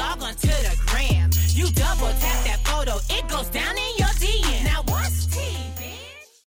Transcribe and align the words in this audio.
log 0.00 0.22
on 0.22 0.34
to 0.34 0.46
the 0.48 0.76
gram, 0.86 1.30
you 1.50 1.66
double 1.72 2.08
tap 2.24 2.44
that 2.44 2.60
photo, 2.64 2.96
it 3.10 3.28
goes 3.28 3.48
down 3.48 3.76
in 3.76 3.92
your 3.98 4.08
DM. 4.08 4.64
Now 4.64 4.82
what's 4.88 5.26
tea, 5.26 5.56
bitch? 5.76 6.40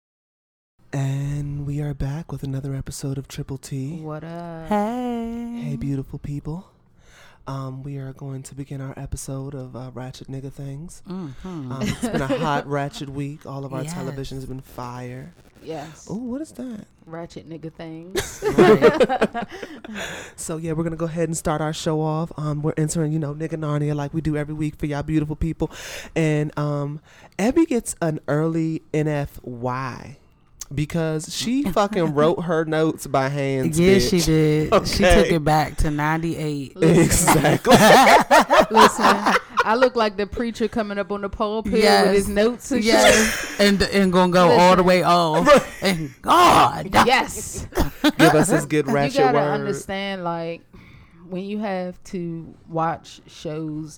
And 0.94 1.66
we 1.68 1.82
are 1.82 1.94
back 1.94 2.32
with 2.32 2.44
another 2.44 2.74
episode 2.76 3.18
of 3.18 3.28
Triple 3.28 3.58
T. 3.58 4.00
What 4.02 4.24
up? 4.24 4.68
Hey. 4.70 5.62
Hey, 5.64 5.76
beautiful 5.76 6.20
people. 6.20 6.68
Um, 7.48 7.82
we 7.84 7.98
are 7.98 8.14
going 8.14 8.44
to 8.44 8.56
begin 8.56 8.82
our 8.82 8.94
episode 8.98 9.56
of 9.56 9.76
uh, 9.76 9.90
Ratchet 9.94 10.28
Nigga 10.30 10.52
Things. 10.54 11.02
Mm-hmm. 11.10 11.72
Um, 11.72 11.82
it's 11.82 12.00
been 12.08 12.22
a 12.22 12.28
hot 12.40 12.68
Ratchet 12.78 13.10
week. 13.10 13.46
All 13.46 13.66
of 13.66 13.74
our 13.74 13.84
Yes. 13.84 13.94
television 13.94 14.38
has 14.38 14.46
been 14.46 14.62
fire. 14.62 15.34
Yes. 15.64 16.08
Oh, 16.10 16.16
what 16.16 16.42
is 16.42 16.52
that? 16.54 16.86
Ratchet 17.06 17.50
nigga 17.50 17.72
things. 17.72 18.44
So 20.36 20.58
yeah, 20.58 20.72
we're 20.74 20.84
gonna 20.84 20.96
go 20.96 21.06
ahead 21.06 21.30
and 21.30 21.38
start 21.38 21.62
our 21.62 21.74
show 21.74 22.02
off. 22.02 22.32
Um, 22.38 22.62
we're 22.62 22.74
entering, 22.78 23.12
you 23.12 23.20
know, 23.20 23.34
nigga 23.34 23.58
Narnia 23.60 23.96
like 23.96 24.14
we 24.14 24.22
do 24.22 24.36
every 24.38 24.54
week 24.54 24.76
for 24.76 24.86
y'all 24.88 25.04
beautiful 25.04 25.36
people, 25.36 25.72
and 26.16 26.58
um, 26.58 27.00
Abby 27.38 27.66
gets 27.66 27.96
an 28.02 28.20
early 28.28 28.82
NFY 28.94 30.16
because 30.74 31.34
she 31.34 31.64
fucking 31.72 32.16
wrote 32.16 32.44
her 32.44 32.66
notes 32.66 33.08
by 33.08 33.30
hand. 33.30 33.76
Yeah, 33.76 33.96
bitch. 33.96 34.10
she 34.10 34.20
did. 34.20 34.88
She 34.88 35.04
took 35.04 35.32
it 35.32 35.44
back 35.44 35.78
to 35.78 35.92
98. 35.92 36.78
Exactly. 36.82 37.76
Listen, 38.72 39.34
I 39.64 39.76
look 39.76 39.96
like 39.96 40.18
the 40.18 40.26
preacher 40.28 40.68
coming 40.68 40.98
up 40.98 41.12
on 41.12 41.22
the 41.22 41.30
pulpit 41.30 41.74
Yes. 41.74 42.06
with 42.08 42.16
his 42.16 42.28
notes 42.30 42.72
and 42.72 42.84
Yes. 42.84 43.56
and 43.60 43.82
and 43.82 44.12
gonna 44.12 44.32
go 44.32 44.50
all 44.52 44.76
the 44.76 44.84
Listen. 44.84 44.86
way 44.86 45.04
off. 45.04 45.68
And 45.84 46.14
God. 46.22 46.90
Yes. 47.06 47.68
Give 48.04 48.34
us 48.36 48.50
this 48.50 48.66
good 48.66 48.88
you 48.88 48.94
ratchet 48.94 49.18
gotta 49.18 49.38
word. 49.40 49.50
understand, 49.52 50.24
like, 50.24 50.62
when 51.30 51.44
you 51.44 51.58
have 51.60 52.02
to 52.06 52.54
watch 52.70 53.22
shows 53.28 53.98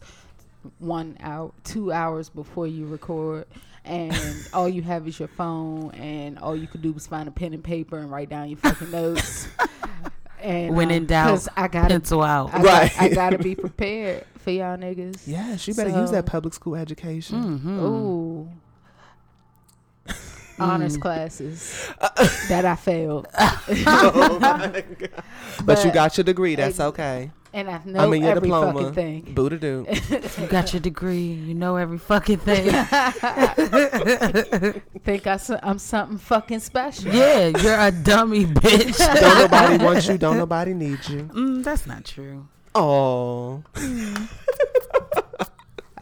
one 0.79 1.17
hour, 1.21 1.51
two 1.65 1.91
hours 1.91 2.29
before 2.29 2.67
you 2.67 2.85
record, 2.85 3.45
and 3.83 4.15
all 4.53 4.69
you 4.69 4.81
have 4.81 5.07
is 5.09 5.19
your 5.19 5.27
phone, 5.27 5.91
and 5.91 6.39
all 6.39 6.55
you 6.55 6.67
could 6.67 6.81
do 6.81 6.93
was 6.93 7.05
find 7.05 7.27
a 7.27 7.31
pen 7.31 7.53
and 7.53 7.63
paper 7.63 7.97
and 7.97 8.09
write 8.11 8.29
down 8.29 8.47
your 8.49 8.57
fucking 8.59 8.91
notes. 8.91 9.47
And 10.43 10.75
When 10.75 10.91
in 10.91 11.05
doubt, 11.05 11.29
'cause 11.29 11.47
I 11.55 11.67
gotta, 11.69 11.87
Pencil 11.87 12.21
out. 12.21 12.53
I, 12.53 12.61
Right. 12.61 12.91
got, 12.93 13.01
I 13.01 13.09
gotta 13.09 13.37
be 13.37 13.55
prepared 13.65 14.25
for 14.39 14.51
y'all 14.51 14.77
niggas. 14.77 15.21
Yeah, 15.25 15.55
she 15.55 15.71
better 15.73 15.89
use 15.89 16.11
that 16.11 16.25
public 16.25 16.53
school 16.53 16.75
education. 16.75 17.41
Mm-hmm. 17.59 17.79
Ooh. 17.85 18.49
Honors 20.59 20.97
classes 20.97 21.89
Uh, 21.99 22.09
that 22.49 22.63
I 22.65 22.75
failed. 22.75 23.27
But, 25.65 25.83
you 25.85 25.91
got 25.91 26.17
your 26.17 26.23
degree. 26.25 26.55
That's 26.55 26.79
okay. 26.79 27.31
And 27.53 27.69
I 27.69 27.79
know 27.85 27.99
I 27.99 28.07
mean 28.07 28.21
your 28.23 28.31
every 28.31 28.41
diploma. 28.49 28.73
fucking 28.73 28.93
thing. 28.93 29.33
Booty 29.33 29.57
doo. 29.57 29.85
You 30.41 30.47
got 30.47 30.73
your 30.73 30.79
degree. 30.79 31.27
You 31.31 31.53
know 31.53 31.75
every 31.75 31.97
fucking 31.99 32.37
thing. 32.39 32.65
Think 35.03 35.27
I, 35.27 35.37
so- 35.37 35.59
I'm 35.61 35.77
something 35.79 36.17
fucking 36.17 36.59
special. 36.59 37.11
yeah, 37.13 37.47
you're 37.47 37.79
a 37.79 37.91
dummy 37.91 38.45
bitch. 38.63 38.97
don't 39.19 39.37
nobody 39.39 39.83
want 39.83 40.07
you. 40.07 40.17
Don't 40.17 40.37
nobody 40.37 40.73
need 40.73 41.07
you. 41.07 41.23
Mm, 41.33 41.63
that's 41.63 41.85
not 41.85 42.05
true. 42.05 42.47
Oh, 42.75 43.63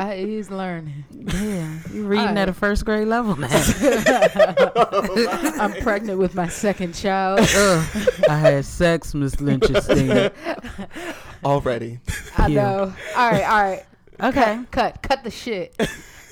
I 0.02 0.16
is 0.16 0.50
learning. 0.50 1.06
Yeah, 1.12 1.78
you're 1.94 2.06
reading 2.06 2.30
Alright. 2.30 2.38
at 2.40 2.50
a 2.50 2.54
first 2.54 2.86
grade 2.86 3.08
level 3.08 3.36
now. 3.36 3.50
I'm 5.62 5.74
pregnant 5.74 6.18
with 6.18 6.34
my 6.34 6.48
second 6.48 6.96
child. 6.96 7.42
Ugh, 7.42 8.08
I 8.28 8.36
had 8.36 8.66
sex, 8.66 9.14
Miss 9.14 9.36
Lynchestein. 9.36 10.34
already. 11.46 12.00
I 12.36 12.48
Cute. 12.48 12.56
know. 12.56 12.92
All 13.16 13.32
right, 13.32 13.44
all 13.44 13.62
right. 13.62 13.86
Okay. 14.20 14.62
Cut, 14.72 15.04
cut 15.04 15.24
the 15.24 15.30
shit. 15.30 15.76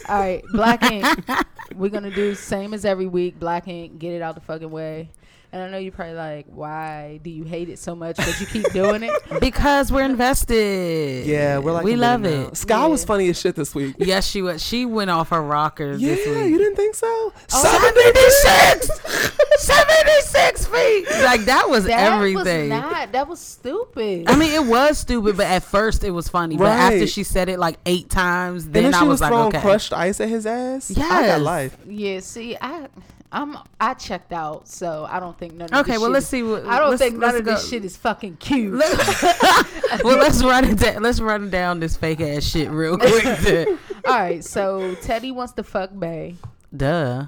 All 0.08 0.20
right, 0.20 0.44
Black 0.52 0.92
Ink. 0.92 1.06
We're 1.76 1.92
gonna 1.92 2.10
do 2.10 2.34
same 2.34 2.74
as 2.74 2.86
every 2.86 3.06
week. 3.06 3.40
Black 3.40 3.68
Ink, 3.68 4.00
get 4.00 4.14
it 4.14 4.24
out 4.24 4.34
the 4.34 4.42
fucking 4.42 4.72
way. 4.72 5.12
And 5.52 5.64
I 5.64 5.70
know 5.70 5.80
you're 5.80 5.92
probably 5.92 6.14
like, 6.14 6.46
why 6.48 7.20
do 7.24 7.32
you 7.32 7.44
hate 7.44 7.70
it 7.70 7.80
so 7.80 7.96
much? 7.96 8.18
But 8.18 8.40
you 8.40 8.46
keep 8.46 8.72
doing 8.72 9.02
it. 9.04 9.12
Because 9.40 9.92
we're 9.92 10.04
invested. 10.04 11.26
Yeah, 11.26 11.60
we're 11.60 11.72
like 11.72 11.86
we 11.86 11.96
love 11.96 12.22
committed 12.22 12.40
now. 12.42 12.48
it. 12.50 12.58
Sky 12.58 12.86
was 12.88 13.06
funny 13.06 13.30
as 13.30 13.40
shit 13.40 13.56
this 13.56 13.74
week. 13.74 13.96
Yes, 14.10 14.28
she 14.28 14.42
was. 14.42 14.62
She 14.64 14.86
went 14.86 15.10
off 15.10 15.30
her 15.30 15.42
rocker 15.42 15.94
Yeah, 15.94 16.16
this 16.16 16.28
week. 16.28 16.52
you 16.52 16.58
didn't 16.58 16.76
think 16.76 16.94
so? 16.96 17.08
Oh, 17.08 17.34
76! 17.48 18.90
76 19.60 20.66
feet! 20.68 21.06
Like, 21.24 21.42
that 21.46 21.70
was 21.70 21.86
That 21.86 22.14
everything. 22.14 22.70
was 22.70 22.82
not. 22.82 23.12
That 23.12 23.28
was 23.28 23.40
stupid. 23.40 24.30
I 24.30 24.36
mean, 24.36 24.52
it 24.52 24.66
was 24.66 24.98
stupid, 25.00 25.38
but 25.38 25.48
at 25.48 25.64
first 25.64 26.04
it 26.04 26.12
was 26.12 26.28
funny. 26.28 26.58
But 26.58 26.68
after 26.68 27.08
she 27.08 27.24
said 27.24 27.50
it 27.50 27.60
like 27.60 27.78
eight 27.86 28.10
times, 28.10 28.66
then, 28.70 28.84
then 28.84 28.94
I 28.94 29.04
was, 29.04 29.10
was 29.10 29.22
like, 29.22 29.30
throwing 29.32 29.48
okay. 29.48 29.62
crushed 29.62 29.94
ice 29.94 30.20
at 30.20 30.30
his 30.30 30.46
ass. 30.46 30.92
Yeah. 30.92 31.08
I 31.10 31.28
got 31.28 31.42
life. 31.42 31.78
Yeah, 31.88 32.20
see, 32.20 32.58
I, 32.60 32.88
I'm, 33.32 33.58
I 33.80 33.94
checked 33.94 34.34
out, 34.34 34.68
so 34.68 35.06
I 35.08 35.20
don't 35.20 35.38
think 35.38 35.54
none 35.54 35.70
of 35.72 35.80
Okay, 35.82 35.92
this 35.92 36.00
well, 36.02 36.10
shit 36.10 36.14
let's 36.14 36.26
is- 36.26 36.30
see 36.32 36.44
what. 36.44 36.66
I 36.66 36.80
don't 36.80 36.98
think 36.98 37.14
none 37.14 37.22
let's 37.22 37.38
of 37.40 37.46
this 37.46 37.70
shit 37.70 37.86
is 37.86 37.96
fucking 37.96 38.38
cute. 38.38 38.74
well, 40.04 40.18
let's 40.18 40.44
run 40.44 40.66
it 40.66 40.80
down. 40.80 41.04
Let's 41.04 41.20
run 41.20 41.50
down 41.52 41.80
this 41.80 41.96
fake 41.96 42.22
ass 42.22 42.44
shit 42.44 42.70
real 42.72 42.98
quick. 43.00 43.68
All 44.06 44.16
right, 44.20 44.44
so 44.44 44.96
Teddy 44.96 45.32
wants 45.32 45.54
to 45.54 45.64
fuck 45.64 45.92
Bay. 45.98 46.38
Duh. 46.76 47.26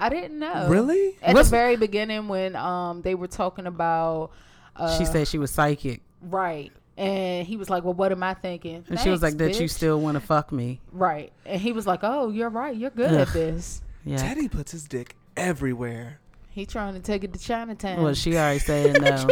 I 0.00 0.08
didn't 0.08 0.38
know. 0.38 0.68
Really? 0.68 1.16
At 1.22 1.34
What's- 1.34 1.48
the 1.50 1.56
very 1.56 1.76
beginning, 1.76 2.28
when 2.28 2.54
um 2.56 3.02
they 3.02 3.14
were 3.14 3.26
talking 3.28 3.66
about, 3.66 4.30
uh, 4.76 4.96
she 4.98 5.04
said 5.04 5.26
she 5.28 5.38
was 5.38 5.50
psychic. 5.50 6.02
right, 6.22 6.72
and 6.96 7.46
he 7.46 7.56
was 7.56 7.68
like, 7.68 7.84
"Well, 7.84 7.94
what 7.94 8.12
am 8.12 8.22
I 8.22 8.34
thinking?" 8.34 8.84
And 8.88 8.98
she 9.00 9.10
was 9.10 9.22
like, 9.22 9.36
"Thanks, 9.36 9.56
that 9.58 9.62
you 9.62 9.68
still 9.68 10.00
want 10.00 10.14
to 10.16 10.20
fuck 10.20 10.52
me. 10.52 10.80
right, 10.92 11.32
and 11.46 11.60
he 11.60 11.72
was 11.72 11.86
like, 11.86 12.00
"Oh, 12.02 12.30
you're 12.30 12.48
right. 12.50 12.76
You're 12.76 12.90
good 12.90 13.12
at 13.12 13.32
this." 13.32 13.82
Yeah. 14.08 14.16
Teddy 14.16 14.48
puts 14.48 14.72
his 14.72 14.84
dick 14.84 15.16
everywhere. 15.36 16.18
He 16.48 16.64
trying 16.64 16.94
to 16.94 17.00
take 17.00 17.24
it 17.24 17.32
to 17.34 17.38
Chinatown. 17.38 18.02
Well, 18.02 18.14
she 18.14 18.36
already 18.36 18.58
said 18.58 19.02
no. 19.02 19.28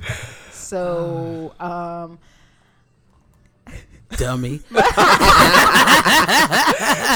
so 0.52 1.52
um 1.58 2.20
Dummy. 4.16 4.60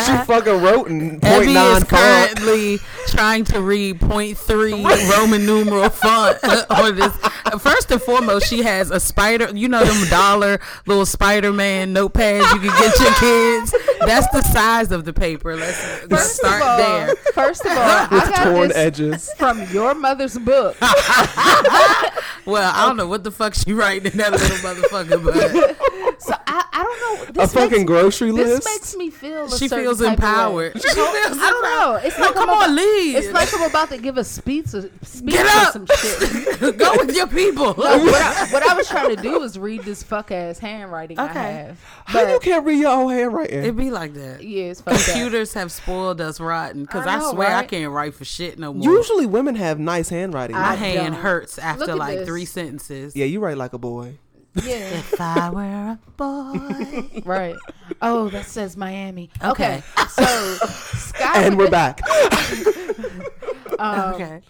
She 0.07 0.17
fucking 0.25 0.63
wrote 0.63 0.89
in 0.89 1.21
point 1.21 1.43
Evie 1.45 1.55
nine 1.55 1.77
is 1.79 1.85
font. 1.85 2.37
currently 2.37 2.79
trying 3.09 3.45
to 3.45 3.61
read 3.61 4.01
point 4.01 4.39
three 4.39 4.85
Roman 5.11 5.45
numeral 5.45 5.91
font 5.91 6.39
on 6.71 6.95
this. 6.97 7.15
First 7.59 7.91
and 7.91 8.01
foremost, 8.01 8.47
she 8.49 8.63
has 8.63 8.91
a 8.91 9.01
spider. 9.01 9.51
You 9.55 9.69
know 9.69 9.85
them 9.85 10.09
dollar 10.09 10.61
little 10.87 11.05
Spider 11.07 11.53
Man 11.53 11.95
notepads 11.95 12.53
you 12.55 12.61
can 12.61 12.81
get 12.81 12.99
your 13.01 13.15
kids. 13.15 13.75
That's 14.01 14.29
the 14.31 14.43
size 14.43 14.93
of 14.93 15.05
the 15.05 15.13
paper. 15.13 15.57
Let's, 15.57 16.09
let's 16.09 16.33
start 16.37 16.63
all, 16.63 16.79
there. 16.79 17.17
First 17.35 17.65
of 17.65 17.73
all, 17.73 17.79
I 17.79 18.09
with 18.11 18.31
got 18.31 18.45
torn 18.45 18.69
this 18.69 18.77
edges. 18.77 19.33
from 19.37 19.63
your 19.73 19.95
mother's 19.95 20.39
book. 20.39 20.77
Well, 20.81 22.73
I 22.75 22.87
don't 22.87 22.97
know 22.97 23.07
what 23.07 23.25
the 23.25 23.31
fuck 23.31 23.55
she 23.55 23.73
writing 23.75 24.13
in 24.13 24.19
that 24.19 24.33
little 24.33 24.57
motherfucker, 24.59 25.23
but 25.23 25.77
So 26.23 26.35
I, 26.47 26.65
I 26.79 26.83
don't 26.85 27.01
know. 27.01 27.25
A 27.29 27.33
This 27.33 27.53
fucking 27.55 27.71
makes, 27.79 27.85
grocery 27.85 28.31
this 28.31 28.49
list. 28.49 28.65
makes 28.65 28.97
me 28.97 29.11
feel. 29.11 29.47
A 29.47 29.59
she 29.59 29.67
feels 29.67 29.99
type 29.99 30.17
of 30.17 30.23
way. 30.23 30.27
empowered. 30.29 30.73
She 30.75 30.89
feels 30.89 30.97
I 31.17 31.51
don't 31.51 31.63
know. 31.63 31.95
It's 32.05 32.17
No, 32.17 32.25
like 32.27 32.35
come 32.35 32.51
I'm 32.51 32.57
on, 32.57 32.63
about, 32.65 32.71
leave. 32.77 33.17
It's 33.17 33.33
like 33.33 33.53
I'm 33.53 33.69
about 33.69 33.89
to 33.89 33.99
give 33.99 34.17
a 34.17 34.23
speech, 34.23 34.67
a 34.75 34.89
speech 35.05 35.33
Get 35.35 35.45
or 35.69 35.73
some 35.73 35.87
shit. 35.87 36.79
Go 36.79 36.93
with 36.99 37.17
your 37.17 37.27
people. 37.27 37.75
No, 37.77 37.99
what, 37.99 38.23
I, 38.23 38.47
what 38.53 38.63
I 38.63 38.75
was 38.75 38.89
trying 38.89 39.15
to 39.17 39.21
do 39.21 39.41
was 39.41 39.59
read 39.59 39.83
this 39.83 40.05
fuck 40.05 40.31
ass 40.31 40.61
handwriting 40.61 41.19
I 41.19 41.31
Okay. 41.31 41.41
have. 41.41 41.81
How 42.05 42.29
you 42.29 42.39
can't 42.39 42.65
read 42.65 42.79
your 42.79 42.91
own 42.93 43.11
handwriting? 43.11 43.65
It 43.65 43.77
be 43.77 43.91
like 43.91 44.15
that. 44.15 44.45
yeah, 44.45 44.65
it's 44.67 44.81
fucked 44.81 44.99
up. 45.01 45.05
Computers 45.07 45.55
have 45.55 45.73
spoiled 45.73 46.21
us 46.21 46.39
rotten 46.39 46.83
because 46.83 47.07
I 47.07 47.15
I, 47.17 47.19
know, 47.19 47.33
swear 47.33 47.57
I 47.57 47.65
can't 47.65 47.93
write 47.93 48.15
for 48.15 48.25
shit 48.25 48.57
no 48.59 48.73
more. 48.73 48.89
Usually 48.89 49.27
women 49.27 49.57
have 49.57 49.81
nice 49.81 50.11
handwriting. 50.11 50.55
My 50.55 50.75
hand 50.77 51.15
don't. 51.15 51.23
hurts 51.23 51.59
after 51.59 51.97
like 51.97 52.19
this. 52.19 52.29
three 52.29 52.45
sentences. 52.45 53.17
yeah, 53.17 53.25
you 53.25 53.41
write 53.41 53.57
like 53.57 53.73
a 53.73 53.79
boy. 53.79 54.19
Yeah, 54.65 54.99
If 54.99 55.21
I 55.21 55.51
were 55.51 55.63
a 55.63 55.99
boy. 56.17 57.23
right. 57.25 57.57
Oh, 58.03 58.29
that 58.31 58.47
says 58.47 58.77
Miami. 58.77 59.31
Okay. 59.43 59.83
Okay, 59.99 60.07
so 60.09 60.55
Sky 60.67 61.43
And 61.43 61.59
we're 61.59 61.71
back. 61.71 62.01
um, 63.79 64.15
okay. 64.15 64.41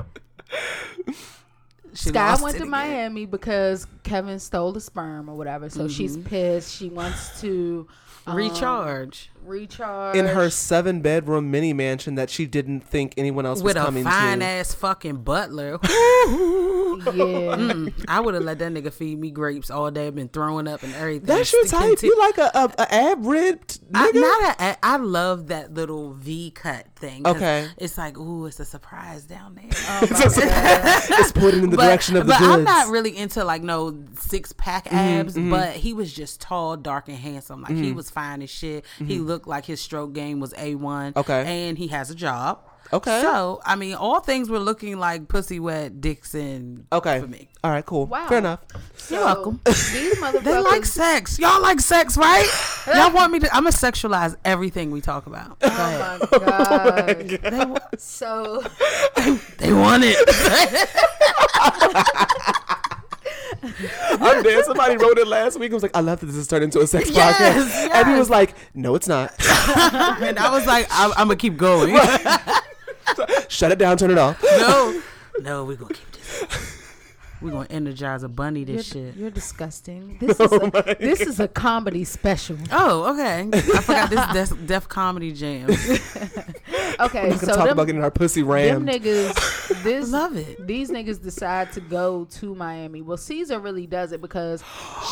She 1.95 2.11
Sky 2.11 2.37
went 2.43 2.55
it 2.57 2.59
to 2.59 2.65
again. 2.65 2.71
Miami 2.71 3.27
because 3.27 3.87
Kevin 4.03 4.39
stole 4.39 4.73
the 4.73 4.81
sperm 4.81 5.29
or 5.29 5.35
whatever. 5.37 5.69
So 5.69 5.89
she's 5.89 6.17
Mm-hmm. 6.17 6.29
pissed. 6.29 6.75
She 6.77 6.89
wants 6.91 7.41
to 7.41 7.87
um, 8.27 8.37
Recharge 8.37 9.31
recharge 9.49 10.17
in 10.17 10.27
her 10.27 10.51
seven 10.51 11.01
bedroom 11.01 11.51
mini 11.51 11.73
mansion 11.73 12.15
that 12.17 12.31
she 12.31 12.47
didn't 12.47 12.81
think 12.81 13.15
anyone 13.17 13.47
else 13.47 13.63
with 13.63 13.77
was 13.77 13.85
coming 13.85 14.05
to. 14.05 14.09
With 14.09 14.15
a 14.17 14.19
fine 14.21 14.43
ass 14.43 14.75
fucking 14.75 15.23
butler. 15.25 15.79
Yeah, 16.99 17.57
Mm, 17.59 18.05
I 18.09 18.19
would 18.21 18.35
have 18.35 18.43
let 18.43 18.59
that 18.59 18.73
nigga 18.73 18.93
feed 18.93 19.19
me 19.21 19.31
grapes 19.31 19.71
all 19.71 19.91
day, 19.91 20.09
I've 20.09 20.15
been 20.15 20.29
throwing 20.29 20.67
up 20.67 20.83
and 20.83 20.93
everything. 20.95 21.27
That's 21.27 21.53
your 21.53 21.65
type. 21.65 21.97
to- 21.99 22.07
You 22.07 22.19
like 22.19 22.39
a, 22.39 22.51
a, 22.55 22.73
a 22.79 22.95
ab 22.95 23.25
ribbed 23.25 23.79
I, 23.95 24.11
not 24.13 24.61
a, 24.61 24.77
I 24.85 24.97
love 24.97 25.47
that 25.49 25.73
little 25.73 26.15
V 26.15 26.51
cut 26.51 26.87
thing. 26.97 27.27
Okay. 27.27 27.69
it's 27.77 27.97
like, 27.97 28.19
ooh, 28.19 28.47
it's 28.47 28.59
a 28.61 28.65
surprise 28.65 29.25
down 29.25 29.55
there. 29.55 29.65
it's 29.71 31.33
pointing 31.33 31.65
in 31.65 31.71
the 31.71 31.77
but, 31.77 31.87
direction 31.87 32.17
of 32.17 32.27
the 32.27 32.33
but 32.33 32.39
goods. 32.41 32.51
I'm 32.53 32.65
not 32.65 32.89
really 32.89 33.17
into 33.17 33.45
like 33.45 33.63
no 33.63 33.97
six 34.19 34.53
pack 34.53 34.87
Mm-hmm, 34.89 34.97
abs, 34.97 35.39
but 35.39 35.75
he 35.77 35.93
was 35.93 36.13
just 36.13 36.41
tall, 36.41 36.77
dark, 36.77 37.09
and 37.09 37.17
handsome. 37.17 37.63
Like 37.63 37.73
Mm-hmm. 37.73 37.83
he 37.85 37.93
was 37.93 38.11
fine 38.11 38.43
as 38.43 38.51
shit. 38.51 38.85
He 38.99 39.19
looked 39.19 39.38
like 39.47 39.65
his 39.67 39.81
stroke 39.81 40.13
game 40.13 40.41
was 40.41 40.53
a 40.59 40.75
one. 40.75 41.13
Okay. 41.17 41.67
and 41.69 41.79
he 41.79 41.89
has 41.89 42.11
a 42.11 42.15
job. 42.15 42.61
Okay. 42.91 43.21
so 43.21 43.61
I 43.67 43.77
mean, 43.77 43.95
all 43.95 44.21
things 44.21 44.49
were 44.49 44.59
looking 44.59 44.99
like 44.99 45.29
pussy 45.29 45.61
wet 45.61 46.01
Dixon. 46.01 46.87
okay. 46.91 47.21
for 47.21 47.27
me. 47.27 47.51
All 47.63 47.71
right, 47.71 47.85
cool. 47.85 48.07
Wow. 48.07 48.27
Fair 48.29 48.39
enough. 48.39 48.61
so 48.97 49.15
You're 49.17 49.25
welcome. 49.27 49.61
These 49.67 50.15
motherfuckers. 50.17 50.43
They 50.45 50.59
like 50.61 50.85
sex. 50.87 51.39
Y'all 51.39 51.61
like 51.61 51.81
sex, 51.81 52.17
right? 52.17 52.49
Y'all 52.95 53.13
want 53.13 53.31
me 53.33 53.41
to? 53.41 53.55
I'm 53.55 53.65
gonna 53.65 53.73
sexualize 53.73 54.37
everything 54.45 54.91
we 54.91 55.03
talk 55.03 55.27
about. 55.27 55.59
Oh 55.63 55.69
Go 55.69 55.75
ahead. 55.75 56.21
Oh 56.33 56.85
my 57.07 57.13
god. 57.37 57.53
They, 57.53 57.65
wa- 57.67 57.79
So 57.99 58.63
they 59.59 59.73
want 59.75 60.05
it. 60.07 60.17
I'm 64.11 64.43
dead. 64.43 64.65
Somebody 64.65 64.97
wrote 64.97 65.19
it 65.19 65.27
last 65.27 65.59
week. 65.59 65.71
I 65.71 65.75
was 65.75 65.83
like, 65.83 65.97
I 65.97 66.01
love 66.01 66.21
that 66.21 66.27
this 66.27 66.37
has 66.37 66.47
turned 66.47 66.65
into 66.65 66.81
a 66.81 66.87
sex 66.87 67.11
Yes, 67.11 67.37
podcast. 67.37 67.91
And 67.95 68.09
he 68.09 68.15
was 68.19 68.31
like, 68.31 68.55
No, 68.75 68.95
it's 68.95 69.09
not. 69.09 69.33
and 70.23 70.39
I 70.39 70.51
was 70.51 70.67
like, 70.67 70.87
I'm, 70.91 71.11
I'm 71.13 71.29
gonna 71.29 71.37
keep 71.37 71.57
going. 71.57 71.97
Shut 73.49 73.73
it 73.73 73.79
down. 73.79 73.97
Turn 73.97 74.11
it 74.11 74.19
off. 74.19 74.43
no, 74.43 75.03
no, 75.41 75.65
we're 75.65 75.77
gonna 75.77 75.95
keep 75.95 76.11
this. 76.13 76.78
We're 77.41 77.51
gonna 77.53 77.67
energize 77.71 78.23
a 78.25 78.29
bunny 78.29 78.61
you're, 78.65 78.77
this 78.79 78.87
shit. 78.89 79.15
you're 79.17 79.31
disgusting. 79.31 80.17
This 80.21 80.41
is 80.41 80.49
oh 80.53 80.71
a, 80.75 80.97
this 80.99 81.21
is 81.21 81.39
a 81.39 81.47
comedy 81.49 82.05
special. 82.05 82.57
Oh, 82.73 83.13
okay. 83.15 83.49
I 83.53 83.61
forgot 83.81 84.11
this 84.33 84.49
Def, 84.51 84.67
Def 84.67 84.89
Comedy 84.89 85.33
Jam. 85.33 85.71
Okay, 87.01 87.29
We're 87.29 87.37
so 87.37 87.47
gonna 87.47 87.57
talk 87.59 87.65
them, 87.67 87.73
about 87.75 87.85
getting 87.87 88.03
our 88.03 88.11
pussy 88.11 88.41
them 88.41 88.51
rammed. 88.51 88.89
niggas, 88.89 89.83
this 89.85 90.11
Love 90.11 90.37
it. 90.37 90.67
These 90.67 90.91
niggas 90.91 91.23
decide 91.23 91.71
to 91.75 91.81
go 91.81 92.25
to 92.33 92.57
Miami. 92.57 93.03
Well, 93.03 93.17
Caesar 93.17 93.61
really 93.61 93.87
does 93.87 94.11
it 94.11 94.21
because 94.21 94.65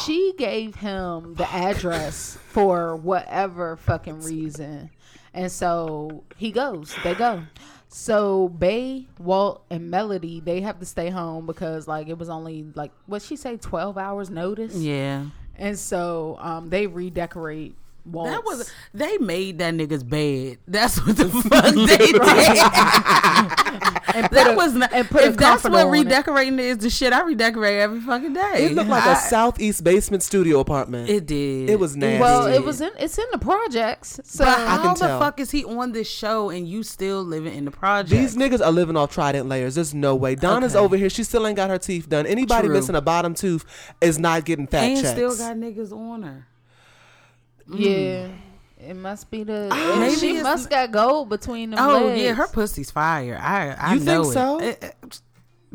she 0.04 0.34
gave 0.36 0.74
him 0.74 1.34
the 1.34 1.48
address 1.54 2.38
for 2.48 2.96
whatever 2.96 3.76
fucking 3.76 4.22
reason, 4.22 4.90
and 5.32 5.52
so 5.52 6.24
he 6.36 6.50
goes. 6.50 6.92
They 7.04 7.14
go. 7.14 7.44
So 7.88 8.48
Bay, 8.48 9.06
Walt, 9.18 9.64
and 9.70 9.90
Melody 9.90 10.40
they 10.40 10.60
have 10.62 10.78
to 10.80 10.86
stay 10.86 11.08
home 11.10 11.46
because 11.46 11.86
like 11.88 12.08
it 12.08 12.18
was 12.18 12.28
only 12.28 12.66
like 12.74 12.90
what 13.06 13.22
she 13.22 13.36
say 13.36 13.56
twelve 13.56 13.96
hours 13.96 14.28
notice, 14.28 14.74
Yeah. 14.76 15.26
and 15.56 15.78
so 15.78 16.36
um 16.40 16.68
they 16.70 16.86
redecorate. 16.86 17.76
Walt's. 18.06 18.30
That 18.30 18.44
was 18.44 18.72
they 18.94 19.18
made 19.18 19.58
that 19.58 19.74
nigga's 19.74 20.04
bed. 20.04 20.58
That's 20.68 21.04
what 21.04 21.16
the 21.16 21.28
fuck 21.50 21.74
they 21.74 21.96
did. 22.12 22.16
and 24.14 24.28
that 24.30 24.50
a- 24.52 24.56
was 24.56 24.74
not. 24.74 24.92
and 24.92 25.08
put 25.08 25.22
a 25.24 25.26
if 25.28 25.36
that's 25.36 25.64
what 25.64 25.90
redecorating 25.90 26.58
is, 26.58 26.78
the 26.78 26.90
shit 26.90 27.12
I 27.12 27.22
redecorate 27.22 27.78
every 27.80 28.00
fucking 28.00 28.32
day. 28.32 28.66
It 28.66 28.72
looked 28.72 28.88
like 28.90 29.04
I- 29.04 29.12
a 29.12 29.16
southeast 29.16 29.84
basement 29.84 30.22
studio 30.22 30.60
apartment. 30.60 31.08
It 31.10 31.26
did. 31.26 31.68
It 31.70 31.78
was 31.80 31.96
nasty. 31.96 32.20
Well, 32.20 32.46
it 32.46 32.64
was 32.64 32.80
in 32.80 32.90
it's 32.98 33.18
in 33.18 33.26
the 33.32 33.38
projects. 33.38 34.20
So 34.24 34.44
But 34.44 34.58
I 34.58 34.66
how 34.66 34.82
can 34.82 34.94
the 34.94 35.00
tell. 35.06 35.18
fuck 35.18 35.40
is 35.40 35.50
he 35.50 35.64
on 35.64 35.92
this 35.92 36.08
show 36.08 36.50
and 36.50 36.66
you 36.68 36.82
still 36.82 37.22
living 37.22 37.54
in 37.54 37.64
the 37.64 37.70
project? 37.70 38.10
These 38.10 38.36
niggas 38.36 38.64
are 38.64 38.72
living 38.72 38.96
off 38.96 39.12
trident 39.12 39.48
layers. 39.48 39.74
There's 39.74 39.94
no 39.94 40.14
way. 40.14 40.34
Donna's 40.34 40.74
Okay. 40.76 40.84
over 40.84 40.96
here. 40.96 41.10
She 41.10 41.24
still 41.24 41.46
ain't 41.46 41.56
got 41.56 41.70
her 41.70 41.78
teeth 41.78 42.08
done. 42.08 42.26
Anybody 42.26 42.68
True. 42.68 42.76
missing 42.76 42.94
a 42.94 43.00
bottom 43.00 43.34
tooth 43.34 43.64
is 44.00 44.18
not 44.18 44.44
getting 44.44 44.66
fat 44.66 44.84
and 44.84 44.96
checks. 45.00 45.10
still 45.10 45.36
got 45.36 45.56
niggas 45.56 45.92
on 45.92 46.22
her. 46.22 46.46
Mm. 47.68 47.78
Yeah. 47.78 48.28
It 48.90 48.94
must 48.94 49.30
be 49.30 49.42
the. 49.42 49.68
Ah, 49.72 49.96
Maybe 49.98 50.14
she 50.16 50.42
must 50.42 50.68
got 50.70 50.92
gold 50.92 51.28
between 51.28 51.70
them 51.70 51.78
Oh 51.80 52.04
legs. 52.06 52.22
yeah, 52.22 52.34
her 52.34 52.46
pussy's 52.46 52.90
fire. 52.90 53.38
I 53.42 53.70
I 53.72 53.94
You 53.94 54.00
think 54.00 54.04
know 54.06 54.30
it. 54.30 54.32
so? 54.32 54.60
It- 54.60 54.82
it- 55.02 55.20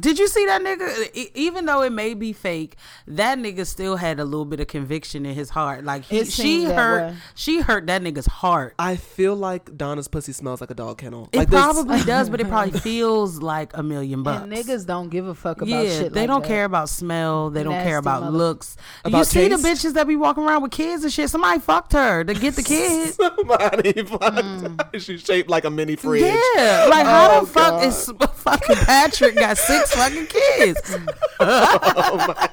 Did 0.02 0.18
you 0.20 0.28
see 0.28 0.46
that 0.48 0.62
nigga? 0.62 1.30
Even 1.36 1.66
though 1.66 1.84
it 1.84 1.92
may 1.92 2.14
be 2.16 2.34
fake, 2.34 2.76
that 3.08 3.38
nigga 3.38 3.66
still 3.68 3.96
had 3.98 4.20
a 4.20 4.26
little 4.26 4.46
bit 4.46 4.60
of 4.60 4.68
conviction 4.68 5.26
in 5.26 5.36
his 5.36 5.52
heart. 5.52 5.84
Like 5.86 6.04
he, 6.06 6.26
she 6.26 6.64
hurt, 6.66 7.12
way. 7.12 7.16
she 7.36 7.62
hurt 7.62 7.86
that 7.88 8.02
nigga's 8.02 8.26
heart. 8.26 8.74
I 8.80 8.96
feel 8.96 9.36
like 9.36 9.78
Donna's 9.78 10.08
pussy 10.08 10.34
smells 10.34 10.60
like 10.60 10.72
a 10.72 10.74
dog 10.74 10.98
kennel. 10.98 11.30
It 11.32 11.38
like 11.38 11.50
this- 11.50 11.62
probably 11.62 12.02
does, 12.06 12.30
but 12.32 12.42
it 12.42 12.48
probably 12.50 12.80
feels 12.80 13.42
like 13.44 13.78
a 13.78 13.84
million 13.84 14.24
bucks. 14.24 14.44
And 14.44 14.52
niggas 14.52 14.86
don't 14.88 15.10
give 15.10 15.28
a 15.28 15.36
fuck 15.36 15.58
about 15.62 15.70
yeah, 15.70 15.84
shit. 16.00 16.14
they 16.14 16.22
like 16.22 16.28
don't 16.30 16.42
that. 16.42 16.48
care 16.48 16.66
about 16.66 16.90
smell. 16.90 17.52
They 17.52 17.62
don't 17.64 17.74
care 17.84 17.98
about 17.98 18.22
mother- 18.24 18.38
looks. 18.38 18.76
you 19.06 19.10
About 19.10 19.28
see 19.28 19.48
the 19.50 19.58
bitches 19.58 19.94
that 19.94 20.08
be 20.08 20.16
walking 20.16 20.44
around 20.44 20.64
with 20.64 20.72
kids 20.72 21.04
and 21.04 21.14
shit. 21.14 21.30
Somebody 21.30 21.60
fucked 21.60 21.94
her 21.94 22.24
to 22.24 22.34
get 22.34 22.56
the 22.56 22.64
kids. 22.64 23.16
Somebody 23.22 24.04
fucked. 24.06 24.24
her. 24.94 25.00
She's 25.00 25.22
shaped 25.22 25.50
like 25.50 25.64
a 25.66 25.70
mini 25.70 25.96
fridge. 25.96 26.24
Yeah, 26.56 26.88
like 26.90 27.06
how 27.06 27.22
Oh, 27.32 27.42
the 27.42 27.48
fuck 27.48 27.84
is 27.84 28.12
fucking 28.34 28.76
Patrick 28.78 29.36
got 29.36 29.58
six 29.58 29.91
fucking 29.92 30.28
kids? 30.28 30.98
Oh 31.40 32.18
my 32.28 32.34
god. 32.36 32.50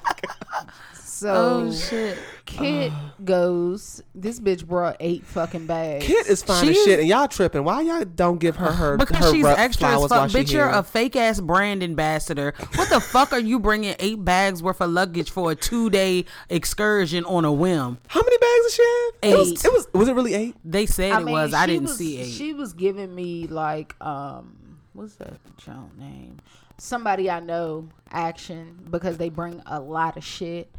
So 1.04 1.34
Oh 1.66 1.72
shit! 1.72 2.16
Kit 2.46 2.92
goes. 3.24 4.00
This 4.14 4.38
bitch 4.38 4.64
brought 4.64 4.96
eight 5.00 5.26
fucking 5.26 5.66
bags. 5.66 6.06
Kit 6.06 6.28
is 6.28 6.44
fine 6.44 6.68
as 6.68 6.76
shit, 6.84 7.00
and 7.00 7.08
y'all 7.08 7.26
tripping. 7.26 7.64
Why 7.64 7.80
y'all 7.82 8.04
don't 8.04 8.38
give 8.38 8.54
her 8.56 8.70
her 8.70 8.96
Because 8.96 9.16
her 9.26 9.32
she's 9.32 9.42
ru- 9.42 9.50
extra 9.50 9.88
as 9.96 10.06
fuck. 10.06 10.30
Bitch, 10.30 10.52
you're 10.52 10.68
here? 10.68 10.78
a 10.78 10.82
fake 10.84 11.16
ass 11.16 11.40
brand 11.40 11.82
ambassador. 11.82 12.54
What 12.76 12.88
the 12.88 13.00
fuck 13.00 13.32
are 13.32 13.40
you 13.40 13.58
bringing 13.58 13.96
eight 13.98 14.24
bags 14.24 14.62
worth 14.62 14.80
of 14.80 14.90
luggage 14.90 15.30
for 15.32 15.50
a 15.50 15.56
two 15.56 15.90
day 15.90 16.24
excursion 16.50 17.24
on 17.24 17.44
a 17.44 17.52
whim? 17.52 17.98
How 18.06 18.20
many 18.22 18.38
bags 18.38 18.62
does 18.62 18.74
she 18.74 18.82
have? 18.82 19.32
It 19.32 19.36
was, 19.38 19.50
Eight. 19.50 19.64
it 19.64 19.72
was. 19.72 19.88
Was 19.94 20.08
it 20.08 20.14
really 20.14 20.34
eight? 20.34 20.54
They 20.64 20.86
said 20.86 21.10
I 21.12 21.20
it 21.20 21.24
mean, 21.24 21.32
was. 21.34 21.52
I 21.52 21.66
didn't 21.66 21.82
was- 21.88 21.96
see 21.98 22.18
eight. 22.20 22.30
She 22.30 22.54
was 22.54 22.74
giving 22.74 23.12
me 23.12 23.48
like 23.48 23.96
um, 24.00 24.57
what's 24.98 25.14
that 25.16 25.38
joke 25.56 25.96
name? 25.98 26.38
Somebody 26.76 27.30
I 27.30 27.40
know 27.40 27.88
action 28.10 28.78
because 28.90 29.16
they 29.16 29.28
bring 29.28 29.62
a 29.66 29.80
lot 29.80 30.16
of 30.16 30.24
shit, 30.24 30.70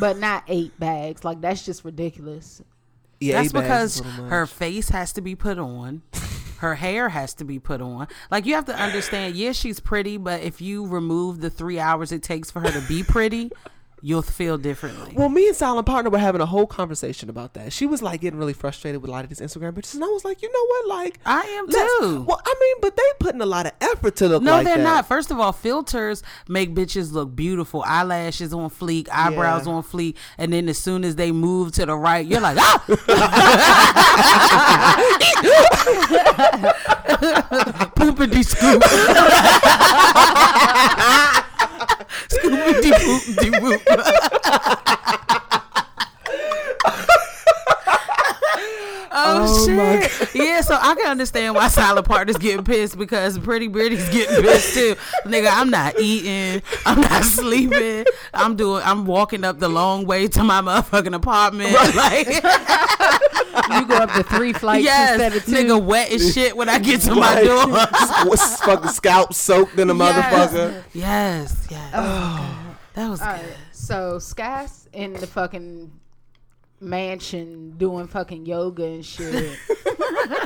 but 0.00 0.18
not 0.18 0.44
eight 0.48 0.78
bags. 0.78 1.24
Like 1.24 1.40
that's 1.40 1.64
just 1.64 1.84
ridiculous. 1.84 2.60
Yeah, 3.20 3.40
That's 3.40 3.52
because 3.52 3.94
is 3.94 4.00
a 4.00 4.02
little 4.02 4.22
much. 4.24 4.30
her 4.30 4.46
face 4.46 4.88
has 4.88 5.12
to 5.12 5.20
be 5.20 5.36
put 5.36 5.58
on. 5.58 6.02
Her 6.58 6.74
hair 6.74 7.08
has 7.08 7.34
to 7.34 7.44
be 7.44 7.58
put 7.60 7.80
on. 7.80 8.08
Like 8.30 8.46
you 8.46 8.54
have 8.54 8.64
to 8.66 8.74
understand, 8.76 9.36
yes, 9.36 9.56
she's 9.56 9.78
pretty, 9.80 10.16
but 10.16 10.42
if 10.42 10.60
you 10.60 10.86
remove 10.86 11.40
the 11.40 11.50
three 11.50 11.78
hours 11.78 12.10
it 12.12 12.22
takes 12.22 12.50
for 12.50 12.60
her 12.60 12.70
to 12.70 12.80
be 12.88 13.02
pretty, 13.04 13.50
you'll 14.02 14.20
feel 14.20 14.58
differently. 14.58 15.12
Well, 15.16 15.28
me 15.28 15.46
and 15.46 15.56
Silent 15.56 15.86
Partner 15.86 16.10
were 16.10 16.18
having 16.18 16.40
a 16.40 16.46
whole 16.46 16.66
conversation 16.66 17.30
about 17.30 17.54
that. 17.54 17.72
She 17.72 17.86
was 17.86 18.02
like 18.02 18.20
getting 18.20 18.38
really 18.38 18.52
frustrated 18.52 19.00
with 19.00 19.08
a 19.08 19.12
lot 19.12 19.22
of 19.24 19.30
these 19.30 19.40
Instagram 19.40 19.72
bitches, 19.72 19.94
and 19.94 20.02
I 20.04 20.08
was 20.08 20.24
like, 20.24 20.42
you 20.42 20.50
know 20.52 20.66
what, 20.66 20.88
like 20.88 21.20
I 21.24 21.40
am 21.42 21.68
too. 21.68 22.24
Well, 22.26 22.40
I 22.44 22.54
mean, 22.60 22.74
but 22.82 22.96
they 22.96 23.02
putting 23.20 23.40
a 23.40 23.46
lot 23.46 23.66
of 23.66 23.72
effort 23.80 24.16
to 24.16 24.28
look 24.28 24.42
No, 24.42 24.52
like 24.56 24.64
they're 24.66 24.76
that. 24.78 24.82
not. 24.82 25.06
First 25.06 25.30
of 25.30 25.38
all, 25.38 25.52
filters 25.52 26.22
make 26.48 26.74
bitches 26.74 27.12
look 27.12 27.34
beautiful. 27.36 27.82
Eyelashes 27.86 28.52
on 28.52 28.68
fleek, 28.70 29.08
eyebrows 29.12 29.66
Yeah. 29.66 29.74
on 29.74 29.82
fleek, 29.84 30.16
and 30.36 30.52
then 30.52 30.68
as 30.68 30.78
soon 30.78 31.04
as 31.04 31.14
they 31.16 31.30
move 31.32 31.72
to 31.72 31.86
the 31.86 31.96
right, 31.96 32.26
you're 32.26 32.40
like, 32.40 32.58
ah! 32.58 32.82
Poopity 37.96 38.44
scoop. 38.44 38.82
Whoop. 42.44 43.82
Oh, 49.14 49.64
Oh, 49.64 49.68
my 49.68 50.00
shit! 50.00 50.34
Yeah, 50.34 50.62
so 50.62 50.74
I 50.80 50.94
can 50.94 51.06
understand 51.10 51.54
why 51.54 51.68
silent 51.68 52.06
partners 52.08 52.38
getting 52.38 52.64
pissed 52.64 52.96
because 52.96 53.38
Pretty 53.38 53.68
Bitty's 53.68 54.08
getting 54.08 54.42
pissed 54.42 54.72
too. 54.74 54.94
Nigga, 55.26 55.48
I'm 55.52 55.68
not 55.68 55.98
eating, 56.00 56.62
I'm 56.86 56.98
not 57.00 57.22
sleeping, 57.24 58.06
I'm 58.32 58.56
doing, 58.56 58.82
I'm 58.84 59.04
walking 59.04 59.44
up 59.44 59.58
the 59.58 59.68
long 59.68 60.06
way 60.06 60.28
to 60.28 60.42
my 60.42 60.62
motherfucking 60.62 61.14
apartment. 61.14 61.72
Like, 61.94 62.26
You 63.70 63.86
go 63.86 63.96
up 63.96 64.12
to 64.12 64.22
three 64.22 64.52
flights 64.52 64.84
yes, 64.84 65.12
instead 65.12 65.36
of 65.36 65.44
two. 65.44 65.52
nigga, 65.52 65.82
wet 65.82 66.10
as 66.10 66.32
shit 66.34 66.56
when 66.56 66.68
I 66.68 66.78
get 66.78 67.00
to 67.02 67.14
my 67.14 67.42
door. 67.42 67.68
What's 68.28 68.62
fucking 68.62 68.90
scalp 68.90 69.34
soaked 69.34 69.78
in 69.78 69.90
a 69.90 69.94
motherfucker. 69.94 70.82
Yes, 70.92 71.66
yes. 71.70 71.90
Oh. 71.94 72.38
oh 72.40 72.76
that 72.94 73.08
was 73.08 73.20
All 73.20 73.36
good. 73.36 73.46
right, 73.46 73.56
so 73.72 74.18
Sky's 74.18 74.88
in 74.92 75.14
the 75.14 75.26
fucking 75.26 75.90
mansion 76.82 77.72
doing 77.76 78.06
fucking 78.06 78.46
yoga 78.46 78.84
and 78.84 79.04
shit. 79.04 79.58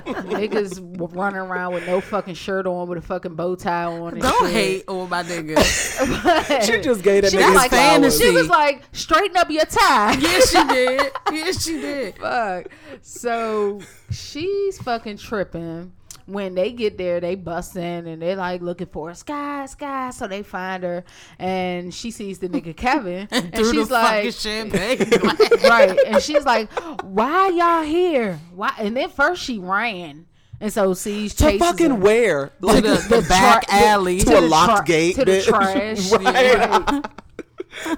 Niggas 0.06 0.80
running 1.14 1.38
around 1.38 1.74
with 1.74 1.86
no 1.86 2.00
fucking 2.00 2.34
shirt 2.34 2.66
on 2.66 2.88
with 2.88 2.98
a 2.98 3.02
fucking 3.02 3.34
bow 3.34 3.54
tie 3.56 3.84
on. 3.84 4.14
And 4.14 4.22
Don't 4.22 4.46
shit. 4.46 4.52
hate 4.54 4.84
on 4.88 5.08
my 5.08 5.22
nigga. 5.22 5.56
She 6.66 6.80
just 6.80 7.02
gave 7.02 7.22
that 7.22 7.32
She 7.32 7.38
nigga 7.38 7.46
was 7.48 7.54
like, 7.56 7.70
flowers. 7.70 8.18
she 8.20 8.30
was 8.30 8.48
like, 8.48 8.82
straighten 8.92 9.36
up 9.36 9.50
your 9.50 9.64
tie. 9.64 10.12
yes, 10.20 10.50
she 10.50 10.66
did. 10.68 11.12
Yes, 11.32 11.64
she 11.64 11.72
did. 11.80 12.18
Fuck. 12.18 12.66
So 13.02 13.80
she's 14.10 14.78
fucking 14.82 15.16
tripping. 15.18 15.92
When 16.26 16.56
they 16.56 16.72
get 16.72 16.98
there, 16.98 17.20
they 17.20 17.36
bust 17.36 17.76
in 17.76 18.06
and 18.08 18.20
they're 18.20 18.34
like 18.34 18.60
looking 18.60 18.88
for 18.88 19.10
a 19.10 19.14
sky, 19.14 19.66
sky. 19.66 20.10
So 20.10 20.26
they 20.26 20.42
find 20.42 20.82
her 20.82 21.04
and 21.38 21.94
she 21.94 22.10
sees 22.10 22.40
the 22.40 22.48
nigga 22.48 22.76
Kevin. 22.76 23.28
and 23.30 23.54
Through 23.54 23.72
she's 23.72 23.88
the 23.88 23.94
like, 23.94 24.32
champagne. 24.32 24.98
right. 25.64 25.96
And 26.06 26.20
she's 26.22 26.44
like, 26.44 26.68
why 27.04 27.48
y'all 27.50 27.82
here? 27.84 28.40
Why? 28.52 28.72
And 28.78 28.96
then 28.96 29.08
first 29.08 29.40
she 29.42 29.58
ran. 29.60 30.26
And 30.60 30.72
so 30.72 30.94
sees 30.94 31.32
to 31.36 31.44
chases 31.44 31.60
fucking 31.60 31.90
her. 31.90 31.94
where? 31.94 32.46
to 32.48 32.66
Like 32.66 32.82
the, 32.82 32.94
the 33.08 33.26
back 33.28 33.68
tra- 33.68 33.74
alley. 33.78 34.18
to 34.20 34.24
to 34.24 34.38
a 34.38 34.40
the 34.40 34.48
locked 34.48 34.76
tra- 34.78 34.84
gate, 34.86 35.14
to 35.16 35.24
the 35.26 35.42
trash. 35.42 36.10
Right. 36.10 37.04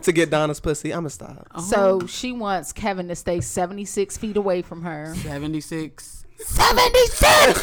to 0.03 0.13
get 0.13 0.29
Donna's 0.31 0.61
pussy. 0.61 0.93
I'ma 0.93 1.09
stop. 1.09 1.47
So 1.61 2.07
she 2.07 2.33
wants 2.33 2.73
Kevin 2.73 3.09
to 3.09 3.15
stay 3.15 3.41
76 3.41 4.19
feet 4.19 4.37
away 4.37 4.61
from 4.63 4.83
her. 4.83 5.15
76. 6.39 7.61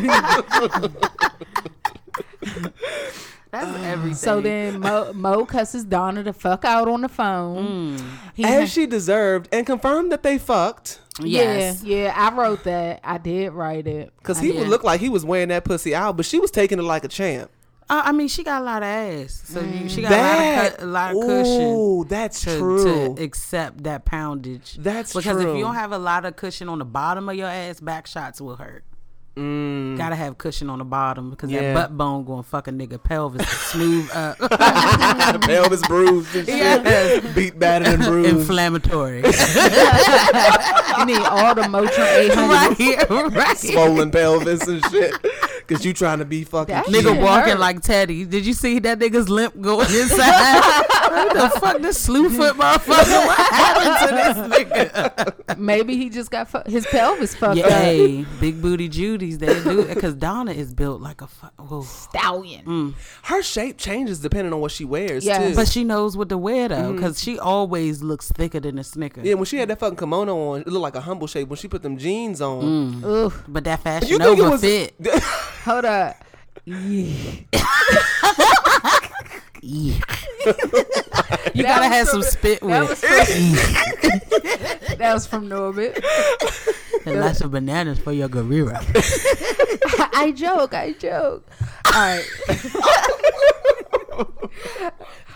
76! 0.00 0.96
That's 3.50 3.84
everything. 3.84 4.14
So 4.14 4.40
then 4.40 4.80
Mo, 4.80 5.12
Mo 5.14 5.46
cusses 5.46 5.84
Donna 5.88 6.22
the 6.22 6.32
fuck 6.32 6.64
out 6.64 6.88
on 6.88 7.00
the 7.02 7.08
phone. 7.08 7.98
Mm. 7.98 8.04
He 8.34 8.44
As 8.44 8.70
she 8.70 8.86
deserved, 8.86 9.48
and 9.52 9.64
confirmed 9.66 10.12
that 10.12 10.22
they 10.22 10.36
fucked. 10.38 11.00
yes. 11.20 11.82
Yeah, 11.82 12.04
yeah, 12.04 12.14
I 12.14 12.34
wrote 12.34 12.64
that. 12.64 13.00
I 13.02 13.18
did 13.18 13.52
write 13.52 13.86
it. 13.86 14.12
Cause 14.22 14.38
he 14.38 14.52
did. 14.52 14.58
would 14.60 14.68
look 14.68 14.84
like 14.84 15.00
he 15.00 15.08
was 15.08 15.24
wearing 15.24 15.48
that 15.48 15.64
pussy 15.64 15.94
out, 15.94 16.16
but 16.16 16.26
she 16.26 16.38
was 16.38 16.50
taking 16.50 16.78
it 16.78 16.82
like 16.82 17.04
a 17.04 17.08
champ. 17.08 17.50
Uh, 17.88 18.02
I 18.06 18.12
mean, 18.12 18.26
she 18.26 18.42
got 18.42 18.62
a 18.62 18.64
lot 18.64 18.82
of 18.82 18.88
ass. 18.88 19.42
So 19.44 19.60
you, 19.60 19.88
she 19.88 20.02
got 20.02 20.08
That, 20.10 20.82
a 20.82 20.86
lot 20.86 21.14
of, 21.14 21.20
cu- 21.20 21.22
a 21.22 21.26
lot 21.26 21.36
of 21.36 21.44
cushion. 21.44 21.62
Ooh, 21.62 22.04
that's 22.04 22.40
to, 22.42 22.58
true. 22.58 23.14
to 23.14 23.22
accept 23.22 23.84
that 23.84 24.04
poundage. 24.04 24.76
That's 24.76 25.14
because 25.14 25.40
if 25.40 25.46
you 25.56 25.60
don't 25.60 25.76
have 25.76 25.92
a 25.92 25.98
lot 25.98 26.24
of 26.24 26.34
cushion 26.34 26.68
on 26.68 26.80
the 26.80 26.84
bottom 26.84 27.28
of 27.28 27.36
your 27.36 27.48
ass, 27.48 27.78
back 27.78 28.08
shots 28.08 28.40
will 28.40 28.56
hurt. 28.56 28.84
Mm. 29.36 29.98
Gotta 29.98 30.16
have 30.16 30.38
cushion 30.38 30.70
on 30.70 30.78
the 30.78 30.84
bottom 30.84 31.28
because 31.30 31.50
Yeah. 31.50 31.60
that 31.60 31.74
butt 31.74 31.96
bone 31.98 32.24
going 32.24 32.42
fuck 32.42 32.68
a 32.68 32.70
nigga 32.70 33.02
pelvis 33.02 33.46
smooth 33.70 34.08
up. 34.14 34.38
pelvis 35.42 35.86
bruised 35.86 36.34
and 36.34 36.46
shit. 36.46 36.56
Yes. 36.56 37.34
Beat 37.34 37.58
battered 37.58 37.88
and 37.88 38.02
bruised. 38.02 38.30
Inflammatory. 38.34 39.16
You 39.18 39.22
need 41.04 41.22
all 41.22 41.54
the 41.54 41.62
Motrin 41.68 42.30
800. 42.30 42.48
right 42.48 42.76
here, 42.78 43.06
right. 43.38 43.58
Swollen 43.58 44.10
pelvis 44.10 44.66
and 44.66 44.82
shit. 44.86 45.12
Cause 45.66 45.84
you 45.84 45.92
trying 45.92 46.20
to 46.20 46.24
be 46.24 46.44
fucking 46.44 46.74
Nigga 46.74 47.20
walking 47.20 47.50
hurt. 47.54 47.58
like 47.58 47.80
Teddy. 47.82 48.24
Did 48.24 48.46
you 48.46 48.52
see 48.54 48.78
that 48.78 49.00
nigga's 49.00 49.28
limp 49.28 49.60
going 49.60 49.88
inside? 49.92 50.84
What 51.26 51.52
the 51.52 51.60
fuck, 51.60 51.82
this 51.82 51.98
slew 52.00 52.30
foot 52.30 52.56
motherfucker? 52.56 53.26
What 53.26 53.38
happened 53.38 54.08
to 54.08 54.50
this 54.50 54.58
nigga? 54.58 55.58
Maybe 55.58 55.96
he 55.96 56.10
just 56.10 56.30
got 56.30 56.48
fu- 56.48 56.70
his 56.70 56.86
pelvis 56.86 57.34
fucked 57.34 57.60
up. 57.60 57.70
Yay, 57.70 58.24
big 58.40 58.60
booty 58.60 58.88
Judy's. 58.88 59.38
They 59.38 59.62
do 59.62 59.80
it 59.80 59.94
because 59.94 60.14
Donna 60.14 60.52
is 60.52 60.74
built 60.74 61.00
like 61.00 61.20
a 61.20 61.26
fuck. 61.26 61.52
Whoa. 61.58 61.82
Stallion. 61.82 62.64
Mm. 62.64 62.94
Her 63.24 63.42
shape 63.42 63.78
changes 63.78 64.20
depending 64.20 64.52
on 64.52 64.60
what 64.60 64.72
she 64.72 64.84
wears 64.84 65.24
Yeah. 65.24 65.48
too. 65.48 65.54
But 65.54 65.68
she 65.68 65.84
knows 65.84 66.16
what 66.16 66.28
to 66.30 66.38
wear 66.38 66.68
though, 66.68 66.76
mm-hmm. 66.76 66.96
because 66.96 67.22
she 67.22 67.38
always 67.38 68.02
looks 68.02 68.30
thicker 68.30 68.60
than 68.60 68.78
a 68.78 68.84
Snicker. 68.84 69.20
yeah, 69.22 69.34
when 69.34 69.44
she 69.44 69.58
had 69.58 69.68
that 69.70 69.78
fucking 69.78 69.96
kimono 69.98 70.36
on, 70.50 70.60
it 70.62 70.68
looked 70.68 70.82
like 70.82 70.96
a 70.96 71.00
humble 71.00 71.26
shape. 71.26 71.48
When 71.48 71.56
she 71.56 71.68
put 71.68 71.82
them 71.82 71.96
jeans 71.98 72.40
on, 72.40 72.62
mm. 73.02 73.26
Ugh. 73.26 73.32
But 73.48 73.64
that 73.64 73.80
fashion 73.80 74.08
you 74.08 74.18
think 74.18 74.38
it 74.38 74.42
was 74.42 74.60
fit. 74.60 74.94
Hold 75.64 75.84
up. 75.84 76.16
Yeah. 76.64 77.12
you 79.66 79.94
That 80.44 81.54
gotta 81.54 81.86
have 81.88 82.08
from- 82.08 82.22
some 82.22 82.30
spit 82.30 82.60
That 82.60 82.80
with 82.88 82.88
was 82.90 83.02
it. 83.04 83.26
from, 83.26 84.96
that 84.98 85.14
was 85.14 85.26
from 85.26 85.48
Norbit. 85.48 86.02
and 87.06 87.20
lots 87.20 87.40
of 87.40 87.50
bananas 87.50 87.98
for 87.98 88.12
your 88.12 88.28
gorilla. 88.28 88.80
I 90.14 90.32
joke. 90.36 90.74
I 90.74 90.92
joke. 90.92 91.46
All 91.86 91.92
right. 91.92 92.24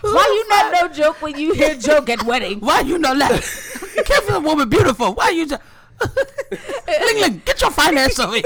Why 0.01 0.25
you 0.33 0.49
not 0.49 0.71
no 0.73 0.87
joke 0.87 1.21
when 1.21 1.37
you 1.39 1.53
hear 1.53 1.75
joke 1.75 2.09
at 2.09 2.23
wedding? 2.23 2.59
Why 2.59 2.79
you 2.81 2.97
know 2.97 3.13
laugh? 3.13 3.93
You 3.95 4.03
can't 4.03 4.23
feel 4.25 4.37
a 4.37 4.39
woman 4.39 4.67
beautiful. 4.69 5.13
Why 5.13 5.29
you 5.29 5.45
just 5.47 5.61
Ling 6.87 7.21
Ling, 7.21 7.41
get 7.45 7.61
your 7.61 7.69
finance 7.69 8.17
over 8.19 8.37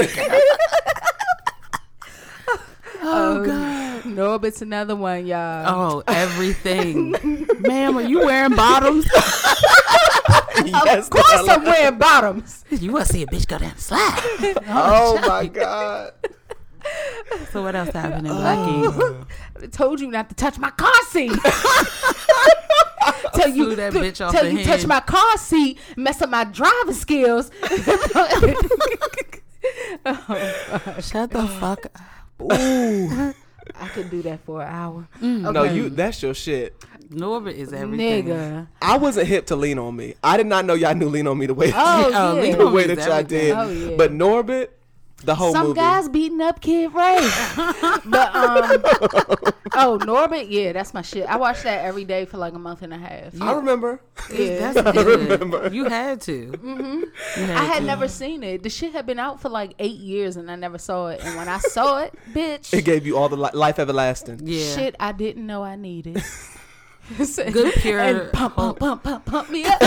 here. 2.98 3.10
Oh 3.12 3.46
God. 3.46 3.76
it's 4.46 4.62
another 4.62 4.96
one, 4.96 5.26
y'all. 5.26 5.66
Oh, 5.68 6.04
everything. 6.08 7.16
Ma'am, 7.60 7.98
are 7.98 8.04
you 8.04 8.20
wearing 8.20 8.56
bottoms? 8.56 9.06
yes, 10.66 11.06
of 11.06 11.10
course 11.10 11.50
I'm 11.50 11.64
wearing 11.64 11.98
bottoms. 11.98 12.64
You 12.70 12.94
want 12.94 13.08
to 13.08 13.14
see 13.14 13.24
a 13.24 13.28
bitch 13.28 13.48
go 13.48 13.58
down 13.58 13.74
the 13.76 13.82
slide. 13.82 14.22
Oh 14.68 15.20
my 15.28 15.48
god. 15.48 16.14
So 17.52 17.64
what 17.64 17.76
else 17.76 17.90
happened 17.90 18.28
in 18.28 18.34
oh. 18.34 18.36
Blackie? 18.36 19.26
I 19.64 19.68
told 19.68 20.00
you 20.00 20.08
not 20.12 20.30
to 20.30 20.36
touch 20.36 20.60
my 20.60 20.70
car 20.72 20.94
seat. 21.10 21.32
tell 23.34 23.50
you 23.50 23.66
Flew 23.66 23.76
that 23.76 23.94
th- 23.94 24.04
bitch 24.04 24.26
off 24.26 24.32
tell 24.32 24.44
the 24.44 24.54
you 24.54 24.64
touch 24.64 24.86
my 24.86 25.00
car 25.00 25.38
seat, 25.38 25.80
mess 25.98 26.22
up 26.22 26.30
my 26.30 26.44
driving 26.44 26.94
skills. 26.94 27.50
Shut 31.02 31.32
the 31.32 31.42
oh, 31.42 31.58
fuck 31.60 31.86
up. 31.88 32.15
Ooh. 32.42 33.34
I 33.80 33.88
could 33.90 34.10
do 34.10 34.22
that 34.24 34.42
for 34.46 34.62
an 34.62 34.68
hour. 34.70 35.08
Mm. 35.22 35.52
No, 35.54 35.64
you 35.64 35.90
that's 35.90 36.22
your 36.22 36.34
shit. 36.34 36.80
Norbit 37.10 37.54
is 37.56 37.74
everything. 37.74 38.26
Nigga. 38.28 38.68
I 38.82 38.98
wasn't 38.98 39.28
hip 39.28 39.48
to 39.48 39.56
lean 39.56 39.80
on 39.80 39.96
me. 39.96 40.16
I 40.24 40.38
did 40.38 40.48
not 40.48 40.66
know 40.66 40.74
y'all 40.74 40.96
knew 40.96 41.10
lean 41.10 41.28
on 41.28 41.38
me 41.38 41.46
the 41.46 41.54
way 41.54 41.72
Oh, 41.74 42.12
Oh, 42.14 42.42
yeah. 42.42 42.56
The 42.56 42.68
way 42.70 42.88
Me 42.88 42.96
that 42.96 42.98
is 43.00 43.06
y'all 43.08 43.24
did. 43.24 43.52
Oh, 43.56 43.70
yeah. 43.70 43.98
But 43.98 44.12
Norbit, 44.12 44.70
the 45.26 45.36
whole 45.36 45.52
Some 45.52 45.68
movie. 45.68 45.80
guys 45.80 46.08
beating 46.10 46.42
up 46.42 46.62
Kid 46.62 46.94
Ray. 46.94 47.18
but 48.06 48.36
um 48.36 48.82
Oh, 49.78 49.98
Norbit, 50.02 50.48
yeah, 50.50 50.72
that's 50.72 50.94
my 50.94 51.02
shit. 51.02 51.26
I 51.28 51.36
watched 51.36 51.64
that 51.64 51.84
every 51.84 52.06
day 52.06 52.24
for 52.26 52.38
like 52.38 52.54
a 52.54 52.60
month 52.60 52.82
and 52.82 52.94
a 52.94 52.98
half. 52.98 53.42
I 53.42 53.54
remember. 53.54 54.00
Yeah. 54.34 54.72
That's 54.72 54.92
good. 54.94 55.30
remember. 55.30 55.70
You 55.74 55.86
had 55.86 56.22
to. 56.22 56.52
Mm-hmm. 56.52 57.52
I 57.58 57.66
had 57.66 57.84
never 57.84 58.08
seen 58.08 58.42
it. 58.44 58.64
The 58.64 58.70
shit 58.70 58.94
had 58.94 59.06
been 59.06 59.20
out 59.20 59.42
for 59.42 59.50
like 59.50 59.74
eight 59.80 59.98
years 59.98 60.38
and 60.38 60.50
I 60.50 60.56
never 60.56 60.78
saw 60.78 61.08
it. 61.08 61.20
And 61.24 61.36
when 61.36 61.50
I 61.50 61.58
saw 61.58 62.00
it, 62.04 62.14
bitch, 62.34 62.74
It 62.74 62.86
gave 62.86 63.06
you 63.06 63.18
all 63.18 63.28
the 63.28 63.36
li- 63.36 63.50
life 63.54 63.80
everlasting. 63.80 64.42
Yeah. 64.44 64.76
shit 64.76 64.96
I 65.00 65.12
didn't 65.12 65.46
know 65.46 65.64
I 65.64 65.76
needed. 65.76 66.24
Good 67.18 67.74
pure 67.76 68.00
and 68.00 68.32
pump, 68.32 68.56
pump, 68.56 68.80
pump, 68.80 69.04
pump, 69.04 69.26
pump 69.26 69.50
me 69.52 69.64
up. 69.66 69.80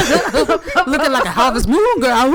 Looking 0.86 1.12
like 1.12 1.24
a 1.24 1.30
Harvest 1.30 1.66
Moon 1.68 2.00
girl. 2.00 2.32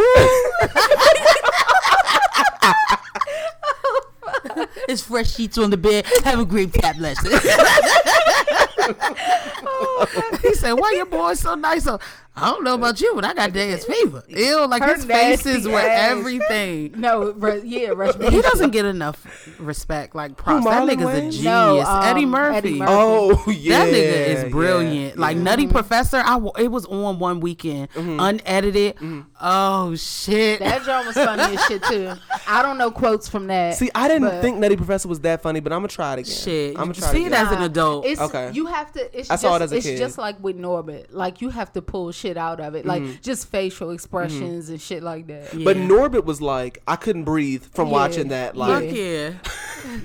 It's 4.88 5.02
fresh 5.02 5.34
sheets 5.34 5.58
on 5.58 5.70
the 5.70 5.78
bed. 5.78 6.06
Have 6.24 6.40
a 6.40 6.46
great 6.46 6.74
tap 6.74 6.98
lesson. 7.00 7.32
he 10.42 10.54
said, 10.56 10.74
"Why 10.74 10.94
your 10.96 11.06
boy 11.06 11.36
so 11.36 11.56
nice?" 11.56 11.88
I 12.36 12.50
don't 12.50 12.64
know 12.64 12.74
about 12.74 13.00
you, 13.00 13.14
but 13.14 13.24
I 13.26 13.34
got 13.36 13.54
dance 13.54 13.86
fever. 13.86 14.24
Ew, 14.28 14.66
like 14.68 14.82
Her 14.82 14.96
his 14.96 15.06
faces 15.06 15.46
nasty 15.46 15.72
were 15.72 15.80
everything. 15.80 16.94
no, 17.00 17.32
Ru- 17.32 17.62
yeah, 17.64 17.90
Rush 17.90 18.16
He 18.16 18.42
doesn't 18.42 18.72
get 18.72 18.86
enough 18.86 19.48
respect. 19.60 20.16
Like 20.16 20.36
props. 20.36 20.66
That 20.66 20.82
Marlon 20.84 20.90
nigga's 20.96 21.18
a 21.18 21.22
genius. 21.22 21.44
No, 21.44 21.82
um, 21.82 22.04
Eddie 22.06 22.26
Murphy. 22.26 22.58
Eddie 22.58 22.80
Murphy. 22.80 22.92
Oh 22.92 23.44
yeah. 23.52 23.86
That 23.86 23.94
nigga 23.94 24.28
is 24.28 24.44
yeah, 24.44 24.50
brilliant. 24.50 25.20
Like 25.20 25.38
yeah. 25.38 25.44
Nutty 25.44 25.68
Professor, 25.68 26.18
I 26.18 26.34
w- 26.34 26.52
it 26.58 26.70
was 26.72 26.86
on 26.88 27.20
one 27.20 27.40
weekend, 27.40 27.90
unedited. 27.96 28.96
Oh 29.40 29.96
shit! 29.96 30.60
That 30.60 30.84
joint 30.86 31.06
was 31.06 31.16
funny 31.16 31.56
as 31.56 31.64
shit 31.66 31.84
too. 31.84 32.14
I 32.48 32.62
don't 32.64 32.78
know 32.78 32.90
quotes 32.90 33.28
from 33.28 33.46
that. 33.48 33.76
See, 33.76 33.92
I 33.94 34.08
didn't 34.08 34.24
but 34.30 34.42
think 34.42 34.58
Nutty 34.58 34.76
Professor 34.78 35.08
was 35.08 35.20
that 35.22 35.42
funny, 35.44 35.60
but 35.60 35.72
I'm 35.72 35.80
gonna 35.80 35.88
try 35.90 36.14
it 36.14 36.20
again. 36.20 36.34
shit. 36.34 36.70
I'm 36.72 36.86
gonna 36.86 36.94
You 36.96 37.02
try 37.02 37.12
see 37.12 37.22
it 37.24 37.26
it 37.26 37.28
again. 37.28 37.46
as 37.48 37.52
an 37.52 37.62
adult. 37.64 38.06
It's, 38.06 38.22
Okay. 38.22 38.52
You 38.54 38.66
have 38.68 38.92
to. 38.94 39.20
It's 39.20 39.30
I 39.30 39.34
just, 39.34 39.42
saw 39.44 39.56
it 39.58 39.62
as 39.62 39.72
a 39.72 39.76
it's 39.78 39.86
kid. 39.86 39.98
just 39.98 40.18
like 40.18 40.42
with 40.42 40.58
Norbit. 40.58 41.08
Like 41.12 41.42
you 41.42 41.50
have 41.50 41.72
to 41.74 41.82
pull 41.82 42.12
shit 42.12 42.23
out 42.38 42.60
of 42.60 42.76
it, 42.76 42.86
like 42.86 43.22
just 43.22 43.50
facial 43.50 43.92
expressions 43.92 44.70
and 44.70 44.80
shit 44.82 45.04
like 45.04 45.28
that. 45.28 45.54
Yeah. 45.54 45.66
But 45.66 45.78
Norbit 45.78 46.24
was 46.26 46.42
like, 46.42 46.82
I 46.88 46.96
couldn't 46.96 47.24
breathe 47.26 47.64
from 47.64 47.88
Yeah. 47.88 47.94
watching 47.94 48.28
that. 48.30 48.56
Like, 48.56 48.86
Fuck 48.86 48.96
yeah. 48.96 49.34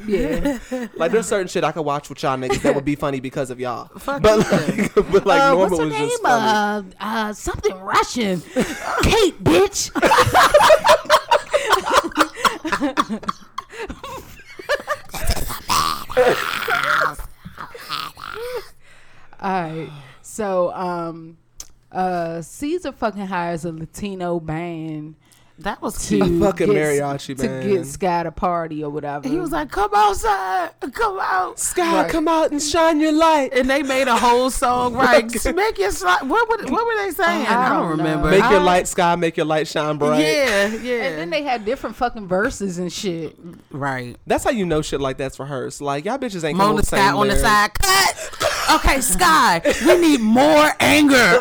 Yeah. 0.09 0.59
like 0.97 1.13
there's 1.13 1.29
certain 1.29 1.47
shit 1.47 1.63
I 1.63 1.71
could 1.71 1.83
watch 1.85 2.09
with 2.09 2.21
y'all 2.23 2.37
niggas 2.37 2.63
that 2.63 2.75
would 2.75 2.85
be 2.85 2.97
funny 2.97 3.21
because 3.21 3.51
of 3.51 3.61
y'all. 3.61 3.87
Fuck 3.99 4.23
but 4.23 4.39
like, 4.41 4.95
but 5.13 5.25
like 5.27 5.41
uh, 5.41 5.53
Norbit 5.53 5.59
what's 5.59 5.79
her 5.79 5.85
was 5.85 5.93
name? 5.95 6.09
just 6.09 6.23
funny. 6.23 6.93
Uh, 6.99 7.05
uh, 7.05 7.33
something 7.33 7.77
Russian. 7.79 8.41
Kate, 9.03 9.43
bitch. 9.45 9.91
All 19.41 19.63
right. 19.63 19.91
So, 20.23 20.73
um, 20.73 21.39
Uh, 21.91 22.43
Caesar 22.43 22.93
fucking 22.93 23.27
hires 23.27 23.65
a 23.65 23.73
Latino 23.73 24.39
band 24.41 25.15
That 25.61 25.81
was 25.83 26.07
to 26.09 26.19
cute. 26.21 26.41
fucking 26.43 26.67
get- 26.69 26.77
mariachi 26.77 27.37
to 27.39 27.49
band. 27.49 27.69
get 27.69 27.87
Sky 27.87 28.23
to 28.25 28.31
party 28.31 28.85
or 28.85 28.91
whatever. 28.91 29.27
He 29.29 29.37
was 29.39 29.51
like, 29.51 29.71
"Come 29.73 29.91
outside, 29.93 30.71
come 30.93 31.19
out." 31.19 31.59
Sky, 31.59 32.03
Right. 32.03 32.11
come 32.11 32.29
out 32.29 32.53
and 32.53 32.63
shine 32.63 33.01
your 33.01 33.11
light. 33.13 33.53
And 33.55 33.69
they 33.69 33.83
made 33.83 34.07
a 34.07 34.17
whole 34.17 34.51
song, 34.51 34.95
right? 35.05 35.25
Make 35.57 35.79
your 35.79 35.91
slide. 35.91 36.29
What, 36.29 36.49
would- 36.51 36.71
what 36.71 36.87
were 36.87 36.97
they 37.05 37.11
saying? 37.11 37.47
I 37.47 37.65
I 37.65 37.69
don't 37.71 37.79
don't 37.89 37.99
remember. 37.99 38.31
Make 38.31 38.49
your 38.51 38.61
light, 38.61 38.87
Sky. 38.87 39.17
Make 39.17 39.37
your 39.37 39.47
light 39.47 39.67
shine 39.67 39.97
bright. 39.97 40.21
Yeah, 40.21 40.67
yeah. 40.75 41.03
and 41.05 41.19
then 41.19 41.31
they 41.31 41.43
had 41.43 41.65
different 41.65 41.97
fucking 41.97 42.29
verses 42.29 42.79
and 42.79 42.93
shit. 42.93 43.37
right. 43.73 44.15
That's 44.29 44.45
how 44.45 44.51
you 44.51 44.65
know 44.67 44.81
shit 44.83 45.01
like 45.01 45.17
that's 45.17 45.41
rehearsed. 45.41 45.81
Like 45.81 46.05
y'all 46.05 46.19
bitches 46.19 46.45
ain't 46.45 46.57
come 46.59 46.67
Mona 46.69 46.75
with 46.75 46.85
the 46.91 46.97
Sky 46.97 47.07
same 47.09 47.17
on 47.17 47.29
the 47.29 47.35
lyrics. 47.35 47.43
side. 47.49 47.71
Cut. 47.75 48.45
Okay, 48.75 49.01
Sky. 49.01 49.61
We 49.87 49.99
need 49.99 50.21
more 50.21 50.71
anger. 50.81 51.15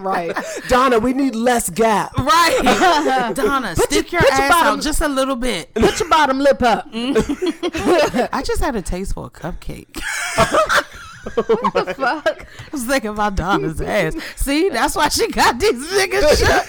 right. 0.00 0.32
Donna, 0.68 0.98
we 0.98 1.12
need 1.12 1.34
less 1.34 1.68
gap. 1.70 2.16
right. 2.16 3.32
Donna, 3.34 3.76
stick 3.76 4.12
your 4.12 4.22
put 4.22 4.30
your 4.30 4.40
ass 4.40 4.50
bottom- 4.50 4.78
out 4.78 4.82
just 4.82 5.00
a 5.00 5.08
little 5.08 5.36
bit. 5.36 5.72
Put 5.74 6.00
your 6.00 6.08
bottom 6.08 6.38
lip 6.38 6.62
up. 6.62 6.88
I 6.92 8.42
just 8.44 8.60
had 8.60 8.76
a 8.76 8.82
taste 8.82 9.14
for 9.14 9.26
a 9.26 9.30
cupcake. 9.30 10.00
Oh 10.36 10.76
what 11.72 11.86
the 11.86 11.94
fuck. 11.94 12.46
I 12.46 12.68
was 12.72 12.86
thinking 12.86 13.10
about 13.10 13.34
Donna's 13.34 13.80
ass. 13.80 14.16
See, 14.36 14.70
that's 14.70 14.96
why 14.96 15.08
she 15.08 15.28
got 15.28 15.60
these 15.60 15.74
niggas 15.92 16.38
shut. 16.46 16.66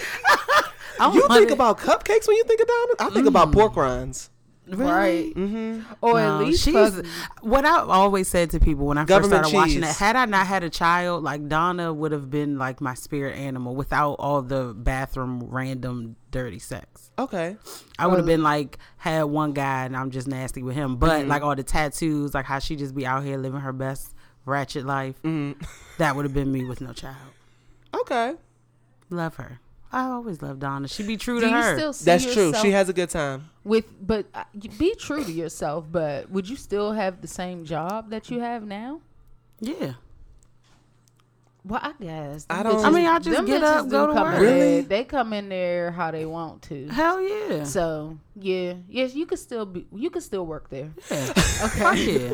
You 1.13 1.27
think 1.29 1.51
about 1.51 1.79
cupcakes 1.79 2.27
when 2.27 2.35
you 2.37 2.43
think 2.43 2.61
of 2.61 2.67
Donna? 2.67 2.93
I 2.99 3.09
think 3.13 3.27
about 3.27 3.51
pork 3.53 3.75
rinds. 3.75 4.29
Right. 4.67 5.33
Mm-hmm. 5.33 5.93
Or 6.01 6.13
No, 6.13 6.17
at 6.17 6.45
least 6.45 6.63
she's 6.63 6.73
fuck- 6.73 7.05
what 7.41 7.65
I 7.65 7.79
always 7.79 8.27
said 8.27 8.51
to 8.51 8.59
people 8.59 8.85
when 8.85 8.97
I 8.97 9.05
Government 9.05 9.43
first 9.43 9.49
started 9.49 9.73
watching 9.73 9.83
it. 9.83 9.95
Had 9.95 10.15
I 10.15 10.25
not 10.25 10.47
had 10.47 10.63
a 10.63 10.69
child, 10.69 11.23
like 11.23 11.47
Donna 11.47 11.91
would 11.93 12.11
have 12.11 12.29
been 12.29 12.57
like 12.57 12.79
my 12.79 12.93
spirit 12.93 13.37
animal 13.37 13.75
without 13.75 14.13
all 14.13 14.41
the 14.41 14.73
bathroom 14.75 15.43
random 15.49 16.15
dirty 16.29 16.59
sex. 16.59 17.11
Okay. 17.17 17.57
I 17.99 18.07
would 18.07 18.17
have 18.17 18.25
been 18.25 18.43
like 18.43 18.77
had 18.97 19.23
one 19.23 19.53
guy 19.53 19.85
and 19.85 19.97
I'm 19.97 20.11
just 20.11 20.27
nasty 20.27 20.63
with 20.63 20.75
him, 20.75 20.97
but 20.97 21.21
mm-hmm. 21.21 21.29
like 21.29 21.41
all 21.41 21.55
the 21.55 21.63
tattoos, 21.63 22.33
like 22.33 22.45
how 22.45 22.59
she 22.59 22.75
just 22.75 22.95
be 22.95 23.05
out 23.05 23.23
here 23.23 23.37
living 23.37 23.61
her 23.61 23.73
best 23.73 24.13
ratchet 24.45 24.85
life. 24.85 25.21
Mm-hmm. 25.23 25.61
That 25.97 26.15
would 26.15 26.25
have 26.25 26.33
been 26.33 26.51
me 26.51 26.65
with 26.65 26.81
no 26.81 26.93
child. 26.93 27.17
Okay. 27.93 28.35
Love 29.09 29.35
her. 29.35 29.59
I 29.93 30.05
always 30.07 30.41
love 30.41 30.59
Donna. 30.59 30.87
She 30.87 31.03
be 31.03 31.17
true 31.17 31.39
do 31.39 31.47
to 31.47 31.51
you 31.51 31.61
her. 31.61 31.75
still 31.77 31.93
see 31.93 32.05
That's 32.05 32.33
true. 32.33 32.53
She 32.61 32.71
has 32.71 32.87
a 32.89 32.93
good 32.93 33.09
time. 33.09 33.49
with 33.63 33.85
but 34.05 34.25
uh, 34.33 34.43
be 34.77 34.95
true 34.95 35.23
to 35.23 35.31
yourself 35.31 35.85
but 35.91 36.29
would 36.31 36.47
you 36.49 36.55
still 36.55 36.93
have 36.93 37.21
the 37.21 37.27
same 37.27 37.65
job 37.65 38.09
that 38.09 38.29
you 38.31 38.39
have 38.39 38.65
now 38.65 39.01
yeah. 39.59 39.93
Well 41.63 41.79
i 41.83 41.93
guess 42.01 42.45
I 42.49 42.63
don't- 42.63 42.75
bitches- 42.77 42.85
I 42.85 42.89
mean, 42.89 43.05
I 43.05 43.19
just 43.19 43.45
get 43.45 43.63
up, 43.63 43.87
go 43.89 44.07
to 44.07 44.13
work. 44.13 44.39
Really? 44.39 44.81
they 44.81 45.03
come 45.03 45.31
in 45.33 45.47
there 45.49 45.91
how 45.91 46.09
they 46.11 46.25
want 46.25 46.63
to 46.63 46.87
Hell 46.87 47.21
yeah. 47.21 47.63
so 47.65 48.17
yeah 48.39 48.73
yes 48.89 49.13
you 49.13 49.25
could 49.25 49.37
still 49.39 49.65
be 49.65 49.85
you 49.93 50.09
could 50.09 50.23
still 50.23 50.45
work 50.45 50.69
there 50.69 50.89
Yeah. 51.11 51.25
Fuck 51.33 51.97
yeah. 51.97 52.33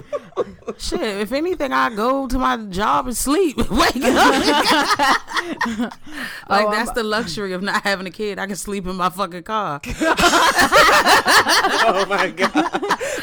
Shit, 0.78 1.02
if 1.02 1.32
anything, 1.32 1.74
I 1.74 1.90
go 1.96 2.28
to 2.28 2.38
my 2.38 2.56
job 2.70 3.08
and 3.08 3.18
sleep. 3.18 3.58
Wake 3.72 3.96
up. 4.04 4.44
like 6.50 6.66
Oh, 6.68 6.72
that's 6.72 6.90
I'm- 6.90 6.96
the 6.96 7.04
luxury 7.04 7.54
of 7.54 7.64
not 7.64 7.84
having 7.84 8.06
a 8.06 8.12
kid. 8.12 8.38
I 8.38 8.46
can 8.46 8.56
sleep 8.56 8.86
in 8.86 8.96
my 8.96 9.10
fucking 9.10 9.44
car. 9.44 9.82
Oh 11.90 12.06
my 12.08 12.30
god. 12.32 12.52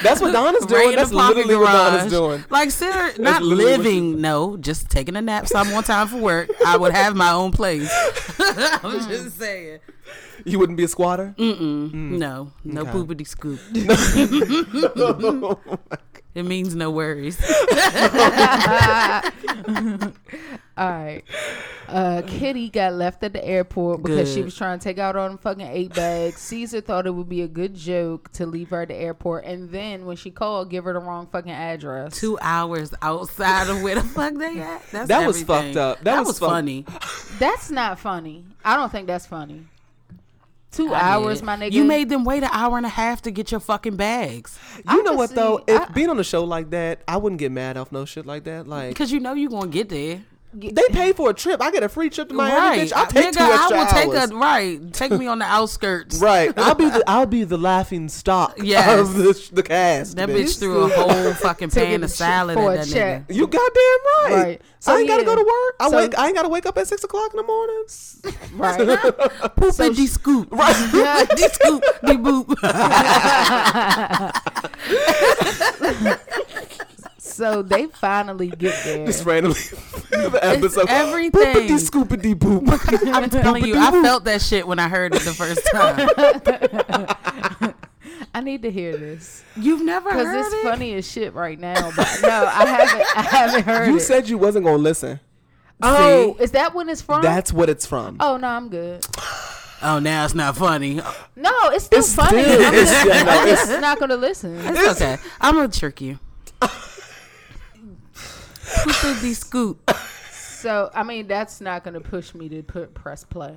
That's 0.03 0.21
what 0.21 0.33
Donna's 0.33 0.63
Right 0.63 0.69
doing. 0.69 0.91
in 0.91 0.97
That's 0.97 1.11
the 1.11 1.17
parking 1.17 1.47
literally 1.47 1.57
what 1.65 1.73
Donna's 1.73 2.11
garage. 2.11 2.39
doing. 2.39 2.45
Like, 2.51 2.71
ser- 2.71 3.13
not 3.19 3.43
living. 3.43 4.21
No, 4.21 4.57
just 4.57 4.91
taking 4.91 5.17
a 5.17 5.23
nap 5.23 5.47
some 5.49 5.71
one 5.71 5.85
time 5.85 5.94
for 6.11 6.19
work. 6.19 6.51
I 6.67 6.77
would 6.77 6.93
have 6.93 7.17
my 7.17 7.33
own 7.33 7.51
place. 7.53 7.91
I'm 8.39 9.09
just 9.09 9.39
saying. 9.39 9.79
You 10.45 10.59
wouldn't 10.59 10.77
be 10.77 10.85
a 10.85 10.89
squatter? 10.89 11.35
Mm. 11.39 11.93
No, 12.19 12.53
no 12.65 12.83
Okay. 12.83 12.91
poopity 12.91 13.27
scoop. 13.27 13.59
it 16.35 16.45
means 16.45 16.75
no 16.75 16.91
worries. 16.91 17.39
all 20.77 20.91
right 20.91 21.23
uh 21.89 22.21
kitty 22.27 22.69
got 22.69 22.93
left 22.95 23.23
at 23.23 23.33
the 23.33 23.45
airport 23.45 24.03
because 24.03 24.33
she 24.33 24.43
was 24.43 24.57
trying 24.57 24.77
to 24.79 24.83
take 24.83 24.99
out 24.99 25.15
all 25.15 25.29
them 25.29 25.39
fucking 25.39 25.67
eight 25.67 25.95
bags 25.95 26.41
caesar 26.41 26.81
thought 26.81 27.07
it 27.07 27.11
would 27.13 27.29
be 27.29 27.43
a 27.43 27.47
good 27.49 27.75
joke 27.75 28.29
to 28.33 28.45
leave 28.47 28.71
her 28.71 28.83
at 28.83 28.89
the 28.89 28.95
airport 28.95 29.45
and 29.45 29.71
then 29.71 30.05
when 30.05 30.17
she 30.17 30.31
called 30.33 30.69
give 30.71 30.83
her 30.85 30.93
the 30.95 30.99
wrong 30.99 31.29
fucking 31.31 31.53
address 31.53 32.19
Two 32.19 32.37
hours 32.41 32.93
outside 33.03 33.69
of 33.69 33.83
where 33.83 33.95
the 33.95 34.03
fuck 34.03 34.35
they 34.35 34.59
at. 34.61 34.83
That's 34.91 35.09
That 35.09 35.27
was 35.27 35.43
everything. 35.43 35.75
fucked 35.75 35.77
up. 35.77 36.01
That 36.03 36.19
was 36.21 36.29
was 36.29 36.39
fuck- 36.41 36.49
funny. 36.51 36.85
That's 37.39 37.71
not 37.71 37.99
funny. 38.01 38.45
I 38.65 38.77
don't 38.77 38.91
think 38.91 39.07
that's 39.07 39.27
funny. 39.27 39.67
Two 40.73 40.93
I 40.93 41.01
hours, 41.01 41.39
did. 41.39 41.47
my 41.47 41.57
nigga. 41.57 41.73
You 41.73 41.85
made 41.85 42.09
them 42.09 42.25
wait 42.25 42.43
an 42.43 42.49
hour 42.53 42.77
and 42.77 42.87
a 42.87 42.89
half 42.91 43.23
to 43.23 43.31
get 43.31 43.51
your 43.53 43.61
fucking 43.61 43.95
bags 43.97 44.59
You 44.79 44.83
I 44.89 44.97
know 44.97 45.05
can 45.11 45.17
what 45.17 45.31
though? 45.35 45.63
If 45.69 45.81
I- 45.83 45.93
being 45.93 46.11
on 46.11 46.19
a 46.19 46.25
show 46.25 46.43
like 46.45 46.71
that, 46.71 47.03
I 47.07 47.17
wouldn't 47.19 47.39
get 47.39 47.53
mad 47.53 47.77
off 47.77 47.93
no 47.93 48.05
shit 48.05 48.27
like 48.27 48.45
that. 48.45 48.67
Like 48.67 48.89
because 48.89 49.13
you 49.13 49.21
know 49.21 49.35
you 49.35 49.49
gonna 49.51 49.69
get 49.69 49.89
there. 49.91 50.23
They 50.55 50.83
pay 50.91 51.13
for 51.13 51.31
a 51.31 51.35
trip. 51.35 51.61
I 51.61 51.71
get 51.71 51.83
a 51.83 51.89
free 51.89 52.11
trip 52.11 52.29
to 52.29 52.35
Miami. 52.35 52.57
right, 52.57 52.81
Bitch, 52.81 52.93
I'll 52.93 53.07
take 53.07 53.35
Nigga, 53.35 53.39
two 53.39 53.45
extra 53.53 53.77
I 53.79 54.07
will 54.07 54.13
take 54.13 54.31
a 54.31 54.35
right. 54.37 54.93
Take 54.93 55.13
me 55.13 55.27
on 55.27 55.39
the 55.41 55.45
outskirts. 55.45 56.19
Right, 56.21 56.53
I'll 56.57 56.75
be 56.75 56.89
the 56.89 57.03
I'll 57.09 57.27
be 57.27 57.45
the 57.45 57.59
laughing 57.59 58.09
stock 58.09 58.55
Yes. 58.63 58.99
of 59.01 59.15
the, 59.15 59.51
the 59.53 59.63
cast. 59.63 60.17
That 60.17 60.29
bitch. 60.29 60.45
bitch 60.45 60.59
threw 60.59 60.83
a 60.85 60.89
whole 60.89 61.33
fucking 61.35 61.71
pan 61.71 62.03
of 62.05 62.11
salad 62.11 62.55
for 62.57 62.73
at 62.73 62.87
a 62.87 62.89
that 62.89 62.95
check. 62.95 63.29
nigga. 63.29 63.35
You 63.35 63.47
goddamn 63.47 63.63
right. 64.23 64.33
Right. 64.45 64.63
So, 64.81 64.93
I 64.93 64.97
oh, 64.97 64.99
ain't 64.99 65.09
gotta 65.09 65.25
go 65.25 65.35
to 65.35 65.41
work. 65.43 65.77
I 65.81 65.89
So- 65.91 65.97
wake. 65.97 66.19
I 66.19 66.27
ain't 66.27 66.37
gotta 66.37 66.49
wake 66.51 66.67
up 66.67 66.77
at 66.77 66.87
six 66.87 67.03
o'clock 67.05 67.33
in 67.33 67.39
the 67.39 67.43
morning. 67.43 67.85
right. 68.55 69.57
Poop 69.57 69.73
So 69.73 69.87
and 69.87 69.97
de 69.97 70.07
scoop. 70.07 70.53
Right. 70.53 71.29
de 71.37 71.49
scoop. 71.49 71.83
De 72.05 72.15
boop. 72.19 72.55
So 77.35 77.63
they 77.63 77.87
finally 77.87 78.49
get 78.49 78.83
there. 78.85 79.07
Just 79.07 79.25
randomly 79.25 79.59
the 80.11 80.39
episode. 80.43 80.87
everything. 80.89 81.41
Boopity 81.69 81.79
scoopity 81.91 82.35
boop. 82.35 83.13
I'm 83.15 83.29
telling 83.31 83.65
you, 83.65 83.77
I 83.79 83.91
felt 83.91 84.25
that 84.25 84.41
shit 84.43 84.67
when 84.67 84.79
I 84.79 84.89
heard 84.89 85.15
it 85.15 85.23
the 85.23 85.33
first 85.33 85.61
time. 85.73 86.09
I 88.37 88.41
need 88.41 88.63
to 88.63 88.71
hear 88.71 88.97
this 88.97 89.45
You've 89.57 89.83
never 89.85 90.11
heard 90.13 90.21
it? 90.23 90.25
because 90.33 90.53
it's 90.53 90.65
it? 90.65 90.69
funny 90.69 90.95
as 90.95 91.09
shit 91.11 91.35
right 91.35 91.59
now. 91.59 91.93
But 91.97 92.19
no, 92.23 92.29
I 92.29 92.67
haven't. 92.67 93.17
I 93.17 93.23
haven't 93.23 93.65
heard 93.65 93.89
You 93.89 93.97
it. 93.97 94.01
said 94.01 94.29
you 94.29 94.39
wasn't 94.39 94.65
gonna 94.65 94.79
listen. 94.79 95.21
oh, 95.83 96.37
is 96.41 96.51
that 96.53 96.75
when 96.75 96.89
it's 96.89 97.03
from? 97.03 97.23
That's 97.23 97.53
what 97.53 97.69
it's 97.69 97.87
from. 97.87 98.17
oh 98.21 98.37
no, 98.37 98.49
I'm 98.49 98.69
good. 98.69 99.07
Oh, 99.83 99.99
now 99.99 100.25
it's 100.25 100.35
not 100.35 100.57
funny. 100.57 100.95
No, 101.37 101.53
it's 101.65 101.85
still 101.85 101.99
It's 101.99 102.15
funny. 102.15 102.43
still- 102.43 102.63
I'm 102.67 102.75
it's- 102.75 102.91
just, 102.91 103.07
yeah, 103.07 103.23
no, 103.23 103.31
I'm 103.33 103.49
just 103.49 103.81
not 103.81 104.01
gonna 104.01 104.17
listen. 104.17 104.57
It's 104.61 105.01
okay. 105.01 105.19
I'm 105.41 105.55
gonna 105.55 105.69
trick 105.69 106.01
you. 106.01 106.19
Poop 108.67 109.21
de 109.21 109.35
scoop. 109.35 109.91
So 110.33 110.91
I 110.95 111.03
mean, 111.03 111.27
that's 111.27 111.61
not 111.61 111.85
gonna 111.85 112.01
push 112.01 112.35
me 112.35 112.49
to 112.51 112.63
put 112.63 112.95
press 112.95 113.25
play. 113.25 113.55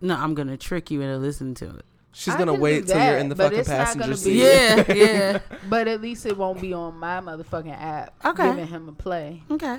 No, 0.00 0.14
I'm 0.16 0.34
gonna 0.34 0.56
trick 0.56 0.90
you 0.90 1.00
into 1.00 1.18
listening 1.18 1.54
to 1.54 1.76
it. 1.76 1.84
She's 2.12 2.34
I 2.34 2.38
gonna 2.38 2.52
can 2.52 2.60
wait 2.60 2.86
do 2.86 2.92
till 2.92 3.04
you're 3.04 3.18
in 3.18 3.28
the 3.28 3.34
but 3.36 3.44
fucking 3.44 3.58
it's 3.60 3.68
not 3.68 3.76
passenger 3.78 4.00
gonna 4.00 4.12
be- 4.12 4.18
seat. 4.18 4.42
Yeah, 4.42 4.92
yeah. 4.92 5.38
But 5.68 5.86
at 5.88 6.00
least 6.00 6.26
it 6.26 6.36
won't 6.36 6.60
be 6.60 6.72
on 6.74 6.96
my 6.98 7.20
motherfucking 7.20 7.80
app. 7.80 8.14
Okay. 8.24 8.48
Giving 8.48 8.66
him 8.66 8.88
a 8.88 8.92
play. 8.92 9.42
Okay. 9.50 9.78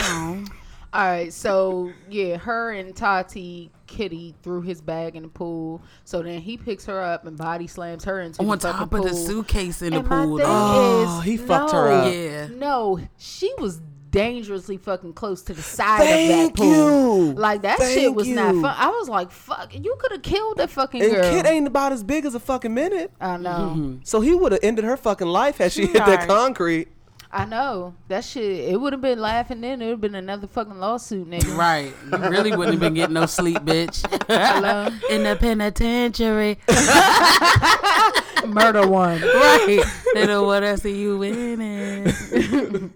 Oh. 0.00 0.44
All 0.96 1.04
right, 1.04 1.30
so 1.32 1.92
yeah, 2.08 2.38
her 2.38 2.72
and 2.72 2.96
Tati 2.96 3.70
Kitty 3.86 4.34
threw 4.42 4.62
his 4.62 4.80
bag 4.80 5.14
in 5.14 5.24
the 5.24 5.28
pool. 5.28 5.82
So 6.04 6.22
then 6.22 6.40
he 6.40 6.56
picks 6.56 6.86
her 6.86 7.02
up 7.02 7.26
and 7.26 7.36
body 7.36 7.66
slams 7.66 8.04
her 8.04 8.20
into 8.22 8.40
On 8.40 8.48
the 8.48 8.56
top 8.56 8.76
fucking 8.78 8.98
of 8.98 9.04
the 9.04 9.10
pool. 9.10 9.26
suitcase 9.26 9.82
in 9.82 9.90
the 9.92 9.98
And 9.98 10.08
my 10.08 10.24
pool. 10.24 10.38
thing. 10.38 10.46
Oh, 10.48 11.18
is, 11.20 11.24
he 11.26 11.36
fucked 11.36 11.72
her 11.72 11.88
up. 11.92 12.12
Yeah. 12.12 12.46
No, 12.50 12.98
she 13.18 13.52
was 13.58 13.80
dangerously 14.10 14.78
fucking 14.78 15.12
close 15.12 15.42
to 15.42 15.52
the 15.52 15.60
side 15.60 15.98
Thank 15.98 16.52
of 16.52 16.56
that 16.56 16.62
pool. 16.62 17.26
you. 17.26 17.32
Like 17.34 17.62
that 17.62 17.78
shit 17.80 18.04
Thank 18.04 18.16
was 18.16 18.28
not 18.28 18.54
fun. 18.54 18.64
I 18.78 18.88
was 18.88 19.08
like, 19.10 19.30
fuck, 19.30 19.74
you 19.74 19.94
could 19.98 20.12
have 20.12 20.22
killed 20.22 20.56
that 20.56 20.70
fucking 20.70 21.02
And 21.02 21.12
girl. 21.12 21.30
Kid 21.30 21.44
ain't 21.46 21.66
about 21.66 21.92
as 21.92 22.02
big 22.02 22.24
as 22.24 22.34
a 22.34 22.40
fucking 22.40 22.72
minute. 22.72 23.12
I 23.20 23.36
know. 23.36 23.74
Mm-hmm. 23.76 23.96
So 24.04 24.22
he 24.22 24.34
would 24.34 24.52
have 24.52 24.60
ended 24.64 24.86
her 24.86 24.96
fucking 24.96 25.26
life 25.28 25.58
had 25.58 25.72
she 25.72 25.82
hit 25.86 26.04
that 26.06 26.26
concrete. 26.26 26.88
I 27.32 27.44
know. 27.44 27.94
That 28.08 28.24
shit 28.24 28.70
it 28.70 28.80
would 28.80 28.92
have 28.92 29.02
been 29.02 29.20
laughing 29.20 29.60
then. 29.60 29.82
It 29.82 29.86
would 29.86 29.90
have 29.92 30.00
been 30.00 30.14
another 30.14 30.46
fucking 30.46 30.78
lawsuit, 30.78 31.28
nigga. 31.28 31.56
Right. 31.56 31.92
You 32.12 32.18
really 32.30 32.50
wouldn't 32.56 32.74
have 32.74 32.80
been 32.80 32.94
getting 32.94 33.14
no 33.14 33.26
sleep, 33.26 33.58
bitch. 33.58 34.04
Hello? 34.28 34.88
in 35.10 35.24
the 35.24 35.36
penitentiary. 35.36 36.58
Murder 38.46 38.86
one. 38.86 39.20
right. 39.20 39.82
They 40.14 40.26
don't 40.26 40.46
want 40.46 40.64
to 40.64 40.76
see 40.78 40.98
you 41.00 41.18
winning. 41.18 42.12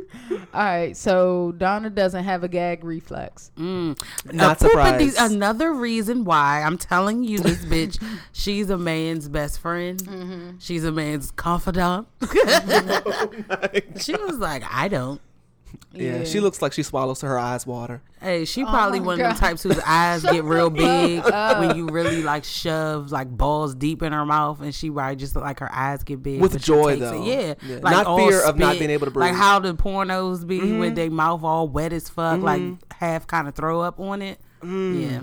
All 0.53 0.61
right, 0.65 0.97
so 0.97 1.53
Donna 1.53 1.91
doesn't 1.91 2.25
have 2.25 2.43
a 2.43 2.49
gag 2.49 2.83
reflex. 2.85 3.51
Mm. 3.57 4.01
Not 4.33 4.59
surprised. 4.59 5.17
de- 5.17 5.25
another 5.25 5.73
reason 5.73 6.25
why 6.25 6.63
I'm 6.63 6.77
telling 6.77 7.23
you 7.23 7.39
this 7.39 7.65
bitch, 7.65 8.03
she's 8.33 8.69
a 8.71 8.79
man's 8.79 9.29
best 9.29 9.61
friend. 9.61 10.57
She's 10.61 10.85
a 10.85 10.91
man's 10.93 11.31
confidant. 11.31 12.09
she 14.01 14.13
was 14.17 14.39
like, 14.39 14.65
I 14.69 14.89
don't. 14.89 15.21
Yeah, 15.93 16.25
she 16.25 16.39
looks 16.41 16.63
like 16.63 16.73
she 16.73 16.83
swallows 16.85 17.19
to 17.21 17.27
her 17.27 17.39
eyes 17.39 17.67
water. 17.67 18.01
Hey, 18.21 18.45
she 18.45 18.63
probably 18.65 19.01
my 19.01 19.07
one 19.07 19.13
of 19.15 19.19
them 19.19 19.33
God. 19.33 19.39
types 19.39 19.63
whose 19.63 19.79
eyes 19.81 20.23
get 20.23 20.45
real 20.45 20.71
big 20.71 21.25
when 21.25 21.77
you 21.77 21.87
really 21.89 22.23
like 22.23 22.45
shove 22.45 23.11
like 23.11 23.29
balls 23.29 23.75
deep 23.75 24.03
in 24.03 24.13
her 24.13 24.25
mouth, 24.25 24.61
and 24.61 24.75
she 24.75 24.89
right 24.91 25.19
just 25.19 25.35
like 25.35 25.59
her 25.61 25.73
eyes 25.75 26.05
get 26.05 26.23
big 26.23 26.41
With 26.41 26.61
joy, 26.63 26.95
takes 26.95 27.07
it. 27.07 27.11
though. 27.11 27.25
Yeah, 27.25 27.55
Yeah. 27.67 27.79
like 27.83 27.93
Not 27.93 28.07
all 28.07 28.19
fear 28.19 28.45
of 28.45 28.57
not 28.57 28.79
being 28.79 28.91
able 28.91 29.07
to 29.07 29.19
Like 29.19 29.33
breathe. 29.33 29.33
Mm-hmm. 29.33 29.41
how 29.41 29.59
the 29.59 29.75
pornos 29.75 30.47
be 30.47 30.73
with 30.79 30.95
their 30.95 31.11
mouth 31.11 31.43
all 31.43 31.67
wet 31.69 31.93
as 31.93 32.09
fuck, 32.09 32.41
like 32.41 32.63
half 32.93 33.27
kind 33.27 33.49
of 33.49 33.55
throw 33.55 33.81
up 33.81 33.99
on 33.99 34.23
it. 34.23 34.39
Mm. 34.63 35.03
Yeah. 35.11 35.21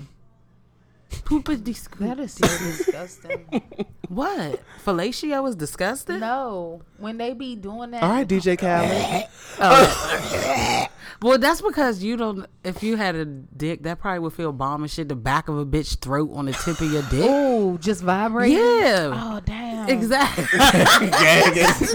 Poopity 1.10 1.76
scoop. 1.76 2.00
That 2.08 2.20
is 2.20 2.34
so 2.34 2.48
disgusting. 2.48 3.46
What? 4.10 4.62
Fellatio 4.86 5.50
is 5.50 5.56
disgusting. 5.58 6.22
no, 6.22 6.82
when 6.98 7.17
they 7.17 7.34
be 7.34 7.58
doing 7.58 7.91
that. 7.91 8.04
All 8.04 8.10
right, 8.10 8.26
DJ 8.28 8.58
Khaled. 8.58 9.28
Oh. 9.60 10.88
Well, 11.22 11.38
that's 11.39 11.62
because 11.62 12.02
you 12.04 12.15
don't. 12.15 12.46
If 12.63 12.84
you 12.84 12.96
had 12.96 13.15
a 13.15 13.26
dick, 13.26 13.84
that 13.84 14.00
probably 14.00 14.20
would 14.20 14.34
feel 14.34 14.54
bomb 14.54 14.84
and 14.84 14.89
shit. 14.91 15.10
The 15.10 15.15
back 15.15 15.50
of 15.50 15.58
a 15.58 15.65
bitch 15.65 16.00
throat 16.00 16.30
on 16.34 16.46
the 16.46 16.54
tip 16.54 16.80
of 16.80 16.89
your 16.93 17.02
dick. 17.10 17.26
Oh, 17.28 17.78
just 17.80 18.02
vibrating. 18.04 18.56
Yeah. 18.58 19.12
Oh 19.13 19.41
damn. 19.43 19.89
Exactly. 19.89 20.43
this 20.54 21.91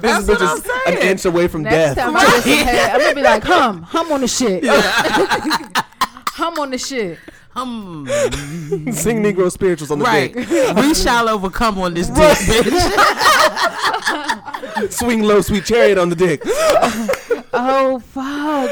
That's 0.00 0.26
bitch 0.26 0.28
what 0.28 0.42
I'm 0.42 0.56
is 0.58 0.66
an 1.02 1.08
inch 1.08 1.24
away 1.24 1.48
from 1.48 1.62
Next 1.64 1.96
death. 1.96 1.98
time 1.98 2.16
I 2.16 2.20
get 2.24 2.42
some 2.44 2.52
head, 2.52 2.90
I'm 2.92 3.00
gonna 3.00 3.14
be 3.14 3.22
like, 3.22 3.42
hum, 3.44 3.82
hum 3.82 4.12
on 4.12 4.20
the 4.22 4.28
shit. 4.28 4.64
hum 6.28 6.58
on 6.60 6.70
the 6.70 6.78
shit. 6.78 7.18
Um, 7.56 8.06
Sing 8.92 9.22
Negro 9.22 9.50
spirituals 9.50 9.90
on 9.90 9.98
the 9.98 10.04
right. 10.04 10.32
dick. 10.34 10.48
we 10.76 10.94
shall 10.94 11.28
overcome 11.28 11.78
on 11.78 11.94
this 11.94 12.08
dick, 12.08 12.36
bitch. 12.38 12.72
Swing 14.92 15.22
low, 15.22 15.40
sweet 15.40 15.64
chariot 15.64 15.96
on 15.98 16.10
the 16.10 16.16
dick. 16.16 16.42
Oh 17.54 17.98
fuck! 18.00 18.70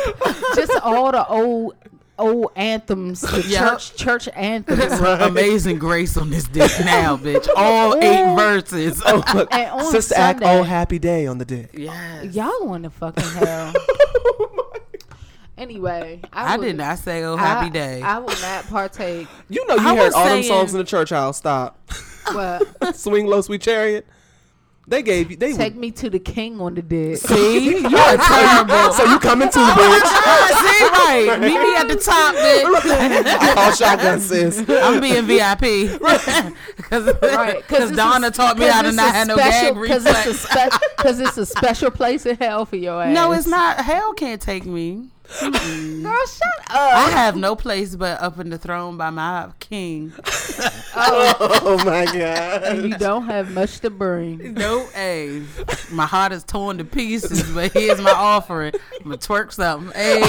Just 0.55 0.73
all 0.83 1.11
the 1.12 1.27
old 1.27 1.75
old 2.18 2.53
anthems, 2.57 3.23
the 3.23 3.42
Yep. 3.49 3.70
church 3.70 3.97
church 3.97 4.29
anthems. 4.35 5.01
Amazing 5.01 5.79
grace 5.79 6.16
on 6.18 6.29
this 6.31 6.44
dick 6.44 6.70
now, 6.85 7.16
bitch. 7.16 7.49
All 7.57 7.97
eight 7.97 8.37
verses. 8.37 9.03
Oh, 9.07 9.23
look. 9.35 9.49
And 9.53 9.70
on 9.70 9.90
Sister 9.90 10.14
Act, 10.16 10.40
Sunday- 10.42 10.59
oh 10.61 10.62
happy 10.62 10.99
day 10.99 11.27
on 11.27 11.38
the 11.38 11.44
dick. 11.47 11.70
Yes. 11.73 12.35
Y'all 12.35 12.59
going 12.61 12.83
to 12.83 12.90
fucking 12.90 13.25
hell. 13.25 13.73
Anyway, 15.59 16.21
I, 16.33 16.55
I 16.55 16.57
would- 16.57 16.64
did 16.64 16.77
not 16.77 16.99
say 16.99 17.23
oh 17.25 17.37
I- 17.37 17.40
happy 17.40 17.71
day. 17.71 18.03
I 18.03 18.19
will 18.19 18.29
not 18.40 18.67
partake. 18.69 19.27
You 19.49 19.67
know 19.67 19.75
you 19.77 19.81
I 19.88 19.97
heard 19.97 20.05
was 20.07 20.14
all 20.14 20.29
them 20.29 20.43
songs 20.43 20.73
in 20.73 20.79
the 20.79 20.85
church 20.85 21.11
house. 21.11 21.38
Stop. 21.38 21.79
What? 22.33 22.95
Swing 22.97 23.27
low, 23.27 23.40
sweet 23.43 23.61
chariot. 23.62 24.07
They 24.87 25.03
gave 25.03 25.31
you. 25.31 25.38
They 25.38 25.55
Take 25.55 25.77
me 25.77 25.90
to 25.93 26.11
the 26.11 26.19
king 26.19 26.61
on 26.61 26.75
the 26.75 26.83
dick. 26.83 27.17
See, 27.17 27.79
you 27.79 27.87
are 27.87 28.17
terrible. 28.19 28.93
So 28.93 29.05
you 29.05 29.19
coming 29.19 29.49
too, 29.49 29.59
bitch? 29.61 30.07
See, 30.61 30.85
right. 30.85 31.38
Meet 31.40 31.59
me 31.59 31.75
at 31.77 31.88
the 31.88 31.97
top, 31.97 32.35
bitch. 32.35 33.57
All 33.57 33.73
shotgun 33.73 34.21
sis. 34.21 34.59
I'm 34.69 35.01
being 35.01 35.25
VIP. 35.25 35.99
Because 36.77 37.07
Right, 37.23 37.57
because 37.67 37.88
it's 37.90 37.97
Donna 37.97 38.27
a- 38.27 38.31
taught 38.31 38.59
me 38.59 38.67
how 38.67 38.83
to 38.83 38.93
not 38.93 39.14
have 39.14 39.27
no 39.29 39.37
special- 39.37 39.75
gag 39.87 39.90
'cause 39.90 40.05
it's 40.07 40.27
reflex. 40.27 40.40
spe- 40.77 40.97
Cause 40.99 41.21
it's 41.21 41.38
a 41.38 41.47
special 41.47 41.90
place 41.90 42.27
in 42.27 42.37
hell 42.37 42.67
for 42.67 42.77
your 42.77 43.03
ass. 43.03 43.14
No, 43.14 43.33
it's 43.33 43.47
not. 43.47 43.79
Hell 43.79 44.12
can't 44.12 44.40
take 44.40 44.67
me. 44.67 45.09
Girl, 45.41 45.51
shut 46.27 46.49
up. 46.71 46.77
I 46.77 47.09
have 47.11 47.35
no 47.37 47.57
place 47.57 47.97
but 47.97 48.21
up 48.21 48.39
in 48.39 48.51
the 48.51 48.59
throne 48.59 48.97
by 48.97 49.11
my 49.11 49.51
king. 49.61 50.13
Oh. 50.97 51.35
oh 51.65 51.85
my 51.85 52.05
god. 52.05 52.77
you 52.85 52.97
don't 52.97 53.25
have 53.27 53.51
much 53.51 53.81
to 53.81 53.91
bring. 53.91 54.55
No, 54.55 54.87
A. 54.95 55.43
my 55.91 56.07
heart 56.07 56.31
is 56.31 56.45
torn 56.45 56.79
to 56.79 56.85
pieces, 56.85 57.43
but 57.53 57.73
here's 57.73 58.01
my 58.01 58.13
offering. 58.13 58.75
I'm 59.01 59.07
gonna 59.07 59.19
twerk 59.19 59.51
something. 59.53 59.91
Hey, 59.93 60.21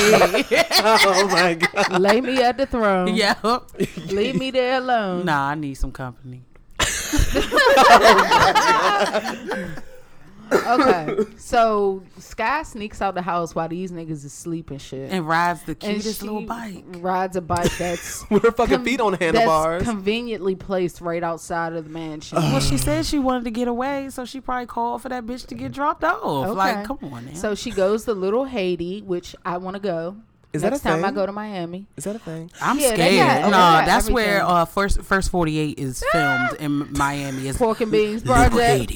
Oh 0.84 1.28
my 1.32 1.54
god. 1.54 2.02
Lay 2.02 2.20
me 2.20 2.42
at 2.42 2.58
the 2.58 2.66
throne. 2.66 3.14
yeah. 3.16 3.36
Leave 4.08 4.40
me 4.40 4.50
there 4.50 4.80
alone. 4.80 5.26
Nah, 5.26 5.50
I 5.50 5.56
need 5.56 5.76
some 5.76 5.92
company. 5.92 6.42
Oh 8.88 9.95
Okay. 10.52 11.18
So 11.38 12.02
Sky 12.18 12.64
sneaks 12.64 13.02
out 13.02 13.14
the 13.14 13.22
house 13.22 13.54
while 13.54 13.68
these 13.70 13.92
niggas 13.92 14.26
is 14.26 14.34
sleeping 14.34 14.80
shit. 14.80 15.12
And 15.12 15.28
rides 15.28 15.62
the 15.64 15.74
And 15.82 15.96
cutest 15.98 16.24
little 16.24 16.42
bike. 16.42 16.84
rides 16.98 17.36
a 17.36 17.42
bike 17.42 17.72
that's 17.78 18.28
With 18.32 18.42
her 18.44 18.52
fucking 18.52 18.78
com- 18.78 18.86
feet 18.86 19.00
on 19.00 19.12
that's 19.12 19.24
handlebars. 19.24 19.84
conveniently 19.84 20.56
placed 20.56 21.02
right 21.02 21.22
outside 21.24 21.74
of 21.74 21.84
the 21.84 21.90
mansion. 21.92 22.38
Well, 22.40 22.60
she 22.62 22.78
said 22.78 23.06
she 23.06 23.20
wanted 23.20 23.44
to 23.46 23.52
get 23.52 23.68
away, 23.68 24.10
so 24.10 24.26
she 24.26 24.42
probably 24.42 24.66
called 24.66 25.04
for 25.04 25.10
that 25.10 25.26
bitch 25.26 25.46
to 25.48 25.56
get 25.56 25.72
dropped 25.72 26.04
off. 26.04 26.56
Like, 26.56 26.86
come 26.86 26.98
on 27.04 27.26
now. 27.28 27.34
So 27.34 27.54
she 27.56 27.70
goes 27.72 28.06
to 28.06 28.14
Little 28.14 28.46
Haiti, 28.46 29.02
which 29.04 29.36
I 29.46 29.58
want 29.58 29.76
to 29.76 29.82
go. 29.82 30.18
Is 30.52 30.62
that 30.64 30.70
Next 30.72 30.82
a 30.86 30.88
time 30.90 31.04
I 31.06 31.12
go 31.12 31.26
to 31.26 31.32
Miami. 31.34 31.86
Is 31.98 32.06
that 32.06 32.16
a 32.16 32.20
thing? 32.20 32.50
I'm 32.62 32.80
Yeah, 32.80 32.94
scared. 32.94 33.18
got- 33.18 33.42
no, 33.42 33.46
they 33.48 33.52
got 33.52 33.86
that's 33.86 34.10
where 34.10 34.42
uh, 34.44 34.66
first 34.66 35.02
first 35.04 35.30
48 35.30 35.78
is 35.78 36.04
filmed 36.12 36.54
in 36.60 36.92
Miami. 36.98 37.50
It's 37.50 37.58
Pork 37.58 37.82
and 37.82 37.92
Beans 37.92 38.26
Little 38.26 38.50
Project. 38.50 38.92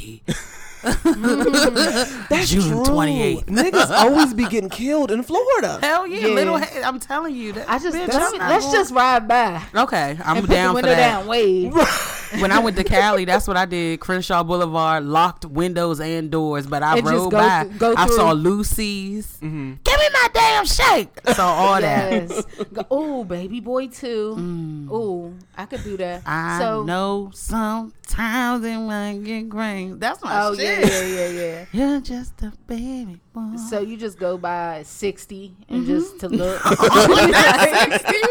Haiti. 0.82 1.00
That's 2.30 2.50
June 2.50 2.62
true. 2.62 2.84
28th. 2.84 3.46
Niggas 3.46 3.90
always 3.92 4.34
be 4.34 4.46
getting 4.48 4.70
killed 4.70 5.12
in 5.12 5.24
Florida. 5.24 5.80
Hell 5.82 6.08
yeah, 6.08 6.28
Yeah. 6.28 6.34
Little 6.36 6.58
Haiti. 6.58 6.84
I'm 6.84 7.00
telling 7.00 7.36
you 7.36 7.54
that. 7.54 7.70
I 7.70 7.80
just 7.80 7.96
bitch, 7.96 8.08
let's, 8.08 8.16
I'm 8.34 8.38
not 8.38 8.50
let's 8.50 8.66
going- 8.66 8.76
just 8.76 8.94
ride 8.94 9.28
by. 9.28 9.62
Okay, 9.76 10.18
I'm 10.24 10.38
and 10.38 10.48
put 10.48 10.54
down 10.54 10.76
the 10.76 10.82
for 10.82 10.88
window 10.88 10.90
that. 10.96 11.20
down, 11.20 11.28
wave. 11.28 11.74
When 12.40 12.52
I 12.52 12.60
went 12.60 12.78
to 12.78 12.84
Cali, 12.84 13.26
that's 13.26 13.48
what 13.48 13.58
I 13.58 13.66
did. 13.66 14.00
Crenshaw 14.02 14.44
Boulevard, 14.44 15.04
locked 15.04 15.46
windows 15.46 16.00
and 16.00 16.30
doors, 16.30 16.68
but 16.68 16.84
I 16.84 16.98
And 16.98 17.02
just 17.02 17.12
rode 17.12 17.32
go 17.32 17.38
by. 17.40 17.64
th- 17.64 17.80
go 17.80 17.96
I 17.98 18.06
saw 18.06 18.34
through. 18.34 18.42
Lucy's. 18.42 19.26
Mm-hmm. 19.42 19.74
Give 19.84 20.00
me 20.00 20.06
my 20.14 20.28
damn 20.32 20.64
shake. 20.68 21.10
Saw 21.34 21.48
all 21.56 21.82
that. 21.82 22.12
Yes. 22.30 22.44
Oh, 22.92 23.24
baby 23.24 23.60
boy 23.62 23.88
too. 23.88 24.88
Oh, 24.92 25.34
I 25.58 25.66
could 25.66 25.84
do 25.84 25.98
that. 25.98 26.22
I 26.28 26.60
so, 26.60 26.84
know 26.84 27.32
sometimes 27.34 28.64
it 28.64 28.78
might 28.78 29.24
get 29.24 29.50
great. 29.50 29.94
That's 30.00 30.22
my 30.24 30.44
Oh 30.46 30.54
shit. 30.56 30.68
Yeah, 30.70 31.02
yeah, 31.04 31.28
yeah, 31.28 31.66
You're 31.72 32.02
just 32.02 32.42
a 32.44 32.52
baby 32.68 33.20
boy. 33.34 33.56
So 33.70 33.80
you 33.82 33.98
just 33.98 34.18
go 34.20 34.38
by 34.38 34.84
sixty 34.84 35.56
and 35.68 35.84
Mm-hmm. 35.86 35.92
just 36.00 36.20
to 36.22 36.30
look. 36.30 36.62
Sixty. 36.64 38.22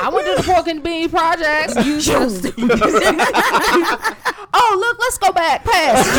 I 0.00 0.10
went 0.12 0.26
to 0.26 0.34
the 0.36 0.42
pork 0.44 0.66
and 0.68 0.82
bean 0.82 1.08
projects. 1.10 1.74
You 1.84 2.00
just 2.00 2.46
oh 4.56 4.76
look, 4.80 4.98
let's 5.00 5.18
go 5.18 5.32
back 5.32 5.64
past. 5.64 6.10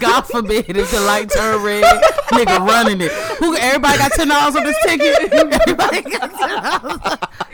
God 0.00 0.22
forbid 0.22 0.76
if 0.76 0.90
the 0.90 1.00
light 1.00 1.30
turn 1.30 1.62
red, 1.62 1.84
nigga 2.32 2.58
running 2.66 3.00
it. 3.00 3.12
Who? 3.38 3.54
Everybody 3.56 3.98
got 3.98 4.12
ten 4.12 4.28
dollars 4.28 4.56
on 4.56 4.64
this 4.64 4.76
ticket. 4.84 5.32
Everybody 5.32 6.02
got 6.02 6.30
ten 6.34 6.62
dollars. 6.62 7.00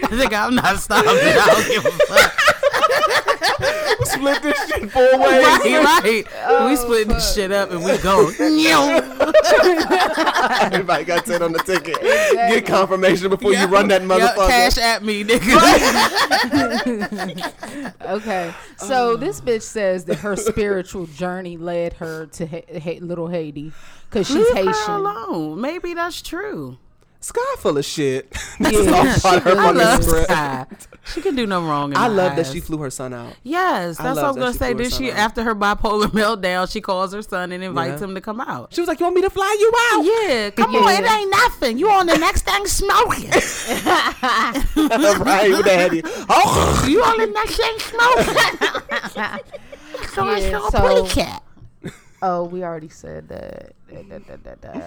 Nigga, 0.06 0.46
I'm 0.46 0.54
not 0.54 0.78
stopping. 0.78 1.10
I 1.10 1.46
don't 1.46 1.68
give 1.68 1.84
a 1.84 1.90
fuck. 1.90 2.32
Split 4.02 4.42
this 4.42 4.68
shit 4.68 4.90
four 4.90 5.18
ways. 5.18 5.46
Right, 5.46 6.02
right. 6.02 6.26
Oh, 6.44 6.68
we 6.68 6.76
split 6.76 7.08
this 7.08 7.34
shit 7.34 7.52
up 7.52 7.70
and 7.70 7.84
we 7.84 7.96
go. 7.98 8.28
Everybody 10.60 11.04
got 11.04 11.24
10 11.26 11.42
on 11.42 11.52
the 11.52 11.62
ticket. 11.64 12.00
Get 12.00 12.66
confirmation 12.66 13.30
before 13.30 13.52
you 13.52 13.66
run 13.66 13.88
that 13.88 14.02
motherfucker. 14.02 14.48
cash 14.48 14.78
at 14.78 15.02
me, 15.02 15.24
nigga. 15.24 15.56
okay, 18.02 18.54
so 18.76 19.10
oh. 19.10 19.16
this 19.16 19.40
bitch 19.40 19.62
says 19.62 20.04
that 20.06 20.16
her 20.16 20.36
spiritual 20.36 21.06
journey 21.06 21.56
led 21.56 21.94
her 21.94 22.26
to 22.26 22.46
ha- 22.46 22.80
ha- 22.80 22.98
Little 23.00 23.28
Haiti 23.28 23.72
because 24.08 24.26
she's 24.26 24.36
Leave 24.36 24.48
her 24.48 24.54
Haitian. 24.72 24.94
alone. 24.94 25.60
Maybe 25.60 25.94
that's 25.94 26.22
true. 26.22 26.78
Sky 27.26 27.40
full 27.58 27.76
of 27.76 27.84
shit. 27.84 28.30
That's 28.60 28.72
Yeah, 28.86 28.92
all 28.92 29.04
part 29.20 29.42
her 29.42 29.58
I 29.58 29.70
love 29.72 30.04
script. 30.04 30.26
Sky. 30.30 30.64
She 31.12 31.20
can 31.22 31.34
do 31.34 31.44
no 31.44 31.60
wrong. 31.66 31.90
In 31.90 31.96
I 31.96 32.02
my 32.02 32.06
love 32.14 32.36
that 32.36 32.46
she 32.46 32.60
flew 32.60 32.78
her 32.78 32.88
son 32.90 33.12
out. 33.12 33.34
Yes, 33.42 33.98
I 33.98 34.04
that's 34.04 34.14
what 34.16 34.24
I 34.24 34.28
was 34.28 34.36
gonna 34.36 34.52
say. 34.54 34.74
Did 34.74 34.92
she 34.92 35.10
out. 35.10 35.18
after 35.18 35.42
her 35.42 35.52
bipolar 35.54 36.06
meltdown, 36.06 36.70
she 36.70 36.80
calls 36.80 37.12
her 37.12 37.22
son 37.22 37.50
and 37.50 37.64
invites 37.64 38.00
Yeah. 38.00 38.06
him 38.08 38.14
to 38.14 38.20
come 38.20 38.40
out. 38.40 38.72
She 38.72 38.80
was 38.80 38.86
like, 38.86 39.00
"You 39.00 39.06
want 39.06 39.16
me 39.16 39.22
to 39.22 39.30
fly 39.30 39.56
you 39.58 39.72
out?" 39.92 40.04
Yeah, 40.04 40.50
come 40.56 40.72
on, 40.76 41.04
it 41.04 41.10
ain't 41.10 41.30
nothing. 41.32 41.78
You 41.78 41.90
on 41.90 42.06
the 42.06 42.16
next 42.16 42.42
thing 42.42 42.64
smoking. 42.66 43.28
right 43.30 44.54
with 45.50 45.64
that 45.64 45.78
heady. 45.78 46.02
Oh, 46.28 46.86
you 46.88 47.02
on 47.02 47.18
the 47.18 47.26
next 47.26 47.56
thing 47.56 47.78
smoking. 47.80 48.34
so 50.14 50.28
I 50.28 50.38
Yeah, 50.38 50.50
saw 50.60 50.68
a 50.68 50.70
so- 50.70 50.80
pretty 51.02 51.08
cat. 51.08 51.42
Oh, 52.22 52.44
we 52.44 52.62
already 52.64 52.88
said 52.88 53.28
that. 53.28 53.72
Da, 53.92 54.02
da, 54.02 54.18
da, 54.18 54.36
da, 54.36 54.54
da. 54.72 54.80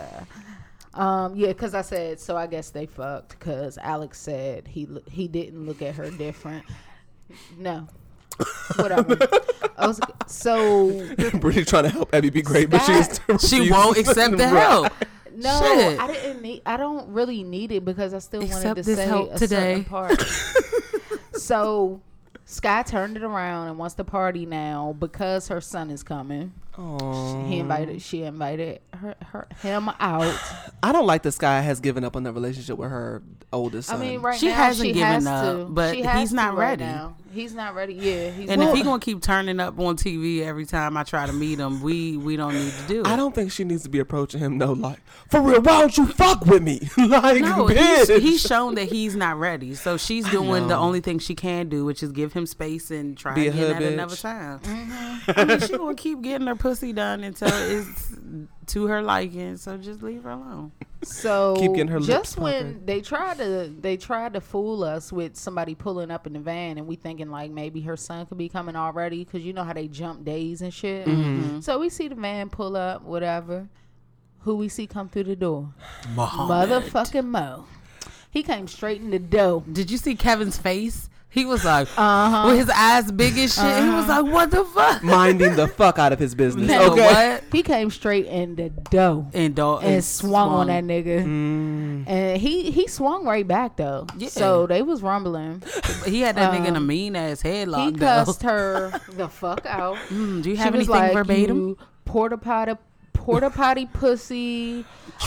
Um, 0.93 1.35
yeah, 1.35 1.47
because 1.49 1.73
I 1.75 1.81
said 1.81 2.19
so. 2.19 2.35
I 2.35 2.47
guess 2.47 2.71
they 2.71 2.85
fucked 2.87 3.37
because 3.37 3.77
Alex 3.77 4.19
said 4.19 4.67
he 4.67 4.85
lo- 4.87 5.03
he 5.09 5.27
didn't 5.27 5.65
look 5.65 5.81
at 5.81 5.95
her 5.95 6.09
different. 6.09 6.65
No, 7.57 7.87
whatever. 8.77 9.15
I 9.77 9.85
was, 9.87 9.99
so 10.25 10.89
Brittany 11.39 11.63
trying 11.65 11.83
to 11.83 11.89
help 11.89 12.13
Abby 12.13 12.31
be 12.31 12.41
great, 12.41 12.69
but 12.71 12.79
she 12.83 12.93
is. 12.93 13.07
That- 13.19 13.41
She 13.47 13.69
won't 13.69 13.97
accept 13.97 14.37
the 14.37 14.45
Right. 14.45 14.59
help. 14.67 14.93
no, 15.35 15.61
Shit. 15.63 15.99
I 15.99 16.07
didn't 16.07 16.41
need. 16.41 16.61
I 16.65 16.75
don't 16.77 17.07
really 17.13 17.43
need 17.43 17.71
it 17.71 17.85
because 17.85 18.13
I 18.15 18.19
still 18.19 18.41
Accept 18.43 18.65
wanted 18.65 18.83
to 18.83 18.83
this 18.89 18.97
say 18.97 19.05
help 19.05 19.31
a 19.33 19.37
today. 19.37 19.55
certain 19.55 19.83
part. 19.85 20.21
so 21.33 22.01
Sky 22.45 22.81
turned 22.83 23.15
it 23.15 23.23
around 23.23 23.67
and 23.67 23.77
wants 23.77 23.93
to 23.95 24.03
party 24.03 24.45
now 24.47 24.95
because 24.97 25.47
her 25.49 25.61
son 25.61 25.91
is 25.91 26.01
coming. 26.01 26.51
Aw. 26.79 27.45
He 27.47 27.59
invited. 27.59 28.01
She 28.01 28.23
invited 28.23 28.79
her, 28.93 29.15
her 29.31 29.47
him 29.61 29.89
out. 29.99 30.33
I 30.83 30.91
don't 30.93 31.05
like 31.07 31.23
this 31.23 31.37
guy 31.37 31.59
has 31.59 31.79
given 31.81 32.03
up 32.05 32.15
on 32.15 32.23
the 32.23 32.31
relationship 32.31 32.77
with 32.77 32.89
her 32.89 33.21
oldest 33.51 33.89
I 33.89 33.93
son. 33.93 34.01
mean, 34.01 34.21
right 34.21 34.39
She 34.39 34.47
now 34.47 34.53
hasn't 34.55 34.87
she 34.87 34.93
given 34.93 35.07
has 35.07 35.27
up, 35.27 35.57
to. 35.57 35.65
but 35.65 35.95
he's 35.95 36.29
to 36.29 36.35
not 36.35 36.55
right 36.55 36.69
ready. 36.79 36.83
now. 36.85 37.15
He's 37.31 37.53
not 37.53 37.75
ready. 37.75 37.93
Yeah, 37.93 38.31
he's 38.31 38.49
And 38.49 38.59
if 38.61 38.69
not- 38.69 38.77
he 38.77 38.81
gonna 38.83 38.99
keep 38.99 39.21
turning 39.21 39.59
up 39.59 39.77
on 39.79 39.97
TV 39.97 40.41
every 40.41 40.65
time 40.65 40.97
I 40.97 41.03
try 41.03 41.27
to 41.27 41.33
meet 41.33 41.59
him, 41.59 41.81
we 41.81 42.17
we 42.17 42.35
don't 42.37 42.53
need 42.55 42.71
to 42.71 42.87
do 42.87 43.01
it. 43.01 43.07
I 43.07 43.15
don't 43.15 43.35
think 43.35 43.51
she 43.51 43.63
needs 43.65 43.83
to 43.83 43.89
be 43.89 43.99
approaching 43.99 44.39
him 44.39 44.57
though. 44.57 44.71
Like, 44.73 44.97
for 45.29 45.41
real, 45.41 45.61
why 45.61 45.81
don't 45.81 45.95
you 45.97 46.07
fuck 46.07 46.45
with 46.45 46.63
me? 46.63 46.79
like, 46.97 47.41
No, 47.41 47.65
bitch. 47.67 48.07
he's, 48.07 48.23
he's 48.23 48.41
shown 48.41 48.75
that 48.75 48.89
he's 48.89 49.15
not 49.15 49.37
ready. 49.37 49.75
So 49.75 49.97
she's 49.97 50.27
doing 50.31 50.67
the 50.69 50.75
only 50.77 51.01
thing 51.01 51.19
she 51.19 51.35
can 51.35 51.69
do, 51.69 51.85
which 51.85 52.01
is 52.01 52.11
give 52.11 52.33
him 52.33 52.45
space 52.47 52.89
and 52.89 53.15
try 53.17 53.35
Be 53.35 53.47
again 53.47 53.57
hood 53.59 53.75
at 53.75 53.93
another 53.93 54.15
time. 54.15 54.59
Mm-hmm. 54.61 55.31
I 55.39 55.43
mean, 55.45 55.59
she 55.59 55.77
gonna 55.77 55.93
keep 55.95 56.21
getting 56.21 56.47
her 56.47 56.55
pussy 56.55 56.68
done 56.93 57.23
until 57.23 57.49
it's 57.51 58.13
to 58.67 58.87
her 58.87 59.01
liking. 59.01 59.57
So 59.57 59.77
just 59.77 60.01
leave 60.03 60.23
her 60.23 60.31
alone. 60.31 60.71
So 61.03 61.55
Keep 61.57 61.71
getting 61.73 61.87
her 61.87 61.99
lips 61.99 62.07
just 62.07 62.37
when 62.37 62.73
puckered. 62.73 62.87
they 62.87 63.01
tried 63.01 63.37
to 63.37 63.73
they 63.79 63.97
tried 63.97 64.33
to 64.33 64.41
fool 64.41 64.83
us 64.83 65.11
with 65.11 65.35
somebody 65.37 65.73
pulling 65.73 66.11
up 66.11 66.27
in 66.27 66.33
the 66.33 66.39
van 66.39 66.77
and 66.77 66.85
we 66.87 66.95
thinking 66.95 67.31
like 67.31 67.51
maybe 67.51 67.81
her 67.81 67.95
son 67.97 68.25
could 68.25 68.37
be 68.37 68.49
coming 68.49 68.75
already 68.75 69.23
because 69.23 69.41
you 69.43 69.53
know 69.53 69.63
how 69.63 69.73
they 69.73 69.87
jump 69.87 70.25
days 70.25 70.61
and 70.61 70.73
shit. 70.73 71.07
Mm-hmm. 71.07 71.61
So 71.61 71.79
we 71.79 71.89
see 71.89 72.07
the 72.09 72.15
van 72.15 72.49
pull 72.49 72.75
up, 72.75 73.03
whatever. 73.03 73.67
Who 74.41 74.55
we 74.55 74.69
see 74.69 74.87
come 74.87 75.09
through 75.09 75.25
the 75.25 75.35
door? 75.35 75.73
Muhammad. 76.15 76.69
Motherfucking 76.69 77.25
Mo. 77.25 77.65
He 78.31 78.43
came 78.43 78.67
straight 78.67 79.01
in 79.01 79.09
the 79.09 79.19
door. 79.19 79.63
Did 79.71 79.89
you 79.89 79.97
see 79.97 80.15
Kevin's 80.15 80.57
face? 80.57 81.09
He 81.31 81.45
was 81.45 81.63
like, 81.63 81.87
Uh-huh. 81.95 82.47
with 82.47 82.57
his 82.57 82.69
eyes 82.71 83.11
big 83.11 83.37
as 83.37 83.53
shit. 83.53 83.83
He 83.83 83.89
was 83.89 84.07
like, 84.07 84.25
what 84.25 84.49
the 84.49 84.65
fuck? 84.65 85.03
minding 85.03 85.55
the 85.55 85.67
fuck 85.67 85.99
out 85.99 86.11
of 86.11 86.17
his 86.17 86.33
business. 86.33 86.69
Nigga, 86.71 86.89
okay. 86.89 87.33
what? 87.35 87.43
He 87.51 87.61
came 87.61 87.91
straight 87.91 88.25
in 88.25 88.55
the 88.55 88.69
dough. 88.69 89.27
And 89.33 89.53
dog 89.53 89.83
and 89.83 90.03
swung, 90.03 90.49
on 90.49 90.67
that 90.67 90.83
nigga, 90.83 91.23
Mm. 91.23 92.09
and 92.09 92.41
he 92.41 92.71
he 92.71 92.87
swung 92.87 93.25
right 93.25 93.47
back 93.47 93.77
though. 93.77 94.07
Yeah. 94.17 94.29
So 94.29 94.65
they 94.65 94.81
was 94.81 95.03
rumbling. 95.03 95.61
He 96.05 96.21
had 96.21 96.35
that 96.35 96.51
nigga 96.51 96.67
in 96.69 96.75
a 96.75 96.79
mean 96.79 97.15
ass 97.15 97.41
He 97.41 97.49
headlock. 97.49 97.97
though. 97.97 98.05
cussed 98.25 98.41
her 98.43 98.99
the 99.09 99.29
fuck 99.29 99.65
out. 99.67 99.97
Mm, 100.09 100.41
do 100.41 100.49
you 100.49 100.55
She 100.55 100.61
have 100.61 100.73
was 100.73 100.89
anything 100.89 100.95
like, 100.95 101.13
verbatim? 101.13 101.57
You 101.59 101.77
porta 102.05 102.37
potty, 102.39 102.73
porta 103.13 103.51
potty 103.51 103.85
pussy. 103.85 104.83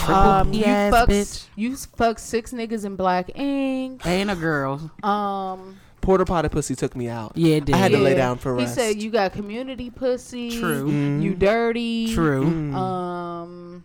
Um, 0.07 0.51
you 0.51 0.63
fuck, 0.63 1.07
bitch. 1.07 1.45
you 1.55 1.75
fuck 1.77 2.19
six 2.19 2.51
niggas 2.51 2.83
in 2.83 2.95
black 2.97 3.31
ink. 3.37 4.05
Ain't 4.05 4.29
a 4.31 4.35
girl. 4.35 4.91
Um, 5.03 5.79
Porter 6.03 6.25
Potty 6.25 6.49
pussy 6.49 6.75
took 6.75 6.97
me 6.97 7.07
out. 7.07 7.31
Yeah, 7.35 7.55
it 7.55 7.65
did. 7.65 7.75
I 7.75 7.77
had 7.77 7.91
to 7.93 7.97
lay 7.97 8.13
down 8.13 8.37
for 8.37 8.53
rest. 8.53 8.77
He 8.77 8.81
said 8.81 9.01
you 9.01 9.09
got 9.09 9.31
community 9.31 9.89
pussy. 9.89 10.59
True. 10.59 10.91
You 10.91 11.33
dirty. 11.33 12.13
True. 12.13 12.43
Mm. 12.43 12.73
Um, 12.75 13.83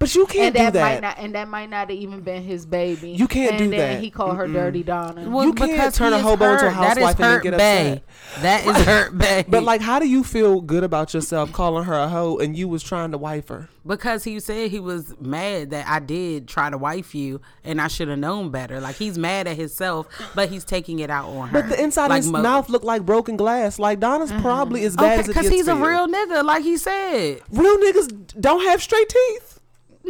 but 0.00 0.14
you 0.14 0.26
can't 0.26 0.56
and 0.56 0.56
that, 0.56 0.72
do 0.72 0.78
that. 0.78 0.94
might 0.94 1.00
not, 1.00 1.18
and 1.18 1.34
that 1.36 1.48
might 1.48 1.70
not 1.70 1.90
have 1.90 1.98
even 1.98 2.22
been 2.22 2.42
his 2.42 2.66
baby. 2.66 3.10
You 3.10 3.28
can't 3.28 3.52
and 3.52 3.58
do 3.58 3.70
then 3.70 3.94
that. 3.94 4.02
He 4.02 4.10
called 4.10 4.36
her 4.36 4.48
Dirty 4.48 4.82
Donna. 4.82 5.30
Well, 5.30 5.44
You 5.44 5.52
can't 5.52 5.94
turn 5.94 6.12
a 6.12 6.16
is 6.16 6.22
hobo 6.22 6.54
into 6.54 6.68
a. 6.68 6.70
That 6.70 6.96
is 6.96 7.04
housewife 7.04 7.20
and 7.20 7.24
then 7.24 7.42
get 7.42 7.58
bae. 7.58 8.02
upset. 8.34 8.42
That 8.42 8.66
is 8.66 8.84
hurt 8.84 9.18
bae. 9.18 9.44
But 9.46 9.62
like, 9.62 9.82
how 9.82 9.98
do 9.98 10.08
you 10.08 10.24
feel 10.24 10.62
good 10.62 10.82
about 10.82 11.14
yourself 11.14 11.52
calling 11.52 11.84
her 11.84 11.94
a 11.94 12.08
hoe 12.08 12.38
and 12.38 12.56
you 12.56 12.66
was 12.66 12.82
trying 12.82 13.12
to 13.12 13.18
wife 13.18 13.48
her? 13.48 13.68
because 13.86 14.24
he 14.24 14.38
said 14.40 14.70
he 14.70 14.80
was 14.80 15.14
mad 15.20 15.70
that 15.70 15.86
I 15.86 16.00
did 16.00 16.46
try 16.46 16.70
to 16.70 16.76
wife 16.76 17.14
you 17.14 17.40
and 17.64 17.80
I 17.80 17.88
should 17.88 18.08
have 18.08 18.18
known 18.18 18.50
better. 18.50 18.80
Like 18.80 18.96
he's 18.96 19.16
mad 19.16 19.46
at 19.46 19.56
himself, 19.56 20.06
but 20.34 20.48
he's 20.48 20.64
taking 20.64 20.98
it 20.98 21.10
out 21.10 21.28
on 21.28 21.48
her. 21.48 21.62
But 21.62 21.70
the 21.70 21.82
inside 21.82 22.08
like 22.08 22.20
of 22.20 22.24
his 22.24 22.32
Mo- 22.32 22.42
mouth 22.42 22.68
looked 22.68 22.84
like 22.84 23.06
broken 23.06 23.36
glass. 23.36 23.78
Like 23.78 24.00
Donna's 24.00 24.30
mm-hmm. 24.30 24.42
probably 24.42 24.84
as 24.84 24.94
oh, 24.94 25.02
bad 25.02 25.12
Okay, 25.12 25.20
as 25.20 25.26
it 25.26 25.28
because 25.28 25.42
gets 25.44 25.54
he's 25.54 25.68
a 25.68 25.76
real 25.76 26.06
nigga, 26.08 26.44
like 26.44 26.62
he 26.62 26.76
said. 26.76 27.40
real 27.50 27.78
niggas 27.78 28.40
don't 28.40 28.62
have 28.64 28.82
straight 28.82 29.08
teeth. 29.08 29.59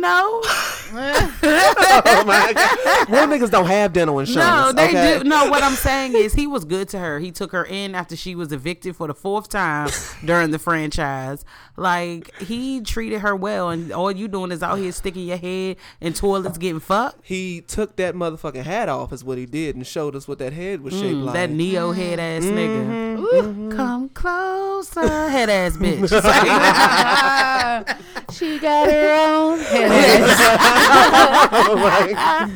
No, 0.01 0.41
oh 0.93 2.25
my 2.27 2.53
god, 2.55 3.09
real 3.11 3.27
niggas 3.27 3.51
don't 3.51 3.67
have 3.67 3.93
dental 3.93 4.19
insurance. 4.19 4.49
no, 4.49 4.73
they 4.73 4.89
okay? 4.89 5.19
do. 5.19 5.29
No, 5.29 5.49
what 5.51 5.63
I'm 5.63 5.75
saying 5.75 6.15
is 6.15 6.33
he 6.33 6.47
was 6.47 6.65
good 6.65 6.89
to 6.89 6.99
her. 6.99 7.19
He 7.19 7.31
took 7.31 7.53
her 7.53 7.65
in 7.65 7.95
after 7.95 8.17
she 8.17 8.35
was 8.35 8.51
evicted 8.53 8.97
for 8.97 9.07
the 9.07 9.15
fourth 9.15 9.49
time 9.49 9.91
during 10.25 10.51
the 10.51 10.59
franchise. 10.59 11.45
Like 11.81 12.37
he 12.39 12.83
treated 12.83 13.21
her 13.21 13.35
well, 13.35 13.71
and 13.71 13.91
all 13.91 14.13
you 14.13 14.29
doing 14.29 14.53
is 14.53 14.63
out 14.63 14.79
here 14.79 14.93
sticking 14.93 15.27
your 15.27 15.39
head 15.39 15.79
in 16.03 16.13
toilets 16.13 16.59
getting 16.59 16.79
fucked. 16.79 17.21
He 17.25 17.63
took 17.63 17.97
that 17.97 18.15
motherfucking 18.15 18.65
hat 18.65 18.91
off, 18.91 19.15
is 19.15 19.25
what 19.25 19.39
he 19.39 19.47
did, 19.47 19.77
and 19.77 19.87
showed 19.87 20.15
us 20.15 20.29
what 20.29 20.39
that 20.41 20.53
head 20.53 20.83
was 20.83 20.93
shaped 20.93 21.17
Mm, 21.17 21.25
like. 21.25 21.33
that 21.35 21.49
neo 21.51 21.93
head 21.93 22.21
ass 22.21 22.45
Mm-hmm. 22.45 22.59
nigga. 22.59 23.73
Ooh, 23.73 23.75
Come 23.75 24.11
closer, 24.11 25.09
head 25.31 25.49
ass 25.49 25.77
bitch. 25.79 26.11
she 28.33 28.59
got 28.59 28.91
her 28.91 29.15
own 29.31 29.59
head. 29.61 30.21
Ass. 30.23 32.51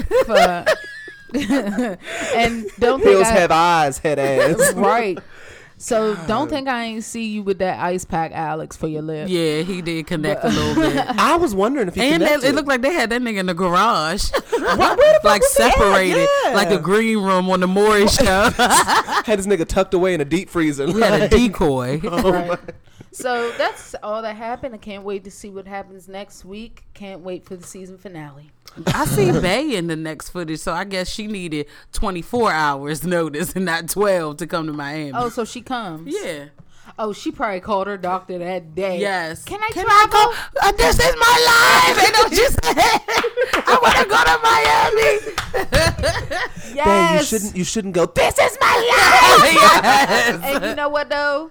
Fuck. 0.26 0.68
and 2.34 2.66
don't 2.78 3.00
think 3.00 3.10
Hills 3.12 3.26
I, 3.28 3.32
have 3.32 3.50
eyes, 3.50 3.98
head 3.98 4.18
ass. 4.18 4.72
right. 4.74 5.18
So 5.82 6.14
don't 6.26 6.50
think 6.50 6.68
I 6.68 6.84
ain't 6.84 7.04
see 7.04 7.24
you 7.28 7.42
with 7.42 7.58
that 7.60 7.80
ice 7.82 8.04
pack, 8.04 8.32
Alex, 8.34 8.76
for 8.76 8.86
your 8.86 9.00
lip. 9.00 9.28
yeah, 9.30 9.62
he 9.62 9.80
did 9.80 10.06
connect 10.06 10.44
a 10.44 10.48
little 10.48 10.74
bit. 10.74 10.94
I 11.18 11.36
was 11.36 11.54
wondering 11.54 11.88
if 11.88 11.94
he 11.94 12.02
And 12.02 12.22
that, 12.22 12.44
it 12.44 12.54
looked 12.54 12.68
like 12.68 12.82
they 12.82 12.92
had 12.92 13.08
that 13.08 13.22
nigga 13.22 13.38
in 13.38 13.46
the 13.46 13.54
garage, 13.54 14.30
where 14.50 14.76
the 14.76 15.20
like 15.24 15.40
was 15.40 15.56
he 15.56 15.62
at? 15.62 15.72
separated, 15.72 16.28
Yeah. 16.44 16.50
like 16.54 16.70
a 16.70 16.78
green 16.78 17.18
room 17.22 17.48
on 17.48 17.60
the 17.60 17.66
Maury 17.66 18.06
show. 18.08 18.50
had 18.50 19.38
this 19.38 19.46
nigga 19.46 19.66
tucked 19.66 19.94
away 19.94 20.12
in 20.12 20.20
a 20.20 20.24
deep 20.26 20.50
freezer. 20.50 20.84
We 20.86 21.00
had 21.00 21.22
a 21.22 21.28
decoy. 21.28 22.00
Oh 22.04 22.30
right. 22.30 22.58
So 23.12 23.50
that's 23.58 23.94
all 24.02 24.22
that 24.22 24.36
happened. 24.36 24.74
I 24.74 24.78
can't 24.78 25.02
wait 25.02 25.24
to 25.24 25.30
see 25.30 25.50
what 25.50 25.66
happens 25.66 26.08
next 26.08 26.44
week. 26.44 26.84
Can't 26.94 27.22
wait 27.22 27.44
for 27.44 27.56
the 27.56 27.66
season 27.66 27.98
finale. 27.98 28.50
I 28.86 29.04
see 29.04 29.32
Bay 29.32 29.74
in 29.74 29.88
the 29.88 29.96
next 29.96 30.30
footage, 30.30 30.60
so 30.60 30.72
I 30.72 30.84
guess 30.84 31.08
she 31.08 31.26
needed 31.26 31.66
24 31.92 32.52
hours 32.52 33.02
notice 33.06 33.52
and 33.54 33.64
not 33.64 33.88
12 33.88 34.36
to 34.38 34.46
come 34.46 34.66
to 34.68 34.72
Miami. 34.72 35.12
Oh, 35.14 35.28
so 35.28 35.44
she 35.44 35.60
comes. 35.60 36.14
yeah. 36.22 36.46
Oh, 36.98 37.12
she 37.12 37.30
probably 37.30 37.60
called 37.60 37.86
her 37.86 37.96
doctor 37.96 38.38
that 38.38 38.74
day. 38.74 38.98
Yes. 39.00 39.44
Can 39.44 39.60
I 39.62 39.70
Can 39.70 39.84
travel? 39.86 40.18
I 40.18 40.48
go? 40.52 40.68
Uh, 40.68 40.72
this 40.72 40.98
is 40.98 41.14
my 41.18 41.94
life. 41.94 42.04
And 42.04 42.14
don't 42.14 42.32
you 42.32 42.48
say, 42.48 43.62
I 43.66 43.78
want 43.80 43.96
to 43.96 44.04
go 44.06 44.18
to 44.24 44.38
Miami. 45.72 46.74
Yes. 46.74 46.84
Dang, 46.86 47.18
you 47.18 47.24
shouldn't. 47.24 47.56
You 47.56 47.64
shouldn't 47.64 47.94
go. 47.94 48.06
This 48.06 48.38
is 48.38 48.56
my 48.60 48.66
life. 49.42 49.54
yes. 49.54 50.40
and 50.44 50.64
you 50.64 50.74
know 50.74 50.88
what 50.88 51.08
though? 51.10 51.50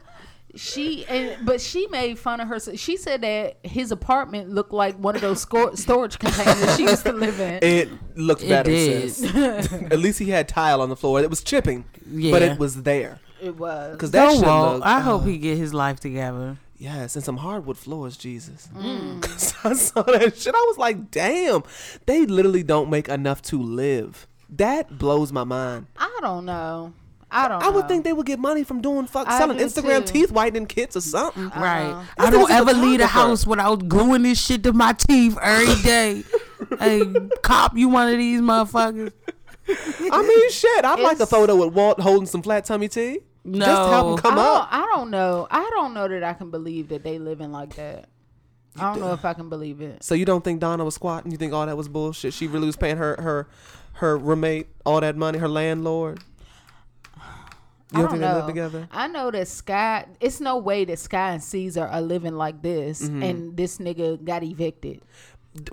She 0.55 1.05
and 1.05 1.45
but 1.45 1.62
she 1.62 1.88
made 1.88 2.17
fun 2.17 2.39
of 2.39 2.47
her. 2.47 2.59
She 2.75 2.97
said 2.97 3.21
that 3.21 3.57
his 3.63 3.91
apartment 3.91 4.49
looked 4.49 4.73
like 4.73 4.95
one 4.97 5.15
of 5.15 5.21
those 5.21 5.45
scor- 5.45 5.77
storage 5.77 6.17
containers 6.17 6.75
she 6.75 6.83
used 6.83 7.03
to 7.05 7.12
live 7.13 7.39
in. 7.39 7.59
It 7.62 7.89
looked 8.15 8.43
It 8.43 8.49
better. 8.49 8.71
did. 8.71 9.12
sis. 9.12 9.33
At 9.73 9.99
least 9.99 10.19
he 10.19 10.29
had 10.29 10.47
tile 10.47 10.81
on 10.81 10.89
the 10.89 10.95
floor. 10.95 11.21
It 11.21 11.29
was 11.29 11.43
chipping, 11.43 11.85
but 12.31 12.41
it 12.41 12.57
was 12.57 12.81
there. 12.83 13.19
It 13.41 13.57
was. 13.57 13.91
Because 13.93 14.12
that 14.12 14.25
Don't 14.25 14.39
shit 14.39 14.47
looked. 14.47 14.85
I 14.85 14.99
hope 15.01 15.21
oh, 15.21 15.25
he 15.25 15.38
get 15.38 15.57
his 15.57 15.73
life 15.73 15.99
together. 15.99 16.57
Yes, 16.77 17.15
and 17.15 17.23
some 17.25 17.38
hardwood 17.38 17.77
floors, 17.77 18.15
Jesus. 18.17 18.69
Mm. 18.75 19.21
'Cause 19.21 19.53
I 19.63 19.73
saw 19.73 20.01
that 20.03 20.38
shit. 20.38 20.55
I 20.55 20.65
was 20.69 20.77
like, 20.77 21.12
damn, 21.12 21.63
they 22.05 22.25
literally 22.25 22.63
don't 22.63 22.89
make 22.89 23.07
enough 23.09 23.41
to 23.43 23.62
live. 23.62 24.27
That 24.49 24.97
blows 24.97 25.31
my 25.31 25.43
mind. 25.43 25.88
I 25.97 26.17
don't 26.21 26.45
know. 26.45 26.93
I 27.32 27.48
don't. 27.48 27.62
I 27.62 27.70
would 27.70 27.82
know. 27.84 27.88
think 27.88 28.04
they 28.04 28.13
would 28.13 28.26
get 28.26 28.39
money 28.39 28.63
from 28.63 28.82
doing 28.82 29.06
fuck 29.06 29.28
I 29.28 29.38
selling 29.38 29.58
do 29.58 29.65
Instagram 29.65 30.06
too. 30.06 30.13
teeth 30.13 30.32
whitening 30.32 30.65
kits 30.65 30.96
or 30.96 31.02
something. 31.02 31.50
Right. 31.50 31.84
Uh-huh. 31.92 32.04
I 32.18 32.30
This 32.32 32.39
don't 32.39 32.52
ever 32.52 32.74
leave 32.74 33.00
the 33.00 33.08
house 33.08 33.46
without 33.46 33.88
gluing 33.88 34.24
this 34.24 34.44
shit 34.44 34.63
to 34.63 34.74
my 34.74 34.94
teeth 34.94 35.38
every 35.42 35.82
day. 35.84 36.24
hey, 36.80 37.04
cop, 37.44 37.78
you 37.78 37.88
one 37.89 38.10
of 38.12 38.18
these 38.18 38.42
motherfuckers? 38.42 39.12
I 39.68 40.22
mean, 40.24 40.52
shit. 40.52 40.84
I'd 40.86 41.00
like 41.00 41.20
a 41.20 41.26
photo 41.28 41.56
with 41.56 41.74
Walt 41.74 42.00
holding 42.00 42.26
some 42.26 42.42
flat 42.42 42.65
tummy 42.65 42.88
tea. 42.88 43.20
No, 43.46 43.65
Just 43.65 43.82
to 43.84 43.88
help 43.89 44.08
him 44.18 44.18
come 44.24 44.38
I 44.39 44.42
up. 44.42 44.70
don't, 44.72 44.82
I 44.82 44.86
don't 44.96 45.12
know. 45.12 45.48
I 45.50 45.70
don't 45.76 45.94
know 45.94 46.08
that 46.08 46.24
I 46.24 46.34
can 46.34 46.50
believe 46.52 46.89
that 46.89 47.04
they 47.04 47.20
living 47.20 47.52
like 47.52 47.76
that. 47.76 48.10
I 48.78 48.92
don't 48.92 49.00
know 49.02 49.13
if 49.13 49.24
I 49.26 49.34
can 49.34 49.50
believe 49.50 49.82
it. 49.82 50.04
So 50.04 50.13
you 50.15 50.26
don't 50.26 50.44
think 50.44 50.60
Donna 50.62 50.84
was 50.86 50.96
squatting? 50.96 51.32
You 51.32 51.38
think 51.38 51.54
all 51.54 51.65
that 51.65 51.78
was 51.78 51.88
bullshit? 51.88 52.34
She 52.34 52.48
really 52.48 52.65
was 52.65 52.76
paying 52.76 52.98
her 52.98 53.15
her 53.20 53.48
her 53.94 54.18
roommate 54.18 54.68
all 54.86 55.02
that 55.02 55.15
money, 55.18 55.38
her 55.39 55.48
landlord. 55.48 56.20
You 57.93 57.99
I 57.99 58.02
don't 58.04 58.12
don't 58.12 58.12
think 58.12 58.21
they 58.21 58.28
live 58.34 58.41
know. 58.43 58.47
together? 58.47 58.88
I 58.91 59.08
know 59.08 59.32
that 59.32 59.47
Sky. 59.47 60.06
It's 60.19 60.39
no 60.39 60.58
way 60.58 60.86
that 60.86 60.99
Sky 60.99 61.32
and 61.32 61.43
Caesar 61.43 61.86
are 61.88 62.02
living 62.02 62.36
like 62.36 62.62
this, 62.62 63.02
Mm-hmm. 63.02 63.23
and 63.23 63.58
this 63.58 63.78
nigga 63.80 64.23
got 64.23 64.43
evicted. 64.43 65.02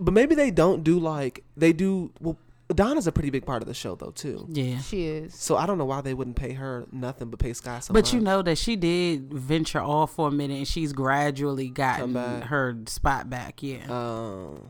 But 0.01 0.15
maybe 0.15 0.35
they 0.35 0.51
don't 0.51 0.83
do 0.83 0.99
like 0.99 1.45
they 1.57 1.73
do. 1.75 2.11
Well, 2.21 2.39
Donna's 2.69 3.07
a 3.07 3.13
pretty 3.13 3.31
big 3.31 3.45
part 3.47 3.63
of 3.63 3.69
the 3.69 3.75
show 3.75 3.95
though 3.95 4.11
too. 4.11 4.47
Yeah. 4.51 4.79
She 4.81 5.05
is. 5.07 5.35
So 5.35 5.57
I 5.57 5.67
don't 5.67 5.77
know 5.79 5.85
why 5.85 6.01
they 6.01 6.15
wouldn't 6.15 6.37
pay 6.37 6.55
her 6.55 6.87
nothing 6.91 7.29
but 7.29 7.39
pay 7.39 7.53
Sky 7.53 7.79
some. 7.81 7.93
But 7.95 8.13
you 8.13 8.21
know 8.21 8.41
that 8.43 8.57
she 8.59 8.75
did 8.77 9.33
venture 9.33 9.81
off 9.83 10.15
for 10.15 10.29
a 10.29 10.33
minute 10.33 10.57
and 10.57 10.67
she's 10.67 10.93
gradually 10.95 11.69
gotten 11.69 12.15
her 12.15 12.77
spot 12.87 13.29
back. 13.31 13.63
Yeah. 13.63 13.85
Um, 13.85 13.91
oh, 13.91 14.61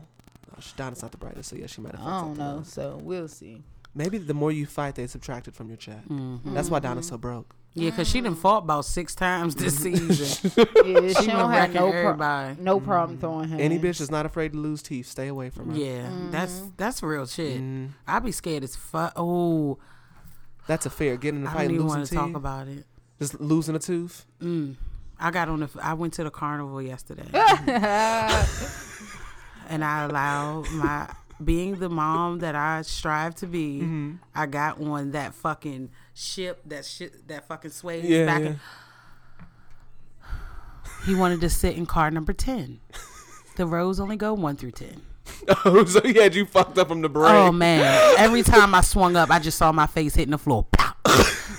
she- 0.59 0.73
Donna's 0.75 1.01
not 1.01 1.11
the 1.11 1.17
brightest, 1.17 1.49
so 1.49 1.55
yeah, 1.55 1.65
she 1.67 1.81
might 1.81 1.95
have. 1.95 2.05
I 2.05 2.19
don't 2.21 2.37
know. 2.37 2.61
So 2.65 2.99
we'll 3.01 3.29
see. 3.29 3.63
Maybe 3.97 4.17
the 4.19 4.33
more 4.33 4.51
you 4.51 4.65
fight, 4.67 4.95
they 4.95 5.07
subtract 5.07 5.47
it 5.47 5.55
from 5.55 5.67
your 5.69 5.77
check. 5.77 6.05
Mm-hmm. 6.07 6.53
That's 6.53 6.69
why 6.69 6.79
Donna's 6.79 7.07
so 7.07 7.17
broke. 7.17 7.55
Yeah, 7.73 7.89
because 7.91 8.07
she 8.07 8.21
done 8.21 8.35
fought 8.35 8.63
about 8.63 8.85
six 8.85 9.13
times 9.15 9.53
this 9.55 9.77
season. 9.77 10.51
Yeah, 10.85 11.07
she 11.09 11.13
She 11.13 11.27
don't 11.27 11.27
been 11.27 11.27
have 11.27 11.49
wrecking 11.49 11.73
no 11.75 11.89
pro- 11.91 11.99
everybody. 11.99 12.55
no 12.61 12.79
problem 12.79 13.19
throwing 13.19 13.49
hands. 13.49 13.61
Any 13.61 13.77
bitch 13.77 13.97
that's 13.99 14.09
not 14.11 14.25
afraid 14.25 14.53
to 14.53 14.57
lose 14.59 14.81
teeth, 14.81 15.05
stay 15.07 15.27
away 15.27 15.49
from 15.49 15.71
her. 15.71 15.77
Yeah, 15.77 16.09
that's 16.31 16.61
that's 16.77 17.03
real 17.03 17.25
shit. 17.27 17.59
Mm, 17.61 17.89
I 18.07 18.19
be 18.19 18.31
scared 18.31 18.63
as 18.63 18.75
fuck. 18.75 19.13
Oh, 19.15 19.77
that's 20.67 20.85
a 20.85 20.89
fair. 20.89 21.17
Getting 21.17 21.41
in 21.41 21.47
a 21.47 21.49
I 21.49 21.53
fight, 21.53 21.63
don't 21.63 21.71
even 21.75 21.87
losing 21.87 21.97
want 21.99 22.09
to 22.09 22.15
talk 22.15 22.35
about 22.35 22.67
it. 22.67 22.85
just 23.19 23.39
losing 23.39 23.75
a 23.75 23.79
tooth. 23.79 24.25
Mm. 24.41 24.75
I 25.19 25.29
got 25.31 25.47
on 25.49 25.59
the. 25.61 25.69
I 25.81 25.93
went 25.93 26.13
to 26.13 26.23
the 26.23 26.31
carnival 26.31 26.81
yesterday, 26.81 27.27
and 29.69 29.83
I 29.83 30.03
allowed 30.05 30.69
my 30.71 31.09
being 31.43 31.75
the 31.79 31.89
mom 31.89 32.39
that 32.39 32.55
I 32.55 32.81
strive 32.81 33.35
to 33.35 33.47
be. 33.47 33.79
Mm-hmm. 33.81 34.15
I 34.35 34.45
got 34.47 34.81
on 34.81 35.11
that 35.11 35.33
fucking 35.33 35.89
ship 36.13 36.61
that 36.65 36.85
shit 36.85 37.27
that 37.27 37.47
fucking 37.47 37.71
sways 37.71 38.05
Yeah, 38.05 38.25
back. 38.25 38.41
yeah. 38.41 38.47
And, 38.47 38.59
he 41.05 41.15
wanted 41.15 41.41
to 41.41 41.49
sit 41.49 41.75
in 41.77 41.85
car 41.85 42.09
number 42.11 42.33
ten. 42.33 42.79
The 43.55 43.65
rows 43.65 43.99
only 43.99 44.15
go 44.17 44.33
one 44.33 44.55
through 44.55 44.71
ten. 44.71 45.01
Oh, 45.65 45.83
so 45.85 46.01
he 46.01 46.13
had 46.13 46.35
you 46.35 46.45
fucked 46.45 46.77
up 46.77 46.87
from 46.89 47.01
the 47.01 47.09
brain. 47.09 47.33
Oh 47.33 47.51
man! 47.51 48.15
Every 48.17 48.43
time 48.43 48.73
I 48.73 48.81
swung 48.81 49.15
up, 49.15 49.29
I 49.29 49.39
just 49.39 49.57
saw 49.57 49.71
my 49.71 49.85
face 49.87 50.15
hitting 50.15 50.31
the 50.31 50.37
floor. 50.37 50.65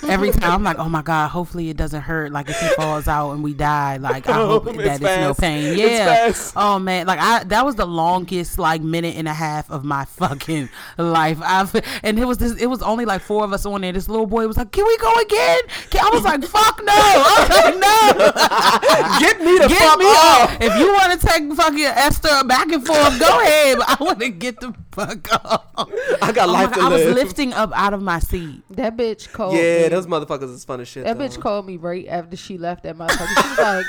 Pow! 0.09 0.15
Every 0.15 0.31
time 0.31 0.51
I'm 0.53 0.63
like, 0.65 0.79
oh 0.79 0.89
my 0.89 1.03
god! 1.03 1.29
Hopefully 1.29 1.71
it 1.71 1.77
doesn't 1.77 2.01
hurt. 2.03 2.33
Like 2.33 2.49
if 2.49 2.59
he 2.61 2.69
falls 2.71 3.07
out 3.09 3.33
and 3.33 3.43
we 3.45 3.55
die, 3.55 3.99
like 3.99 4.29
I 4.29 4.33
hope 4.35 4.67
It's 4.69 4.77
that 4.79 4.95
it's 4.95 5.01
no 5.03 5.29
fast. 5.35 5.41
pain. 5.41 5.65
It's 5.73 5.81
Yeah. 5.81 6.05
fast. 6.07 6.53
Oh 6.57 6.79
man! 6.79 7.07
Like 7.07 7.19
I 7.21 7.45
that 7.45 7.65
was 7.65 7.75
the 7.77 7.87
longest 7.87 8.59
like 8.59 8.83
minute 8.83 9.17
and 9.17 9.29
a 9.29 9.33
half 9.35 9.71
of 9.71 9.85
my 9.85 10.05
fucking 10.17 10.69
life. 10.97 11.39
I've 11.43 11.75
and 12.03 12.19
it 12.19 12.25
was 12.27 12.39
this. 12.39 12.55
It 12.61 12.67
was 12.67 12.83
only 12.83 13.05
like 13.05 13.21
four 13.23 13.45
of 13.45 13.53
us 13.53 13.65
on 13.67 13.81
there. 13.83 13.93
This 13.93 14.09
little 14.09 14.27
boy 14.27 14.47
was 14.47 14.57
like, 14.57 14.73
"Can 14.73 14.87
we 14.87 14.97
go 14.99 15.13
again?" 15.21 15.61
Can, 15.91 16.05
I 16.05 16.11
was 16.13 16.23
like, 16.25 16.43
"Fuck 16.45 16.81
no!" 16.85 16.93
I 16.95 17.47
was 17.49 17.49
like, 17.59 17.79
"No." 17.79 19.19
Get 19.19 19.41
me 19.41 19.59
the 19.59 19.69
Get 19.69 19.79
fuck 19.79 19.99
me 19.99 20.05
off. 20.07 20.51
off. 20.51 20.57
If 20.61 20.79
you 20.79 20.93
want 20.93 21.21
to 21.21 21.27
take 21.27 21.53
fucking 21.53 21.85
Esther 21.85 22.45
back 22.45 22.71
and 22.73 22.85
forth, 22.87 23.19
go 23.21 23.41
ahead. 23.41 23.79
But 23.79 24.01
I 24.01 24.05
want 24.05 24.21
to 24.21 24.29
get 24.31 24.61
the 24.61 24.75
fuck 24.93 25.45
off. 25.45 25.65
I 26.23 26.33
got 26.33 26.49
Oh 26.49 26.53
life 26.53 26.71
God, 26.73 26.77
to 26.77 26.81
I 26.83 26.89
was 26.89 27.15
lifting 27.15 27.53
up 27.53 27.71
out 27.75 27.95
of 27.95 28.03
my 28.03 28.19
seat. 28.19 28.63
That 28.71 28.97
bitch 28.97 29.33
called. 29.33 29.55
yeah, 29.55 29.85
me. 29.85 29.89
Those 29.99 30.07
motherfuckers 30.07 30.53
is 30.55 30.65
fun 30.65 30.81
as 30.81 30.89
shit. 30.89 31.05
That 31.05 31.19
though. 31.19 31.25
bitch 31.25 31.41
called 31.41 31.67
me 31.67 31.77
right 31.77 32.07
after 32.09 32.37
she 32.37 32.59
left 32.59 32.83
that 32.85 32.97
motherfucker. 32.97 33.43
She 33.43 33.49
was 33.49 33.59
like, 33.59 33.87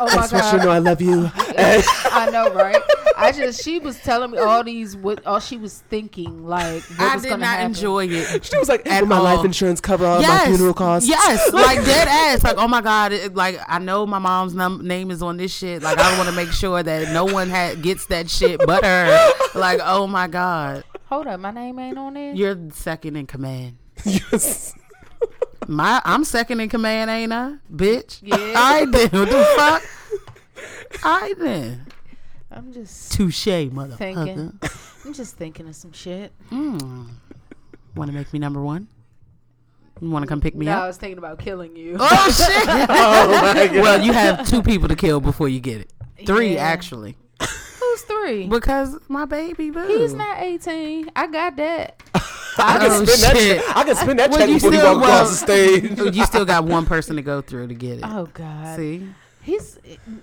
"Oh 0.00 0.04
my 0.06 0.14
Just 0.26 0.32
want 0.32 0.44
you 0.44 0.50
to 0.52 0.56
know 0.58 0.64
god, 0.64 0.68
I 0.70 0.78
love 0.78 1.00
you. 1.00 1.30
I 1.34 2.30
know, 2.30 2.52
right?" 2.54 2.76
I 3.16 3.32
just 3.32 3.62
she 3.62 3.78
was 3.78 3.98
telling 4.00 4.30
me 4.30 4.38
all 4.38 4.64
these 4.64 4.96
what 4.96 5.26
all 5.26 5.40
she 5.40 5.58
was 5.58 5.80
thinking 5.90 6.46
like 6.46 6.82
what 6.84 7.00
I 7.00 7.14
was 7.14 7.22
did 7.22 7.28
gonna 7.30 7.42
not 7.42 7.48
happen. 7.58 7.66
enjoy 7.66 8.06
it. 8.08 8.44
She 8.46 8.56
was 8.56 8.68
like, 8.68 8.86
At 8.86 9.02
"Will 9.02 9.08
my 9.08 9.18
life 9.20 9.44
insurance 9.44 9.78
cover 9.80 10.06
all 10.06 10.22
my 10.22 10.46
funeral 10.46 10.72
costs?" 10.72 11.06
Yes, 11.08 11.52
like 11.52 11.84
dead 11.84 12.08
ass. 12.08 12.42
Like, 12.42 12.56
oh 12.56 12.66
my 12.68 12.80
god, 12.80 13.12
it, 13.12 13.34
like 13.34 13.58
I 13.68 13.78
know 13.78 14.06
my 14.06 14.18
mom's 14.18 14.54
num- 14.54 14.86
name 14.86 15.10
is 15.10 15.22
on 15.22 15.36
this 15.36 15.54
shit. 15.54 15.82
Like, 15.82 15.98
I 15.98 16.16
want 16.16 16.30
to 16.30 16.34
make 16.34 16.50
sure 16.50 16.82
that 16.82 17.12
no 17.12 17.24
one 17.26 17.50
ha- 17.50 17.74
gets 17.74 18.06
that 18.06 18.30
shit 18.30 18.60
but 18.66 18.84
her. 18.84 19.30
Like, 19.54 19.80
oh 19.82 20.06
my 20.06 20.26
god, 20.28 20.84
Hold 21.06 21.26
up, 21.26 21.40
my 21.40 21.50
name 21.50 21.78
ain't 21.78 21.98
on 21.98 22.16
it. 22.16 22.36
you're 22.36 22.56
second 22.72 23.16
in 23.16 23.26
command. 23.26 23.76
Yes. 24.06 24.74
My, 25.70 26.02
I'm 26.04 26.24
second 26.24 26.58
in 26.58 26.68
command, 26.68 27.10
ain't 27.12 27.32
I, 27.32 27.54
bitch? 27.72 28.18
Yeah. 28.22 28.36
I 28.56 28.84
did. 28.86 29.12
What 29.12 29.28
the 29.30 29.44
fuck? 29.56 29.82
I 31.04 31.32
did. 31.38 31.80
I'm 32.50 32.72
just 32.72 33.12
Touche, 33.12 33.46
motherfucker. 33.46 33.96
thinking. 33.96 34.58
I'm 35.04 35.12
just 35.12 35.36
thinking 35.36 35.68
of 35.68 35.76
some 35.76 35.92
shit. 35.92 36.32
Mm. 36.50 37.10
Want 37.94 38.10
to 38.10 38.12
make 38.16 38.32
me 38.32 38.40
number 38.40 38.60
one? 38.60 38.88
You 40.00 40.10
want 40.10 40.24
to 40.24 40.28
come 40.28 40.40
pick 40.40 40.56
me 40.56 40.66
up? 40.66 40.82
I 40.82 40.86
was 40.88 40.96
thinking 40.96 41.18
about 41.18 41.38
killing 41.38 41.76
you. 41.76 41.96
Oh 42.00 42.30
shit! 42.36 42.48
Oh 42.90 43.52
my 43.54 43.66
god. 43.68 43.76
well, 43.76 44.02
you 44.02 44.12
have 44.12 44.48
two 44.48 44.62
people 44.62 44.88
to 44.88 44.96
kill 44.96 45.20
before 45.20 45.48
you 45.48 45.60
get 45.60 45.82
it. 45.82 45.92
Three 46.26 46.54
Yeah. 46.54 46.62
actually, 46.64 47.16
Who's 47.38 48.00
three? 48.02 48.48
because 48.48 48.96
my 49.08 49.24
baby 49.24 49.70
boo. 49.70 49.86
He's 49.86 50.14
not 50.14 50.40
18. 50.42 51.12
I 51.14 51.28
got 51.28 51.54
that. 51.58 52.02
I 52.58 52.78
can 52.78 52.90
Oh, 52.90 53.04
spin 53.04 53.20
that 53.20 53.36
shit. 53.36 53.62
check. 53.64 53.76
I 53.76 53.84
can 53.84 53.96
spin 53.96 54.16
that 54.18 54.30
Well, 54.30 54.38
check 54.38 54.48
you 54.48 54.54
before 54.56 54.72
you 54.72 54.78
still- 54.78 54.94
walk 54.94 55.02
across 55.04 55.48
well- 55.48 55.80
the 55.80 55.88
stage. 55.98 56.14
You 56.16 56.24
still 56.26 56.44
got 56.44 56.64
one 56.64 56.86
person 56.86 57.16
to 57.16 57.22
go 57.22 57.40
through 57.40 57.68
to 57.68 57.74
get 57.74 57.98
it. 57.98 58.04
Oh 58.04 58.28
God. 58.32 58.76
See? 58.76 59.06
He's 59.42 59.78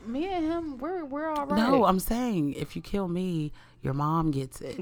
me 0.05 0.25
and 0.31 0.45
him. 0.45 0.77
We're 0.77 1.03
we're 1.05 1.27
all 1.29 1.45
right. 1.47 1.57
No, 1.57 1.85
I'm 1.85 1.99
saying 1.99 2.53
if 2.53 2.75
you 2.75 2.81
kill 2.81 3.07
me, 3.07 3.51
your 3.81 3.93
mom 3.93 4.29
gets 4.31 4.61
it. 4.61 4.79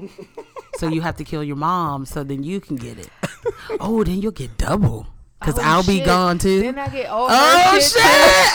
so 0.76 0.88
you 0.88 1.00
have 1.00 1.16
to 1.16 1.24
kill 1.24 1.42
your 1.42 1.56
mom, 1.56 2.04
so 2.04 2.22
then 2.22 2.42
you 2.42 2.60
can 2.60 2.76
get 2.76 2.98
it. 2.98 3.08
Oh, 3.80 4.02
then 4.04 4.20
you'll 4.20 4.32
get 4.32 4.58
double, 4.58 5.06
cause 5.40 5.58
Oh, 5.58 5.62
I'll 5.62 5.82
be 5.84 6.00
gone 6.00 6.38
too. 6.38 6.60
Then 6.62 6.78
I 6.78 6.88
get 6.88 7.08
all 7.10 7.26
Oh 7.26 7.28
that 7.28 7.74
shit! 7.82 7.92
shit. 7.92 8.02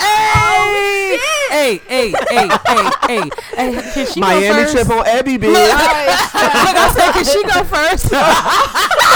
Hey! 0.02 1.18
Hey, 1.52 1.78
hey, 1.86 2.10
hey, 2.30 2.48
hey, 2.66 2.90
hey, 3.06 3.30
hey! 3.56 3.92
Can 3.92 4.06
she 4.06 4.20
go 4.20 4.26
Miami 4.26 4.48
first? 4.48 4.72
trip 4.72 4.88
on 4.90 5.06
Abby, 5.06 5.36
bitch. 5.38 5.52
Look, 5.52 5.70
I 5.74 6.92
said, 6.94 7.12
can 7.12 7.24
she 7.24 7.42
go 7.44 7.62
first? 7.64 8.12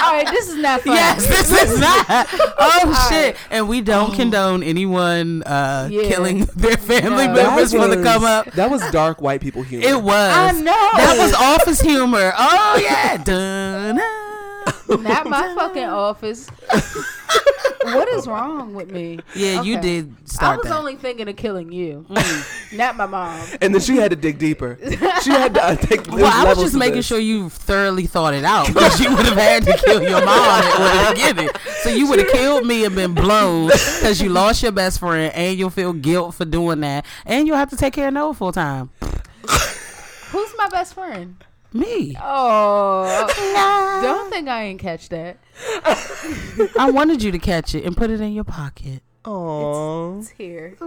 All 0.00 0.14
right, 0.14 0.26
this 0.30 0.48
is 0.48 0.56
not 0.56 0.80
fun. 0.82 0.94
yes, 0.94 1.26
this 1.26 1.50
is 1.50 1.80
not. 1.80 2.06
Oh 2.30 2.82
right. 2.86 3.06
shit! 3.10 3.36
And 3.50 3.68
we 3.68 3.80
don't 3.80 4.14
condone 4.14 4.62
anyone 4.62 5.42
uh, 5.42 5.88
Yeah. 5.90 6.02
killing 6.08 6.44
their 6.56 6.76
family 6.76 7.26
No. 7.26 7.34
members 7.34 7.72
That 7.72 7.80
for 7.82 7.88
the 7.96 8.02
come 8.02 8.22
was- 8.22 8.30
up. 8.30 8.52
That 8.52 8.70
was 8.70 8.88
dark 8.90 9.20
white 9.20 9.40
people 9.40 9.62
humor. 9.62 9.86
It 9.86 10.00
was. 10.02 10.12
I 10.14 10.52
know. 10.52 10.72
That 10.72 11.16
was 11.18 11.34
office 11.34 11.80
humor. 11.80 12.32
Oh 12.38 12.80
yeah. 12.82 13.16
Dun, 14.88 15.02
not 15.04 15.26
my 15.26 15.54
fucking 15.54 15.84
office. 15.84 16.48
what 17.82 18.08
is 18.08 18.26
wrong 18.26 18.74
with 18.74 18.90
me? 18.90 19.20
Yeah, 19.34 19.62
you 19.62 19.74
Okay. 19.78 19.82
did 20.00 20.14
I 20.40 20.56
was 20.56 20.66
that. 20.66 20.76
only 20.76 20.96
thinking 20.96 21.28
of 21.28 21.36
killing 21.36 21.72
you, 21.72 22.04
not 22.72 22.96
my 22.96 23.06
mom. 23.06 23.40
and 23.60 23.74
then 23.74 23.80
she 23.80 23.96
had 23.96 24.10
to 24.10 24.16
dig 24.16 24.38
deeper. 24.38 24.78
She 25.22 25.30
had 25.30 25.54
to 25.54 25.64
uh, 25.64 25.76
take. 25.76 26.06
well, 26.08 26.26
I 26.26 26.44
was 26.48 26.58
just 26.58 26.74
making 26.76 27.02
sure 27.02 27.18
you 27.18 27.48
thoroughly 27.48 28.06
thought 28.06 28.34
it 28.34 28.44
out 28.44 28.66
because 28.68 29.00
you 29.00 29.14
would 29.14 29.24
have 29.26 29.36
had 29.38 29.62
to 29.64 29.76
kill 29.84 30.02
your 30.02 30.24
mom 30.24 30.62
in 30.64 30.82
order 30.82 31.08
to 31.08 31.14
get 31.16 31.38
it. 31.38 31.56
So 31.82 31.90
you 31.90 32.08
would 32.08 32.18
have 32.18 32.28
killed 32.28 32.66
me 32.66 32.84
and 32.84 32.94
been 32.94 33.14
blown 33.14 33.68
because 33.68 34.20
you 34.20 34.28
lost 34.28 34.62
your 34.62 34.72
best 34.72 34.98
friend 35.00 35.32
and 35.34 35.58
you'll 35.58 35.70
feel 35.70 35.92
guilt 35.92 36.34
for 36.34 36.44
doing 36.44 36.80
that 36.80 37.06
and 37.24 37.46
you'll 37.46 37.56
have 37.56 37.70
to 37.70 37.76
take 37.76 37.94
care 37.94 38.08
of 38.08 38.14
Noah 38.14 38.34
full 38.34 38.52
time. 38.52 38.90
Who's 40.30 40.50
my 40.58 40.68
best 40.68 40.92
friend? 40.94 41.36
Me. 41.72 42.16
Oh, 42.20 43.26
don't 44.02 44.30
think 44.30 44.48
I 44.48 44.64
ain't 44.64 44.80
catch 44.80 45.10
that. 45.10 45.36
I 46.78 46.90
wanted 46.90 47.22
you 47.22 47.30
to 47.30 47.38
catch 47.38 47.74
it 47.74 47.84
and 47.84 47.96
put 47.96 48.10
it 48.10 48.20
in 48.20 48.32
your 48.32 48.44
pocket. 48.44 49.02
Oh. 49.24 50.20
It's 50.20 50.30
here. 50.30 50.74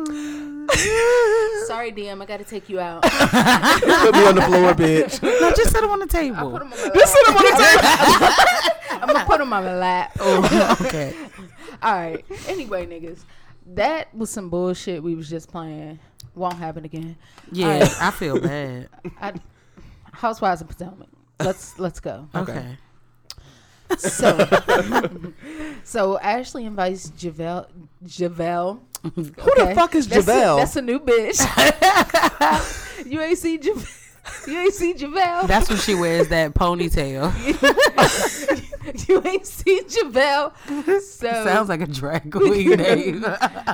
Sorry, 1.67 1.91
DM. 1.91 2.21
I 2.21 2.25
got 2.25 2.37
to 2.37 2.43
take 2.43 2.69
you 2.69 2.79
out. 2.79 3.03
You 3.03 3.09
put 3.11 4.15
me 4.15 4.25
on 4.25 4.35
the 4.35 4.41
floor, 4.41 4.73
bitch. 4.73 5.21
No, 5.21 5.51
just 5.51 5.71
sit 5.71 5.83
him 5.83 5.91
on 5.91 5.99
the 5.99 6.07
table. 6.07 6.55
him 6.57 6.63
on 6.63 6.71
Just 6.71 7.13
sit 7.13 7.27
him 7.27 7.37
on 7.37 7.43
the 7.43 7.51
table. 7.51 9.01
I'm 9.01 9.07
gonna 9.07 9.25
put 9.25 9.41
him 9.41 9.53
on 9.53 9.63
my 9.63 9.75
lap. 9.75 10.17
Oh, 10.19 10.77
okay. 10.81 11.13
All 11.83 11.93
right. 11.93 12.25
Anyway, 12.47 12.87
niggas, 12.87 13.25
that 13.75 14.13
was 14.15 14.31
some 14.31 14.49
bullshit 14.49 15.03
we 15.03 15.13
was 15.13 15.29
just 15.29 15.49
playing. 15.49 15.99
Won't 16.33 16.55
happen 16.55 16.85
again. 16.85 17.17
Yeah, 17.51 17.67
All 17.67 17.79
right. 17.79 18.01
I 18.01 18.11
feel 18.11 18.39
bad. 18.39 18.89
I, 19.19 19.33
Housewives 20.21 20.61
of 20.61 20.67
Potomac. 20.67 21.07
Let's 21.39 21.79
let's 21.79 21.99
go. 21.99 22.27
Okay. 22.35 22.77
So, 23.97 24.47
so 25.83 26.19
Ashley 26.19 26.65
invites 26.65 27.09
Javelle. 27.09 27.67
Javelle. 28.05 28.83
Who 29.01 29.09
the 29.11 29.73
fuck 29.75 29.95
is 29.95 30.07
That's 30.07 30.27
a, 30.27 30.31
Javelle? 30.31 30.57
that's 30.57 30.75
a 30.75 30.81
new 30.83 30.99
bitch. 30.99 31.41
you 33.11 33.19
ain't 33.19 33.37
seen 33.39 33.61
Javelle. 33.63 33.87
You 34.47 34.59
ain't 34.59 34.73
seen 34.75 34.95
Javelle. 34.95 35.47
That's 35.47 35.69
when 35.69 35.79
she 35.79 35.95
wears 35.95 36.27
that 36.27 36.53
ponytail. 36.53 37.33
you 39.09 39.23
ain't 39.25 39.47
seen 39.47 39.89
Javelle. 39.89 40.53
So 40.67 41.43
Sounds 41.43 41.67
like 41.67 41.81
a 41.81 41.87
drag 41.87 42.31
queen 42.31 42.69
name. 42.69 43.25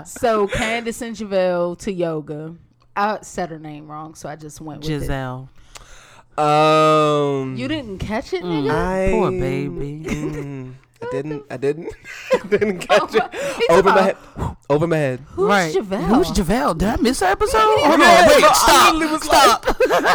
so 0.06 0.48
Candace 0.48 1.02
and 1.02 1.14
Javelle 1.14 1.76
to 1.76 1.92
yoga. 1.92 2.56
I 2.96 3.20
said 3.22 3.50
her 3.50 3.60
name 3.60 3.92
wrong, 3.92 4.16
so 4.16 4.30
I 4.30 4.38
just 4.38 4.62
went 4.62 4.80
with 4.80 4.88
Giselle. 4.88 5.50
Um. 6.38 7.56
You 7.58 7.68
didn't 7.68 8.00
catch 8.00 8.34
it, 8.34 8.44
nigga. 8.44 8.72
I, 8.72 9.12
Poor 9.12 9.32
baby. 9.32 10.04
Mm, 10.18 10.74
I 11.00 11.08
didn't. 11.12 11.44
I 11.52 11.58
didn't. 11.58 11.94
I 12.34 12.48
didn't 12.50 12.80
catch 12.80 13.14
it. 13.14 13.24
He's 13.34 13.70
Over 13.70 13.84
my 13.84 13.92
about- 13.92 14.04
head. 14.04 14.58
Over 14.70 14.88
my 14.88 14.98
head. 14.98 15.20
Who's 15.30 15.48
right. 15.48 15.74
Javelle? 15.74 16.02
Who's 16.02 16.32
Javelle? 16.32 16.74
Did 16.74 16.90
I 16.90 16.96
miss 16.98 17.20
that 17.20 17.32
episode? 17.32 17.60
Hold 17.60 17.80
Yeah, 17.80 17.92
on. 17.94 18.28
Wait. 18.28 18.42
no, 18.42 18.48
I 18.50 18.54
stop. 18.54 18.94
literally 18.96 19.14
was 19.14 19.24
Stop. 19.24 19.66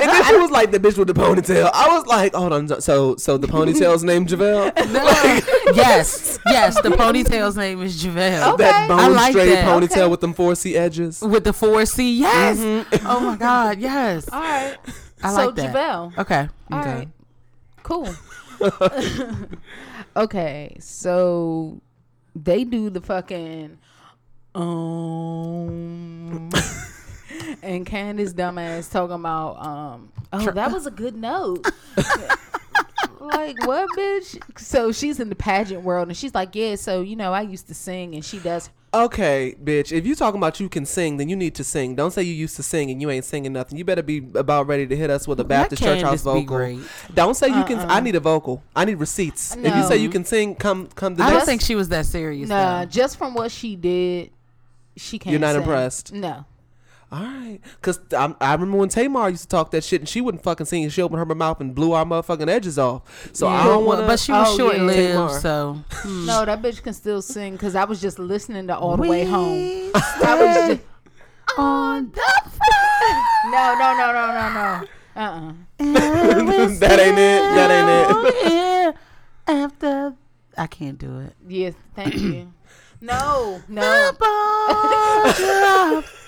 and 0.03 0.11
then 0.11 0.25
she 0.25 0.37
was 0.37 0.51
like 0.51 0.71
the 0.73 0.79
bitch 0.81 0.99
with 0.99 1.07
the 1.09 1.15
ponytail. 1.15 1.71
I 1.73 1.89
was 1.97 2.07
like, 2.07 2.35
hold 2.35 2.53
on. 2.53 2.81
So, 2.81 3.15
so 3.17 3.39
the 3.39 3.47
ponytail's 3.47 4.03
named 4.05 4.29
Javelle. 4.29 4.73
yes. 5.75 6.39
Yes. 6.47 6.81
The 6.83 6.91
ponytail's 6.91 7.57
name 7.57 7.81
is 7.83 8.03
Javelle. 8.03 8.55
Okay. 8.55 8.65
That 8.65 8.89
bone 8.89 9.15
like 9.15 9.31
straight 9.33 9.51
that. 9.55 9.65
ponytail 9.67 9.93
Okay. 10.03 10.07
with 10.09 10.21
them 10.21 10.35
four 10.35 10.55
C 10.57 10.77
edges. 10.77 11.23
With 11.23 11.45
the 11.45 11.53
four 11.53 11.87
C. 11.87 12.19
Yes. 12.19 12.59
Mm-hmm. 12.59 13.07
Oh 13.09 13.21
my 13.21 13.37
God. 13.37 13.79
Yes. 13.79 14.29
All 14.31 14.41
right. 14.41 14.77
I 15.23 15.31
so 15.31 15.47
like 15.47 15.55
that. 15.57 15.67
Javelle. 15.67 16.13
Okay. 16.19 16.49
All 16.73 16.79
Okay. 16.81 16.89
right. 16.91 17.09
Cool. 17.83 18.15
Okay, 20.15 20.77
so 20.79 21.81
they 22.35 22.65
do 22.65 22.91
the 22.91 23.01
fucking 23.01 23.79
um 24.55 26.51
and 27.63 27.87
Candace 27.87 28.35
dumbass 28.35 28.91
talking 28.91 29.15
about 29.15 29.65
um 29.65 30.13
oh 30.33 30.51
that 30.51 30.71
was 30.71 30.87
a 30.87 30.91
good 30.91 31.17
note. 31.17 31.67
like 33.21 33.67
what 33.67 33.89
bitch? 33.97 34.39
So 34.59 34.93
she's 34.93 35.19
in 35.19 35.29
the 35.31 35.35
pageant 35.35 35.83
world 35.83 36.09
and 36.09 36.17
she's 36.17 36.35
like, 36.35 36.55
Yeah, 36.55 36.75
so 36.75 37.01
you 37.01 37.17
know, 37.17 37.33
I 37.33 37.41
used 37.43 37.69
to 37.69 37.75
sing 37.75 38.15
and 38.15 38.25
she 38.25 38.39
does 38.39 38.69
Okay, 38.95 39.55
bitch. 39.63 39.91
If 39.91 40.07
you 40.07 40.15
talking 40.15 40.39
about 40.39 40.61
you 40.61 40.69
can 40.69 40.85
sing, 40.85 41.17
then 41.17 41.31
you 41.31 41.37
need 41.37 41.55
to 41.55 41.65
sing. 41.65 41.95
Don't 41.95 42.11
say 42.11 42.23
you 42.23 42.35
used 42.35 42.57
to 42.57 42.63
sing 42.63 42.91
and 42.91 43.01
you 43.01 43.09
ain't 43.11 43.25
singing 43.25 43.53
nothing. 43.55 43.79
You 43.79 43.87
better 43.87 44.03
be 44.03 44.19
about 44.35 44.67
ready 44.67 44.87
to 44.87 44.95
hit 44.95 45.09
us 45.09 45.27
with 45.27 45.41
a 45.41 45.45
Baptist 45.45 45.83
church 45.83 46.03
house 46.03 46.23
Candace 46.23 46.23
be 46.23 46.41
vocal. 46.43 46.57
great. 46.57 46.79
Don't 47.15 47.35
say 47.35 47.49
you 47.49 47.65
can. 47.65 47.79
I 47.79 47.85
uh-uh. 47.85 48.01
need 48.01 48.17
a 48.17 48.21
vocal. 48.21 48.63
I 48.77 48.85
need 48.85 48.97
receipts. 48.97 49.57
If 49.57 49.75
you 49.75 49.83
say 49.85 49.97
you 49.97 50.11
can 50.11 50.27
sing, 50.27 50.55
come 50.57 50.89
come 50.89 51.17
to 51.17 51.23
I 51.23 51.31
don't 51.31 51.47
think 51.47 51.63
she 51.63 51.75
was 51.75 51.89
that 51.89 52.05
serious. 52.05 52.51
Nah, 52.51 52.81
though. 52.81 52.87
just 52.87 53.17
from 53.17 53.33
what 53.33 53.51
she 53.51 53.77
did, 53.77 54.31
she 54.97 55.19
can't 55.19 55.33
You're 55.33 55.41
not 55.41 55.53
sing. 55.53 55.63
impressed? 55.63 56.13
No. 56.13 56.45
All 57.13 57.21
right, 57.21 57.59
cause 57.83 58.01
I'm, 58.17 58.37
I 58.41 58.55
remember 58.55 58.79
when 58.79 58.89
Tamar 58.89 59.29
used 59.29 59.43
to 59.43 59.49
talk 59.49 59.71
that 59.73 59.85
shit 59.85 60.01
and 60.01 60.09
she 60.09 60.23
wouldn't 60.23 60.43
fucking 60.43 60.65
sing 60.65 60.89
she 60.89 61.03
opened 61.03 61.19
her 61.19 61.35
mouth 61.35 61.61
and 61.61 61.75
blew 61.75 61.93
our 61.93 62.07
motherfucking 62.07 62.49
edges 62.49 62.79
off. 62.79 63.03
So 63.35 63.49
I 63.49 63.65
don't 63.65 63.85
well, 63.85 63.99
want 63.99 64.07
but 64.07 64.19
she 64.19 64.33
was 64.33 64.49
Oh, 64.49 64.51
yeah. 64.53 64.57
short 64.57 64.79
lived, 64.81 65.13
Tamar. 65.13 65.41
so 65.41 65.85
hmm. 65.91 66.25
No, 66.25 66.47
that 66.47 66.63
bitch 66.63 66.83
can 66.83 66.95
still 66.95 67.21
sing 67.21 67.53
because 67.53 67.77
I 67.77 67.85
was 67.85 68.01
just 68.01 68.19
listening 68.19 68.67
to 68.69 68.79
all 68.79 68.97
the 68.97 69.07
way 69.07 69.27
home. 69.27 69.53
We 69.53 69.91
I 69.95 70.35
was 70.35 70.55
stay 70.55 70.75
just, 70.77 70.83
on 71.59 72.11
the 72.13 72.21
phone. 72.51 73.51
no, 73.53 73.75
no, 73.79 73.95
no, 73.99 74.13
no, 74.13 74.27
no, 74.33 74.49
no. 74.55 74.87
Uh-uh. 75.15 75.53
phone. 75.53 75.67
that 76.79 76.99
ain't 76.99 77.19
it. 77.19 77.43
That 77.55 77.71
ain't 77.71 77.91
it. 78.47 78.53
it. 78.53 78.97
After 79.47 80.15
I 80.57 80.67
can't 80.67 80.97
do 80.97 81.19
it. 81.21 81.35
Yes, 81.47 81.75
thank 81.95 82.15
you. 82.15 82.53
No, 83.05 83.61
no. 83.67 84.13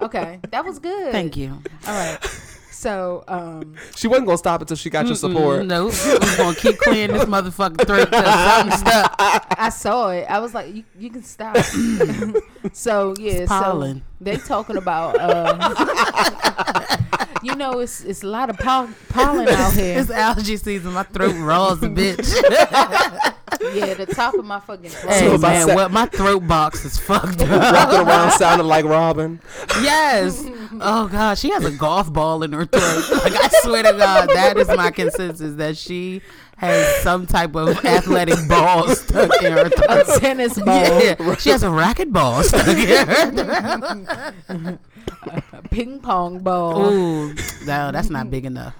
Okay, 0.00 0.40
that 0.50 0.64
was 0.64 0.78
good. 0.78 1.12
Thank 1.12 1.36
you. 1.36 1.50
All 1.86 1.94
right. 1.94 2.18
So, 2.72 3.24
um, 3.28 3.74
She 3.94 4.08
wasn't 4.08 4.26
gonna 4.26 4.38
stop 4.38 4.62
until 4.62 4.76
she 4.78 4.88
got 4.88 5.04
your 5.06 5.14
support. 5.14 5.66
Nope. 5.66 5.92
We're 6.06 6.36
gonna 6.38 6.56
keep 6.56 6.78
clearing 6.78 7.12
this 7.12 7.26
motherfucking 7.26 7.86
throat 7.86 8.08
till 8.10 8.22
something 8.24 8.78
stuck. 8.78 9.14
I 9.58 9.68
saw 9.68 10.08
it. 10.08 10.24
I 10.30 10.38
was 10.38 10.54
like, 10.54 10.74
you, 10.74 10.84
you 10.98 11.10
can 11.10 11.22
stop. 11.22 11.58
so 12.72 13.14
yeah, 13.18 13.44
pollen. 13.46 13.98
so 13.98 14.02
they 14.22 14.38
talking 14.38 14.78
about, 14.78 15.16
uh, 15.20 16.96
you 17.42 17.54
know, 17.54 17.80
it's 17.80 18.02
it's 18.02 18.22
a 18.22 18.26
lot 18.26 18.48
of 18.48 18.56
pol- 18.56 18.88
pollen 19.10 19.46
out 19.46 19.72
here. 19.74 19.98
It's 20.00 20.08
allergy 20.10 20.56
season. 20.56 20.94
My 20.94 21.02
throat 21.02 21.36
raw 21.36 21.72
as 21.72 21.82
a 21.82 21.88
bitch. 21.90 22.32
Yeah, 23.74 23.94
the 23.94 24.06
top 24.06 24.34
of 24.34 24.44
my 24.44 24.60
fucking 24.60 24.90
throat. 24.90 25.12
hey 25.12 25.26
if 25.34 25.44
I 25.44 25.52
man, 25.52 25.66
said- 25.68 25.74
what 25.74 25.90
my 25.90 26.06
throat 26.06 26.46
box 26.46 26.84
is 26.84 26.98
fucked 26.98 27.40
up. 27.42 27.48
Walking 27.50 28.06
around 28.08 28.32
sounding 28.32 28.66
like 28.66 28.84
Robin. 28.84 29.40
Yes. 29.82 30.42
Oh 30.80 31.08
god, 31.08 31.38
she 31.38 31.50
has 31.50 31.64
a 31.64 31.70
golf 31.70 32.12
ball 32.12 32.42
in 32.42 32.52
her 32.52 32.64
throat. 32.66 33.10
Like 33.24 33.34
I 33.34 33.48
swear 33.62 33.82
to 33.82 33.92
God, 33.92 34.28
that 34.30 34.56
is 34.56 34.68
my 34.68 34.90
consensus 34.90 35.54
that 35.56 35.76
she 35.76 36.22
has 36.56 37.02
some 37.02 37.26
type 37.26 37.56
of 37.56 37.82
athletic 37.86 38.36
ball 38.46 38.86
stuck 38.88 39.42
in 39.42 39.52
her 39.52 39.62
a 39.66 39.70
throat. 39.70 40.20
tennis 40.20 40.58
ball, 40.60 41.02
Yeah, 41.02 41.34
she 41.36 41.48
has 41.50 41.62
a 41.62 41.70
racket 41.70 42.12
ball 42.12 42.42
stuck 42.42 42.68
in 42.68 43.06
her 43.06 44.04
throat. 44.46 44.78
a 45.52 45.62
ping 45.70 46.00
pong 46.00 46.40
ball. 46.40 46.92
Ooh, 46.92 47.28
no, 47.64 47.90
that's 47.92 48.10
not 48.10 48.30
big 48.30 48.44
enough 48.44 48.74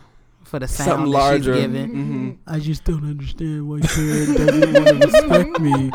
for 0.50 0.58
the 0.58 0.68
sound 0.68 0.88
Something 0.88 1.12
that 1.12 1.18
larger. 1.18 1.54
she's 1.54 1.62
giving. 1.62 1.88
hmm 1.88 2.30
I 2.46 2.58
just 2.58 2.84
don't 2.84 3.04
understand 3.04 3.68
why 3.68 3.80
Karen 3.80 4.34
doesn't 4.34 4.74
want 4.74 4.88
to 4.88 5.06
respect 5.06 5.60
me. 5.60 5.90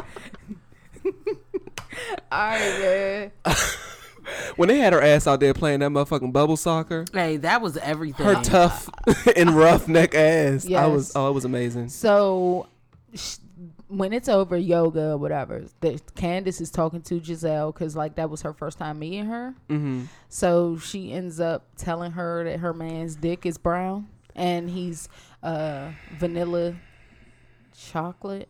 All 2.32 2.50
right, 2.50 2.80
man. 2.80 3.32
When 4.56 4.70
they 4.70 4.80
had 4.80 4.92
her 4.94 5.02
ass 5.04 5.28
out 5.28 5.40
there 5.40 5.54
playing 5.54 5.82
that 5.82 5.92
motherfucking 5.92 6.34
bubble 6.34 6.58
soccer, 6.58 7.06
Hey, 7.14 7.38
that 7.38 7.62
was 7.62 7.78
everything. 7.78 8.26
her 8.26 8.42
tough 8.42 8.90
and 9.36 9.52
rough 9.52 9.88
neck 9.88 10.16
ass. 10.16 10.66
I 10.68 10.88
was. 10.88 11.10
Yes. 11.10 11.12
Oh, 11.16 11.30
it 11.30 11.34
was 11.34 11.46
amazing. 11.46 11.90
So 11.90 12.66
sh- 13.14 13.36
when 13.88 14.14
it's 14.14 14.28
over, 14.28 14.58
yoga 14.58 15.12
or 15.12 15.18
whatever, 15.18 15.66
the, 15.82 16.02
Candace 16.16 16.60
is 16.60 16.72
talking 16.72 17.04
to 17.04 17.24
Giselle 17.24 17.72
because 17.72 17.96
like 17.96 18.16
that 18.16 18.32
was 18.32 18.42
her 18.42 18.52
first 18.54 18.80
time 18.80 18.98
meeting 18.98 19.26
her. 19.28 19.54
hmm 19.70 20.06
So 20.28 20.80
she 20.80 21.12
ends 21.14 21.40
up 21.40 21.68
telling 21.78 22.14
her 22.14 22.46
that 22.46 22.62
her 22.62 22.74
man's 22.74 23.16
dick 23.16 23.46
is 23.46 23.60
brown 23.60 24.08
and 24.36 24.70
he's 24.70 25.10
uh, 25.44 25.92
vanilla 26.18 26.76
chocolate. 27.78 28.50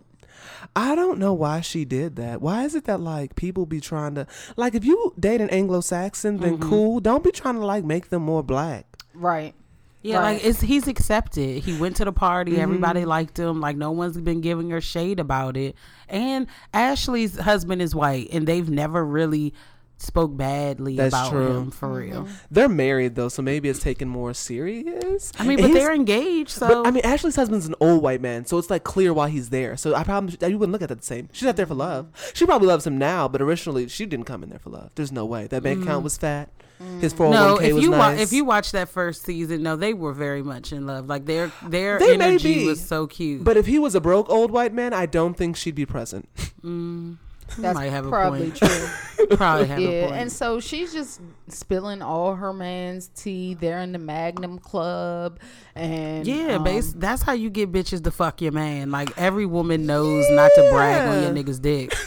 I 0.75 0.95
don't 0.95 1.17
know 1.17 1.33
why 1.33 1.61
she 1.61 1.85
did 1.85 2.17
that. 2.17 2.41
Why 2.41 2.63
is 2.65 2.75
it 2.75 2.85
that 2.85 2.99
like 2.99 3.35
people 3.35 3.65
be 3.65 3.79
trying 3.79 4.15
to 4.15 4.27
like 4.57 4.75
if 4.75 4.83
you 4.85 5.13
date 5.19 5.41
an 5.41 5.49
Anglo 5.49 5.81
Saxon, 5.81 6.37
then 6.37 6.59
cool. 6.59 6.99
Don't 6.99 7.23
be 7.23 7.31
trying 7.31 7.55
to 7.55 7.65
like 7.65 7.85
make 7.85 8.09
them 8.09 8.23
more 8.23 8.43
black. 8.43 8.85
Right. 9.13 9.53
Yeah, 10.01 10.17
Right. 10.19 10.33
like 10.35 10.45
it's 10.45 10.61
he's 10.61 10.87
accepted. 10.87 11.63
He 11.63 11.77
went 11.79 11.95
to 11.95 12.05
the 12.05 12.11
party. 12.11 12.57
Everybody 12.57 13.05
liked 13.05 13.39
him. 13.39 13.59
Like 13.61 13.77
no 13.77 13.91
one's 13.91 14.17
been 14.17 14.41
giving 14.41 14.69
her 14.69 14.81
shade 14.81 15.19
about 15.19 15.57
it. 15.57 15.75
And 16.09 16.47
Ashley's 16.73 17.39
husband 17.39 17.81
is 17.81 17.95
white, 17.95 18.27
and 18.31 18.45
they've 18.45 18.69
never 18.69 19.03
really 19.03 19.53
spoke 19.97 20.35
badly 20.35 20.95
That's 20.95 21.13
about 21.13 21.31
true. 21.31 21.57
him 21.57 21.71
for 21.71 21.87
mm-hmm. 21.87 22.11
real. 22.11 22.27
They're 22.51 22.69
married 22.69 23.15
though, 23.15 23.29
so 23.29 23.41
maybe 23.41 23.69
it's 23.69 23.79
taken 23.79 24.07
more 24.07 24.33
serious. 24.33 25.31
I 25.39 25.43
mean, 25.45 25.57
but 25.57 25.67
he's- 25.67 25.79
they're 25.79 25.93
engaged, 25.93 26.51
so 26.51 26.67
But 26.67 26.87
I 26.87 26.91
mean, 26.91 27.05
Ashley's 27.05 27.35
husband's 27.35 27.65
an 27.65 27.75
old 27.79 28.01
white 28.01 28.21
man, 28.21 28.45
so 28.45 28.57
it's 28.57 28.69
like 28.69 28.83
clear 28.83 29.13
why 29.13 29.29
he's 29.29 29.49
there. 29.49 29.77
So 29.77 29.95
I 29.95 30.03
probably 30.03 30.37
you 30.49 30.57
wouldn't 30.57 30.73
look 30.73 30.81
at 30.81 30.89
that 30.89 30.99
the 30.99 31.05
same. 31.05 31.29
She's 31.31 31.45
not 31.45 31.55
there 31.55 31.65
for 31.65 31.75
love. 31.75 32.07
She 32.33 32.45
probably 32.45 32.67
loves 32.67 32.85
him 32.85 32.97
now, 32.97 33.27
but 33.27 33.41
originally 33.41 33.87
she 33.87 34.05
didn't 34.05 34.25
come 34.25 34.43
in 34.43 34.49
there 34.49 34.59
for 34.59 34.69
love. 34.69 34.91
There's 34.95 35.11
no 35.11 35.25
way 35.25 35.47
that 35.47 35.63
bank 35.63 35.83
account 35.83 36.01
mm. 36.01 36.03
was 36.03 36.17
fat. 36.17 36.49
Mm. 36.81 36.99
His 36.99 37.13
401k 37.13 37.31
no. 37.31 37.57
If 37.57 37.73
was 37.73 37.83
you 37.83 37.91
wa- 37.91 37.97
nice. 37.97 38.19
if 38.19 38.33
you 38.33 38.43
watch 38.43 38.71
that 38.73 38.89
first 38.89 39.23
season, 39.23 39.63
no, 39.63 39.75
they 39.77 39.93
were 39.93 40.11
very 40.11 40.43
much 40.43 40.73
in 40.73 40.85
love. 40.85 41.07
Like 41.07 41.25
their 41.25 41.51
their 41.63 41.99
They 41.99 42.17
may 42.17 42.25
energy 42.25 42.55
be, 42.55 42.65
was 42.65 42.85
so 42.85 43.07
cute. 43.07 43.43
but 43.43 43.55
if 43.55 43.65
he 43.65 43.79
was 43.79 43.95
a 43.95 44.01
broke 44.01 44.29
old 44.29 44.51
white 44.51 44.73
man, 44.73 44.93
I 44.93 45.05
don't 45.05 45.35
think 45.35 45.55
she'd 45.55 45.75
be 45.75 45.85
present. 45.85 46.27
Mm. 46.63 47.17
That's 47.57 47.75
might 47.75 47.91
have 47.91 48.05
a 48.07 48.09
probably 48.09 48.51
point. 48.51 48.57
true. 48.57 48.67
probably 49.37 49.67
have 49.67 49.79
yeah. 49.79 50.13
And 50.13 50.31
so 50.31 50.59
she's 50.59 50.93
just 50.93 51.21
spilling 51.47 52.01
all 52.01 52.35
her 52.35 52.53
man's 52.53 53.07
tea. 53.09 53.53
They're 53.53 53.79
in 53.81 53.91
the 53.91 53.99
Magnum 53.99 54.59
Club. 54.59 55.39
And 55.75 56.25
Yeah, 56.25 56.55
um, 56.55 56.63
base. 56.63 56.93
That's 56.93 57.21
how 57.21 57.33
you 57.33 57.49
get 57.49 57.71
bitches 57.71 58.03
to 58.03 58.11
fuck 58.11 58.41
your 58.41 58.51
man. 58.51 58.91
Like 58.91 59.17
every 59.17 59.45
woman 59.45 59.85
knows 59.85 60.25
not 60.31 60.51
to 60.55 60.69
brag 60.71 61.07
on 61.07 61.23
your 61.35 61.43
nigga's 61.43 61.59
dick. 61.59 61.93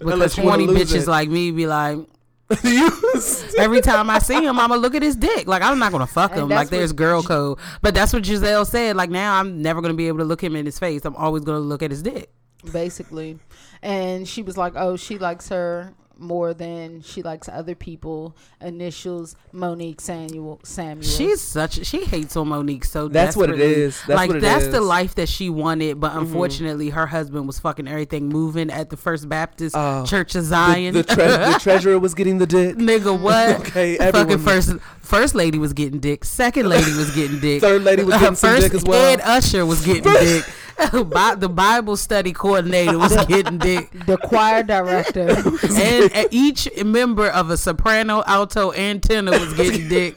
Because 0.00 0.34
twenty 0.34 0.66
bitches 0.66 1.02
it. 1.02 1.08
like 1.08 1.30
me 1.30 1.50
be 1.50 1.66
like, 1.66 1.98
every 3.58 3.80
time 3.80 4.10
I 4.10 4.18
see 4.18 4.44
him, 4.44 4.58
I'ma 4.58 4.74
look 4.74 4.94
at 4.94 5.02
his 5.02 5.16
dick. 5.16 5.46
Like 5.46 5.62
I'm 5.62 5.78
not 5.78 5.92
gonna 5.92 6.06
fuck 6.06 6.34
him. 6.34 6.48
Like 6.48 6.68
there's 6.68 6.92
girl 6.92 7.22
Gi- 7.22 7.28
code. 7.28 7.58
But 7.80 7.94
that's 7.94 8.12
what 8.12 8.24
Giselle 8.24 8.64
said. 8.66 8.96
Like 8.96 9.08
now 9.08 9.36
I'm 9.38 9.62
never 9.62 9.80
gonna 9.80 9.94
be 9.94 10.08
able 10.08 10.18
to 10.18 10.24
look 10.24 10.42
him 10.42 10.56
in 10.56 10.66
his 10.66 10.78
face. 10.78 11.04
I'm 11.04 11.16
always 11.16 11.44
gonna 11.44 11.60
look 11.60 11.82
at 11.82 11.90
his 11.90 12.02
dick. 12.02 12.30
basically. 12.72 13.38
And 13.82 14.26
she 14.28 14.42
was 14.42 14.56
like, 14.58 14.74
"Oh, 14.76 14.96
she 14.96 15.16
likes 15.18 15.48
her 15.48 15.94
more 16.18 16.54
than 16.54 17.02
she 17.02 17.22
likes 17.22 17.48
other 17.48 17.74
people." 17.74 18.36
Initials 18.60 19.36
Monique 19.52 20.00
Samuel. 20.00 20.60
Samuel. 20.64 21.02
She's 21.02 21.40
such. 21.40 21.84
She 21.86 22.04
hates 22.04 22.36
on 22.36 22.48
Monique 22.48 22.84
so. 22.84 23.08
That's 23.08 23.36
what 23.36 23.50
it 23.50 23.60
is. 23.60 24.00
That's 24.06 24.16
like 24.16 24.28
what 24.28 24.38
it 24.38 24.40
that's 24.40 24.68
the 24.68 24.80
life 24.80 25.14
that 25.16 25.28
she 25.28 25.50
wanted. 25.50 26.00
But 26.00 26.10
mm-hmm. 26.10 26.20
unfortunately, 26.20 26.90
her 26.90 27.06
husband 27.06 27.46
was 27.46 27.58
fucking 27.58 27.86
everything 27.88 28.28
moving 28.28 28.70
at 28.70 28.90
the 28.90 28.96
First 28.96 29.28
Baptist 29.28 29.76
Oh, 29.76 30.04
Church 30.06 30.34
of 30.34 30.44
Zion. 30.44 30.94
the, 30.94 31.02
tre- 31.02 31.26
the 31.26 31.58
treasurer 31.60 31.98
was 31.98 32.14
getting 32.14 32.38
the 32.38 32.46
dick. 32.46 32.76
Nigga, 32.76 33.18
what? 33.18 33.44
Okay, 33.74 33.96
Fucking 33.96 34.20
everyone- 34.20 34.38
first 34.44 34.72
first 35.00 35.34
lady 35.34 35.58
was 35.58 35.72
getting 35.72 36.00
dick. 36.00 36.24
Second 36.24 36.68
lady 36.68 36.92
was 36.94 37.14
getting 37.14 37.40
dick. 37.40 37.60
Third 37.60 37.82
lady 37.82 38.04
was 38.04 38.14
getting 38.14 38.36
some 38.36 38.50
first 38.50 38.62
dick 38.62 38.74
as 38.74 38.84
well. 38.84 39.10
head 39.10 39.20
usher 39.22 39.64
was 39.66 39.84
getting 39.84 40.02
dick. 40.02 40.44
Bi- 41.04 41.34
the 41.36 41.48
Bible 41.48 41.96
study 41.96 42.32
coordinator 42.32 42.98
was 42.98 43.14
getting 43.26 43.58
dick. 43.58 43.90
the 44.06 44.16
choir 44.16 44.62
director. 44.62 45.28
And 45.30 46.12
uh, 46.14 46.28
each 46.30 46.68
member 46.84 47.28
of 47.28 47.50
a 47.50 47.56
soprano, 47.56 48.22
alto, 48.26 48.72
and 48.72 49.02
tenor 49.02 49.32
was 49.32 49.54
getting 49.54 49.88
dick. 49.88 50.14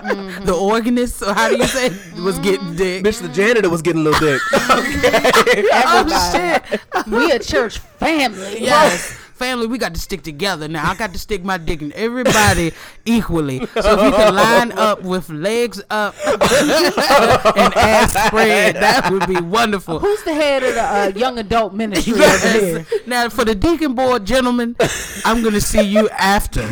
Mm-hmm. 0.00 0.44
The 0.46 0.54
organist, 0.54 1.22
or 1.22 1.34
how 1.34 1.50
do 1.50 1.58
you 1.58 1.66
say, 1.66 1.86
it, 1.86 2.14
was 2.22 2.38
getting 2.38 2.74
dick. 2.74 3.04
Bitch, 3.04 3.20
the 3.20 3.28
janitor 3.28 3.68
was 3.68 3.82
getting 3.82 4.00
a 4.00 4.04
little 4.04 4.20
dick. 4.20 4.40
Oh 4.52 6.32
shit! 6.32 6.80
we 7.06 7.30
a 7.30 7.38
church 7.38 7.78
family. 7.78 8.62
Yes. 8.62 9.16
Family, 9.40 9.66
we 9.66 9.78
got 9.78 9.94
to 9.94 10.00
stick 10.00 10.20
together 10.22 10.68
now. 10.68 10.90
I 10.90 10.94
got 10.94 11.14
to 11.14 11.18
stick 11.18 11.42
my 11.42 11.56
dick 11.56 11.80
in 11.80 11.94
everybody 11.94 12.74
equally. 13.06 13.60
So 13.60 13.64
if 13.74 14.04
you 14.04 14.10
can 14.12 14.34
line 14.34 14.70
up 14.72 15.02
with 15.02 15.30
legs 15.30 15.82
up 15.88 16.14
and 16.26 17.74
ass 17.74 18.26
spread, 18.26 18.74
that 18.74 19.10
would 19.10 19.26
be 19.26 19.40
wonderful. 19.40 19.98
Who's 19.98 20.22
the 20.24 20.34
head 20.34 20.62
of 20.62 20.74
the 20.74 20.82
uh, 20.82 21.12
young 21.16 21.38
adult 21.38 21.72
ministry 21.72 22.22
over 22.22 22.48
here? 22.48 22.86
Now, 23.06 23.30
for 23.30 23.46
the 23.46 23.54
deacon 23.54 23.94
board, 23.94 24.26
gentlemen, 24.26 24.76
I'm 25.24 25.40
going 25.40 25.54
to 25.54 25.60
see 25.62 25.84
you 25.84 26.10
after. 26.10 26.60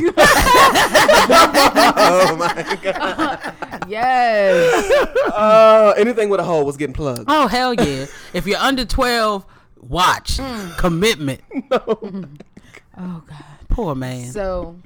oh 1.96 2.36
my 2.38 2.78
god. 2.82 3.54
Yes. 3.88 4.90
Uh, 5.32 5.94
anything 5.96 6.28
with 6.28 6.40
a 6.40 6.44
hole 6.44 6.66
was 6.66 6.76
getting 6.76 6.92
plugged. 6.92 7.24
Oh 7.28 7.46
hell 7.46 7.72
yeah! 7.72 8.04
if 8.34 8.46
you're 8.46 8.58
under 8.58 8.84
twelve, 8.84 9.46
watch 9.80 10.38
commitment. 10.76 11.40
Oh 12.98 13.22
God. 13.26 13.44
Poor 13.68 13.94
man. 13.94 14.32
So 14.32 14.76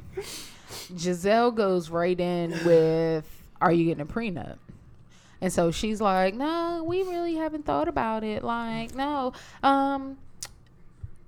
Giselle 0.96 1.50
goes 1.50 1.90
right 1.90 2.18
in 2.18 2.50
with, 2.64 3.24
"Are 3.60 3.72
you 3.72 3.84
getting 3.86 4.02
a 4.02 4.06
prenup?" 4.06 4.58
And 5.40 5.52
so 5.52 5.70
she's 5.70 6.00
like, 6.00 6.34
"No, 6.34 6.84
we 6.86 7.02
really 7.02 7.34
haven't 7.36 7.64
thought 7.64 7.88
about 7.88 8.22
it. 8.22 8.44
Like, 8.44 8.94
no, 8.94 9.32
um, 9.62 10.18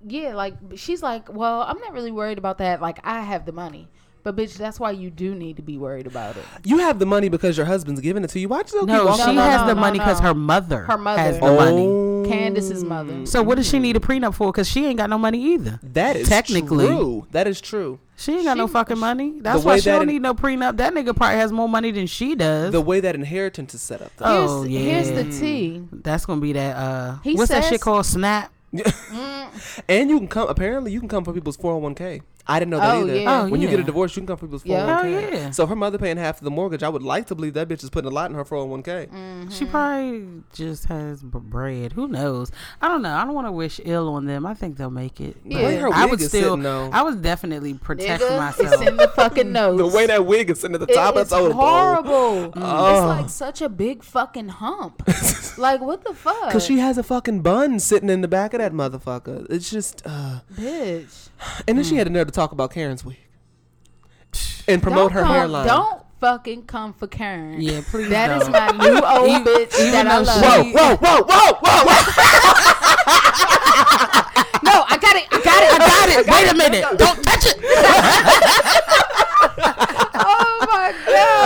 yeah, 0.06 0.34
like 0.34 0.54
she's 0.76 1.02
like, 1.02 1.32
well, 1.32 1.62
I'm 1.62 1.78
not 1.80 1.92
really 1.92 2.12
worried 2.12 2.38
about 2.38 2.58
that. 2.58 2.80
Like, 2.80 2.98
I 3.04 3.20
have 3.22 3.46
the 3.46 3.52
money." 3.52 3.88
But 4.24 4.36
bitch, 4.36 4.56
that's 4.56 4.80
why 4.80 4.90
you 4.92 5.10
do 5.10 5.34
need 5.34 5.56
to 5.56 5.62
be 5.62 5.76
worried 5.76 6.06
about 6.06 6.38
it. 6.38 6.44
You 6.64 6.78
have 6.78 6.98
the 6.98 7.04
money 7.04 7.28
because 7.28 7.58
your 7.58 7.66
husband's 7.66 8.00
giving 8.00 8.24
it 8.24 8.30
to 8.30 8.40
you. 8.40 8.48
Why 8.48 8.62
you 8.72 8.86
no, 8.86 9.14
she 9.16 9.32
no, 9.34 9.42
has 9.42 9.60
no, 9.60 9.66
the 9.66 9.74
no, 9.74 9.80
money 9.80 9.98
because 9.98 10.20
no. 10.22 10.28
her 10.28 10.34
mother, 10.34 10.84
Her 10.84 10.96
mother. 10.96 11.20
has 11.20 11.38
the 11.38 11.42
money. 11.52 11.86
Oh, 11.86 12.24
Candace's 12.26 12.82
mother. 12.82 13.26
So 13.26 13.42
what 13.42 13.56
does 13.56 13.68
she 13.68 13.78
need 13.78 13.96
a 13.96 14.00
prenup 14.00 14.34
for? 14.34 14.50
Because 14.50 14.66
she 14.66 14.86
ain't 14.86 14.96
got 14.96 15.10
no 15.10 15.18
money 15.18 15.52
either. 15.52 15.78
That 15.82 16.16
is 16.16 16.26
Technically. 16.26 16.86
true. 16.86 17.26
That 17.32 17.46
is 17.46 17.60
true. 17.60 18.00
She 18.16 18.32
ain't 18.32 18.44
got 18.44 18.56
no 18.56 18.66
fucking 18.66 18.98
money. 18.98 19.34
That's 19.40 19.62
why 19.62 19.76
she 19.76 19.90
that 19.90 19.98
don't 19.98 20.02
in- 20.02 20.08
need 20.08 20.22
no 20.22 20.32
prenup. 20.32 20.78
That 20.78 20.94
nigga 20.94 21.14
probably 21.14 21.36
has 21.36 21.52
more 21.52 21.68
money 21.68 21.90
than 21.90 22.06
she 22.06 22.34
does. 22.34 22.72
The 22.72 22.80
way 22.80 23.00
that 23.00 23.14
inheritance 23.14 23.74
is 23.74 23.82
set 23.82 24.00
up. 24.00 24.10
Though. 24.16 24.24
Oh, 24.26 24.62
here's, 24.62 24.72
yeah. 25.10 25.20
here's 25.20 25.38
the 25.38 25.40
tea. 25.40 25.86
That's 25.92 26.24
gonna 26.24 26.40
be 26.40 26.54
that. 26.54 26.76
Uh, 26.76 27.16
He 27.22 27.34
what's 27.34 27.50
that 27.50 27.64
shit 27.64 27.82
called? 27.82 28.06
Snap. 28.06 28.50
And 29.88 30.10
you 30.10 30.18
can 30.18 30.28
come. 30.28 30.48
Apparently, 30.48 30.90
you 30.92 30.98
can 30.98 31.08
come 31.08 31.24
for 31.24 31.32
people's 31.32 31.56
four 31.56 31.72
hundred 31.72 31.82
one 31.82 31.94
k. 31.94 32.22
I 32.46 32.58
didn't 32.58 32.72
know 32.72 32.80
that 32.80 32.94
Oh, 32.96 33.00
either. 33.04 33.16
yeah. 33.16 33.42
Oh, 33.42 33.48
When 33.48 33.60
you 33.62 33.68
get 33.68 33.80
a 33.80 33.82
divorce, 33.82 34.14
you 34.16 34.20
can 34.20 34.26
come 34.26 34.36
for 34.36 34.46
people's 34.46 34.64
401k. 34.64 35.00
Oh, 35.02 35.06
yeah. 35.34 35.50
So 35.50 35.66
her 35.66 35.74
mother 35.74 35.96
paying 35.96 36.18
half 36.18 36.38
of 36.38 36.44
the 36.44 36.50
mortgage, 36.50 36.82
I 36.82 36.90
would 36.90 37.02
like 37.02 37.26
to 37.28 37.34
believe 37.34 37.54
that 37.54 37.68
bitch 37.68 37.82
is 37.82 37.88
putting 37.88 38.10
a 38.10 38.14
lot 38.14 38.30
in 38.30 38.36
her 38.36 38.44
401k. 38.44 39.08
Mm. 39.10 39.50
She 39.52 39.64
probably 39.64 40.26
just 40.52 40.84
has 40.86 41.22
bread. 41.22 41.92
Who 41.94 42.06
knows? 42.06 42.50
I 42.82 42.88
don't 42.88 43.00
know. 43.00 43.14
I 43.14 43.24
don't 43.24 43.34
want 43.34 43.46
to 43.46 43.52
wish 43.52 43.80
ill 43.84 44.08
on 44.10 44.26
them. 44.26 44.44
I 44.44 44.52
think 44.52 44.76
they'll 44.76 44.90
make 44.90 45.20
it. 45.22 45.42
The 45.42 45.54
way 45.56 45.74
Yeah. 45.74 45.80
her 45.80 45.88
I 45.94 46.04
would 46.04 46.20
is 46.20 46.28
still. 46.28 46.42
sitting, 46.50 46.62
though. 46.64 46.90
I 46.92 47.02
would 47.02 47.22
definitely 47.22 47.74
protect 47.74 48.22
Nigga, 48.22 48.38
myself. 48.38 48.72
it's 48.74 48.82
in 48.90 48.96
the 48.98 49.08
fucking 49.08 49.50
notes. 49.50 49.78
the 49.90 49.96
way 49.96 50.06
that 50.06 50.26
wig 50.26 50.50
is 50.50 50.60
sitting 50.60 50.74
at 50.74 50.80
the 50.80 50.92
top, 50.92 51.12
It- 51.12 51.16
that's 51.16 51.32
it's 51.32 51.38
so 51.40 51.52
horrible. 51.52 52.52
Oh. 52.56 52.90
It's 52.94 53.06
like 53.22 53.30
such 53.30 53.62
a 53.62 53.68
big 53.70 54.02
fucking 54.02 54.48
hump. 54.48 55.02
like 55.58 55.80
what 55.80 56.04
the 56.04 56.12
fuck? 56.12 56.48
Because 56.48 56.64
she 56.66 56.78
has 56.78 56.98
a 56.98 57.02
fucking 57.02 57.40
bun 57.40 57.78
sitting 57.80 58.10
in 58.10 58.20
the 58.20 58.28
back 58.28 58.52
of 58.52 58.58
that 58.60 58.72
motherfucker. 58.72 59.46
It's 59.48 59.70
just, 59.70 60.02
uh, 60.04 60.40
bitch. 60.52 61.28
And 61.68 61.76
then 61.78 61.84
she 61.84 61.94
mm. 61.94 61.98
had 61.98 62.06
the 62.06 62.10
nerve 62.10 62.26
to 62.26 62.32
talk 62.32 62.52
about 62.52 62.70
Karen's 62.72 63.04
wig 63.04 63.16
and 64.68 64.82
promote 64.82 65.12
Don't 65.12 65.12
her 65.12 65.22
come- 65.22 65.34
hairline. 65.34 65.66
Don't 65.66 66.02
fucking 66.20 66.64
come 66.64 66.92
for 66.94 67.06
Karen. 67.06 67.60
Yeah, 67.60 67.82
please 67.90 68.08
That 68.08 68.30
is 68.40 68.48
don't. 68.48 68.52
my 68.52 68.70
new 68.86 69.00
old 69.04 69.28
Even- 69.28 69.44
bitch 69.44 69.78
even 69.78 69.92
that 69.92 70.06
I 70.06 70.18
love. 70.18 70.64
she- 70.64 70.72
Whoa, 70.72 70.96
whoa, 70.96 71.22
whoa, 71.28 71.52
whoa, 71.62 71.84
whoa! 71.84 72.00
No, 74.64 74.82
I 74.88 74.96
got 74.96 75.14
it. 75.16 75.26
I 75.30 75.40
got 75.44 75.62
it. 75.62 75.72
I 75.72 75.78
got 75.78 76.08
it. 76.08 76.26
Wait 76.26 76.48
a 76.50 76.54
minute. 76.56 76.84
Don't 76.98 77.22
touch 77.22 77.44
it. 77.46 77.60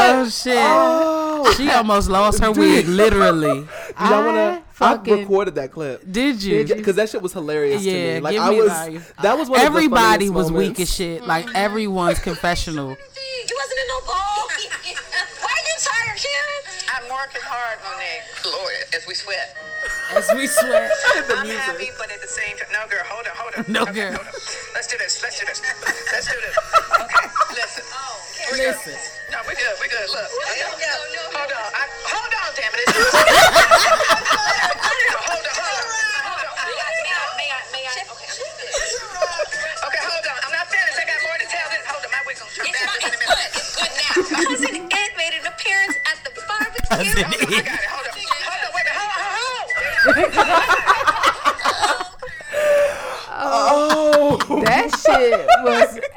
Oh 0.09 0.15
my 0.15 0.23
god. 0.23 0.27
Oh 0.27 0.29
shit. 0.29 0.57
Oh. 0.59 1.55
She 1.57 1.71
almost 1.71 2.09
lost 2.11 2.41
her 2.41 2.53
wig, 2.53 2.87
literally. 2.89 3.61
Do 3.63 3.69
y'all 4.05 4.25
wanna? 4.25 4.63
I 4.81 4.95
I 4.95 4.97
recorded 4.97 5.55
that 5.57 5.73
clip. 5.73 6.03
Did 6.11 6.43
you? 6.43 6.65
Because 6.65 6.97
that 6.97 7.09
shit 7.09 7.21
was 7.23 7.33
hilarious 7.33 7.83
to 7.83 7.91
Yeah, 7.91 8.15
me. 8.17 8.21
Like 8.21 8.33
give 8.35 8.43
I 8.43 8.51
me 8.51 8.61
was, 8.61 8.69
value. 8.69 9.01
that 9.23 9.39
was 9.39 9.49
one 9.51 9.61
Everybody 9.61 10.27
of 10.29 10.33
the 10.33 10.39
was 10.39 10.51
funniest 10.51 10.69
weak 10.79 10.81
as 10.81 10.95
shit. 10.95 11.27
Like 11.27 11.47
everyone's 11.55 12.19
confessional. 12.21 12.97
You 13.49 13.57
wasn't 13.57 13.81
in 13.81 13.89
no 13.89 14.01
ball. 14.05 14.45
Why 15.41 15.49
are 15.49 15.65
you 15.65 15.77
tired, 15.81 16.19
Karen? 16.21 16.63
I'm 16.93 17.05
working 17.09 17.41
hard, 17.43 17.79
Monique. 17.81 18.45
Lord, 18.45 18.75
as 18.95 19.07
we 19.07 19.15
sweat. 19.15 19.57
As 20.11 20.31
we 20.35 20.47
sweat. 20.47 20.91
I'm 21.37 21.47
happy, 21.49 21.91
but 21.99 22.11
at 22.11 22.21
the 22.21 22.29
same 22.29 22.57
time, 22.57 22.69
no, 22.73 22.89
girl, 22.89 23.05
hold 23.05 23.27
on, 23.29 23.35
hold 23.37 23.53
on. 23.57 23.65
No, 23.69 23.83
Okay, 23.85 24.09
girl. 24.09 24.17
hold 24.17 24.27
on. 24.27 24.35
Let's 24.75 24.89
do 24.89 24.97
this. 24.97 25.21
Let's 25.23 25.39
do 25.39 25.45
this. 25.47 25.61
Let's 25.61 26.27
do 26.27 26.39
this. 26.41 26.57
Okay, 26.57 27.29
listen. 27.53 27.85
Oh, 27.93 28.17
we 28.53 28.59
good. 28.59 28.73
Listen. 28.73 28.97
No, 29.31 29.39
we're 29.45 29.53
good. 29.59 29.75
We're 29.85 29.93
good. 29.93 30.09
Look. 30.09 30.29
Hold 30.33 31.53
on. 31.53 31.69
I, 31.77 31.85
hold 32.09 32.33
on, 32.41 32.49
damn 32.57 32.73
it. 32.73 32.89
It's- 32.89 33.13
hold 34.89 35.05
on. 35.13 35.21
Hold 35.29 35.45
on. 35.45 35.57
Hold 36.25 36.41
on. 36.41 36.57
May 37.37 37.53
I? 37.53 37.61
May 37.69 37.85
I? 37.85 37.93
Okay. 38.09 38.33
Okay, 38.33 40.03
hold 40.09 40.25
on. 40.25 40.39
I'm 40.49 40.53
not 40.57 40.67
finished. 40.73 40.97
I 40.97 41.05
got 41.05 41.21
more 41.21 41.37
to 41.37 41.47
tell. 41.53 41.69
This. 41.69 41.85
Hold 41.85 42.01
on. 42.05 42.11
My 42.17 42.21
wig's 42.25 42.41
gonna 42.41 42.57
turn 42.57 42.73
back 42.73 42.97
in 43.05 43.13
a 43.13 43.19
minute. 43.21 43.53
It's 43.53 43.77
good 43.77 43.93
now. 43.93 44.13
My 44.33 44.41
cousin 44.57 44.89
Ed 44.89 45.11
made 45.21 45.35
an 45.37 45.45
appearance 45.53 45.97
at 46.09 46.19
the 46.25 46.33
barbecue. 46.49 46.89
Hold 46.89 47.29
on. 47.29 47.53
I 47.53 47.61
got 47.61 47.77
it. 47.77 47.93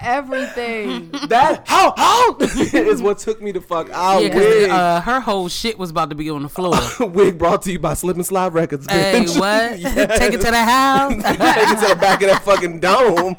Everything. 0.02 1.12
that 1.28 1.68
how 1.68 1.93
how 1.95 2.38
is 2.39 3.02
what 3.02 3.20
took 3.20 3.41
me 3.41 3.52
to 3.54 3.62
fuck 3.62 3.89
out. 3.91 4.24
Yeah, 4.24 4.36
wig, 4.36 4.70
uh, 4.70 5.02
her 5.02 5.20
whole 5.20 5.47
shit 5.49 5.78
was 5.78 5.89
about 5.91 6.10
to 6.10 6.16
be 6.16 6.30
on 6.30 6.43
the 6.43 6.49
floor. 6.49 6.76
wig 7.08 7.38
brought 7.38 7.62
to 7.64 7.72
you 7.72 7.80
by 7.80 7.93
Slip 7.93 8.16
and 8.16 8.26
Slide 8.26 8.54
Records. 8.54 8.88
hey, 8.89 9.22
Bitch. 9.22 9.39
what? 9.39 9.72
Take 10.18 10.34
it 10.34 10.41
to 10.41 10.52
the 10.52 10.64
house. 10.64 11.14
Take 11.14 11.24
it 11.70 11.80
to 11.82 11.88
the 11.93 11.97
back 11.99 12.22
of 12.22 12.30
that 12.30 12.43
fucking 12.43 12.80
dome. 12.80 13.38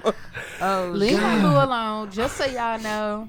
oh, 0.61 0.91
Leave 0.95 1.19
God. 1.19 1.43
my 1.43 1.63
alone. 1.65 2.11
Just 2.11 2.37
so 2.37 2.45
y'all 2.47 2.79
know, 2.81 3.29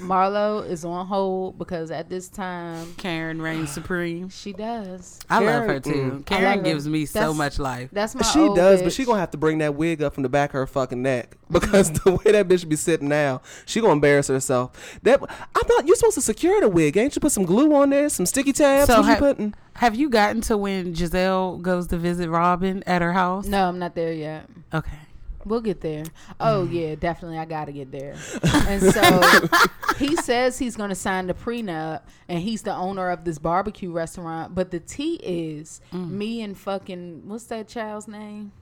Marlo 0.00 0.68
is 0.68 0.84
on 0.84 1.06
hold 1.06 1.58
because 1.58 1.90
at 1.90 2.08
this 2.08 2.28
time 2.28 2.94
Karen 2.96 3.40
reigns 3.40 3.70
supreme. 3.72 4.28
she 4.28 4.52
does. 4.52 5.20
I 5.28 5.40
love 5.40 5.64
her 5.66 5.80
too. 5.80 5.90
mm. 5.90 6.06
I 6.06 6.12
love 6.12 6.24
Karen 6.24 6.58
her. 6.58 6.64
gives 6.64 6.88
me 6.88 7.06
so 7.06 7.32
much 7.34 7.58
life. 7.58 7.90
That's 7.92 8.14
my 8.14 8.22
she 8.22 8.40
old 8.40 8.56
does, 8.56 8.82
but 8.82 8.92
she 8.92 9.04
gonna 9.04 9.20
have 9.20 9.30
to 9.32 9.38
bring 9.38 9.58
that 9.58 9.74
wig 9.74 10.02
up 10.02 10.14
from 10.14 10.22
the 10.22 10.28
back 10.28 10.50
of 10.50 10.54
her 10.54 10.66
fucking 10.66 11.02
neck 11.02 11.36
because 11.50 11.90
the 11.92 12.12
way 12.12 12.32
that 12.32 12.48
bitch 12.48 12.68
be 12.68 12.76
sitting 12.76 13.08
now, 13.08 13.42
she 13.66 13.80
gonna 13.80 13.92
embarrass 13.92 14.28
herself. 14.28 14.98
That 15.02 15.20
I 15.22 15.60
thought 15.62 15.86
you 15.86 15.94
supposed 15.96 16.14
to 16.16 16.20
secure 16.22 16.60
the 16.60 16.68
wig, 16.68 16.96
ain't 16.96 17.14
you? 17.14 17.20
Put 17.20 17.32
some 17.32 17.44
glue 17.44 17.74
on 17.74 17.90
there, 17.90 18.08
some 18.08 18.26
sticky 18.26 18.52
tabs. 18.52 18.86
So 18.86 19.00
what 19.00 19.08
you 19.10 19.16
putting? 19.16 19.54
Have 19.74 19.94
you 19.94 20.10
gotten 20.10 20.42
to 20.42 20.56
when 20.56 20.94
Giselle 20.94 21.56
goes 21.58 21.86
to 21.88 21.96
visit 21.96 22.28
Robin 22.28 22.82
at 22.86 23.00
her 23.02 23.12
house? 23.12 23.46
No, 23.46 23.66
I'm 23.66 23.78
not 23.78 23.94
there 23.94 24.12
yet. 24.12 24.46
Okay. 24.74 24.96
We'll 25.44 25.60
get 25.60 25.80
there. 25.80 26.04
Oh 26.38 26.66
mm. 26.68 26.72
yeah, 26.72 26.94
definitely. 26.94 27.38
I 27.38 27.44
gotta 27.44 27.72
get 27.72 27.90
there. 27.90 28.16
And 28.70 28.82
so 28.82 29.48
he 29.96 30.14
says 30.16 30.58
he's 30.58 30.76
gonna 30.76 30.94
sign 30.94 31.26
the 31.26 31.34
prenup, 31.34 32.02
and 32.28 32.40
he's 32.40 32.62
the 32.62 32.74
owner 32.74 33.10
of 33.10 33.24
this 33.24 33.38
barbecue 33.38 33.90
restaurant. 33.90 34.54
But 34.54 34.70
the 34.70 34.80
T 34.80 35.14
is 35.22 35.80
mm. 35.92 36.10
me 36.10 36.42
and 36.42 36.56
fucking 36.56 37.22
what's 37.26 37.44
that 37.44 37.68
child's 37.68 38.06
name? 38.06 38.52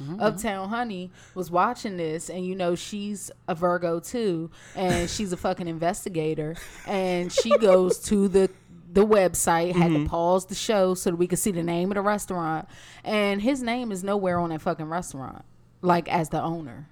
Mm-hmm. 0.00 0.20
Uptown 0.20 0.68
Honey 0.68 1.10
was 1.34 1.50
watching 1.50 1.96
this, 1.96 2.30
and 2.30 2.46
you 2.46 2.54
know 2.54 2.74
she's 2.74 3.30
a 3.48 3.54
Virgo 3.54 4.00
too, 4.00 4.50
and 4.74 5.10
she's 5.10 5.32
a 5.32 5.36
fucking 5.36 5.68
investigator, 5.68 6.56
and 6.86 7.32
she 7.32 7.56
goes 7.58 7.98
to 8.04 8.28
the 8.28 8.50
the 8.92 9.06
website, 9.06 9.72
had 9.72 9.92
to 9.92 9.98
mm-hmm. 9.98 10.06
pause 10.06 10.46
the 10.46 10.54
show 10.54 10.94
so 10.94 11.10
that 11.10 11.16
we 11.16 11.26
could 11.26 11.38
see 11.38 11.52
the 11.52 11.62
name 11.62 11.90
of 11.90 11.94
the 11.94 12.02
restaurant, 12.02 12.68
and 13.04 13.42
his 13.42 13.62
name 13.62 13.92
is 13.92 14.02
nowhere 14.02 14.38
on 14.38 14.50
that 14.50 14.62
fucking 14.62 14.86
restaurant, 14.86 15.44
like 15.82 16.08
as 16.08 16.28
the 16.30 16.40
owner. 16.42 16.86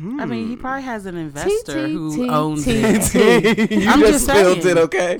I 0.00 0.24
mean, 0.24 0.48
he 0.48 0.56
probably 0.56 0.82
has 0.82 1.06
an 1.06 1.16
investor 1.16 1.86
T, 1.86 1.92
who 1.92 2.16
T, 2.16 2.28
owns 2.28 2.64
it. 2.66 3.70
You 3.70 3.88
I'm 3.88 4.00
just 4.00 4.12
just 4.12 4.24
spilled 4.26 4.66
it, 4.66 4.76
okay? 4.76 5.18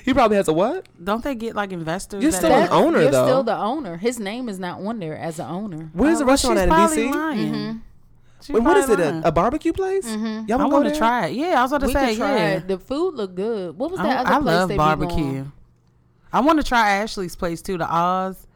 He 0.04 0.12
probably 0.12 0.36
has 0.38 0.48
a 0.48 0.52
what? 0.52 0.86
Don't 1.02 1.22
they 1.22 1.36
get 1.36 1.54
like 1.54 1.70
investors? 1.70 2.20
You're 2.20 2.32
still 2.32 2.50
have- 2.50 2.64
an 2.64 2.72
owner, 2.72 3.02
you're 3.02 3.10
though. 3.12 3.26
still 3.26 3.42
the 3.44 3.56
owner. 3.56 3.96
His 3.96 4.18
name 4.18 4.48
is 4.48 4.58
not 4.58 4.80
on 4.80 4.98
there 4.98 5.16
as 5.16 5.36
the 5.36 5.46
owner. 5.46 5.90
Where's 5.92 6.16
Oh, 6.16 6.18
the 6.20 6.24
restaurant 6.24 6.56
she's 6.56 6.62
at 6.62 6.68
in 6.68 6.74
probably 6.74 6.96
DC? 6.96 7.14
lying. 7.14 7.52
Mm-hmm. 7.54 7.78
She's 8.40 8.54
Wait, 8.54 8.62
what 8.64 8.76
is 8.76 8.90
it? 8.90 8.98
A, 8.98 9.22
a 9.28 9.30
barbecue 9.32 9.72
place? 9.72 10.06
Mm-hmm. 10.06 10.48
Y'all 10.48 10.60
I 10.60 10.64
wanna 10.64 10.84
go 10.86 10.90
there? 10.90 10.98
try 10.98 11.26
it. 11.28 11.34
Yeah, 11.36 11.58
I 11.60 11.62
was 11.62 11.70
about 11.72 11.80
to 11.82 11.86
We 11.86 11.92
say, 11.92 12.12
yeah. 12.14 12.48
it. 12.56 12.66
The 12.66 12.78
food 12.78 13.14
looked 13.14 13.36
good. 13.36 13.78
What 13.78 13.90
was 13.92 14.00
I, 14.00 14.02
that 14.04 14.26
other 14.26 14.28
I 14.30 14.36
place 14.38 14.46
love 14.46 14.68
they 14.68 14.74
be 14.74 14.78
barbecue. 14.78 15.16
going? 15.16 15.52
I 16.32 16.40
want 16.40 16.58
to 16.60 16.64
try 16.66 16.90
Ashley's 16.96 17.36
place 17.36 17.62
too, 17.62 17.78
the 17.78 17.86
Oz. 17.88 18.46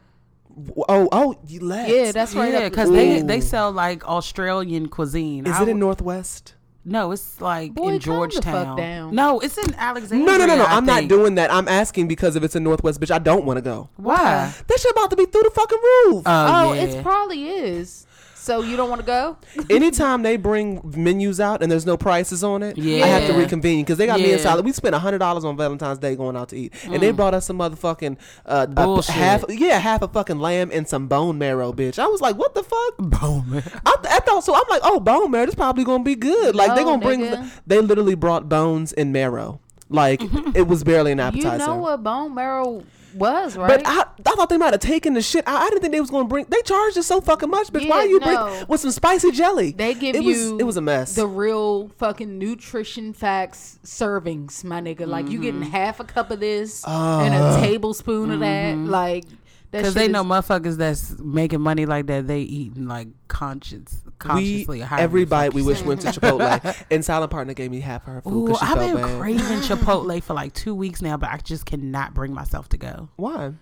Oh, 0.57 0.85
oh, 0.89 1.09
oh, 1.11 1.35
you 1.47 1.59
left. 1.61 1.89
Yeah, 1.89 2.11
that's 2.11 2.35
right. 2.35 2.51
Yeah, 2.51 2.69
because 2.69 2.91
they 2.91 3.21
they 3.21 3.39
sell 3.41 3.71
like 3.71 4.05
Australian 4.07 4.87
cuisine. 4.89 5.45
Is 5.45 5.53
I 5.53 5.57
it 5.57 5.61
in 5.63 5.67
w- 5.67 5.79
Northwest? 5.79 6.55
No, 6.85 7.11
it's 7.11 7.39
like 7.39 7.73
Boy, 7.73 7.89
in 7.93 7.99
calm 7.99 8.29
the 8.29 8.35
fuck 8.35 8.43
Georgetown. 8.43 8.77
down. 8.77 9.15
No, 9.15 9.39
it's 9.41 9.57
in 9.57 9.75
Alexandria. 9.75 10.25
No, 10.25 10.37
no, 10.37 10.45
no, 10.47 10.55
no. 10.57 10.63
I 10.65 10.77
I'm 10.77 10.85
not 10.85 11.07
doing 11.07 11.35
that. 11.35 11.53
I'm 11.53 11.67
asking 11.67 12.07
because 12.07 12.35
if 12.35 12.43
it's 12.43 12.55
in 12.55 12.63
Northwest, 12.63 12.99
bitch, 12.99 13.11
I 13.11 13.19
don't 13.19 13.45
want 13.45 13.57
to 13.57 13.61
go. 13.61 13.89
Why? 13.97 14.51
That 14.67 14.79
shit 14.79 14.91
about 14.91 15.09
to 15.11 15.15
be 15.15 15.25
through 15.25 15.43
the 15.43 15.51
fucking 15.51 15.77
roof. 15.77 16.23
Oh, 16.25 16.69
Oh, 16.69 16.73
yeah. 16.73 16.81
it 16.83 17.03
probably 17.03 17.47
is. 17.49 18.07
So 18.49 18.63
you 18.63 18.75
don't 18.75 18.89
want 18.89 18.99
to 19.01 19.05
go? 19.05 19.37
Anytime 19.69 20.23
they 20.23 20.35
bring 20.35 20.81
menus 20.97 21.39
out 21.39 21.61
and 21.61 21.71
there's 21.71 21.85
no 21.85 21.97
prices 21.97 22.43
on 22.43 22.63
it, 22.63 22.79
I 22.79 23.05
have 23.05 23.27
to 23.27 23.33
reconvene 23.37 23.85
because 23.85 23.99
they 23.99 24.07
got 24.07 24.19
me 24.19 24.31
and 24.33 24.41
Yeah. 24.41 24.59
We 24.61 24.71
spent 24.71 24.95
hundred 24.95 25.19
dollars 25.19 25.45
on 25.45 25.55
Valentine's 25.55 25.99
Day 25.99 26.15
going 26.15 26.35
out 26.35 26.49
to 26.49 26.57
eat, 26.57 26.73
and 26.85 26.99
they 26.99 27.11
brought 27.11 27.35
us 27.35 27.45
some 27.45 27.59
motherfucking 27.59 28.17
uh, 28.47 28.65
a- 28.67 28.73
Bullshit. 28.73 29.13
half, 29.13 29.45
yeah, 29.49 29.77
half 29.77 30.01
a 30.01 30.07
fucking 30.07 30.39
lamb 30.39 30.71
and 30.73 30.87
some 30.87 31.07
bone 31.07 31.37
marrow, 31.37 31.71
bitch. 31.71 31.99
I 31.99 32.07
was 32.07 32.21
like, 32.21 32.37
what 32.37 32.55
the 32.55 32.63
fuck? 32.63 32.97
Boom. 32.97 33.61
I, 33.85 33.95
I 34.09 34.19
thought 34.21 34.43
so. 34.43 34.55
I'm 34.55 34.63
like, 34.67 34.81
oh, 34.83 34.99
bone 34.99 35.29
marrow. 35.29 35.45
This 35.45 35.53
probably 35.53 35.83
gonna 35.83 36.03
be 36.03 36.15
good. 36.15 36.55
Like 36.55 36.73
they 36.73 36.81
No, 36.83 36.97
gonna 36.97 37.05
bring. 37.05 37.19
nigga. 37.21 37.51
They 37.67 37.79
literally 37.81 38.15
brought 38.15 38.49
bones 38.49 38.93
and 38.93 39.13
marrow. 39.13 39.59
Like 39.89 40.21
it 40.55 40.67
was 40.67 40.83
barely 40.83 41.11
an 41.11 41.19
appetizer. 41.19 41.61
You 41.63 41.67
know 41.67 41.75
what 41.77 42.01
bone 42.03 42.33
marrow 42.33 42.83
was, 43.13 43.55
right? 43.57 43.67
But 43.67 43.87
I, 43.87 44.01
I 44.01 44.35
thought 44.35 44.49
they 44.49 44.57
might 44.57 44.73
have 44.73 44.79
taken 44.81 45.13
the 45.13 45.21
shit. 45.21 45.43
I, 45.47 45.65
I 45.65 45.69
didn't 45.69 45.81
think 45.81 45.93
they 45.93 46.01
was 46.01 46.09
gonna 46.09 46.27
bring. 46.27 46.45
They 46.49 46.61
charged 46.61 46.97
us 46.97 47.07
so 47.07 47.21
fucking 47.21 47.49
much, 47.49 47.67
bitch. 47.71 47.87
Why 47.89 48.03
Yeah, 48.03 48.09
you 48.09 48.19
no. 48.19 48.25
bring 48.55 48.67
with 48.67 48.81
some 48.81 48.91
spicy 48.91 49.31
jelly? 49.31 49.71
They 49.71 49.93
give 49.93 50.15
it 50.15 50.23
you 50.23 50.51
Was, 50.53 50.61
it 50.61 50.63
was 50.65 50.77
a 50.77 50.81
mess. 50.81 51.15
The 51.15 51.27
real 51.27 51.89
fucking 51.97 52.37
nutrition 52.37 53.13
facts 53.13 53.79
servings, 53.83 54.63
my 54.63 54.81
nigga. 54.81 55.07
Like 55.07 55.29
you 55.29 55.39
getting 55.41 55.59
Mm-hmm. 55.61 55.71
half 55.71 55.99
a 55.99 56.03
cup 56.03 56.31
of 56.31 56.39
this 56.39 56.85
and 56.87 57.33
a 57.33 57.59
tablespoon 57.65 58.31
of 58.31 58.39
that. 58.41 58.77
Like 58.77 59.25
that 59.25 59.38
Because 59.71 59.87
shit 59.87 59.95
they 59.95 60.05
is- 60.05 60.11
know 60.11 60.23
motherfuckers 60.23 60.77
that's 60.77 61.17
making 61.19 61.61
money 61.61 61.85
like 61.85 62.07
that, 62.07 62.25
they 62.27 62.41
eating 62.41 62.87
like 62.87 63.07
conscience, 63.27 64.01
consciously. 64.17 64.81
or 64.81 64.85
however 64.85 65.03
every 65.03 65.25
bite 65.25 65.53
we 65.53 65.61
you 65.61 65.67
wish 65.67 65.81
went 65.83 66.01
to 66.01 66.07
Chipotle, 66.07 66.83
and 66.91 67.05
Silent 67.05 67.31
Partner 67.31 67.53
gave 67.53 67.69
me 67.71 67.79
half 67.79 68.07
of 68.07 68.13
her 68.15 68.21
food 68.21 68.49
Ooh, 68.51 68.55
she 68.55 68.61
I've 68.61 68.77
felt 68.77 68.93
been 68.93 68.95
bad. 69.03 69.19
craving 69.21 69.41
Chipotle 69.61 70.23
for 70.23 70.33
like 70.33 70.53
two 70.53 70.73
weeks 70.73 71.01
now, 71.01 71.17
but 71.17 71.29
I 71.29 71.37
just 71.37 71.65
cannot 71.65 72.13
bring 72.13 72.33
myself 72.33 72.67
to 72.69 72.77
go. 72.77 73.09
Why? 73.15 73.53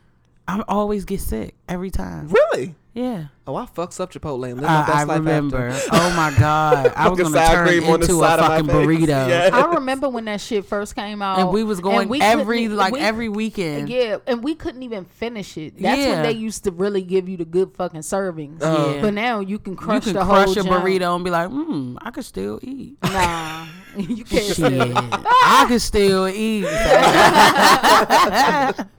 I 0.48 0.64
always 0.68 1.06
get 1.06 1.22
sick 1.22 1.56
every 1.68 1.91
time. 1.91 2.30
Really? 2.30 2.76
Yeah. 2.93 3.26
Oh, 3.45 3.56
I 3.56 3.66
fucks 3.68 4.00
up 4.00 4.12
Chipotle 4.12 4.50
and 4.50 4.60
live 4.60 4.62
my 4.62 4.68
I, 4.82 4.86
best 4.88 4.98
I 4.98 5.04
life 5.04 5.18
remember. 5.20 5.68
after. 5.68 5.89
Oh 5.91 6.14
my 6.16 6.34
god, 6.39 6.91
I 6.95 7.10
was 7.10 7.20
gonna 7.20 7.36
sour 7.36 7.56
turn 7.58 7.68
cream 7.68 7.84
on 7.84 8.00
the 8.00 8.06
into 8.08 8.24
a 8.24 8.28
side 8.28 8.39
of 8.39 8.50
my 8.50 8.58
fucking 8.74 8.88
burrito. 8.88 9.08
Yeah. 9.30 9.50
I 9.54 9.76
remember 9.76 10.10
when 10.10 10.26
that 10.26 10.41
shit 10.41 10.66
first 10.66 10.95
came 10.95 11.22
out, 11.22 11.38
And 11.38 11.50
we 11.52 11.64
was 11.64 11.80
going 11.80 12.10
we 12.10 12.20
every 12.22 12.64
couldn't- 12.64 12.78
like 12.78 12.93
we- 12.93 13.00
every 13.00 13.30
weekend. 13.30 13.89
Yeah, 13.89 14.18
and 14.26 14.43
we 14.43 14.56
couldn't 14.56 14.82
even 14.82 15.06
finish 15.06 15.58
it. 15.58 15.80
That's 15.80 16.00
Yeah. 16.00 16.08
when 16.14 16.24
they 16.24 16.32
used 16.32 16.64
to 16.64 16.72
really 16.72 17.04
give 17.04 17.30
you 17.30 17.38
the 17.38 17.45
good 17.45 17.72
fucking 17.76 18.02
servings. 18.02 18.62
Yeah. 18.62 18.98
But 19.00 19.14
now 19.14 19.41
you 19.41 19.60
can 19.60 19.74
You 19.74 19.78
crush 19.78 20.06
can 20.06 20.14
the 20.14 20.26
crush 20.26 20.45
whole 20.45 20.52
a 20.54 20.56
junk. 20.56 20.68
burrito 20.70 21.16
and 21.16 21.24
be 21.24 21.30
like, 21.30 21.50
hmm, 21.50 21.98
I 22.02 22.10
could 22.10 22.26
still 22.26 22.58
eat. 22.64 22.98
Nah, 23.04 23.68
you 23.98 24.24
can't. 24.24 24.56
Shit, 24.56 24.91
I 24.95 25.66
could 25.68 25.82
still 25.84 26.28
eat. 26.28 26.66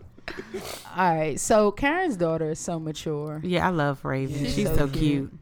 All 0.99 1.15
right, 1.15 1.39
so 1.39 1.71
Karen's 1.71 2.17
daughter 2.17 2.51
is 2.51 2.59
so 2.59 2.81
mature. 2.81 3.41
Yeah, 3.45 3.69
I 3.69 3.71
love 3.71 4.05
Raven. 4.05 4.45
She's 4.45 4.55
She's, 4.55 4.67
so 4.69 4.75
so, 4.77 4.89
cute. 4.89 4.95
cute. 4.99 5.33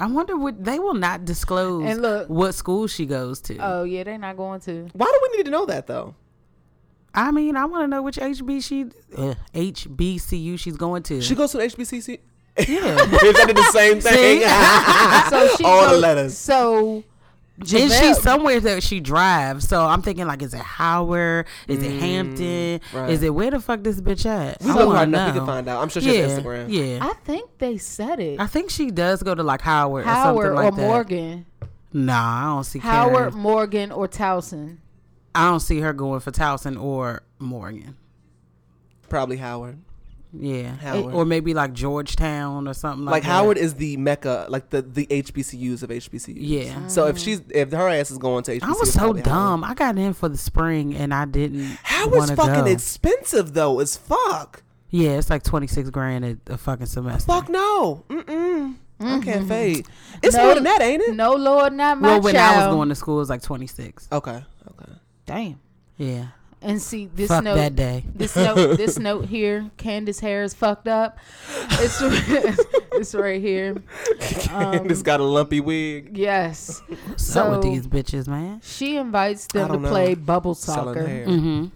I 0.00 0.06
wonder 0.08 0.36
what 0.36 0.64
they 0.64 0.80
will 0.80 0.94
not 0.94 1.24
disclose 1.24 1.84
And 1.88 2.02
look- 2.02 2.28
what 2.28 2.52
school 2.56 2.88
she 2.88 3.06
goes 3.06 3.40
to. 3.42 3.56
Oh 3.58 3.84
yeah, 3.84 4.02
they're 4.02 4.18
not 4.18 4.36
going 4.36 4.60
to. 4.62 4.88
Why 4.92 5.06
do 5.06 5.20
we 5.30 5.36
need 5.38 5.44
to 5.44 5.50
know 5.52 5.66
that 5.66 5.86
though? 5.86 6.16
I 7.14 7.30
mean, 7.30 7.56
I 7.56 7.64
want 7.66 7.84
to 7.84 7.86
know 7.86 8.02
which 8.02 8.16
HB 8.16 8.64
she, 8.64 8.86
uh, 9.16 9.34
HBCU 9.54 10.58
she's 10.58 10.76
going 10.76 11.04
to. 11.04 11.20
She 11.22 11.36
goes 11.36 11.52
to 11.52 11.58
the 11.58 11.64
HBCC. 11.64 12.18
yeah. 12.58 12.64
Bitch, 12.66 13.36
I 13.36 13.44
did 13.46 13.56
the 13.56 13.70
same 13.70 14.00
thing. 14.00 14.40
So 15.30 15.56
she 15.56 15.64
All 15.64 15.88
the 15.90 15.98
letters. 15.98 16.36
So 16.36 17.04
and 17.58 17.68
she's 17.68 18.20
somewhere 18.20 18.58
that 18.60 18.82
she 18.82 19.00
drives. 19.00 19.68
So 19.68 19.84
I'm 19.84 20.02
thinking 20.02 20.26
like, 20.26 20.42
is 20.42 20.54
it 20.54 20.60
Howard? 20.60 21.46
Is 21.68 21.82
it 21.82 21.92
mm, 21.92 21.98
Hampton? 22.00 22.80
right. 22.92 23.10
Is 23.10 23.22
it 23.22 23.30
where 23.30 23.50
the 23.50 23.60
fuck 23.60 23.82
this 23.82 24.00
bitch 24.00 24.26
at? 24.26 24.60
we 24.60 24.70
I 24.70 24.74
look 24.74 24.86
wanna 24.86 24.96
hard 24.96 25.08
enough. 25.08 25.34
We 25.34 25.38
can 25.40 25.46
find 25.46 25.68
out. 25.68 25.82
I'm 25.82 25.88
sure 25.88 26.02
she 26.02 26.16
yeah, 26.16 26.26
has 26.26 26.40
Instagram. 26.40 26.66
Yeah. 26.68 26.98
I 27.00 27.12
think 27.24 27.58
they 27.58 27.78
said 27.78 28.18
it. 28.18 28.40
I 28.40 28.46
think 28.46 28.70
she 28.70 28.90
does 28.90 29.22
go 29.22 29.34
to 29.34 29.42
like 29.42 29.60
Howard, 29.60 30.04
Howard 30.04 30.46
or 30.46 30.52
or, 30.52 30.56
something 30.56 30.64
like 30.64 30.74
that. 30.76 30.88
Morgan. 30.88 31.46
Nah, 31.92 32.42
I 32.42 32.54
don't 32.56 32.64
see 32.64 32.80
Howard, 32.80 33.14
Karen. 33.14 33.34
Morgan, 33.34 33.92
or 33.92 34.08
Towson. 34.08 34.78
I 35.32 35.48
don't 35.48 35.60
see 35.60 35.80
her 35.80 35.92
going 35.92 36.20
for 36.20 36.32
Towson 36.32 36.80
or 36.80 37.22
Morgan. 37.38 37.96
Probably 39.08 39.36
Howard. 39.36 39.78
Yeah, 40.36 40.76
Howard. 40.76 41.14
or 41.14 41.24
maybe 41.24 41.54
like 41.54 41.72
Georgetown 41.72 42.66
or 42.66 42.74
something 42.74 43.04
like, 43.04 43.12
Like 43.12 43.22
that. 43.22 43.28
Howard 43.28 43.58
is 43.58 43.74
the 43.74 43.96
mecca, 43.96 44.46
like 44.48 44.70
the 44.70 44.82
the 44.82 45.06
HBCUs 45.06 45.82
of 45.82 45.90
HBCUs. 45.90 46.34
Yeah. 46.36 46.86
So 46.88 47.06
if 47.06 47.18
she's 47.18 47.42
if 47.50 47.72
her 47.72 47.88
ass 47.88 48.10
is 48.10 48.18
going 48.18 48.42
to 48.44 48.52
HBCU, 48.58 48.62
I 48.62 48.72
was 48.72 48.92
so 48.92 48.98
probably 48.98 49.22
Howard. 49.22 49.60
dumb. 49.60 49.64
I 49.64 49.74
got 49.74 49.96
in 49.96 50.12
for 50.12 50.28
the 50.28 50.38
spring 50.38 50.94
and 50.94 51.14
I 51.14 51.24
didn't. 51.24 51.78
Howard's 51.82 52.16
wanna 52.16 52.36
fucking 52.36 52.64
go. 52.64 52.70
expensive 52.70 53.54
though, 53.54 53.80
as 53.80 53.96
fuck. 53.96 54.62
Yeah, 54.90 55.18
it's 55.18 55.30
like 55.30 55.42
twenty 55.42 55.66
six 55.66 55.90
grand 55.90 56.24
a, 56.24 56.52
a 56.52 56.58
fucking 56.58 56.86
semester. 56.86 57.26
Fuck 57.26 57.48
no. 57.48 58.04
Mm-mm. 58.08 58.76
I 59.00 59.18
can't 59.20 59.24
mm-hmm. 59.24 59.48
fade. 59.48 59.86
It's 60.22 60.36
No- 60.36 60.44
more 60.44 60.54
than 60.54 60.64
that, 60.64 60.80
ain't 60.80 61.02
it? 61.02 61.14
No, 61.14 61.34
Lord, 61.34 61.72
not 61.72 62.00
my 62.00 62.08
Well, 62.08 62.20
when 62.22 62.36
I 62.36 62.66
was 62.66 62.74
going 62.74 62.88
to 62.88 62.94
school, 62.94 63.16
it 63.16 63.20
was 63.20 63.30
like 63.30 63.42
twenty 63.42 63.66
six. 63.66 64.08
Okay. 64.10 64.42
Okay. 64.70 64.92
Damn. 65.26 65.60
Yeah. 65.96 66.26
And 66.64 66.80
see 66.80 67.06
this 67.14 67.28
Fuck 67.28 67.44
note. 67.44 67.56
that 67.56 67.76
day. 67.76 68.04
This 68.14 68.34
note. 68.34 68.76
This 68.78 68.98
note 68.98 69.26
here. 69.26 69.70
Candace 69.76 70.18
hair 70.18 70.42
is 70.42 70.54
fucked 70.54 70.88
up. 70.88 71.18
It's 71.72 71.98
it's 72.92 73.14
right 73.14 73.40
here. 73.40 73.76
Um, 74.50 74.90
it's 74.90 75.02
got 75.02 75.20
a 75.20 75.24
lumpy 75.24 75.60
wig. 75.60 76.16
Yes. 76.16 76.80
What's 77.06 77.24
So- 77.24 77.50
with 77.50 77.62
these 77.62 77.86
bitches, 77.86 78.26
man? 78.28 78.60
She 78.64 78.96
invites 78.96 79.46
them 79.48 79.70
to 79.72 79.78
know. 79.78 79.88
play 79.90 80.14
bubble 80.14 80.54
Selling 80.54 80.94
soccer. 80.94 81.06
hair. 81.06 81.26
Mm-hmm. 81.26 81.66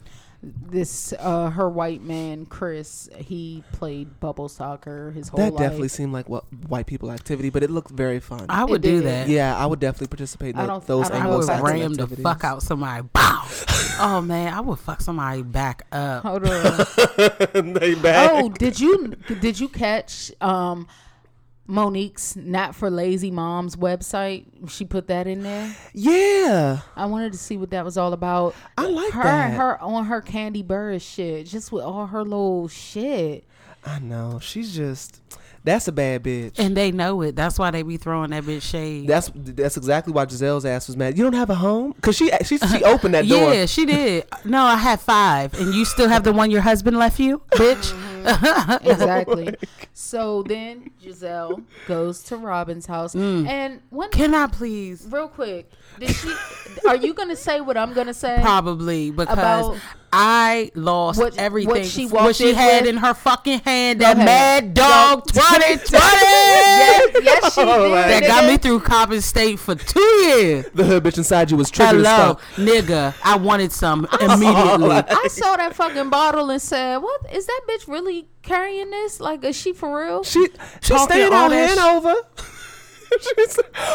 This 0.40 1.12
uh 1.18 1.50
her 1.50 1.68
white 1.68 2.00
man 2.00 2.46
Chris, 2.46 3.08
he 3.16 3.64
played 3.72 4.20
bubble 4.20 4.48
soccer 4.48 5.10
his 5.10 5.28
whole 5.28 5.40
life. 5.40 5.48
That 5.48 5.54
life. 5.54 5.62
definitely 5.64 5.88
seemed 5.88 6.12
like 6.12 6.28
what 6.28 6.44
white 6.68 6.86
people 6.86 7.10
activity, 7.10 7.50
but 7.50 7.64
it 7.64 7.70
looked 7.70 7.90
very 7.90 8.20
fun. 8.20 8.46
I 8.48 8.64
would 8.64 8.84
It 8.84 8.88
do 8.88 8.96
did. 9.00 9.06
that. 9.06 9.28
yeah, 9.28 9.56
I 9.56 9.66
would 9.66 9.80
definitely 9.80 10.06
participate 10.06 10.54
in 10.54 10.60
I 10.60 10.66
don't- 10.66 10.86
those 10.86 11.06
I 11.06 11.08
don't 11.14 11.20
I 11.22 11.24
know 11.24 11.30
would 11.30 11.40
if 11.40 11.46
that's 11.48 11.58
Anglo-Saxon 11.58 11.96
ram 11.98 12.08
the 12.08 12.22
fuck 12.22 12.44
out 12.44 12.62
somebody. 12.62 13.02
Bow. 13.12 13.42
oh 13.98 14.20
man, 14.24 14.54
I 14.54 14.60
would 14.60 14.78
fuck 14.78 15.00
somebody 15.00 15.42
back 15.42 15.86
up. 15.90 16.22
Hold 16.22 16.46
on. 16.48 16.86
they 17.74 17.96
back. 17.96 18.30
oh, 18.32 18.48
did 18.48 18.78
you 18.78 19.16
did 19.40 19.58
you 19.58 19.68
catch 19.68 20.30
um 20.40 20.86
Monique's 21.68 22.34
Not 22.34 22.74
for 22.74 22.88
Lazy 22.90 23.30
Moms 23.30 23.76
website? 23.76 24.46
She 24.70 24.86
put 24.86 25.06
that 25.08 25.26
in 25.26 25.42
there. 25.42 25.76
Yeah, 25.92 26.80
I 26.96 27.06
wanted 27.06 27.32
to 27.32 27.38
see 27.38 27.58
what 27.58 27.70
that 27.70 27.84
was 27.84 27.98
all 27.98 28.14
about. 28.14 28.54
I 28.78 28.86
like 28.86 29.12
her 29.12 29.22
that. 29.22 29.52
her 29.52 29.80
on 29.82 30.06
her 30.06 30.22
Kandi 30.22 30.64
Burruss 30.64 31.02
shit, 31.02 31.46
just 31.46 31.70
with 31.70 31.84
all 31.84 32.06
her 32.06 32.22
little 32.24 32.68
shit. 32.68 33.44
I 33.84 33.98
know. 33.98 34.38
She's 34.40 34.74
just 34.74 35.20
that's 35.68 35.86
a 35.88 35.92
bad 35.92 36.22
bitch. 36.24 36.58
And 36.58 36.76
they 36.76 36.90
know 36.90 37.22
it. 37.22 37.36
That's 37.36 37.58
why 37.58 37.70
they 37.70 37.82
be 37.82 37.96
throwing 37.96 38.30
that 38.30 38.42
bitch 38.44 38.62
shade. 38.62 39.06
That's 39.06 39.30
that's 39.34 39.76
exactly 39.76 40.12
why 40.12 40.24
Giselle's 40.26 40.64
ass 40.64 40.88
was 40.88 40.96
mad. 40.96 41.16
You 41.16 41.24
don't 41.24 41.34
have 41.34 41.50
a 41.50 41.54
home 41.54 41.92
because 41.92 42.16
she 42.16 42.30
she 42.44 42.58
she 42.58 42.82
opened 42.84 43.14
that 43.14 43.26
door. 43.28 43.52
yeah, 43.54 43.66
she 43.66 43.86
did. 43.86 44.26
No, 44.44 44.62
I 44.64 44.76
had 44.76 45.00
five, 45.00 45.54
and 45.60 45.74
you 45.74 45.84
still 45.84 46.08
have 46.08 46.24
the 46.24 46.32
one 46.32 46.50
your 46.50 46.62
husband 46.62 46.96
left 46.98 47.20
you, 47.20 47.40
bitch. 47.52 47.94
Exactly. 48.84 49.54
so 49.94 50.42
then 50.42 50.90
Giselle 51.02 51.62
goes 51.86 52.22
to 52.24 52.36
Robin's 52.36 52.84
house, 52.86 53.14
Mm. 53.14 53.46
and 53.48 53.80
one 53.90 54.10
Can 54.10 54.34
I 54.34 54.46
please? 54.48 55.06
real 55.08 55.28
quick, 55.28 55.70
did 55.98 56.10
she? 56.14 56.34
are 56.86 56.96
you 56.96 57.14
gonna 57.14 57.36
say 57.36 57.60
what 57.60 57.76
I'm 57.76 57.92
gonna 57.94 58.12
say? 58.14 58.38
Probably 58.42 59.10
because 59.10 59.32
About- 59.32 59.76
I 60.12 60.70
lost 60.74 61.18
What- 61.18 61.32
what 61.34 61.38
everything. 61.38 61.84
she 61.84 62.06
what 62.06 62.34
she 62.36 62.50
in 62.50 62.54
had 62.56 62.82
with? 62.82 62.90
in 62.90 62.96
her 62.98 63.12
fucking 63.14 63.60
hand, 63.60 64.00
that 64.00 64.16
ahead. 64.16 64.24
Mad 64.26 64.74
Dog 64.74 65.26
Go- 65.32 65.40
2020 65.40 65.88
yes, 65.92 67.10
yes, 67.22 67.54
she 67.54 67.60
did. 67.64 67.92
that 67.92 68.22
got 68.26 68.44
me 68.46 68.56
through 68.56 68.80
Coppin 68.80 69.20
State 69.20 69.58
for 69.58 69.74
two 69.74 70.00
years. 70.00 70.66
The 70.74 70.84
hood 70.84 71.04
bitch 71.04 71.18
inside 71.18 71.50
you 71.50 71.56
was 71.56 71.70
triggered 71.70 72.00
as 72.00 72.06
Hello, 72.06 72.34
fuck. 72.34 72.40
nigga. 72.56 73.14
I 73.24 73.36
wanted 73.36 73.72
some 73.72 74.06
immediately. 74.20 74.90
I 74.90 75.28
saw 75.28 75.56
that 75.56 75.74
fucking 75.76 76.08
bottle 76.10 76.50
and 76.50 76.60
said, 76.62 76.98
"What 76.98 77.20
is 77.32 77.46
that 77.46 77.60
bitch 77.68 77.86
really 77.86 78.28
carrying 78.42 78.90
this? 78.90 79.20
Like, 79.20 79.44
is 79.44 79.56
she 79.56 79.72
for 79.72 80.04
real?" 80.04 80.22
She 80.24 80.46
she 80.80 80.88
Talking 80.94 81.04
staying 81.06 81.32
all 81.32 81.44
out 81.44 81.50
that 81.50 81.70
sh- 81.70 81.78
Hanover. 81.78 82.14
She's- 82.36 82.54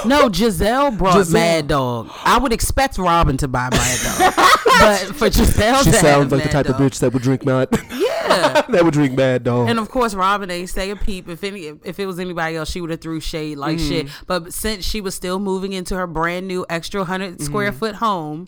No, 0.05 0.30
Giselle 0.32 0.91
brought 0.91 1.14
Giselle. 1.18 1.34
Mad 1.41 1.68
Dog. 1.68 2.09
I 2.24 2.38
would 2.38 2.51
expect 2.53 2.97
Robin 2.97 3.38
to 3.38 3.47
buy 3.47 3.70
Mad 3.72 3.99
Dog, 4.20 4.34
but 4.80 4.97
for 5.16 5.32
Giselle 5.32 5.84
she 5.84 5.91
to 5.91 5.97
sounds 5.97 6.03
have 6.03 6.32
like 6.32 6.43
the 6.43 6.47
Mad 6.47 6.51
type 6.51 6.70
of 6.70 6.76
bitch 6.76 6.99
that 6.99 7.14
would 7.14 7.24
drink 7.24 7.45
mad. 7.45 7.70
Yeah. 8.24 8.61
that 8.70 8.84
would 8.84 8.93
drink 8.93 9.16
mad 9.16 9.43
dog. 9.43 9.70
And 9.70 9.78
of 9.80 9.89
course, 9.89 10.16
Robin 10.16 10.49
ain't 10.49 10.70
say 10.70 10.89
a 10.89 10.95
peep. 10.95 11.30
If 11.30 11.43
any, 11.43 11.66
if 11.84 11.99
it 11.99 12.05
was 12.07 12.20
anybody 12.20 12.55
else, 12.55 12.70
she 12.70 12.82
would 12.82 12.89
have 12.89 12.99
threw 13.01 13.20
shade 13.20 13.57
like 13.57 13.78
Mm-hmm. 13.78 13.89
shit. 13.89 14.07
But 14.28 14.53
since 14.53 14.84
she 14.86 15.01
was 15.01 15.14
still 15.14 15.39
moving 15.39 15.72
into 15.74 15.95
her 15.95 16.07
brand 16.07 16.47
new 16.47 16.66
extra 16.70 17.01
100 17.01 17.41
square 17.41 17.70
Mm-hmm. 17.70 17.80
foot 17.80 17.95
home, 17.95 18.47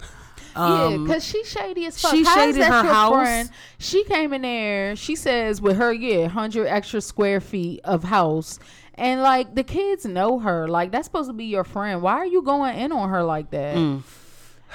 yeah, 0.55 0.84
um, 0.86 1.03
because 1.05 1.24
she 1.26 1.43
shady 1.43 1.86
as 1.86 2.01
fuck. 2.01 2.11
she 2.11 2.24
How 2.24 2.30
is 2.32 2.55
shaded 2.55 2.61
that 2.63 2.72
her 2.72 2.84
your 2.86 2.93
house. 2.93 3.13
friend? 3.13 3.49
She 3.78 4.03
came 4.05 4.34
in 4.34 4.41
there. 4.41 4.95
She 4.95 5.16
says 5.16 5.61
with 5.61 5.78
her, 5.78 5.93
yeah, 5.93 6.28
hundred 6.30 6.68
extra 6.68 7.01
square 7.01 7.39
feet 7.41 7.82
of 7.84 8.03
house. 8.05 8.57
And 8.98 9.22
like 9.22 9.54
the 9.56 9.64
kids 9.64 10.06
know 10.06 10.39
her, 10.39 10.68
like 10.68 10.91
that's 10.91 11.06
supposed 11.06 11.30
to 11.30 11.34
be 11.34 11.46
your 11.46 11.64
friend. 11.66 12.02
Why 12.02 12.14
are 12.14 12.26
you 12.26 12.41
going 12.41 12.78
in 12.78 12.91
on 12.91 13.10
her 13.10 13.24
like 13.24 13.52
that? 13.52 13.76
Mm. 13.76 14.04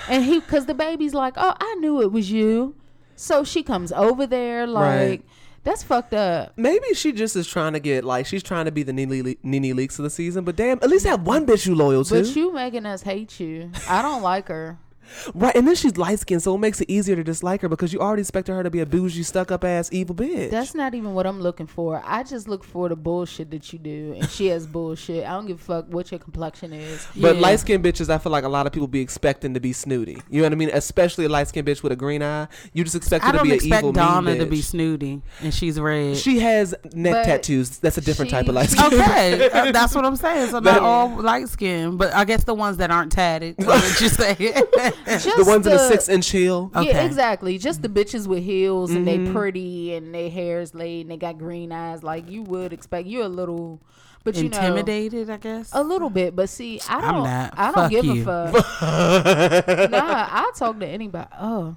And 0.09 0.25
he, 0.25 0.41
because 0.41 0.67
the 0.67 0.75
baby's 0.75 1.15
like, 1.15 1.35
oh, 1.37 1.55
I 1.59 1.75
knew 1.81 2.01
it 2.03 2.13
was 2.13 2.31
you. 2.31 2.75
So 3.17 3.45
she 3.45 3.63
comes 3.63 3.93
over 3.93 4.27
there, 4.27 4.67
like 4.67 5.09
Right. 5.11 5.25
that's 5.65 5.83
fucked 5.83 6.15
up. 6.15 6.53
Maybe 6.57 6.95
she 6.95 7.13
just 7.13 7.35
is 7.37 7.47
trying 7.47 7.73
to 7.75 7.81
get 7.81 8.05
like 8.05 8.27
she's 8.27 8.43
trying 8.43 8.65
to 8.67 8.71
be 8.73 8.83
the 8.83 8.93
Nene, 8.93 9.37
Nene 9.43 9.77
Leakes 9.77 9.99
of 9.99 10.05
the 10.05 10.11
season. 10.11 10.45
But 10.45 10.57
damn, 10.57 10.79
at 10.83 10.89
least 10.91 11.07
have 11.07 11.23
one 11.27 11.47
bitch 11.47 11.67
you 11.67 11.75
loyal 11.75 12.05
to. 12.05 12.23
But 12.23 12.35
you 12.37 12.53
making 12.53 12.87
us 12.87 13.03
hate 13.03 13.41
you. 13.41 13.71
I 13.89 14.01
don't 14.03 14.23
like 14.23 14.49
her. 14.49 14.79
Right, 15.35 15.55
and 15.57 15.67
then 15.67 15.75
she's 15.75 15.97
light 15.97 16.19
skinned, 16.21 16.43
so 16.43 16.55
it 16.55 16.59
makes 16.59 16.81
it 16.81 16.89
easier 16.91 17.17
to 17.17 17.25
dislike 17.25 17.63
her 17.63 17.69
because 17.69 17.93
you 17.93 18.01
already 18.01 18.21
expected 18.21 18.53
her 18.55 18.63
to 18.63 18.71
be 18.71 18.81
a 18.81 18.87
bougie, 18.87 19.23
stuck 19.23 19.51
up 19.51 19.65
ass 19.65 19.89
evil 19.93 20.15
bitch. 20.15 20.51
That's 20.51 20.75
not 20.75 20.95
even 20.95 21.15
what 21.15 21.27
I'm 21.27 21.41
looking 21.41 21.67
for. 21.67 22.03
I 22.05 22.23
just 22.23 22.49
look 22.49 22.65
for 22.65 22.89
the 22.89 22.97
bullshit 22.97 23.51
that 23.51 23.73
you 23.73 23.79
do, 23.79 24.15
and 24.19 24.29
she 24.31 24.47
has 24.49 24.67
bullshit. 24.67 25.25
I 25.27 25.31
don't 25.33 25.47
give 25.47 25.61
a 25.61 25.63
fuck 25.65 25.87
what 25.93 26.11
your 26.11 26.19
complexion 26.21 26.73
is. 26.73 27.07
but 27.17 27.37
Yeah. 27.37 27.41
light 27.41 27.61
skinned 27.61 27.85
bitches, 27.85 28.09
I 28.11 28.19
feel 28.19 28.33
like 28.33 28.45
a 28.45 28.49
lot 28.49 28.67
of 28.67 28.73
people 28.73 28.89
be 28.89 29.01
expecting 29.01 29.55
to 29.55 29.61
be 29.61 29.73
snooty. 29.73 30.21
You 30.31 30.41
know 30.43 30.47
what 30.47 30.53
I 30.53 30.57
mean? 30.57 30.71
Especially 30.73 31.25
a 31.25 31.29
light 31.29 31.49
skinned 31.49 31.67
bitch 31.67 31.83
with 31.83 31.93
a 31.93 31.97
green 31.97 32.23
eye. 32.23 32.49
You 32.73 32.85
just 32.85 32.97
expect 32.97 33.25
her 33.25 33.29
I 33.29 33.33
to 33.33 33.39
don't 33.39 33.47
be 33.47 33.51
an 33.53 33.57
expect 33.57 33.79
evil 33.83 33.93
Donna 33.93 34.37
to 34.39 34.47
be 34.47 34.63
snooty, 34.63 35.23
and 35.43 35.53
she's 35.53 35.79
red. 35.81 36.17
She 36.17 36.39
has 36.41 36.75
neck 36.95 37.13
But 37.13 37.25
tattoos. 37.25 37.79
That's 37.79 37.99
a 37.99 38.01
different 38.01 38.31
type 38.31 38.49
of 38.49 38.55
light 38.55 38.71
she- 38.71 38.77
skin. 38.77 39.01
okay, 39.01 39.51
uh, 39.51 39.73
that's 39.73 39.95
what 39.95 40.05
I'm 40.05 40.17
saying. 40.17 40.51
So 40.51 40.61
not 40.61 40.79
all 40.81 41.09
light 41.21 41.49
skin, 41.49 41.97
but 41.97 42.15
I 42.15 42.25
guess 42.25 42.45
the 42.45 42.55
ones 42.55 42.77
that 42.79 42.91
aren't 42.91 43.13
tatted. 43.13 43.57
What 43.71 44.01
you 44.01 44.09
say? 44.09 44.35
Just 44.35 45.00
the 45.05 45.45
ones 45.47 45.67
in 45.67 45.73
the 45.73 45.89
six 45.89 46.09
inch 46.09 46.31
heel. 46.31 46.71
Yeah, 46.81 47.03
exactly. 47.05 47.59
Just 47.59 47.83
the 47.83 47.89
bitches 47.89 48.27
with 48.27 48.43
heels 48.45 48.91
and 48.91 49.07
Mm-hmm. 49.07 49.25
they 49.27 49.33
pretty 49.33 49.95
and 49.95 50.15
their 50.15 50.31
hair's 50.31 50.75
laid 50.75 51.03
and 51.03 51.11
they 51.11 51.17
got 51.17 51.39
green 51.39 51.73
eyes. 51.73 52.03
Like 52.03 52.29
you 52.31 52.43
would 52.43 52.73
expect. 52.73 53.07
You're 53.09 53.25
a 53.25 53.29
little, 53.29 53.81
but 54.25 54.37
you 54.37 54.49
know, 54.49 54.57
Intimidated, 54.59 55.31
I 55.31 55.37
guess. 55.39 55.71
a 55.73 55.83
little 55.83 56.11
bit. 56.11 56.35
But 56.37 56.49
see, 56.49 56.81
I 56.89 56.97
I'm 56.97 57.15
don't. 57.15 57.25
not. 57.25 57.55
I 57.57 57.65
don't 57.67 57.75
Fuck 57.75 57.91
give 57.91 58.05
you. 58.05 58.23
a 58.29 58.53
fuck. 58.53 59.91
nah, 59.91 60.29
I 60.31 60.51
talk 60.55 60.79
to 60.81 60.87
anybody. 60.87 61.29
Oh, 61.41 61.75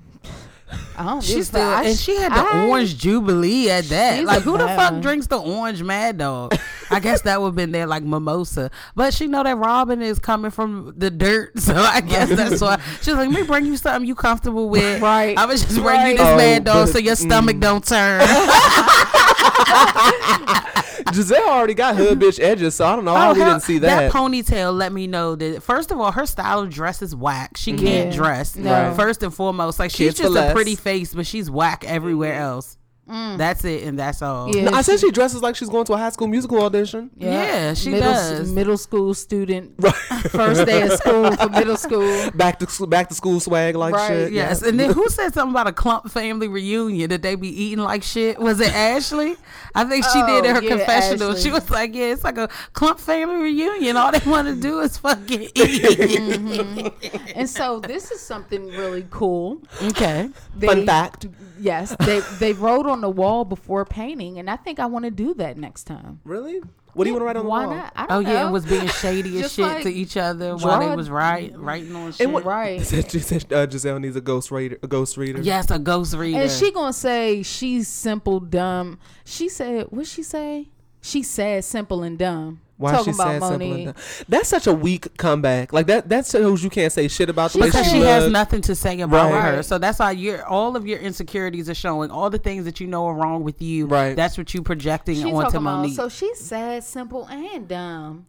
I 0.98 1.04
don't. 1.06 1.24
She 1.24 1.36
give 1.36 1.46
still, 1.46 1.62
fuck. 1.62 1.86
I 1.86 1.90
and 1.90 1.98
she 1.98 2.16
had 2.16 2.32
the 2.32 2.38
I- 2.38 2.68
orange 2.68 2.98
jubilee 2.98 3.70
at 3.70 3.86
that. 3.86 4.24
Like, 4.24 4.44
who 4.44 4.58
the 4.58 4.68
fuck 4.68 4.92
one. 4.92 5.02
drinks 5.02 5.28
the 5.28 5.38
orange 5.40 5.82
Mad 5.84 6.18
Dog? 6.18 6.56
I 6.90 7.00
guess 7.00 7.22
that 7.24 7.42
would 7.42 7.48
have 7.48 7.56
been 7.56 7.72
there 7.72 7.88
like 7.88 8.04
mimosa. 8.04 8.70
But 8.96 9.14
she 9.14 9.28
know 9.28 9.44
that 9.44 9.58
Robin 9.58 10.02
is 10.02 10.20
coming 10.20 10.52
from 10.52 10.94
the 10.98 11.10
dirt, 11.10 11.60
so 11.60 11.76
I 11.76 12.02
guess 12.02 12.30
that's 12.30 12.62
why 12.62 12.80
she's 13.02 13.16
like, 13.16 13.30
"Let 13.30 13.42
me 13.42 13.44
bring 13.44 13.66
you 13.66 13.78
something 13.78 14.08
you 14.08 14.16
comfortable 14.16 14.70
with." 14.70 15.02
Right. 15.02 15.38
I 15.38 15.46
was 15.46 15.64
just 15.64 15.82
bring 15.82 16.08
you 16.08 16.18
this 16.18 16.28
Oh, 16.28 16.38
Mad 16.38 16.64
Dog 16.64 16.88
so 16.90 17.00
your 17.00 17.16
stomach 17.16 17.58
mm. 17.58 17.62
don't 17.62 17.86
turn. 17.86 18.22
Giselle 21.14 21.50
already 21.50 21.74
got 21.74 21.96
hood 21.96 22.20
bitch 22.20 22.40
edges, 22.40 22.76
so 22.76 22.86
I 22.86 22.96
don't 22.96 23.06
know 23.06 23.14
how 23.14 23.32
oh, 23.32 23.34
we 23.34 23.40
her- 23.42 23.46
didn't 23.46 23.62
see 23.62 23.78
that. 23.80 24.12
ponytail 24.12 24.76
let 24.76 24.92
me 24.92 25.08
know 25.08 25.36
that 25.36 25.62
first 25.62 25.92
of 25.92 26.00
all, 26.00 26.12
her 26.12 26.26
style 26.26 26.60
of 26.60 26.70
dress 26.70 27.02
is 27.02 27.16
whack. 27.16 27.58
She 27.58 27.74
mm-hmm. 27.74 27.86
can't 27.86 28.12
Yeah. 28.12 28.16
dress. 28.18 28.56
No. 28.56 28.94
First 28.96 29.24
and 29.24 29.34
foremost, 29.34 29.80
like 29.80 29.92
she's 29.92 30.10
Kids 30.10 30.18
for 30.20 30.24
just 30.24 30.32
a 30.38 30.42
less. 30.42 30.54
pretty 30.54 30.76
face, 30.76 31.14
but 31.14 31.26
she's 31.26 31.50
whack 31.50 31.84
everywhere 31.86 32.34
mm-hmm. 32.34 32.44
else. 32.44 32.78
Mm. 33.10 33.38
That's 33.38 33.66
it, 33.66 33.84
and 33.84 34.00
that's 34.00 34.22
all. 34.22 34.56
Yeah, 34.56 34.70
I 34.72 34.82
said 34.82 34.98
she 34.98 35.12
dresses 35.12 35.42
like 35.42 35.58
she's 35.58 35.68
going 35.68 35.84
to 35.86 35.94
a 35.94 35.98
high 35.98 36.12
school 36.12 36.28
musical 36.28 36.64
audition. 36.64 37.12
Yeah, 37.18 37.74
she 37.74 37.90
middle, 37.90 38.14
does. 38.14 38.52
Middle 38.52 38.78
school 38.78 39.14
student, 39.14 39.74
first 40.30 40.66
day 40.66 40.84
of 40.84 40.94
school 40.94 41.36
for 41.36 41.50
middle 41.50 41.76
school. 41.76 42.32
Back 42.32 42.60
to 42.60 42.68
school, 42.70 42.88
back 42.88 43.10
to 43.10 43.16
school 43.16 43.42
swag 43.42 43.76
like 43.76 43.94
Right, 43.94 44.08
shit. 44.08 44.32
Yes, 44.32 44.62
and 44.62 44.80
then 44.80 44.94
who 44.94 45.10
said 45.10 45.34
something 45.34 45.52
about 45.52 45.68
a 45.68 45.74
clump 45.74 46.10
family 46.12 46.48
reunion 46.48 47.10
that 47.10 47.22
they 47.22 47.36
be 47.36 47.50
eating 47.50 47.80
like 47.84 48.04
shit? 48.04 48.40
Was 48.40 48.62
it 48.62 48.74
Ashley? 48.74 49.36
I 49.76 49.84
think 49.84 50.06
she 50.06 50.22
did 50.22 50.30
oh, 50.30 50.38
in 50.38 50.46
Oh, 50.46 50.54
her 50.56 50.64
yeah, 50.64 50.70
confessional. 50.70 51.32
Ashley. 51.32 51.42
She 51.42 51.52
was 51.52 51.70
like, 51.70 51.94
"Yeah, 51.94 52.14
it's 52.14 52.24
like 52.24 52.38
a 52.38 52.48
clump 52.72 53.00
family 53.02 53.36
reunion. 53.36 53.98
All 53.98 54.14
they 54.14 54.30
want 54.30 54.48
to 54.48 54.56
do 54.56 54.80
is 54.80 54.98
fucking 54.98 55.42
eat." 55.56 55.82
Mm-hmm. 55.84 57.18
And 57.36 57.50
so 57.50 57.80
this 57.80 58.12
is 58.12 58.22
something 58.22 58.68
really 58.68 59.06
cool. 59.10 59.62
okay, 59.82 60.30
They, 60.56 60.68
Fun 60.68 60.86
fact. 60.86 61.28
Yes, 61.64 61.96
they 62.00 62.20
they 62.40 62.54
wrote 62.54 62.86
on 62.86 63.02
the 63.02 63.10
wall 63.10 63.46
before 63.46 63.86
painting, 63.86 64.38
and 64.38 64.50
I 64.50 64.56
think 64.58 64.80
I 64.80 64.86
want 64.86 65.06
to 65.06 65.12
do 65.12 65.34
that 65.36 65.58
next 65.58 65.86
time. 65.86 66.20
Really? 66.26 66.62
What 66.94 67.06
do 67.06 67.10
you 67.10 67.16
want 67.16 67.22
to 67.22 67.26
write 67.26 67.38
on 67.38 67.44
the 67.46 67.50
Why 67.50 67.66
wall? 67.66 67.76
not? 67.76 67.94
I 67.96 68.04
Oh 68.04 68.08
don't 68.22 68.26
yeah, 68.28 68.34
know. 68.34 68.44
and 68.46 68.54
was 68.54 68.66
being 68.66 68.88
shady 68.88 69.40
as 69.44 69.52
shit 69.54 69.66
like 69.66 69.82
to 69.84 69.90
each 69.92 70.16
other 70.16 70.56
while 70.58 70.80
they 70.80 70.96
was 70.96 71.10
write, 71.10 71.58
writing 71.58 71.96
on 71.96 72.12
shit. 72.12 72.30
What, 72.30 72.46
Right. 72.46 72.80
She 72.82 72.86
said, 72.86 73.12
she 73.12 73.20
said 73.20 73.52
uh, 73.52 73.68
Giselle 73.68 73.98
needs 74.00 74.16
a 74.16 74.22
ghost 74.22 74.52
reader. 74.52 74.78
A 74.84 74.88
ghost 74.88 75.18
reader. 75.18 75.42
Yes, 75.42 75.72
a 75.72 75.80
ghost 75.80 76.14
reader. 76.14 76.42
And 76.42 76.52
she 76.52 76.72
gonna 76.72 76.94
say 76.94 77.42
she's 77.42 77.88
simple, 77.88 78.40
dumb. 78.40 79.00
She 79.26 79.50
said, 79.50 79.88
what 79.90 80.06
she 80.06 80.22
say? 80.22 80.70
She 81.02 81.24
said 81.24 81.64
simple 81.64 82.04
and 82.04 82.20
dumb. 82.20 82.62
Why 82.78 82.92
Talking 82.92 83.14
she 83.14 83.18
about 83.18 83.24
sad, 83.28 83.42
simple, 83.42 83.50
and 83.50 83.60
Monique. 83.70 83.86
dumb. 83.86 83.96
That's 84.28 84.50
such 84.50 84.68
a 84.68 84.74
weak 84.74 85.16
comeback. 85.18 85.72
Like 85.74 85.88
that. 85.88 86.10
That 86.10 86.26
shows 86.26 86.64
you 86.64 86.70
can't 86.70 86.92
say 86.92 87.08
shit 87.08 87.30
about 87.30 87.52
the 87.52 87.60
She 87.60 87.62
way 87.62 87.68
because 87.68 87.86
she 87.86 87.92
she 87.94 88.02
has 88.02 88.30
nothing 88.32 88.62
to 88.62 88.76
say 88.76 89.00
about 89.00 89.32
Right. 89.32 89.56
her. 89.56 89.64
So 89.64 89.78
that's 89.78 90.00
why 90.00 90.12
your 90.12 90.44
all 90.46 90.76
of 90.76 90.88
your 90.88 91.00
insecurities 91.00 91.70
are 91.70 91.76
showing. 91.76 92.10
All 92.10 92.30
the 92.30 92.40
things 92.40 92.66
that 92.66 92.80
you 92.80 92.88
know 92.88 93.06
are 93.06 93.14
wrong 93.14 93.44
with 93.44 93.62
you. 93.62 93.86
Right. 93.86 94.16
That's 94.16 94.38
what 94.38 94.54
you 94.54 94.64
projecting 94.64 95.16
She 95.16 95.24
onto 95.32 95.52
talking 95.52 95.60
about 95.62 95.90
so 95.92 96.10
she's 96.10 96.40
sad, 96.40 96.84
simple, 96.84 97.26
and 97.28 97.68
dumb. 97.68 98.26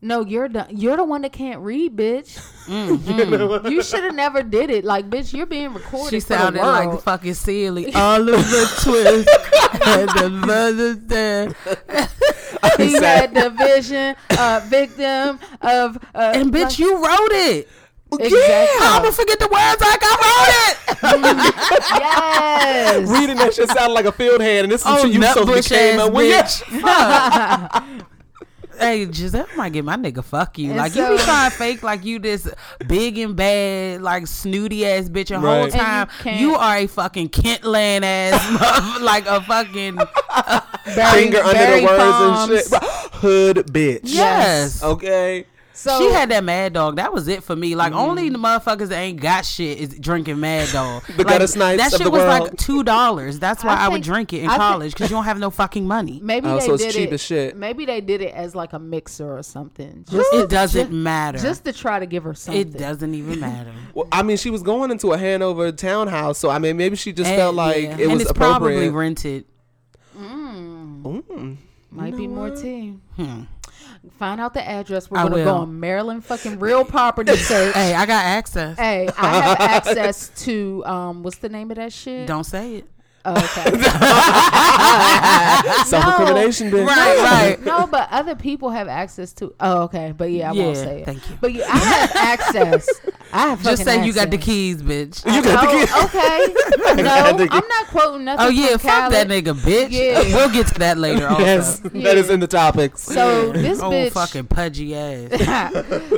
No, 0.00 0.20
you're 0.22 0.48
dumb. 0.48 0.66
You're 0.68 0.98
the 0.98 1.04
one 1.04 1.22
that 1.22 1.32
can't 1.32 1.60
read, 1.60 1.96
bitch. 1.96 2.38
Mm-hmm. 2.66 3.66
you 3.72 3.82
should 3.82 4.04
have 4.04 4.14
never 4.14 4.42
did 4.42 4.68
it. 4.68 4.84
Like, 4.84 5.08
bitch, 5.08 5.32
you're 5.32 5.46
being 5.46 5.72
recorded. 5.72 6.10
she 6.10 6.20
for 6.20 6.28
the 6.28 6.38
sounded 6.38 6.60
like 6.62 7.00
fucking 7.00 7.32
silly. 7.32 7.92
All 7.94 8.20
of 8.20 8.26
the 8.26 8.80
twists 8.82 9.34
and 9.86 10.08
the 10.10 10.28
mother 10.30 10.94
there. 10.94 11.54
he 12.76 12.92
had 12.92 13.34
the 13.34 13.50
vision, 13.50 14.16
uh, 14.30 14.60
victim 14.66 15.38
of, 15.60 15.96
uh, 16.14 16.32
And 16.34 16.52
bitch, 16.52 16.62
like- 16.62 16.78
you 16.78 17.04
wrote 17.04 17.32
it. 17.32 17.68
Exactly. 18.20 18.86
I'm 18.86 19.02
gonna 19.02 19.12
forget 19.12 19.38
the 19.40 19.48
words 19.48 19.80
like 19.80 20.00
I 20.02 20.14
wrote 20.22 20.50
it. 20.60 21.54
yes. 22.00 23.08
Reading 23.10 23.36
that 23.36 23.54
shit 23.54 23.68
sounded 23.70 23.92
like 23.92 24.04
a 24.04 24.12
field 24.12 24.40
hand, 24.40 24.64
and 24.64 24.72
this 24.72 24.82
is 24.82 24.86
oh, 24.88 25.02
shit 25.02 25.14
you 25.14 25.22
supposed 25.22 25.68
to 25.68 25.74
nutbush 25.74 25.76
came 25.76 25.98
ass 25.98 26.62
up 26.62 27.82
with. 27.92 28.10
bitch. 28.74 28.78
Fuck. 28.78 28.80
Hey, 28.86 29.10
Giselle 29.12 29.46
might 29.56 29.72
get 29.72 29.84
my 29.84 29.96
nigga 29.96 30.22
fuck 30.24 30.58
you. 30.58 30.68
And 30.70 30.78
like 30.78 30.94
you 30.94 31.08
be 31.08 31.18
trying 31.18 31.50
to 31.50 31.56
fake 31.56 31.82
like 31.82 32.04
you 32.04 32.18
this 32.18 32.48
big 32.86 33.18
and 33.18 33.34
bad, 33.36 34.02
like 34.02 34.26
snooty 34.26 34.86
ass 34.86 35.08
bitch. 35.08 35.28
The 35.28 35.40
whole 35.40 35.48
Right. 35.48 35.62
And 35.64 35.72
you 35.74 35.78
time 35.80 36.08
can't- 36.22 36.40
you, 36.40 36.54
are 36.54 36.76
a 36.78 36.86
fucking 36.86 37.28
Kentland 37.30 38.04
ass, 38.04 39.00
like 39.02 39.26
a 39.26 39.40
fucking 39.42 39.98
uh, 39.98 40.60
Barry- 40.94 41.22
Finger 41.22 41.38
under 41.38 41.52
Barry 41.54 41.80
the 41.80 41.86
words 41.86 41.98
Palms. 42.02 42.50
and 42.50 42.60
shit. 42.82 42.90
Hood 43.14 43.56
bitch. 43.68 44.00
yes. 44.04 44.82
Okay. 44.82 45.46
So 45.76 45.98
she 45.98 46.12
had 46.12 46.30
that 46.30 46.44
Mad 46.44 46.72
Dog. 46.72 46.96
That 46.96 47.12
was 47.12 47.26
it 47.26 47.42
for 47.42 47.56
me. 47.56 47.74
Like 47.74 47.92
only 47.92 48.30
Mm. 48.30 48.34
the 48.34 48.38
motherfuckers 48.38 48.88
that 48.90 48.98
ain't 48.98 49.20
got 49.20 49.44
shit 49.44 49.78
is 49.78 49.98
drinking 49.98 50.38
Mad 50.38 50.68
Dog. 50.72 51.02
The 51.08 51.18
like, 51.18 51.26
gutter 51.26 51.46
snipes 51.48 51.82
That 51.82 51.90
shit 51.90 52.04
the 52.04 52.10
was 52.10 52.20
world. 52.22 52.42
like 52.44 52.56
two 52.56 52.84
dollars. 52.84 53.40
That's 53.40 53.64
why 53.64 53.74
I 53.74 53.86
I, 53.86 53.88
would 53.88 54.02
drink 54.02 54.32
it 54.32 54.44
in 54.44 54.50
I 54.50 54.56
college 54.56 54.92
because 54.92 55.10
you 55.10 55.16
don't 55.16 55.24
have 55.24 55.38
no 55.40 55.50
fucking 55.50 55.84
money. 55.86 56.20
maybe 56.22 56.46
Oh, 56.48 56.60
they 56.60 56.66
so 56.66 56.74
it's 56.74 56.84
did 56.84 56.92
cheap 56.94 57.08
it. 57.10 57.14
as 57.14 57.20
shit. 57.22 57.56
Maybe 57.56 57.86
they 57.86 58.00
did 58.00 58.20
it 58.20 58.32
as 58.34 58.54
like 58.54 58.72
a 58.72 58.78
mixer 58.78 59.36
or 59.36 59.42
something. 59.42 60.04
Just 60.08 60.32
It 60.32 60.42
to- 60.42 60.46
doesn't 60.46 60.90
ju- 60.90 60.94
matter. 60.96 61.38
Just 61.38 61.64
to 61.64 61.72
try 61.72 61.98
to 61.98 62.06
give 62.06 62.22
her 62.22 62.34
something. 62.34 62.60
it 62.60 62.78
doesn't 62.78 63.12
even 63.12 63.40
matter. 63.48 63.72
Well, 63.94 64.06
I 64.12 64.22
mean, 64.22 64.36
she 64.36 64.50
was 64.50 64.62
going 64.62 64.92
into 64.92 65.12
a 65.12 65.18
Hanover 65.18 65.72
townhouse, 65.72 66.38
so 66.38 66.50
I 66.50 66.60
mean, 66.60 66.76
maybe 66.76 66.94
she 66.94 67.12
just 67.12 67.28
And- 67.30 67.36
felt 67.38 67.56
like 67.56 67.82
yeah. 67.82 67.96
it 67.98 68.00
and 68.02 68.12
was 68.12 68.22
it's 68.22 68.30
appropriate. 68.30 68.76
probably 68.78 68.88
rented. 68.90 69.44
Mm. 70.16 71.56
Might 71.94 72.16
be 72.16 72.26
more 72.26 72.50
tea. 72.50 72.98
Hmm. 73.16 73.42
Find 74.18 74.40
out 74.40 74.52
the 74.54 74.66
address. 74.66 75.10
We're 75.10 75.18
I 75.18 75.22
gonna 75.22 75.44
go 75.44 75.56
on 75.56 75.80
Maryland 75.80 76.24
fucking 76.24 76.58
real 76.58 76.84
property 76.84 77.36
search. 77.36 77.74
Hey, 77.74 77.94
I 77.94 78.04
got 78.04 78.24
access. 78.24 78.76
Hey, 78.76 79.08
I 79.16 79.40
have 79.40 79.60
access 79.86 80.28
to 80.44 80.84
um, 80.84 81.22
what's 81.22 81.38
the 81.38 81.48
name 81.48 81.70
of 81.70 81.76
that 81.76 81.92
shit? 81.92 82.26
Don't 82.26 82.44
say 82.44 82.76
it. 82.76 82.86
Oh, 83.26 83.32
okay. 83.32 83.80
Self 85.86 86.06
incrimination, 86.06 86.70
bitch. 86.70 86.86
Right, 86.86 87.18
right. 87.18 87.58
no, 87.64 87.86
but 87.86 88.06
other 88.10 88.34
people 88.34 88.68
have 88.68 88.86
access 88.86 89.32
to. 89.34 89.54
Oh, 89.60 89.84
okay. 89.84 90.12
But 90.14 90.30
yeah, 90.30 90.50
I 90.50 90.52
won't 90.52 90.76
say 90.76 91.00
it. 91.00 91.06
thank 91.06 91.30
you. 91.30 91.38
But 91.40 91.54
yeah, 91.54 91.64
I 91.68 91.78
have 91.78 92.10
access. 92.16 92.86
I 93.32 93.48
have 93.48 93.62
Just 93.62 93.84
say 93.84 94.04
you 94.04 94.12
got 94.12 94.30
the 94.30 94.36
keys, 94.36 94.82
bitch. 94.82 95.24
You 95.24 95.42
got 95.42 95.62
the 95.62 95.68
oh, 95.68 95.72
key. 95.84 95.86
Oh, 95.94 96.04
okay. 96.92 97.02
No. 97.02 97.46
I'm 97.50 97.66
not 97.68 97.86
quoting 97.86 98.26
nothing. 98.26 98.46
Oh 98.46 98.50
yeah, 98.50 98.76
fuck 98.76 99.10
that 99.10 99.28
nigga, 99.28 99.54
bitch. 99.54 99.88
Yeah. 99.90 100.20
We'll 100.36 100.50
get 100.50 100.66
to 100.68 100.78
that 100.80 100.98
later. 100.98 101.28
Yes, 101.38 101.78
that 101.80 102.18
is 102.18 102.28
in 102.28 102.40
the 102.40 102.46
topics. 102.46 103.02
So 103.02 103.52
this 103.52 103.80
oh 103.80 103.90
bitch, 103.90 104.12
fucking 104.12 104.48
pudgy 104.48 104.94
ass. 104.94 105.30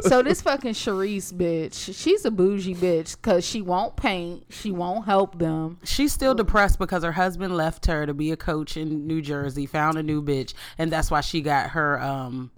so 0.02 0.22
this 0.22 0.42
fucking 0.42 0.74
Sharice 0.74 1.32
bitch, 1.32 1.96
she's 1.96 2.24
a 2.24 2.30
bougie 2.30 2.74
bitch 2.74 3.16
because 3.16 3.44
she 3.46 3.62
won't 3.62 3.96
paint, 3.96 4.44
she 4.50 4.72
won't 4.72 5.04
help 5.06 5.38
them. 5.38 5.78
She's 5.84 6.12
still 6.12 6.34
depressed 6.34 6.78
because 6.78 6.95
her 7.02 7.12
husband 7.12 7.56
left 7.56 7.86
her 7.86 8.06
to 8.06 8.14
be 8.14 8.30
a 8.32 8.36
coach 8.36 8.76
in 8.76 9.06
New 9.06 9.20
Jersey, 9.22 9.66
found 9.66 9.96
a 9.98 10.02
new 10.02 10.22
bitch, 10.22 10.54
and 10.78 10.90
that's 10.92 11.10
why 11.10 11.20
she 11.20 11.40
got 11.40 11.70
her 11.70 12.00
um 12.00 12.50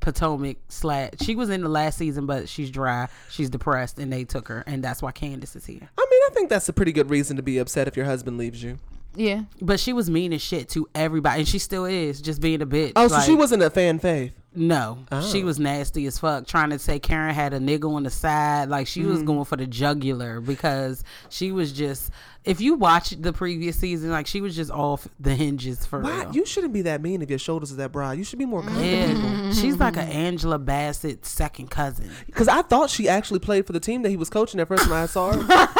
Potomac 0.00 0.58
slat. 0.68 1.22
She 1.22 1.34
was 1.34 1.48
in 1.48 1.62
the 1.62 1.68
last 1.68 1.96
season, 1.96 2.26
but 2.26 2.48
she's 2.48 2.70
dry. 2.70 3.08
She's 3.30 3.48
depressed, 3.48 3.98
and 3.98 4.12
they 4.12 4.24
took 4.24 4.48
her, 4.48 4.62
and 4.66 4.84
that's 4.84 5.00
why 5.00 5.12
Candace 5.12 5.56
is 5.56 5.64
here. 5.64 5.88
I 5.98 6.06
mean, 6.10 6.20
I 6.26 6.30
think 6.34 6.50
that's 6.50 6.68
a 6.68 6.74
pretty 6.74 6.92
good 6.92 7.08
reason 7.08 7.36
to 7.38 7.42
be 7.42 7.56
upset 7.58 7.88
if 7.88 7.96
your 7.96 8.04
husband 8.06 8.36
leaves 8.36 8.62
you. 8.62 8.78
Yeah, 9.16 9.42
But 9.62 9.78
she 9.78 9.92
was 9.92 10.10
mean 10.10 10.32
as 10.32 10.42
shit 10.42 10.68
to 10.70 10.88
everybody, 10.92 11.38
and 11.42 11.48
she 11.48 11.60
still 11.60 11.84
is, 11.84 12.20
just 12.20 12.40
being 12.40 12.60
a 12.60 12.66
bitch. 12.66 12.92
Oh, 12.96 13.06
so 13.06 13.20
she 13.20 13.32
wasn't 13.34 13.62
a 13.62 13.70
fan 13.70 14.00
faith. 14.00 14.34
No, 14.56 14.98
she 15.30 15.42
Oh. 15.42 15.46
was 15.46 15.58
nasty 15.60 16.04
as 16.06 16.18
fuck. 16.18 16.46
Trying 16.48 16.70
to 16.70 16.78
say 16.80 16.98
Karen 16.98 17.32
had 17.34 17.54
a 17.54 17.60
nigga 17.60 17.88
on 17.92 18.02
the 18.02 18.10
side, 18.10 18.68
like 18.68 18.88
she 18.88 19.00
Mm-hmm. 19.02 19.10
was 19.10 19.22
going 19.22 19.44
for 19.44 19.56
the 19.56 19.66
jugular 19.68 20.40
because 20.40 21.02
she 21.28 21.50
was 21.52 21.72
just. 21.72 22.10
If 22.44 22.60
you 22.60 22.74
watch 22.74 23.10
the 23.10 23.32
previous 23.32 23.76
season, 23.78 24.10
like 24.10 24.26
she 24.26 24.40
was 24.42 24.54
just 24.54 24.70
off 24.70 25.08
the 25.18 25.34
hinges 25.34 25.86
for 25.86 26.00
Why? 26.00 26.24
real. 26.24 26.34
You 26.34 26.44
shouldn't 26.46 26.74
be 26.74 26.82
that 26.82 27.00
mean 27.00 27.22
if 27.22 27.30
your 27.30 27.38
shoulders 27.38 27.72
are 27.72 27.76
that 27.76 27.90
broad. 27.90 28.18
You 28.18 28.24
should 28.24 28.38
be 28.38 28.44
more 28.44 28.62
kind 28.62 28.74
to 28.74 29.14
people. 29.14 29.30
yeah, 29.30 29.52
she's 29.52 29.78
like 29.78 29.96
an 29.96 30.08
Angela 30.10 30.58
Bassett 30.58 31.24
second 31.24 31.70
cousin. 31.70 32.10
Because 32.26 32.48
I 32.48 32.60
thought 32.62 32.90
she 32.90 33.08
actually 33.08 33.40
played 33.40 33.66
for 33.66 33.72
the 33.72 33.80
team 33.80 34.02
that 34.02 34.10
he 34.10 34.16
was 34.16 34.28
coaching 34.28 34.60
at 34.60 34.68
first 34.68 34.88
when 34.90 34.98
I 34.98 35.06
saw 35.06 35.32
her. 35.32 35.68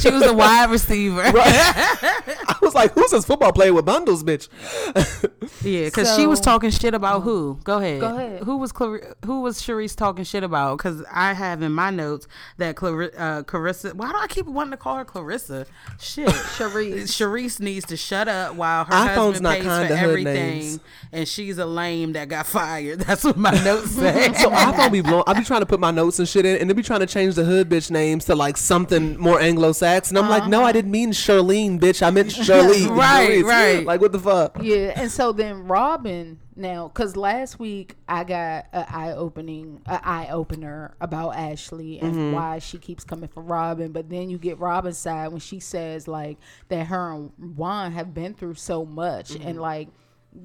She 0.00 0.10
was 0.10 0.22
a 0.24 0.34
wide 0.34 0.70
receiver. 0.70 1.22
I 1.24 2.56
was 2.60 2.74
like, 2.74 2.92
who's 2.94 3.12
this 3.12 3.24
football 3.24 3.52
player 3.52 3.72
with 3.72 3.84
bundles, 3.84 4.24
bitch? 4.24 4.48
Yeah, 5.62 5.84
because 5.86 6.14
she 6.16 6.26
was 6.26 6.40
talking 6.40 6.70
shit 6.70 6.94
about 6.94 7.22
who? 7.22 7.58
Go 7.64 7.78
ahead. 7.78 8.00
Go 8.00 8.16
ahead. 8.16 8.42
Who 8.42 8.56
was 8.58 8.72
Clar- 8.72 9.14
who 9.24 9.40
was 9.42 9.60
Sharice 9.60 9.94
talking 9.96 10.24
shit 10.24 10.42
about? 10.42 10.78
Because 10.78 11.02
I 11.10 11.32
have 11.32 11.62
in 11.62 11.72
my 11.72 11.90
notes 11.90 12.26
that 12.58 12.76
Clar- 12.76 13.10
uh, 13.16 13.42
Clarissa. 13.44 13.90
Why 13.94 14.10
do 14.10 14.18
I 14.18 14.26
keep 14.26 14.46
wanting 14.46 14.72
to 14.72 14.76
call 14.76 14.96
her 14.96 15.03
Clarissa? 15.04 15.66
Shit, 16.00 16.28
Sharice. 16.28 17.04
Sharice 17.04 17.60
needs 17.60 17.86
to 17.86 17.96
shut 17.96 18.28
up 18.28 18.54
while 18.54 18.84
her 18.84 18.92
iPhone's 18.92 19.16
husband 19.16 19.42
not 19.42 19.54
pays 19.56 19.64
kind 19.64 19.88
for 19.88 19.94
to 19.94 20.00
everything, 20.00 20.80
and 21.12 21.28
she's 21.28 21.58
a 21.58 21.66
lame 21.66 22.12
that 22.14 22.28
got 22.28 22.46
fired. 22.46 23.00
That's 23.04 23.24
what 23.24 23.36
my 23.36 23.52
notes 23.62 23.92
say. 23.92 24.32
So 24.34 24.50
iPhone 24.50 24.92
be 24.92 25.00
blown. 25.00 25.24
I 25.26 25.34
be 25.34 25.44
trying 25.44 25.60
to 25.60 25.66
put 25.66 25.80
my 25.80 25.90
notes 25.90 26.18
and 26.18 26.28
shit 26.28 26.46
in, 26.46 26.56
and 26.56 26.68
they 26.68 26.74
be 26.74 26.82
trying 26.82 27.00
to 27.00 27.06
change 27.06 27.34
the 27.34 27.44
hood 27.44 27.68
bitch 27.68 27.90
names 27.90 28.24
to 28.26 28.34
like 28.34 28.56
something 28.56 29.18
more 29.18 29.40
Anglo-Saxon. 29.40 30.16
I'm 30.16 30.28
like, 30.28 30.48
no, 30.48 30.60
I 30.60 30.62
uh-huh. 30.64 30.72
didn't 30.72 30.90
mean 30.90 31.12
Charlene, 31.12 31.78
bitch. 31.78 32.02
I 32.02 32.10
meant 32.10 32.28
Charlene. 32.30 32.96
Right, 32.96 33.30
Sharice. 33.30 33.44
right. 33.44 33.86
Like, 33.86 34.00
what 34.00 34.12
the 34.12 34.18
fuck? 34.18 34.58
Yeah, 34.62 34.92
and 34.96 35.10
so 35.10 35.32
then 35.32 35.66
Robin 35.66 36.38
now, 36.56 36.88
because 36.88 37.16
last 37.16 37.58
week 37.58 37.96
I 38.08 38.24
got 38.24 38.66
an 38.72 38.84
eye 38.88 39.12
opening, 39.12 39.80
an 39.86 40.00
eye 40.04 40.28
opener 40.30 40.94
about 41.00 41.34
Ashley 41.36 41.98
and 42.00 42.14
Mm-hmm. 42.14 42.32
why 42.32 42.58
she 42.60 42.78
keeps 42.78 43.04
coming 43.04 43.28
for 43.28 43.42
Robin. 43.42 43.92
But 43.92 44.08
then 44.08 44.30
you 44.30 44.38
get 44.38 44.58
Robin's 44.58 44.98
side 44.98 45.28
when 45.28 45.40
she 45.40 45.58
says 45.60 46.06
like 46.06 46.38
that 46.68 46.86
her 46.86 47.12
and 47.12 47.32
Juan 47.56 47.92
have 47.92 48.14
been 48.14 48.34
through 48.34 48.54
so 48.54 48.84
much, 48.84 49.30
Mm-hmm. 49.30 49.48
and 49.48 49.60
like 49.60 49.88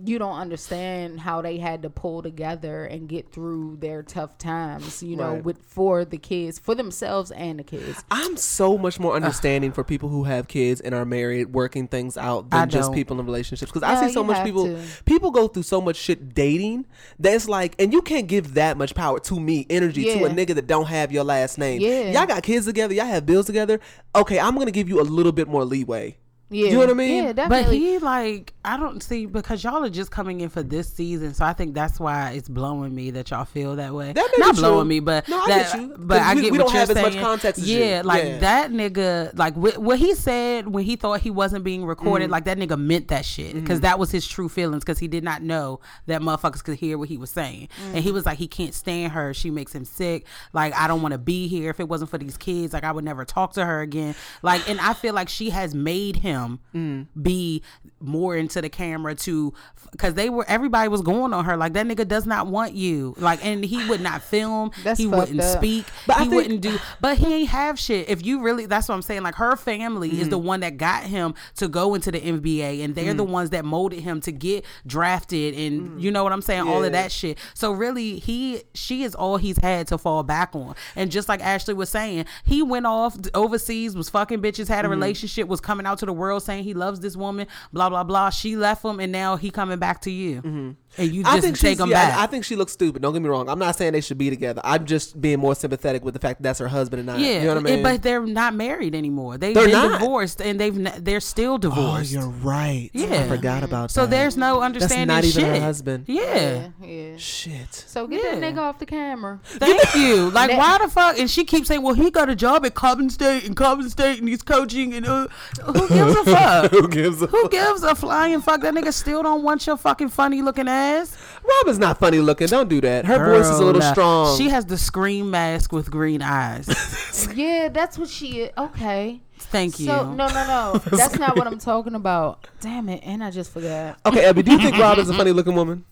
you 0.06 0.20
don't 0.20 0.38
understand 0.38 1.20
how 1.20 1.42
they 1.42 1.58
had 1.58 1.82
to 1.82 1.90
pull 1.90 2.22
together 2.22 2.86
and 2.86 3.10
get 3.10 3.32
through 3.32 3.78
their 3.82 4.04
tough 4.04 4.38
times. 4.38 5.02
You 5.02 5.16
know, 5.16 5.34
Right. 5.34 5.44
with 5.44 5.58
for 5.64 6.06
the 6.06 6.18
kids, 6.18 6.60
for 6.60 6.76
themselves 6.76 7.32
and 7.32 7.58
the 7.60 7.64
kids. 7.64 8.04
I'm 8.12 8.38
so 8.38 8.78
much 8.78 9.00
more 9.00 9.16
understanding 9.16 9.72
for 9.72 9.84
people 9.84 10.10
who 10.10 10.26
have 10.26 10.48
kids 10.48 10.80
and 10.80 10.94
are 10.94 11.06
married, 11.06 11.54
working 11.54 11.88
things 11.88 12.18
out 12.18 12.50
than 12.52 12.70
just 12.70 12.94
people 12.94 13.20
in 13.20 13.26
relationships. 13.26 13.72
Because 13.72 13.82
No, 13.82 13.88
I 13.88 14.08
see 14.08 14.14
so 14.14 14.24
much 14.24 14.44
people. 14.46 14.66
to. 14.66 14.80
People 15.06 15.32
go 15.32 15.48
through 15.48 15.64
so 15.64 15.82
much 15.82 15.96
shit 15.96 16.34
dating 16.36 16.86
that's 17.18 17.48
like, 17.50 17.76
and 17.80 17.92
you 17.92 18.02
can't 18.02 18.28
give 18.28 18.54
that 18.54 18.78
much 18.78 18.94
power 18.94 19.20
to 19.22 19.40
me, 19.40 19.66
energy 19.70 20.04
to 20.04 20.26
a 20.26 20.30
nigga 20.30 20.54
that 20.56 20.68
don't 20.68 20.86
have 20.88 21.12
your 21.12 21.24
last 21.24 21.58
name. 21.58 21.82
Yeah. 21.82 22.12
y'all 22.12 22.28
got 22.28 22.44
kids 22.44 22.66
together, 22.66 22.94
y'all 22.94 23.06
have 23.06 23.26
bills 23.26 23.48
together. 23.48 23.80
Okay, 24.16 24.40
I'm 24.40 24.56
gonna 24.56 24.72
give 24.72 24.88
you 24.88 25.02
a 25.02 25.04
little 25.04 25.32
bit 25.32 25.48
more 25.48 25.66
leeway. 25.66 26.18
Yeah, 26.52 26.66
You 26.66 26.74
know 26.74 26.80
what 26.80 26.90
I 26.90 26.94
mean? 26.94 27.24
Yeah, 27.26 27.34
definitely. 27.34 27.78
But 27.80 27.86
he 27.86 27.98
like 28.00 28.54
I 28.74 28.78
don't 28.78 29.02
see 29.02 29.26
because 29.26 29.64
y'all 29.64 29.84
are 29.84 29.90
just 29.90 30.12
coming 30.12 30.42
in 30.42 30.50
for 30.50 30.62
this 30.64 30.92
season, 30.94 31.34
so 31.34 31.44
I 31.46 31.54
think 31.54 31.74
that's 31.74 32.00
why 32.00 32.32
it's 32.32 32.48
blowing 32.50 32.94
me 32.94 33.12
that 33.12 33.32
y'all 33.32 33.46
feel 33.46 33.76
that 33.78 33.94
way. 33.94 34.14
That 34.14 34.30
Not 34.38 34.56
blowing 34.56 34.82
true. 34.82 34.86
me, 34.90 35.00
but 35.00 35.28
No, 35.28 35.40
I 35.40 35.48
that, 35.48 35.72
get 35.74 35.82
you. 35.82 35.96
but 35.98 36.22
I 36.22 36.36
we- 36.36 36.42
get 36.42 36.52
we 36.52 36.58
what 36.60 36.66
don't 36.66 36.74
you're 36.74 36.80
have 36.82 36.90
as 36.92 37.02
much 37.02 37.18
context 37.20 37.62
as 37.62 37.70
you. 37.70 37.80
yeah, 37.80 38.02
like 38.06 38.24
Yeah. 38.24 38.38
that 38.40 38.72
nigga, 38.72 39.38
like 39.38 39.56
wh- 39.56 39.80
what 39.82 39.98
he 40.00 40.14
said 40.14 40.68
when 40.68 40.84
he 40.84 40.96
thought 40.96 41.22
he 41.22 41.32
wasn't 41.32 41.64
being 41.64 41.86
recorded, 41.86 42.26
Mm-hmm. 42.26 42.32
like 42.34 42.46
that 42.46 42.58
nigga 42.58 42.80
meant 42.80 43.08
that 43.08 43.26
shit 43.26 43.56
because 43.56 43.80
that 43.82 43.98
was 43.98 44.12
his 44.12 44.28
true 44.28 44.50
feelings 44.50 44.84
because 44.84 45.00
he 45.00 45.08
did 45.08 45.24
not 45.24 45.42
know 45.42 45.80
that 46.08 46.22
motherfuckers 46.22 46.64
could 46.64 46.76
hear 46.78 46.98
what 46.98 47.10
he 47.10 47.18
was 47.18 47.30
saying, 47.32 47.70
and 47.88 47.96
Mm. 47.98 48.02
he 48.02 48.12
was 48.12 48.26
like 48.26 48.38
he 48.38 48.48
can't 48.48 48.74
stand 48.74 49.14
her, 49.14 49.34
she 49.34 49.50
makes 49.50 49.74
him 49.74 49.86
sick. 49.86 50.26
Like 50.54 50.74
I 50.76 50.88
don't 50.88 51.02
want 51.02 51.14
to 51.14 51.18
be 51.18 51.48
here 51.48 51.70
if 51.70 51.80
it 51.80 51.88
wasn't 51.90 52.12
for 52.12 52.18
these 52.18 52.38
kids. 52.38 52.74
Like 52.74 52.84
I 52.84 52.92
would 52.92 53.04
never 53.06 53.26
talk 53.26 53.54
to 53.54 53.66
her 53.66 53.82
again. 53.82 54.16
Like 54.44 54.68
and 54.70 54.80
I 54.80 54.94
feel 54.94 55.14
like 55.14 55.30
she 55.30 55.50
has 55.50 55.74
made 55.74 56.18
him 56.18 56.60
Mm. 56.76 57.08
be 57.20 57.64
more 58.02 58.36
into 58.36 58.59
the 58.62 58.70
camera 58.70 59.16
to 59.16 59.54
because 59.92 60.14
they 60.14 60.30
were 60.30 60.46
everybody 60.48 60.88
was 60.88 61.02
going 61.02 61.34
on 61.34 61.46
her. 61.46 61.58
Like 61.58 61.74
that 61.74 61.86
nigga 61.86 62.08
does 62.08 62.26
not 62.26 62.48
want 62.48 62.74
you. 62.74 63.16
Like 63.18 63.44
and 63.44 63.64
he 63.64 63.88
would 63.88 64.02
not 64.02 64.22
film. 64.22 64.72
He 65.00 65.08
wouldn't 65.08 65.40
up. 65.40 65.58
speak. 65.58 65.86
But 66.08 66.18
he 66.18 66.24
think- 66.24 66.34
wouldn't 66.34 66.62
do 66.62 66.78
but 67.00 67.18
he 67.18 67.34
ain't 67.34 67.50
have 67.50 67.80
shit. 67.80 68.10
If 68.10 68.26
you 68.26 68.42
really 68.42 68.66
that's 68.66 68.90
what 68.90 68.96
i'm 68.96 69.02
saying. 69.02 69.24
Like 69.24 69.36
her 69.36 69.56
family 69.56 70.20
is 70.20 70.28
mm. 70.28 70.32
the 70.32 70.38
one 70.38 70.60
that 70.60 70.78
got 70.78 71.04
him 71.04 71.36
to 71.56 71.68
go 71.68 71.94
into 71.94 72.12
the 72.12 72.20
nba 72.20 72.84
and 72.84 72.96
they're 72.96 73.14
the 73.14 73.26
mm. 73.26 73.30
ones 73.30 73.52
that 73.52 73.64
molded 73.64 74.02
him 74.02 74.20
to 74.22 74.32
get 74.32 74.66
drafted 74.86 75.54
and 75.54 75.92
mm. 75.92 76.02
you 76.02 76.12
know 76.12 76.24
what 76.24 76.34
i'm 76.34 76.42
saying 76.42 76.68
all 76.68 76.84
of 76.84 76.92
that 76.92 77.12
shit. 77.12 77.38
So 77.54 77.72
really 77.72 78.20
he 78.20 78.64
she 78.74 79.04
is 79.04 79.16
all 79.16 79.38
he's 79.38 79.58
had 79.58 79.88
to 79.88 79.98
fall 79.98 80.24
back 80.24 80.54
on. 80.54 80.76
And 80.96 81.12
just 81.12 81.30
like 81.30 81.42
ashley 81.42 81.74
was 81.74 81.90
saying 81.90 82.26
he 82.44 82.62
went 82.62 82.86
off 82.86 83.18
overseas 83.34 83.96
was 83.96 84.10
fucking 84.10 84.42
bitches 84.42 84.68
had 84.68 84.86
a 84.86 84.90
Mm-hmm. 84.90 85.02
relationship 85.02 85.48
was 85.48 85.62
coming 85.62 85.86
out 85.86 86.00
to 86.00 86.06
the 86.06 86.14
world 86.14 86.44
saying 86.44 86.64
he 86.64 86.74
loves 86.74 87.00
this 87.00 87.16
woman 87.16 87.48
blah 87.72 87.90
blah 87.90 88.04
blah 88.04 88.30
she 88.40 88.56
left 88.56 88.84
him 88.84 89.00
and 89.00 89.12
now 89.12 89.36
he 89.36 89.52
coming 89.52 89.80
back 89.80 90.02
to 90.02 90.12
you 90.12 90.42
and 90.44 90.76
you 90.98 91.22
Mm-hmm. 91.24 91.28
I 91.28 91.36
just 91.36 91.44
think 91.44 91.60
take 91.60 91.80
him 91.80 91.90
yeah, 91.92 92.10
back 92.10 92.18
I 92.20 92.26
think 92.26 92.44
she 92.44 92.56
looks 92.56 92.72
stupid. 92.74 93.02
Don't 93.04 93.14
get 93.14 93.22
me 93.22 93.30
wrong. 93.30 93.48
I'm 93.48 93.60
not 93.60 93.76
saying 93.76 93.94
they 93.94 94.02
should 94.02 94.18
be 94.18 94.30
together. 94.32 94.60
I'm 94.64 94.86
just 94.86 95.22
being 95.22 95.40
more 95.40 95.54
sympathetic 95.56 96.04
with 96.04 96.14
the 96.16 96.20
fact 96.20 96.40
that 96.40 96.44
that's 96.44 96.60
her 96.60 96.68
husband 96.68 97.02
and 97.02 97.08
not. 97.08 97.20
yeah, 97.20 97.42
you 97.42 97.48
know 97.48 97.56
what 97.56 97.68
I 97.68 97.74
it- 97.76 97.84
but 97.84 98.02
they're 98.02 98.26
not 98.26 98.54
married 98.56 98.96
anymore. 98.96 99.38
They've 99.38 99.54
They're 99.54 99.66
been 99.66 99.72
not? 99.74 100.00
divorced, 100.00 100.42
and 100.42 100.60
they've 100.60 101.04
they're 101.06 101.20
still 101.20 101.58
divorced. 101.60 102.16
oh, 102.16 102.20
you're 102.22 102.28
right. 102.30 102.90
Yeah. 102.94 103.22
I 103.24 103.28
forgot 103.28 103.64
about 103.64 103.90
that. 103.90 103.94
so 103.94 104.02
that. 104.02 104.10
there's 104.10 104.36
no 104.36 104.62
understanding. 104.62 105.08
That's 105.16 105.36
not 105.36 105.42
even 105.44 105.56
her 105.56 105.62
husband. 105.62 106.06
Yeah. 106.08 106.70
yeah, 106.82 106.88
yeah. 106.88 107.18
shit. 107.18 107.74
So 107.74 108.08
get 108.08 108.22
that 108.24 108.40
nigga 108.42 108.58
off 108.60 108.80
the 108.80 108.86
camera. 108.86 109.40
Thank 109.44 109.96
you. 109.96 110.32
Like, 110.32 110.50
That- 110.50 110.58
why 110.58 110.78
the 110.86 110.92
fuck? 110.92 111.20
And 111.20 111.30
she 111.30 111.46
keeps 111.46 111.68
saying, 111.68 111.82
"Well, 111.84 111.94
he 111.96 112.10
got 112.12 112.30
a 112.30 112.36
job 112.36 112.66
at 112.66 112.74
Coppin 112.74 113.10
State 113.10 113.46
and 113.46 113.56
Coppin 113.56 113.90
State, 113.90 114.20
and 114.20 114.28
he's 114.28 114.42
coaching." 114.42 114.94
And 114.96 115.06
uh, 115.06 115.28
who 115.64 115.88
gives 115.88 116.16
a 116.16 116.24
fuck? 116.26 116.72
Who 116.72 116.88
gives 116.90 117.22
a 117.22 117.28
Who 117.28 117.48
gives 117.50 117.84
a 117.84 117.96
flying 117.96 118.29
fuck? 118.38 118.62
That 118.62 118.74
nigga 118.74 118.94
still 118.94 119.24
don't 119.24 119.44
want 119.44 119.66
your 119.68 119.78
fucking 119.78 120.10
funny 120.10 120.42
looking 120.42 120.68
ass. 120.68 121.18
Robin's 121.44 121.80
not 121.80 122.00
funny 122.00 122.20
looking. 122.20 122.48
Don't 122.48 122.70
do 122.70 122.80
that. 122.82 123.06
Her 123.06 123.26
voice 123.26 123.48
is 123.48 123.60
a 123.60 123.66
little 123.66 123.82
Girl, 123.82 123.92
strong. 123.92 124.38
She 124.38 124.50
has 124.50 124.66
the 124.66 124.78
scream 124.78 125.32
mask 125.32 125.72
with 125.72 125.90
green 125.92 126.22
eyes. 126.22 126.68
Yeah, 127.36 127.70
that's 127.70 127.98
what 127.98 128.10
she 128.10 128.42
is. 128.42 128.52
Okay. 128.58 129.22
Thank 129.38 129.80
you. 129.80 129.88
So 129.88 130.14
no, 130.14 130.28
no, 130.28 130.74
no. 130.74 130.82
That's 130.98 131.18
not 131.18 131.38
what 131.38 131.48
I'm 131.48 131.60
talking 131.60 131.96
about. 131.96 132.48
Damn 132.60 132.90
it, 132.90 133.02
and 133.06 133.24
I 133.24 133.32
just 133.32 133.52
forgot. 133.52 134.00
okay, 134.06 134.26
Abby, 134.26 134.44
do 134.44 134.52
you 134.52 134.58
think 134.58 134.78
Robin's 134.80 135.10
a 135.10 135.14
funny 135.14 135.32
looking 135.32 135.56
woman? 135.56 135.86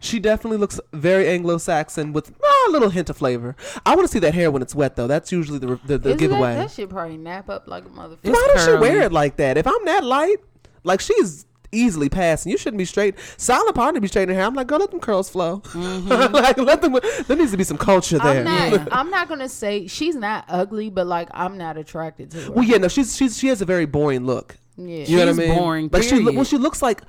She 0.00 0.18
definitely 0.18 0.56
looks 0.56 0.80
very 0.92 1.28
Anglo-Saxon 1.28 2.12
with 2.12 2.34
ah, 2.42 2.66
a 2.68 2.70
little 2.70 2.88
hint 2.88 3.10
of 3.10 3.18
flavor. 3.18 3.54
I 3.84 3.94
want 3.94 4.08
to 4.08 4.12
see 4.12 4.18
that 4.20 4.34
hair 4.34 4.50
when 4.50 4.62
it's 4.62 4.74
wet, 4.74 4.96
though. 4.96 5.06
That's 5.06 5.30
usually 5.30 5.58
the 5.58 5.78
the, 5.84 5.98
the 5.98 6.08
Isn't 6.10 6.18
giveaway. 6.18 6.54
That, 6.54 6.68
that 6.68 6.70
shit 6.72 6.88
probably 6.88 7.18
nap 7.18 7.50
up 7.50 7.68
like 7.68 7.84
a 7.84 7.88
motherfucker. 7.88 8.18
It's 8.22 8.30
Why 8.30 8.52
does 8.54 8.64
she 8.64 8.72
wear 8.76 9.02
it 9.02 9.12
like 9.12 9.36
that? 9.36 9.58
If 9.58 9.66
I'm 9.66 9.84
that 9.84 10.02
light, 10.02 10.38
like 10.82 11.00
she's 11.00 11.44
easily 11.72 12.08
passing. 12.08 12.50
You 12.50 12.58
shouldn't 12.58 12.78
be 12.78 12.84
straight. 12.84 13.14
Silent 13.36 13.74
partner 13.74 14.00
be 14.00 14.08
straightening 14.08 14.36
hair. 14.36 14.46
I'm 14.46 14.54
like, 14.54 14.66
go 14.66 14.76
let 14.76 14.90
them 14.90 15.00
curls 15.00 15.28
flow. 15.30 15.62
like 15.74 16.58
let 16.58 16.82
them. 16.82 16.98
There 17.26 17.36
needs 17.36 17.52
to 17.52 17.56
be 17.56 17.64
some 17.64 17.78
culture 17.78 18.18
there. 18.18 18.46
I'm 18.46 18.72
not. 18.72 18.88
I'm 18.92 19.10
not 19.10 19.28
gonna 19.28 19.48
say 19.48 19.86
she's 19.86 20.16
not 20.16 20.44
ugly, 20.48 20.90
but 20.90 21.06
like 21.06 21.28
I'm 21.32 21.58
not 21.58 21.76
attracted 21.76 22.30
to 22.32 22.40
her. 22.40 22.52
Well, 22.52 22.64
yeah, 22.64 22.78
no, 22.78 22.88
she's 22.88 23.16
she's 23.16 23.38
she 23.38 23.48
has 23.48 23.60
a 23.60 23.64
very 23.64 23.86
boring 23.86 24.24
look. 24.26 24.56
yeah. 24.76 25.04
You 25.04 25.16
know 25.18 25.26
what 25.26 25.34
I 25.34 25.46
mean? 25.46 25.58
boring, 25.58 25.90
Like 25.92 26.02
she, 26.02 26.24
well, 26.24 26.44
she 26.44 26.56
looks 26.56 26.82
like 26.82 27.02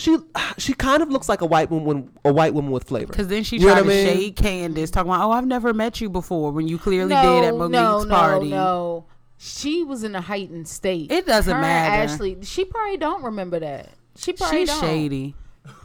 she 0.00 0.16
she 0.58 0.72
kind 0.74 1.02
of 1.02 1.10
looks 1.10 1.28
like 1.28 1.40
a 1.42 1.46
white 1.46 1.70
woman, 1.70 2.10
a 2.24 2.32
white 2.32 2.54
woman 2.54 2.70
with 2.70 2.84
flavor. 2.84 3.08
Because 3.08 3.28
then 3.28 3.42
she 3.44 3.58
You 3.58 3.68
tried 3.68 3.80
to 3.80 3.84
I 3.84 3.88
mean? 3.88 4.06
shade 4.06 4.36
Candace, 4.36 4.90
talking 4.90 5.10
about, 5.10 5.26
"Oh, 5.26 5.30
I've 5.32 5.46
never 5.46 5.74
met 5.74 6.00
you 6.00 6.08
before," 6.08 6.52
when 6.52 6.66
you 6.68 6.78
clearly 6.78 7.10
no, 7.14 7.40
did 7.40 7.48
at 7.48 7.54
Monique's 7.54 7.72
no, 7.72 8.02
no, 8.04 8.08
party. 8.14 8.48
no. 8.48 9.04
She 9.36 9.84
was 9.84 10.04
in 10.04 10.14
a 10.14 10.20
heightened 10.20 10.68
state. 10.68 11.10
It 11.12 11.26
doesn't 11.26 11.54
Her 11.54 11.60
matter. 11.60 12.12
Ashley, 12.12 12.36
she 12.42 12.64
probably 12.64 12.96
don't 12.98 13.22
remember 13.24 13.58
that. 13.60 13.88
She 14.16 14.32
probably 14.32 14.60
She's 14.60 14.68
don't. 14.68 14.80
shady 14.80 15.34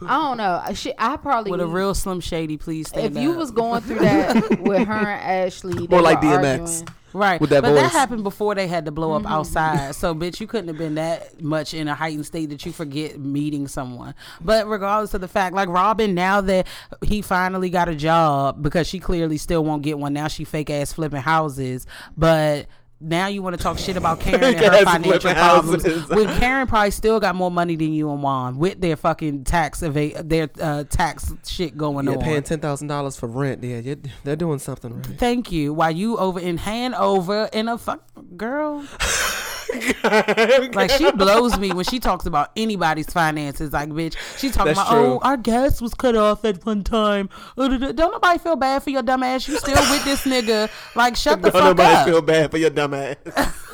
I 0.02 0.08
don't 0.08 0.36
know. 0.38 0.62
She, 0.74 0.92
I 0.98 1.16
probably 1.16 1.50
with 1.50 1.60
a 1.60 1.66
real 1.66 1.94
slim 1.94 2.20
shady. 2.20 2.56
Please 2.56 2.88
stand 2.88 3.16
If 3.16 3.22
you 3.22 3.32
was 3.32 3.50
going 3.50 3.82
through 3.82 4.00
that 4.00 4.60
with 4.62 4.86
her 4.88 4.92
and 4.94 5.44
Ashley, 5.46 5.86
they 5.86 5.86
More 5.86 6.02
like 6.02 6.20
DMX. 6.20 6.82
arguing. 6.82 6.88
Right, 7.16 7.40
with 7.40 7.50
that 7.50 7.62
but 7.62 7.72
that 7.74 7.90
happened 7.92 8.22
before 8.22 8.54
they 8.54 8.66
had 8.68 8.84
to 8.84 8.90
blow 8.92 9.06
Mm-hmm. 9.06 9.26
up 9.26 9.32
outside. 9.32 9.94
So, 9.94 10.14
bitch, 10.14 10.40
you 10.40 10.46
couldn't 10.46 10.68
have 10.68 10.78
been 10.78 10.96
that 10.96 11.40
much 11.42 11.74
in 11.74 11.88
a 11.88 11.94
heightened 11.94 12.26
state 12.26 12.50
that 12.50 12.66
you 12.66 12.72
forget 12.72 13.18
meeting 13.18 13.68
someone. 13.68 14.14
But 14.40 14.68
regardless 14.68 15.14
of 15.14 15.20
the 15.20 15.28
fact, 15.28 15.54
like 15.54 15.68
Robin, 15.68 16.14
now 16.14 16.40
that 16.42 16.66
he 17.02 17.22
finally 17.22 17.70
got 17.70 17.88
a 17.88 17.94
job 17.94 18.62
because 18.62 18.86
she 18.86 18.98
clearly 18.98 19.38
still 19.38 19.64
won't 19.64 19.82
get 19.82 19.98
one. 19.98 20.12
Now 20.12 20.28
she 20.28 20.44
fake 20.44 20.70
ass 20.70 20.92
flipping 20.92 21.22
houses, 21.22 21.86
but. 22.16 22.66
Now 22.98 23.26
you 23.26 23.42
want 23.42 23.56
to 23.56 23.62
talk 23.62 23.78
shit 23.78 23.96
about 23.98 24.20
Karen 24.22 24.42
and 24.42 24.56
her 24.58 24.84
financial 24.84 25.34
problems. 25.34 26.08
When 26.08 26.28
Karen 26.38 26.66
probably 26.66 26.90
still 26.92 27.20
got 27.20 27.34
more 27.34 27.50
money 27.50 27.76
than 27.76 27.92
you 27.92 28.10
and 28.10 28.22
Juan 28.22 28.58
with 28.58 28.80
their 28.80 28.96
fucking 28.96 29.44
tax 29.44 29.82
eva- 29.82 30.22
their 30.22 30.48
uh, 30.60 30.84
tax 30.84 31.32
shit 31.46 31.76
going 31.76 32.06
Yeah, 32.06 32.12
on. 32.14 32.20
paying 32.22 32.42
ten 32.42 32.58
thousand 32.60 32.88
dollars 32.88 33.16
for 33.16 33.26
rent. 33.26 33.62
Yeah, 33.62 33.94
they're 34.24 34.34
doing 34.36 34.58
something 34.58 34.94
right. 34.96 35.06
Thank 35.18 35.52
you. 35.52 35.74
While 35.74 35.90
you 35.90 36.16
over 36.16 36.40
in 36.40 36.56
hand 36.56 36.94
over 36.94 37.50
in 37.52 37.68
a 37.68 37.76
fuck 37.76 38.02
girl. 38.36 38.86
Like 40.74 40.90
she 40.90 41.10
blows 41.12 41.58
me 41.58 41.72
when 41.72 41.84
she 41.84 41.98
talks 42.00 42.26
about 42.26 42.50
anybody's 42.56 43.06
finances. 43.12 43.72
Like, 43.72 43.88
bitch, 43.90 44.16
she 44.38 44.50
talking 44.50 44.74
That's 44.74 44.78
about 44.88 44.90
true. 44.92 45.04
oh, 45.14 45.18
our 45.22 45.36
gas 45.36 45.80
was 45.80 45.94
cut 45.94 46.14
off 46.16 46.44
at 46.44 46.64
one 46.64 46.84
time. 46.84 47.28
Uh. 47.56 47.68
Don't 47.68 47.96
nobody 48.12 48.38
feel 48.38 48.56
bad 48.56 48.82
for 48.82 48.90
your 48.90 49.02
dumb 49.02 49.22
ass. 49.22 49.46
You 49.48 49.58
still 49.58 49.74
with 49.90 50.04
this 50.04 50.22
nigga? 50.22 50.70
Like, 50.94 51.16
shut 51.16 51.42
the 51.42 51.50
fuck 51.50 51.62
up. 51.62 51.76
Don't 51.76 51.76
fuck 51.76 51.86
nobody 51.86 51.96
up. 51.96 52.06
feel 52.06 52.22
bad 52.22 52.50
for 52.50 52.58
your 52.58 52.70
dumb 52.70 52.94
ass. 52.94 53.16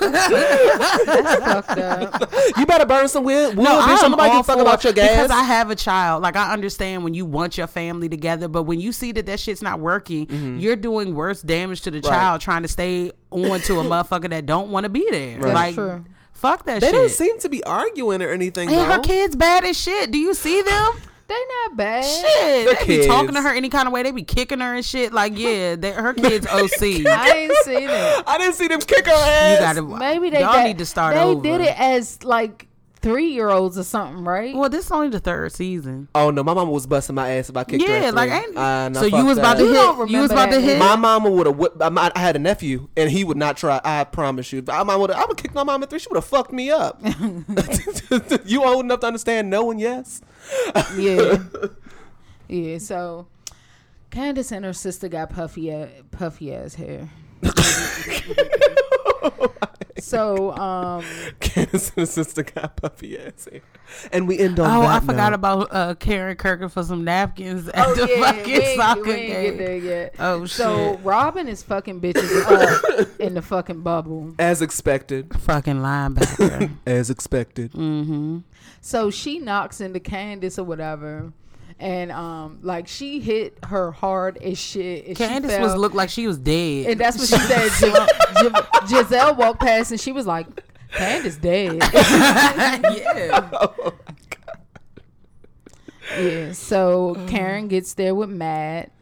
Fucked 0.02 1.78
up. 1.78 2.32
you 2.56 2.66
better 2.66 2.86
burn 2.86 3.08
some 3.08 3.24
wood. 3.24 3.56
No, 3.56 3.62
bitch. 3.80 3.86
Don't 3.86 4.04
I'm 4.04 4.10
nobody 4.12 4.30
all 4.30 4.36
give 4.38 4.46
fuck 4.46 4.58
about 4.58 4.84
your 4.84 4.92
gas. 4.92 5.10
because 5.10 5.30
I 5.30 5.42
have 5.44 5.70
a 5.70 5.76
child. 5.76 6.22
Like 6.22 6.36
I 6.36 6.52
understand 6.52 7.04
when 7.04 7.14
you 7.14 7.24
want 7.24 7.56
your 7.56 7.66
family 7.66 8.08
together, 8.08 8.48
but 8.48 8.64
when 8.64 8.80
you 8.80 8.92
see 8.92 9.12
that 9.12 9.26
that 9.26 9.40
shit's 9.40 9.62
not 9.62 9.80
working, 9.80 10.58
you're 10.60 10.76
doing 10.76 11.14
worse 11.14 11.42
damage 11.42 11.82
to 11.82 11.90
the 11.90 12.02
Mm-hmm. 12.02 12.10
Right. 12.10 12.18
child 12.18 12.40
trying 12.40 12.62
to 12.62 12.68
stay 12.68 13.12
on 13.32 13.60
to 13.62 13.80
a 13.80 13.84
motherfucker 13.84 14.30
that 14.30 14.46
don't 14.46 14.70
want 14.70 14.84
to 14.84 14.90
be 14.90 15.06
there. 15.10 15.38
Right. 15.38 15.54
Like, 15.54 15.74
true. 15.74 16.04
fuck 16.32 16.64
that 16.66 16.74
shit. 16.74 16.80
they 16.82 16.86
shit. 16.88 16.94
don't 16.94 17.10
seem 17.10 17.38
to 17.40 17.48
be 17.48 17.62
arguing 17.64 18.22
or 18.22 18.30
anything. 18.30 18.70
and 18.70 18.92
her 18.92 19.00
kids 19.00 19.34
bad 19.36 19.64
as 19.64 19.78
shit. 19.78 20.10
Do 20.10 20.18
you 20.18 20.34
see 20.34 20.62
them? 20.62 20.92
They 21.28 21.34
not 21.64 21.76
bad. 21.78 22.04
Shit, 22.04 22.68
The 22.80 22.84
they 22.86 22.98
be 23.00 23.06
talking 23.06 23.34
to 23.34 23.40
her 23.40 23.54
any 23.54 23.70
kind 23.70 23.86
of 23.86 23.92
way. 23.94 24.02
They 24.02 24.10
be 24.10 24.22
kicking 24.22 24.60
her 24.60 24.74
and 24.74 24.84
shit. 24.84 25.14
Like, 25.14 25.38
yeah, 25.38 25.76
they, 25.76 25.92
her 25.92 26.12
kids 26.14 26.46
OC. 26.46 27.06
I 27.06 27.30
ain't 27.30 27.52
seen 27.64 27.88
it. 27.88 28.24
I 28.26 28.36
didn't 28.38 28.54
see 28.54 28.68
them 28.68 28.80
kick 28.80 29.06
her 29.06 29.12
ass. 29.12 29.58
You 29.58 29.82
gotta 29.88 29.98
Maybe 29.98 30.28
they 30.28 30.40
y'all 30.40 30.52
got- 30.52 30.66
need 30.66 30.78
to 30.78 30.84
start 30.84 31.14
They 31.14 31.22
over. 31.22 31.42
did 31.42 31.60
it 31.62 31.80
as 31.80 32.22
like 32.22 32.66
three 33.02 33.32
year 33.32 33.50
olds 33.50 33.76
or 33.76 33.82
something, 33.82 34.24
right? 34.24 34.54
Well, 34.54 34.70
this 34.70 34.86
is 34.86 34.92
only 34.92 35.08
the 35.08 35.20
third 35.20 35.52
season. 35.52 36.08
Oh 36.14 36.30
no, 36.30 36.42
my 36.42 36.54
mama 36.54 36.70
was 36.70 36.86
busting 36.86 37.14
my 37.14 37.30
ass 37.32 37.50
if 37.50 37.56
I 37.56 37.64
kicked 37.64 37.86
her. 37.86 38.00
Yeah, 38.00 38.10
like 38.10 38.30
three. 38.30 38.38
ain't. 38.38 38.56
Uh, 38.56 38.88
nah, 38.88 39.00
so 39.00 39.06
you 39.06 39.26
was 39.26 39.38
about 39.38 39.58
that. 39.58 39.64
to 39.64 39.68
You 39.68 39.74
don't 39.74 39.98
hit. 39.98 40.10
You 40.10 40.20
was 40.20 40.30
remember 40.30 40.56
about 40.56 40.60
to 40.60 40.60
hit. 40.60 40.78
My 40.78 40.96
mama 40.96 41.30
would 41.30 41.46
have 41.46 41.56
whipped. 41.56 41.82
I, 41.82 42.10
I 42.14 42.18
had 42.18 42.36
a 42.36 42.38
nephew, 42.38 42.88
and 42.96 43.10
he 43.10 43.24
would 43.24 43.36
not 43.36 43.56
try. 43.56 43.80
I 43.84 44.04
promise 44.04 44.52
you. 44.52 44.62
My 44.62 44.82
mom 44.84 45.00
would. 45.00 45.10
I 45.10 45.24
would 45.26 45.36
kick 45.36 45.52
my 45.52 45.64
mom 45.64 45.82
at 45.82 45.90
three. 45.90 45.98
She 45.98 46.08
would 46.08 46.16
have 46.16 46.24
fucked 46.24 46.52
me 46.52 46.70
up. 46.70 47.02
you 48.44 48.64
old 48.64 48.84
enough 48.84 49.00
to 49.00 49.06
understand 49.06 49.50
no 49.50 49.70
and 49.70 49.80
yes. 49.80 50.22
yeah. 50.96 51.38
Yeah. 52.48 52.76
So 52.78 53.28
Candace 54.10 54.52
and 54.52 54.62
her 54.66 54.74
sister 54.74 55.08
got 55.08 55.30
puffy 55.30 55.74
puffy 56.10 56.54
ass 56.54 56.74
hair. 56.74 57.08
so 59.98 60.52
um 60.56 61.04
Candace 61.40 61.92
and 61.96 62.08
sister 62.08 62.42
got 62.42 62.76
puffy 62.76 63.18
ass 63.18 63.48
hair, 63.50 63.60
and 64.12 64.26
we 64.28 64.38
end 64.38 64.58
on. 64.60 64.66
Oh, 64.78 64.82
that 64.82 65.02
I 65.02 65.06
forgot 65.06 65.30
note. 65.30 65.34
about 65.34 65.68
uh, 65.74 65.94
Karen 65.96 66.36
Kirker 66.36 66.70
for 66.70 66.82
some 66.82 67.04
napkins 67.04 67.68
at 67.68 67.86
Oh 67.86 67.94
the 67.94 68.08
yeah, 68.08 68.20
fucking 68.32 68.44
we 68.44 68.52
ain't, 68.60 68.80
soccer 68.80 69.02
we 69.02 69.12
ain't 69.12 69.26
get 69.32 69.42
game. 69.42 69.56
there 69.58 69.76
yet. 69.76 70.14
Oh 70.18 70.46
So 70.46 70.94
shit! 70.96 71.04
Robin 71.04 71.48
is 71.48 71.62
fucking 71.62 72.00
bitches 72.00 73.02
up 73.04 73.20
in 73.20 73.34
the 73.34 73.42
fucking 73.42 73.82
bubble. 73.82 74.34
as 74.38 74.62
expected. 74.62 75.32
Fucking 75.40 75.76
linebacker. 75.76 76.70
As 76.86 77.10
expected. 77.10 77.72
mm-hmm. 77.72 78.38
So 78.80 79.10
she 79.10 79.38
knocks 79.38 79.80
into 79.80 80.00
Candace 80.00 80.58
or 80.58 80.64
whatever. 80.64 81.32
And 81.78 82.12
um, 82.12 82.58
like 82.62 82.86
she 82.88 83.20
hit 83.20 83.58
her 83.64 83.90
hard 83.90 84.36
as 84.38 84.58
shit. 84.58 85.06
and 85.08 85.16
she 85.18 85.24
Candace 85.24 85.58
was 85.58 85.74
looked 85.76 85.94
like 85.94 86.10
she 86.10 86.26
was 86.26 86.38
dead. 86.38 86.86
And 86.86 87.00
that's 87.00 87.18
what 87.18 87.28
she 87.28 87.36
said. 87.36 87.70
Gi- 87.80 87.90
Gi- 88.42 88.94
Gizelle 88.94 89.36
walked 89.36 89.60
past 89.60 89.90
and 89.90 90.00
she 90.00 90.12
was 90.12 90.26
like, 90.26 90.46
Candace 90.92 91.36
dead. 91.36 91.76
yeah. 91.94 93.50
yeah. 96.20 96.52
So 96.52 97.16
Karen 97.28 97.68
gets 97.68 97.94
there 97.94 98.14
with 98.14 98.30
Matt 98.30 98.92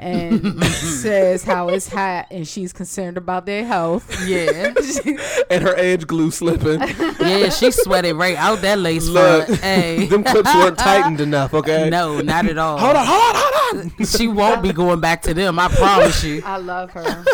and 0.00 0.64
says 0.64 1.44
how 1.44 1.68
it's 1.68 1.88
hot 1.88 2.26
and 2.30 2.48
she's 2.48 2.72
concerned 2.72 3.16
about 3.16 3.46
their 3.46 3.64
health. 3.64 4.26
Yeah. 4.26 4.74
and 5.50 5.62
her 5.62 5.76
edge 5.76 6.06
glue 6.06 6.30
slipping. 6.30 6.80
Yeah, 7.20 7.50
she 7.50 7.70
sweated 7.70 8.16
right 8.16 8.36
out 8.36 8.60
that 8.62 8.78
lace 8.78 9.06
Look, 9.06 9.46
front. 9.46 9.60
Hey. 9.60 10.06
them 10.10 10.24
clips 10.24 10.52
weren't 10.54 10.78
tightened 10.78 11.20
enough. 11.20 11.54
Okay. 11.54 11.90
No, 11.90 12.20
not 12.20 12.46
at 12.46 12.58
all. 12.58 12.78
Hold 12.78 12.96
on, 12.96 13.06
hold 13.06 13.22
on, 13.22 13.42
hold 13.44 13.92
on. 14.00 14.06
She 14.06 14.26
won't 14.26 14.62
be 14.62 14.72
going 14.72 15.00
back 15.00 15.22
to 15.22 15.34
them, 15.34 15.58
I 15.58 15.68
promise 15.68 16.24
you. 16.24 16.42
I 16.44 16.56
love 16.56 16.90
her. 16.92 17.24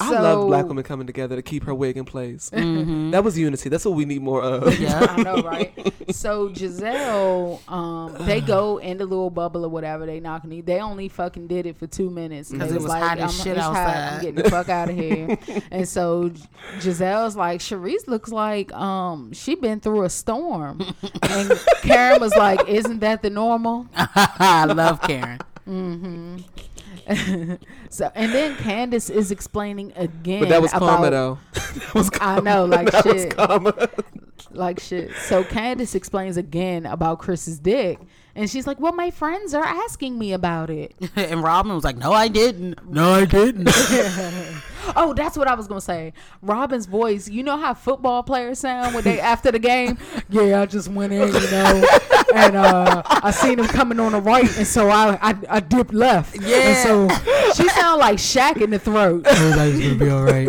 I 0.00 0.10
love 0.10 0.46
black 0.48 0.66
women 0.66 0.84
coming 0.84 1.06
together 1.06 1.36
to 1.36 1.42
keep 1.42 1.64
her 1.64 1.74
wig 1.74 1.96
in 1.96 2.04
place. 2.04 2.50
That 2.50 3.22
was 3.24 3.38
unity. 3.38 3.68
That's 3.68 3.84
what 3.84 3.94
we 3.94 4.04
need 4.04 4.22
more 4.22 4.42
of. 4.42 4.78
Yeah. 4.78 5.06
I 5.08 5.22
know, 5.22 5.36
right? 5.42 5.72
So 6.10 6.48
Gizelle, 6.50 7.60
um, 7.70 8.14
they 8.26 8.40
go 8.40 8.78
in 8.78 8.98
the 8.98 9.06
little 9.06 9.30
bubble 9.30 9.64
or 9.64 9.68
whatever 9.68 10.06
they 10.06 10.20
knocking. 10.20 10.62
They 10.64 10.80
only 10.80 11.08
fucking 11.08 11.46
did 11.48 11.66
it 11.66 11.76
for 11.76 11.86
two 11.86 12.10
minutes 12.10 12.50
'Cause 12.50 12.70
They 12.70 12.76
it 12.76 12.82
was 12.82 12.92
hot 12.92 13.18
as 13.18 13.34
shit 13.36 13.56
it's 13.56 13.60
hot, 13.66 13.76
outside. 13.76 14.12
I'm 14.14 14.20
getting 14.20 14.42
the 14.42 14.50
fuck 14.50 14.68
out 14.68 14.88
of 14.90 14.96
here. 14.96 15.38
and 15.70 15.88
so 15.88 16.30
Gizelle's 16.78 17.36
like, 17.36 17.60
Charrisse 17.60 18.06
looks 18.06 18.30
like 18.30 18.72
um 18.72 19.32
she 19.32 19.54
been 19.54 19.80
through 19.80 20.02
a 20.02 20.10
storm, 20.10 20.80
and 21.22 21.52
Karen 21.82 22.20
was 22.20 22.34
like, 22.36 22.66
"Isn't 22.68 23.00
that 23.00 23.22
the 23.22 23.30
normal?" 23.30 23.86
I 23.96 24.64
love 24.66 25.00
Karen. 25.02 25.38
So 27.90 28.10
and 28.14 28.32
then 28.32 28.56
Candace 28.56 29.10
is 29.10 29.30
explaining 29.30 29.92
again. 29.96 30.40
But 30.40 30.48
that 30.50 30.60
was 30.62 30.72
about, 30.72 30.88
karma, 30.88 31.10
though. 31.10 31.38
that 31.52 31.94
was 31.94 32.10
I 32.20 32.40
know, 32.40 32.64
like 32.64 32.90
that 32.90 33.04
shit. 33.04 33.36
karma. 33.36 33.88
like 34.50 34.80
shit. 34.80 35.12
So 35.16 35.44
Candace 35.44 35.94
explains 35.94 36.36
again 36.36 36.84
about 36.86 37.18
Chris's 37.20 37.58
dick, 37.58 38.00
and 38.36 38.48
she's 38.48 38.66
like, 38.66 38.78
"Well, 38.78 38.92
my 38.92 39.10
friends 39.10 39.52
are 39.54 39.64
asking 39.64 40.18
me 40.18 40.32
about 40.32 40.70
it." 40.70 40.94
And 41.16 41.42
Robin 41.42 41.74
was 41.74 41.82
like, 41.82 41.96
No, 41.96 42.12
I 42.12 42.28
didn't. 42.28 42.88
No, 42.88 43.10
I 43.12 43.24
didn't. 43.24 43.68
oh, 44.96 45.12
that's 45.16 45.36
what 45.36 45.48
I 45.48 45.54
was 45.54 45.66
gonna 45.66 45.80
say. 45.80 46.12
Robin's 46.42 46.86
voice. 46.86 47.28
You 47.28 47.42
know 47.42 47.56
how 47.56 47.74
football 47.74 48.22
players 48.22 48.60
sound 48.60 48.94
when 48.94 49.02
they 49.02 49.18
after 49.18 49.50
the 49.50 49.58
game? 49.58 49.98
Yeah, 50.28 50.60
I 50.62 50.66
just 50.66 50.88
went 50.88 51.12
in, 51.12 51.26
you 51.26 51.50
know, 51.50 51.84
and 52.34 52.56
uh, 52.56 53.02
I 53.06 53.30
seen 53.32 53.58
him 53.58 53.66
coming 53.66 53.98
on 53.98 54.12
the 54.12 54.20
right, 54.20 54.56
and 54.56 54.66
so 54.66 54.88
I 54.90 55.18
I, 55.20 55.34
I 55.48 55.60
dipped 55.60 55.92
left. 55.94 56.36
Yeah. 56.40 56.56
And 56.56 56.76
so 56.78 57.08
she 57.54 57.68
sound 57.70 57.98
like 58.00 58.18
Shaq 58.18 58.60
in 58.62 58.70
the 58.70 58.78
throat. 58.78 59.26
Everybody's 59.26 59.80
gonna 59.80 59.94
be 60.04 60.10
all 60.10 60.22
right. 60.22 60.48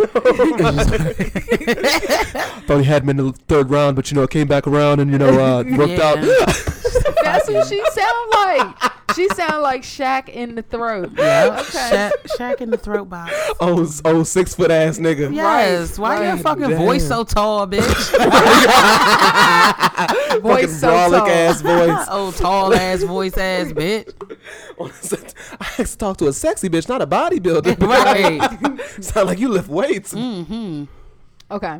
Thought 2.67 2.79
he 2.79 2.83
had 2.83 3.03
him 3.03 3.09
in 3.09 3.17
the 3.17 3.31
third 3.47 3.69
round, 3.69 3.95
but 3.95 4.11
you 4.11 4.15
know, 4.15 4.23
it 4.23 4.29
came 4.29 4.47
back 4.47 4.67
around 4.67 4.99
and 4.99 5.11
you 5.11 5.17
know, 5.17 5.39
uh, 5.39 5.63
worked 5.77 5.91
Yeah. 5.93 6.13
out. 6.47 6.73
That's 7.45 7.49
what 7.49 7.67
she 7.67 7.83
sound 7.91 8.31
like. 8.31 8.91
She 9.15 9.27
sound 9.29 9.63
like 9.63 9.81
Shaq 9.83 10.27
in 10.29 10.55
the 10.55 10.61
throat. 10.61 11.11
Yeah. 11.17 11.57
Okay. 11.61 11.69
Shaq, 11.69 12.11
Shaq 12.37 12.61
in 12.61 12.69
the 12.69 12.77
throat 12.77 13.09
box. 13.09 13.33
oh, 13.59 13.89
oh, 14.05 14.23
six 14.23 14.53
foot 14.53 14.69
ass 14.69 14.99
nigga. 14.99 15.33
Yes. 15.33 15.97
Why 15.97 16.27
your 16.27 16.37
fucking 16.37 16.69
Damn. 16.69 16.77
voice 16.77 17.07
so 17.07 17.23
tall, 17.23 17.65
bitch? 17.67 17.81
Voice 20.41 20.79
so 20.79 20.89
tall. 20.89 21.15
ass 21.15 21.61
voice. 21.61 22.07
oh, 22.09 22.31
tall 22.37 22.73
ass 22.73 23.03
voice 23.03 23.37
ass 23.37 23.71
bitch. 23.71 24.11
I 25.59 25.63
have 25.63 25.89
to 25.89 25.97
talk 25.97 26.17
to 26.17 26.27
a 26.27 26.33
sexy 26.33 26.69
bitch, 26.69 26.87
not 26.87 27.01
a 27.01 27.07
bodybuilder. 27.07 27.79
Right. 27.81 29.03
Sound 29.03 29.27
like 29.27 29.39
you 29.39 29.49
lift 29.49 29.69
weights. 29.69 30.13
Mhm. 30.13 30.87
Okay. 31.49 31.79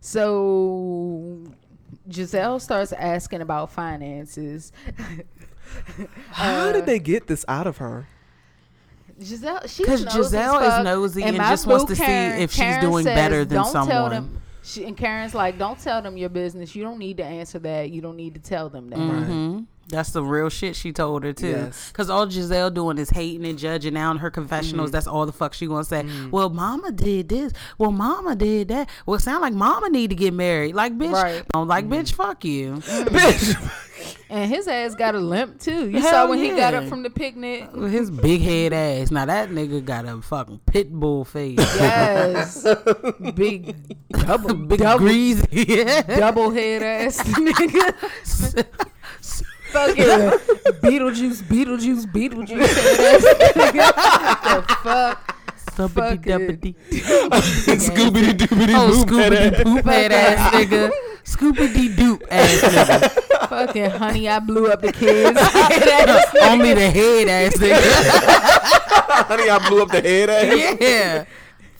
So 0.00 1.38
Gizelle 2.08 2.60
starts 2.60 2.92
asking 2.92 3.40
about 3.42 3.70
finances. 3.72 4.72
How 6.32 6.68
Uh, 6.68 6.72
did 6.72 6.86
they 6.86 6.98
get 6.98 7.26
this 7.26 7.44
out 7.48 7.66
of 7.66 7.78
her? 7.78 8.06
Gizelle, 9.20 9.62
she's 9.68 9.86
'Cause 9.86 10.02
because 10.04 10.32
Gizelle 10.32 10.60
as 10.62 10.78
is 10.78 10.84
nosy 10.84 11.22
and 11.22 11.38
my 11.38 11.50
just 11.50 11.66
wants 11.66 11.84
boo 11.84 11.94
to 11.94 11.96
see 11.96 12.02
if 12.42 12.50
she's 12.50 12.58
Karen 12.60 12.80
doing 12.80 13.04
says, 13.04 13.14
better 13.14 13.44
than 13.44 13.62
don't 13.62 13.72
Tell 13.72 13.86
someone." 13.86 14.10
them. 14.10 14.42
She, 14.64 14.84
and 14.84 14.96
Karen's 14.96 15.34
like, 15.34 15.58
don't 15.58 15.78
tell 15.78 16.00
them 16.02 16.16
your 16.16 16.28
business. 16.28 16.74
You 16.76 16.84
don't 16.84 16.98
need 16.98 17.16
to 17.16 17.24
answer 17.24 17.58
that. 17.60 17.90
You 17.90 18.00
don't 18.00 18.16
need 18.16 18.34
to 18.34 18.40
tell 18.40 18.68
them 18.68 18.90
that. 18.90 18.96
hmm 18.98 19.60
That's 19.92 20.10
the 20.10 20.22
real 20.22 20.48
shit 20.48 20.74
she 20.74 20.92
told 20.92 21.22
her 21.22 21.32
too. 21.32 21.48
Yes. 21.48 21.92
Cause 21.92 22.08
all 22.10 22.26
Gizelle 22.26 22.72
doing 22.72 22.98
is 22.98 23.10
hating 23.10 23.46
and 23.46 23.58
judging 23.58 23.94
now 23.94 24.10
in 24.10 24.16
her 24.16 24.30
confessionals. 24.30 24.88
Mm. 24.90 24.92
That's 24.92 25.06
all 25.06 25.26
the 25.26 25.32
fuck 25.32 25.52
she 25.54 25.66
gonna 25.66 25.84
say. 25.84 26.02
Mm. 26.02 26.30
Well, 26.30 26.48
mama 26.48 26.90
did 26.92 27.28
this. 27.28 27.52
Well, 27.78 27.92
mama 27.92 28.34
did 28.34 28.68
that. 28.68 28.88
Well, 29.06 29.16
it 29.16 29.20
sound 29.20 29.42
like 29.42 29.52
mama 29.52 29.90
need 29.90 30.10
to 30.10 30.16
get 30.16 30.32
married. 30.32 30.74
Like 30.74 30.96
bitch, 30.96 31.12
Right. 31.12 31.44
I'm 31.54 31.68
like 31.68 31.84
mm. 31.86 31.90
mm. 31.90 32.00
bitch, 32.02 32.14
fuck 32.14 32.44
you. 32.44 32.76
bitch. 32.76 33.78
And 34.30 34.50
his 34.50 34.66
ass 34.66 34.94
got 34.94 35.14
a 35.14 35.20
limp 35.20 35.60
too. 35.60 35.90
You 35.90 36.00
Hell 36.00 36.10
saw 36.10 36.28
when 36.28 36.38
he 36.38 36.48
got 36.50 36.72
up 36.74 36.84
from 36.88 37.02
the 37.02 37.10
picnic. 37.10 37.70
His 37.74 38.10
big 38.10 38.40
head 38.40 38.72
ass. 38.72 39.10
Now 39.10 39.26
that 39.26 39.50
nigga 39.50 39.84
got 39.84 40.06
a 40.06 40.22
fucking 40.22 40.60
pit 40.66 40.90
bull 40.90 41.24
face. 41.24 41.58
Yes, 41.58 42.66
big 43.34 43.76
double, 44.12 44.54
big 44.54 44.78
double, 44.80 45.04
greasy. 45.06 45.84
double 46.06 46.50
head 46.50 46.82
ass 46.82 47.18
nigga. 47.18 48.88
Fucking 49.72 50.04
Beetlejuice, 50.82 51.42
Beetlejuice, 51.42 52.06
Beetlejuice 52.06 52.60
oh, 52.60 52.76
head 52.82 53.00
ass 53.14 53.24
nigga. 53.54 54.66
the 54.66 54.74
fuck. 54.82 55.36
Stumpity 55.72 55.94
Fucking- 55.94 56.22
dumpity. 56.22 56.74
Scooby 57.80 58.32
Dooby 58.36 58.74
Oh, 58.76 58.88
Doo. 58.90 59.04
Scooby 59.06 59.62
Poop 59.62 59.84
head 59.86 60.12
ass 60.12 60.52
nigga. 60.54 60.90
Scooby 61.24 61.72
Dee 61.74 61.88
Doop 61.88 62.22
ass 62.30 62.60
nigga. 62.60 63.48
Fucking 63.48 63.90
honey, 63.90 64.28
I 64.28 64.38
blew 64.40 64.66
up 64.70 64.80
the 64.82 64.92
kids. 64.92 65.38
head 65.52 66.08
ass 66.08 66.34
Only 66.42 66.74
the 66.74 66.90
head 66.90 67.28
ass 67.28 67.56
nigga. 67.56 69.24
Honey, 69.26 69.48
I 69.48 69.68
blew 69.68 69.82
up 69.82 69.88
the 69.90 70.00
head 70.02 70.28
ass. 70.30 70.76
yeah. 70.80 71.24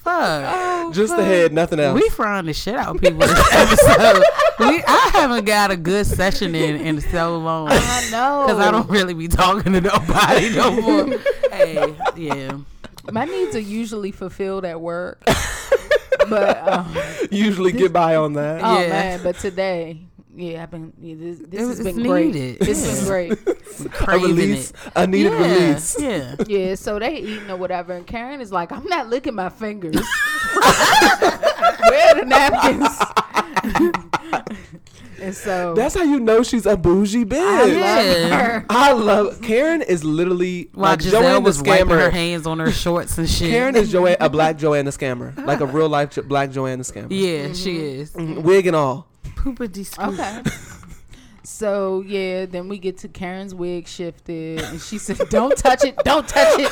Fuck. 0.02 0.92
Just 0.94 1.16
the 1.16 1.24
head, 1.24 1.52
nothing 1.52 1.78
else. 1.78 2.00
We 2.00 2.08
frying 2.10 2.46
the 2.46 2.52
shit 2.52 2.74
out 2.74 2.96
of 2.96 3.00
people 3.00 3.20
this 3.20 3.30
episode. 3.52 4.22
we, 4.58 4.82
I 4.86 5.10
haven't 5.12 5.44
got 5.44 5.70
a 5.70 5.76
good 5.76 6.06
session 6.06 6.54
in 6.54 6.76
in 6.80 7.00
so 7.00 7.38
long. 7.38 7.68
I 7.70 8.08
know. 8.10 8.44
Because 8.46 8.58
I 8.60 8.70
don't 8.70 8.90
really 8.90 9.14
be 9.14 9.28
talking 9.28 9.72
to 9.74 9.80
nobody 9.80 10.50
no 10.54 10.80
more. 10.80 11.18
hey, 11.52 11.94
yeah. 12.16 12.58
My 13.12 13.24
needs 13.24 13.54
are 13.56 13.60
usually 13.60 14.10
fulfilled 14.12 14.64
at 14.64 14.80
work. 14.80 15.22
but 16.28 16.68
um, 16.68 16.94
usually 17.30 17.72
get 17.72 17.92
by 17.92 18.16
on 18.16 18.32
that. 18.34 18.60
oh 18.62 18.80
Yeah. 18.80 18.88
man, 18.88 19.20
but 19.22 19.38
today, 19.38 20.00
yeah, 20.34 20.62
I've 20.62 20.70
been. 20.70 20.92
Yeah, 21.00 21.14
this 21.18 21.38
this 21.38 21.48
It 21.52 21.58
has 21.58 21.68
was 21.68 21.80
been 21.94 22.02
great. 22.02 22.26
needed. 22.34 22.60
This 22.60 22.84
has 22.84 23.00
been 23.00 23.08
great. 23.08 23.32
a 23.86 23.88
Craving 23.90 24.28
release, 24.36 24.70
it. 24.70 24.76
a 24.96 25.06
needed 25.06 25.32
yeah, 25.32 25.38
release. 25.38 25.96
Yeah. 26.00 26.34
Yeah, 26.46 26.74
so 26.74 26.98
they 26.98 27.16
eating 27.18 27.50
or 27.50 27.56
whatever, 27.56 27.92
and 27.92 28.06
Karen 28.06 28.40
is 28.40 28.50
like, 28.52 28.72
"I'm 28.72 28.84
not 28.86 29.08
licking 29.08 29.34
my 29.34 29.48
fingers. 29.48 29.94
Where 30.54 32.08
are 32.08 32.14
the 32.20 32.24
napkins?" 32.26 32.88
and 35.20 35.34
so 35.36 35.74
That's 35.74 35.94
how 35.94 36.02
you 36.02 36.18
know 36.18 36.42
she's 36.42 36.66
a 36.66 36.76
bougie 36.76 37.24
bitch. 37.24 37.38
I 37.40 37.64
love 37.66 38.30
her. 38.40 38.66
I 38.68 38.92
love 38.92 39.40
Karen 39.42 39.82
is 39.82 40.02
literally 40.04 40.68
While 40.74 40.90
like 40.92 40.98
Gizelle 41.00 41.10
Joanne 41.22 41.34
the 41.34 41.40
was 41.40 41.62
wiping 41.62 41.88
her 41.90 42.10
hands 42.10 42.46
on 42.46 42.58
her 42.58 42.72
shorts 42.72 43.18
and 43.18 43.28
shit. 43.28 43.50
Karen 43.50 43.76
is 43.76 43.90
Joanne, 43.92 44.16
a 44.20 44.28
black 44.28 44.56
Joanne 44.58 44.84
the 44.84 44.90
scammer, 44.90 45.36
like 45.46 45.60
a 45.60 45.66
real 45.66 45.88
life 45.88 46.10
jo- 46.10 46.22
black 46.22 46.50
Joanne 46.50 46.78
the 46.78 46.84
scammer, 46.84 47.06
yeah, 47.10 47.52
she 47.52 47.76
is. 47.76 48.12
Mhm, 48.14 48.42
wig 48.42 48.66
and 48.66 48.74
all. 48.76 49.06
Poopity 49.42 49.84
scoop. 49.84 50.18
Okay. 50.18 50.42
So 51.44 52.04
yeah, 52.06 52.46
then 52.46 52.68
we 52.68 52.78
get 52.78 52.98
to 52.98 53.08
Karen's 53.08 53.54
wig 53.54 53.88
shifted, 53.88 54.60
and 54.60 54.80
she 54.80 54.98
said, 54.98 55.18
"Don't 55.28 55.56
touch 55.56 55.84
it, 55.84 55.96
don't 56.04 56.28
touch 56.28 56.60
it." 56.60 56.70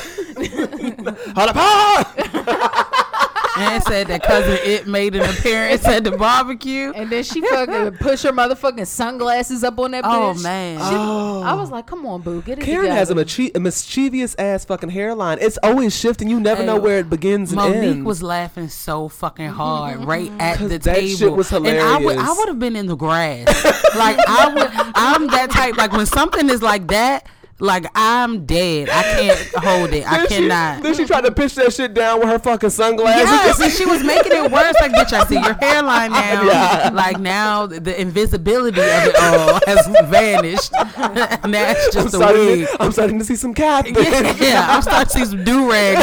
Hold 1.35 1.49
up, 1.49 1.55
ah! 1.57 3.07
And 3.57 3.83
said 3.83 4.07
that 4.07 4.23
cousin 4.23 4.57
it 4.63 4.87
made 4.87 5.15
an 5.15 5.29
appearance 5.29 5.85
at 5.85 6.03
the 6.03 6.11
barbecue. 6.11 6.91
And 6.95 7.09
then 7.09 7.23
she 7.23 7.41
fucking 7.41 7.97
push 7.97 8.23
her 8.23 8.31
motherfucking 8.31 8.87
sunglasses 8.87 9.63
up 9.63 9.77
on 9.79 9.91
that 9.91 10.03
Oh 10.05 10.33
bitch. 10.35 10.43
man. 10.43 10.77
She- 10.79 10.83
oh. 10.97 11.41
I 11.43 11.53
was 11.53 11.69
like, 11.71 11.85
"Come 11.87 12.05
on, 12.05 12.21
boo, 12.21 12.41
get 12.41 12.59
it 12.59 12.65
Karen 12.65 12.81
together." 12.83 12.97
has 12.97 13.09
a, 13.09 13.15
mischie- 13.15 13.55
a 13.55 13.59
mischievous 13.59 14.35
ass 14.39 14.65
fucking 14.65 14.89
hairline. 14.89 15.37
It's 15.41 15.57
always 15.63 15.97
shifting. 15.97 16.29
You 16.29 16.39
never 16.39 16.61
Hey, 16.61 16.65
know 16.67 16.79
where 16.79 16.99
it 16.99 17.09
begins 17.09 17.51
and 17.51 17.57
Monique 17.61 17.83
ends. 17.83 18.05
was 18.05 18.23
laughing 18.23 18.69
so 18.69 19.07
fucking 19.09 19.49
hard 19.49 20.05
right 20.05 20.31
at 20.39 20.59
the 20.59 20.77
that 20.79 20.83
table. 20.83 21.17
shit 21.17 21.31
was 21.33 21.51
And 21.51 21.67
I 21.67 21.97
would 21.97 22.17
I 22.17 22.31
would 22.31 22.47
have 22.47 22.59
been 22.59 22.75
in 22.75 22.85
the 22.87 22.95
grass. 22.95 23.47
like 23.95 24.17
I 24.27 24.53
would 24.53 24.69
I'm 24.95 25.27
that 25.27 25.49
type 25.51 25.77
like 25.77 25.91
when 25.91 26.05
something 26.05 26.49
is 26.49 26.61
like 26.61 26.87
that, 26.87 27.25
like 27.61 27.85
I'm 27.95 28.45
dead. 28.45 28.89
I 28.89 29.01
can't 29.03 29.39
hold 29.63 29.93
it. 29.93 30.05
I 30.05 30.17
Then 30.17 30.27
she- 30.27 30.35
cannot. 30.35 30.83
then 30.83 30.95
she 30.95 31.05
tried 31.05 31.21
to 31.21 31.31
pitch 31.31 31.55
that 31.55 31.71
shit 31.73 31.93
down 31.93 32.19
with 32.19 32.27
her 32.29 32.39
fucking 32.39 32.69
sunglasses. 32.71 33.29
Yes, 33.29 33.61
and 33.61 33.71
she 33.71 33.85
was 33.85 34.03
making 34.03 34.31
it 34.33 34.51
worse. 34.51 34.75
Like, 34.81 34.91
bitch, 34.91 35.13
I 35.13 35.25
see 35.25 35.35
your 35.35 35.53
hairline 35.53 36.11
now. 36.11 36.43
Yeah. 36.43 36.89
Like 36.93 37.19
now, 37.19 37.67
the 37.67 37.99
invisibility 37.99 38.81
of 38.81 38.85
it 38.87 39.15
all 39.15 39.59
has 39.67 39.87
vanished. 40.09 40.71
now 40.73 41.71
it's 41.71 41.95
I'm 41.95 42.03
just 42.03 42.07
a 42.07 42.17
starting, 42.17 42.45
wig. 42.45 42.67
to, 42.67 42.83
I'm 42.83 42.91
starting 42.91 43.19
to 43.19 43.25
see 43.25 43.35
some 43.35 43.53
cat. 43.53 43.87
Yeah, 43.87 44.35
yeah, 44.39 44.65
I'm 44.69 44.81
starting 44.81 45.05
to 45.11 45.19
see 45.19 45.25
some 45.25 45.43
do 45.43 45.69
rag. 45.71 45.97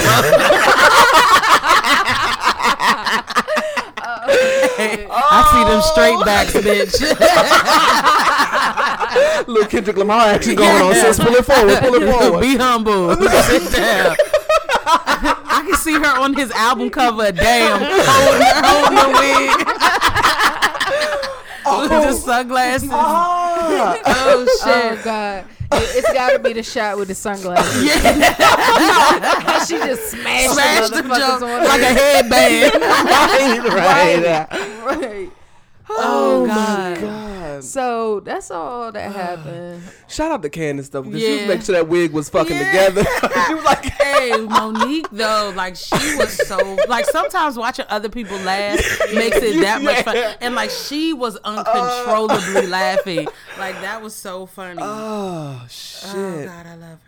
I 4.80 5.42
see 5.52 5.64
them 5.68 5.82
straight 5.82 6.24
backs, 6.24 6.52
bitch. 6.54 6.94
Little 9.48 9.68
Kendrick 9.68 9.96
Lamar 9.96 10.20
action 10.28 10.54
going 10.54 10.82
on. 10.82 10.94
Sis, 10.94 11.18
pull 11.18 11.34
it 11.34 11.44
forward. 11.44 11.78
Pull 11.78 11.94
it 11.94 12.10
forward. 12.12 12.40
Be 12.40 12.56
humble. 12.56 13.14
Sit 13.42 13.72
down. 13.72 14.16
I 14.90 15.62
can 15.66 15.76
see 15.76 15.94
her 15.94 16.18
on 16.20 16.34
his 16.34 16.50
album 16.52 16.90
cover. 16.90 17.32
Damn, 17.32 17.80
holding, 17.80 18.46
holding 18.64 18.96
the 18.96 19.08
wig. 19.18 19.66
With 21.80 21.90
the 21.90 22.12
sunglasses. 22.12 22.88
Ah. 22.92 23.98
Oh 24.06 24.46
shit. 24.64 24.98
Oh 24.98 25.04
God, 25.04 25.44
It- 25.44 25.57
it's 25.72 26.12
got 26.12 26.32
to 26.32 26.38
be 26.38 26.52
the 26.52 26.62
shot 26.62 26.96
with 26.96 27.08
the 27.08 27.14
sunglasses. 27.14 27.84
Yeah, 27.88 29.64
she 29.64 29.76
just 29.76 30.10
smashed, 30.10 30.52
smash 30.52 30.88
the 30.90 30.96
the 30.96 31.02
motherfuckers 31.02 31.42
on 31.42 31.64
like 31.64 31.80
a 31.80 31.84
headband. 31.84 32.74
right, 33.74 34.48
right. 34.50 34.96
Right. 34.96 35.30
Oh, 35.91 36.43
oh 36.43 36.47
God. 36.47 37.01
god. 37.01 37.64
So 37.64 38.20
that's 38.20 38.51
all 38.51 38.93
that 38.93 39.09
ah. 39.09 39.12
happened. 39.12 39.82
Shout 40.07 40.30
out 40.30 40.43
to 40.43 40.51
Candace 40.51 40.89
though 40.89 41.03
because 41.03 41.20
she 41.20 41.32
was 41.32 41.47
making 41.47 41.62
sure 41.62 41.74
that 41.74 41.89
wig 41.89 42.12
was 42.12 42.28
fucking 42.28 42.57
Yeah. 42.57 42.89
together. 42.89 43.05
she 43.47 43.55
was 43.55 43.64
like, 43.64 43.84
Hey, 43.99 44.36
Monique 44.36 45.09
though, 45.11 45.53
like 45.55 45.76
she 45.76 46.16
was 46.16 46.32
so 46.47 46.76
like 46.89 47.07
sometimes 47.07 47.57
watching 47.57 47.86
other 47.89 48.09
people 48.09 48.36
laugh 48.39 48.78
makes 49.14 49.36
it 49.39 49.61
that 49.61 49.82
much 49.82 50.05
fun. 50.05 50.16
And 50.41 50.55
like 50.55 50.70
she 50.70 51.12
was 51.12 51.36
uh. 51.36 51.41
uncontrollably 51.45 52.66
laughing. 52.66 53.28
Like 53.59 53.80
that 53.80 54.03
was 54.03 54.14
so 54.14 54.47
funny. 54.47 54.80
oh 54.82 55.64
shit! 55.68 56.11
oh 56.14 56.36
shit. 56.39 56.47
god, 56.47 56.66
I 56.66 56.74
love 56.74 56.99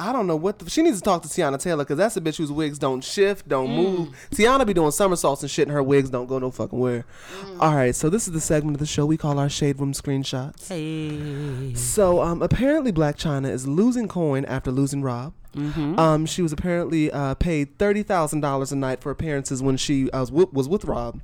I 0.00 0.12
don't 0.12 0.26
know 0.26 0.34
what 0.36 0.58
the, 0.58 0.70
she 0.70 0.82
needs 0.82 0.96
to 0.98 1.02
talk 1.02 1.22
to 1.22 1.28
Teyana 1.28 1.60
Taylor 1.60 1.84
because 1.84 1.98
that's 1.98 2.16
a 2.16 2.20
bitch 2.20 2.36
whose 2.38 2.50
wigs 2.50 2.78
don't 2.78 3.04
shift, 3.04 3.46
don't 3.48 3.68
Mm. 3.68 3.76
move. 3.76 4.08
Teyana 4.30 4.66
be 4.66 4.72
doing 4.74 4.90
somersaults 4.90 5.42
and 5.42 5.50
shit, 5.50 5.68
and 5.68 5.72
her 5.74 5.82
wigs 5.82 6.08
don't 6.10 6.26
go 6.26 6.38
no 6.38 6.50
fucking 6.50 6.78
where. 6.78 7.04
Mm. 7.44 7.56
All 7.60 7.74
right, 7.76 7.94
so 7.94 8.08
this 8.10 8.26
is 8.26 8.32
the 8.32 8.40
segment 8.40 8.76
of 8.76 8.80
the 8.80 8.86
show 8.86 9.04
we 9.06 9.16
call 9.16 9.38
our 9.38 9.48
shade 9.48 9.78
room 9.78 9.92
screenshots. 9.92 10.68
Hey. 10.68 11.74
So 11.74 12.22
um, 12.22 12.40
apparently, 12.42 12.92
Blac 12.92 13.16
Chyna 13.16 13.50
is 13.50 13.68
losing 13.68 14.08
coin 14.08 14.44
after 14.46 14.70
losing 14.72 15.02
Rob. 15.02 15.34
Mm-hmm. 15.54 15.98
Um, 15.98 16.26
she 16.26 16.42
was 16.42 16.52
apparently 16.52 17.10
uh, 17.10 17.34
paid 17.34 17.76
thirty 17.78 18.02
thousand 18.02 18.40
dollars 18.40 18.72
a 18.72 18.76
night 18.76 19.00
for 19.00 19.10
appearances 19.10 19.62
when 19.62 19.76
she 19.76 20.10
uh, 20.12 20.20
was, 20.20 20.30
with, 20.32 20.52
was 20.52 20.68
with 20.68 20.84
Rob. 20.84 21.20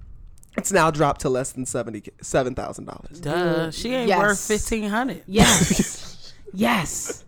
It's 0.58 0.72
now 0.72 0.90
dropped 0.90 1.20
to 1.20 1.28
less 1.28 1.52
than 1.52 1.64
seventy 1.64 2.02
seven 2.20 2.54
thousand 2.54 2.86
dollars. 2.86 3.20
Duh. 3.20 3.70
She 3.70 3.94
ain't 3.94 4.08
Yes. 4.08 4.18
worth 4.18 4.40
fifteen 4.40 4.90
hundred. 4.90 5.22
Yes, 5.26 6.32
yes, 6.52 7.24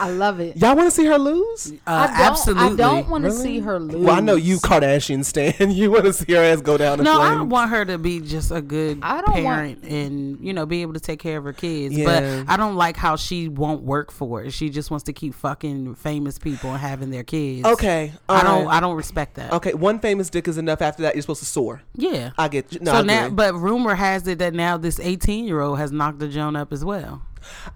I 0.00 0.10
love 0.10 0.40
it. 0.40 0.56
Y'all 0.56 0.74
want 0.74 0.86
to 0.86 0.90
see 0.90 1.04
her 1.04 1.18
lose? 1.18 1.72
Uh, 1.72 1.76
I 1.86 2.06
don't, 2.06 2.16
absolutely. 2.16 2.64
I 2.64 2.76
don't 2.76 3.08
want 3.08 3.24
to 3.24 3.30
Really? 3.30 3.42
see 3.42 3.58
her 3.60 3.78
lose. 3.78 4.04
Well, 4.04 4.14
I 4.16 4.20
know 4.20 4.34
you 4.36 4.56
Kardashian 4.58 5.24
stan. 5.24 5.70
You 5.76 5.90
want 5.90 6.04
to 6.04 6.12
see 6.12 6.32
her 6.32 6.42
ass 6.42 6.60
go 6.62 6.76
down 6.78 6.98
in 7.00 7.04
No, 7.04 7.20
I 7.20 7.34
flames. 7.34 7.50
want 7.50 7.70
her 7.70 7.84
to 7.84 7.98
be 7.98 8.20
just 8.20 8.50
a 8.50 8.62
good 8.62 8.98
I 9.02 9.20
don't 9.20 9.34
parent 9.34 9.84
and 9.84 10.38
you 10.40 10.52
know 10.54 10.64
be 10.64 10.80
able 10.82 10.94
to 10.94 11.00
take 11.00 11.18
care 11.18 11.36
of 11.38 11.44
her 11.44 11.52
kids. 11.52 11.96
Yeah. 11.96 12.04
But 12.06 12.50
I 12.52 12.56
don't 12.56 12.76
like 12.76 12.96
how 12.96 13.16
she 13.16 13.48
won't 13.48 13.82
work 13.82 14.10
for 14.10 14.42
it. 14.44 14.52
She 14.52 14.70
just 14.70 14.90
wants 14.90 15.04
to 15.04 15.12
keep 15.12 15.34
fucking 15.34 15.96
famous 15.96 16.38
people 16.38 16.70
and 16.70 16.80
having 16.80 17.10
their 17.10 17.24
kids. 17.24 17.66
Okay, 17.66 18.12
I 18.28 18.42
don't. 18.42 18.60
alright. 18.62 18.76
I 18.76 18.80
don't 18.80 18.96
respect 18.96 19.34
that. 19.34 19.52
Okay, 19.52 19.74
one 19.74 19.98
famous 19.98 20.30
dick 20.30 20.48
is 20.48 20.56
enough. 20.58 20.80
After 20.80 21.02
that, 21.02 21.14
you're 21.14 21.22
supposed 21.22 21.40
to 21.40 21.46
soar. 21.46 21.82
Yeah. 21.94 22.30
I 22.38 22.48
get 22.48 22.72
you. 22.72 22.80
No, 22.80 22.92
so 22.92 22.98
I 22.98 23.02
now, 23.02 23.28
but 23.30 23.54
rumor 23.54 23.94
has 23.94 24.26
it 24.26 24.38
that 24.38 24.54
now 24.54 24.76
this 24.78 24.98
18 25.00 25.44
year 25.44 25.60
old 25.60 25.78
has 25.78 25.92
knocked 25.92 26.18
the 26.20 26.28
Joan 26.28 26.56
up 26.56 26.72
as 26.72 26.84
well. 26.84 27.22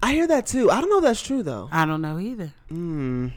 I 0.01 0.13
hear 0.13 0.27
that 0.27 0.45
too. 0.47 0.71
I 0.71 0.81
don't 0.81 0.89
know 0.89 0.97
if 0.97 1.03
that's 1.03 1.21
true 1.21 1.43
though. 1.43 1.69
I 1.71 1.85
don't 1.85 2.01
know 2.01 2.19
either. 2.19 2.51
Hmm. 2.69 3.29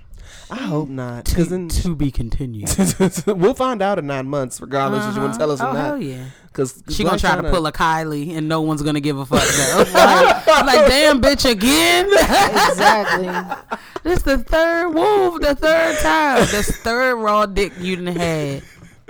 I 0.50 0.56
hope 0.56 0.88
not. 0.88 1.24
Because 1.24 1.48
then 1.48 1.68
to 1.68 1.94
be 1.94 2.10
continued. 2.10 2.68
we'll 3.26 3.54
find 3.54 3.82
out 3.82 3.98
in 3.98 4.06
nine 4.06 4.26
months, 4.26 4.60
regardless. 4.60 5.06
If 5.06 5.14
you 5.16 5.20
want 5.20 5.34
to 5.34 5.38
tell 5.38 5.50
us 5.50 5.60
uh-huh. 5.60 5.70
oh 5.70 5.74
or 5.74 5.80
hell 5.80 5.96
not. 5.96 6.02
yeah. 6.02 6.24
Because 6.46 6.82
She 6.90 7.02
gonna 7.02 7.18
try 7.18 7.34
to 7.34 7.50
pull 7.50 7.66
a 7.66 7.72
Kylie 7.72 8.36
and 8.36 8.48
no 8.48 8.60
one's 8.60 8.82
gonna 8.82 9.00
give 9.00 9.18
a 9.18 9.26
fuck 9.26 9.42
though. 9.42 9.78
like, 9.92 10.46
like, 10.46 10.88
damn 10.88 11.20
bitch 11.20 11.50
again. 11.50 12.06
exactly. 12.12 13.78
this 14.04 14.22
the 14.22 14.38
third 14.38 14.90
wolf, 14.90 15.40
the 15.40 15.56
third 15.56 15.98
time, 15.98 16.40
the 16.42 16.62
third 16.62 17.16
raw 17.16 17.46
dick 17.46 17.72
you 17.80 17.96
done 17.96 18.06
had. 18.06 18.62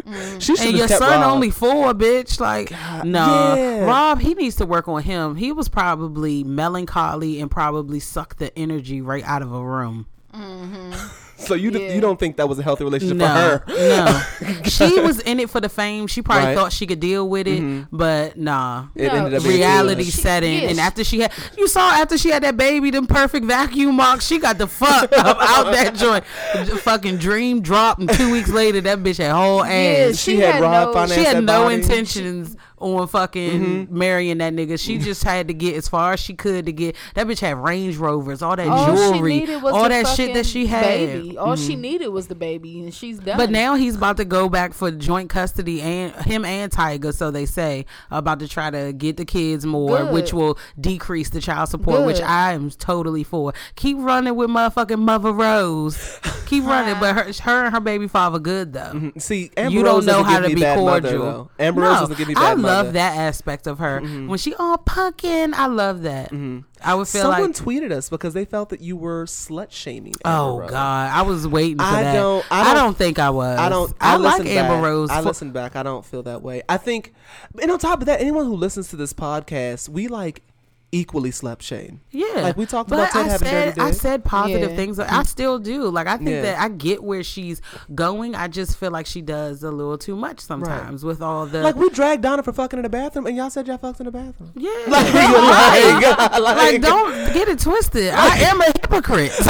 Mm. 0.07 0.41
She 0.41 0.55
should 0.57 0.69
And 0.69 0.77
your 0.77 0.87
kept 0.89 0.99
son 0.99 1.21
Rob. 1.21 1.33
only 1.33 1.51
four, 1.51 1.95
bitch. 1.95 2.39
Like, 2.41 2.71
no, 3.05 3.55
yeah. 3.57 3.85
Rob, 3.85 4.21
he 4.21 4.35
needs 4.35 4.57
to 4.57 4.67
work 4.67 4.87
on 4.89 5.03
him. 5.03 5.37
He 5.37 5.51
was 5.53 5.69
probably 5.69 6.45
melancholy 6.45 7.41
and 7.41 7.51
probably 7.51 8.01
sucked 8.01 8.39
the 8.39 8.57
energy 8.59 9.01
right 9.01 9.25
out 9.25 9.41
of 9.43 9.53
a 9.53 9.65
room. 9.65 10.07
Mm-hmm. 10.35 10.93
So 11.47 11.55
you 11.55 11.71
d- 11.71 11.95
you 11.95 12.01
don't 12.01 12.19
think 12.19 12.37
that 12.37 12.49
was 12.49 12.59
a 12.59 12.63
healthy 12.63 12.85
relationship 12.85 13.17
No, 13.19 13.27
for 13.67 13.73
her? 13.73 13.79
no. 14.47 14.63
she 14.65 15.01
was 15.01 15.21
in 15.21 15.41
it 15.41 15.51
for 15.51 15.61
the 15.61 15.69
fame. 15.69 16.07
She 16.07 16.23
probably 16.23 16.45
Right. 16.45 16.51
Mm-hmm. 16.51 16.59
thought 16.61 16.73
she 16.73 16.87
could 16.87 17.01
deal 17.01 17.29
with 17.29 17.47
it, 17.47 17.87
but 17.93 18.37
nah. 18.37 18.87
It 18.95 19.09
No, 19.13 19.27
ended 19.27 19.35
up 19.41 19.45
reality 19.47 20.05
much. 20.05 20.13
set 20.15 20.43
in, 20.43 20.63
yeah, 20.63 20.69
and 20.69 20.77
she- 20.77 20.81
after 20.83 21.05
she 21.05 21.21
had, 21.21 21.33
you 21.57 21.69
saw 21.69 21.91
after 21.91 22.17
she 22.19 22.31
had 22.31 22.43
that 22.43 22.57
baby, 22.57 22.91
them 22.91 23.07
perfect 23.07 23.47
vacuum 23.47 23.95
marks, 23.97 24.27
she 24.27 24.39
got 24.39 24.59
the 24.59 24.67
fuck 24.67 25.13
up 25.13 25.37
out 25.41 25.73
that 25.73 25.95
joint. 25.95 26.25
Fucking 26.81 27.17
dream 27.19 27.61
dropped, 27.61 28.01
and 28.01 28.11
two 28.11 28.31
weeks 28.33 28.51
later, 28.51 28.81
that 28.83 28.99
bitch 29.01 29.19
had 29.19 29.33
whole 29.33 29.59
Yeah, 29.67 30.09
ass. 30.11 30.17
She 30.19 30.33
she, 30.37 30.41
had 30.41 30.55
had, 30.57 30.61
no. 30.95 31.07
she 31.07 31.25
had 31.25 31.45
no 31.45 31.63
body. 31.65 31.75
intentions 31.77 32.57
on 32.85 33.09
fucking 33.09 33.61
mm-hmm. 33.61 33.99
marrying 33.99 34.39
that 34.39 34.53
nigga. 34.53 34.79
She 34.79 34.99
mm. 34.99 35.03
just 35.03 35.25
had 35.25 35.49
to 35.49 35.55
get 35.55 35.75
as 35.75 35.89
far 35.89 36.13
as 36.13 36.21
she 36.21 36.35
could 36.35 36.67
to 36.67 36.73
get 36.73 36.97
that 37.15 37.27
bitch 37.27 37.41
had 37.41 37.57
Range 37.57 37.97
Rovers, 37.97 38.43
all 38.43 38.57
that 38.57 38.67
All 38.69 38.95
jewelry, 38.95 39.55
all 39.55 39.89
that 39.89 40.07
shit 40.09 40.35
that 40.35 40.45
she 40.47 40.67
had. 40.67 40.85
baby. 40.85 41.39
All 41.39 41.57
she 41.57 41.73
mm-hmm. 41.73 41.81
needed 41.81 42.09
was 42.09 42.29
the 42.29 42.35
baby, 42.35 42.81
and 42.81 42.93
she's 42.95 43.19
done. 43.19 43.39
But 43.39 43.51
now 43.51 43.75
he's 43.75 43.97
about 43.97 44.19
to 44.19 44.25
go 44.25 44.49
back 44.49 44.75
for 44.75 44.91
joint 44.91 45.31
custody 45.31 45.81
and 45.81 46.15
him 46.27 46.45
and 46.45 46.71
Tiger, 46.71 47.13
so 47.13 47.31
they 47.31 47.47
say, 47.47 47.87
about 48.11 48.41
to 48.41 48.49
try 48.49 48.71
to 48.71 48.93
get 48.93 49.17
the 49.17 49.25
kids 49.25 49.65
more, 49.65 49.99
Good. 49.99 50.13
which 50.13 50.33
will 50.33 50.59
decrease 50.79 51.31
the 51.31 51.41
child 51.41 51.71
support, 51.71 52.05
which 52.05 52.21
I 52.21 52.53
am 52.53 52.71
totally 52.71 53.25
for. 53.25 53.55
Keep 53.77 53.99
running 54.01 54.35
with 54.37 54.51
motherfucking 54.51 54.99
Mother 54.99 55.33
Rose. 55.33 56.21
Keep 56.47 56.65
running, 56.67 56.99
but 57.01 57.15
her, 57.15 57.33
her 57.43 57.65
and 57.65 57.75
her 57.75 57.81
baby 57.81 58.09
father 58.09 58.39
good 58.39 58.73
though. 58.73 58.81
Mm-hmm. 58.81 59.19
See, 59.19 59.51
Amber 59.57 59.73
you 59.73 59.85
Rose 59.85 60.05
don't 60.05 60.17
know 60.17 60.23
how 60.23 60.41
to 60.41 60.49
be 60.49 60.61
bad 60.61 60.79
mother, 60.79 61.11
cordial. 61.11 61.51
Amber 61.59 61.81
no, 61.81 61.89
Rose 61.89 62.01
doesn't 62.01 62.19
give 62.19 62.29
me 62.29 62.35
bad 62.35 62.43
I 62.45 62.55
mother. 62.55 62.74
Mm-hmm. 62.83 62.93
that 62.95 63.17
aspect 63.17 63.67
of 63.67 63.79
her 63.79 64.01
when 64.01 64.39
she 64.39 64.55
all 64.55 64.77
pumpkin. 64.79 65.55
I 65.55 65.67
love 65.67 66.03
that. 66.03 66.33
I 66.83 66.95
would 66.95 67.09
feel 67.09 67.23
Someone 67.23 67.43
like. 67.53 67.57
tweeted 67.57 67.93
us 67.93 68.11
because 68.11 68.35
they 68.35 68.45
felt 68.45 68.69
that 68.71 68.81
you 68.81 68.97
were 68.97 69.25
slut 69.25 69.71
shaming. 69.71 70.13
Oh 70.25 70.59
Rose. 70.59 70.71
God! 70.71 71.11
I 71.13 71.23
was 71.23 71.47
waiting 71.49 71.79
for 71.79 71.85
I 71.85 72.03
that. 72.03 72.13
don't- 72.15 72.45
I 72.51 72.61
I 72.61 72.65
don't- 72.75 72.85
don't, 72.85 72.97
think 72.97 73.19
I 73.19 73.31
was. 73.31 73.59
I 73.59 73.69
don't. 73.69 73.93
I, 74.01 74.15
I, 74.15 74.17
like 74.17 74.47
Amber 74.47 74.75
back. 74.75 74.83
Rose. 74.85 75.11
I 75.11 75.21
listen 75.21 75.51
back. 75.53 75.77
I 75.77 75.83
don't 75.83 76.05
feel 76.05 76.23
that 76.25 76.43
way. 76.43 76.63
I 76.69 76.77
think, 76.77 77.15
and 77.63 77.71
on 77.71 77.79
top 77.79 78.01
of 78.01 78.07
that, 78.07 78.21
anyone 78.21 78.45
who 78.47 78.55
listens 78.57 78.89
to 78.91 78.97
this 78.97 79.13
podcast, 79.15 79.89
we 79.89 80.09
like 80.09 80.43
equally 80.95 81.31
slept 81.33 81.63
shame. 81.63 82.01
Yeah, 82.11 82.27
like 82.37 82.57
we 82.57 82.65
talked 82.67 82.89
but 82.89 82.97
about 83.01 83.11
Ted 83.13 83.27
I 83.27 83.29
having 83.29 83.49
said, 83.49 83.65
dirty 83.75 83.81
I 83.81 83.91
said 83.91 84.25
positive 84.25 84.71
Yeah. 84.71 84.77
things. 84.77 84.99
I 85.01 85.23
still 85.25 85.59
do. 85.59 85.89
Like 85.91 86.07
I 86.07 86.17
think 86.17 86.31
Yeah. 86.31 86.43
that 86.43 86.59
I 86.61 86.69
get 86.69 87.03
where 87.03 87.23
she's 87.25 87.61
going. 87.95 88.35
I 88.35 88.49
just 88.49 88.79
feel 88.79 88.91
like 88.93 89.05
she 89.07 89.21
does 89.21 89.63
a 89.65 89.71
little 89.71 89.99
too 89.99 90.17
much 90.17 90.41
sometimes 90.41 91.05
with 91.05 91.21
all 91.21 91.45
the 91.47 91.63
like 91.63 91.75
we 91.77 91.91
dragged 91.91 92.23
Donna 92.23 92.43
for 92.43 92.53
fucking 92.53 92.79
in 92.79 92.85
the 92.85 92.89
bathroom, 92.89 93.27
and 93.27 93.37
y'all 93.37 93.51
said 93.51 93.67
y'all 93.67 93.77
fucked 93.79 94.01
in 94.01 94.07
the 94.07 94.13
bathroom. 94.13 94.53
yeah. 94.57 94.71
like, 94.89 95.13
like, 96.41 96.57
like, 96.57 96.81
don't 96.81 97.33
get 97.35 97.49
it 97.49 97.59
twisted. 97.59 98.15
I 98.15 98.39
am 98.39 98.61
a 98.61 98.67
hypocrite. 98.67 99.33
oh 99.41 99.45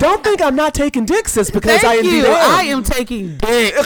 don't 0.00 0.24
think 0.24 0.42
I'm 0.42 0.56
not 0.56 0.74
taking 0.74 1.04
dick, 1.04 1.28
sis, 1.28 1.50
because 1.50 1.84
I 1.84 1.96
Thank 1.96 2.04
indeed 2.04 2.16
you. 2.18 2.26
am. 2.26 2.58
I 2.58 2.62
am 2.64 2.82
taking 2.82 3.36
dick. 3.36 3.74
oh 3.78 3.84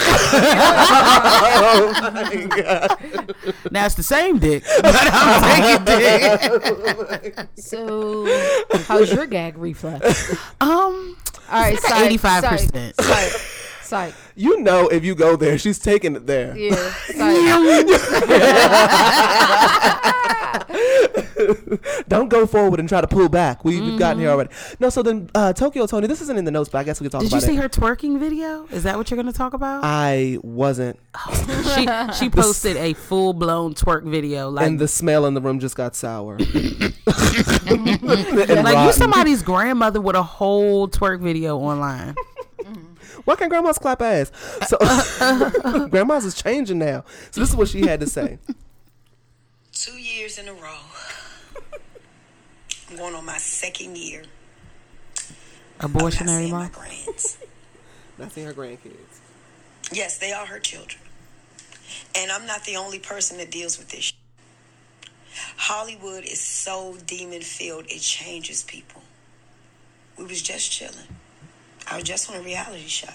my 2.15 2.47
god! 2.47 3.35
now 3.71 3.85
it's 3.87 3.95
the 3.95 4.03
same 4.03 4.39
dick, 4.39 4.62
but 4.83 4.95
I'm 5.13 5.85
taking 5.85 5.85
dick. 7.33 7.49
so, 7.57 8.27
how's 8.87 9.13
your 9.13 9.27
gag 9.27 9.59
reflex? 9.59 10.33
Um, 10.61 11.17
All 11.51 11.61
right, 11.61 11.75
It's 11.75 11.85
like 11.91 12.21
psych, 12.21 12.43
85%. 12.43 12.71
Psych, 12.71 12.95
psych, 13.05 13.33
psych. 13.83 14.15
You 14.35 14.61
know, 14.61 14.89
if 14.89 15.05
you 15.05 15.15
go 15.15 15.37
there, 15.37 15.59
she's 15.59 15.79
taking 15.79 16.17
it 16.17 16.27
there. 16.27 16.57
Yeah. 16.57 16.95
Don't 22.09 22.29
go 22.29 22.47
forward 22.47 22.81
and 22.81 22.89
try 22.89 23.01
to 23.01 23.07
pull 23.07 23.29
back. 23.29 23.65
We, 23.65 23.81
We've 23.81 23.99
gotten 23.99 24.21
here 24.21 24.31
already. 24.31 24.51
No, 24.81 24.91
so 24.91 25.03
then 25.03 25.31
uh, 25.35 25.53
Tokyo 25.53 25.87
Toni. 25.87 26.07
This 26.07 26.21
isn't 26.23 26.37
in 26.37 26.45
the 26.45 26.51
notes, 26.51 26.69
but 26.69 26.79
I 26.79 26.85
guess 26.85 27.01
we 27.01 27.05
can 27.05 27.13
talk 27.13 27.23
did 27.23 27.33
you 27.33 27.41
see 27.41 27.57
it. 27.57 27.61
her 27.61 27.69
twerking 27.69 28.19
video? 28.19 28.67
Is 28.67 28.83
that 28.85 28.97
what 28.97 29.11
you're 29.11 29.17
going 29.17 29.33
to 29.33 29.37
talk 29.37 29.55
about? 29.55 29.83
I 29.85 30.39
wasn't, 30.43 30.99
she 31.75 31.87
she 32.19 32.31
posted 32.31 32.77
a 32.77 32.95
full 32.95 33.33
blown 33.33 33.75
twerk 33.75 34.05
video. 34.05 34.51
Like 34.51 34.67
and 34.67 34.79
the 34.79 34.89
smell 34.89 35.27
in 35.27 35.35
the 35.35 35.41
room 35.41 35.61
just 35.61 35.77
got 35.77 35.95
sour. 35.95 36.37
And 36.37 36.95
like 37.69 38.01
you 38.01 38.75
rotten. 38.75 38.93
somebody's 38.93 39.43
grandmother 39.43 40.01
with 40.01 40.17
a 40.17 40.23
whole 40.23 40.89
twerk 40.89 41.21
video 41.21 41.59
online. 41.59 42.15
Why 43.25 43.37
can't 43.37 43.51
grandmas 43.51 43.79
clap 43.79 44.03
ass? 44.03 44.33
So 44.67 44.79
grandmas 45.89 46.25
is 46.25 46.35
changing 46.35 46.79
now. 46.79 47.05
So 47.31 47.41
this 47.41 47.51
is 47.51 47.57
what 47.57 47.69
she 47.69 47.87
had 47.87 48.01
to 48.01 48.07
say. 48.07 48.39
Two 49.73 49.99
years 49.99 50.39
in 50.39 50.49
a 50.49 50.53
row. 50.53 50.79
I'm 52.91 52.97
going 52.97 53.15
on 53.15 53.25
my 53.25 53.39
second 53.39 53.97
year. 53.97 54.23
I'm 55.81 55.93
not 55.93 56.03
Abortionary 56.03 56.39
seeing 56.39 56.53
my 56.53 56.71
mom. 56.71 57.15
Not 58.19 58.33
seeing 58.33 58.47
her 58.47 58.53
grandkids. 58.53 59.21
Yes, 59.91 60.19
they 60.19 60.33
are 60.33 60.47
her 60.47 60.59
children. 60.59 61.01
And 62.15 62.31
I'm 62.31 62.47
not 62.47 62.65
the 62.65 62.77
only 62.77 62.99
person 62.99 63.39
that 63.39 63.51
deals 63.51 63.79
with 63.79 63.89
this. 63.89 64.13
Hollywood 65.57 66.25
is 66.25 66.41
so 66.41 66.97
demon 67.07 67.41
filled, 67.41 67.87
it 67.87 68.01
changes 68.01 68.63
people. 68.63 69.03
We 70.19 70.25
was 70.25 70.43
just 70.43 70.71
chilling. 70.71 71.09
I 71.91 71.97
was 71.97 72.05
just 72.05 72.31
on 72.31 72.37
a 72.37 72.41
reality 72.43 72.87
show. 72.87 73.13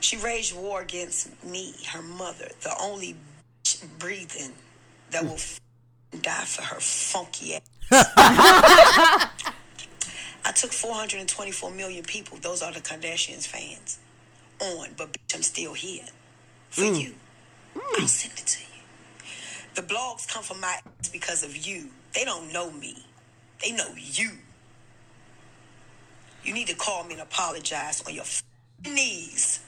She 0.00 0.16
raged 0.16 0.56
war 0.56 0.80
against 0.80 1.44
me, 1.44 1.74
her 1.92 2.02
mother, 2.02 2.48
the 2.62 2.74
only 2.80 3.16
bitch 3.64 3.84
breathing 3.98 4.52
that 5.10 5.24
will 5.24 5.32
f- 5.32 5.60
die 6.22 6.44
for 6.44 6.62
her 6.62 6.80
funky 6.80 7.56
ass. 7.56 7.62
I 10.44 10.52
took 10.54 10.72
424 10.72 11.70
million 11.72 12.04
people, 12.04 12.38
those 12.38 12.62
are 12.62 12.72
the 12.72 12.80
Kardashians 12.80 13.46
fans, 13.46 13.98
on, 14.60 14.88
but 14.96 15.12
bitch, 15.12 15.34
I'm 15.34 15.42
still 15.42 15.74
here 15.74 16.04
for 16.70 16.82
mm. 16.82 17.00
you. 17.00 17.14
I'll 17.76 17.82
mm. 18.04 18.08
send 18.08 18.34
it 18.38 18.46
to 18.46 18.60
you. 18.60 18.66
The 19.74 19.82
blogs 19.82 20.28
come 20.32 20.42
from 20.42 20.60
my 20.60 20.76
ass 21.00 21.08
because 21.08 21.42
of 21.42 21.56
you. 21.56 21.88
They 22.14 22.24
don't 22.24 22.52
know 22.52 22.70
me. 22.70 23.04
They 23.62 23.72
know 23.72 23.88
you. 23.96 24.30
You 26.48 26.54
need 26.54 26.68
to 26.68 26.74
call 26.74 27.04
me 27.04 27.12
and 27.12 27.20
apologize 27.20 28.02
on 28.06 28.14
your 28.14 28.22
f- 28.22 28.42
knees. 28.86 29.60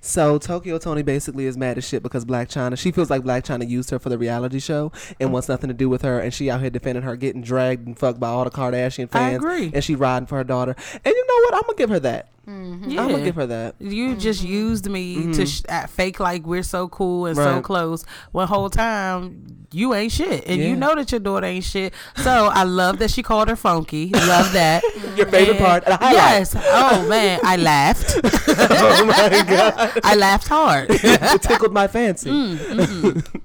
So 0.00 0.36
Tokyo 0.36 0.78
Toni 0.78 1.02
basically 1.02 1.46
is 1.46 1.56
mad 1.56 1.78
as 1.78 1.86
shit 1.86 2.02
because 2.02 2.24
Blac 2.24 2.48
Chyna. 2.48 2.76
She 2.76 2.90
feels 2.90 3.08
like 3.08 3.22
Blac 3.22 3.44
Chyna 3.44 3.66
used 3.68 3.88
her 3.90 4.00
for 4.00 4.08
the 4.08 4.18
reality 4.18 4.58
show 4.58 4.90
and 5.20 5.32
wants 5.32 5.48
nothing 5.48 5.68
to 5.68 5.74
do 5.74 5.88
with 5.88 6.02
her. 6.02 6.18
And 6.18 6.34
she 6.34 6.50
out 6.50 6.60
here 6.60 6.70
defending 6.70 7.04
her, 7.04 7.14
getting 7.14 7.40
dragged 7.40 7.86
and 7.86 7.96
fucked 7.96 8.18
by 8.18 8.26
all 8.30 8.42
the 8.42 8.50
Kardashian 8.50 9.04
I 9.04 9.06
fans. 9.06 9.36
agree. 9.36 9.70
And 9.72 9.84
she 9.84 9.94
riding 9.94 10.26
for 10.26 10.36
her 10.38 10.44
daughter. 10.44 10.74
And 10.92 11.14
you 11.14 11.26
know 11.28 11.34
what? 11.44 11.54
I'm 11.54 11.60
gonna 11.62 11.78
give 11.78 11.90
her 11.90 12.00
that. 12.00 12.30
Mm-hmm. 12.46 12.90
Yeah. 12.90 13.02
I'm 13.02 13.10
gonna 13.10 13.24
give 13.24 13.36
her 13.36 13.46
that. 13.46 13.76
You 13.78 14.16
just 14.16 14.42
mm-hmm. 14.42 14.52
used 14.52 14.88
me 14.90 15.14
to 15.14 15.42
mm-hmm. 15.42 15.86
sh- 15.86 15.90
fake 15.90 16.20
like 16.20 16.46
we're 16.46 16.62
so 16.62 16.88
cool 16.88 17.26
and 17.26 17.36
so 17.36 17.44
Mm-hmm. 17.44 17.60
Close. 17.62 18.04
When 18.32 18.46
whole 18.48 18.68
time 18.70 19.66
you 19.72 19.94
ain't 19.94 20.12
shit, 20.12 20.44
and 20.46 20.60
Yeah. 20.60 20.68
you 20.68 20.76
know 20.76 20.94
that 20.94 21.10
your 21.12 21.20
daughter 21.20 21.46
ain't 21.46 21.64
shit. 21.64 21.92
So 22.16 22.46
I 22.46 22.62
love 22.64 22.98
that 22.98 23.10
she 23.10 23.22
called 23.22 23.48
her 23.48 23.56
funky. 23.56 24.10
Love 24.10 24.52
that. 24.52 24.82
Your 25.16 25.26
favorite 25.26 25.56
And- 25.56 25.58
part? 25.58 25.84
Yes. 26.00 26.54
Oh 26.56 27.06
man, 27.08 27.40
I 27.42 27.56
laughed. 27.56 28.18
oh 28.24 29.04
my 29.06 29.44
god! 29.48 30.00
I 30.04 30.14
laughed 30.16 30.48
hard. 30.48 30.86
it 30.90 31.42
tickled 31.42 31.72
my 31.72 31.86
fancy. 31.88 32.30
Mm, 32.30 33.44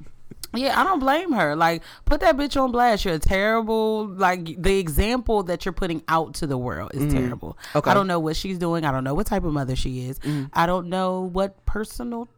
Yeah, 0.54 0.80
I 0.80 0.84
don't 0.84 1.00
blame 1.00 1.32
her. 1.34 1.56
Like, 1.56 1.84
put 2.06 2.22
that 2.22 2.36
bitch 2.38 2.60
on 2.60 2.72
blast. 2.72 3.06
You're 3.06 3.16
a 3.16 3.20
terrible. 3.20 4.08
Like, 4.08 4.62
the 4.62 4.80
example 4.80 5.44
that 5.44 5.66
you're 5.66 5.74
putting 5.74 6.02
out 6.08 6.34
to 6.36 6.48
the 6.48 6.58
world 6.58 6.92
is 6.94 7.12
terrible. 7.14 7.50
Mm-hmm. 7.60 7.78
Okay. 7.78 7.84
Mm-hmm. 7.84 7.90
I 7.90 7.94
don't 7.94 8.08
know 8.08 8.20
what 8.20 8.36
she's 8.36 8.58
doing. 8.58 8.84
I 8.86 8.92
don't 8.92 9.04
know 9.04 9.14
what 9.14 9.28
type 9.28 9.44
of 9.44 9.54
mother 9.54 9.76
she 9.76 10.08
is. 10.10 10.20
I 10.54 10.66
don't 10.66 10.88
know 10.90 11.22
what 11.22 11.66
personal 11.66 12.30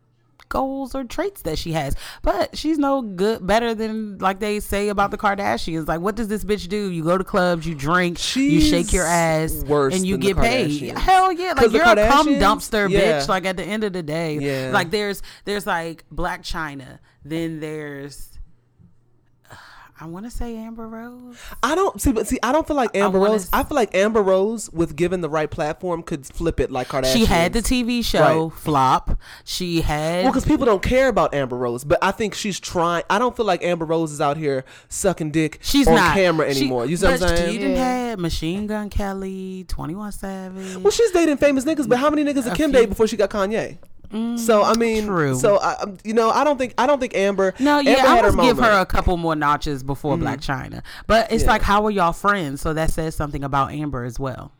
goals 0.49 0.93
or 0.93 1.05
traits 1.05 1.43
that 1.43 1.57
she 1.57 1.71
has. 1.71 1.95
But 2.21 2.57
she's 2.57 2.77
no 2.77 3.01
good, 3.01 3.47
better 3.47 3.73
than 3.73 4.17
like 4.17 4.41
they 4.41 4.59
say 4.59 4.89
about 4.89 5.09
the 5.11 5.17
Kardashians. 5.17 5.88
Like, 5.88 6.01
what 6.01 6.15
does 6.15 6.27
this 6.27 6.43
bitch 6.43 6.67
do? 6.67 6.91
You 6.91 7.05
go 7.05 7.17
to 7.17 7.23
clubs, 7.23 7.65
you 7.65 7.73
drink, 7.73 8.17
you 8.35 8.59
shake 8.59 8.91
your 8.91 9.05
ass, 9.05 9.53
worse 9.63 9.95
and 9.95 10.05
you 10.05 10.17
get 10.17 10.35
paid. 10.35 10.97
Hell 10.97 11.31
yeah, 11.31 11.53
Like 11.55 11.71
you're 11.71 11.81
a 11.83 11.95
cum 12.09 12.27
dumpster, 12.35 12.89
yeah. 12.89 13.21
bitch. 13.21 13.29
Like 13.29 13.45
at 13.45 13.55
the 13.55 13.63
end 13.63 13.85
of 13.85 13.93
the 13.93 14.03
day, 14.03 14.39
Yeah. 14.39 14.71
like 14.73 14.91
there's 14.91 15.21
there's 15.45 15.65
like 15.65 16.03
Blac 16.13 16.39
Chyna, 16.41 16.99
then 17.23 17.60
there's 17.60 18.27
uh, 19.49 19.56
I 19.99 20.06
want 20.06 20.26
to 20.26 20.31
say 20.31 20.56
Amber 20.57 20.88
Rose. 20.88 21.38
I 21.61 21.76
don't 21.76 22.02
see, 22.02 22.11
but 22.11 22.26
see, 22.26 22.39
I 22.41 22.52
don't 22.52 22.65
feel 22.65 22.76
like 22.76 22.95
Amber 22.95 23.19
wanna 23.19 23.34
Rose. 23.34 23.43
s- 23.43 23.49
I 23.53 23.64
feel 23.64 23.76
like 23.76 23.93
Amber 23.93 24.23
Rose, 24.23 24.68
with 24.72 24.95
given 24.95 25.22
the 25.22 25.30
right 25.30 25.49
platform, 25.49 26.02
could 26.02 26.26
flip 26.26 26.60
it 26.60 26.72
like 26.72 26.88
Kardashian. 26.88 27.14
She 27.14 27.26
had 27.26 27.53
the 27.53 27.61
TV 27.61 28.03
show 28.03 28.45
Right. 28.49 28.53
flop. 28.60 29.19
She 29.45 29.81
had 29.81 30.23
Well, 30.23 30.31
because 30.34 30.45
people 30.45 30.65
don't 30.65 30.81
care 30.81 31.07
about 31.07 31.35
Amber 31.35 31.56
Rose, 31.56 31.84
but 31.84 31.99
I 32.02 32.10
think 32.11 32.34
she's 32.34 32.60
trying. 32.60 33.03
I 33.11 33.19
don't 33.19 33.35
feel 33.35 33.45
like 33.45 33.64
Amber 33.64 33.85
Rose 33.85 34.11
is 34.11 34.19
out 34.22 34.38
here 34.38 34.65
sucking 34.89 35.30
dick 35.31 35.60
she's 35.61 35.88
on 35.88 35.93
not 35.93 36.15
camera 36.15 36.52
She- 36.52 36.61
anymore. 36.61 36.88
you 36.88 36.98
see 36.98 37.06
what 37.06 37.22
I'm 37.22 37.27
saying? 37.38 37.52
She 37.52 37.57
done 37.60 37.72
Yeah. 37.72 38.07
had 38.10 38.19
Machine 38.19 38.65
Gun 38.65 38.89
Kelly, 38.89 39.65
Twenty 39.68 39.93
One 39.93 40.11
Savage. 40.11 40.77
Well, 40.77 40.89
she's 40.91 41.11
dating 41.11 41.38
famous 41.38 41.64
niggas, 41.64 41.88
but 41.88 41.99
how 41.99 42.10
many 42.10 42.23
niggas 42.23 42.45
did 42.45 42.56
Kim 42.56 42.72
few. 42.72 42.80
date 42.80 42.89
before 42.89 43.06
she 43.07 43.18
got 43.18 43.30
Kanye? 43.30 43.77
Mm, 44.11 44.38
so 44.38 44.61
I 44.63 44.75
mean, 44.75 45.05
true. 45.07 45.35
So 45.35 45.57
I, 45.57 45.75
um, 45.81 45.97
you 46.03 46.13
know, 46.13 46.29
I 46.29 46.43
don't 46.43 46.57
think 46.57 46.73
I 46.77 46.85
don't 46.88 46.99
think 46.99 47.15
Amber. 47.15 47.53
no, 47.59 47.79
yeah, 47.79 47.91
Amber 47.97 48.07
I 48.09 48.15
had 48.17 48.35
must 48.35 48.47
give 48.47 48.57
her 48.59 48.79
a 48.81 48.85
couple 48.85 49.15
more 49.17 49.35
notches 49.35 49.83
before 49.83 50.17
mm. 50.17 50.21
Blac 50.23 50.38
Chyna. 50.39 50.81
But 51.07 51.31
it's 51.31 51.43
Yeah. 51.43 51.49
like, 51.51 51.61
how 51.61 51.85
are 51.85 51.91
y'all 51.91 52.11
friends? 52.13 52.61
So 52.61 52.73
that 52.73 52.91
says 52.91 53.15
something 53.15 53.43
about 53.43 53.71
Amber 53.71 54.03
as 54.03 54.19
well. 54.19 54.51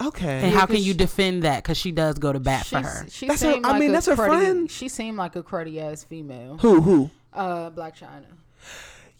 okay. 0.00 0.40
And 0.44 0.54
how 0.54 0.66
can 0.66 0.76
you 0.76 0.92
she- 0.92 0.94
defend 0.94 1.42
that? 1.42 1.62
Because 1.62 1.76
she 1.76 1.90
does 1.92 2.18
go 2.18 2.32
to 2.32 2.38
bat 2.40 2.66
for 2.66 2.78
her. 2.80 3.06
She 3.10 3.26
That's 3.26 3.42
her- 3.42 3.52
seemed 3.54 3.66
I 3.66 3.70
like 3.72 3.80
mean, 3.80 3.90
a 3.90 3.92
that's 3.94 4.06
her 4.06 4.14
cruddy- 4.14 4.26
friend. 4.40 4.70
She 4.70 4.88
seemed 4.88 5.16
like 5.16 5.34
a 5.36 5.42
cruddy 5.42 5.80
ass 5.80 6.04
female. 6.04 6.58
who 6.58 6.80
who? 6.80 7.10
Uh, 7.32 7.70
Blac 7.70 7.98
Chyna. 7.98 8.24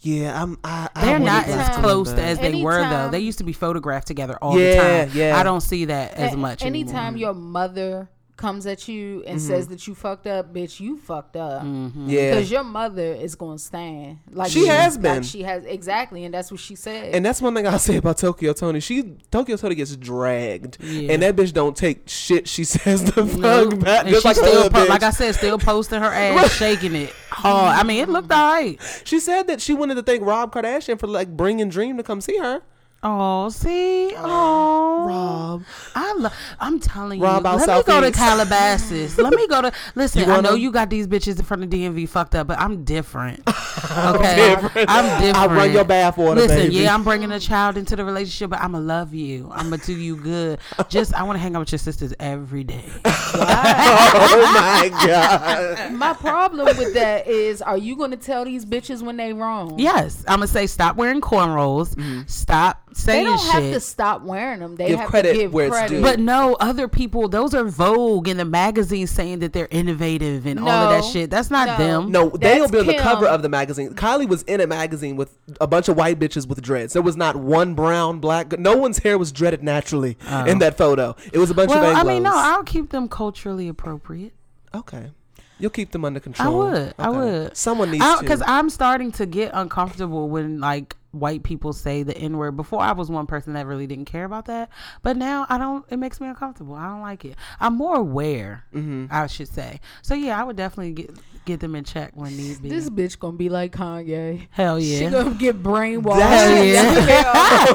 Yeah, 0.01 0.41
I'm. 0.41 0.57
I, 0.63 0.87
I 0.95 1.05
They're 1.05 1.19
wouldn't 1.19 1.47
as 1.49 1.77
close 1.79 2.13
as 2.13 2.39
they 2.39 2.63
were 2.63 2.81
though. 2.89 3.09
They 3.09 3.19
used 3.19 3.39
to 3.39 3.43
be 3.43 3.51
photographed 3.51 4.07
together 4.07 4.37
all 4.41 4.57
Yeah, 4.57 4.71
the 5.03 5.05
time. 5.07 5.17
yeah. 5.17 5.37
I 5.37 5.43
don't 5.43 5.59
see 5.59 5.85
that 5.85 6.13
as 6.13 6.33
A- 6.33 6.37
much 6.37 6.63
Anytime 6.63 7.15
anymore. 7.15 7.17
your 7.19 7.33
mother 7.33 8.09
comes 8.39 8.65
at 8.65 8.87
you 8.87 9.21
and 9.27 9.37
Mm-hmm. 9.37 9.47
says 9.47 9.67
that 9.67 9.85
you 9.85 9.93
fucked 9.93 10.25
up, 10.25 10.51
bitch, 10.53 10.79
you 10.79 10.97
fucked 10.97 11.35
up. 11.35 11.61
Yeah. 11.63 12.31
Because 12.31 12.49
your 12.49 12.63
mother 12.63 13.13
is 13.13 13.35
going 13.35 13.57
to 13.57 13.63
stand. 13.63 14.19
Like 14.31 14.49
She 14.51 14.65
has 14.65 14.95
like 14.95 15.01
been. 15.03 15.23
she 15.23 15.43
has 15.43 15.65
exactly, 15.65 16.23
and 16.25 16.33
that's 16.33 16.49
what 16.49 16.59
she 16.59 16.75
said. 16.75 17.13
And 17.13 17.23
that's 17.25 17.41
one 17.41 17.53
thing 17.53 17.67
I'll 17.67 17.77
say 17.77 17.97
about 17.97 18.17
Tokyo 18.17 18.53
Toni. 18.53 18.79
She 18.79 19.17
Tokyo 19.29 19.57
Toni 19.57 19.75
gets 19.75 19.95
dragged, 19.95 20.77
Yeah. 20.81 21.11
and 21.13 21.21
that 21.21 21.35
bitch 21.35 21.53
don't 21.53 21.75
take 21.77 22.07
shit 22.09 22.47
she 22.47 22.63
says 22.75 23.03
the 23.03 23.25
fuck 23.25 23.37
Nope. 23.39 23.79
back. 23.81 24.05
And 24.05 24.09
Just 24.13 24.25
like 24.25 24.35
still, 24.37 24.69
po- 24.69 24.85
like 24.85 25.03
I 25.03 25.11
said, 25.11 25.35
still 25.35 25.59
posting 25.59 25.99
her 25.99 26.11
ass, 26.11 26.53
shaking 26.53 26.95
it 26.95 27.09
hard. 27.29 27.77
I 27.77 27.83
mean, 27.83 28.01
it 28.01 28.09
looked 28.09 28.31
alright. 28.31 28.79
she 29.03 29.19
said 29.19 29.47
that 29.47 29.61
she 29.61 29.73
wanted 29.73 29.95
to 29.95 30.03
thank 30.03 30.23
Rob 30.25 30.53
Kardashian 30.53 30.99
for 30.99 31.07
like 31.07 31.35
bringing 31.35 31.69
Dream 31.69 31.97
to 31.97 32.03
come 32.03 32.21
see 32.21 32.37
her. 32.37 32.61
Oh, 33.01 33.47
see, 33.47 34.13
oh, 34.17 35.05
Rob, 35.07 35.63
I 35.95 36.13
love. 36.15 36.33
I'm 36.59 36.81
telling 36.81 37.21
Rob 37.21 37.43
you. 37.43 37.49
out 37.49 37.65
Let 37.65 37.77
me 37.77 37.83
go 37.93 38.01
to 38.01 38.11
Calabasas. 38.11 39.17
Let 39.17 39.33
me 39.33 39.47
go 39.47 39.61
to. 39.61 39.71
Listen, 39.95 40.25
You 40.27 40.33
I 40.33 40.41
know 40.41 40.53
you 40.55 40.69
got 40.69 40.89
these 40.89 41.07
bitches 41.07 41.39
in 41.39 41.45
front 41.45 41.63
of 41.63 41.69
DMV 41.69 42.09
fucked 42.09 42.35
up, 42.35 42.47
but 42.47 42.59
I'm 42.59 42.83
different. 42.83 43.47
Okay, 43.89 44.53
I'm 44.87 45.21
different. 45.21 45.37
I'll 45.37 45.49
run 45.49 45.71
your 45.71 45.85
bathwater, 45.85 46.35
Listen, 46.35 46.57
baby. 46.57 46.75
yeah, 46.75 46.93
I'm 46.93 47.03
bringing 47.03 47.31
a 47.31 47.39
child 47.39 47.75
into 47.77 47.95
the 47.95 48.03
relationship, 48.05 48.51
but 48.51 48.59
I'ma 48.61 48.77
love 48.77 49.13
you. 49.13 49.49
I'ma 49.51 49.77
do 49.77 49.93
you 49.93 50.15
good. 50.15 50.59
Just 50.89 51.13
I 51.13 51.23
want 51.23 51.37
to 51.37 51.39
hang 51.39 51.55
out 51.55 51.59
with 51.61 51.71
your 51.71 51.79
sisters 51.79 52.13
every 52.19 52.63
day. 52.63 52.83
oh 53.05 54.51
my 54.53 54.89
god. 55.07 55.93
My 55.93 56.13
problem 56.13 56.77
with 56.77 56.93
that 56.93 57.27
is, 57.27 57.61
are 57.61 57.77
you 57.77 57.95
going 57.95 58.11
to 58.11 58.17
tell 58.17 58.45
these 58.45 58.65
bitches 58.65 59.01
when 59.01 59.17
they 59.17 59.33
wrong? 59.33 59.79
Yes, 59.79 60.23
I'ma 60.27 60.45
say 60.45 60.67
stop 60.67 60.95
wearing 60.95 61.21
cornrows. 61.21 61.95
Mm-hmm. 61.95 62.21
Stop 62.27 62.88
They 63.05 63.23
don't 63.23 63.39
shit. 63.39 63.51
have 63.51 63.73
to 63.73 63.79
stop 63.79 64.23
wearing 64.23 64.59
them. 64.59 64.75
They 64.75 64.87
Give 64.89 64.99
have 64.99 65.09
credit 65.09 65.33
to 65.33 65.39
give 65.39 65.53
where 65.53 65.67
it's 65.67 65.75
credit. 65.77 65.95
due. 65.97 66.01
But 66.01 66.19
no, 66.19 66.55
other 66.59 66.87
people, 66.87 67.29
those 67.29 67.53
are 67.53 67.63
Vogue 67.63 68.27
and 68.27 68.39
the 68.39 68.45
magazines 68.45 69.11
saying 69.11 69.39
that 69.39 69.53
they're 69.53 69.67
innovative 69.71 70.45
and 70.45 70.59
all 70.59 70.67
of 70.67 70.89
that 70.89 71.01
No. 71.05 71.09
shit. 71.11 71.29
That's 71.29 71.49
not 71.51 71.67
No. 71.67 71.77
them. 71.77 72.11
No, 72.11 72.29
they'll 72.29 72.59
That's 72.61 72.71
be 72.71 72.79
on 72.79 72.87
the 72.87 72.93
Kim. 72.93 73.01
cover 73.01 73.25
of 73.27 73.41
the 73.41 73.49
magazine. 73.49 73.93
Kylie 73.93 74.27
was 74.27 74.41
in 74.43 74.59
a 74.59 74.67
magazine 74.67 75.15
with 75.15 75.37
a 75.61 75.67
bunch 75.67 75.87
of 75.87 75.97
white 75.97 76.19
bitches 76.19 76.47
with 76.47 76.61
dreads. 76.61 76.93
There 76.93 77.01
was 77.01 77.15
not 77.15 77.35
one 77.35 77.73
brown, 77.75 78.19
black. 78.19 78.57
No 78.59 78.75
one's 78.75 78.99
hair 78.99 79.17
was 79.17 79.31
dreaded 79.31 79.63
naturally 79.63 80.17
in 80.47 80.55
oh. 80.57 80.59
that 80.59 80.77
photo. 80.77 81.15
It 81.31 81.37
was 81.37 81.49
a 81.49 81.53
bunch 81.53 81.69
Well, 81.69 81.83
of 81.83 81.95
I 81.95 82.01
Anglos. 82.03 82.07
mean, 82.07 82.23
no, 82.23 82.31
I'll 82.33 82.63
keep 82.63 82.89
them 82.89 83.07
culturally 83.07 83.67
appropriate. 83.67 84.33
okay, 84.73 85.11
you'll 85.59 85.69
keep 85.71 85.91
them 85.91 86.03
under 86.05 86.19
control. 86.19 86.63
I 86.63 86.69
control. 86.71 86.83
would. 86.85 86.93
I 86.97 87.07
Okay. 87.09 87.39
would. 87.43 87.57
Someone 87.57 87.91
needs 87.91 88.03
to. 88.05 88.17
Because 88.21 88.41
I'm 88.47 88.69
starting 88.69 89.11
to 89.13 89.25
get 89.25 89.51
uncomfortable 89.53 90.29
when 90.29 90.59
like 90.59 90.95
white 91.11 91.43
people 91.43 91.73
say 91.73 92.03
the 92.03 92.17
N 92.17 92.37
word. 92.37 92.55
Before 92.55 92.81
I 92.81 92.91
was 92.91 93.09
one 93.09 93.27
person 93.27 93.53
that 93.53 93.65
really 93.65 93.87
didn't 93.87 94.05
care 94.05 94.25
about 94.25 94.45
that, 94.45 94.69
but 95.01 95.17
now 95.17 95.45
I 95.49 95.57
don't. 95.57 95.85
It 95.89 95.97
makes 95.97 96.21
me 96.21 96.27
uncomfortable. 96.27 96.75
I 96.75 96.87
don't 96.87 97.01
like 97.01 97.25
it. 97.25 97.35
I'm 97.59 97.75
more 97.75 97.95
aware. 97.95 98.65
Mm-hmm. 98.73 99.07
I 99.09 99.27
should 99.27 99.47
say. 99.47 99.79
So 100.01 100.13
yeah, 100.13 100.39
I 100.39 100.43
would 100.43 100.55
definitely 100.55 100.93
get 100.93 101.11
get 101.45 101.59
them 101.59 101.75
in 101.75 101.83
check 101.83 102.11
when 102.13 102.35
need 102.37 102.61
be. 102.61 102.69
this 102.69 102.89
bitch 102.89 103.17
gonna 103.17 103.37
be 103.37 103.49
like 103.49 103.73
Kanye. 103.73 104.47
Hell 104.51 104.79
yeah, 104.79 104.97
She 104.97 105.03
yeah. 105.05 105.09
gonna 105.09 105.35
get 105.35 105.63
brainwashed. 105.63 106.21
Hell 106.21 106.63
yeah. 106.63 107.65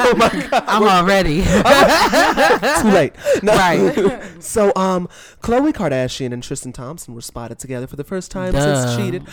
Oh 0.53 0.61
I'm 0.69 0.83
already. 0.85 1.43
Too 2.83 2.89
late. 2.89 3.13
No. 3.43 3.53
Right. 3.55 4.23
so, 4.43 4.73
um, 4.77 5.09
Khloe 5.41 5.73
Kardashian 5.73 6.33
and 6.33 6.43
Tristan 6.43 6.73
Thompson 6.73 7.15
were 7.15 7.21
spotted 7.21 7.59
together 7.59 7.87
for 7.87 7.97
the 7.97 8.05
first 8.05 8.31
time 8.31 8.53
since 8.53 8.97
cheated. 8.97 9.27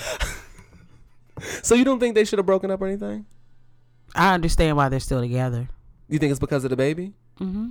so 1.64 1.76
you 1.76 1.84
don't 1.84 1.99
think 1.99 2.15
they 2.15 2.26
should 2.26 2.40
have 2.40 2.45
broken 2.45 2.72
up 2.72 2.82
or 2.82 2.88
anything? 2.88 3.26
I 4.15 4.33
understand 4.33 4.77
why 4.77 4.89
they're 4.89 4.99
still 4.99 5.21
together. 5.21 5.69
You 6.09 6.19
think 6.19 6.31
it's 6.31 6.39
because 6.39 6.63
of 6.63 6.69
the 6.69 6.75
baby? 6.75 7.13
Mm-hmm. 7.39 7.69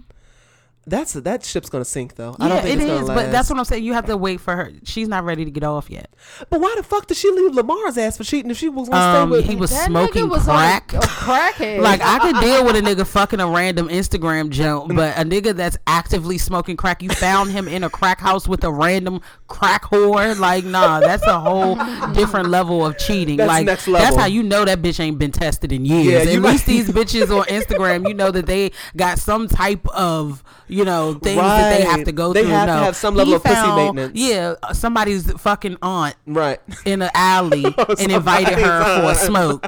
That's 0.87 1.13
that 1.13 1.45
ship's 1.45 1.69
gonna 1.69 1.85
sink 1.85 2.17
though. 2.17 2.35
I 2.41 2.49
Yeah, 2.49 2.55
don't 2.55 2.63
think 2.63 2.81
it 2.81 2.83
it's 2.85 2.91
gonna 2.91 3.05
last. 3.07 3.15
but 3.17 3.31
that's 3.33 3.51
what 3.51 3.59
I'm 3.59 3.65
saying. 3.67 3.85
You 3.85 3.93
have 3.93 4.07
to 4.07 4.17
wait 4.17 4.41
for 4.41 4.57
her. 4.57 4.73
She's 4.83 5.09
not 5.09 5.25
ready 5.25 5.45
to 5.45 5.51
get 5.51 5.63
off 5.63 5.91
yet. 5.91 6.11
But 6.49 6.61
why 6.61 6.75
the 6.77 6.83
fuck 6.83 7.07
did 7.07 7.19
she 7.19 7.31
leave 7.31 7.55
Lamar's 7.55 7.99
ass 7.99 8.17
for 8.17 8.25
cheating 8.25 8.51
if 8.51 8.57
she 8.57 8.69
was 8.71 8.89
gonna 8.89 9.21
Um, 9.21 9.29
stay 9.31 9.37
with? 9.39 9.47
he 9.47 9.57
was 9.57 9.71
That 9.71 9.87
smoking 9.87 10.25
nigga 10.27 10.31
was 10.31 10.45
crack. 10.45 10.93
On 10.95 11.01
a 11.01 11.07
crackhead. 11.07 11.81
Like 11.83 12.01
I 12.03 12.19
could 12.21 12.41
deal 12.41 12.65
with 12.65 12.77
a 12.77 12.81
nigga 12.81 13.07
fucking 13.07 13.41
a 13.41 13.47
random 13.47 13.89
Instagram 13.89 14.49
joke, 14.49 14.89
but 14.95 15.17
a 15.17 15.21
nigga 15.23 15.55
that's 15.55 15.77
actively 15.87 16.39
smoking 16.39 16.77
crack, 16.79 17.03
you 17.03 17.11
found 17.11 17.51
him 17.53 17.69
in 17.69 17.85
a 17.85 17.91
crack 17.91 18.19
house 18.19 18.49
with 18.49 18.65
a 18.65 18.73
random 18.73 19.21
crack 19.49 19.85
whore. 19.85 20.37
Like, 20.39 20.65
nah, 20.65 21.01
that's 21.01 21.25
a 21.27 21.39
whole 21.39 21.75
different 22.15 22.49
level 22.49 22.85
of 22.87 22.97
cheating. 22.99 23.37
That's 23.37 23.49
like, 23.49 23.67
next 23.67 23.85
that's 23.85 24.17
how 24.17 24.27
you 24.27 24.43
know 24.43 24.65
that 24.65 24.81
bitch 24.81 24.99
ain't 24.99 25.19
been 25.19 25.31
tested 25.33 25.73
in 25.73 25.85
years. 25.85 26.07
Yeah, 26.07 26.19
At 26.21 26.35
you 26.35 26.41
least 26.41 26.67
right. 26.67 26.67
these 26.67 26.89
bitches 26.91 27.31
on 27.39 27.45
Instagram, 27.47 28.09
you 28.09 28.15
know 28.15 28.31
that 28.31 28.47
they 28.47 28.73
got 28.97 29.19
some 29.19 29.47
type 29.47 29.87
of, 29.89 30.43
you 30.71 30.85
know, 30.85 31.15
things 31.15 31.41
that 31.41 31.77
they 31.79 31.85
have 31.85 32.05
to 32.05 32.13
go 32.13 32.33
They 32.33 32.43
through. 32.43 32.51
have 32.53 32.69
to 32.69 32.75
No. 32.77 32.83
have 32.83 32.97
some 32.97 33.15
level 33.15 33.33
He 33.33 33.37
of 33.37 33.43
pussy 33.43 33.55
found- 33.55 33.97
maintenance. 33.97 34.13
Yeah, 34.19 34.55
somebody's 34.73 35.31
fucking 35.33 35.77
aunt 35.83 36.15
right. 36.27 36.61
in 36.85 37.03
an 37.03 37.11
alley 37.15 37.65
and 37.99 38.13
invited 38.13 38.59
her 38.59 39.03
for 39.03 39.11
a 39.11 39.15
smoke. 39.15 39.67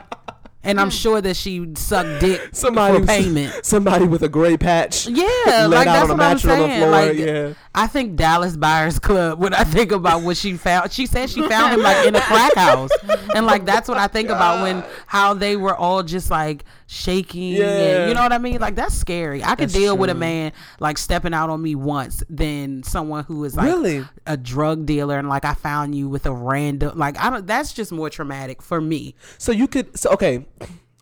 And 0.64 0.80
I'm 0.80 0.88
hmm. 0.88 0.90
sure 0.90 1.20
that 1.20 1.34
she 1.36 1.66
sucked 1.74 2.20
dick 2.20 2.40
Somebody 2.52 3.00
for 3.00 3.06
payment. 3.06 3.64
Somebody 3.66 4.04
with 4.06 4.22
a 4.22 4.28
gray 4.28 4.56
patch. 4.56 5.08
Yeah, 5.08 5.24
laid 5.66 5.66
like 5.68 5.86
out 5.88 5.92
that's 5.92 6.04
on 6.04 6.10
a 6.10 6.12
what 6.14 6.20
I'm 6.22 6.34
mattress 6.36 6.52
on 6.52 6.60
the 6.60 6.66
saying. 6.68 6.90
like, 6.90 7.16
yeah. 7.18 7.54
I 7.74 7.86
think 7.86 8.16
Dallas 8.16 8.54
Buyers 8.56 8.98
Club. 8.98 9.38
When 9.38 9.54
I 9.54 9.64
think 9.64 9.92
about 9.92 10.22
what 10.22 10.36
she 10.36 10.54
found, 10.58 10.92
she 10.92 11.06
said 11.06 11.30
she 11.30 11.40
found 11.48 11.72
him 11.74 11.80
like 11.80 12.06
in 12.06 12.14
a 12.14 12.20
crack 12.20 12.54
house, 12.54 12.90
and 13.34 13.46
like 13.46 13.64
that's 13.64 13.88
what 13.88 13.96
I 13.96 14.08
think 14.08 14.28
about 14.28 14.62
when 14.62 14.84
how 15.06 15.32
they 15.32 15.56
were 15.56 15.74
all 15.74 16.02
just 16.02 16.30
like 16.30 16.64
shaking. 16.86 17.54
Yeah. 17.54 17.64
and, 18.00 18.08
you 18.10 18.14
know 18.14 18.22
what 18.22 18.32
I 18.32 18.36
mean? 18.38 18.60
Like 18.60 18.74
that's 18.74 18.94
scary. 18.94 19.42
I 19.42 19.50
could 19.50 19.60
That's 19.70 19.72
deal 19.72 19.96
with 19.96 20.10
a 20.10 20.14
man 20.14 20.52
like 20.80 20.98
stepping 20.98 21.32
out 21.32 21.48
on 21.48 21.62
me 21.62 21.74
once 21.74 22.22
than 22.28 22.82
someone 22.82 23.24
who 23.24 23.42
is 23.44 23.56
like 23.56 23.66
Really? 23.66 24.04
a 24.26 24.36
drug 24.36 24.84
dealer 24.84 25.18
and 25.18 25.28
like 25.30 25.46
I 25.46 25.54
found 25.54 25.94
you 25.94 26.08
with 26.10 26.26
a 26.26 26.32
random 26.32 26.98
like 26.98 27.18
I 27.18 27.30
don't. 27.30 27.46
That's 27.46 27.72
just 27.72 27.90
more 27.90 28.10
traumatic 28.10 28.60
for 28.60 28.82
me. 28.82 29.14
So 29.38 29.50
you 29.50 29.66
could 29.66 29.98
so 29.98 30.10
okay. 30.10 30.44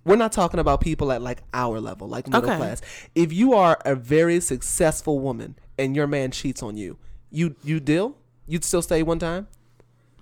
We're 0.03 0.17
not 0.17 0.33
talking 0.33 0.61
about 0.61 0.81
people 0.81 1.13
at 1.13 1.21
like 1.21 1.43
our 1.53 1.79
level, 1.79 2.09
like 2.09 2.27
middle 2.27 2.49
Okay. 2.49 2.57
class. 2.57 2.81
If 3.15 3.33
you 3.35 3.53
are 3.55 3.79
a 3.85 3.95
very 3.95 4.41
successful 4.41 5.19
woman 5.19 5.57
and 5.81 5.97
your 5.97 6.07
man 6.07 6.31
cheats 6.31 6.63
on 6.63 6.77
you, 6.77 6.99
you 7.31 7.57
you 7.65 7.81
deal? 7.81 8.17
You'd 8.47 8.65
still 8.65 8.83
stay 8.83 9.03
one 9.03 9.19
time? 9.19 9.49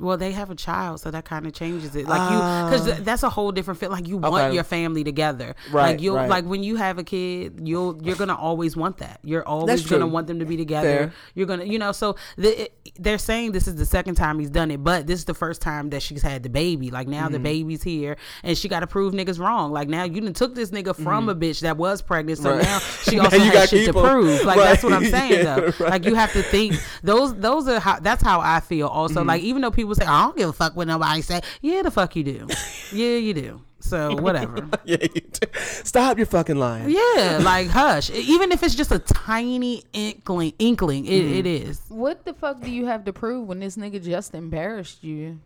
Well, 0.01 0.17
they 0.17 0.33
have 0.33 0.51
a 0.51 0.55
child, 0.55 1.01
so 1.01 1.11
that 1.11 1.25
kind 1.25 1.47
of 1.47 1.53
changes 1.53 1.97
it. 1.97 2.07
Like 2.07 2.31
you, 2.31 2.37
because 2.39 3.01
that's 3.05 3.23
a 3.25 3.31
whole 3.31 3.51
different 3.53 3.81
feel. 3.81 3.91
Like 3.91 4.07
you 4.07 4.17
want 4.19 4.35
Ah. 4.35 4.49
Your 4.51 4.63
family 4.65 5.03
together. 5.05 5.57
Right, 5.73 5.93
Like 5.93 6.01
you, 6.01 6.15
right. 6.15 6.29
like 6.29 6.45
when 6.45 6.63
you 6.63 6.77
have 6.77 6.99
a 6.99 7.05
kid, 7.05 7.61
you'll 7.65 8.01
you're 8.03 8.17
gonna 8.17 8.37
always 8.37 8.77
want 8.77 8.99
that. 8.99 9.19
You're 9.25 9.47
always 9.47 9.85
gonna 9.87 10.07
want 10.07 10.27
them 10.29 10.39
to 10.39 10.45
be 10.45 10.57
together. 10.57 10.89
Fair. 10.99 11.13
You're 11.35 11.47
gonna, 11.47 11.65
you 11.65 11.79
know. 11.79 11.93
So 11.93 12.17
the, 12.37 12.63
it, 12.65 12.79
they're 12.99 13.19
saying 13.19 13.53
this 13.53 13.67
is 13.67 13.75
the 13.77 13.87
second 13.87 14.15
time 14.15 14.39
he's 14.39 14.51
done 14.51 14.71
it, 14.71 14.83
but 14.85 15.07
this 15.07 15.19
is 15.19 15.25
the 15.25 15.35
first 15.35 15.61
time 15.63 15.91
that 15.91 16.03
she's 16.03 16.23
had 16.23 16.43
the 16.43 16.49
baby. 16.51 16.91
Like 16.91 17.09
now 17.09 17.25
Mm-hmm. 17.25 17.33
the 17.33 17.39
baby's 17.41 17.83
here, 17.83 18.17
and 18.45 18.57
she 18.57 18.69
got 18.69 18.81
to 18.81 18.87
prove 18.87 19.13
niggas 19.15 19.39
wrong. 19.41 19.73
Like 19.73 19.89
now 19.89 20.05
you 20.05 20.21
done 20.21 20.33
took 20.33 20.55
this 20.55 20.71
nigga 20.71 20.95
from 20.95 21.29
a 21.29 21.35
bitch 21.35 21.61
that 21.61 21.77
was 21.77 22.03
pregnant, 22.03 22.39
so 22.39 22.51
Mm-hmm. 22.51 22.59
Right. 22.59 22.65
now 22.65 22.79
she 22.79 23.17
Now 23.19 23.25
also 23.25 23.37
you 23.37 23.51
has 23.51 23.69
shit 23.71 23.87
to 23.87 23.93
prove. 23.93 24.45
Like 24.45 24.59
that's 24.59 24.83
what 24.85 24.93
I'm 24.93 25.05
saying 25.11 25.33
Yeah, 25.33 25.57
though. 25.61 25.73
Like 25.85 26.05
you 26.07 26.15
have 26.15 26.33
to 26.35 26.43
think 26.43 26.75
those 27.03 27.35
those 27.35 27.67
are 27.69 27.81
how 27.81 27.99
that's 27.99 28.23
how 28.23 28.41
I 28.41 28.61
feel. 28.61 28.87
Also, 28.87 29.21
Mm-hmm. 29.21 29.29
like 29.29 29.43
even 29.43 29.63
though 29.63 29.71
people 29.73 29.88
say 29.95 30.05
I 30.05 30.25
don't 30.25 30.37
give 30.37 30.49
a 30.49 30.53
fuck 30.53 30.77
what 30.77 30.87
nobody 30.89 31.23
say, 31.23 31.41
yeah, 31.63 31.83
the 31.83 31.91
fuck 31.91 32.15
you 32.17 32.25
do, 32.25 32.49
yeah, 32.93 33.17
you 33.17 33.35
do. 33.35 33.63
So 33.81 34.17
whatever. 34.21 34.69
Yeah, 34.85 34.97
you 35.03 35.21
do. 35.21 35.47
Stop 35.85 36.17
your 36.19 36.27
fucking 36.27 36.57
lying. 36.57 36.91
yeah, 36.91 37.39
like 37.45 37.69
hush. 37.69 38.11
Even 38.11 38.51
if 38.51 38.65
it's 38.65 38.75
just 38.75 38.91
a 38.91 38.99
tiny 38.99 39.85
inkling, 39.93 40.53
inkling, 40.59 41.07
it, 41.07 41.11
Mm-hmm. 41.23 41.35
it 41.35 41.47
is. 41.47 41.81
what 41.89 42.25
the 42.25 42.35
fuck 42.35 42.61
do 42.61 42.71
you 42.73 42.87
have 42.87 43.05
to 43.05 43.13
prove 43.13 43.47
when 43.47 43.61
this 43.61 43.77
nigga 43.77 44.03
just 44.03 44.35
embarrassed 44.35 45.05
you? 45.05 45.39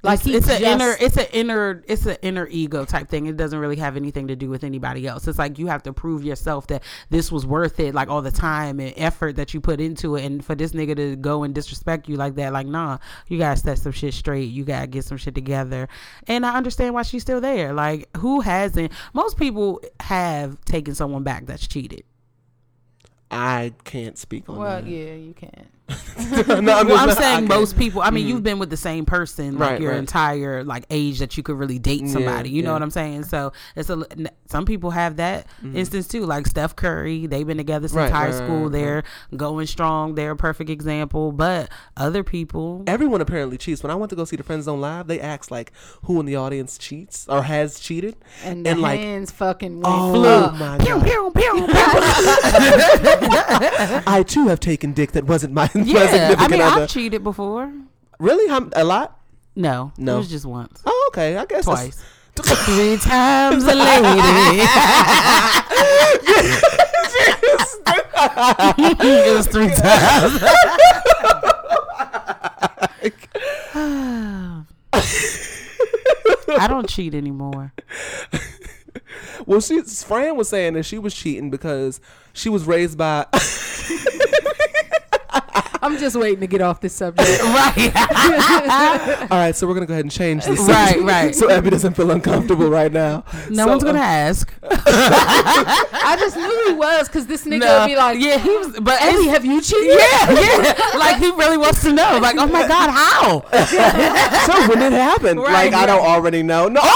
Like 0.00 0.24
it's, 0.26 0.46
he 0.48 0.64
an 0.64 0.80
inner, 0.80 0.94
it's 1.00 1.16
an 1.16 1.26
inner, 1.32 1.82
it's 1.88 2.06
an 2.06 2.16
inner 2.22 2.46
ego 2.48 2.84
type 2.84 3.08
thing. 3.08 3.26
It 3.26 3.36
doesn't 3.36 3.58
really 3.58 3.76
have 3.76 3.96
anything 3.96 4.28
to 4.28 4.36
do 4.36 4.48
with 4.48 4.62
anybody 4.62 5.08
else. 5.08 5.26
It's 5.26 5.38
like 5.40 5.58
you 5.58 5.66
have 5.66 5.82
to 5.82 5.92
prove 5.92 6.22
yourself 6.22 6.68
that 6.68 6.84
this 7.10 7.32
was 7.32 7.44
worth 7.44 7.80
it, 7.80 7.94
like 7.96 8.08
all 8.08 8.22
the 8.22 8.30
time 8.30 8.78
and 8.78 8.94
effort 8.96 9.34
that 9.36 9.54
you 9.54 9.60
put 9.60 9.80
into 9.80 10.14
it. 10.14 10.24
And 10.24 10.44
for 10.44 10.54
this 10.54 10.70
nigga 10.70 10.94
to 10.94 11.16
go 11.16 11.42
and 11.42 11.52
disrespect 11.52 12.08
you 12.08 12.14
like 12.16 12.36
that, 12.36 12.52
like 12.52 12.68
nah, 12.68 12.98
you 13.26 13.38
gotta 13.38 13.58
set 13.58 13.78
some 13.78 13.90
shit 13.90 14.14
straight. 14.14 14.50
You 14.50 14.64
gotta 14.64 14.86
get 14.86 15.04
some 15.04 15.16
shit 15.18 15.34
together. 15.34 15.88
And 16.28 16.46
I 16.46 16.54
understand 16.56 16.94
why 16.94 17.02
she's 17.02 17.22
still 17.22 17.40
there. 17.40 17.72
Like 17.72 18.08
who 18.18 18.40
hasn't? 18.40 18.92
Most 19.14 19.36
people 19.36 19.80
have 19.98 20.64
taken 20.64 20.94
someone 20.94 21.24
back 21.24 21.46
that's 21.46 21.66
cheated. 21.66 22.04
I 23.30 23.72
can't 23.84 24.16
speak 24.16 24.48
on 24.48 24.56
Well, 24.58 24.80
that. 24.80 24.88
yeah, 24.88 25.14
you 25.14 25.34
can. 25.34 25.66
no, 26.18 26.42
I'm, 26.58 26.64
Well, 26.66 26.78
I'm 26.78 26.86
not- 26.86 27.08
I 27.10 27.14
saying 27.14 27.36
can't. 27.38 27.48
most 27.48 27.78
people. 27.78 28.02
I 28.02 28.10
mean, 28.10 28.26
mm. 28.26 28.30
you've 28.30 28.42
been 28.42 28.58
with 28.58 28.68
the 28.70 28.76
same 28.76 29.06
person 29.06 29.56
like 29.58 29.72
Right, 29.72 29.80
your 29.80 29.92
right. 29.92 29.98
entire 29.98 30.62
like 30.64 30.84
age 30.90 31.18
that 31.20 31.36
you 31.36 31.42
could 31.42 31.56
really 31.58 31.78
date 31.78 32.02
Yeah, 32.02 32.12
somebody. 32.12 32.50
you 32.50 32.62
know 32.62 32.70
yeah. 32.70 32.74
what 32.74 32.82
I'm 32.82 32.90
saying? 32.90 33.24
So 33.24 33.52
it's 33.74 33.88
a 33.88 34.04
some 34.46 34.64
people 34.66 34.90
have 34.90 35.16
that 35.16 35.46
mm. 35.64 35.74
instance 35.74 36.06
too. 36.08 36.26
Like 36.26 36.46
Steph 36.46 36.76
Curry, 36.76 37.26
they've 37.26 37.46
been 37.46 37.56
together 37.56 37.88
since. 37.88 37.96
Right, 37.96 38.10
high 38.12 38.26
right, 38.26 38.34
school. 38.34 38.64
right, 38.64 38.72
They're 38.72 39.02
going 39.36 39.66
strong. 39.66 40.14
They're 40.14 40.32
a 40.32 40.36
perfect 40.36 40.68
example. 40.70 41.32
But 41.32 41.70
other 41.96 42.22
people, 42.22 42.84
Everyone 42.86 43.20
apparently 43.20 43.56
cheats. 43.58 43.82
When 43.82 43.90
I 43.90 43.94
went 43.94 44.10
to 44.10 44.16
go 44.16 44.24
see 44.24 44.36
the 44.36 44.42
Friends 44.42 44.64
Zone 44.66 44.80
live, 44.80 45.06
they 45.06 45.20
asked 45.20 45.50
like 45.50 45.72
who 46.04 46.20
in 46.20 46.26
the 46.26 46.36
audience 46.36 46.76
cheats 46.78 47.26
or 47.28 47.42
has 47.44 47.80
cheated, 47.80 48.16
And 48.44 48.64
the 48.66 48.70
and 48.70 48.80
like 48.82 49.00
hands 49.00 49.30
fucking 49.30 49.80
went 49.80 49.86
oh 49.86 50.24
up. 50.24 50.54
my 50.58 50.78
pew 50.78 50.94
god, 51.00 51.04
pew 51.04 51.30
pew. 51.34 51.66
pew. 51.66 51.68
I 54.06 54.24
too 54.26 54.48
have 54.48 54.60
taken 54.60 54.92
dick 54.92 55.12
that 55.12 55.24
wasn't 55.24 55.54
mine. 55.54 55.68
Yeah, 55.86 56.34
I 56.38 56.48
mean, 56.48 56.60
other. 56.60 56.82
I've 56.82 56.88
cheated 56.88 57.22
before. 57.22 57.72
really? 58.18 58.48
How, 58.48 58.68
a 58.74 58.84
lot? 58.84 59.18
No, 59.56 59.92
No. 59.98 60.16
it 60.16 60.18
was 60.18 60.30
just 60.30 60.46
once, 60.46 60.80
Oh, 60.86 61.10
okay. 61.12 61.36
I 61.36 61.44
guess 61.44 61.64
twice, 61.64 62.00
three 62.36 62.96
times 62.98 63.64
a 63.64 63.74
lady. 63.74 63.78
it 69.00 69.36
was 69.36 69.46
three 69.48 69.68
times. 69.68 70.42
I 76.50 76.66
don't 76.66 76.88
cheat 76.88 77.14
anymore. 77.14 77.72
Well, 79.46 79.60
she 79.60 79.80
Fran 79.82 80.36
was 80.36 80.48
saying 80.48 80.74
that 80.74 80.84
she 80.84 80.98
was 80.98 81.14
cheating 81.14 81.50
because 81.50 82.00
she 82.32 82.48
was 82.48 82.64
raised 82.64 82.98
by. 82.98 83.26
I'm 85.88 85.98
just 85.98 86.16
waiting 86.16 86.40
to 86.40 86.46
get 86.46 86.60
off 86.60 86.80
this 86.80 86.94
subject. 86.94 87.40
Right. 87.48 87.92
All 89.30 89.38
right, 89.38 89.56
so 89.56 89.66
we're 89.66 89.72
gonna 89.74 89.86
go 89.86 89.94
ahead 89.94 90.04
and 90.04 90.12
change 90.12 90.44
the 90.44 90.52
Right, 90.52 90.88
subject 90.90 91.02
right. 91.06 91.34
So 91.34 91.50
Abby 91.50 91.70
doesn't 91.70 91.94
feel 91.94 92.10
uncomfortable 92.10 92.68
right 92.68 92.92
now. 92.92 93.24
No 93.48 93.64
So, 93.64 93.68
one's 93.68 93.84
gonna 93.84 93.98
uh, 93.98 94.02
ask. 94.02 94.52
I 94.62 96.16
just 96.20 96.36
knew 96.36 96.64
he 96.68 96.74
was 96.74 97.08
because 97.08 97.26
this 97.26 97.44
nigga 97.46 97.80
would 97.80 97.86
be 97.86 97.96
like, 97.96 98.20
yeah, 98.20 98.38
he 98.38 98.50
was. 98.50 98.78
But 98.80 99.00
Abby, 99.00 99.28
have 99.28 99.44
you 99.46 99.60
cheated? 99.62 99.98
yeah, 99.98 100.30
yeah. 100.30 100.98
Like 100.98 101.16
he 101.16 101.30
really 101.30 101.56
wants 101.56 101.82
to 101.82 101.92
know. 101.92 102.18
Like, 102.20 102.36
oh 102.38 102.46
my 102.46 102.68
god, 102.68 102.90
how? 102.90 103.40
so 104.46 104.68
when 104.68 104.82
it 104.82 104.92
happened, 104.92 105.40
Right, 105.40 105.72
like 105.72 105.74
I 105.74 105.86
don't 105.86 106.04
already 106.04 106.42
know. 106.42 106.68
No, 106.68 106.82
You 106.82 106.88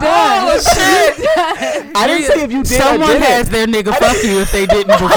done. 0.00 0.48
Oh 0.50 0.58
shit! 0.58 1.26
I 1.96 2.06
didn't 2.06 2.26
say 2.32 2.42
if 2.44 2.50
you 2.52 2.62
did 2.62 2.72
or 2.80 2.82
Someone 2.84 3.08
didn't. 3.08 3.22
has 3.22 3.48
their 3.50 3.66
nigga 3.66 3.94
fuck 3.96 4.22
you 4.22 4.40
if 4.40 4.52
they 4.52 4.66
didn't 4.66 4.86
before. 4.98 5.08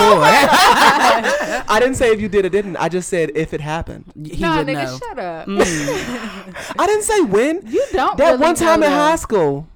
I 1.73 1.77
didn't 1.79 1.95
say 1.95 2.11
if 2.11 2.19
you 2.21 2.27
did 2.29 2.45
or 2.45 2.49
didn't. 2.49 2.75
I 2.77 2.89
just 2.89 3.07
said 3.09 3.31
if 3.35 3.53
it 3.53 3.61
happened. 3.61 4.05
he 4.25 4.41
Nah, 4.41 4.57
would 4.57 4.67
nigga, 4.67 4.85
know. 4.85 4.97
shut 4.97 5.19
up. 5.19 5.47
Mm. 5.47 6.75
I 6.79 6.85
didn't 6.87 7.03
say 7.03 7.21
when. 7.21 7.61
You 7.67 7.85
don't. 7.91 8.17
that 8.17 8.31
really 8.31 8.41
one 8.41 8.55
time 8.55 8.83
in 8.83 8.91
high 8.91 9.15
school. 9.15 9.67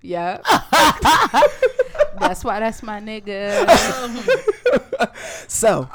Yeah. 0.00 0.38
that's 2.20 2.44
why 2.44 2.60
that's 2.60 2.82
my 2.82 3.00
nigga. 3.00 3.66
So, 5.48 5.88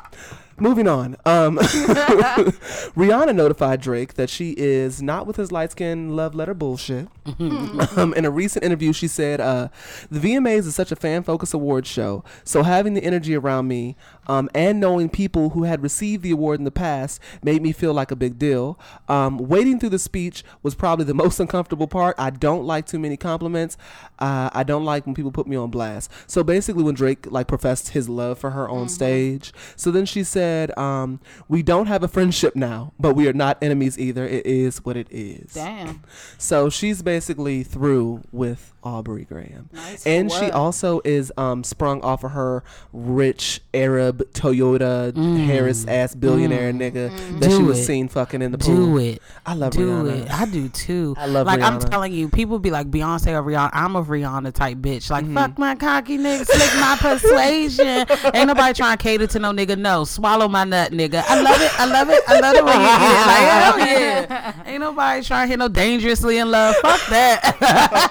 moving 0.59 0.87
on. 0.87 1.15
Um, 1.25 1.57
Rihanna 2.95 3.35
notified 3.35 3.81
Drake 3.81 4.15
that 4.15 4.29
she 4.29 4.51
is 4.51 5.01
not 5.01 5.27
with 5.27 5.35
his 5.35 5.51
light 5.51 5.71
skin 5.71 6.15
love 6.15 6.35
letter 6.35 6.53
bullshit. 6.53 7.07
um, 7.97 8.13
in 8.15 8.25
a 8.25 8.31
recent 8.31 8.63
interview, 8.63 8.93
she 8.93 9.07
said, 9.07 9.39
uh, 9.39 9.69
"The 10.09 10.19
VMAs 10.19 10.67
is 10.67 10.75
such 10.75 10.91
a 10.91 10.95
fan 10.95 11.23
focused 11.23 11.53
awards 11.53 11.87
show, 11.87 12.23
so 12.43 12.63
having 12.63 12.93
the 12.93 13.03
energy 13.03 13.35
around 13.35 13.67
me 13.67 13.95
um, 14.27 14.49
and 14.53 14.79
knowing 14.79 15.09
people 15.09 15.51
who 15.51 15.63
had 15.63 15.81
received 15.81 16.23
the 16.23 16.31
award 16.31 16.59
in 16.59 16.65
the 16.65 16.71
past 16.71 17.19
made 17.41 17.61
me 17.61 17.71
feel 17.71 17.93
like 17.93 18.11
a 18.11 18.15
big 18.15 18.37
deal. 18.39 18.79
Um, 19.07 19.37
waiting 19.37 19.79
through 19.79 19.89
the 19.89 19.99
speech 19.99 20.43
was 20.61 20.75
probably 20.75 21.05
the 21.05 21.13
most 21.13 21.39
uncomfortable 21.39 21.87
part. 21.87 22.15
I 22.17 22.29
don't 22.29 22.65
like 22.65 22.85
too 22.85 22.99
many 22.99 23.17
compliments. 23.17 23.77
Uh, 24.19 24.49
I 24.53 24.63
don't 24.63 24.85
like 24.85 25.05
when 25.05 25.15
people 25.15 25.31
put 25.31 25.47
me 25.47 25.55
on 25.55 25.69
blast. 25.69 26.11
So 26.27 26.43
basically, 26.43 26.83
when 26.83 26.95
Drake 26.95 27.31
like 27.31 27.47
professed 27.47 27.89
his 27.89 28.09
love 28.09 28.37
for 28.37 28.51
her 28.51 28.69
on 28.69 28.89
stage, 28.89 29.53
so 29.75 29.91
then 29.91 30.05
she 30.05 30.23
said, 30.23 30.42
um, 30.77 31.19
"We 31.47 31.63
don't 31.63 31.87
have 31.87 32.03
a 32.03 32.07
friendship 32.07 32.55
now, 32.55 32.93
but 32.99 33.15
we 33.15 33.27
are 33.27 33.33
not 33.33 33.57
enemies 33.61 33.97
either. 33.97 34.25
It 34.27 34.45
is 34.45 34.83
what 34.83 34.97
it 34.97 35.07
is." 35.09 35.53
Damn. 35.53 36.03
So 36.37 36.69
she's 36.69 37.01
basically 37.01 37.63
through 37.63 38.23
with 38.31 38.72
Aubrey 38.83 39.25
Graham. 39.25 39.69
Nice 39.71 40.05
and 40.05 40.31
for 40.31 40.39
she 40.39 40.51
also 40.51 41.01
is 41.05 41.31
um, 41.37 41.63
sprung 41.63 42.01
off 42.01 42.23
of 42.23 42.31
her 42.31 42.63
rich 42.91 43.61
Arab 43.73 44.19
Toyota 44.33 45.15
Harris 45.45 45.85
ass 45.87 46.13
billionaire 46.15 46.71
nigga 46.73 47.39
that 47.39 47.51
she 47.51 47.63
was 47.63 47.79
it. 47.79 47.85
seen 47.85 48.07
fucking 48.07 48.41
in 48.41 48.51
the 48.51 48.57
pool. 48.57 48.75
Do 48.75 48.97
it. 48.97 49.21
I 49.45 49.53
love 49.53 49.71
Do 49.73 49.79
Rihanna. 49.89 50.25
it. 50.25 50.31
I 50.33 50.45
do 50.45 50.69
too. 50.69 51.15
I 51.17 51.25
love 51.27 51.47
like 51.47 51.61
I'm 51.61 51.79
telling 51.79 52.13
you, 52.13 52.29
people 52.29 52.59
be 52.59 52.71
like 52.71 52.91
Beyonce 52.91 53.27
or 53.31 53.41
Rihanna. 53.43 53.69
I'm 53.73 53.95
a 53.95 54.03
Rihanna 54.03 54.53
type 54.53 54.77
bitch. 54.79 55.09
Like 55.09 55.23
Mm-hmm. 55.23 55.33
fuck 55.35 55.57
my 55.57 55.75
cocky 55.75 56.17
nigga, 56.17 56.45
slick 56.45 56.73
my 56.79 56.97
persuasion. 56.99 58.05
Ain't 58.33 58.47
nobody 58.47 58.73
trying 58.73 58.97
to 58.97 59.01
cater 59.03 59.27
to 59.27 59.39
no 59.39 59.51
nigga. 59.51 59.77
No, 59.77 60.03
swallow 60.03 60.47
my 60.47 60.63
nut, 60.65 60.91
nigga. 60.91 61.23
I 61.25 61.41
love 61.41 61.61
it. 61.61 61.79
I 61.79 61.85
love 61.85 62.09
it. 62.09 62.21
I 62.27 62.39
love 62.39 62.55
it 62.55 62.65
when 62.65 62.81
you 62.81 62.87
eat 62.87 62.99
it. 63.13 63.27
Like 63.27 63.47
hell 63.53 63.79
yeah. 63.79 64.53
Ain't 64.69 64.79
nobody 64.81 65.23
trying 65.23 65.47
to 65.47 65.49
hit 65.51 65.59
no 65.59 65.67
dangerously 65.67 66.37
in 66.37 66.51
love. 66.51 66.75
Fuck 66.77 66.99
that. 67.09 67.57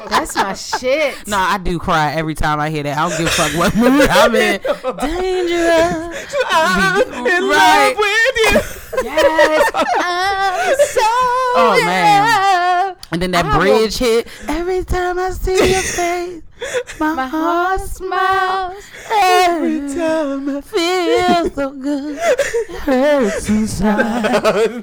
That's 0.08 0.34
my 0.34 0.54
shit. 0.62 1.14
no, 1.26 1.36
I 1.36 1.58
do 1.58 1.78
cry 1.78 2.12
every 2.12 2.34
time 2.34 2.60
I 2.60 2.70
hear 2.70 2.82
that. 2.84 2.96
I 2.98 3.08
don't 3.08 3.18
give 3.18 3.26
a 3.26 3.30
fuck 3.30 3.52
what 3.58 3.74
mood 3.76 4.08
I'm 4.08 4.34
in. 4.34 4.60
Dangerous. 5.00 6.34
I'm 6.50 7.26
in 7.26 7.48
Right. 7.48 7.94
love 7.94 7.98
with 7.98 8.36
you. 8.36 9.04
Yes. 9.04 9.70
I'm 9.74 10.76
so 10.76 11.00
Oh, 11.54 11.76
in 11.78 11.86
man. 11.86 12.22
Love. 13.12 13.22
And 13.22 13.22
then 13.22 13.30
that 13.32 13.44
I 13.46 13.58
will- 13.58 13.78
bridge 13.78 13.98
hit. 13.98 14.26
Every 14.48 14.84
time 14.84 15.18
I 15.18 15.30
see 15.30 15.52
your 15.72 15.82
face, 15.82 16.42
my, 17.00 17.14
My 17.14 17.26
heart 17.26 17.80
heart 17.80 17.80
smiles. 17.90 18.84
smiles. 18.84 18.84
Every 19.22 19.76
Every 19.80 19.94
time 19.96 20.48
I 20.56 20.60
feel 20.60 21.50
so 21.50 21.70
good. 21.72 22.18
It 22.22 22.76
hurts 22.80 23.48
inside. 23.48 24.24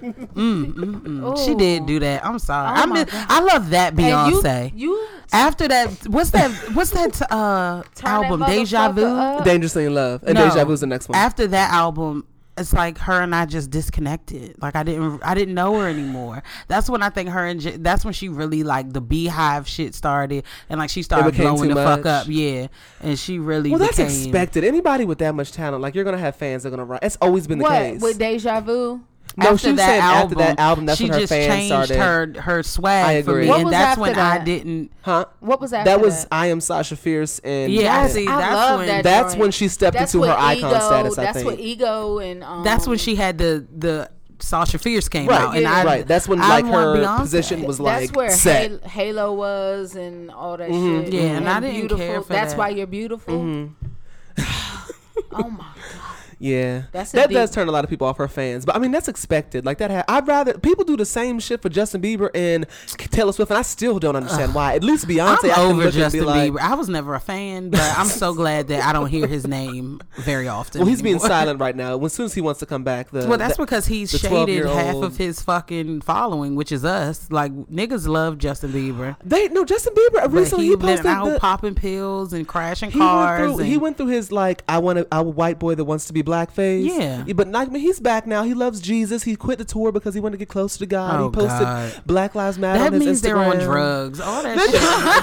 mm, 0.02 0.74
mm, 0.74 1.02
mm. 1.02 1.46
She 1.46 1.56
did 1.56 1.86
do 1.86 2.00
that. 2.00 2.26
I'm 2.26 2.38
sorry. 2.40 2.70
Oh 2.78 2.82
I 2.82 2.86
my 2.86 2.96
mean, 2.96 3.06
God. 3.06 3.26
I 3.30 3.40
love 3.42 3.70
that 3.70 3.90
And 3.94 4.00
Beyonce. 4.00 4.72
you, 4.76 4.92
you 4.96 5.08
After 5.32 5.68
that, 5.70 5.90
what's 6.08 6.32
that? 6.32 6.52
What's 6.74 6.92
that 6.92 7.22
uh, 7.32 7.84
Turn 7.84 7.84
that 7.96 8.06
album? 8.06 8.42
Deja 8.46 8.92
Vu. 8.92 9.02
motherfucker 9.02 9.38
up. 9.40 9.46
Dangerously 9.46 9.86
in 9.86 9.94
love. 9.96 10.24
And 10.26 10.36
No. 10.36 10.50
Deja 10.50 10.66
Vu's 10.66 10.82
the 10.82 10.88
next 10.88 11.08
one. 11.10 11.18
After 11.18 11.48
that 11.48 11.72
album, 11.72 12.26
it's 12.60 12.74
like 12.74 12.98
her 13.00 13.22
and 13.22 13.34
I 13.34 13.46
just 13.46 13.72
disconnected. 13.72 14.62
Like 14.62 14.76
I 14.76 14.84
didn't, 14.84 15.22
I 15.24 15.34
didn't 15.34 15.54
know 15.54 15.80
her 15.80 15.88
anymore. 15.88 16.44
That's 16.68 16.90
when 16.90 17.02
I 17.02 17.10
think 17.10 17.30
her 17.30 17.46
and 17.46 17.60
J- 17.60 17.78
that's 17.78 18.04
when 18.04 18.14
she 18.14 18.30
really 18.30 18.64
like 18.64 18.94
the 18.94 19.02
beehive 19.02 19.68
shit 19.68 19.96
started, 19.96 20.44
and 20.70 20.80
like 20.80 20.90
she 20.90 21.04
started 21.04 21.32
became 21.32 21.54
blowing 21.54 21.70
too 21.70 21.76
the 21.76 21.84
fuck 21.84 22.06
up. 22.06 22.28
Yeah, 22.28 22.68
and 23.02 23.18
she 23.18 23.40
really 23.40 23.70
well, 23.70 23.80
that's 23.80 24.00
expected. 24.00 24.64
Anybody 24.64 25.06
with 25.06 25.20
that 25.20 25.34
much 25.34 25.52
talent, 25.52 25.82
like 25.82 25.96
you're 25.96 26.04
gonna 26.04 26.18
have 26.18 26.36
fans 26.36 26.64
that 26.64 26.70
are 26.70 26.72
gonna 26.72 26.86
write. 26.86 27.04
It's 27.04 27.18
always 27.22 27.48
been 27.48 27.60
the 27.60 27.64
what 27.64 27.72
case. 27.72 28.02
with 28.02 28.20
deja 28.20 28.62
vu? 28.62 29.02
No, 29.40 29.54
after 29.54 29.70
she 29.70 29.72
that 29.76 29.86
said 29.86 30.00
album, 30.00 30.24
after 30.24 30.36
that 30.36 30.60
album, 30.60 30.86
that's 30.86 30.98
she 30.98 31.04
when 31.06 31.14
her 31.14 31.20
just 31.22 31.34
fans 31.34 31.48
changed 31.54 31.68
started. 31.90 32.36
her 32.36 32.42
her 32.42 32.64
swag 32.64 33.06
I 33.06 33.22
for 33.24 33.32
agree. 33.32 33.44
me, 33.44 33.50
What 33.50 33.60
and 33.62 33.70
that's 33.72 33.86
after 33.92 34.02
when 34.02 34.16
I 34.20 34.44
didn't. 34.44 34.92
huh? 35.02 35.26
What 35.40 35.60
was 35.62 35.74
after 35.74 35.90
That 35.90 36.02
was? 36.02 36.28
I 36.32 36.48
am 36.48 36.62
Sasha 36.62 36.96
Fierce 36.96 37.40
and 37.40 37.72
Yeah, 37.74 37.82
Yes, 37.82 38.14
see, 38.14 38.28
I 38.28 38.38
that's 38.40 38.54
love 38.56 38.80
when 38.80 38.88
that 38.88 39.04
That's 39.04 39.36
when 39.36 39.52
she 39.52 39.68
stepped 39.68 39.98
That's 39.98 40.14
into 40.14 40.26
her 40.28 40.34
what 40.34 40.40
icon 40.40 40.70
status. 40.82 41.18
I 41.18 41.24
That's 41.24 41.38
think. 41.38 41.50
what 41.50 41.60
ego 41.60 42.20
and 42.20 42.44
um, 42.44 42.64
That's 42.64 42.88
when 42.88 42.98
she 42.98 43.16
had 43.16 43.38
the 43.38 43.66
the 43.76 44.10
Sasha 44.42 44.78
Fierce 44.78 45.10
came 45.10 45.28
Right, 45.28 45.42
out, 45.42 45.54
and 45.54 45.64
yeah. 45.64 45.74
I 45.74 45.84
right. 45.84 46.08
That's 46.08 46.26
when 46.26 46.40
I 46.40 46.48
like 46.48 46.64
want 46.64 46.98
her 46.98 47.04
Beyonce. 47.04 47.20
position 47.20 47.64
was 47.64 47.78
like 47.80 48.04
that's 48.04 48.14
where 48.14 48.30
set. 48.30 48.70
Halo, 48.86 48.88
Halo 48.88 49.34
was 49.34 49.96
and 49.98 50.32
all 50.32 50.56
that 50.56 50.70
Mm-hmm. 50.70 51.04
shit. 51.06 51.14
Yeah, 51.14 51.22
and 51.38 51.50
I 51.50 51.60
didn't 51.60 51.76
beautiful. 51.76 52.06
care 52.06 52.22
for 52.22 52.32
That's 52.32 52.54
that. 52.54 52.58
why 52.60 52.70
you're 52.70 52.88
beautiful. 52.88 53.34
Mm-hmm. 53.34 54.34
oh 55.34 55.50
my 55.50 55.58
god. 55.58 56.09
Yeah, 56.40 56.84
That's 56.94 57.12
that 57.12 57.28
deep- 57.30 57.36
does 57.36 57.52
turn 57.52 57.68
a 57.68 57.72
lot 57.72 57.84
of 57.84 57.90
people 57.90 58.08
off 58.08 58.18
her 58.18 58.28
fans, 58.30 58.66
but 58.66 58.76
I 58.76 58.80
mean 58.80 58.92
that's 58.92 59.08
expected. 59.10 59.66
Like 59.66 59.78
that, 59.80 59.92
ha- 59.92 60.06
I'd 60.08 60.26
rather 60.28 60.58
people 60.58 60.86
do 60.86 60.96
the 60.96 61.06
same 61.06 61.40
shit 61.40 61.62
for 61.62 61.68
Justin 61.70 62.02
Bieber 62.02 62.30
and 62.34 62.66
Taylor 62.98 63.34
Swift, 63.34 63.52
and 63.52 63.58
I 63.58 63.62
still 63.62 64.00
don't 64.00 64.16
understand 64.16 64.54
why. 64.56 64.76
At 64.76 64.84
least 64.84 65.06
Beyonce, 65.06 65.50
I 65.50 65.54
I'm 65.62 65.72
over 65.76 65.92
Justin 65.92 66.22
be 66.22 66.26
like, 66.26 66.52
Bieber. 66.54 66.60
I 66.62 66.76
was 66.76 66.88
never 66.88 67.14
a 67.14 67.20
fan, 67.20 67.70
but 67.72 67.82
I'm 67.98 68.08
so 68.08 68.34
glad 68.34 68.70
that 68.70 68.84
I 68.84 68.94
don't 68.94 69.08
hear 69.10 69.28
his 69.28 69.46
name 69.46 70.00
very 70.16 70.48
often. 70.48 70.80
well, 70.80 70.88
he's 70.90 71.02
being 71.02 71.20
silent 71.20 71.60
right 71.60 71.76
now. 71.76 72.02
As 72.06 72.14
soon 72.14 72.26
as 72.28 72.34
he 72.34 72.40
wants 72.42 72.62
to 72.62 72.66
come 72.66 72.84
back, 72.86 73.12
the 73.12 73.28
Well, 73.28 73.38
that's 73.38 73.58
the- 73.58 73.64
because 73.64 73.88
he's 73.88 74.10
shaded 74.12 74.66
half 74.66 74.96
of 74.96 75.18
his 75.18 75.42
fucking 75.42 76.02
following, 76.02 76.56
which 76.56 76.72
is 76.72 76.86
us. 76.86 77.30
Like 77.30 77.52
niggas 77.68 78.08
love 78.08 78.38
Justin 78.38 78.72
Bieber. 78.72 79.18
They 79.26 79.50
no 79.50 79.66
Justin 79.66 79.94
Bieber 79.94 80.22
But 80.22 80.32
recently 80.32 80.66
he 80.66 80.72
he 80.72 80.78
posted 80.78 81.06
out 81.06 81.26
the, 81.26 81.40
popping 81.40 81.76
pills 81.76 82.32
and 82.32 82.48
crashing 82.48 82.92
he 82.92 83.00
went 83.00 83.10
cars. 83.10 83.56
through 83.56 83.66
he 83.66 83.78
went 83.78 83.98
through 83.98 84.08
his 84.08 84.32
like 84.32 84.64
I 84.70 84.78
want 84.78 85.00
to 85.00 85.08
a 85.12 85.22
white 85.22 85.60
boy 85.60 85.76
that 85.76 85.84
wants 85.84 86.06
to 86.06 86.14
be 86.14 86.22
blackface. 86.30 86.86
Yeah. 86.86 87.24
but 87.34 87.48
not, 87.48 87.68
I 87.68 87.72
mean, 87.72 87.82
he's 87.82 88.00
back 88.00 88.28
now. 88.28 88.44
He 88.44 88.54
loves 88.54 88.82
Jesus. 88.82 89.24
He 89.24 89.36
quit 89.36 89.58
the 89.58 89.66
tour 89.66 89.92
because 89.92 90.14
he 90.14 90.20
wanted 90.20 90.34
to 90.34 90.38
get 90.40 90.50
closer 90.50 90.80
to 90.80 90.86
God. 90.86 91.20
Oh, 91.20 91.30
he 91.30 91.36
posted 91.36 91.62
God. 91.62 92.02
Black 92.06 92.36
Lives 92.36 92.58
Matter 92.58 92.80
that 92.80 92.88
on 92.88 92.94
his 92.94 93.06
means 93.06 93.22
they're 93.22 93.38
on 93.38 93.58
drugs. 93.58 94.20
All 94.20 94.44
that 94.44 94.60
shit. 94.72 94.72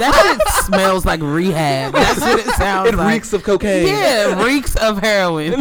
that 0.01 0.39
shit 0.39 0.65
smells 0.65 1.07
like 1.07 1.21
rehab. 1.23 1.93
That's 1.93 2.21
what 2.21 2.39
it 2.41 2.47
sounds 2.55 2.89
It 2.91 2.95
like. 2.97 3.15
reeks 3.15 3.33
of 3.33 3.45
cocaine. 3.45 3.87
Yeah, 3.87 4.45
reeks 4.45 4.77
of 4.77 4.99
heroin. 4.99 5.53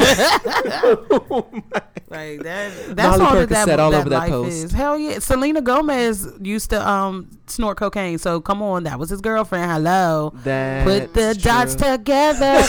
like 2.09 2.43
that. 2.43 2.71
That's 2.95 3.17
Molly 3.17 3.25
all 3.25 3.35
that, 3.47 3.49
that, 3.49 3.79
all 3.79 3.91
that 3.91 3.99
over 4.01 4.09
that 4.09 4.29
post. 4.29 4.51
is. 4.51 4.71
Hell 4.71 4.97
yeah. 4.97 5.19
Selena 5.19 5.61
Gomez 5.61 6.27
used 6.41 6.69
to 6.71 6.87
um 6.87 7.29
snort 7.47 7.77
cocaine. 7.77 8.17
So 8.17 8.41
come 8.41 8.61
on, 8.61 8.83
that 8.83 8.99
was 8.99 9.09
his 9.09 9.21
girlfriend. 9.21 9.71
Hello. 9.71 10.31
Put 10.31 10.43
the 10.43 11.09
That's 11.13 11.37
dots 11.43 11.75
together. 11.75 12.63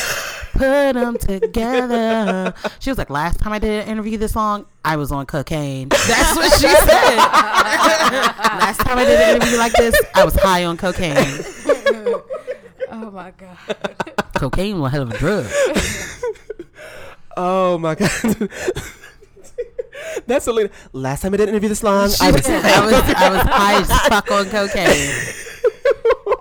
Put 0.57 0.93
them 0.95 1.19
together. 1.19 2.55
She 2.79 2.91
was 2.91 2.99
like, 2.99 3.11
last 3.11 3.41
time 3.41 3.53
I 3.53 3.59
did 3.59 3.83
an 3.83 3.89
interview 3.89 4.17
this 4.19 4.35
long, 4.35 4.67
I 4.85 4.97
was 4.97 5.13
on 5.13 5.27
cocaine. 5.27 5.89
That's 5.89 6.37
what 6.37 6.53
she 6.53 6.69
said. 6.69 7.17
last 7.17 8.81
time 8.81 8.99
I 8.99 9.05
did 9.05 9.21
an 9.21 9.37
interview 9.37 9.59
like 9.59 9.73
this, 9.73 9.95
I 10.15 10.25
was 10.25 10.35
high 10.37 10.65
on 10.65 10.77
cocaine. 10.77 11.45
Oh 12.89 13.11
my 13.11 13.33
god. 13.33 13.59
Cocaine 14.35 14.81
was 14.81 14.89
a 14.89 14.91
hell 14.93 15.03
of 15.03 15.11
a 15.13 15.19
drug. 15.19 15.47
Oh 17.37 17.77
my 17.79 17.95
god. 17.95 18.51
That's 20.27 20.45
Selena. 20.47 20.71
Last 20.93 21.21
time 21.23 21.35
I 21.35 21.37
did 21.37 21.49
an 21.49 21.55
interview 21.55 21.69
this 21.69 21.83
long, 21.83 21.99
I 21.99 22.03
was, 22.05 22.21
I 22.21 22.31
was 22.31 22.47
I 22.49 23.31
was 23.31 23.43
high 23.43 23.81
as 23.81 23.91
fuck 24.09 24.31
on 24.31 24.47
cocaine. 24.47 25.13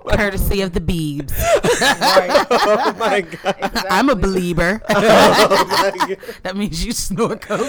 Courtesy 0.08 0.62
of 0.62 0.74
the 0.74 0.80
Beebs. 0.82 1.34
oh 1.38 2.96
my 3.00 3.22
god. 3.22 3.86
I'm 3.90 4.10
a 4.10 4.16
believer. 4.16 4.82
Oh 4.90 6.16
that 6.44 6.56
means 6.56 6.86
you 6.86 6.92
snort 6.92 7.42
coke. 7.42 7.60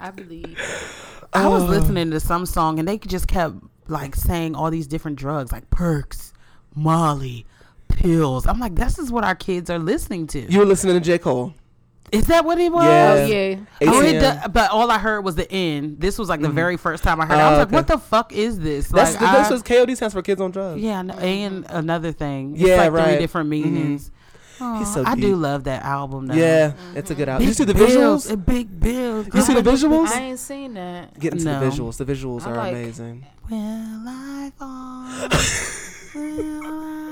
I 0.00 0.10
believe. 0.10 0.58
I 1.32 1.46
was 1.46 1.62
Oh. 1.62 1.66
listening 1.66 2.10
to 2.10 2.20
some 2.20 2.46
song 2.46 2.78
and 2.78 2.86
they 2.88 2.98
just 2.98 3.28
kept 3.28 3.54
like 3.88 4.14
saying 4.16 4.54
all 4.54 4.70
these 4.70 4.86
different 4.86 5.18
drugs 5.18 5.52
like 5.52 5.68
perks, 5.70 6.32
Molly, 6.74 7.46
pills. 7.88 8.46
I'm 8.46 8.58
like, 8.60 8.74
this 8.74 8.98
is 8.98 9.10
what 9.12 9.24
our 9.24 9.34
kids 9.34 9.70
are 9.70 9.78
listening 9.78 10.26
to. 10.28 10.40
You 10.40 10.60
were 10.60 10.64
listening 10.66 10.94
to 10.94 11.00
J. 11.00 11.18
Cole. 11.18 11.54
Is 12.12 12.26
that 12.26 12.44
what 12.44 12.58
it 12.58 12.72
was? 12.72 12.84
Yeah. 12.84 13.16
Oh 13.20 13.26
yeah. 13.26 13.56
Oh, 13.82 13.98
oh 13.98 14.02
it 14.02 14.22
ATM. 14.22 14.52
but 14.52 14.70
all 14.70 14.90
I 14.90 14.98
heard 14.98 15.24
was 15.24 15.34
the 15.36 15.50
end. 15.50 16.00
This 16.00 16.18
was 16.18 16.28
like 16.28 16.40
the 16.40 16.48
mm-hmm. 16.48 16.56
very 16.56 16.76
first 16.76 17.02
time 17.04 17.20
I 17.20 17.26
heard. 17.26 17.34
it. 17.34 17.40
I 17.40 17.50
was 17.50 17.56
Oh, 17.56 17.60
like, 17.62 17.72
"What 17.72 17.86
the 17.86 17.98
fuck 17.98 18.32
is 18.32 18.58
this?" 18.58 18.88
That's 18.88 19.12
like, 19.12 19.20
that's 19.20 19.50
I- 19.50 19.54
what 19.54 19.64
KOD 19.64 19.96
stands 19.96 20.14
for 20.14 20.22
Kids 20.22 20.40
on 20.40 20.50
Drugs. 20.50 20.80
yeah, 20.80 21.02
no- 21.02 21.14
mm-hmm. 21.14 21.24
and 21.24 21.66
another 21.70 22.12
thing. 22.12 22.52
It's 22.54 22.62
Yeah, 22.62 22.76
like 22.76 22.90
three 22.90 23.00
right. 23.00 23.18
different 23.18 23.50
mm-hmm. 23.50 23.74
meanings. 23.74 24.10
He's 24.78 24.92
so 24.92 25.04
I 25.06 25.14
deep. 25.14 25.24
do 25.24 25.36
love 25.36 25.64
that 25.64 25.84
album. 25.84 26.26
Though. 26.26 26.34
Yeah, 26.34 26.74
it's 26.94 27.10
a 27.10 27.14
good 27.14 27.30
album. 27.30 27.40
Big 27.46 27.48
You 27.48 27.54
see 27.54 27.64
the 27.64 27.72
bills 27.72 28.26
visuals? 28.26 28.30
and 28.30 28.44
big 28.44 28.78
bills. 28.80 29.28
You 29.32 29.40
see 29.40 29.54
the 29.54 29.62
visuals? 29.62 30.08
I 30.08 30.20
ain't 30.20 30.38
seen 30.38 30.74
that. 30.74 31.18
Get 31.18 31.32
into 31.32 31.46
No. 31.46 31.60
the 31.60 31.66
visuals. 31.66 31.96
The 31.96 32.04
visuals 32.04 32.46
I 32.46 32.50
are 32.50 32.56
like- 32.56 32.72
amazing. 32.74 33.24
Will 33.48 34.04
I 34.06 34.52
fall? 34.58 35.06
Will 36.14 36.60
I- 36.66 37.09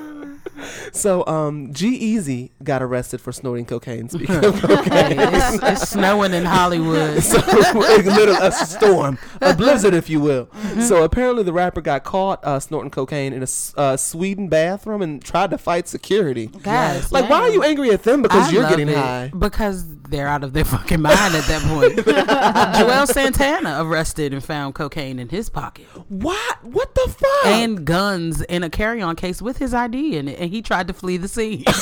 So, 0.93 1.27
um, 1.27 1.73
G-Eazy 1.73 2.51
got 2.63 2.83
arrested 2.83 3.21
for 3.21 3.33
snorting 3.33 3.65
cocaine. 3.67 4.09
Speaking 4.09 4.45
of 4.45 4.61
cocaine, 4.61 5.19
it's, 5.19 5.63
it's 5.63 5.89
snowing 5.91 6.33
in 6.35 6.45
Hollywood. 6.45 7.23
so 7.23 7.39
literally 7.39 8.39
a 8.41 8.53
storm, 8.53 9.19
a 9.41 9.55
blizzard, 9.55 9.95
if 9.95 10.09
you 10.11 10.21
will. 10.21 10.49
So 10.81 11.05
apparently, 11.05 11.43
the 11.43 11.53
rapper 11.53 11.81
got 11.81 12.05
caught 12.05 12.45
uh, 12.45 12.61
snorting 12.61 12.91
cocaine 12.91 13.33
in 13.33 13.43
a 13.43 13.47
uh, 13.79 13.97
Sweden 13.97 14.49
bathroom 14.49 15.03
and 15.03 15.23
tried 15.23 15.51
to 15.51 15.59
fight 15.59 15.89
security. 15.89 16.47
Guys, 16.47 17.13
Like, 17.13 17.29
why 17.29 17.41
are 17.41 17.51
you 17.51 17.63
angry 17.63 17.91
at 17.91 18.03
them 18.03 18.23
because 18.23 18.49
I 18.49 18.53
you're 18.53 18.69
getting 18.69 18.89
high? 18.89 19.31
Because 19.37 19.85
they're 20.11 20.29
out 20.29 20.43
of 20.45 20.53
their 20.53 20.65
fucking 20.75 21.01
mind 21.03 21.35
at 21.35 21.45
that 21.45 21.63
point. 21.63 21.97
Juelz 22.77 23.09
Santana 23.09 23.79
arrested 23.85 24.33
and 24.33 24.43
found 24.45 24.75
cocaine 24.75 25.19
in 25.19 25.29
his 25.29 25.49
pocket 25.49 25.87
What? 26.09 26.65
What 26.65 26.95
the 26.95 27.09
fuck? 27.17 27.47
and 27.47 27.85
guns 27.85 28.41
in 28.43 28.63
a 28.63 28.71
carry-on 28.71 29.17
case 29.17 29.41
with 29.43 29.59
his 29.59 29.75
ID 29.75 30.17
in 30.17 30.29
it, 30.29 30.39
and 30.41 30.51
he 30.51 30.63
tried 30.63 30.89
to 30.89 30.93
flee 30.95 31.17
the 31.17 31.29
scene. 31.29 31.65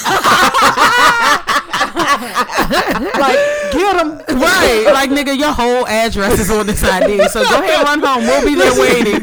like, 1.97 3.39
get 3.73 3.97
him 4.01 4.19
right? 4.40 4.85
Like, 4.93 5.11
nigga, 5.11 5.36
your 5.39 5.53
whole 5.53 5.86
address 5.86 6.39
is 6.40 6.51
on 6.51 6.66
this 6.66 6.82
ID, 6.82 7.28
so 7.28 7.43
go 7.44 7.59
ahead, 7.62 7.85
run 7.85 8.01
home. 8.01 8.23
We'll 8.24 8.44
be 8.44 8.55
there 8.55 8.73
waiting. 8.81 9.20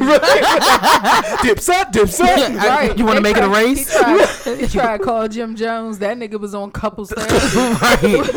dipset, 1.44 1.92
dipset. 1.92 2.58
I- 2.58 2.94
you 2.96 3.06
want 3.06 3.18
to 3.18 3.22
make 3.22 3.38
it 3.38 3.44
a 3.44 3.50
race? 3.50 3.92
He 3.94 4.00
tried, 4.00 4.60
he 4.60 4.68
tried 4.68 4.98
to 4.98 5.04
call 5.04 5.28
Jim 5.28 5.56
Jones. 5.56 6.00
That 6.00 6.18
nigga 6.18 6.40
was 6.40 6.54
on 6.56 6.72
couples 6.72 7.12
therapy. 7.12 8.18
right. 8.18 8.30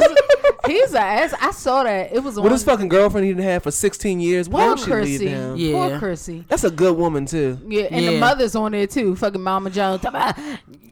He's 0.66 0.90
an 0.92 0.96
ass. 0.98 1.34
I 1.40 1.50
saw 1.52 1.82
that. 1.84 2.12
It 2.12 2.20
was 2.22 2.36
on 2.38 2.44
With 2.44 2.52
his 2.52 2.64
fucking 2.64 2.88
girlfriend 2.88 3.26
he 3.26 3.32
didn't 3.32 3.44
have 3.44 3.62
for 3.62 3.70
16 3.70 4.20
years. 4.20 4.48
Why 4.48 4.60
Poor 4.62 4.70
would 4.70 4.78
she 4.80 4.86
leave 4.92 5.20
Chrissy. 5.20 5.28
him? 5.28 5.56
Yeah. 5.56 5.72
Poor 5.88 5.98
Chrissy. 5.98 6.44
That's 6.48 6.64
a 6.64 6.70
good 6.70 6.96
woman 6.96 7.26
too. 7.26 7.58
Yeah, 7.68 7.84
and 7.90 8.06
the 8.06 8.12
Yeah. 8.14 8.20
mother's 8.20 8.54
on 8.56 8.72
there 8.72 8.86
too. 8.86 9.14
Fucking 9.16 9.42
Mama 9.42 9.68
Jones. 9.70 10.00
Talking 10.02 10.16
about, 10.16 10.38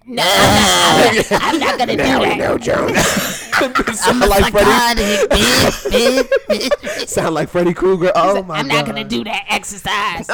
no, 0.07 0.23
no, 0.23 1.23
I'm 1.31 1.59
not 1.59 1.79
gonna 1.79 1.97
do 1.97 2.03
that. 2.03 3.51
sound 3.95 4.21
like 4.21 4.53
Freddy. 4.53 5.17
sound 7.07 7.35
like 7.35 7.49
Freddy 7.49 7.73
Krueger. 7.75 8.13
Oh 8.15 8.43
my 8.43 8.43
god. 8.43 8.51
I'm 8.61 8.69
god. 8.69 8.75
not 8.75 8.87
gonna 8.87 9.05
do 9.05 9.25
that 9.25 9.45
exercise. 9.49 10.27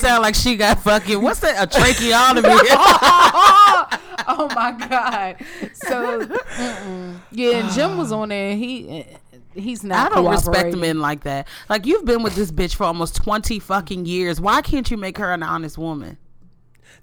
Sound 0.00 0.22
like 0.22 0.34
she 0.34 0.56
got 0.56 0.80
fucking 0.80 1.20
what's 1.20 1.40
that? 1.40 1.62
A 1.62 1.66
tracheotomy. 1.66 2.48
oh 4.28 4.48
my 4.54 4.72
god. 4.72 5.36
So 5.74 6.26
mm-mm. 6.26 7.20
yeah, 7.32 7.56
and 7.58 7.72
Jim 7.72 7.98
was 7.98 8.12
on 8.12 8.30
there. 8.30 8.56
He 8.56 9.06
he's 9.54 9.82
not. 9.84 10.12
I 10.12 10.14
don't 10.14 10.30
respect 10.30 10.76
men 10.76 11.00
like 11.00 11.22
that. 11.24 11.48
Like 11.68 11.86
you've 11.86 12.04
been 12.04 12.22
with 12.22 12.34
this 12.34 12.50
bitch 12.50 12.74
for 12.74 12.84
almost 12.84 13.16
twenty 13.16 13.58
fucking 13.58 14.06
years. 14.06 14.40
Why 14.40 14.62
can't 14.62 14.90
you 14.90 14.96
make 14.96 15.18
her 15.18 15.32
an 15.32 15.42
honest 15.42 15.78
woman? 15.78 16.18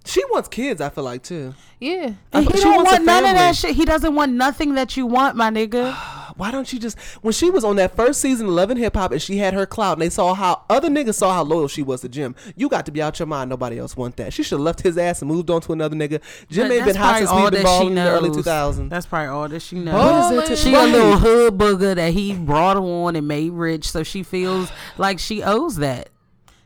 She 0.05 0.23
wants 0.31 0.49
kids. 0.49 0.81
I 0.81 0.89
feel 0.89 1.03
like 1.05 1.23
too. 1.23 1.53
Yeah. 1.79 2.13
And 2.33 2.45
She 2.49 2.53
he 2.57 2.59
don't 2.61 2.75
wants 2.75 2.91
want 2.91 3.05
none 3.05 3.25
of 3.25 3.35
that 3.35 3.55
shit. 3.55 3.75
He 3.75 3.85
doesn't 3.85 4.13
want 4.15 4.33
nothing 4.33 4.75
that 4.75 4.95
you 4.97 5.05
want, 5.05 5.35
my 5.35 5.49
nigga. 5.49 5.95
Why 6.35 6.49
don't 6.49 6.71
you 6.73 6.79
just 6.79 6.99
when 7.21 7.31
she 7.31 7.51
was 7.51 7.63
on 7.63 7.75
that 7.75 7.95
first 7.95 8.19
season 8.19 8.47
of 8.47 8.53
Love 8.53 8.71
and 8.71 8.79
Hip 8.79 8.95
Hop 8.95 9.11
and 9.11 9.21
she 9.21 9.37
had 9.37 9.53
her 9.53 9.67
clout 9.67 9.93
and 9.93 10.01
they 10.01 10.09
saw 10.09 10.33
how 10.33 10.63
other 10.67 10.89
niggas 10.89 11.13
saw 11.13 11.31
how 11.31 11.43
loyal 11.43 11.67
she 11.67 11.83
was 11.83 12.01
to 12.01 12.09
Jim. 12.09 12.35
You 12.55 12.69
got 12.69 12.87
to 12.87 12.91
be 12.91 13.03
out 13.03 13.19
your 13.19 13.27
mind. 13.27 13.51
Nobody 13.51 13.77
else 13.77 13.95
want 13.95 14.17
that. 14.17 14.33
She 14.33 14.41
should 14.41 14.55
have 14.55 14.61
left 14.61 14.81
his 14.81 14.97
ass 14.97 15.21
and 15.21 15.29
moved 15.29 15.51
on 15.51 15.61
to 15.61 15.73
another 15.73 15.95
nigga. 15.95 16.21
Jim 16.49 16.69
But 16.69 16.73
ain't 16.73 16.85
been 16.85 16.85
that's 16.85 16.97
hot 16.97 17.03
probably 17.03 17.19
since 17.19 17.29
all 17.29 17.43
we've 17.43 17.51
been 17.51 17.63
balling 17.63 17.87
in 17.89 17.95
the 17.95 18.09
early 18.09 18.29
knows. 18.29 18.45
2000s. 18.45 18.89
That's 18.89 19.05
probably 19.05 19.27
all 19.27 19.47
that 19.47 19.61
she 19.61 19.75
knows. 19.79 19.93
What 20.35 20.43
is 20.45 20.49
it 20.49 20.55
to- 20.55 20.61
She 20.61 20.73
a 20.73 20.83
little 20.83 21.17
hood 21.19 21.57
booger 21.57 21.95
that 21.95 22.13
he 22.13 22.33
brought 22.33 22.77
on 22.77 23.15
and 23.15 23.27
made 23.27 23.51
rich, 23.51 23.91
so 23.91 24.01
she 24.01 24.23
feels 24.23 24.71
like 24.97 25.19
she 25.19 25.43
owes 25.43 25.75
that. 25.77 26.09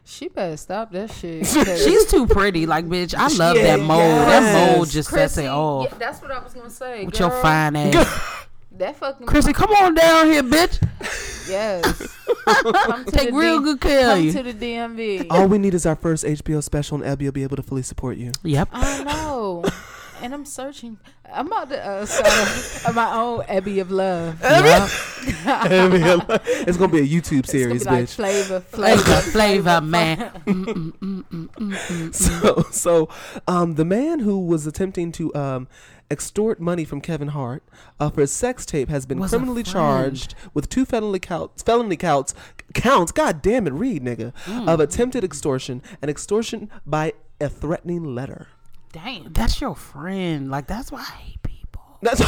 She 0.09 0.29
better 0.29 0.55
stop 0.55 0.91
that 0.93 1.11
shit. 1.11 1.45
She's 1.77 2.05
too 2.05 2.27
pretty. 2.27 2.65
Like, 2.65 2.85
bitch, 2.85 3.13
I 3.13 3.27
love 3.37 3.57
Yeah, 3.57 3.75
that 3.75 3.79
mold. 3.81 3.99
That 3.99 4.41
yes. 4.41 4.75
mold 4.77 4.89
just 4.89 5.09
sets 5.09 5.37
it 5.37 5.47
off. 5.47 5.89
yeah, 5.91 5.97
that's 5.97 6.21
what 6.21 6.31
I 6.31 6.39
was 6.41 6.53
gonna 6.53 6.69
say. 6.69 7.03
with 7.05 7.17
girl. 7.17 7.29
your 7.29 7.41
fine 7.41 7.75
ass. 7.75 8.45
That 8.77 8.95
fucking 8.99 9.27
Chrissy, 9.27 9.51
come 9.51 9.69
on 9.71 9.95
down 9.95 10.27
here, 10.27 10.43
bitch. 10.43 10.79
yes. 11.49 12.15
Take 13.11 13.33
real 13.33 13.59
D- 13.59 13.65
good 13.65 13.81
care 13.81 14.11
of 14.11 14.15
Come 14.15 14.23
you. 14.23 14.31
to 14.31 14.43
the 14.43 14.53
DMV. 14.53 15.27
All 15.29 15.47
we 15.47 15.57
need 15.57 15.73
is 15.73 15.85
our 15.85 15.95
first 15.97 16.23
HBO 16.23 16.63
special 16.63 16.95
and 17.01 17.05
Abby 17.05 17.25
will 17.25 17.31
be 17.33 17.43
able 17.43 17.57
to 17.57 17.63
fully 17.63 17.81
support 17.81 18.15
you. 18.17 18.31
Yep. 18.43 18.69
I 18.71 19.03
know. 19.03 19.65
And 20.21 20.33
I'm 20.33 20.45
searching. 20.45 20.97
I'm 21.31 21.47
about 21.47 21.69
to 21.69 21.85
uh, 21.85 22.05
start 22.05 22.95
my 22.95 23.13
own 23.15 23.43
Abbey 23.47 23.79
of 23.79 23.91
Love. 23.91 24.41
yep. 24.41 24.89
it's 25.23 26.77
gonna 26.77 26.91
be 26.91 26.99
a 26.99 27.07
YouTube 27.07 27.39
It's 27.39 27.51
gonna 27.51 27.79
series, 27.79 27.83
be 27.83 27.89
like 27.89 28.05
bitch. 28.05 28.15
flavor, 28.15 28.59
Flavor, 28.71 29.01
flavor, 29.01 29.21
flavor, 29.31 29.81
man. 29.81 30.31
so, 32.13 32.63
so 32.71 33.09
um, 33.47 33.75
the 33.75 33.85
man 33.85 34.19
who 34.19 34.39
was 34.39 34.65
attempting 34.65 35.11
to 35.13 35.33
um, 35.35 35.67
extort 36.09 36.59
money 36.59 36.83
from 36.85 37.01
Kevin 37.01 37.29
Hart 37.29 37.63
uh, 37.99 38.09
for 38.09 38.21
his 38.21 38.31
sex 38.31 38.65
tape 38.65 38.89
has 38.89 39.05
been 39.05 39.19
Was 39.19 39.31
criminally 39.31 39.63
charged 39.63 40.33
with 40.53 40.69
two 40.69 40.85
felony 40.85 41.19
counts. 41.19 41.61
Felony 41.63 41.97
counts. 41.97 42.33
Counts. 42.73 43.11
God 43.11 43.41
damn 43.41 43.67
it, 43.67 43.73
read 43.73 44.03
nigga. 44.03 44.33
Mm. 44.45 44.67
Of 44.67 44.79
attempted 44.79 45.23
extortion 45.23 45.81
and 46.01 46.09
extortion 46.09 46.69
by 46.85 47.13
a 47.39 47.49
threatening 47.49 48.15
letter. 48.15 48.47
Damn, 48.91 49.33
that's 49.33 49.59
your 49.61 49.75
friend. 49.75 50.49
Like, 50.49 50.67
that's 50.67 50.91
why 50.91 50.99
I 50.99 51.03
hate 51.03 51.43
people. 51.43 51.81
That's. 52.01 52.21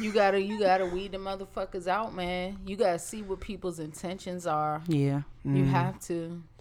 You 0.00 0.10
gotta, 0.10 0.40
you 0.40 0.58
gotta 0.58 0.86
weed 0.86 1.12
the 1.12 1.18
motherfuckers 1.18 1.86
out, 1.86 2.14
man. 2.14 2.58
You 2.64 2.76
gotta 2.76 2.98
see 2.98 3.20
what 3.20 3.40
people's 3.40 3.78
intentions 3.78 4.46
are. 4.46 4.80
Yeah. 4.88 5.22
You 5.44 5.64
have 5.66 6.00
to. 6.06 6.42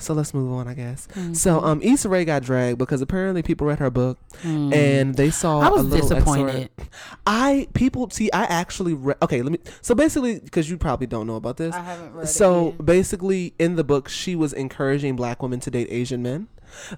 So 0.00 0.12
let's 0.12 0.34
move 0.34 0.52
on, 0.52 0.68
I 0.68 0.74
guess. 0.74 1.08
Mm-hmm. 1.14 1.32
So 1.32 1.60
um, 1.60 1.80
Issa 1.82 2.06
Rae 2.08 2.26
got 2.26 2.42
dragged 2.42 2.76
because 2.78 3.00
apparently 3.00 3.42
people 3.42 3.66
read 3.66 3.78
her 3.78 3.90
book 3.90 4.18
and 4.44 5.14
they 5.14 5.30
saw. 5.30 5.62
Mm. 5.62 5.64
I 5.64 5.68
was 5.70 5.80
a 5.80 5.84
little 5.84 6.08
disappointed. 6.10 6.70
excerpt. 6.78 6.94
I 7.26 7.68
people 7.72 8.10
see. 8.10 8.30
I 8.32 8.42
actually 8.44 8.92
read. 8.92 9.16
Okay, 9.22 9.40
let 9.40 9.50
me. 9.50 9.58
So 9.80 9.94
basically, 9.94 10.40
because 10.40 10.68
you 10.68 10.76
probably 10.76 11.06
don't 11.06 11.26
know 11.26 11.36
about 11.36 11.56
this. 11.56 11.74
I 11.74 11.80
haven't 11.80 12.12
read 12.12 12.28
So 12.28 12.66
yet. 12.66 12.84
basically, 12.84 13.54
in 13.58 13.76
the 13.76 13.84
book, 13.84 14.10
she 14.10 14.36
was 14.36 14.52
encouraging 14.52 15.16
black 15.16 15.42
women 15.42 15.60
to 15.60 15.70
date 15.70 15.88
Asian 15.90 16.22
men, 16.22 16.48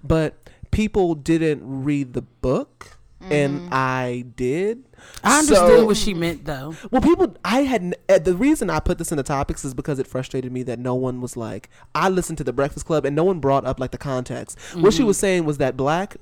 but 0.03 0.44
people 0.75 1.15
didn't 1.15 1.63
read 1.65 2.13
the 2.13 2.23
book. 2.23 2.99
And 3.31 3.73
I 3.73 4.27
did. 4.37 4.85
I 5.23 5.39
understood 5.39 5.79
So- 5.81 5.87
what 5.87 5.97
she 5.97 6.13
meant, 6.13 6.45
though. 6.45 6.75
well, 6.91 7.01
people, 7.01 7.35
I 7.43 7.61
had 7.63 7.97
uh, 8.11 8.19
the 8.19 8.35
reason 8.35 8.69
I 8.69 8.81
put 8.81 8.99
this 8.99 9.13
in 9.13 9.17
the 9.17 9.23
topics 9.23 9.65
is 9.65 9.73
because 9.73 9.99
it 9.99 10.07
frustrated 10.07 10.53
me 10.53 10.63
that 10.65 10.79
no 10.79 10.95
one 10.95 11.23
was 11.23 11.35
like, 11.35 11.71
I 11.95 12.11
listened 12.11 12.37
to 12.39 12.45
the 12.45 12.53
Breakfast 12.53 12.85
Club 12.85 13.07
and 13.07 13.17
no 13.17 13.25
one 13.25 13.41
brought 13.41 13.65
up 13.65 13.81
like 13.81 13.93
the 13.93 13.99
context. 13.99 14.59
What 14.75 14.93
she 14.93 14.99
Mm-hmm. 14.99 15.07
was 15.07 15.17
saying 15.19 15.47
was 15.47 15.57
that 15.57 15.75
black. 15.75 16.19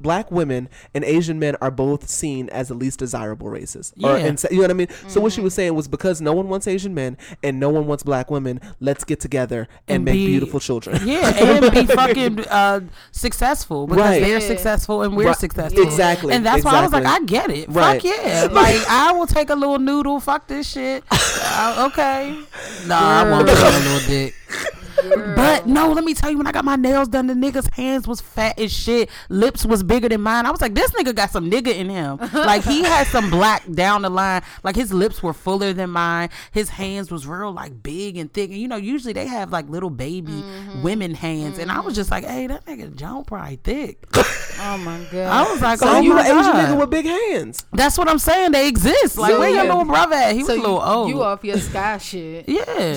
Black 0.00 0.30
women 0.30 0.68
and 0.94 1.04
Asian 1.04 1.38
men 1.38 1.56
are 1.60 1.70
both 1.70 2.08
seen 2.08 2.48
as 2.50 2.68
the 2.68 2.74
least 2.74 2.98
desirable 2.98 3.48
races. 3.48 3.92
Or 4.02 4.10
Yeah. 4.18 4.26
in, 4.26 4.36
you 4.50 4.56
know 4.56 4.62
what 4.62 4.70
I 4.70 4.74
mean? 4.74 4.88
So 5.08 5.20
what 5.20 5.32
she 5.32 5.40
was 5.40 5.54
saying 5.54 5.74
was 5.74 5.88
because 5.88 6.20
no 6.20 6.32
one 6.32 6.48
wants 6.48 6.66
Asian 6.66 6.94
men 6.94 7.16
and 7.42 7.58
no 7.58 7.70
one 7.70 7.86
wants 7.86 8.02
black 8.02 8.30
women, 8.30 8.60
let's 8.80 9.04
get 9.04 9.20
together 9.20 9.68
and, 9.88 9.96
And 9.96 10.04
make 10.04 10.14
be- 10.14 10.26
beautiful 10.26 10.60
children. 10.60 11.00
Yeah, 11.06 11.28
and 11.30 11.72
be 11.72 11.86
fucking 11.94 12.40
uh, 12.48 12.80
successful 13.12 13.86
because 13.86 14.02
Right. 14.02 14.20
they're 14.22 14.38
Yeah. 14.40 14.46
successful 14.46 15.02
and 15.02 15.16
we're 15.16 15.26
Right. 15.28 15.36
successful. 15.36 15.82
Exactly, 15.82 16.34
And 16.34 16.44
that's 16.44 16.64
why 16.64 16.72
I 16.72 16.82
was 16.82 16.92
like, 16.92 17.06
I 17.06 17.20
get 17.20 17.50
it. 17.50 17.68
Right. 17.70 18.00
Fuck 18.02 18.04
yeah. 18.04 18.48
like, 18.52 18.86
I 18.88 19.12
will 19.12 19.26
take 19.26 19.50
a 19.50 19.54
little 19.54 19.78
noodle. 19.78 20.20
Fuck 20.20 20.46
this 20.48 20.68
shit. 20.68 21.04
Uh, 21.58 21.88
okay. 21.90 22.36
Nah, 22.86 23.22
I 23.22 23.30
won't 23.30 23.48
take 23.48 23.56
a 23.58 23.62
little 23.62 24.08
dick. 24.08 24.34
But 25.36 25.66
no, 25.66 25.92
let 25.92 26.02
me 26.02 26.14
tell 26.14 26.30
you, 26.30 26.38
when 26.38 26.46
I 26.46 26.52
got 26.52 26.64
my 26.64 26.76
nails 26.76 27.08
done, 27.08 27.26
the 27.26 27.34
nigga's 27.34 27.68
hands 27.74 28.08
was 28.08 28.20
fat 28.20 28.58
as 28.58 28.72
shit. 28.72 29.10
Lips 29.28 29.64
was 29.66 29.82
bigger 29.82 30.08
than 30.08 30.22
mine. 30.22 30.46
I 30.46 30.50
was 30.50 30.60
like, 30.60 30.74
this 30.74 30.90
nigga 30.92 31.14
got 31.14 31.30
some 31.30 31.50
nigga 31.50 31.74
in 31.74 31.88
him. 31.90 32.16
like 32.32 32.64
he 32.64 32.82
had 32.82 33.06
some 33.06 33.30
black 33.30 33.70
down 33.70 34.02
the 34.02 34.10
line. 34.10 34.42
Like 34.64 34.74
his 34.76 34.92
lips 34.92 35.22
were 35.22 35.32
fuller 35.34 35.72
than 35.72 35.90
mine. 35.90 36.30
His 36.52 36.70
hands 36.70 37.10
was 37.10 37.26
real 37.26 37.52
like 37.52 37.82
big 37.82 38.16
and 38.16 38.32
thick. 38.32 38.50
And 38.50 38.58
you 38.58 38.66
know, 38.66 38.76
usually 38.76 39.12
they 39.12 39.26
have 39.26 39.50
like 39.52 39.68
little 39.68 39.90
baby 39.90 40.16
Mm-hmm. 40.26 40.82
women 40.82 41.14
hands. 41.14 41.58
And 41.58 41.70
I 41.70 41.80
was 41.80 41.94
just 41.94 42.10
like, 42.10 42.24
hey, 42.24 42.46
that 42.46 42.64
nigga 42.66 42.94
John 42.96 43.24
probably 43.24 43.56
thick. 43.62 44.04
Oh 44.58 44.78
my 44.78 44.98
god. 45.12 45.26
I 45.46 45.52
was 45.52 45.60
like, 45.60 45.78
So 45.80 45.86
oh 45.86 46.00
you 46.00 46.14
my 46.14 46.20
an 46.26 46.38
Asian 46.38 46.52
nigga 46.54 46.80
with 46.80 46.88
big 46.88 47.04
hands. 47.04 47.66
That's 47.74 47.98
what 47.98 48.08
I'm 48.08 48.18
saying. 48.18 48.52
They 48.52 48.68
exist. 48.68 49.18
Like, 49.18 49.32
So 49.32 49.38
where 49.38 49.50
your 49.50 49.64
little 49.64 49.84
brother 49.84 50.16
at? 50.16 50.32
He 50.32 50.38
was 50.38 50.46
so 50.46 50.54
a 50.54 50.56
little 50.56 50.76
you, 50.76 50.80
old. 50.82 51.08
you 51.10 51.22
off 51.22 51.44
your 51.44 51.58
sky 51.58 51.98
shit. 51.98 52.48
yeah. 52.48 52.96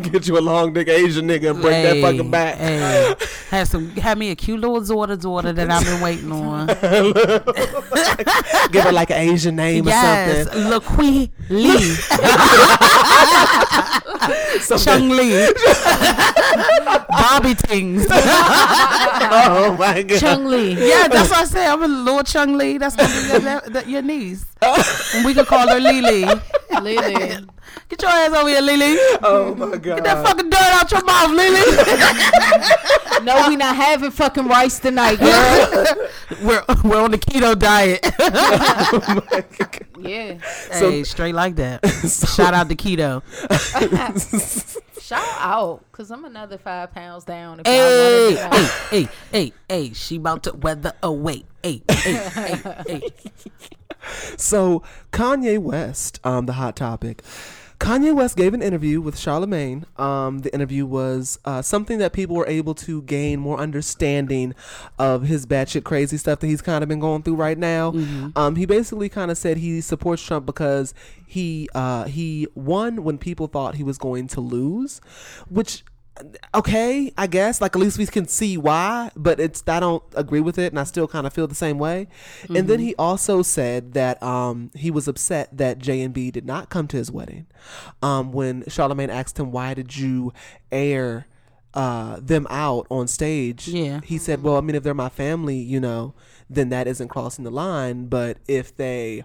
Get 0.00 0.26
you 0.26 0.38
a 0.38 0.40
long 0.40 0.72
dick 0.72 0.88
Asian 0.88 1.28
nigga 1.28 1.50
and 1.50 1.60
break 1.60 1.84
that 1.84 2.00
fucking 2.00 2.30
back. 2.30 2.56
Hey, 2.56 3.14
had 3.50 3.68
some, 3.68 3.90
had 3.90 4.16
me 4.18 4.30
a 4.30 4.36
cute 4.36 4.58
little 4.60 4.80
daughter, 4.80 5.16
daughter 5.16 5.52
that 5.52 5.70
I've 5.70 5.84
been 5.84 6.00
waiting 6.00 6.32
on. 6.32 6.66
Give 8.72 8.84
her 8.84 8.92
like 8.92 9.10
an 9.10 9.18
Asian 9.18 9.56
name 9.56 9.86
yes, 9.86 10.46
or 10.46 10.50
something. 10.50 10.70
Laquee 10.70 11.30
Lee, 11.50 11.96
Chung 14.84 15.10
Lee, 15.10 15.52
Bobby 17.08 17.54
Tings. 17.54 18.06
Oh 19.32 19.76
my 19.78 20.02
god. 20.02 20.18
Chung 20.18 20.46
Lee. 20.46 20.88
Yeah, 20.88 21.06
that's 21.06 21.30
what 21.30 21.38
I 21.40 21.44
said. 21.44 21.68
I'm 21.68 21.80
a 21.82 21.86
little 21.86 22.24
Chung 22.24 22.58
Lee. 22.58 22.78
That's 22.78 22.96
gonna 22.96 23.08
be 23.08 23.28
your, 23.72 23.82
your 23.84 24.02
niece, 24.02 24.44
and 24.60 25.24
we 25.24 25.34
can 25.34 25.44
call 25.44 25.68
her 25.68 25.78
Lily. 25.78 26.24
Lily. 26.80 27.46
Get 27.88 28.02
your 28.02 28.10
ass 28.10 28.32
over 28.32 28.48
here, 28.48 28.60
Lily. 28.60 28.96
Oh 29.22 29.54
my 29.56 29.76
god. 29.76 29.82
Get 29.82 30.04
that 30.04 30.24
fucking 30.24 30.50
dirt 30.50 30.60
out 30.60 30.90
your 30.90 31.04
mouth, 31.04 31.30
Lily. 31.30 31.60
No, 33.22 33.48
we 33.48 33.56
not 33.56 33.76
having 33.76 34.10
fucking 34.10 34.46
rice 34.46 34.78
tonight, 34.78 35.16
girl. 35.16 35.84
we're 36.42 36.64
we're 36.82 37.02
on 37.02 37.10
the 37.10 37.18
keto 37.18 37.58
diet. 37.58 38.00
yeah. 39.98 40.38
hey, 40.72 41.04
straight 41.04 41.34
like 41.34 41.56
that. 41.56 41.86
Shout 42.08 42.54
out 42.54 42.68
to 42.70 42.76
keto. 42.76 43.22
Shout 45.00 45.22
out, 45.38 45.84
cause 45.92 46.10
I'm 46.10 46.24
another 46.24 46.56
five 46.56 46.92
pounds 46.92 47.24
down. 47.24 47.60
If 47.60 47.66
Hey, 47.66 48.34
y'all 48.34 48.50
hey, 48.52 48.68
hey, 48.90 49.08
hey, 49.32 49.52
hey, 49.68 49.92
she 49.92 50.16
about 50.16 50.44
to 50.44 50.52
weather 50.54 50.94
away. 51.02 51.44
Hey, 51.62 51.82
hey, 51.90 52.14
hey, 52.14 52.60
hey. 52.86 53.02
So 54.38 54.82
Kanye 55.12 55.58
West, 55.58 56.20
um, 56.24 56.46
the 56.46 56.54
hot 56.54 56.76
topic. 56.76 57.22
Kanye 57.80 58.14
West 58.14 58.36
gave 58.36 58.52
an 58.52 58.60
interview 58.60 59.00
with 59.00 59.18
Charlemagne. 59.18 59.86
Um, 59.96 60.40
the 60.40 60.52
interview 60.54 60.84
was 60.84 61.38
uh, 61.46 61.62
something 61.62 61.96
that 61.98 62.12
people 62.12 62.36
were 62.36 62.46
able 62.46 62.74
to 62.74 63.00
gain 63.02 63.40
more 63.40 63.58
understanding 63.58 64.54
of 64.98 65.22
his 65.22 65.46
batshit 65.46 65.82
crazy 65.82 66.18
stuff 66.18 66.40
that 66.40 66.46
he's 66.46 66.60
kind 66.60 66.82
of 66.82 66.88
been 66.90 67.00
going 67.00 67.22
through 67.22 67.36
right 67.36 67.56
now. 67.56 67.90
Um, 68.36 68.56
he 68.56 68.66
basically 68.66 69.08
kind 69.08 69.30
of 69.30 69.38
said 69.38 69.56
he 69.56 69.80
supports 69.80 70.22
Trump 70.22 70.44
because 70.44 70.92
he 71.26 71.70
uh, 71.74 72.04
he 72.04 72.46
won 72.54 73.02
when 73.02 73.16
people 73.16 73.46
thought 73.46 73.76
he 73.76 73.82
was 73.82 73.96
going 73.96 74.26
to 74.28 74.40
lose, 74.42 75.00
which 75.48 75.82
okay, 76.54 77.12
I 77.16 77.26
guess. 77.26 77.60
Like 77.60 77.74
at 77.74 77.80
least 77.80 77.98
we 77.98 78.06
can 78.06 78.26
see 78.26 78.56
why, 78.56 79.10
but 79.16 79.40
it's 79.40 79.62
I 79.66 79.80
don't 79.80 80.02
agree 80.14 80.40
with 80.40 80.58
it, 80.58 80.72
and 80.72 80.78
I 80.78 80.84
still 80.84 81.08
kind 81.08 81.26
of 81.26 81.32
feel 81.32 81.46
the 81.46 81.54
same 81.54 81.78
way. 81.78 82.08
And 82.48 82.68
then 82.68 82.80
he 82.80 82.94
also 82.96 83.42
said 83.42 83.92
that 83.94 84.22
um, 84.22 84.70
he 84.74 84.90
was 84.90 85.08
upset 85.08 85.56
that 85.56 85.78
J 85.78 86.02
and 86.02 86.14
B 86.14 86.30
did 86.30 86.46
not 86.46 86.70
come 86.70 86.86
to 86.88 86.96
his 86.96 87.10
wedding. 87.10 87.46
Um, 88.02 88.32
when 88.32 88.64
Charlemagne 88.68 89.10
asked 89.10 89.38
him, 89.38 89.52
"Why 89.52 89.74
did 89.74 89.96
you 89.96 90.32
air?" 90.70 91.26
Uh, 91.72 92.18
them 92.20 92.48
out 92.50 92.84
on 92.90 93.06
stage. 93.06 93.68
Yeah. 93.68 94.00
He 94.02 94.18
said, 94.18 94.42
Well, 94.42 94.56
I 94.56 94.60
mean, 94.60 94.74
if 94.74 94.82
they're 94.82 94.92
my 94.92 95.08
family, 95.08 95.58
you 95.58 95.78
know, 95.78 96.14
then 96.48 96.68
that 96.70 96.88
isn't 96.88 97.06
crossing 97.06 97.44
the 97.44 97.50
line. 97.52 98.06
But 98.06 98.38
if 98.48 98.76
they 98.76 99.22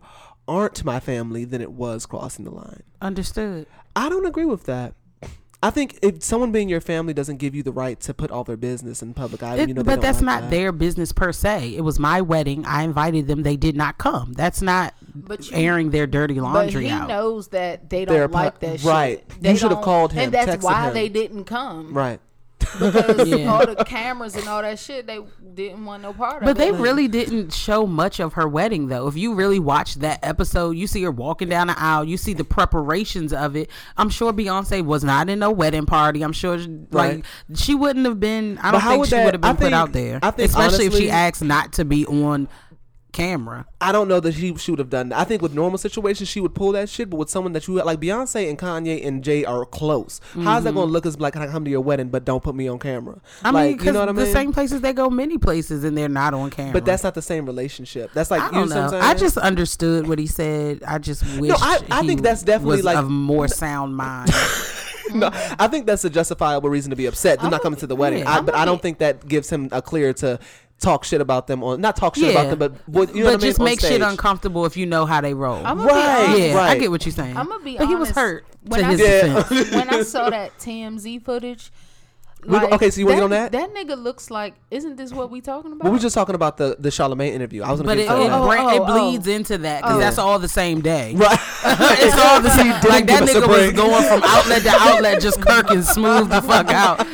aren't 0.47 0.85
my 0.85 0.99
family, 0.99 1.43
then 1.45 1.59
it 1.61 1.71
was 1.71 2.05
crossing 2.05 2.45
the 2.45 2.51
line. 2.51 2.83
Understood. 3.01 3.65
I 3.95 4.09
don't 4.09 4.27
agree 4.27 4.45
with 4.45 4.65
that. 4.65 4.93
I 5.63 5.71
think 5.71 5.97
if 6.03 6.23
someone 6.23 6.51
being 6.51 6.69
your 6.69 6.81
family 6.81 7.13
doesn't 7.13 7.37
give 7.37 7.55
you 7.55 7.63
the 7.63 7.71
right 7.71 7.99
to 8.01 8.13
put 8.13 8.29
all 8.29 8.43
their 8.43 8.57
business 8.57 9.01
in 9.01 9.13
public 9.15 9.41
eye, 9.41 9.55
It- 9.57 9.69
you 9.69 9.73
know, 9.73 9.83
but 9.83 9.99
that's 10.01 10.17
like 10.19 10.25
not 10.25 10.41
that. 10.43 10.51
their 10.51 10.71
business 10.71 11.11
per 11.11 11.31
se. 11.31 11.73
It 11.75 11.81
was 11.81 11.97
my 11.99 12.21
wedding. 12.21 12.65
I 12.65 12.83
invited 12.83 13.27
them. 13.27 13.43
They 13.43 13.55
did 13.55 13.75
not 13.75 13.97
come. 13.97 14.33
That's 14.33 14.61
not 14.61 14.93
But 15.15 15.49
you- 15.49 15.57
airing 15.57 15.89
their 15.89 16.05
dirty 16.07 16.35
But 16.35 16.43
laundry 16.43 16.85
he 16.85 16.89
out. 16.91 17.07
knows 17.07 17.47
that 17.47 17.89
they 17.89 18.05
don't 18.05 18.13
They're 18.15 18.27
like 18.27 18.59
that 18.59 18.83
right. 18.83 19.23
shit. 19.41 19.43
You 19.51 19.57
should 19.57 19.71
have 19.71 19.81
called 19.81 20.13
him, 20.13 20.25
and 20.25 20.33
that's 20.33 20.63
why 20.63 20.87
him. 20.89 20.93
they 20.93 21.09
didn't 21.09 21.45
come. 21.45 21.93
right. 21.93 22.19
Because 22.79 23.27
Yeah. 23.27 23.51
all 23.53 23.65
the 23.65 23.83
cameras 23.85 24.35
and 24.35 24.47
all 24.47 24.61
that 24.61 24.79
shit, 24.79 25.07
they 25.07 25.19
didn't 25.53 25.85
want 25.85 26.03
no 26.03 26.13
part 26.13 26.37
of 26.37 26.41
But 26.41 26.51
it. 26.51 26.53
But 26.55 26.57
they 26.57 26.71
really 26.71 27.07
didn't 27.07 27.53
show 27.53 27.85
much 27.85 28.19
of 28.19 28.33
her 28.33 28.47
wedding, 28.47 28.87
though. 28.87 29.07
If 29.07 29.15
you 29.17 29.33
really 29.33 29.59
watch 29.59 29.95
that 29.95 30.19
episode, 30.23 30.71
you 30.71 30.87
see 30.87 31.03
her 31.03 31.11
walking 31.11 31.49
down 31.49 31.67
the 31.67 31.79
aisle. 31.79 32.03
You 32.03 32.17
see 32.17 32.33
the 32.33 32.43
preparations 32.43 33.31
of 33.33 33.55
it. 33.55 33.69
I'm 33.97 34.09
sure 34.09 34.33
Beyonce 34.33 34.83
was 34.83 35.03
not 35.03 35.29
in 35.29 35.39
no 35.39 35.51
wedding 35.51 35.85
party. 35.85 36.21
I'm 36.23 36.33
sure, 36.33 36.57
Right. 36.57 36.87
like, 36.91 37.25
she 37.55 37.75
wouldn't 37.75 38.05
have 38.05 38.19
been. 38.19 38.57
I 38.59 38.71
don't 38.71 38.81
how 38.81 38.89
think 38.91 38.99
would 39.01 39.09
she 39.09 39.15
would 39.15 39.33
have 39.33 39.41
been 39.41 39.49
I 39.49 39.53
put 39.53 39.59
think- 39.63 39.73
out 39.73 39.91
there. 39.93 40.19
I 40.21 40.31
think 40.31 40.49
especially 40.49 40.85
if 40.85 40.93
she 40.95 41.09
asked 41.09 41.43
not 41.43 41.73
to 41.73 41.85
be 41.85 42.05
on 42.05 42.47
camera. 43.15 43.65
I 43.79 43.93
don't 43.93 44.07
know 44.07 44.19
that 44.19 44.33
she, 44.33 44.53
she 44.55 44.71
would 44.71 44.79
have 44.79 44.89
done 44.89 45.09
that. 45.09 45.19
I 45.19 45.23
think 45.23 45.41
with 45.41 45.53
normal 45.53 45.77
situations 45.77 46.27
she 46.27 46.41
would 46.41 46.53
pull 46.53 46.73
that 46.73 46.89
shit, 46.89 47.09
but 47.09 47.17
with 47.17 47.29
someone 47.29 47.53
that 47.53 47.67
you 47.67 47.75
like 47.75 47.99
Beyonce 47.99 48.49
and 48.49 48.59
Kanye 48.59 49.05
and 49.05 49.23
Jay 49.23 49.45
are 49.45 49.65
close. 49.65 50.19
How's 50.33 50.63
that 50.65 50.69
mm-hmm. 50.69 50.77
going 50.77 50.87
to 50.87 50.91
look 50.91 51.05
as 51.05 51.19
like 51.19 51.37
I 51.37 51.47
come 51.47 51.63
to 51.63 51.71
your 51.71 51.81
wedding 51.81 52.09
but 52.09 52.25
don't 52.25 52.43
put 52.43 52.55
me 52.55 52.67
on 52.67 52.77
camera? 52.77 53.21
I 53.43 53.51
like, 53.51 53.77
mean, 53.77 53.85
you 53.85 53.91
know 53.93 54.01
what 54.01 54.09
I 54.09 54.11
mean? 54.11 54.25
the 54.25 54.31
same 54.31 54.51
places 54.51 54.81
they 54.81 54.91
go, 54.93 55.09
many 55.09 55.37
places, 55.37 55.85
and 55.85 55.97
they're 55.97 56.09
not 56.09 56.33
on 56.33 56.49
camera. 56.49 56.73
but 56.73 56.85
that's 56.85 57.03
not 57.03 57.15
the 57.15 57.21
same 57.21 57.45
relationship. 57.45 58.11
That's 58.13 58.29
like 58.29 58.41
I 58.41 58.47
you 58.47 58.51
don't 58.51 58.69
know. 58.69 58.75
know. 58.75 58.85
What 58.85 58.93
I'm 58.95 59.03
I 59.03 59.13
just 59.13 59.37
understood 59.37 60.07
what 60.07 60.19
he 60.19 60.27
said. 60.27 60.83
I 60.85 60.97
just 60.97 61.23
wish. 61.39 61.53
I- 61.55 61.79
I 61.89 62.01
he 62.01 62.07
think 62.07 62.21
that's 62.21 62.43
definitely, 62.43 62.81
like- 62.81 62.97
of 62.97 63.09
more 63.09 63.47
sound 63.47 63.95
mind. 63.95 64.31
no, 65.13 65.29
I 65.57 65.67
think 65.67 65.85
that's 65.85 66.03
a 66.03 66.09
justifiable 66.09 66.69
reason 66.69 66.89
to 66.89 66.95
be 66.95 67.05
upset. 67.05 67.39
They're 67.39 67.49
not 67.49 67.61
coming 67.61 67.79
to 67.79 67.87
the 67.87 67.95
wedding, 67.95 68.25
I, 68.25 68.41
but 68.41 68.55
I 68.55 68.65
don't 68.65 68.81
think 68.81 68.97
that 68.99 69.25
gives 69.25 69.49
him 69.49 69.69
a 69.71 69.81
clear 69.81 70.13
to 70.15 70.39
talk 70.79 71.03
shit 71.05 71.21
about 71.21 71.47
them 71.47 71.63
on 71.63 71.79
not 71.81 71.95
talk 71.95 72.15
shit 72.15 72.25
yeah, 72.33 72.41
about 72.41 72.49
them, 72.49 72.59
but 72.59 72.73
what, 72.87 73.15
you 73.15 73.23
know 73.23 73.29
but 73.31 73.33
what 73.35 73.41
I 73.41 73.43
mean? 73.43 73.49
just 73.49 73.59
on 73.59 73.65
make 73.65 73.79
shit 73.79 73.89
stage. 73.89 74.01
uncomfortable 74.01 74.65
if 74.65 74.75
you 74.77 74.85
know 74.85 75.05
how 75.05 75.21
they 75.21 75.33
roll. 75.33 75.65
I'm 75.65 75.77
gonna 75.77 75.89
Right. 75.89 76.25
be 76.25 76.31
honest. 76.33 76.39
yeah, 76.39 76.51
I 76.51 76.55
right. 76.55 76.79
get 76.79 76.91
what 76.91 77.05
you're 77.05 77.13
saying. 77.13 77.37
I'm 77.37 77.47
gonna 77.47 77.63
be 77.63 77.77
but 77.77 77.87
he 77.87 77.95
was 77.95 78.09
honest. 78.09 78.19
hurt 78.19 78.45
When 78.63 78.79
to 78.81 78.85
I- 78.85 78.89
his 78.91 78.99
Yeah. 79.01 79.21
defense. 79.43 79.71
when 79.75 79.89
I 79.89 80.03
saw 80.03 80.29
that 80.29 80.57
TMZ 80.59 81.23
footage. 81.23 81.71
We- 82.45 82.57
okay, 82.59 82.91
so 82.91 82.99
you 82.99 83.07
wanna 83.07 83.15
get 83.17 83.23
on 83.23 83.29
that? 83.31 83.51
That 83.53 83.73
nigga 83.73 83.97
looks 83.99 84.29
like. 84.29 84.53
Isn't 84.69 84.97
this 84.97 85.11
what 85.11 85.31
we 85.31 85.41
talking 85.41 85.71
about? 85.71 85.81
But 85.83 85.91
we 85.91 85.97
were 85.97 86.01
just 86.01 86.13
talking 86.13 86.35
about 86.35 86.57
the 86.57 86.75
the 86.77 86.91
Charlemagne 86.91 87.33
interview. 87.33 87.63
I 87.63 87.71
was 87.71 87.79
gonna 87.81 87.89
But 87.89 87.95
get 87.97 88.03
it, 88.05 88.07
to 88.09 88.21
it, 88.21 88.27
that. 88.27 88.33
oh, 88.39 88.45
bra- 88.45 88.65
oh, 88.65 88.75
it 88.75 88.81
oh. 88.85 88.93
bleeds 89.09 89.27
into 89.27 89.57
that 89.59 89.81
because 89.81 89.95
Oh. 89.95 89.99
that's 89.99 90.17
all 90.19 90.37
the 90.37 90.47
same 90.47 90.81
day. 90.81 91.15
right. 91.15 91.39
it's 91.65 92.19
all 92.19 92.41
the 92.41 92.51
same. 92.51 92.67
Like 92.87 93.07
that 93.07 93.21
give 93.21 93.21
us 93.23 93.29
a 93.35 93.39
nigga 93.41 93.47
was 93.47 93.57
break. 93.57 93.75
going 93.75 94.03
from 94.03 94.21
outlet 94.23 94.61
to 94.61 94.69
outlet, 94.69 95.21
just 95.21 95.39
kirking 95.39 95.83
smooth 95.83 96.29
the 96.29 96.41
fuck 96.43 96.69
out. 96.69 97.07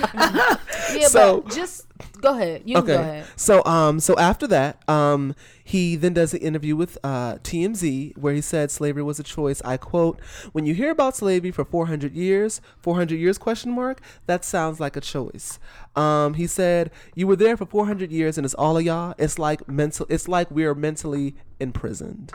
yeah, 0.93 1.07
so- 1.07 1.41
but 1.41 1.55
just 1.55 1.85
go 2.22 2.34
ahead. 2.34 2.64
You 2.65 2.77
can 2.77 2.85
go 2.85 2.93
Okay. 2.93 3.02
ahead. 3.02 3.26
So 3.35 3.64
um 3.65 3.99
so 3.99 4.15
after 4.18 4.48
that, 4.48 4.88
um 4.89 5.35
he 5.64 5.95
then 5.95 6.14
does 6.14 6.31
the 6.31 6.39
interview 6.39 6.76
with 6.76 6.98
uh 7.03 7.35
TMZ 7.43 8.18
where 8.18 8.34
he 8.34 8.41
said 8.41 8.72
slavery 8.72 9.03
was 9.03 9.19
a 9.19 9.23
choice. 9.23 9.61
I 9.65 9.77
quote, 9.77 10.19
"When 10.52 10.65
you 10.65 10.73
hear 10.73 10.91
about 10.91 11.15
slavery 11.15 11.52
for 11.52 11.65
400 11.65 12.14
years, 12.15 12.61
400 12.80 13.15
years 13.15 13.38
question 13.38 13.72
mark, 13.72 14.02
that 14.27 14.45
sounds 14.45 14.80
like 14.80 14.95
a 14.95 15.02
choice." 15.02 15.60
Um 15.95 16.35
he 16.35 16.48
said, 16.48 16.91
"You 17.15 17.27
were 17.27 17.35
there 17.35 17.57
for 17.57 17.65
400 17.65 18.11
years 18.11 18.38
and 18.38 18.45
it's 18.45 18.56
all 18.56 18.77
of 18.77 18.84
y'all. 18.84 19.15
It's 19.18 19.38
like 19.39 19.68
mental 19.68 20.06
it's 20.10 20.27
like 20.27 20.49
we're 20.52 20.76
mentally 20.76 21.35
imprisoned." 21.60 22.31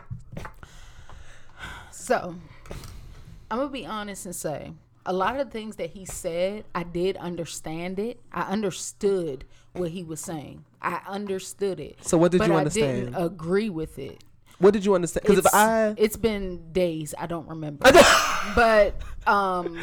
So, 1.90 2.36
I'm 3.50 3.58
gonna 3.58 3.70
be 3.70 3.84
honest 3.86 4.26
and 4.26 4.34
say 4.34 4.72
a 5.06 5.12
lot 5.12 5.38
of 5.38 5.46
the 5.46 5.50
things 5.50 5.76
that 5.76 5.90
he 5.90 6.04
said, 6.04 6.64
I 6.74 6.82
did 6.82 7.16
understand 7.16 7.98
it. 7.98 8.20
I 8.32 8.42
understood 8.42 9.44
what 9.72 9.90
he 9.90 10.02
was 10.02 10.20
saying. 10.20 10.64
I 10.82 11.00
understood 11.06 11.80
it. 11.80 11.98
So 12.02 12.18
what 12.18 12.32
did 12.32 12.38
but 12.38 12.48
you 12.48 12.54
I 12.54 12.58
understand? 12.58 13.06
didn't 13.06 13.22
agree 13.22 13.70
with 13.70 13.98
it. 13.98 14.22
What 14.58 14.72
did 14.72 14.84
you 14.84 14.94
understand? 14.94 15.26
Cuz 15.26 15.38
if 15.38 15.46
I 15.54 15.94
it's 15.96 16.16
been 16.16 16.72
days. 16.72 17.14
I 17.18 17.26
don't 17.26 17.48
remember. 17.48 17.90
but 18.54 18.94
um, 19.26 19.78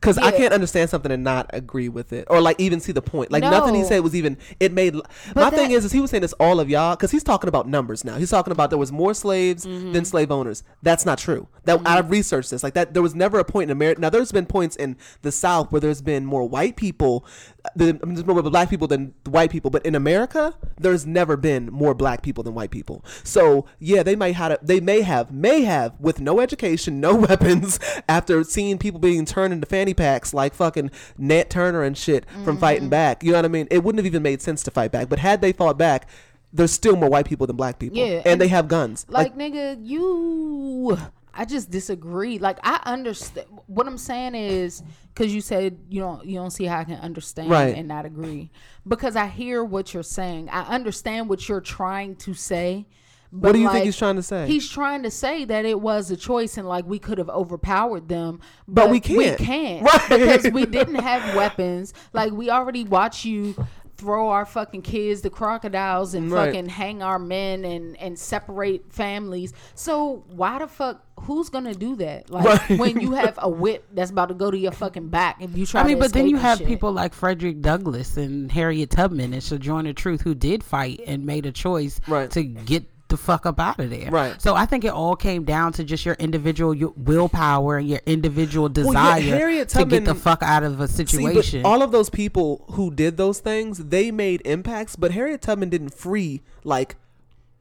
Because 0.00 0.18
I 0.18 0.30
can't 0.30 0.52
understand 0.52 0.90
something 0.90 1.10
and 1.10 1.24
not 1.24 1.50
agree 1.52 1.88
with 1.88 2.12
it, 2.12 2.26
or 2.30 2.40
like 2.40 2.60
even 2.60 2.80
see 2.80 2.92
the 2.92 3.02
point. 3.02 3.32
Like 3.32 3.42
nothing 3.42 3.74
he 3.74 3.82
said 3.82 4.00
was 4.00 4.14
even. 4.14 4.36
It 4.60 4.72
made. 4.72 4.94
my 5.34 5.50
thing 5.50 5.70
that- 5.70 5.74
is, 5.74 5.84
is 5.86 5.92
he 5.92 6.00
was 6.00 6.10
saying 6.10 6.22
it's 6.22 6.34
all 6.34 6.60
of 6.60 6.68
y'all 6.70 6.94
because 6.94 7.10
he's 7.10 7.24
talking 7.24 7.48
about 7.48 7.66
numbers 7.66 8.04
now. 8.04 8.16
He's 8.16 8.30
talking 8.30 8.52
about 8.52 8.70
there 8.70 8.78
was 8.78 8.92
more 8.92 9.14
slaves 9.14 9.64
Mm-hmm. 9.66 9.92
than 9.92 10.04
slave 10.04 10.30
owners. 10.30 10.62
That's 10.82 11.04
not 11.06 11.18
true. 11.18 11.48
That 11.64 11.80
I've 11.86 12.10
researched 12.10 12.50
this. 12.50 12.62
Like 12.62 12.74
that, 12.74 12.92
there 12.94 13.02
was 13.02 13.14
never 13.14 13.38
a 13.38 13.44
point 13.44 13.64
in 13.70 13.72
America. 13.76 14.00
Now 14.00 14.10
there's 14.10 14.30
been 14.32 14.46
points 14.46 14.76
in 14.76 14.96
the 15.22 15.32
South 15.32 15.72
where 15.72 15.80
there's 15.80 16.02
been 16.02 16.24
more 16.26 16.44
white 16.48 16.76
people, 16.76 17.24
uh, 17.64 17.68
than, 17.74 17.98
I 18.02 18.06
mean, 18.06 18.14
there's 18.14 18.26
more 18.26 18.40
black 18.42 18.68
people 18.70 18.86
than 18.86 19.14
white 19.24 19.50
people. 19.50 19.70
But 19.70 19.84
in 19.84 19.94
America, 19.94 20.54
there's 20.78 21.04
never 21.06 21.36
been 21.36 21.66
more 21.72 21.94
black 21.94 22.22
people 22.22 22.44
than 22.44 22.54
white 22.54 22.70
people. 22.70 23.04
So 23.24 23.66
yeah, 23.80 24.02
they 24.02 24.14
might 24.14 24.34
have. 24.36 24.58
They 24.62 24.78
may 24.80 25.00
have, 25.00 25.32
may 25.32 25.62
have, 25.62 25.98
with 25.98 26.20
no 26.20 26.38
education, 26.40 27.00
no 27.00 27.16
weapons, 27.28 27.80
after 28.08 28.44
seeing 28.44 28.78
people 28.78 29.00
being 29.00 29.24
turned 29.24 29.52
into 29.52 29.66
fanny 29.66 29.85
fanny 29.86 29.94
packs 29.94 30.34
like 30.34 30.54
fucking 30.54 30.90
Nat 31.16 31.48
Turner 31.50 31.82
and 31.82 31.96
shit 31.96 32.26
Mm-hmm. 32.26 32.44
from 32.44 32.58
fighting 32.58 32.88
back. 32.88 33.22
You 33.22 33.32
know 33.32 33.38
what 33.38 33.44
I 33.44 33.48
mean? 33.48 33.68
It 33.70 33.84
wouldn't 33.84 33.98
have 34.00 34.06
even 34.06 34.22
made 34.22 34.42
sense 34.42 34.62
to 34.64 34.70
fight 34.70 34.90
back. 34.90 35.08
But 35.08 35.18
had 35.20 35.40
they 35.40 35.52
fought 35.52 35.78
back, 35.78 36.08
there's 36.52 36.72
still 36.72 36.96
more 36.96 37.08
white 37.10 37.26
people 37.26 37.46
than 37.46 37.56
black 37.56 37.78
people. 37.78 37.98
Yeah, 37.98 38.16
and, 38.18 38.26
and- 38.26 38.40
they 38.40 38.48
have 38.48 38.66
guns. 38.68 39.06
like, 39.08 39.36
nigga, 39.36 39.78
you. 39.80 40.98
I 41.38 41.44
just 41.44 41.70
disagree. 41.70 42.38
Like 42.38 42.58
I 42.62 42.80
understand. 42.86 43.46
What 43.66 43.86
I'm 43.86 43.98
saying 43.98 44.34
is 44.34 44.82
because 45.12 45.34
you 45.34 45.42
said 45.42 45.76
you 45.90 46.00
don't 46.00 46.24
you 46.24 46.36
don't 46.38 46.50
see 46.50 46.64
how 46.64 46.78
I 46.78 46.84
can 46.84 46.98
understand 46.98 47.50
Right. 47.50 47.76
and 47.76 47.86
not 47.86 48.06
agree. 48.06 48.50
Because 48.88 49.16
I 49.16 49.26
hear 49.26 49.62
what 49.62 49.92
you're 49.92 50.02
saying. 50.02 50.48
I 50.48 50.62
understand 50.62 51.28
what 51.28 51.46
you're 51.46 51.60
trying 51.60 52.16
to 52.16 52.32
say. 52.32 52.86
But 53.32 53.48
What 53.48 53.52
do 53.54 53.58
you 53.60 53.70
think 53.70 53.84
he's 53.84 53.96
trying 53.96 54.16
to 54.16 54.22
say? 54.22 54.46
He's 54.46 54.68
trying 54.68 55.02
to 55.02 55.10
say 55.10 55.44
that 55.44 55.64
it 55.64 55.80
was 55.80 56.10
a 56.10 56.16
choice 56.16 56.56
and 56.56 56.66
like 56.68 56.86
we 56.86 56.98
could 56.98 57.18
have 57.18 57.28
overpowered 57.30 58.08
them, 58.08 58.40
But 58.68 58.86
we 58.86 58.92
We 58.96 59.00
can't. 59.00 59.40
We 59.40 59.46
can't 59.46 59.82
Right. 59.86 60.08
because 60.08 60.52
we 60.52 60.64
didn't 60.66 60.96
have 60.96 61.34
weapons. 61.36 61.92
Like 62.12 62.32
we 62.32 62.50
already 62.50 62.84
watch 62.84 63.24
you 63.24 63.54
throw 63.98 64.28
our 64.28 64.44
fucking 64.44 64.82
kids 64.82 65.22
to 65.22 65.30
crocodiles 65.30 66.12
and 66.12 66.30
Right. 66.30 66.46
fucking 66.48 66.68
hang 66.68 67.02
our 67.02 67.18
men 67.18 67.64
and 67.64 67.96
and 67.96 68.18
separate 68.18 68.92
families. 68.92 69.54
So 69.74 70.22
why 70.28 70.58
the 70.58 70.66
fuck? 70.66 71.02
Who's 71.20 71.48
gonna 71.48 71.72
do 71.74 71.96
that? 71.96 72.28
Like 72.28 72.44
Right. 72.68 72.78
when 72.78 73.00
you 73.00 73.12
have 73.22 73.38
a 73.40 73.48
whip 73.48 73.86
that's 73.94 74.10
about 74.10 74.28
to 74.28 74.34
go 74.34 74.50
to 74.50 74.58
your 74.58 74.72
fucking 74.72 75.08
back 75.08 75.38
if 75.40 75.56
you 75.56 75.64
try. 75.64 75.80
I 75.80 75.84
mean, 75.84 75.96
to 75.96 76.02
but 76.02 76.12
then 76.12 76.28
you 76.28 76.36
have 76.36 76.58
shit. 76.58 76.66
people 76.66 76.92
like 76.92 77.14
Frederick 77.14 77.62
Douglass 77.62 78.18
and 78.18 78.52
Harriet 78.52 78.90
Tubman 78.90 79.32
and 79.32 79.42
Sojourner 79.42 79.94
Truth 79.94 80.20
who 80.20 80.34
did 80.34 80.62
fight 80.62 81.00
and 81.06 81.24
made 81.24 81.46
a 81.46 81.52
choice 81.52 81.98
Right. 82.06 82.30
to 82.32 82.42
get 82.42 82.84
the 83.08 83.16
fuck 83.16 83.46
up 83.46 83.60
out 83.60 83.78
of 83.78 83.90
there. 83.90 84.10
Right. 84.10 84.40
So 84.40 84.54
I 84.54 84.66
think 84.66 84.84
it 84.84 84.92
all 84.92 85.16
came 85.16 85.44
down 85.44 85.72
to 85.74 85.84
just 85.84 86.04
your 86.04 86.16
individual 86.16 86.74
your 86.74 86.92
willpower 86.96 87.78
and 87.78 87.88
your 87.88 88.00
individual 88.06 88.68
yeah, 88.68 88.82
desire 88.84 89.20
Harriet 89.20 89.68
to 89.70 89.84
get 89.84 90.04
the 90.04 90.14
fuck 90.14 90.42
out 90.42 90.62
of 90.62 90.80
a 90.80 90.88
situation. 90.88 91.62
but 91.62 91.68
all 91.68 91.82
of 91.82 91.92
those 91.92 92.10
people 92.10 92.64
who 92.72 92.90
did 92.90 93.16
those 93.16 93.40
things, 93.40 93.78
they 93.78 94.10
made 94.10 94.42
impacts. 94.44 94.96
But 94.96 95.12
Harriet 95.12 95.42
Tubman 95.42 95.68
didn't 95.68 95.94
free 95.94 96.42
like 96.64 96.96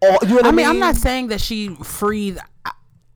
all. 0.01 0.17
You 0.23 0.29
know 0.29 0.35
what 0.35 0.45
I, 0.45 0.49
I 0.49 0.51
mean, 0.51 0.67
I'm 0.67 0.79
not 0.79 0.95
saying 0.95 1.27
that 1.27 1.41
she 1.41 1.69
freed. 1.83 2.37
I- 2.65 2.71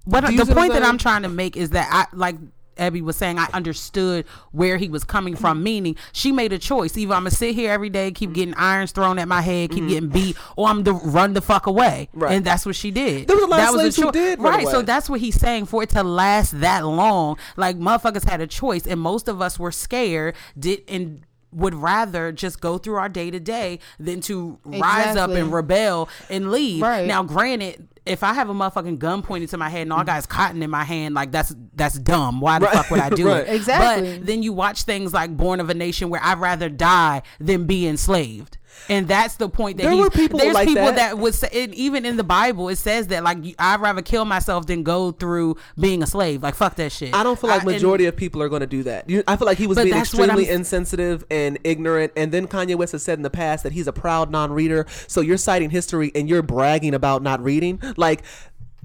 What 0.05 0.21
the 0.25 0.45
see 0.45 0.53
point 0.53 0.73
that? 0.73 0.83
I'm 0.83 0.97
trying 0.97 1.23
to 1.23 1.29
make 1.29 1.55
is 1.57 1.71
that 1.71 1.87
I 1.91 2.15
like 2.15 2.35
Abby 2.79 3.01
was 3.01 3.15
saying 3.17 3.37
I 3.37 3.47
understood 3.53 4.25
where 4.51 4.77
he 4.77 4.89
was 4.89 5.03
coming 5.03 5.33
Mm-hmm. 5.33 5.41
from. 5.41 5.61
Meaning, 5.63 5.95
she 6.11 6.31
made 6.31 6.53
a 6.53 6.57
choice. 6.57 6.97
Either 6.97 7.13
I'm 7.13 7.21
gonna 7.21 7.31
sit 7.31 7.53
here 7.53 7.71
every 7.71 7.89
day, 7.89 8.11
keep 8.11 8.33
getting 8.33 8.55
irons 8.55 8.91
thrown 8.91 9.19
at 9.19 9.27
my 9.27 9.41
head, 9.41 9.71
keep 9.71 9.87
getting 9.87 10.09
beat, 10.09 10.35
or 10.55 10.67
I'm 10.67 10.83
to 10.85 10.93
run 10.93 11.33
the 11.33 11.41
fuck 11.41 11.67
away. 11.67 12.07
Mm-hmm. 12.11 12.19
Right. 12.23 12.31
And 12.35 12.45
that's 12.45 12.65
what 12.65 12.75
she 12.75 12.89
did. 12.91 13.27
There 13.27 13.35
was 13.35 13.45
a 13.45 13.47
lot 13.47 13.59
of 13.59 13.65
that 13.65 13.73
slaves 13.73 13.95
who 13.97 14.11
did 14.11 14.39
right. 14.39 14.67
So 14.67 14.81
that's 14.81 15.09
what 15.09 15.19
he's 15.19 15.35
saying. 15.35 15.65
For 15.65 15.83
it 15.83 15.89
to 15.89 16.03
last 16.03 16.59
that 16.61 16.85
long, 16.85 17.37
like 17.57 17.77
motherfuckers 17.77 18.27
had 18.27 18.41
a 18.41 18.47
choice, 18.47 18.87
and 18.87 18.99
most 18.99 19.27
of 19.27 19.41
us 19.41 19.59
were 19.59 19.71
scared. 19.71 20.35
Did 20.57 20.83
and 20.87 21.21
would 21.51 21.73
rather 21.73 22.31
just 22.31 22.61
go 22.61 22.77
through 22.77 22.95
our 22.95 23.09
day 23.09 23.31
to 23.31 23.39
day 23.39 23.79
than 23.99 24.21
to 24.21 24.59
rise 24.63 25.15
up 25.15 25.31
and 25.31 25.51
rebel 25.51 26.07
and 26.29 26.51
leave. 26.51 26.81
Right. 26.81 27.07
Now, 27.07 27.23
granted, 27.23 27.87
if 28.09 28.23
I 28.23 28.33
have 28.33 28.49
a 28.49 28.53
motherfucking 28.53 28.99
gun 28.99 29.21
pointed 29.21 29.49
to 29.49 29.57
my 29.57 29.69
head 29.69 29.83
and 29.83 29.93
all 29.93 29.99
I 29.99 30.03
got 30.03 30.19
is 30.19 30.25
cotton 30.25 30.61
in 30.61 30.69
my 30.69 30.83
hand, 30.83 31.15
like 31.15 31.31
that's 31.31 31.53
that's 31.75 31.97
dumb. 31.97 32.41
Why 32.41 32.59
the 32.59 32.65
Right. 32.65 32.75
fuck 32.75 32.91
would 32.91 32.99
I 32.99 33.09
do 33.09 33.27
Right. 33.29 33.47
it? 33.47 33.53
Exactly. 33.55 34.17
But 34.19 34.25
then 34.27 34.43
you 34.43 34.53
watch 34.53 34.83
things 34.83 35.13
like 35.13 35.35
Born 35.35 35.59
of 35.59 35.69
a 35.69 35.73
Nation 35.73 36.09
where 36.09 36.21
I'd 36.23 36.39
rather 36.39 36.69
die 36.69 37.21
than 37.39 37.65
be 37.65 37.87
enslaved. 37.87 38.57
And 38.87 39.07
that's 39.07 39.35
the 39.35 39.49
point 39.49 39.77
that 39.77 39.83
There 39.83 39.95
were 39.95 40.09
people 40.09 40.39
there's 40.39 40.53
like 40.53 40.67
people 40.67 40.85
that. 40.85 40.95
that, 40.95 41.17
would 41.17 41.35
say, 41.35 41.49
and 41.53 41.73
even 41.75 42.05
in 42.05 42.17
the 42.17 42.23
Bible, 42.23 42.69
it 42.69 42.77
says 42.77 43.07
that 43.07 43.23
like 43.23 43.37
I'd 43.59 43.81
rather 43.81 44.01
kill 44.01 44.25
myself 44.25 44.65
than 44.67 44.83
go 44.83 45.11
through 45.11 45.57
being 45.79 46.01
a 46.03 46.07
slave. 46.07 46.43
Like 46.43 46.55
fuck 46.55 46.75
that 46.75 46.91
shit. 46.91 47.13
I 47.13 47.23
don't 47.23 47.39
feel 47.39 47.49
like 47.49 47.61
I- 47.61 47.63
and- 47.63 47.71
majority 47.73 48.05
of 48.05 48.15
people 48.15 48.41
are 48.41 48.49
going 48.49 48.61
to 48.61 48.67
do 48.67 48.83
that. 48.83 49.09
You, 49.09 49.23
I 49.27 49.35
feel 49.35 49.45
like 49.45 49.57
he 49.57 49.67
was 49.67 49.77
being 49.77 49.89
that's 49.89 50.13
what 50.13 50.29
I'm 50.29 50.37
extremely 50.37 50.49
insensitive 50.53 51.25
and 51.29 51.59
ignorant. 51.63 52.13
And 52.15 52.31
then 52.31 52.47
Kanye 52.47 52.75
West 52.75 52.93
has 52.93 53.03
said 53.03 53.17
in 53.19 53.23
the 53.23 53.29
past 53.29 53.63
that 53.63 53.73
he's 53.73 53.87
a 53.87 53.93
proud 53.93 54.31
non-reader. 54.31 54.85
So 55.07 55.21
you're 55.21 55.37
citing 55.37 55.69
history 55.69 56.11
and 56.15 56.29
you're 56.29 56.41
bragging 56.41 56.93
about 56.93 57.21
not 57.23 57.43
reading. 57.43 57.81
Like 57.97 58.23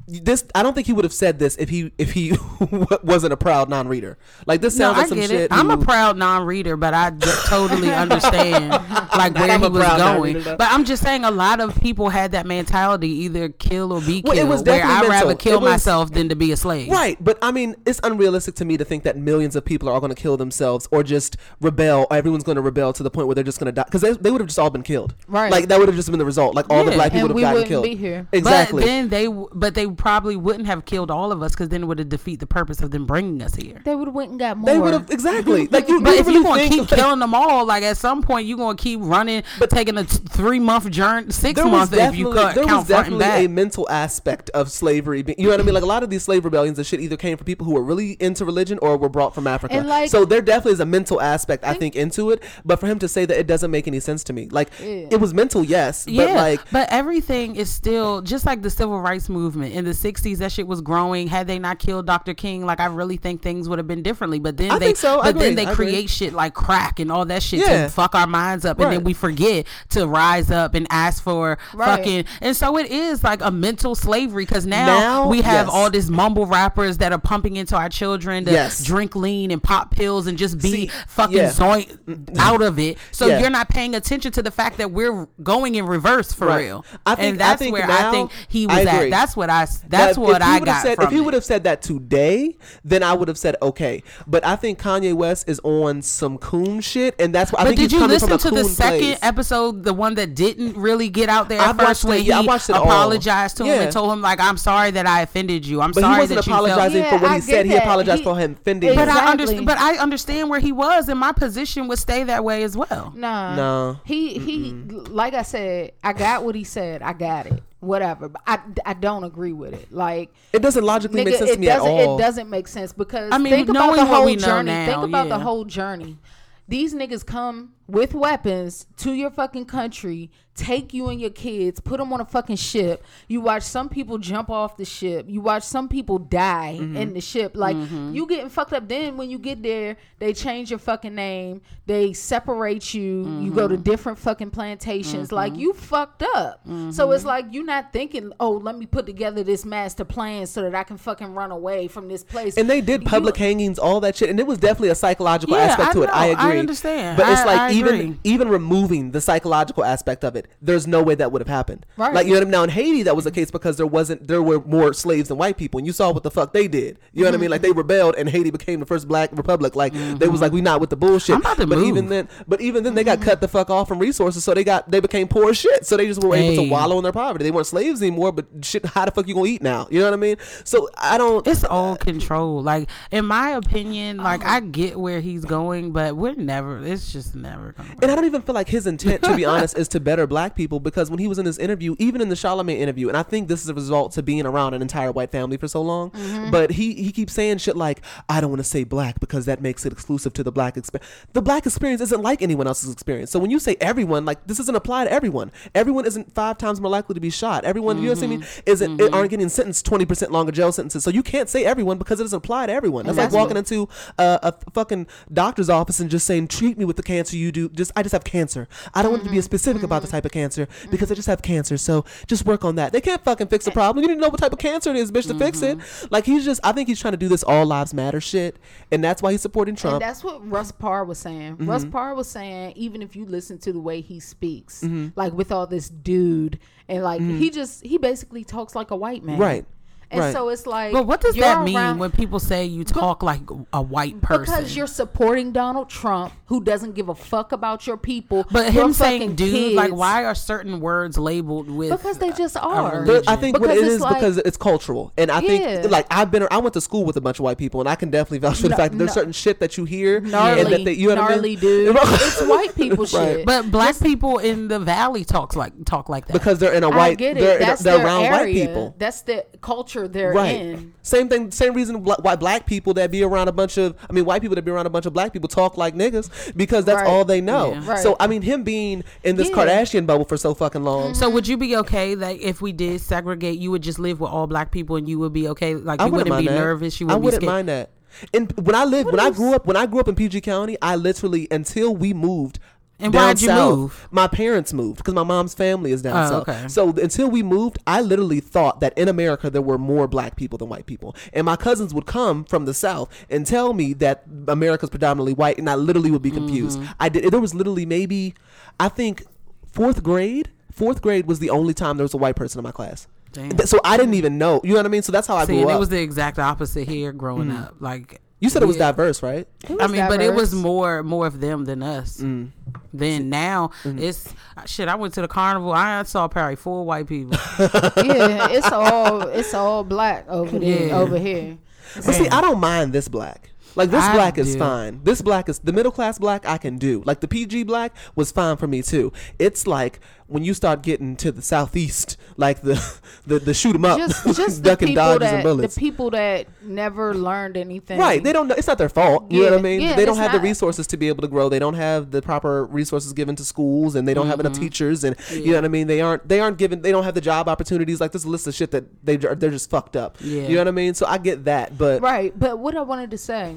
this, 0.07 0.45
I 0.55 0.63
don't 0.63 0.75
think 0.75 0.87
he 0.87 0.93
would 0.93 1.05
have 1.05 1.13
said 1.15 1.39
this 1.39 1.57
if 1.57 1.69
he 1.71 1.93
if 1.99 2.13
he 2.13 2.37
wasn't 3.03 3.33
a 3.33 3.37
proud 3.37 3.69
non-reader. 3.69 4.19
Like 4.47 4.61
this 4.61 4.77
No, 4.77 4.93
like 4.93 5.07
I 5.07 5.09
some 5.09 5.19
get 5.19 5.31
shit. 5.31 5.41
it. 5.43 5.53
I'm 5.53 5.71
a 5.71 5.79
proud 5.79 6.17
non-reader, 6.19 6.77
but 6.77 6.93
I 6.95 7.11
d- 7.11 7.27
totally 7.47 7.91
understand 7.93 8.71
like 8.71 9.35
where 9.35 9.51
I'm 9.51 9.63
he 9.63 9.69
was 9.69 9.97
going. 9.97 10.43
But 10.43 10.61
I'm 10.63 10.85
just 10.85 11.03
saying, 11.03 11.25
a 11.25 11.31
lot 11.31 11.61
of 11.61 11.75
people 11.81 12.11
had 12.11 12.33
that 12.33 12.47
mentality: 12.47 13.09
either 13.09 13.49
kill 13.49 13.93
or 13.93 14.01
be 14.01 14.21
Well, 14.25 14.35
killed. 14.35 14.47
it 14.47 14.51
was 14.51 14.63
where 14.63 14.85
I'd 14.85 15.09
rather 15.09 15.35
kill 15.35 15.61
was- 15.61 15.71
myself 15.71 16.11
than 16.13 16.29
to 16.29 16.37
be 16.37 16.53
a 16.53 16.57
slave. 16.57 16.91
Right, 16.91 17.17
but 17.23 17.39
I 17.41 17.51
mean, 17.51 17.75
it's 17.87 18.01
unrealistic 18.03 18.55
to 18.57 18.65
me 18.65 18.77
to 18.77 18.85
think 18.85 19.05
that 19.05 19.17
millions 19.17 19.57
of 19.57 19.65
people 19.65 19.89
are 19.89 19.93
all 19.93 20.01
going 20.01 20.15
to 20.15 20.21
kill 20.21 20.37
themselves 20.37 20.87
or 20.91 21.03
just 21.03 21.37
rebel. 21.61 22.07
Or 22.11 22.17
everyone's 22.17 22.45
going 22.45 22.57
to 22.57 22.63
rebel 22.63 22.93
to 22.93 23.03
the 23.03 23.11
point 23.11 23.27
where 23.29 23.35
they're 23.35 23.45
just 23.45 23.59
going 23.59 23.67
to 23.67 23.73
die 23.73 23.85
because 23.85 24.01
they, 24.03 24.13
they 24.13 24.31
would 24.31 24.41
have 24.41 24.49
just 24.49 24.59
all 24.59 24.71
been 24.71 24.83
killed. 24.83 25.15
Right. 25.29 25.51
like 25.51 25.69
that 25.69 25.79
would 25.79 25.89
have 25.89 25.97
just 25.97 26.11
been 26.11 26.19
the 26.19 26.25
result. 26.25 26.55
Like 26.55 26.69
all 26.71 26.85
the 26.85 26.91
black 26.93 27.13
people 27.13 27.29
would 27.29 27.43
have 27.43 27.55
gotten 27.55 27.69
killed. 27.69 27.85
be 27.85 27.95
here. 27.95 28.27
Exactly. 28.33 28.83
But 28.83 28.87
then 28.87 29.09
they, 29.09 29.25
w- 29.27 29.49
but 29.53 29.75
they 29.75 29.87
probably 29.95 30.37
wouldn't 30.37 30.67
have 30.67 30.85
killed 30.85 31.11
all 31.11 31.33
of 31.33 31.43
us 31.43 31.53
because 31.53 31.69
then 31.69 31.83
it 31.83 31.87
would 31.87 31.99
have 31.99 32.09
defeat 32.09 32.41
the 32.41 32.47
purpose 32.47 32.81
of 32.81 32.91
them 32.91 33.07
bringing 33.07 33.41
us 33.43 33.55
here. 33.55 33.81
They 33.85 33.95
would 33.95 34.09
have 34.09 34.15
went 34.15 34.31
and 34.31 34.39
got 34.39 34.57
more. 34.57 34.67
they 34.67 34.79
would 34.79 34.93
have 34.93 35.11
exactly 35.11 35.67
like 35.71 35.89
you. 35.89 36.01
But 36.01 36.15
if 36.15 36.27
really 36.27 36.39
you 36.39 36.45
gonna 36.45 36.69
keep 36.69 36.91
like, 36.91 36.99
killing 37.01 37.19
them 37.19 37.35
all, 37.35 37.65
like 37.67 37.83
at 37.83 37.97
some 37.97 38.23
point 38.23 38.47
you're 38.47 38.59
gonna 38.59 38.77
keep 38.77 39.01
running, 39.03 39.43
but 39.59 39.71
taking 39.71 39.97
a 39.99 40.05
t- 40.05 40.19
three 40.31 40.59
month 40.61 40.91
journey, 40.91 41.31
six 41.31 41.61
months 41.63 41.93
if 41.93 42.17
you 42.17 42.33
cut, 42.33 42.55
there 42.55 42.65
was 42.65 42.71
count 42.73 42.87
front 42.87 43.07
and 43.09 43.19
definitely 43.19 43.25
back. 43.25 43.45
a 43.45 43.49
mental 43.49 43.89
aspect 43.91 44.51
of 44.51 44.71
slavery. 44.71 45.25
You 45.39 45.45
know 45.45 45.51
what 45.51 45.61
I 45.61 45.63
mean? 45.63 45.75
Like 45.75 45.83
a 45.83 45.87
lot 45.87 46.03
of 46.03 46.11
these 46.11 46.23
slave 46.23 46.45
rebellions 46.45 46.79
and 46.79 46.87
shit 46.87 47.01
either 47.01 47.17
came 47.17 47.37
from 47.37 47.45
people 47.45 47.65
who 47.67 47.73
were 47.73 47.83
really 47.83 48.13
into 48.21 48.45
religion 48.45 48.79
or 48.83 48.97
were 48.97 49.09
brought 49.09 49.35
from 49.35 49.47
Africa. 49.47 49.83
Like- 49.87 50.11
so 50.11 50.25
there 50.25 50.43
definitely 50.43 50.73
is 50.73 50.81
a 50.81 50.87
mental 50.87 51.21
aspect 51.21 51.65
I 51.65 51.75
think 51.75 51.97
into 51.97 52.31
it. 52.31 52.43
But 52.65 52.81
for 52.81 52.87
him 52.87 52.99
to 53.01 53.09
say 53.09 53.25
that 53.27 53.39
it 53.39 53.47
doesn't 53.47 53.71
make 53.71 53.87
any 53.89 54.01
sense 54.01 54.25
to 54.25 54.33
me, 54.33 54.49
like 54.51 54.69
it 54.81 55.21
was 55.21 55.33
mental, 55.35 55.65
yes, 55.65 56.05
but 56.05 56.13
yeah, 56.13 56.35
like 56.35 56.61
but 56.71 56.89
everything 56.91 57.57
is 57.57 57.71
still 57.71 58.23
just 58.23 58.45
like 58.47 58.63
the 58.63 58.71
civil 58.71 59.01
rights 59.01 59.29
movement 59.29 59.75
in 59.85 59.91
the 59.91 59.97
'60s. 59.97 60.39
That 60.39 60.53
shit 60.53 60.67
was 60.67 60.81
growing. 60.81 61.29
Had 61.29 61.47
they 61.47 61.59
not 61.59 61.79
killed 61.79 62.07
Dr. 62.07 62.35
King, 62.35 62.65
like 62.67 62.81
I 62.81 62.87
really 62.87 63.17
think 63.17 63.43
things 63.43 63.69
would 63.69 63.79
have 63.79 63.87
been 63.87 64.03
differently. 64.03 64.39
But 64.39 64.57
then 64.57 64.71
I 64.71 64.79
they, 64.79 64.95
so. 64.95 65.21
But 65.23 65.39
then 65.39 65.55
they 65.55 65.67
I 65.67 65.73
agree. 65.73 65.87
create 65.87 66.11
shit 66.11 66.33
like 66.33 66.55
crack 66.55 66.99
and 67.01 67.11
all 67.13 67.25
that 67.27 67.43
shit 67.43 67.61
Yeah. 67.61 67.85
to 67.85 67.89
fuck 67.89 68.15
our 68.15 68.27
minds 68.27 68.65
up, 68.65 68.79
and 68.81 68.93
then 68.93 69.05
we 69.05 69.13
forget 69.13 69.67
to 69.91 70.07
rise 70.07 70.51
up 70.51 70.75
and 70.75 70.87
ask 70.91 71.23
for 71.23 71.59
Right. 71.75 71.99
fucking. 71.99 72.25
And 72.41 72.57
so 72.57 72.77
it 72.79 72.91
is 72.91 73.23
like 73.23 73.41
a 73.43 73.51
mental 73.51 73.95
slavery 73.95 74.45
because 74.45 74.67
now, 74.67 74.87
Now, 74.87 75.29
we 75.29 75.43
have 75.43 75.67
yes. 75.67 75.75
all 75.75 75.91
these 75.91 76.11
mumble 76.11 76.47
rappers 76.47 76.99
that 76.99 77.13
are 77.13 77.19
pumping 77.19 77.57
into 77.57 77.77
our 77.77 77.89
children 77.89 78.45
to 78.47 78.51
Yes. 78.53 78.83
drink 78.85 79.15
lean 79.17 79.51
and 79.51 79.63
pop 79.63 79.91
pills 79.91 80.27
and 80.27 80.37
just 80.39 80.59
be 80.59 80.71
See, 80.71 80.87
fucking 81.09 81.37
yeah. 81.37 81.51
zoink 81.51 82.39
out 82.39 82.63
of 82.63 82.79
it. 82.79 82.99
So 83.11 83.27
Yeah. 83.27 83.41
you're 83.41 83.51
not 83.51 83.69
paying 83.69 83.95
attention 83.95 84.33
to 84.33 84.43
the 84.43 84.51
fact 84.51 84.79
that 84.79 84.91
we're 84.91 85.27
going 85.43 85.75
in 85.75 85.87
reverse 85.87 86.33
for 86.33 86.47
Right. 86.47 86.65
real. 86.65 86.85
I 87.07 87.15
think- 87.15 87.29
and 87.33 87.41
that's 87.41 87.63
where 87.71 87.87
now- 87.87 88.09
I 88.09 88.11
think 88.13 88.31
he 88.49 88.67
was 88.67 88.87
at. 88.87 89.11
That's 89.11 89.37
what 89.37 89.51
I. 89.51 89.67
s- 89.75 89.85
That's 89.89 90.17
That 90.17 90.21
what 90.21 90.41
if 90.41 90.47
I 90.49 90.55
would've 90.55 90.67
got 90.67 90.83
said, 90.83 90.95
from 90.97 91.05
If 91.07 91.11
he 91.13 91.21
would 91.21 91.35
have 91.35 91.45
said 91.45 91.65
that 91.65 91.83
today, 91.83 92.57
then 92.85 93.03
I 93.03 93.13
would 93.13 93.29
have 93.29 93.39
said 93.39 93.57
okay. 93.63 94.03
But 94.27 94.45
I 94.45 94.57
think 94.57 94.79
Kanye 94.81 95.15
West 95.15 95.49
is 95.49 95.61
on 95.65 96.03
some 96.03 96.39
coon 96.39 96.81
shit, 96.81 97.15
and 97.19 97.35
that's 97.35 97.53
why 97.53 97.61
I 97.61 97.65
But 97.65 97.69
think 97.71 97.81
did 97.81 97.91
he's 97.93 98.01
you 98.01 98.07
listen 98.07 98.39
to 98.39 98.51
the 98.51 98.65
second 98.65 98.99
place. 99.01 99.19
episode, 99.23 99.85
the 99.85 99.95
one 99.95 100.15
that 100.15 100.35
didn't 100.35 100.77
really 100.77 101.09
get 101.09 101.29
out 101.29 101.49
there 101.49 101.61
at 101.61 101.69
I've 101.71 101.77
first, 101.77 101.87
watched 101.87 102.05
when 102.05 102.19
it- 102.19 102.25
yeah, 102.27 102.39
I 102.39 102.43
he 102.43 102.47
watched 102.49 102.71
it 102.71 102.77
all. 102.77 102.85
apologized 102.85 103.57
to 103.59 103.65
him 103.65 103.69
Yeah. 103.75 103.81
and 103.83 103.93
told 103.93 104.13
him 104.13 104.21
like, 104.21 104.41
"I'm 104.41 104.57
sorry 104.57 104.91
that 104.93 105.07
I 105.07 105.21
offended 105.23 105.67
you. 105.67 105.81
I'm 105.81 105.93
But 105.93 106.01
sorry 106.01 106.15
he 106.15 106.21
wasn't 106.21 106.37
that 106.41 106.47
you 106.47 106.53
felt." 106.53 106.67
apologizing 106.69 107.03
Yeah, 107.03 107.11
for 107.11 107.17
what 107.23 107.31
I 107.31 107.35
he 107.35 107.41
get 107.41 107.47
said. 107.51 107.67
He 107.67 107.75
apologized 107.77 108.19
He- 108.19 108.25
for 108.25 108.37
him 108.39 108.57
offending. 108.61 108.95
But. 108.95 109.09
I 109.09 109.31
understand. 109.31 109.67
But 109.67 109.79
I 109.79 109.97
understand 109.97 110.51
where 110.51 110.61
he 110.61 110.73
was, 110.73 111.09
and 111.09 111.19
my 111.19 111.33
position 111.33 111.89
would 111.89 111.99
stay 111.99 112.25
that 112.25 112.45
way 112.45 112.63
as 112.63 112.77
well. 112.77 113.13
Nah. 113.17 113.55
No. 113.57 113.99
He 114.05 114.39
he 114.39 114.73
like 115.09 115.35
I 115.35 115.43
said, 115.43 115.93
I 116.03 116.13
got 116.13 116.45
what 116.45 116.55
he 116.55 116.65
said. 116.65 117.03
I 117.03 117.13
got 117.13 117.47
it. 117.47 117.63
Whatever. 117.85 118.29
But 118.29 118.43
I, 118.47 118.59
I 118.85 118.95
don't 118.95 119.25
agree 119.25 119.53
with 119.53 119.75
it. 119.75 119.93
Like 119.93 120.33
It 120.53 120.61
doesn't 120.63 120.85
logically 120.85 121.23
nigga, 121.23 121.25
make 121.27 121.37
sense 121.37 121.51
to 121.53 121.59
me 121.59 121.69
at 121.69 121.81
all. 121.81 122.17
it 122.17 122.21
doesn't 122.21 122.49
make 122.51 122.69
sense 122.69 122.93
because 122.93 123.31
I 123.33 123.39
mean, 123.39 123.53
think 123.53 123.69
about 123.69 123.87
knowing 123.87 123.97
the 123.97 124.07
what 124.07 124.15
whole 124.17 124.27
we 124.27 124.37
know 124.37 124.47
journey. 124.47 124.71
now, 124.73 124.87
think 124.87 125.03
about 125.05 125.29
the 125.29 125.39
whole 125.39 125.65
journey. 125.65 126.19
These 126.67 126.95
niggas 126.95 127.27
come 127.27 127.75
with 127.87 128.15
weapons 128.15 128.87
to 128.99 129.13
your 129.13 129.31
fucking 129.31 129.67
country, 129.67 130.31
take 130.55 130.95
you 130.95 131.09
and 131.09 131.21
your 131.21 131.31
kids, 131.31 131.81
put 131.81 131.99
them 131.99 132.13
on 132.13 132.21
a 132.21 132.25
fucking 132.25 132.57
ship. 132.57 133.05
You 133.29 133.41
watch 133.41 133.65
some 133.65 133.89
people 133.89 134.19
jump 134.19 134.49
off 134.51 134.77
the 134.77 134.85
ship. 134.85 135.27
You 135.29 135.41
watch 135.41 135.65
some 135.65 135.89
people 135.89 136.19
die 136.19 136.79
Mm-hmm. 136.81 136.97
in 136.97 137.15
the 137.15 137.21
ship. 137.21 137.57
Like 137.57 137.77
mm-hmm. 137.77 138.15
you 138.15 138.27
getting 138.27 138.49
fucked 138.49 138.73
up. 138.73 138.89
Then 138.89 139.17
when 139.17 139.31
you 139.31 139.39
get 139.39 139.63
there, 139.63 139.97
they 140.21 140.33
change 140.33 140.71
your 140.71 140.79
fucking 140.79 141.15
name. 141.15 141.61
They 141.87 142.13
separate 142.13 142.95
you. 142.95 143.29
You 143.41 143.51
go 143.51 143.67
to 143.69 143.75
mm-hmm. 143.75 143.83
different 143.83 144.19
fucking 144.19 144.51
plantations. 144.51 145.27
Mm-hmm. 145.29 145.35
Like 145.35 145.57
you 145.57 145.73
fucked 145.75 146.23
up. 146.35 146.61
So 146.91 147.11
it's 147.13 147.25
like 147.25 147.47
you're 147.51 147.65
not 147.65 147.93
thinking, 147.93 148.33
oh, 148.41 148.53
let 148.53 148.79
me 148.79 148.87
put 148.87 149.07
together 149.07 149.43
this 149.43 149.65
master 149.65 150.05
plan 150.05 150.47
so 150.47 150.63
that 150.63 150.75
I 150.75 150.85
can 150.85 150.97
fucking 150.97 151.35
run 151.35 151.51
away 151.51 151.89
from 151.89 152.09
this 152.09 152.23
place. 152.25 152.57
and 152.57 152.71
they 152.71 152.81
did 152.81 153.03
You- 153.03 153.09
public 153.09 153.37
hangings, 153.37 153.79
all 153.79 154.01
that 154.01 154.17
shit, 154.17 154.31
and 154.31 154.39
it 154.41 154.47
was 154.47 154.59
definitely 154.59 154.89
a 154.91 154.95
psychological 154.95 155.57
Yeah, 155.57 155.65
aspect 155.65 155.91
I 155.91 155.93
to 155.95 156.03
it. 156.03 156.11
I 156.13 156.33
know. 156.33 156.39
I 156.39 156.47
agree. 156.49 156.59
understand. 156.61 157.17
but 157.17 157.29
it's 157.29 157.41
I- 157.41 157.45
like 157.45 157.61
I 157.61 157.71
even 157.75 158.21
even 158.25 158.49
removing 158.49 159.11
the 159.11 159.21
psychological 159.21 159.85
aspect 159.85 160.25
of 160.25 160.37
it, 160.37 160.49
there's 160.61 160.87
no 160.87 161.03
way 161.03 161.15
that 161.15 161.33
would 161.33 161.41
have 161.41 161.49
happened. 161.49 161.87
Right. 161.97 162.15
Like 162.15 162.27
you 162.27 162.33
know 162.33 162.41
what 162.41 162.43
I 162.43 162.45
mean? 162.47 162.51
Now 162.53 162.63
in 162.65 162.71
Haiti, 162.71 163.03
that 163.05 163.17
was 163.17 163.25
the 163.25 163.31
case 163.31 163.51
because 163.51 163.77
there 163.77 163.87
wasn't 163.87 164.27
there 164.29 164.43
were 164.43 164.61
more 164.61 164.93
slaves 164.93 165.29
than 165.29 165.39
white 165.39 165.57
people, 165.57 165.79
and 165.79 165.87
you 165.87 165.93
saw 165.93 166.11
what 166.13 166.23
the 166.23 166.31
fuck 166.31 166.53
they 166.53 166.69
did. 166.69 166.99
You 167.13 167.23
know 167.23 167.29
what 167.29 167.35
I 167.35 167.39
mean? 167.39 167.45
Mm-hmm. 167.45 167.51
Like 167.53 167.63
they 167.63 167.73
rebelled, 167.73 168.15
and 168.17 168.29
Haiti 168.29 168.51
became 168.51 168.81
the 168.81 168.87
first 168.87 169.09
black 169.09 169.31
republic. 169.33 169.77
Like 169.77 169.93
they 169.93 169.99
was 170.01 170.19
mm-hmm. 170.19 170.37
like, 170.37 170.53
we 170.53 170.61
not 170.61 170.81
with 170.81 170.91
the 170.91 170.97
bullshit. 170.97 171.35
I'm 171.35 171.41
about 171.41 171.57
to 171.59 171.67
but 171.67 171.79
even 171.79 172.09
then, 172.09 172.29
but 172.47 172.61
even 172.61 172.85
then, 172.85 172.95
they 172.95 173.05
got 173.05 173.19
mm-hmm. 173.19 173.29
cut 173.29 173.41
the 173.41 173.49
fuck 173.49 173.71
off 173.71 173.89
from 173.89 173.99
resources, 173.99 174.45
so 174.45 174.55
they 174.55 174.65
got 174.65 174.91
they 174.91 175.01
became 175.01 175.29
poor 175.29 175.51
as 175.51 175.59
shit. 175.59 175.87
So 175.87 175.97
they 175.97 176.07
just 176.07 176.23
were 176.23 176.35
able 176.35 176.63
Hey. 176.63 176.67
to 176.67 176.71
wallow 176.71 176.99
in 176.99 177.03
their 177.03 177.13
poverty. 177.13 177.45
They 177.45 177.51
weren't 177.51 177.67
slaves 177.67 178.03
anymore, 178.03 178.33
but 178.33 178.47
shit, 178.63 178.85
how 178.87 179.05
the 179.05 179.11
fuck 179.11 179.27
you 179.27 179.35
gonna 179.35 179.47
eat 179.47 179.63
now? 179.63 179.87
You 179.91 180.01
know 180.01 180.07
what 180.07 180.15
I 180.15 180.17
mean? 180.17 180.37
So 180.65 180.89
I 180.97 181.19
don't. 181.19 181.47
It's 181.47 181.65
all 181.65 181.97
control. 181.97 182.63
Like 182.63 182.89
in 183.11 183.25
my 183.25 183.51
opinion, 183.51 184.19
like 184.19 184.43
Uh-huh. 184.43 184.55
I 184.57 184.61
get 184.61 184.99
where 184.99 185.21
he's 185.21 185.45
going, 185.45 185.93
but 185.93 186.17
we're 186.17 186.35
never. 186.35 186.85
It's 186.85 187.13
just 187.13 187.35
never 187.35 187.64
gonna. 187.73 187.89
Work. 187.89 187.99
And 188.03 188.11
I 188.11 188.15
don't 188.15 188.25
even 188.25 188.43
feel 188.43 188.55
like 188.55 188.69
his 188.69 188.87
intent, 188.87 189.23
to 189.23 189.35
be 189.37 189.45
honest, 189.55 189.77
is 189.79 189.89
to 189.89 190.01
better 190.01 190.27
black 190.27 190.55
people 190.55 190.81
because 190.81 191.11
when 191.11 191.19
he 191.19 191.29
was 191.29 191.39
in 191.39 191.45
this 191.45 191.59
interview, 191.59 191.97
even 191.99 192.21
in 192.21 192.29
the 192.29 192.37
Charlemagne 192.37 192.79
interview, 192.79 193.09
and 193.09 193.17
I 193.17 193.23
think 193.23 193.49
this 193.49 193.63
is 193.63 193.69
a 193.69 193.75
result 193.75 194.13
to 194.13 194.23
being 194.23 194.47
around 194.47 194.75
an 194.75 194.83
entire 194.83 195.13
white 195.13 195.31
family 195.31 195.57
for 195.57 195.69
so 195.69 195.83
long, 195.83 196.11
Mm-hmm. 196.11 196.51
but 196.51 196.73
he, 196.73 196.95
he 196.95 197.13
keeps 197.13 197.33
saying 197.33 197.59
shit 197.59 197.77
like, 197.77 198.01
I 198.29 198.41
don't 198.41 198.51
want 198.51 198.61
to 198.61 198.69
say 198.69 198.85
black 198.85 199.21
because 199.21 199.47
that 199.47 199.61
makes 199.61 199.85
it 199.87 199.93
exclusive 199.93 200.33
to 200.35 200.43
the 200.43 200.53
black 200.53 200.77
experience. 200.77 201.11
The 201.33 201.43
black 201.43 201.67
experience 201.67 202.01
isn't 202.03 202.23
like 202.23 202.43
anyone 202.43 202.67
else's 202.67 202.93
experience. 202.93 203.31
So 203.31 203.39
when 203.39 203.51
you 203.51 203.59
say 203.59 203.77
everyone, 203.81 204.25
like 204.25 204.47
this 204.47 204.59
doesn't 204.59 204.75
apply 204.75 205.05
to 205.05 205.13
everyone. 205.13 205.51
Everyone 205.75 206.05
isn't 206.07 206.35
five 206.35 206.59
times 206.59 206.81
more 206.81 206.91
likely 206.91 207.15
to 207.15 207.21
be 207.21 207.31
shot. 207.31 207.65
Everyone, 207.65 207.99
you 207.99 208.05
know 208.05 208.15
what 208.15 208.23
I 208.23 208.27
mean, 208.27 208.41
Mm-hmm. 208.43 208.61
isn't 208.71 209.15
aren't 209.15 209.31
getting 209.31 209.49
sentenced 209.49 209.87
20% 209.87 210.31
longer 210.31 210.53
jail 210.53 210.73
sentences. 210.73 211.05
So 211.05 211.11
you 211.11 211.23
can't 211.23 211.49
say 211.49 211.65
everyone 211.65 211.99
because 211.99 212.21
it 212.21 212.25
doesn't 212.25 212.37
apply 212.37 212.67
to 212.67 212.73
everyone. 212.73 213.07
That's 213.07 213.17
like 213.19 213.33
walking 213.33 213.57
into 213.57 213.89
uh, 214.19 214.39
a 214.43 214.53
fucking 214.73 215.07
doctor's 215.33 215.71
office 215.71 216.01
and 216.01 216.11
just 216.11 216.27
saying, 216.27 216.49
treat 216.49 216.77
me 216.79 216.85
with 216.85 216.97
the 216.97 217.03
cancer 217.03 217.37
you 217.37 217.53
do. 217.55 217.69
Just 217.71 217.93
I 217.97 218.03
just 218.03 218.13
have 218.13 218.25
cancer. 218.25 218.69
I 218.93 219.03
don't 219.03 219.13
want 219.13 219.25
to 219.25 219.31
be 219.31 219.37
mm-hmm. 219.37 219.45
specific 219.45 219.83
about 219.83 220.03
the 220.03 220.09
mm-hmm. 220.09 220.17
type 220.17 220.25
of 220.27 220.33
cancer 220.33 220.69
because 220.91 221.11
I 221.11 221.15
mm-hmm. 221.15 221.17
just 221.17 221.29
have 221.29 221.41
cancer. 221.43 221.79
So 221.79 222.05
just 222.27 222.45
work 222.45 222.65
on 222.65 222.75
that. 222.75 222.93
They 222.93 223.01
can't 223.01 223.23
fucking 223.25 223.49
fix 223.49 223.65
the 223.65 223.71
eh. 223.71 223.75
problem. 223.75 224.03
You 224.03 224.09
need 224.09 224.17
to 224.17 224.21
know 224.21 224.29
what 224.29 224.41
type 224.41 224.53
of 224.53 224.59
cancer 224.59 224.91
it 224.91 224.97
is, 224.97 225.11
bitch, 225.11 225.29
to 225.29 225.39
fix 225.39 225.63
it. 225.63 225.79
Like 226.11 226.27
he's 226.27 226.45
just, 226.45 226.61
I 226.63 226.73
think 226.73 226.89
he's 226.89 227.01
trying 227.01 227.13
to 227.13 227.19
do 227.19 227.29
this 227.29 227.43
all 227.43 227.65
lives 227.65 227.95
matter 227.95 228.21
shit, 228.21 228.57
and 228.91 229.03
that's 229.03 229.23
why 229.23 229.33
he's 229.33 229.41
supporting 229.41 229.73
And 229.73 229.79
Trump. 229.79 230.01
that's 230.01 230.23
what 230.23 230.49
Russ 230.49 230.73
Parr 230.73 231.05
was 231.05 231.19
saying. 231.19 231.55
Mm-hmm. 231.55 231.71
Russ 231.71 231.85
Parr 231.85 232.15
was 232.15 232.29
saying, 232.29 232.75
even 232.77 233.03
if 233.03 233.17
you 233.17 233.25
listen 233.25 233.59
to 233.59 233.73
the 233.73 233.81
way 233.81 234.01
he 234.01 234.21
speaks, 234.21 234.83
Mm-hmm. 234.83 235.09
like 235.17 235.33
with 235.33 235.53
all 235.53 235.67
this 235.67 235.89
dude, 235.89 236.59
and 236.89 237.03
like 237.03 237.21
he 237.21 237.51
just 237.51 237.85
he 237.85 237.99
basically 237.99 238.45
talks 238.45 238.75
like 238.75 238.91
a 238.91 238.97
white 238.97 239.23
man, 239.23 239.39
Right. 239.39 239.65
And 240.11 240.21
Right. 240.21 240.33
so 240.33 240.49
it's 240.49 240.67
like, 240.67 240.93
But 240.93 241.07
what 241.07 241.21
does 241.21 241.35
that 241.37 241.63
mean 241.65 241.77
around- 241.77 241.99
when 241.99 242.11
people 242.11 242.39
say 242.39 242.65
you 242.67 242.85
talk 242.85 243.23
like 243.23 243.41
a 243.73 243.83
white 243.83 244.21
person? 244.21 244.55
Because 244.55 244.77
you're 244.77 244.87
supporting 244.87 245.51
Donald 245.53 245.89
Trump, 245.89 246.33
who 246.47 246.63
doesn't 246.63 246.95
give 246.95 247.09
a 247.09 247.15
fuck 247.15 247.53
about 247.53 247.87
your 247.87 247.97
people. 247.97 248.45
but 248.51 248.73
your 248.73 248.85
him 248.85 248.93
saying 248.93 249.21
fucking 249.21 249.35
dude, 249.37 249.75
like 249.75 249.93
why 249.93 250.25
are 250.25 250.35
certain 250.35 250.81
words 250.81 251.19
labeled 251.19 251.71
with? 251.71 251.91
Because 251.91 252.19
they 252.19 252.31
just 252.33 252.57
are. 252.57 253.05
But 253.05 253.29
I 253.29 253.37
think 253.37 253.59
what 253.59 253.69
Because 253.71 253.83
it 253.89 253.93
it's 253.93 254.03
like- 254.03 254.15
because 254.17 254.37
it's 254.39 254.57
cultural, 254.57 255.13
and 255.17 255.31
I 255.31 255.41
Yeah. 255.41 255.49
think 255.81 255.91
like 255.91 256.07
I've 256.11 256.31
been 256.31 256.47
I 256.51 256.59
went 256.59 256.75
to 256.75 256.81
school 256.81 257.05
with 257.05 257.17
a 257.17 257.21
bunch 257.21 257.39
of 257.39 257.45
white 257.45 257.59
people, 257.59 257.81
and 257.81 257.89
I 257.89 257.95
can 257.95 258.11
definitely 258.11 258.39
vouch 258.39 258.57
for 258.57 258.63
the 258.65 258.69
No- 258.71 258.77
fact 258.77 258.93
that 258.93 258.99
there's 258.99 259.09
no- 259.11 259.15
certain 259.15 259.33
shit 259.33 259.61
that 259.61 259.77
you 259.79 259.85
hear 259.85 260.21
gnarly, 260.21 260.61
and 260.61 260.73
that 260.73 260.85
they, 260.85 260.93
you 260.93 261.09
know 261.09 261.15
what 261.23 261.31
I 261.31 261.35
gnarly 261.35 261.51
mean? 261.51 261.59
dude. 261.61 261.97
it's 262.03 262.43
white 262.43 262.75
people 262.77 263.05
shit. 263.07 263.47
But 263.47 263.71
black 263.71 263.99
people 264.01 264.39
in 264.39 264.69
the 264.69 264.79
valley 264.79 265.25
talks 265.25 265.57
like 265.57 265.73
talk 265.85 266.09
like 266.09 266.27
that. 266.27 266.33
because 266.35 266.59
they're 266.59 266.73
in 266.73 266.85
a 266.85 266.91
white, 266.91 267.13
I 267.13 267.15
get 267.15 267.37
it. 267.37 267.41
they're, 267.41 267.59
in 267.59 267.67
That's 267.67 267.83
they're 267.83 267.97
their 267.99 268.07
around 268.07 268.23
area. 268.25 268.37
white 268.39 268.53
people. 268.53 268.95
That's 268.99 269.23
the 269.23 269.45
culture 269.61 270.04
they're 270.09 270.33
Right. 270.33 270.61
in. 270.61 270.93
Same 271.03 271.29
thing. 271.29 271.51
Same 271.51 271.75
reason 271.75 272.01
bla- 272.01 272.17
why 272.23 272.37
black 272.37 272.67
people 272.67 272.95
that 272.95 273.11
be 273.11 273.23
around 273.23 273.49
a 273.49 273.53
bunch 273.53 273.77
of, 273.79 273.95
I 274.09 274.13
mean, 274.13 274.25
white 274.25 274.41
people 274.43 274.55
that 274.57 274.63
be 274.65 274.71
around 274.71 274.87
a 274.87 274.91
bunch 274.91 275.07
of 275.07 275.13
black 275.13 275.33
people 275.33 275.49
talk 275.49 275.77
like 275.77 275.95
niggas 275.95 276.31
because 276.57 276.85
that's 276.85 277.03
Right. 277.03 277.07
all 277.09 277.25
they 277.25 277.41
know. 277.41 277.73
Yeah. 277.73 277.89
Right. 277.91 277.99
So 277.99 278.17
I 278.21 278.27
mean, 278.27 278.43
him 278.43 278.63
being 278.63 279.05
in 279.23 279.37
this 279.37 279.49
Yeah. 279.51 279.57
Kardashian 279.57 280.07
bubble 280.07 280.25
for 280.25 280.37
so 280.37 280.55
fucking 280.55 280.83
long. 280.85 281.15
So 281.15 281.29
would 281.31 281.47
you 281.49 281.57
be 281.57 281.77
okay 281.77 282.15
that 282.15 282.41
if 282.41 282.61
we 282.63 282.73
did 282.73 283.01
segregate, 283.01 283.59
you 283.59 283.71
would 283.71 283.83
just 283.83 283.99
live 283.99 284.21
with 284.21 284.31
all 284.31 284.47
black 284.47 284.71
people 284.71 284.97
and 284.97 285.09
you 285.09 285.19
would 285.19 285.33
be 285.33 285.49
okay? 285.49 285.75
Like 285.75 286.01
I 286.01 286.07
you 286.07 286.13
wouldn't 286.13 286.31
wouldn't 286.31 286.49
be 286.49 286.53
that. 286.55 286.59
nervous. 286.61 287.01
You 287.01 287.07
wouldn't, 287.07 287.21
I 287.23 287.25
wouldn't 287.25 287.41
be 287.41 287.47
scared. 287.47 287.57
mind 287.57 287.69
that. 287.69 287.91
And 288.33 288.53
when 288.65 288.77
I 288.77 288.85
lived, 288.85 289.11
when 289.11 289.19
I 289.19 289.31
grew 289.31 289.55
up, 289.55 289.67
when 289.67 289.77
I 289.77 289.87
grew 289.87 289.99
up 289.99 290.07
in 290.07 290.15
PG 290.15 290.41
County, 290.43 290.77
I 290.81 290.95
literally 290.95 291.49
until 291.51 291.97
we 291.97 292.15
moved. 292.15 292.61
And 293.01 293.13
down 293.13 293.23
why'd 293.29 293.41
you 293.41 293.49
south, 293.49 293.77
move? 293.79 294.09
My 294.13 294.29
parents 294.29 294.73
moved 294.73 294.99
because 294.99 295.15
my 295.15 295.25
mom's 295.25 295.53
family 295.53 295.91
is 295.91 296.01
down 296.03 296.17
Oh, 296.27 296.31
south. 296.31 296.49
okay. 296.49 296.69
So 296.69 296.91
until 296.91 297.29
we 297.29 297.43
moved, 297.43 297.79
I 297.87 298.01
literally 298.01 298.39
thought 298.41 298.81
that 298.81 298.97
in 298.97 299.09
America 299.09 299.51
there 299.51 299.61
were 299.63 299.79
more 299.79 300.07
black 300.07 300.37
people 300.37 300.59
than 300.59 300.69
white 300.69 300.87
people, 300.87 301.15
and 301.33 301.45
my 301.45 301.57
cousins 301.57 301.93
would 301.93 302.07
come 302.07 302.45
from 302.45 302.67
the 302.67 302.75
south 302.75 303.11
and 303.29 303.45
tell 303.47 303.73
me 303.75 303.95
that 303.95 304.23
America's 304.47 304.91
predominantly 304.91 305.35
white, 305.35 305.59
and 305.59 305.69
I 305.69 305.75
literally 305.75 306.11
would 306.13 306.23
be 306.23 306.31
confused. 306.31 306.79
Mm-hmm. 306.79 306.93
I 307.01 307.09
did. 307.09 307.31
There 307.33 307.41
was 307.41 307.53
literally 307.55 307.85
maybe, 307.85 308.35
I 308.79 308.89
think, 308.89 309.25
fourth 309.73 310.03
grade. 310.03 310.51
Fourth 310.73 311.03
grade 311.03 311.27
was 311.27 311.41
the 311.41 311.51
only 311.51 311.75
time 311.75 311.97
there 311.97 312.05
was 312.05 312.15
a 312.15 312.19
white 312.19 312.37
person 312.37 312.61
in 312.61 312.63
my 312.63 312.73
class. 312.73 313.07
Damn. 313.33 313.59
So 313.67 313.81
I 313.85 313.97
didn't 313.97 314.15
even 314.15 314.39
know. 314.39 314.61
You 314.63 314.71
know 314.71 314.77
what 314.77 314.87
I 314.87 314.89
mean? 314.89 315.03
So 315.03 315.11
that's 315.11 315.27
how 315.27 315.35
I 315.37 315.45
See, 315.47 315.55
grew 315.61 315.69
up. 315.69 315.77
it 315.77 315.79
was 315.81 315.89
the 315.89 316.01
exact 316.01 316.39
opposite 316.39 316.87
here 316.89 317.13
growing 317.13 317.51
up. 317.51 317.75
Like 317.81 318.21
you 318.45 318.51
said 318.51 318.63
it 318.63 318.67
was 318.67 318.77
yeah. 318.77 318.93
diverse, 318.93 319.23
right? 319.23 319.49
It 319.63 319.81
I 319.81 319.85
was 319.87 319.93
mean, 319.93 320.07
but 320.07 320.21
it 320.21 320.35
was 320.35 320.55
more 320.55 321.03
more 321.03 321.27
of 321.27 321.41
them 321.41 321.65
than 321.65 321.83
us. 321.83 322.19
Mm. 322.19 322.51
Then 322.93 323.31
now 323.31 323.71
it's 323.85 324.35
shit. 324.67 324.87
I 324.87 324.95
went 324.97 325.15
to 325.15 325.23
the 325.23 325.29
carnival. 325.29 325.73
I 325.73 326.03
saw 326.03 326.29
probably 326.29 326.57
four 326.57 326.85
white 326.85 327.09
people. 327.09 327.39
yeah, 327.59 328.49
it's 328.51 328.71
all 328.71 329.23
it's 329.23 329.55
all 329.55 329.83
black 329.83 330.29
over 330.29 330.59
there 330.59 330.89
Yeah. 330.89 330.99
over 330.99 331.19
here. 331.19 331.57
But 331.95 332.15
see, 332.15 332.29
I 332.29 332.43
don't 332.43 332.61
mind 332.61 332.93
this 332.93 333.09
black. 333.09 333.51
Like 333.77 333.91
this 333.91 334.05
I 334.05 334.13
black 334.13 334.39
is 334.39 334.53
do. 334.53 334.59
fine. 334.59 335.01
This 335.03 335.23
black 335.23 335.49
is 335.49 335.59
the 335.61 335.73
middle 335.73 335.91
class 335.91 336.19
black 336.19 336.47
I 336.47 336.59
can 336.59 336.77
do. 336.77 337.03
Like 337.07 337.21
the 337.21 337.29
PG 337.29 337.65
black 337.65 337.97
was 338.15 338.31
fine 338.31 338.57
for 338.57 338.67
me 338.67 338.83
too. 338.83 339.13
It's 339.39 339.67
like 339.67 340.01
when 340.27 340.43
you 340.43 340.55
start 340.55 340.83
getting 340.83 341.17
to 341.17 341.31
the 341.31 341.43
southeast, 341.43 342.17
like 342.37 342.63
the 342.63 342.75
the, 343.27 343.39
the 343.39 343.55
shoot 343.55 343.75
'em 343.75 343.85
up, 343.85 343.99
Just 343.99 344.25
just 344.37 344.65
people 344.65 344.95
dodges 344.95 345.21
that 345.21 345.35
and 345.35 345.43
bullets. 345.43 345.75
the 345.75 345.81
people 345.81 346.11
that 346.11 346.47
never 346.63 347.15
learned 347.15 347.57
anything. 347.57 347.99
Right, 347.99 348.23
they 348.23 348.33
don't 348.33 348.49
know. 348.49 348.55
It's 348.57 348.67
not 348.67 348.79
their 348.79 348.89
fault. 348.89 349.31
You 349.31 349.43
know 349.43 349.51
what 349.51 349.59
I 349.59 349.63
mean? 349.63 349.81
yeah, 349.81 349.97
they 349.97 350.05
don't 350.05 350.17
have 350.17 350.33
the 350.33 350.41
resources 350.41 350.87
to 350.89 350.97
be 350.97 351.09
able 351.09 351.23
to 351.23 351.29
grow. 351.29 351.49
They 351.49 351.59
don't 351.59 351.75
have 351.75 352.11
the 352.11 352.23
proper 352.23 352.65
resources 352.67 353.13
given 353.13 353.37
to 353.37 353.45
schools, 353.45 353.95
and 353.95 354.09
they 354.09 354.15
don't 354.15 354.27
have 354.27 354.41
enough 354.41 354.53
mm-hmm. 354.53 354.63
teachers. 354.63 355.05
And 355.05 355.17
you 355.31 355.53
know 355.53 355.59
what 355.59 355.65
I 355.65 355.69
mean? 355.69 355.87
They 355.87 356.01
aren't. 356.01 356.27
They 356.29 356.41
aren't 356.41 356.59
given. 356.59 356.83
They 356.83 356.91
don't 356.91 357.05
have 357.05 357.15
the 357.15 357.21
job 357.21 357.49
opportunities. 357.49 358.01
Like 358.01 358.13
there's 358.13 358.25
a 358.25 358.31
list 358.31 358.47
of 358.47 358.55
shit 358.55 358.71
that 358.71 358.85
they 359.05 359.17
they're 359.17 359.51
just 359.51 359.71
fucked 359.71 359.97
up. 359.97 360.17
Yeah. 360.21 360.43
You 360.43 360.55
know 360.55 360.61
what 360.61 360.69
I 360.69 360.73
mean? 360.73 360.95
So 360.95 361.07
I 361.07 361.19
get 361.19 361.45
that, 361.45 361.77
but 361.77 362.01
Right, 362.01 362.39
but 362.39 362.59
what 362.59 362.77
I 362.77 362.83
wanted 362.83 363.11
to 363.13 363.19
say, 363.19 363.57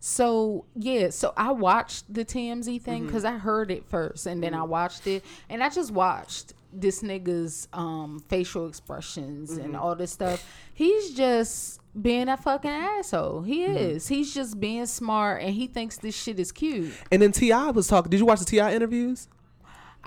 so 0.00 0.64
yeah, 0.74 1.10
so 1.10 1.32
I 1.36 1.50
watched 1.52 2.12
the 2.12 2.24
TMZ 2.24 2.82
thing 2.82 2.98
Mm-hmm. 2.98 3.06
because 3.06 3.24
I 3.24 3.32
heard 3.38 3.70
it 3.70 3.84
first, 3.88 4.26
and 4.26 4.42
then 4.42 4.54
I 4.54 4.62
watched 4.62 5.06
it, 5.06 5.24
and 5.48 5.62
I 5.62 5.68
just 5.70 5.90
watched 5.90 6.54
this 6.72 7.02
nigga's 7.02 7.68
um, 7.72 8.22
facial 8.28 8.66
expressions 8.68 9.50
Mm-hmm. 9.52 9.60
and 9.64 9.76
all 9.76 9.94
this 9.94 10.12
stuff. 10.12 10.44
He's 10.74 11.12
just 11.14 11.80
being 12.00 12.28
a 12.28 12.36
fucking 12.36 12.70
asshole. 12.70 13.42
He 13.42 13.60
Mm-hmm. 13.60 13.76
is. 13.76 14.08
He's 14.08 14.34
just 14.34 14.60
being 14.60 14.84
smart, 14.86 15.42
and 15.42 15.54
he 15.54 15.66
thinks 15.66 15.96
this 15.98 16.14
shit 16.14 16.38
is 16.38 16.52
cute. 16.52 16.92
and 17.10 17.22
then 17.22 17.32
T.I. 17.32 17.70
was 17.70 17.86
talking. 17.88 18.10
Did 18.10 18.20
you 18.20 18.26
watch 18.26 18.40
the 18.40 18.44
T.I. 18.44 18.74
interviews? 18.74 19.28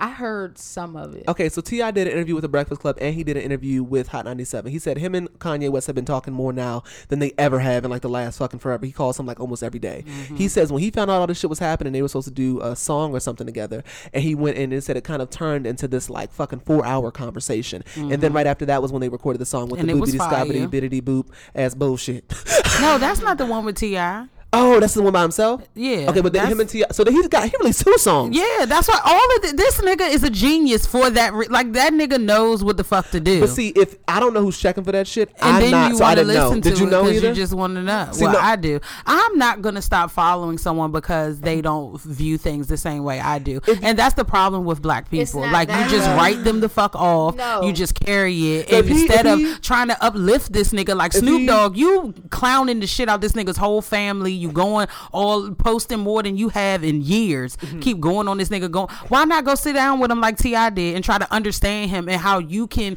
I 0.00 0.10
heard 0.10 0.56
some 0.56 0.96
of 0.96 1.14
it. 1.14 1.24
Okay, 1.28 1.50
so 1.50 1.60
T.I. 1.60 1.90
did 1.90 2.06
an 2.06 2.14
interview 2.14 2.34
with 2.34 2.42
the 2.42 2.48
Breakfast 2.48 2.80
Club, 2.80 2.96
and 3.00 3.14
he 3.14 3.22
did 3.22 3.36
an 3.36 3.42
interview 3.42 3.82
with 3.82 4.08
Hot 4.08 4.24
97. 4.24 4.72
He 4.72 4.78
said 4.78 4.96
him 4.96 5.14
and 5.14 5.28
Kanye 5.38 5.68
West 5.68 5.86
have 5.88 5.94
been 5.94 6.06
talking 6.06 6.32
more 6.32 6.52
now 6.54 6.82
than 7.08 7.18
they 7.18 7.32
ever 7.36 7.58
have 7.58 7.84
in 7.84 7.90
like 7.90 8.00
the 8.00 8.08
last 8.08 8.38
fucking 8.38 8.60
forever. 8.60 8.86
He 8.86 8.92
calls 8.92 9.20
him 9.20 9.26
like 9.26 9.38
almost 9.38 9.62
every 9.62 9.78
day. 9.78 10.04
Mm-hmm. 10.06 10.36
He 10.36 10.48
says 10.48 10.72
when 10.72 10.82
he 10.82 10.90
found 10.90 11.10
out 11.10 11.20
all 11.20 11.26
this 11.26 11.38
shit 11.38 11.50
was 11.50 11.58
happening, 11.58 11.92
they 11.92 12.00
were 12.00 12.08
supposed 12.08 12.28
to 12.28 12.34
do 12.34 12.60
a 12.62 12.74
song 12.74 13.12
or 13.12 13.20
something 13.20 13.46
together, 13.46 13.84
and 14.14 14.22
he 14.22 14.34
went 14.34 14.56
in 14.56 14.72
and 14.72 14.82
said 14.82 14.96
it 14.96 15.04
kind 15.04 15.20
of 15.20 15.28
turned 15.28 15.66
into 15.66 15.86
this 15.86 16.08
like 16.08 16.32
fucking 16.32 16.60
four 16.60 16.84
hour 16.86 17.10
conversation. 17.10 17.84
And 17.96 18.10
then 18.10 18.20
mm-hmm. 18.20 18.36
right 18.36 18.46
after 18.46 18.64
that 18.66 18.80
was 18.80 18.92
when 18.92 19.00
they 19.02 19.10
recorded 19.10 19.38
the 19.38 19.46
song 19.46 19.68
with 19.68 19.80
And 19.80 19.88
the 19.88 19.94
boobity 19.94 20.18
scobbity 20.18 20.66
biddity 20.66 21.02
boop 21.02 21.26
ass 21.54 21.74
bullshit. 21.74 22.24
no, 22.80 22.96
that's 22.98 23.20
not 23.20 23.36
the 23.36 23.46
one 23.46 23.64
with 23.66 23.76
Ti. 23.76 24.28
Oh, 24.52 24.80
that's 24.80 24.94
the 24.94 25.02
one 25.02 25.12
by 25.12 25.22
himself. 25.22 25.62
Yeah, 25.76 26.10
Okay, 26.10 26.20
but 26.20 26.32
then 26.32 26.48
him 26.50 26.58
and 26.58 26.68
T.I., 26.68 26.86
so 26.90 27.04
then 27.04 27.14
he's 27.14 27.28
got 27.28 27.48
he 27.48 27.56
released 27.60 27.84
two 27.84 27.96
songs. 27.98 28.36
Yeah, 28.36 28.64
that's 28.66 28.88
why 28.88 28.98
all 29.04 29.36
of 29.36 29.42
the, 29.42 29.56
this 29.56 29.80
nigga 29.80 30.10
is 30.10 30.24
a 30.24 30.30
genius 30.30 30.86
for 30.86 31.08
that. 31.08 31.32
Re- 31.32 31.46
like 31.48 31.72
that 31.74 31.92
nigga 31.92 32.20
knows 32.20 32.64
what 32.64 32.76
the 32.76 32.82
fuck 32.82 33.08
to 33.10 33.20
do. 33.20 33.40
But 33.40 33.50
see, 33.50 33.68
if 33.68 33.96
I 34.08 34.18
don't 34.18 34.34
know 34.34 34.40
who's 34.42 34.58
checking 34.58 34.82
for 34.82 34.90
that 34.90 35.06
shit, 35.06 35.28
and 35.40 35.56
I'm 35.56 35.62
then 35.62 35.70
not, 35.70 35.90
you 35.92 35.98
so 35.98 36.04
I 36.04 36.08
want 36.08 36.18
to 36.18 36.24
didn't 36.24 36.34
know. 36.36 36.48
listen 36.48 36.60
Did 36.62 36.74
to 36.76 36.80
you 36.84 36.90
know 36.90 37.02
know 37.02 37.02
'cause 37.08 37.16
either? 37.18 37.28
you 37.28 37.34
just 37.34 37.54
want 37.54 37.74
to 37.76 37.82
know. 37.82 38.08
See, 38.10 38.24
well, 38.24 38.32
no- 38.32 38.40
I 38.40 38.56
do. 38.56 38.80
I'm 39.06 39.38
not 39.38 39.62
gonna 39.62 39.82
stop 39.82 40.10
following 40.10 40.58
someone 40.58 40.90
because 40.90 41.40
they 41.40 41.60
don't 41.60 42.00
view 42.02 42.36
things 42.36 42.66
the 42.66 42.76
same 42.76 43.04
way 43.04 43.20
I 43.20 43.38
do, 43.38 43.60
and 43.82 43.96
that's 43.96 44.14
the 44.16 44.24
problem 44.24 44.64
with 44.64 44.82
black 44.82 45.10
people. 45.10 45.42
Like 45.42 45.68
you 45.68 45.74
that. 45.74 45.90
just 45.90 46.08
write 46.16 46.42
them 46.42 46.58
the 46.58 46.68
fuck 46.68 46.96
off. 46.96 47.36
No. 47.36 47.62
You 47.62 47.72
just 47.72 47.94
carry 47.94 48.56
it, 48.56 48.68
If 48.72 48.80
and 48.80 48.88
he- 48.88 49.02
instead 49.02 49.26
if 49.26 49.32
of 49.32 49.38
he- 49.38 49.54
trying 49.60 49.88
to 49.88 50.04
uplift 50.04 50.52
this 50.52 50.72
nigga 50.72 50.96
like 50.96 51.12
Snoop 51.12 51.40
he- 51.42 51.46
Dogg, 51.46 51.76
you 51.76 52.14
clowning 52.30 52.80
the 52.80 52.88
shit 52.88 53.08
out 53.08 53.20
this 53.20 53.32
nigga's 53.32 53.56
whole 53.56 53.80
family. 53.80 54.39
You 54.40 54.52
going 54.52 54.88
all 55.12 55.52
posting 55.54 56.00
more 56.00 56.22
than 56.22 56.36
you 56.36 56.48
have 56.48 56.82
in 56.82 57.02
years. 57.02 57.56
Mm-hmm. 57.58 57.80
Keep 57.80 58.00
going 58.00 58.28
on 58.28 58.38
this 58.38 58.48
nigga. 58.48 58.70
Going. 58.70 58.88
Why 59.08 59.24
not 59.24 59.44
go 59.44 59.54
sit 59.54 59.74
down 59.74 60.00
with 60.00 60.10
him 60.10 60.20
like 60.20 60.38
T.I. 60.38 60.70
did 60.70 60.96
and 60.96 61.04
try 61.04 61.18
to 61.18 61.32
understand 61.32 61.90
him 61.90 62.08
and 62.08 62.20
how 62.20 62.38
you 62.38 62.66
can 62.66 62.96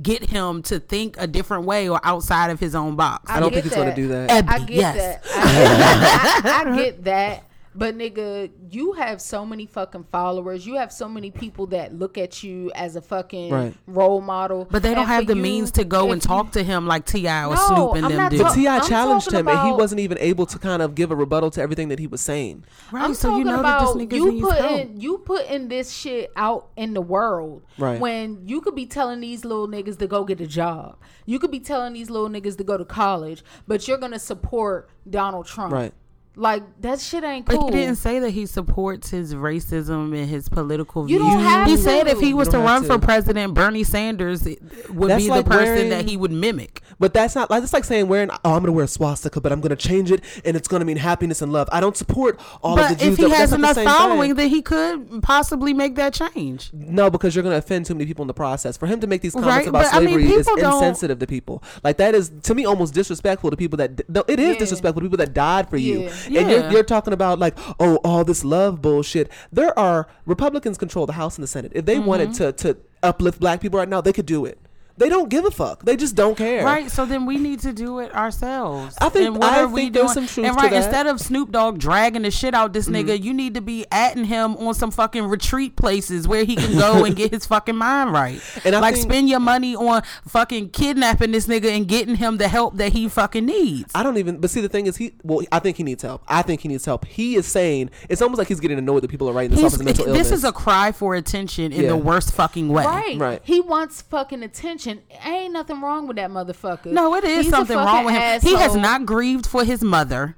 get 0.00 0.24
him 0.24 0.62
to 0.62 0.80
think 0.80 1.16
a 1.18 1.26
different 1.26 1.64
way 1.64 1.88
or 1.88 2.00
outside 2.02 2.50
of 2.50 2.58
his 2.58 2.74
own 2.74 2.96
box. 2.96 3.30
I 3.30 3.40
don't 3.40 3.50
get 3.50 3.62
think 3.62 3.72
he's 3.72 3.74
gonna 3.74 3.94
do 3.94 4.08
that. 4.08 4.30
Ebby, 4.30 4.48
I 4.48 4.58
get 4.58 4.70
yes. 4.70 4.96
that. 4.96 5.22
I 5.34 6.42
get, 6.42 6.46
I, 6.46 6.72
I 6.72 6.76
get 6.82 7.04
that. 7.04 7.44
But 7.74 7.96
nigga, 7.96 8.50
you 8.70 8.92
have 8.92 9.20
so 9.20 9.46
many 9.46 9.66
fucking 9.66 10.04
followers. 10.12 10.66
You 10.66 10.74
have 10.76 10.92
so 10.92 11.08
many 11.08 11.30
people 11.30 11.66
that 11.68 11.94
look 11.94 12.18
at 12.18 12.42
you 12.42 12.70
as 12.74 12.96
a 12.96 13.00
fucking 13.00 13.50
Right. 13.50 13.74
role 13.86 14.20
model. 14.20 14.66
But 14.70 14.82
they 14.82 14.90
don't 14.90 15.00
And 15.04 15.08
have 15.08 15.26
the 15.26 15.36
you, 15.36 15.42
means 15.42 15.70
to 15.72 15.84
go 15.84 16.12
and 16.12 16.20
talk 16.20 16.52
to 16.52 16.62
him 16.62 16.86
like 16.86 17.06
T.I. 17.06 17.46
or 17.46 17.54
No, 17.54 17.66
Snoop 17.68 17.94
and 17.96 18.04
I'm 18.06 18.10
them 18.12 18.18
not 18.20 18.30
do. 18.32 18.42
But 18.42 18.54
T.I. 18.54 18.80
challenged 18.80 19.26
talking 19.26 19.40
him, 19.40 19.48
and 19.48 19.66
he 19.68 19.72
wasn't 19.72 20.00
even 20.00 20.18
able 20.18 20.46
to 20.46 20.58
kind 20.58 20.82
of 20.82 20.94
give 20.94 21.10
a 21.10 21.16
rebuttal 21.16 21.50
to 21.52 21.62
everything 21.62 21.88
that 21.88 21.98
he 21.98 22.06
was 22.06 22.20
saying. 22.20 22.64
Right, 22.90 23.04
I'm 23.04 23.14
so 23.14 23.28
talking 23.30 23.46
you 23.46 23.52
know 23.52 23.60
about 23.60 23.94
that 23.94 23.98
this 23.98 24.06
nigga 24.08 24.16
you 24.16 24.32
needs 24.32 24.46
putting 24.48 24.64
help. 24.64 24.88
you 25.02 25.18
putting 25.18 25.68
this 25.68 25.90
shit 25.92 26.30
out 26.36 26.68
in 26.76 26.94
the 26.94 27.00
world. 27.02 27.62
Right. 27.78 27.98
When 28.00 28.46
you 28.46 28.60
could 28.60 28.74
be 28.74 28.86
telling 28.86 29.20
these 29.20 29.44
little 29.44 29.66
niggas 29.68 29.98
to 29.98 30.06
go 30.06 30.24
get 30.24 30.40
a 30.40 30.46
job. 30.46 30.96
You 31.24 31.38
could 31.38 31.50
be 31.52 31.60
telling 31.60 31.92
these 31.92 32.10
little 32.10 32.28
niggas 32.28 32.56
to 32.58 32.64
go 32.64 32.76
to 32.76 32.84
college, 32.84 33.44
but 33.68 33.86
you're 33.86 33.96
gonna 33.98 34.18
support 34.18 34.90
Donald 35.08 35.46
Trump. 35.46 35.72
Right. 35.72 35.92
Like 36.34 36.62
that 36.80 36.98
shit 36.98 37.24
ain't 37.24 37.44
But 37.44 37.56
cool. 37.58 37.68
he 37.70 37.76
didn't 37.76 37.96
say 37.96 38.18
that 38.18 38.30
he 38.30 38.46
supports 38.46 39.10
his 39.10 39.34
racism 39.34 40.16
and 40.18 40.28
his 40.28 40.48
political 40.48 41.02
You 41.08 41.18
views. 41.18 41.30
don't 41.30 41.42
have 41.42 41.66
he 41.66 41.76
to. 41.76 41.82
said 41.82 42.06
if 42.08 42.20
he 42.20 42.32
was 42.32 42.48
to 42.48 42.58
run 42.58 42.82
have 42.82 42.86
for 42.86 42.98
president, 42.98 43.52
Bernie 43.52 43.84
Sanders 43.84 44.44
would 44.88 45.10
That's 45.10 45.24
be 45.24 45.28
like 45.30 45.44
the 45.44 45.50
person 45.50 45.74
wearing- 45.74 45.90
that 45.90 46.08
he 46.08 46.16
would 46.16 46.32
mimic. 46.32 46.80
But 46.98 47.12
that's 47.12 47.34
not 47.34 47.50
like 47.50 47.60
that's 47.60 47.74
like 47.74 47.84
saying 47.84 48.08
wearing 48.08 48.30
oh 48.30 48.54
I'm 48.54 48.62
gonna 48.62 48.72
wear 48.72 48.84
a 48.84 48.88
swastika, 48.88 49.40
but 49.42 49.52
I'm 49.52 49.60
gonna 49.60 49.76
change 49.76 50.10
it 50.10 50.22
and 50.44 50.56
it's 50.56 50.68
gonna 50.68 50.84
mean 50.86 50.96
happiness 50.96 51.42
and 51.42 51.52
love. 51.52 51.68
I 51.70 51.80
don't 51.80 51.96
support 51.98 52.40
all 52.62 52.78
of 52.78 52.88
the 52.88 52.94
But 52.94 52.98
Jews. 53.02 53.12
if 53.12 53.16
he 53.18 53.24
that- 53.24 53.36
has 53.36 53.50
that's 53.50 53.60
not 53.60 53.74
the 53.74 53.82
enough 53.82 53.96
following, 53.98 54.30
thing. 54.30 54.36
then 54.36 54.48
he 54.48 54.62
could 54.62 55.22
possibly 55.22 55.74
make 55.74 55.96
that 55.96 56.14
change. 56.14 56.70
No, 56.72 57.10
because 57.10 57.34
you're 57.34 57.42
going 57.42 57.52
to 57.52 57.58
offend 57.58 57.84
too 57.86 57.94
many 57.94 58.06
people 58.06 58.22
in 58.22 58.26
the 58.28 58.34
process. 58.34 58.76
For 58.78 58.86
him 58.86 59.00
to 59.00 59.06
make 59.06 59.20
these 59.20 59.32
comments 59.34 59.54
Right, 59.54 59.66
about 59.68 59.84
but 59.84 59.94
I 59.94 60.00
mean, 60.00 60.14
slavery 60.14 60.32
is 60.32 60.46
don't- 60.46 60.60
insensitive 60.60 61.18
to 61.18 61.26
people. 61.26 61.62
Like 61.84 61.98
that 61.98 62.14
is 62.14 62.30
to 62.44 62.54
me 62.54 62.64
almost 62.64 62.94
disrespectful 62.94 63.50
to 63.50 63.56
people 63.56 63.76
that 63.78 64.08
no, 64.08 64.24
it 64.28 64.40
is 64.40 64.54
Yeah. 64.54 64.58
disrespectful 64.60 65.00
to 65.02 65.06
people 65.06 65.18
that 65.18 65.34
died 65.34 65.68
for 65.68 65.76
you. 65.76 66.08
Yeah. 66.28 66.40
And 66.40 66.50
you're, 66.50 66.70
you're 66.70 66.82
talking 66.82 67.12
about 67.12 67.38
like 67.38 67.58
oh 67.80 67.96
all 68.04 68.24
this 68.24 68.44
love 68.44 68.80
bullshit. 68.82 69.30
There 69.52 69.76
are 69.78 70.06
Republicans 70.26 70.78
control 70.78 71.06
the 71.06 71.12
House 71.14 71.36
and 71.36 71.42
the 71.42 71.48
Senate. 71.48 71.72
If 71.74 71.84
they 71.86 71.96
Mm-hmm. 71.96 72.06
wanted 72.06 72.34
to 72.34 72.52
to 72.52 72.76
uplift 73.02 73.40
black 73.40 73.60
people 73.60 73.78
right 73.78 73.88
now, 73.88 74.00
they 74.00 74.12
could 74.12 74.26
do 74.26 74.44
it. 74.44 74.58
They 74.98 75.08
don't 75.08 75.28
give 75.28 75.44
a 75.44 75.50
fuck. 75.50 75.84
They 75.84 75.96
just 75.96 76.14
don't 76.14 76.36
care. 76.36 76.64
Right, 76.64 76.90
so 76.90 77.06
then 77.06 77.26
we 77.26 77.36
need 77.38 77.60
to 77.60 77.72
do 77.72 77.98
it 78.00 78.14
ourselves. 78.14 78.96
I 79.00 79.08
think- 79.08 79.26
and 79.26 79.36
what 79.38 79.52
I 79.52 79.62
are 79.62 79.68
we 79.68 79.82
think 79.82 79.94
there's 79.94 80.12
doing? 80.14 80.26
some 80.26 80.26
truth 80.26 80.46
and 80.46 80.56
to 80.56 80.62
right, 80.62 80.70
that. 80.70 80.76
Mm-hmm. 80.76 80.84
instead 80.88 81.06
of 81.06 81.20
Snoop 81.20 81.50
Dogg 81.50 81.78
dragging 81.78 82.22
the 82.22 82.30
shit 82.30 82.54
out 82.54 82.72
this 82.72 82.88
nigga, 82.88 83.20
you 83.22 83.32
need 83.32 83.54
to 83.54 83.60
be 83.60 83.86
atting 83.90 84.26
him 84.26 84.56
on 84.56 84.74
some 84.74 84.90
fucking 84.90 85.24
retreat 85.26 85.76
places 85.76 86.28
where 86.28 86.44
he 86.44 86.56
can 86.56 86.78
go 86.78 87.04
and 87.06 87.16
get 87.16 87.32
his 87.32 87.46
fucking 87.46 87.76
mind 87.76 88.12
right. 88.12 88.40
And 88.64 88.74
I 88.74 88.80
like 88.80 88.94
think- 88.94 89.10
spend 89.10 89.28
your 89.28 89.40
money 89.40 89.74
on 89.74 90.02
fucking 90.28 90.70
kidnapping 90.70 91.32
this 91.32 91.46
nigga 91.46 91.66
and 91.74 91.88
getting 91.88 92.16
him 92.16 92.36
the 92.36 92.48
help 92.48 92.76
that 92.76 92.92
he 92.92 93.08
fucking 93.08 93.46
needs. 93.46 93.90
I 93.94 94.02
don't 94.02 94.18
even. 94.18 94.38
But 94.38 94.50
see, 94.50 94.60
the 94.60 94.68
thing 94.68 94.86
is, 94.86 94.96
he. 94.96 95.14
Well, 95.22 95.42
I 95.50 95.58
think 95.58 95.76
he 95.76 95.82
needs 95.82 96.02
help. 96.02 96.22
I 96.28 96.42
think 96.42 96.60
he 96.60 96.68
needs 96.68 96.84
help. 96.84 97.04
He 97.06 97.36
is 97.36 97.46
saying 97.46 97.90
it's 98.08 98.20
almost 98.22 98.38
like 98.38 98.48
he's 98.48 98.60
getting 98.60 98.78
annoyed 98.78 99.02
that 99.02 99.08
people 99.10 99.28
are 99.28 99.32
writing 99.32 99.50
this 99.56 99.60
off 99.64 99.72
He's, 99.72 99.74
as 99.74 99.80
a 99.80 99.84
mental 99.84 100.06
illness. 100.06 100.28
this 100.28 100.38
is 100.38 100.44
a 100.44 100.52
cry 100.52 100.92
for 100.92 101.14
attention 101.14 101.72
in 101.72 101.82
Yeah. 101.82 101.88
the 101.88 101.96
worst 101.96 102.32
fucking 102.32 102.68
way. 102.68 102.84
Right. 102.84 103.18
Right. 103.18 103.40
He 103.44 103.60
wants 103.60 104.02
fucking 104.02 104.42
attention. 104.42 104.81
Ain't 104.86 105.52
nothing 105.52 105.80
wrong 105.80 106.06
with 106.06 106.16
that 106.16 106.30
motherfucker. 106.30 106.86
No, 106.86 107.14
it 107.14 107.24
is 107.24 107.46
He's 107.46 107.50
something 107.50 107.76
wrong 107.76 108.04
with 108.04 108.14
him. 108.14 108.40
He 108.40 108.54
has 108.56 108.74
not 108.74 109.06
grieved 109.06 109.46
for 109.46 109.64
his 109.64 109.82
mother. 109.82 110.36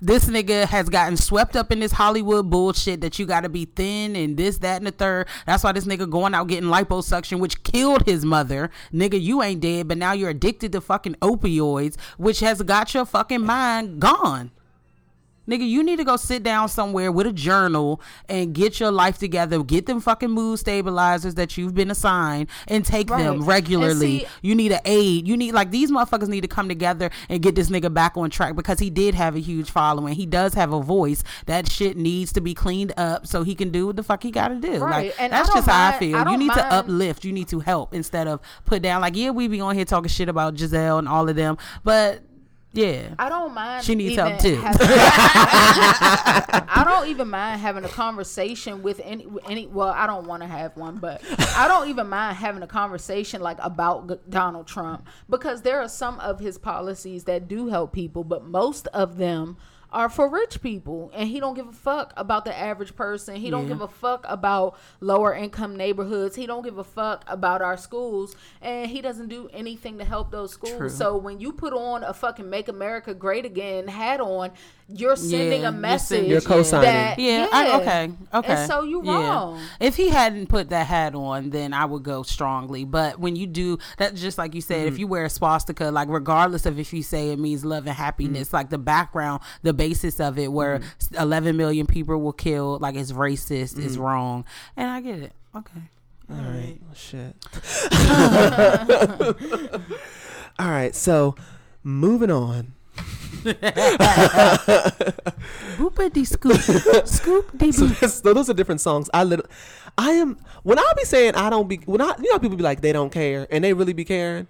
This 0.00 0.26
nigga 0.26 0.64
has 0.66 0.88
gotten 0.88 1.16
swept 1.16 1.56
up 1.56 1.72
in 1.72 1.80
this 1.80 1.90
Hollywood 1.90 2.48
bullshit 2.48 3.00
that 3.00 3.18
you 3.18 3.26
got 3.26 3.40
to 3.40 3.48
be 3.48 3.64
thin 3.64 4.14
and 4.14 4.36
this, 4.36 4.58
that, 4.58 4.76
and 4.76 4.86
the 4.86 4.92
third. 4.92 5.26
That's 5.44 5.64
why 5.64 5.72
this 5.72 5.86
nigga 5.86 6.08
going 6.08 6.34
out 6.34 6.46
getting 6.46 6.70
liposuction, 6.70 7.40
which 7.40 7.64
killed 7.64 8.06
his 8.06 8.24
mother. 8.24 8.70
Nigga, 8.92 9.20
you 9.20 9.42
ain't 9.42 9.60
dead, 9.60 9.88
but 9.88 9.98
now 9.98 10.12
you're 10.12 10.30
addicted 10.30 10.70
to 10.72 10.80
fucking 10.80 11.16
opioids, 11.16 11.98
which 12.16 12.38
has 12.40 12.62
got 12.62 12.94
your 12.94 13.04
fucking 13.04 13.44
mind 13.44 13.98
gone. 14.00 14.52
Nigga, 15.48 15.66
you 15.68 15.82
need 15.82 15.96
to 15.96 16.04
go 16.04 16.16
sit 16.16 16.42
down 16.42 16.68
somewhere 16.68 17.10
with 17.10 17.26
a 17.26 17.32
journal 17.32 18.00
and 18.28 18.52
get 18.52 18.78
your 18.80 18.90
life 18.90 19.18
together. 19.18 19.62
Get 19.62 19.86
them 19.86 20.00
fucking 20.00 20.30
mood 20.30 20.58
stabilizers 20.58 21.34
that 21.36 21.56
you've 21.56 21.74
been 21.74 21.90
assigned 21.90 22.48
and 22.66 22.84
take 22.84 23.10
Right. 23.10 23.22
them 23.24 23.44
regularly. 23.44 24.20
see- 24.20 24.26
you 24.42 24.54
need 24.54 24.72
an 24.72 24.80
aid. 24.84 25.26
You 25.26 25.36
need 25.36 25.52
like 25.52 25.70
these 25.70 25.90
motherfuckers 25.90 26.28
need 26.28 26.42
to 26.42 26.48
come 26.48 26.68
together 26.68 27.10
and 27.28 27.40
get 27.40 27.54
this 27.54 27.70
nigga 27.70 27.92
back 27.92 28.16
on 28.16 28.28
track 28.30 28.54
because 28.56 28.78
he 28.78 28.90
did 28.90 29.14
have 29.14 29.34
a 29.36 29.40
huge 29.40 29.70
following. 29.70 30.14
He 30.14 30.26
does 30.26 30.54
have 30.54 30.72
a 30.72 30.80
voice. 30.82 31.24
That 31.46 31.70
shit 31.70 31.96
needs 31.96 32.32
to 32.34 32.40
be 32.40 32.52
cleaned 32.54 32.92
up 32.96 33.26
so 33.26 33.42
he 33.42 33.54
can 33.54 33.70
do 33.70 33.86
what 33.86 33.96
the 33.96 34.02
fuck 34.02 34.22
he 34.22 34.30
got 34.30 34.48
to 34.48 34.56
do. 34.56 34.78
Right. 34.78 35.06
Like 35.06 35.14
And 35.18 35.32
that's 35.32 35.52
just 35.52 35.66
how 35.68 35.88
I 35.88 35.98
feel. 35.98 36.16
I 36.16 36.30
you 36.30 36.36
need 36.36 36.52
to 36.52 36.72
uplift. 36.72 37.24
You 37.24 37.32
need 37.32 37.48
to 37.48 37.60
help 37.60 37.94
instead 37.94 38.28
of 38.28 38.40
put 38.66 38.82
down. 38.82 39.00
Like 39.00 39.16
yeah, 39.16 39.30
we 39.30 39.48
be 39.48 39.60
on 39.60 39.74
here 39.74 39.84
talking 39.86 40.08
shit 40.08 40.28
about 40.28 40.54
Gizelle 40.54 40.98
and 40.98 41.08
all 41.08 41.28
of 41.28 41.36
them, 41.36 41.56
but 41.84 42.20
yeah. 42.78 43.14
I 43.18 43.28
don't 43.28 43.52
mind. 43.54 43.84
She 43.84 43.94
needs 43.94 44.16
help, 44.16 44.38
too. 44.38 44.56
having- 44.56 44.78
I 46.70 46.84
don't 46.86 47.08
even 47.08 47.28
mind 47.28 47.60
having 47.60 47.84
a 47.84 47.88
conversation 47.88 48.82
with 48.82 49.00
any 49.04 49.26
any. 49.48 49.66
Well, 49.66 49.88
I 49.88 50.06
don't 50.06 50.26
want 50.26 50.42
to 50.42 50.48
have 50.48 50.76
one, 50.76 50.98
but 50.98 51.22
I 51.56 51.66
don't 51.68 51.88
even 51.88 52.08
mind 52.08 52.36
having 52.36 52.62
a 52.62 52.66
conversation 52.66 53.40
like 53.40 53.58
about 53.60 54.08
G- 54.08 54.14
Donald 54.28 54.66
Trump 54.66 55.06
because 55.28 55.62
there 55.62 55.80
are 55.80 55.88
some 55.88 56.20
of 56.20 56.40
his 56.40 56.58
policies 56.58 57.24
that 57.24 57.48
do 57.48 57.68
help 57.68 57.92
people, 57.92 58.24
but 58.24 58.44
most 58.44 58.86
of 58.88 59.16
them 59.16 59.56
are 59.92 60.08
for 60.08 60.28
rich 60.28 60.60
people 60.60 61.10
and 61.14 61.28
he 61.28 61.40
don't 61.40 61.54
give 61.54 61.66
a 61.68 61.72
fuck 61.72 62.12
about 62.16 62.44
the 62.44 62.56
average 62.56 62.94
person 62.94 63.36
he 63.36 63.48
don't 63.50 63.62
Yeah. 63.62 63.68
give 63.74 63.80
a 63.80 63.88
fuck 63.88 64.24
about 64.28 64.76
lower 65.00 65.32
income 65.34 65.76
neighborhoods 65.76 66.36
he 66.36 66.46
don't 66.46 66.62
give 66.62 66.76
a 66.78 66.84
fuck 66.84 67.24
about 67.26 67.62
our 67.62 67.76
schools 67.76 68.36
and 68.60 68.90
he 68.90 69.00
doesn't 69.00 69.28
do 69.28 69.48
anything 69.52 69.98
to 69.98 70.04
help 70.04 70.30
those 70.30 70.50
schools 70.52 70.76
True. 70.76 70.88
so 70.90 71.16
when 71.16 71.40
you 71.40 71.52
put 71.52 71.72
on 71.72 72.04
a 72.04 72.12
fucking 72.12 72.48
make 72.50 72.68
america 72.68 73.14
great 73.14 73.44
again 73.46 73.88
hat 73.88 74.20
on 74.20 74.50
you're 74.90 75.16
sending 75.16 75.62
Yeah, 75.62 75.68
a 75.68 75.72
message 75.72 76.28
You're 76.28 76.40
co-signing. 76.40 76.84
that 76.90 77.18
Yeah, 77.18 77.46
I, 77.52 77.80
okay, 77.80 78.10
okay. 78.32 78.52
and 78.54 78.70
so 78.70 78.84
you 78.84 79.02
Yeah. 79.04 79.12
wrong 79.28 79.60
If 79.80 79.96
he 79.96 80.08
hadn't 80.08 80.48
put 80.48 80.70
that 80.70 80.86
hat 80.86 81.14
on, 81.14 81.50
then 81.50 81.74
I 81.74 81.84
would 81.84 82.02
go 82.04 82.22
strongly. 82.22 82.84
But 82.86 83.20
when 83.20 83.36
you 83.36 83.46
do 83.46 83.76
that, 83.98 84.14
just 84.14 84.38
like 84.38 84.54
you 84.54 84.62
said, 84.62 84.78
Mm-hmm. 84.78 84.88
if 84.88 84.98
you 84.98 85.06
wear 85.06 85.26
a 85.26 85.30
swastika, 85.30 85.90
like 85.90 86.08
regardless 86.08 86.64
of 86.64 86.78
if 86.78 86.94
you 86.94 87.02
say 87.02 87.28
it 87.32 87.38
means 87.38 87.66
love 87.66 87.86
and 87.86 87.94
happiness, 87.96 88.48
Mm-hmm. 88.48 88.56
like 88.56 88.70
the 88.70 88.78
background, 88.78 89.42
the 89.62 89.74
basis 89.78 90.20
of 90.20 90.38
it, 90.38 90.52
where 90.52 90.82
11 91.18 91.56
million 91.56 91.86
people 91.86 92.18
were 92.18 92.34
killed, 92.34 92.82
like 92.82 92.96
it's 92.96 93.12
racist, 93.12 93.76
Mm-hmm. 93.76 93.86
is 93.86 93.96
wrong, 93.96 94.44
and 94.76 94.90
I 94.90 95.00
get 95.00 95.20
it. 95.20 95.32
Okay. 95.56 95.80
All 96.30 96.36
right. 96.36 96.76
Shit. 96.94 97.34
All 100.58 100.68
right. 100.68 100.94
So, 100.94 101.34
moving 101.82 102.30
on. 102.30 102.74
Boopity 105.78 106.26
scoop, 106.26 107.06
scoop 107.06 107.56
de 107.56 107.72
So, 107.72 107.86
so 107.88 108.34
those 108.34 108.50
are 108.50 108.54
different 108.54 108.80
songs. 108.80 109.08
I 109.14 109.24
lit- 109.24 109.46
I 109.96 110.10
am 110.12 110.36
when 110.64 110.78
I 110.78 110.92
be 110.96 111.04
saying 111.04 111.34
I 111.34 111.50
don't 111.50 111.68
be 111.68 111.76
when 111.86 112.00
I 112.00 112.14
you 112.20 112.30
know 112.32 112.38
people 112.38 112.56
be 112.56 112.62
like 112.62 112.80
they 112.80 112.92
don't 112.92 113.10
care 113.10 113.46
and 113.50 113.62
they 113.64 113.72
really 113.72 113.92
be 113.92 114.04
caring. 114.04 114.46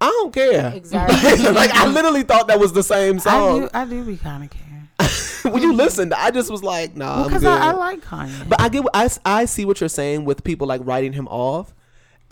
I 0.00 0.06
don't 0.06 0.32
care. 0.32 0.72
Exactly. 0.74 1.52
like 1.52 1.70
I 1.72 1.86
literally 1.86 2.22
thought 2.22 2.48
that 2.48 2.58
was 2.58 2.72
the 2.72 2.82
same 2.82 3.16
I 3.16 3.18
song. 3.18 3.60
do, 3.60 3.68
I 3.74 3.84
do 3.84 4.04
be 4.04 4.16
kind 4.16 4.44
of 4.44 4.50
care. 4.50 4.70
when 5.52 5.62
you 5.62 5.72
listened, 5.72 6.14
I 6.14 6.30
just 6.30 6.50
was 6.50 6.62
like, 6.62 6.96
nah, 6.96 7.22
I'm 7.22 7.24
because 7.24 7.42
good. 7.42 7.50
I, 7.50 7.68
I 7.68 7.72
like 7.72 8.00
Kanye. 8.00 8.48
But 8.48 8.60
I 8.60 8.68
get, 8.68 8.84
I, 8.94 9.08
I 9.24 9.44
see 9.44 9.64
what 9.64 9.80
you're 9.80 9.88
saying 9.88 10.24
with 10.24 10.44
people 10.44 10.66
like 10.66 10.80
writing 10.84 11.12
him 11.12 11.28
off. 11.28 11.74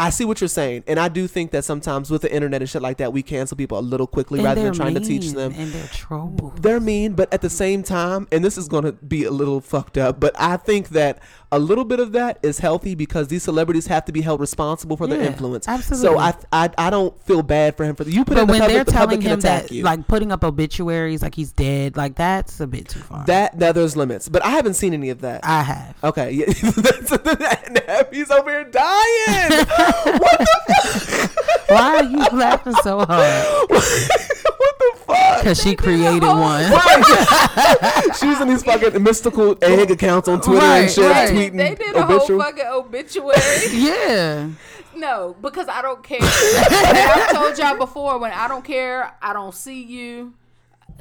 I 0.01 0.11
see 0.11 0.25
what 0.25 0.41
you're 0.41 0.47
saying, 0.49 0.85
and 0.87 0.99
I 1.01 1.09
do 1.09 1.27
think 1.27 1.51
that 1.51 1.65
sometimes 1.65 2.09
with 2.11 2.23
the 2.23 2.33
internet 2.33 2.62
and 2.62 2.70
shit 2.70 2.83
like 2.83 2.99
that, 2.99 3.12
we 3.12 3.23
cancel 3.23 3.57
people 3.57 3.79
a 3.79 3.81
little 3.81 4.07
quickly 4.07 4.39
And 4.39 4.47
rather 4.47 4.62
than 4.62 4.73
trying 4.73 4.95
to 4.95 5.01
teach 5.01 5.31
them. 5.33 5.53
and 5.57 5.73
they're 5.73 5.87
trolls. 5.89 6.53
They're 6.61 6.79
mean, 6.79 7.15
but 7.15 7.33
at 7.35 7.41
the 7.41 7.51
same 7.51 7.83
time, 7.83 8.29
and 8.31 8.45
this 8.45 8.57
is 8.57 8.69
going 8.69 8.85
to 8.85 8.93
be 8.93 9.25
a 9.25 9.31
little 9.33 9.61
fucked 9.61 9.99
up, 9.99 10.20
but 10.20 10.35
I 10.39 10.57
think 10.57 10.91
that 10.91 11.19
a 11.51 11.59
little 11.59 11.85
bit 11.85 11.99
of 11.99 12.12
that 12.12 12.39
is 12.43 12.59
healthy 12.59 12.95
because 12.95 13.29
these 13.29 13.43
celebrities 13.43 13.87
have 13.87 14.05
to 14.05 14.12
be 14.12 14.20
held 14.20 14.39
responsible 14.41 14.97
for 14.97 15.07
their 15.07 15.20
influence. 15.20 15.66
absolutely. 15.66 16.09
So 16.09 16.19
I, 16.19 16.35
I, 16.53 16.70
I 16.79 16.91
don't 16.91 17.20
feel 17.23 17.43
bad 17.43 17.77
for 17.77 17.85
him 17.85 17.97
for 17.97 18.05
you 18.05 18.25
put 18.25 18.35
But 18.35 18.43
in 18.43 18.47
the 18.47 18.51
when 18.53 18.61
public, 18.61 18.75
they're 18.77 18.85
the 18.85 18.93
telling 18.93 19.20
him 19.20 19.41
that, 19.41 19.73
you. 19.73 19.83
like 19.83 20.07
putting 20.07 20.31
up 20.31 20.45
obituaries, 20.45 21.23
like 21.23 21.35
he's 21.35 21.53
dead, 21.53 21.97
like 21.97 22.15
that's 22.16 22.61
a 22.61 22.66
bit 22.66 22.89
too 22.89 23.01
far. 23.01 23.25
that, 23.25 23.59
now 23.59 23.73
there's 23.73 23.97
limits, 23.97 24.29
but 24.29 24.45
I 24.45 24.51
haven't 24.51 24.75
seen 24.75 24.93
any 24.95 25.09
of 25.11 25.23
that. 25.23 25.41
I 25.45 25.62
have. 25.62 25.97
Okay, 26.05 26.31
yeah. 26.33 26.47
He's 28.12 28.31
over 28.31 28.51
here 28.51 28.65
dying. 28.65 29.66
what 30.05 30.39
the 30.39 31.31
Why 31.69 31.97
are 31.97 32.05
you 32.05 32.19
laughing 32.39 32.74
so 32.82 32.98
hard? 33.05 33.69
what 33.69 34.78
the 34.78 34.93
fuck? 35.06 35.39
Because 35.39 35.62
she 35.62 35.77
created 35.77 36.23
one. 36.23 36.65
She's 38.19 38.40
in 38.40 38.48
these 38.48 38.62
fucking 38.62 39.02
mystical 39.02 39.56
egg 39.62 39.90
accounts 39.90 40.28
on 40.28 40.40
Twitter 40.40 40.65
and 40.65 40.82
Right, 40.85 40.90
shit, 40.90 41.05
right. 41.05 41.31
tweeting 41.31 41.56
they 41.56 41.74
did 41.74 41.94
a 41.97 42.02
whole 42.05 42.39
fucking 42.39 42.65
obituary 42.66 43.40
yeah. 43.73 44.48
no 44.97 45.36
because 45.40 45.69
i 45.69 45.81
don't 45.82 46.02
care 46.02 46.19
i've 46.23 47.31
told 47.31 47.59
y'all 47.59 47.77
before 47.77 48.19
when 48.19 48.32
i 48.32 48.48
don't 48.48 48.65
care 48.65 49.12
i 49.23 49.32
don't 49.32 49.55
see 49.55 49.82
you 49.82 50.35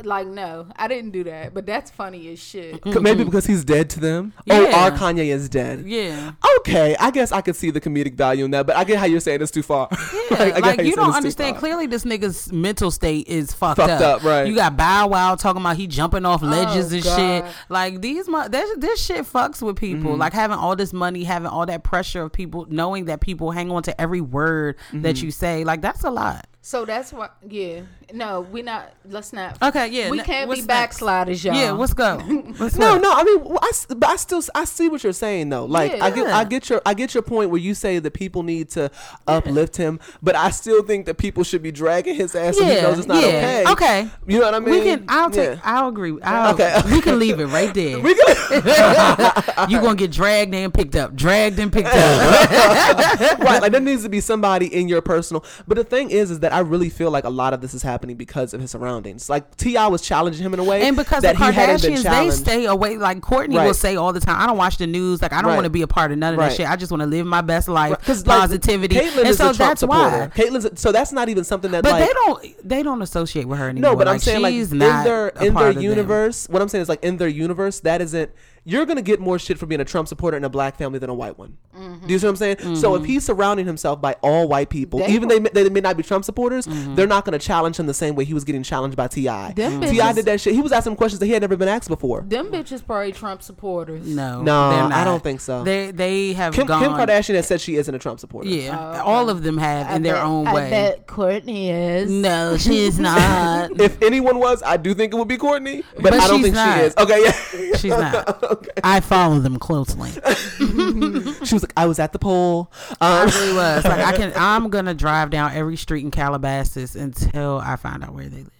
like 0.03 0.27
no, 0.27 0.67
I 0.75 0.87
didn't 0.87 1.11
do 1.11 1.23
that. 1.25 1.53
But 1.53 1.65
that's 1.65 1.89
funny 1.91 2.29
as 2.29 2.39
shit. 2.39 2.81
C- 2.83 2.99
Maybe 2.99 3.23
because 3.23 3.45
he's 3.45 3.63
dead 3.65 3.89
to 3.91 3.99
them. 3.99 4.33
Oh, 4.49 4.71
our 4.73 4.91
Kanye 4.91 5.25
is 5.33 5.49
dead. 5.49 5.85
Yeah. 5.87 6.33
Okay, 6.59 6.95
I 6.99 7.11
guess 7.11 7.31
I 7.31 7.41
could 7.41 7.55
see 7.55 7.71
the 7.71 7.81
comedic 7.81 8.15
value 8.15 8.45
in 8.45 8.51
that, 8.51 8.67
but 8.67 8.75
I 8.75 8.83
get 8.83 8.99
how 8.99 9.05
you're 9.05 9.19
saying 9.19 9.41
it's 9.41 9.51
too 9.51 9.63
far. 9.63 9.89
Yeah, 10.29 10.37
I 10.43 10.51
get 10.51 10.61
like 10.61 10.81
you 10.81 10.93
don't 10.95 11.13
understand. 11.15 11.55
Clearly, 11.55 11.87
this 11.87 12.03
nigga's 12.03 12.51
mental 12.51 12.91
state 12.91 13.29
is 13.29 13.53
fucked, 13.53 13.77
Fucked 13.79 14.01
up, 14.03 14.23
right. 14.23 14.45
You 14.45 14.55
got 14.55 14.75
Bow 14.75 15.07
Wow 15.07 15.35
talking 15.35 15.61
about 15.61 15.77
he 15.77 15.87
jumping 15.87 16.25
off 16.25 16.41
ledges 16.41 16.91
Oh, 16.91 16.95
and 16.95 17.03
God. 17.05 17.15
shit. 17.45 17.55
Like 17.69 18.01
these, 18.01 18.25
this, 18.49 18.77
this 18.77 19.03
shit 19.03 19.21
fucks 19.23 19.61
with 19.61 19.77
people. 19.77 20.11
Mm-hmm. 20.11 20.19
Like 20.19 20.33
having 20.33 20.57
all 20.57 20.75
this 20.75 20.91
money, 20.91 21.23
having 21.23 21.47
all 21.47 21.65
that 21.67 21.83
pressure 21.85 22.23
of 22.23 22.33
people 22.33 22.65
knowing 22.69 23.05
that 23.05 23.21
people 23.21 23.51
hang 23.51 23.71
on 23.71 23.83
to 23.83 24.01
every 24.01 24.19
word 24.21 24.75
Mm-hmm. 24.89 25.03
that 25.03 25.21
you 25.23 25.31
say. 25.31 25.63
Like 25.63 25.81
that's 25.81 26.03
a 26.03 26.09
lot. 26.11 26.45
So 26.61 26.83
that's 26.83 27.13
why. 27.13 27.29
Yeah. 27.47 27.81
No, 28.13 28.39
we 28.41 28.61
not. 28.61 28.93
Let's 29.09 29.33
not. 29.33 29.61
Okay, 29.61 29.87
yeah. 29.89 30.09
We 30.09 30.19
can't 30.19 30.45
be 30.45 30.49
what's 30.49 30.59
next? 30.61 30.67
backsliders, 31.01 31.43
y'all. 31.43 31.55
Yeah, 31.55 31.71
let's 31.71 31.93
go. 31.93 32.17
What's 32.57 32.77
No, 32.77 32.95
up? 32.95 33.01
no. 33.01 33.11
I 33.13 33.23
mean, 33.23 33.43
well, 33.43 33.59
I, 33.61 33.67
s- 33.67 33.85
but 33.89 34.05
I 34.07 34.15
still, 34.15 34.41
I 34.55 34.63
see 34.63 34.87
what 34.87 35.03
you're 35.03 35.11
saying 35.11 35.49
though. 35.49 35.65
Like, 35.65 36.01
I 36.01 36.09
get, 36.11 36.27
I 36.27 36.43
get 36.45 36.69
your, 36.69 36.81
I 36.85 36.93
get 36.93 37.13
your 37.13 37.21
point 37.23 37.49
where 37.49 37.59
you 37.59 37.73
say 37.73 37.99
that 37.99 38.11
people 38.11 38.43
need 38.43 38.69
to 38.71 38.89
uplift 39.27 39.75
him, 39.75 39.99
but 40.23 40.35
I 40.35 40.51
still 40.51 40.83
think 40.83 41.05
that 41.07 41.17
people 41.17 41.43
should 41.43 41.61
be 41.61 41.71
dragging 41.71 42.15
his 42.15 42.33
ass 42.33 42.57
so 42.57 42.63
he 42.63 42.75
knows 42.75 42.97
it's 42.99 43.07
not 43.07 43.21
yeah. 43.21 43.27
okay. 43.27 43.71
Okay. 43.71 44.09
You 44.25 44.39
know 44.39 44.45
what 44.45 44.55
I 44.55 44.59
mean? 44.59 44.73
We 44.75 44.81
can. 44.83 45.05
I'll 45.09 45.29
take. 45.29 45.55
Yeah. 45.55 45.61
I'll 45.65 45.89
agree. 45.89 46.17
I'll, 46.21 46.53
Okay. 46.53 46.79
We 46.89 47.01
can 47.01 47.19
leave 47.19 47.39
it 47.41 47.47
right 47.47 47.73
there. 47.73 47.99
We 48.07 48.15
can, 48.15 48.63
you 49.69 49.81
gonna 49.81 49.95
get 49.95 50.11
dragged 50.11 50.55
and 50.55 50.73
picked 50.73 50.95
up, 50.95 51.13
dragged 51.15 51.59
and 51.59 51.71
picked 51.73 51.89
up. 51.89 53.39
right, 53.39 53.61
like 53.61 53.71
there 53.73 53.81
needs 53.81 54.03
to 54.03 54.09
be 54.09 54.21
somebody 54.21 54.73
in 54.73 54.87
your 54.87 55.01
personal. 55.01 55.43
But 55.67 55.75
the 55.75 55.83
thing 55.83 56.09
is, 56.11 56.31
is 56.31 56.39
that 56.39 56.53
I 56.53 56.59
really 56.59 56.89
feel 56.89 57.11
like 57.11 57.25
a 57.25 57.29
lot 57.29 57.53
of 57.53 57.59
this 57.61 57.73
is 57.73 57.81
happening 57.81 57.96
because 58.05 58.53
of 58.53 58.61
his 58.61 58.71
surroundings. 58.71 59.29
Like 59.29 59.55
T.I. 59.57 59.87
was 59.87 60.01
challenging 60.01 60.45
him 60.45 60.53
in 60.53 60.59
a 60.59 60.63
way, 60.63 60.83
and 60.83 60.95
because 60.95 61.23
that 61.23 61.37
the 61.37 61.45
he 61.45 61.51
hadn't 61.51 61.81
been 61.81 61.93
Kardashians, 61.93 62.03
they 62.23 62.29
stay 62.31 62.65
away. 62.65 62.97
Like 62.97 63.19
Kourtney 63.19 63.63
will 63.63 63.73
say 63.73 63.95
all 63.95 64.13
the 64.13 64.19
time, 64.19 64.39
"I 64.39 64.45
don't 64.47 64.57
watch 64.57 64.77
the 64.77 64.87
news. 64.87 65.21
Like 65.21 65.33
I 65.33 65.41
don't 65.41 65.49
Right. 65.49 65.55
want 65.55 65.65
to 65.65 65.69
be 65.69 65.81
a 65.81 65.87
part 65.87 66.11
of 66.11 66.17
none 66.17 66.33
of 66.33 66.39
Right. 66.39 66.49
that 66.49 66.55
shit. 66.55 66.69
I 66.69 66.75
just 66.75 66.91
want 66.91 67.01
to 67.01 67.07
live 67.07 67.25
my 67.25 67.41
best 67.41 67.67
life, 67.67 67.97
Because 67.99 68.25
like, 68.25 68.39
positivity." 68.39 68.95
Caitlyn 68.95 69.17
and 69.19 69.27
is 69.29 69.37
so 69.37 69.49
a 69.49 69.53
Trump 69.53 69.57
that's 69.57 69.79
supporter. 69.81 70.19
why. 70.19 70.27
Caitlyn's 70.35 70.79
so 70.79 70.91
that's 70.91 71.11
not 71.11 71.29
even 71.29 71.43
something 71.43 71.71
that. 71.71 71.83
But 71.83 71.93
like, 71.93 72.07
they 72.07 72.13
don't. 72.13 72.67
They 72.69 72.83
don't 72.83 73.01
associate 73.01 73.47
with 73.47 73.59
her 73.59 73.69
anymore. 73.69 73.91
No, 73.91 73.97
but 73.97 74.07
I'm 74.07 74.19
saying 74.19 74.41
like 74.41 74.53
in 74.53 74.77
their 74.79 75.29
in 75.29 75.53
their 75.53 75.67
of 75.69 75.75
them. 75.75 75.83
universe. 75.83 76.47
What 76.49 76.61
I'm 76.61 76.69
saying 76.69 76.81
is 76.83 76.89
like 76.89 77.03
in 77.03 77.17
their 77.17 77.27
universe, 77.27 77.79
that 77.81 78.01
isn't. 78.01 78.31
You're 78.69 78.85
gonna 78.85 79.01
get 79.01 79.21
more 79.21 79.39
shit 79.39 79.57
for 79.57 79.65
being 79.65 79.79
a 79.79 79.85
Trump 79.85 80.09
supporter 80.09 80.35
in 80.35 80.43
a 80.43 80.49
black 80.49 80.77
family 80.77 80.99
than 80.99 81.09
a 81.09 81.13
white 81.13 81.37
one. 81.39 81.57
Do 82.05 82.11
you 82.13 82.19
see 82.19 82.25
what 82.25 82.31
I'm 82.31 82.35
saying? 82.35 82.75
So 82.75 82.95
if 82.95 83.05
he's 83.05 83.23
surrounding 83.23 83.65
himself 83.65 84.01
by 84.01 84.13
all 84.21 84.47
white 84.47 84.69
people, 84.69 84.99
They 84.99 85.07
even 85.09 85.29
they 85.29 85.39
may- 85.39 85.49
they 85.53 85.69
may 85.69 85.79
not 85.79 85.95
be 85.95 86.03
Trump 86.03 86.25
supporters, 86.25 86.65
Mm-hmm. 86.67 86.95
they're 86.95 87.07
not 87.07 87.23
gonna 87.23 87.39
challenge 87.39 87.77
him 87.77 87.85
the 87.85 87.93
same 87.93 88.15
way 88.15 88.25
he 88.25 88.33
was 88.33 88.43
getting 88.43 88.63
challenged 88.63 88.97
by 88.97 89.07
Ti. 89.07 89.23
Them 89.55 89.79
T.I. 89.81 90.13
did 90.13 90.25
that 90.25 90.41
shit. 90.41 90.53
He 90.53 90.61
was 90.61 90.71
asking 90.73 90.95
questions 90.97 91.19
that 91.19 91.27
he 91.27 91.31
had 91.31 91.41
never 91.41 91.55
been 91.55 91.67
asked 91.69 91.87
before. 91.87 92.21
Them 92.27 92.47
bitches 92.47 92.85
probably 92.85 93.11
Trump 93.13 93.41
supporters. 93.41 94.05
No, 94.05 94.41
No, 94.41 94.69
they're 94.71 94.97
I 94.97 95.03
don't 95.05 95.23
think 95.23 95.39
so. 95.39 95.63
They 95.63 95.91
they 95.91 96.33
have 96.33 96.53
Kim, 96.53 96.67
gone. 96.67 96.81
Kim 96.81 96.91
Kardashian 96.91 97.35
has 97.35 97.47
said 97.47 97.61
she 97.61 97.75
isn't 97.77 97.93
a 97.95 97.99
Trump 97.99 98.19
supporter. 98.19 98.49
Yeah, 98.49 98.77
Oh, 98.77 98.89
okay. 98.91 98.99
all 98.99 99.29
of 99.29 99.43
them 99.43 99.57
have 99.59 99.95
in 99.95 100.01
their 100.03 100.17
own 100.17 100.45
way. 100.51 100.95
Kourtney 101.07 101.69
is. 101.71 102.09
No, 102.11 102.57
she's 102.57 102.99
not. 103.07 103.79
If 103.79 104.01
anyone 104.01 104.39
was, 104.39 104.61
I 104.63 104.75
do 104.77 104.93
think 104.93 105.13
it 105.13 105.17
would 105.17 105.27
be 105.29 105.37
Kourtney, 105.37 105.83
but, 105.95 106.03
But 106.03 106.13
I 106.15 106.27
don't 106.27 106.41
think 106.41 106.55
not. 106.55 106.77
she 106.79 106.83
is. 106.85 106.93
Okay, 106.97 107.23
yeah. 107.23 107.77
She's 107.77 107.91
not. 107.91 108.55
I 108.83 108.99
follow 108.99 109.39
them 109.39 109.57
closely. 109.59 110.11
she 110.57 111.55
was 111.55 111.63
like, 111.63 111.73
I 111.77 111.85
was 111.85 111.99
at 111.99 112.13
the 112.13 112.19
poll. 112.19 112.71
I 113.01 113.21
Um, 113.23 113.27
really 113.29 113.53
was. 113.55 113.83
Like 113.85 113.99
I 114.05 114.15
can. 114.15 114.33
I'm 114.37 114.69
gonna 114.69 114.93
drive 114.93 115.29
down 115.29 115.51
every 115.53 115.77
street 115.77 116.03
in 116.03 116.11
Calabasas 116.11 116.95
until 116.95 117.59
I 117.63 117.75
find 117.75 118.03
out 118.03 118.13
where 118.13 118.27
they 118.29 118.43
live. 118.43 118.51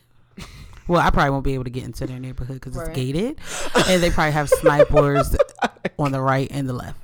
Well, 0.87 1.01
I 1.01 1.09
probably 1.09 1.31
won't 1.31 1.43
be 1.43 1.53
able 1.53 1.65
to 1.65 1.69
get 1.69 1.83
into 1.83 2.07
their 2.07 2.17
neighborhood 2.19 2.55
because 2.61 2.75
Right. 2.77 2.87
it's 2.87 2.95
gated, 2.95 3.37
and 3.89 4.01
they 4.01 4.09
probably 4.09 4.31
have 4.31 4.47
snipers 4.49 5.35
on 5.99 6.13
the 6.13 6.21
right 6.21 6.47
and 6.49 6.67
the 6.69 6.73
left. 6.73 6.97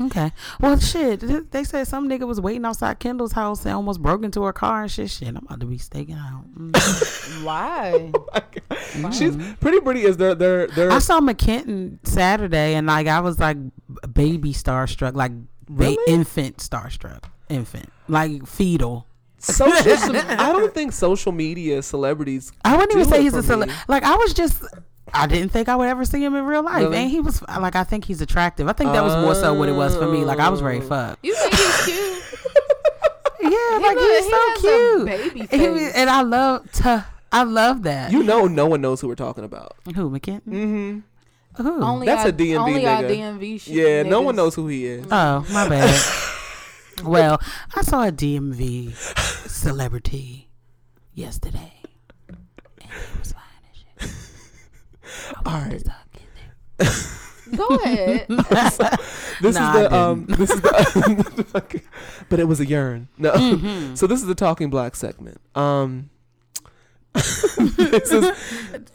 Okay. 0.00 0.32
Well, 0.60 0.78
shit. 0.78 1.50
They 1.50 1.64
said 1.64 1.86
some 1.86 2.08
nigga 2.08 2.26
was 2.26 2.40
waiting 2.40 2.64
outside 2.64 2.98
Kendall's 2.98 3.32
house 3.32 3.64
and 3.64 3.74
almost 3.74 4.02
broke 4.02 4.22
into 4.24 4.42
her 4.44 4.52
car 4.52 4.82
and 4.82 4.90
shit. 4.90 5.10
Shit, 5.10 5.28
I'm 5.28 5.36
about 5.36 5.60
to 5.60 5.66
be 5.66 5.78
staking 5.78 6.16
out. 6.16 6.44
Mm. 6.58 7.44
Why? 7.44 8.12
she's 9.12 9.36
pretty 9.60 9.80
pretty. 9.80 10.02
Is 10.02 10.16
there 10.16 10.34
there 10.34 10.66
their 10.68 10.90
I 10.90 10.98
saw 10.98 11.20
McKenton 11.20 11.98
Saturday, 12.06 12.74
and 12.74 12.86
like 12.86 13.06
I 13.06 13.20
was 13.20 13.38
like 13.38 13.56
baby 14.12 14.52
starstruck, 14.52 15.14
like 15.14 15.32
ba- 15.68 15.96
infant 16.08 16.58
starstruck, 16.58 17.24
infant, 17.48 17.90
like 18.08 18.46
fetal. 18.46 19.06
social. 19.38 20.16
I 20.16 20.52
don't 20.52 20.72
think 20.74 20.92
social 20.92 21.32
media 21.32 21.82
celebrities. 21.82 22.52
I 22.64 22.76
wouldn't 22.76 22.92
even 22.92 23.06
say 23.08 23.22
he's 23.22 23.34
a 23.34 23.42
for 23.42 23.48
cele- 23.48 23.66
me. 23.66 23.72
like 23.88 24.02
I 24.02 24.16
was 24.16 24.34
just 24.34 24.62
I 25.14 25.26
didn't 25.26 25.50
think 25.50 25.68
I 25.68 25.76
would 25.76 25.88
ever 25.88 26.04
see 26.04 26.22
him 26.22 26.34
in 26.34 26.44
real 26.44 26.62
life, 26.62 26.82
Really? 26.82 26.96
and 26.98 27.10
he 27.10 27.20
was 27.20 27.40
like 27.42 27.76
I 27.76 27.84
think 27.84 28.04
he's 28.04 28.20
attractive. 28.20 28.68
I 28.68 28.72
think 28.72 28.92
that 28.92 29.02
was 29.04 29.14
more 29.16 29.34
so 29.34 29.54
what 29.54 29.68
it 29.68 29.72
was 29.72 29.96
for 29.96 30.06
me. 30.06 30.24
Like 30.24 30.38
I 30.40 30.48
was 30.48 30.60
very 30.60 30.80
fucked. 30.80 31.24
You 31.24 31.34
think 31.34 31.54
he's 31.54 31.84
cute? 31.84 32.22
Yeah, 33.38 33.78
like 33.80 33.96
look- 33.96 33.98
he's 34.10 34.24
he 34.24 34.30
so 34.30 34.36
has 34.36 34.58
a 34.58 34.60
cute. 34.60 35.06
baby 35.06 35.46
He 35.56 35.68
was- 35.68 35.80
face. 35.82 35.92
and 35.94 36.10
I 36.10 36.22
love 36.22 36.70
to 36.72 37.04
I 37.30 37.42
love 37.44 37.82
that. 37.84 38.10
You 38.10 38.22
know, 38.22 38.46
no 38.46 38.66
one 38.66 38.80
knows 38.80 39.00
who 39.00 39.08
we're 39.08 39.14
talking 39.14 39.44
about. 39.44 39.76
Who 39.94 40.10
McKenton? 40.10 40.40
Mm-hmm. 40.46 41.62
Who? 41.62 41.82
Only 41.82 42.06
That's 42.06 42.22
our, 42.22 42.28
a 42.30 42.32
DMV 42.32 42.58
only 42.58 42.86
our 42.86 43.02
nigga. 43.02 43.38
DMV 43.38 43.60
shit. 43.60 43.74
Yeah, 43.74 44.02
no 44.02 44.20
one 44.22 44.34
knows 44.36 44.54
who 44.54 44.66
he 44.68 44.86
is. 44.86 45.06
Oh, 45.10 45.46
my 45.52 45.68
bad. 45.68 46.04
well, 47.04 47.40
I 47.74 47.82
saw 47.82 48.04
a 48.06 48.10
DMV 48.12 48.94
celebrity 49.48 50.48
yesterday, 51.14 51.72
and 52.28 52.38
he 52.90 53.18
was 53.18 53.32
fine 53.32 53.42
as 53.70 53.76
shit. 54.10 54.16
I 55.04 55.05
All 55.44 55.52
wanted 55.52 55.70
right. 55.72 55.78
to 55.80 55.84
suck 55.84 56.08
in 56.14 57.56
there. 57.56 57.56
Go 57.56 57.66
ahead. 57.84 58.26
This 59.42 59.54
Nah, 59.56 59.76
is 59.76 59.88
the 59.88 59.94
um. 59.94 60.24
didn't. 60.24 60.38
This 60.38 60.50
is 60.50 60.60
the. 60.62 61.82
but 62.30 62.40
it 62.40 62.44
was 62.48 62.58
a 62.60 62.74
urn. 62.74 63.08
No. 63.18 63.32
Mm-hmm. 63.32 63.94
So 63.94 64.06
this 64.06 64.20
is 64.22 64.26
the 64.26 64.34
talking 64.34 64.70
black 64.70 64.96
segment. 64.96 65.40
Um. 65.54 66.08
This 67.16 68.12
is 68.12 68.24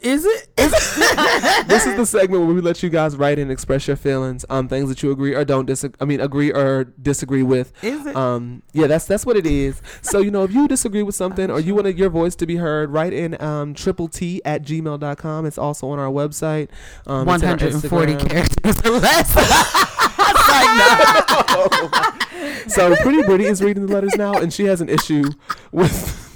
Is 0.00 0.24
it? 0.24 0.48
this 0.56 1.86
is 1.86 1.96
the 1.96 2.06
segment 2.06 2.44
where 2.44 2.54
we 2.54 2.60
let 2.60 2.82
you 2.82 2.90
guys 2.90 3.16
write 3.16 3.38
and 3.38 3.50
express 3.50 3.86
your 3.86 3.96
feelings, 3.96 4.44
um, 4.50 4.68
things 4.68 4.88
that 4.88 5.02
you 5.02 5.10
agree 5.10 5.34
or 5.34 5.44
don't 5.44 5.66
disagree. 5.66 5.96
I 6.00 6.04
mean, 6.04 6.20
agree 6.20 6.52
or 6.52 6.84
disagree 6.84 7.42
with. 7.42 7.72
Is 7.84 8.06
it? 8.06 8.16
Um, 8.16 8.62
yeah, 8.72 8.86
that's 8.86 9.06
that's 9.06 9.24
what 9.26 9.36
it 9.36 9.46
is. 9.46 9.80
So 10.02 10.18
you 10.18 10.30
know, 10.30 10.44
if 10.44 10.52
you 10.52 10.68
disagree 10.68 11.02
with 11.02 11.14
something 11.14 11.50
or 11.50 11.60
you 11.60 11.74
want 11.74 11.96
your 11.96 12.10
voice 12.10 12.34
to 12.36 12.46
be 12.46 12.56
heard, 12.56 12.90
write 12.90 13.12
in 13.12 13.40
um 13.42 13.74
triple 13.74 14.08
T 14.08 14.40
at 14.44 14.62
gmail.com. 14.62 15.46
It's 15.46 15.58
also 15.58 15.88
on 15.90 15.98
our 15.98 16.10
website. 16.10 16.68
Um, 17.06 17.26
One 17.26 17.36
it's 17.36 17.44
on 17.44 17.50
our 17.50 17.58
hundred 17.58 17.74
and 17.74 17.84
forty 17.88 18.16
characters 18.16 18.80
or 18.84 18.98
less. 18.98 19.78
It's 20.24 20.48
like, 20.48 20.76
no. 20.76 22.68
So 22.68 22.94
Pretty 22.96 23.22
Britty 23.22 23.44
is 23.44 23.62
reading 23.62 23.86
the 23.86 23.92
letters 23.92 24.14
now, 24.16 24.34
and 24.34 24.52
she 24.52 24.64
has 24.64 24.80
an 24.80 24.88
issue 24.88 25.24
with 25.72 26.31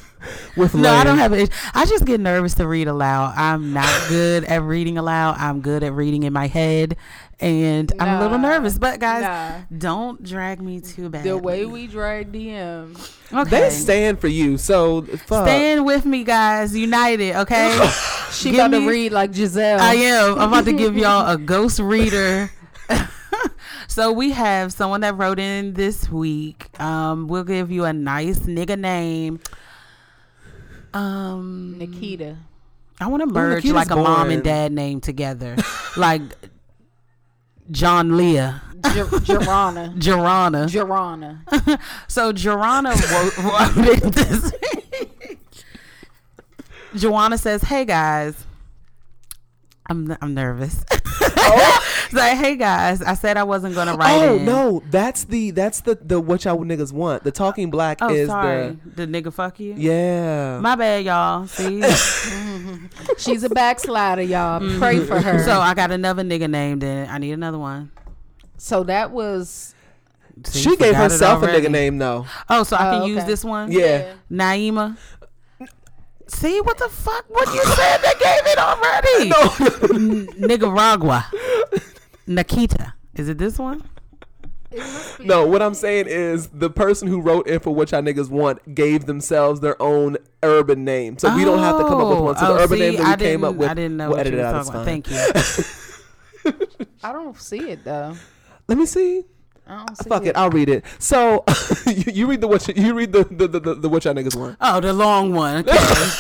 with. 0.57 0.75
No, 0.75 0.91
I 0.93 1.05
don't 1.05 1.19
have 1.19 1.33
it. 1.33 1.51
I 1.75 1.87
just 1.87 2.05
get 2.05 2.21
nervous 2.21 2.55
to 2.55 2.67
read 2.67 2.89
aloud. 2.89 3.35
I'm 3.37 3.73
not 3.73 4.09
good 4.09 4.45
at 4.45 4.63
reading 4.63 4.99
aloud. 4.99 5.37
I'm 5.39 5.61
good 5.61 5.83
at 5.83 5.93
reading 5.93 6.23
in 6.25 6.33
my 6.33 6.47
head, 6.47 6.97
and 7.41 7.93
I'm 7.99 8.19
a 8.19 8.21
little 8.23 8.39
nervous. 8.39 8.79
But 8.79 9.01
guys, 9.01 9.23
Nah. 9.23 9.79
don't 9.79 10.23
drag 10.23 10.61
me 10.61 10.81
too 10.81 11.09
bad. 11.09 11.25
The 11.25 11.37
way 11.37 11.67
we 11.67 11.87
drag 11.87 12.33
DM. 12.33 12.97
okay. 13.33 13.51
They 13.51 13.71
stand 13.71 14.21
for 14.21 14.29
you. 14.29 14.57
So 14.59 15.03
fuck. 15.03 15.45
stand 15.47 15.85
with 15.87 16.05
me, 16.05 16.25
guys. 16.25 16.77
United, 16.77 17.37
okay? 17.37 17.91
She 18.33 18.51
Give 18.51 18.67
about 18.67 18.79
to 18.81 18.87
read 18.89 19.13
like 19.13 19.31
Gizelle. 19.33 19.79
I 19.79 19.95
am. 19.95 20.39
I'm 20.39 20.49
about 20.53 20.65
to 20.67 20.73
give 20.73 20.97
y'all 20.99 21.31
a 21.33 21.39
ghost 21.39 21.79
reader. 21.79 22.51
so 23.89 24.13
we 24.13 24.33
have 24.33 24.73
someone 24.73 25.01
that 25.03 25.17
wrote 25.17 25.39
in 25.39 25.73
this 25.75 26.11
week. 26.11 26.69
Um, 26.81 27.29
we'll 27.29 27.45
give 27.45 27.71
you 27.71 27.85
a 27.85 27.93
nice 27.93 28.41
nigga 28.41 28.79
name. 28.79 29.41
Um, 30.97 31.77
Nikita. 31.79 32.39
I 32.99 33.09
want 33.09 33.21
to 33.21 33.27
merge 33.27 33.57
Nikita's 33.65 33.75
like 33.75 33.91
a 33.91 33.97
mom 33.97 34.31
and 34.31 34.43
dad 34.43 34.73
name 34.73 35.03
together, 35.03 35.57
like 35.99 36.23
John 37.71 38.17
Leah, 38.17 38.63
Ger- 38.95 39.05
Gerana. 39.05 39.95
Gerana. 39.99 40.67
Gerana. 40.67 41.81
So 42.09 42.33
Joanna 42.33 42.95
wrote, 43.13 43.37
wrote 43.39 44.03
in 44.03 44.11
this. 44.11 44.53
Joanna 46.95 47.37
says, 47.37 47.61
"Hey 47.63 47.85
guys, 47.85 48.47
I'm 49.91 50.17
I'm 50.23 50.33
nervous." 50.33 50.83
It's 52.07 52.15
like, 52.15 52.39
hey 52.39 52.55
guys, 52.55 53.03
I 53.03 53.15
said 53.15 53.37
I 53.37 53.43
wasn't 53.43 53.75
gonna 53.75 53.95
write 53.97 54.13
Oh 54.23 54.37
in. 54.37 54.45
no, 54.45 54.83
that's 54.91 55.25
the 55.25 55.51
that's 55.51 55.81
the 55.81 55.97
the 56.01 56.21
what 56.21 56.45
y'all 56.45 56.59
niggas 56.65 56.93
want. 56.93 57.25
The 57.25 57.33
talking 57.33 57.69
black 57.71 57.99
Oh, 58.01 58.11
is 58.15 58.29
sorry. 58.29 58.79
The, 58.95 59.07
nigga 59.09 59.33
fuck 59.33 59.59
you. 59.59 59.75
yeah. 59.77 60.61
My 60.61 60.77
bad, 60.77 61.05
y'all. 61.05 61.47
See, 61.49 61.83
She's 63.19 63.43
a 63.43 63.49
backslider, 63.51 64.23
y'all. 64.23 64.61
Pray 64.79 65.01
for 65.01 65.21
her. 65.21 65.43
so 65.45 65.59
I 65.61 65.75
got 65.75 65.91
another 65.91 66.23
nigga 66.23 66.49
named 66.49 66.83
in 66.85 66.97
it. 66.99 67.11
I 67.11 67.19
need 67.19 67.33
another 67.33 67.59
one. 67.59 67.91
So 68.57 68.85
that 68.85 69.11
was 69.11 69.75
See, 70.45 70.61
she 70.61 70.77
gave 70.77 70.95
herself 70.95 71.43
a 71.43 71.47
nigga 71.47 71.71
name 71.71 71.99
though. 71.99 72.27
Oh, 72.49 72.63
so 72.63 72.77
I 72.77 72.89
Oh, 72.97 73.01
can 73.01 73.09
use 73.09 73.25
this 73.25 73.45
one. 73.45 73.73
Yeah. 73.73 74.13
Naima. 74.31 74.97
See 76.29 76.61
what 76.61 76.79
the 76.79 76.89
fuck? 76.89 77.25
What 77.29 77.47
you 77.55 77.63
said? 77.65 77.99
They 77.99 78.13
gave 78.19 78.47
it 78.47 78.59
already. 78.59 79.95
N- 79.95 80.29
Nicaragua. 80.47 81.27
Nikita. 82.27 82.95
Is 83.15 83.29
it 83.29 83.39
this 83.39 83.59
one? 83.59 83.89
No, 85.21 85.47
what 85.47 85.63
I'm 85.63 85.73
saying 85.75 86.07
is 86.09 86.49
the 86.49 86.69
person 86.69 87.09
who 87.09 87.21
wrote 87.21 87.47
in 87.47 87.61
for 87.61 87.75
what 87.75 87.93
y'all 87.93 88.03
niggas 88.03 88.29
want 88.29 88.75
gave 88.75 89.07
themselves 89.07 89.61
their 89.61 89.81
own 89.81 90.17
urban 90.43 90.85
name, 90.85 91.17
so 91.17 91.35
we 91.35 91.45
don't 91.45 91.61
have 91.61 91.79
to 91.79 91.85
come 91.85 92.01
up 92.01 92.09
with 92.09 92.19
oh, 92.19 92.23
one. 92.25 92.37
So 92.37 92.47
Oh, 92.47 92.55
the 92.55 92.65
urban 92.65 92.79
see, 92.79 92.85
name 92.91 92.97
that 92.97 93.05
we 93.07 93.13
I 93.13 93.17
came 93.17 93.45
up 93.45 93.51
didn't- 93.51 93.59
with, 93.61 93.71
I 93.71 93.75
didn't 93.75 93.97
know 93.97 94.09
we'll 94.09 94.17
what 94.19 94.27
edit 94.27 94.33
you 94.39 94.45
were 94.45 94.53
talking 94.53 94.71
about. 94.71 94.85
Thank 94.85 95.11
you. 95.11 96.85
I 97.03 97.13
don't 97.13 97.41
see 97.41 97.71
it 97.71 97.85
though. 97.85 98.15
Let 98.69 98.77
me 98.79 98.85
see. 98.87 99.25
I 99.69 99.79
don't 99.85 99.97
see 99.97 100.09
Fuck 100.09 100.23
it. 100.25 100.29
it, 100.29 100.37
I'll 100.37 100.51
read 100.51 100.69
it. 100.69 100.85
So 100.99 101.45
you, 101.87 102.13
you 102.13 102.27
read 102.27 102.41
the 102.41 102.49
what 102.49 102.67
you, 102.69 102.75
you 102.77 102.95
read 102.95 103.13
the 103.13 103.25
the, 103.25 103.49
the, 103.49 103.61
the, 103.61 103.75
the 103.75 103.89
what 103.89 104.05
y'all 104.05 104.15
niggas 104.15 104.37
want. 104.37 104.57
Oh, 104.61 104.81
the 104.81 104.93
long 104.93 105.33
one. 105.35 105.65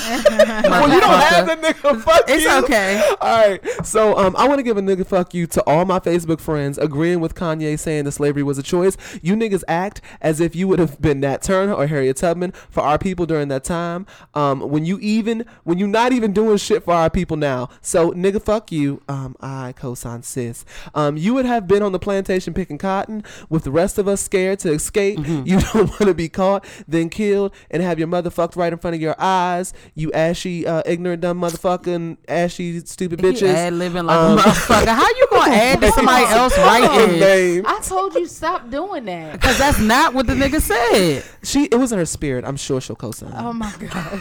Okay. 0.07 0.63
Well, 0.67 0.93
you 0.93 1.01
don't 1.01 1.21
have 1.21 1.47
the 1.47 1.57
nigga 1.57 2.03
fuck 2.03 2.23
It's 2.29 2.45
you. 2.45 2.51
It's 2.51 2.65
okay. 2.65 3.03
All 3.21 3.49
right. 3.49 3.87
So 3.87 4.17
um, 4.17 4.35
I 4.37 4.47
want 4.49 4.59
to 4.59 4.63
give 4.63 4.77
a 4.77 4.81
nigga 4.83 5.07
fuck 5.07 5.33
you 5.35 5.47
to 5.49 5.63
all 5.65 5.85
my 5.85 5.99
Facebook 5.99 6.41
friends 6.41 6.79
agreeing 6.79 7.21
with 7.21 7.35
Kanye 7.35 7.79
saying 7.79 8.05
that 8.05 8.13
slavery 8.13 8.43
was 8.43 8.59
a 8.59 8.63
choice. 8.63 8.97
You 9.23 9.35
niggas 9.37 9.63
act 9.69 10.01
as 10.21 10.41
if 10.41 10.55
you 10.57 10.69
would 10.69 10.79
have 10.79 11.01
been 11.01 11.21
Nat 11.21 11.43
Turner 11.43 11.73
or 11.73 11.87
Harriet 11.87 12.17
Tubman 12.19 12.53
for 12.71 12.83
our 12.83 12.99
people 12.99 13.27
during 13.27 13.49
that 13.49 13.65
time. 13.65 14.07
Um, 14.35 14.61
when 14.61 14.85
you 14.85 14.99
even 15.01 15.45
when 15.65 15.79
you 15.79 15.87
not 15.87 16.13
even 16.13 16.33
doing 16.33 16.57
shit 16.57 16.85
for 16.85 16.95
our 16.95 17.11
people 17.11 17.37
now. 17.37 17.69
So 17.81 18.13
nigga, 18.13 18.43
fuck 18.43 18.71
you. 18.73 19.03
Um, 19.09 19.37
I 19.41 19.75
cosign 19.77 20.25
sis. 20.25 20.65
Um, 20.95 21.17
you 21.17 21.35
would 21.35 21.47
have 21.47 21.67
been 21.67 21.83
on 21.83 21.93
the 21.93 21.99
plantation 21.99 22.55
picking 22.55 22.79
cotton 22.79 23.25
with 23.49 23.65
the 23.65 23.71
rest 23.71 23.99
of 23.99 24.09
us 24.09 24.21
scared 24.21 24.59
to 24.61 24.73
escape. 24.73 25.19
You 25.27 25.61
don't 25.73 25.89
want 25.89 25.99
to 26.07 26.15
be 26.15 26.29
caught, 26.29 26.65
then 26.89 27.09
killed, 27.09 27.55
and 27.71 27.83
have 27.83 27.99
your 27.99 28.09
mother 28.09 28.31
fucked 28.31 28.57
right 28.57 28.73
in 28.73 28.79
front 28.79 28.95
of 28.97 29.01
your 29.03 29.15
eyes. 29.19 29.73
You 29.95 30.13
ashy, 30.13 30.67
uh, 30.67 30.83
ignorant, 30.87 31.23
dumb 31.23 31.41
motherfucking 31.41 32.17
ashy, 32.29 32.81
stupid 32.81 33.21
bitches. 33.21 33.43
You 33.43 33.49
ad 33.49 33.73
living 33.75 34.05
like 34.07 34.17
Um, 34.19 34.39
a 34.39 34.43
motherfucker. 34.43 34.87
How 34.95 35.07
you 35.09 35.27
gonna 35.31 35.53
add 35.55 35.81
to 35.81 35.93
somebody 35.93 36.25
else 36.27 36.55
Fucking 36.55 37.21
writing? 37.21 37.67
I 37.67 37.81
told 37.83 38.15
you 38.15 38.27
stop 38.27 38.71
doing 38.71 39.05
that. 39.07 39.33
Because 39.47 39.59
that's 39.59 39.79
not 39.79 40.15
what 40.15 40.27
the 40.27 40.35
nigga 40.35 40.61
said. 40.61 41.25
She, 41.43 41.65
it 41.65 41.77
was 41.77 41.93
in 41.93 41.99
her 41.99 42.07
spirit. 42.07 42.45
I'm 42.45 42.57
sure 42.57 42.81
she'll 42.81 42.97
co-sign. 42.97 43.33
Oh 43.37 43.53
my 43.53 43.73
god. 43.79 44.21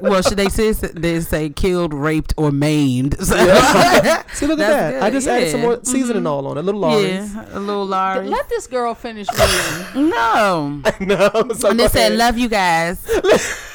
Well, 0.00 0.22
should 0.22 0.38
they 0.38 0.48
say 0.48 0.72
they 0.72 1.20
say 1.20 1.50
killed, 1.50 1.92
raped, 1.94 2.34
or 2.36 2.50
maimed? 2.50 3.16
So, 3.18 3.36
See, 4.32 4.46
look 4.46 4.58
at 4.58 4.58
That's 4.58 4.58
that. 4.58 5.02
I 5.02 5.10
good, 5.10 5.16
just 5.16 5.28
added 5.28 5.50
some 5.50 5.60
more 5.60 5.76
mm-hmm. 5.76 5.84
seasoning 5.84 6.26
all 6.26 6.46
on 6.46 6.56
it. 6.56 6.60
A 6.60 6.62
little 6.62 6.80
Lawry's. 6.80 7.34
yeah, 7.34 7.46
a 7.52 7.60
little 7.60 7.86
Larry. 7.86 8.28
Let 8.28 8.48
this 8.48 8.66
girl 8.66 8.94
finish 8.94 9.26
reading. 9.32 10.10
No. 10.10 10.82
no, 11.00 11.30
so 11.54 11.70
And 11.70 11.80
they 11.80 11.88
said, 11.88 12.12
"Love 12.12 12.38
you 12.38 12.48
guys." 12.48 13.06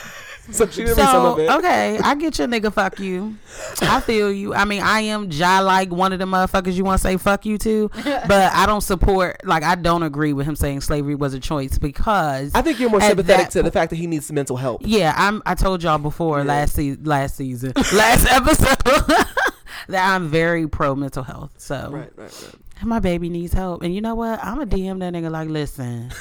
So 0.51 0.67
she 0.67 0.83
didn't 0.83 0.97
read 0.97 1.05
some 1.07 1.25
of 1.25 1.39
it. 1.39 1.49
okay, 1.49 1.97
I 2.03 2.13
get 2.15 2.37
your 2.37 2.47
nigga. 2.47 2.71
Fuck 2.71 2.99
you. 2.99 3.35
I 3.81 3.99
feel 3.99 4.31
you. 4.31 4.53
I 4.53 4.63
mean, 4.65 4.83
I 4.83 5.01
am 5.01 5.31
ja 5.31 5.59
like 5.61 5.91
one 5.91 6.13
of 6.13 6.19
the 6.19 6.25
motherfuckers 6.25 6.73
you 6.73 6.83
want 6.83 7.01
to 7.01 7.07
say 7.07 7.17
fuck 7.17 7.45
you 7.47 7.57
to, 7.57 7.89
but 8.03 8.53
I 8.53 8.65
don't 8.67 8.81
support. 8.81 9.43
Like, 9.43 9.63
I 9.63 9.73
don't 9.75 10.03
agree 10.03 10.33
with 10.33 10.45
him 10.45 10.55
saying 10.55 10.81
slavery 10.81 11.15
was 11.15 11.33
a 11.33 11.39
choice 11.39 11.77
because 11.79 12.51
I 12.53 12.61
think 12.61 12.79
you're 12.79 12.89
more 12.91 13.01
sympathetic 13.01 13.49
to 13.49 13.63
the 13.63 13.71
fact 13.71 13.89
that 13.89 13.95
he 13.95 14.05
needs 14.07 14.31
mental 14.31 14.57
help. 14.57 14.81
Yeah, 14.85 15.13
I'm. 15.17 15.41
I 15.45 15.55
told 15.55 15.81
y'all 15.81 15.97
before 15.97 16.43
last 16.43 16.75
se- 16.75 16.97
last 17.03 17.37
season, 17.37 17.73
last 17.93 18.27
episode, 18.31 18.77
that 19.87 20.13
I'm 20.13 20.27
very 20.29 20.67
pro 20.67 20.95
mental 20.95 21.23
health. 21.23 21.53
So 21.57 21.89
Right, 21.91 22.11
right, 22.15 22.19
right. 22.43 22.85
my 22.85 22.99
baby 22.99 23.29
needs 23.29 23.53
help, 23.53 23.81
and 23.81 23.95
you 23.95 24.01
know 24.01 24.15
what? 24.15 24.43
I'm 24.43 24.59
a 24.61 24.65
DM 24.67 24.99
that 24.99 25.13
nigga. 25.13 25.31
Like, 25.31 25.49
listen. 25.49 26.11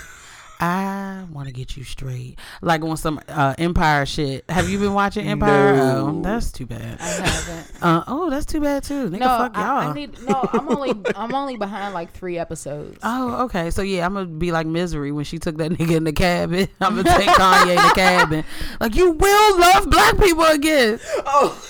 I 0.61 1.25
want 1.31 1.49
to 1.49 1.53
get 1.53 1.77
you 1.77 1.85
straight, 1.85 2.39
like 2.63 2.83
on 2.83 2.97
some 2.97 3.21
uh, 3.29 3.55
Empire 3.59 4.07
shit. 4.07 4.45
Have 4.49 4.69
you 4.69 4.79
been 4.79 4.95
watching 4.95 5.27
Empire? 5.29 5.77
No. 5.77 6.15
Oh, 6.17 6.23
that's 6.23 6.53
too 6.53 6.67
bad. 6.67 7.01
I 7.01 7.05
haven't. 7.05 7.71
Uh, 7.85 8.03
oh, 8.07 8.31
that's 8.31 8.47
too 8.47 8.61
bad 8.63 8.83
too. 8.83 9.11
Nigga, 9.11 9.19
No, 9.19 9.27
fuck 9.27 9.55
y'all. 9.57 9.63
I, 9.65 9.87
I 9.89 9.93
need 9.93 10.19
no. 10.23 10.49
I'm 10.55 10.69
only 10.71 10.95
I'm 11.15 11.35
only 11.35 11.57
behind 11.59 11.93
like 11.93 12.13
three 12.13 12.39
episodes. 12.39 12.99
Oh, 13.03 13.45
okay. 13.45 13.71
So 13.71 13.83
yeah, 13.83 14.07
I'm 14.07 14.15
gonna 14.15 14.25
be 14.27 14.53
like 14.53 14.67
misery 14.67 15.13
when 15.13 15.27
she 15.27 15.39
took 15.39 15.59
that 15.59 15.71
nigga 15.73 15.97
in 15.97 16.05
the 16.05 16.13
cabin. 16.13 16.69
I'm 16.81 16.97
gonna 16.97 17.19
take 17.19 17.29
Kanye 17.29 17.71
in 17.71 17.77
the 17.77 17.93
cabin. 17.95 18.45
Like 18.81 18.95
you 18.95 19.11
will 19.11 19.61
love 19.61 19.91
black 19.91 20.19
people 20.19 20.45
again. 20.45 20.99
Oh. 21.27 21.63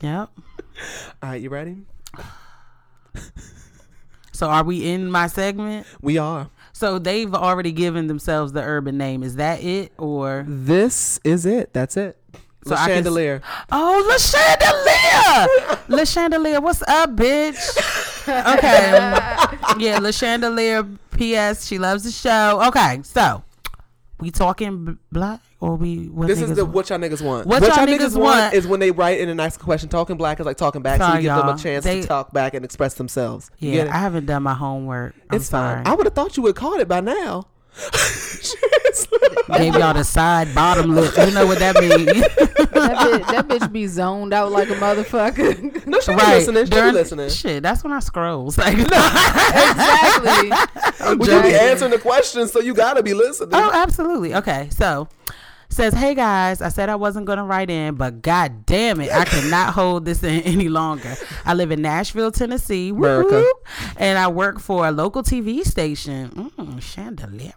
Yep. 0.00 0.30
All 1.22 1.28
right, 1.30 1.40
you 1.40 1.48
ready? 1.50 1.76
So 4.32 4.48
are 4.48 4.62
we 4.62 4.88
in 4.88 5.10
my 5.10 5.26
segment? 5.26 5.84
We 6.00 6.16
are. 6.18 6.48
So 6.78 7.00
they've 7.00 7.34
already 7.34 7.72
given 7.72 8.06
themselves 8.06 8.52
the 8.52 8.62
urban 8.62 8.96
name. 8.96 9.24
Is 9.24 9.34
that 9.34 9.64
it 9.64 9.90
or? 9.98 10.44
This 10.46 11.18
is 11.24 11.44
it. 11.44 11.72
That's 11.72 11.96
it. 11.96 12.16
So 12.32 12.40
So 12.68 12.74
I 12.76 12.86
can 12.86 12.88
chandelier. 13.02 13.42
Oh, 13.72 14.06
Le 14.06 14.18
Chandelier! 14.20 15.78
Le 15.88 16.06
Chandelier, 16.06 16.60
what's 16.60 16.82
up, 16.82 17.16
bitch? 17.16 17.58
Okay. 18.28 18.90
yeah, 19.84 19.98
Le 19.98 20.12
Chandelier, 20.12 20.84
P.S. 21.10 21.66
She 21.66 21.80
loves 21.80 22.04
the 22.04 22.12
show. 22.12 22.62
Okay, 22.68 23.00
so 23.02 23.42
we 24.20 24.30
talking 24.30 24.98
black 25.12 25.40
or 25.60 25.76
we 25.76 26.08
what 26.08 26.26
This 26.26 26.40
is 26.40 26.54
the 26.56 26.64
want? 26.64 26.74
what 26.74 26.90
y'all 26.90 26.98
niggas 26.98 27.22
want. 27.22 27.46
What 27.46 27.62
y'all 27.62 27.86
niggas 27.86 28.16
want- 28.20 28.52
is 28.54 28.66
when 28.66 28.80
they 28.80 28.90
write 28.90 29.20
in 29.20 29.28
and 29.28 29.40
ask 29.40 29.60
a 29.60 29.64
question. 29.64 29.88
Talking 29.88 30.16
black 30.16 30.40
is 30.40 30.46
like 30.46 30.56
talking 30.56 30.82
back, 30.82 30.98
so 31.00 31.06
Sorry, 31.06 31.18
we 31.18 31.22
give 31.22 31.34
them 31.36 31.46
y'all. 31.46 31.54
a 31.54 31.58
chance 31.58 31.84
They- 31.84 32.00
to 32.02 32.06
talk 32.08 32.32
back 32.32 32.54
and 32.54 32.64
express 32.64 32.94
themselves. 32.94 33.50
Yeah. 33.58 33.84
I 33.94 33.98
haven't 33.98 34.26
done 34.26 34.42
my 34.42 34.54
homework. 34.54 35.14
I'm 35.30 35.36
it's 35.36 35.46
sorry. 35.46 35.76
fine. 35.76 35.86
I 35.86 35.94
would 35.94 36.06
have 36.06 36.14
thought 36.14 36.36
you 36.36 36.42
would 36.42 36.56
have 36.56 36.62
caught 36.62 36.80
it 36.80 36.88
by 36.88 37.00
now. 37.00 37.46
Gave 39.56 39.74
y'all 39.74 39.94
the 39.94 40.04
side 40.04 40.54
bottom 40.54 40.94
lip. 40.94 41.14
You 41.16 41.32
know 41.32 41.46
what 41.46 41.58
that 41.58 41.76
means. 41.80 42.06
that, 42.06 42.96
bitch, 42.98 43.26
that 43.28 43.48
bitch 43.48 43.72
be 43.72 43.86
zoned 43.86 44.32
out 44.34 44.52
like 44.52 44.68
a 44.68 44.74
motherfucker. 44.74 45.86
no, 45.86 46.00
she 46.00 46.12
be 46.12 46.16
right. 46.16 46.36
listening. 46.36 46.64
She 46.64 46.70
be 46.70 46.76
During- 46.76 46.94
listening. 46.94 47.28
Shit, 47.30 47.62
that's 47.62 47.82
when 47.82 47.92
I 47.92 48.00
scroll. 48.00 48.52
Like, 48.58 48.76
no. 48.76 48.82
exactly. 48.84 50.50
Well, 51.16 51.36
you 51.36 51.42
be 51.50 51.54
answering 51.54 51.92
the 51.92 51.98
questions, 51.98 52.52
so 52.52 52.60
you 52.60 52.74
gotta 52.74 53.02
be 53.02 53.14
listening. 53.14 53.50
Oh, 53.54 53.70
absolutely. 53.72 54.34
Okay, 54.34 54.68
so 54.70 55.08
says, 55.68 55.94
"Hey 55.94 56.14
guys, 56.14 56.60
I 56.62 56.68
said 56.68 56.88
I 56.88 56.96
wasn't 56.96 57.26
gonna 57.26 57.44
write 57.44 57.70
in, 57.70 57.94
but 57.94 58.22
god 58.22 58.66
damn 58.66 59.00
it, 59.00 59.12
I 59.12 59.24
cannot 59.24 59.74
hold 59.74 60.04
this 60.04 60.22
in 60.22 60.42
any 60.42 60.68
longer. 60.68 61.14
I 61.44 61.54
live 61.54 61.70
in 61.70 61.82
Nashville, 61.82 62.30
Tennessee, 62.30 62.90
and 63.96 64.18
I 64.18 64.28
work 64.28 64.60
for 64.60 64.86
a 64.86 64.90
local 64.90 65.22
TV 65.22 65.64
station. 65.64 66.52
Mm, 66.58 66.82
chandelier. 66.82 67.52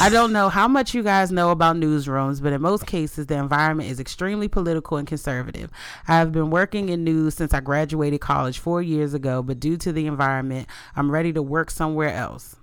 I 0.00 0.08
don't 0.10 0.32
know 0.32 0.48
how 0.48 0.68
much 0.68 0.94
you 0.94 1.02
guys 1.02 1.32
know 1.32 1.50
about 1.50 1.76
newsrooms, 1.76 2.42
but 2.42 2.52
in 2.52 2.62
most 2.62 2.86
cases, 2.86 3.26
the 3.26 3.36
environment 3.36 3.90
is 3.90 4.00
extremely 4.00 4.48
political 4.48 4.96
and 4.96 5.06
conservative. 5.06 5.70
I 6.06 6.16
have 6.16 6.32
been 6.32 6.50
working 6.50 6.88
in 6.88 7.04
news 7.04 7.34
since 7.34 7.52
I 7.52 7.60
graduated 7.60 8.20
college 8.20 8.58
four 8.58 8.82
years 8.82 9.14
ago, 9.14 9.42
but 9.42 9.60
due 9.60 9.76
to 9.78 9.92
the 9.92 10.06
environment, 10.06 10.68
I'm 10.94 11.10
ready 11.10 11.32
to 11.32 11.42
work 11.42 11.70
somewhere 11.70 12.12
else." 12.12 12.56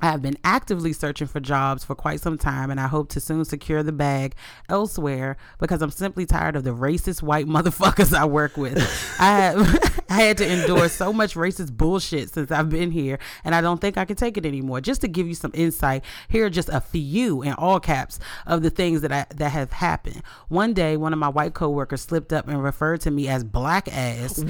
I 0.00 0.10
have 0.10 0.20
been 0.20 0.36
actively 0.44 0.92
searching 0.92 1.26
for 1.26 1.40
jobs 1.40 1.84
for 1.84 1.94
quite 1.94 2.20
some 2.20 2.36
time, 2.36 2.70
and 2.70 2.78
I 2.78 2.86
hope 2.86 3.08
to 3.10 3.20
soon 3.20 3.44
secure 3.44 3.82
the 3.82 3.92
bag 3.92 4.34
elsewhere 4.68 5.36
because 5.58 5.80
I'm 5.80 5.90
simply 5.90 6.26
tired 6.26 6.54
of 6.54 6.64
the 6.64 6.74
racist 6.74 7.22
white 7.22 7.46
motherfuckers 7.46 8.16
I 8.16 8.24
work 8.26 8.56
with. 8.56 8.78
I 9.18 9.36
have 9.38 10.04
I 10.08 10.20
had 10.20 10.38
to 10.38 10.46
endure 10.46 10.88
so 10.88 11.12
much 11.12 11.34
racist 11.34 11.76
bullshit 11.76 12.30
since 12.30 12.50
I've 12.50 12.68
been 12.68 12.90
here, 12.90 13.18
and 13.44 13.54
I 13.54 13.60
don't 13.60 13.80
think 13.80 13.96
I 13.96 14.04
can 14.04 14.16
take 14.16 14.36
it 14.36 14.46
anymore. 14.46 14.80
Just 14.80 15.00
to 15.00 15.08
give 15.08 15.26
you 15.26 15.34
some 15.34 15.50
insight, 15.54 16.04
here 16.28 16.46
are 16.46 16.50
just 16.50 16.68
a 16.68 16.80
few 16.80 17.42
in 17.42 17.54
all 17.54 17.80
caps 17.80 18.18
of 18.46 18.62
the 18.62 18.70
things 18.70 19.00
that 19.00 19.12
I, 19.12 19.26
that 19.34 19.50
have 19.50 19.72
happened. 19.72 20.22
One 20.48 20.74
day, 20.74 20.96
one 20.96 21.12
of 21.12 21.18
my 21.18 21.28
white 21.28 21.54
coworkers 21.54 22.02
slipped 22.02 22.32
up 22.32 22.48
and 22.48 22.62
referred 22.62 23.00
to 23.02 23.10
me 23.10 23.28
as 23.28 23.44
black 23.44 23.88
ass. 23.88 24.44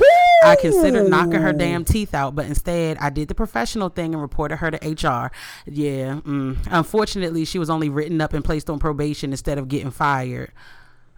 I 0.45 0.57
considered 0.57 1.09
knocking 1.09 1.41
her 1.41 1.53
damn 1.53 1.85
teeth 1.85 2.15
out, 2.15 2.35
but 2.35 2.47
instead 2.47 2.99
I 2.99 3.11
did 3.11 3.29
the 3.29 3.35
professional 3.35 3.89
thing 3.89 4.13
and 4.13 4.21
reported 4.21 4.57
her 4.57 4.71
to 4.71 5.09
HR. 5.09 5.31
Yeah, 5.67 6.21
mm. 6.21 6.57
unfortunately, 6.71 7.45
she 7.45 7.59
was 7.59 7.71
only 7.71 7.89
written 7.89 8.21
up 8.21 8.33
and 8.33 8.45
placed 8.45 8.71
on 8.71 8.79
probation 8.79 9.33
instead 9.33 9.59
of 9.59 9.69
getting 9.69 9.91
fired. 9.91 10.53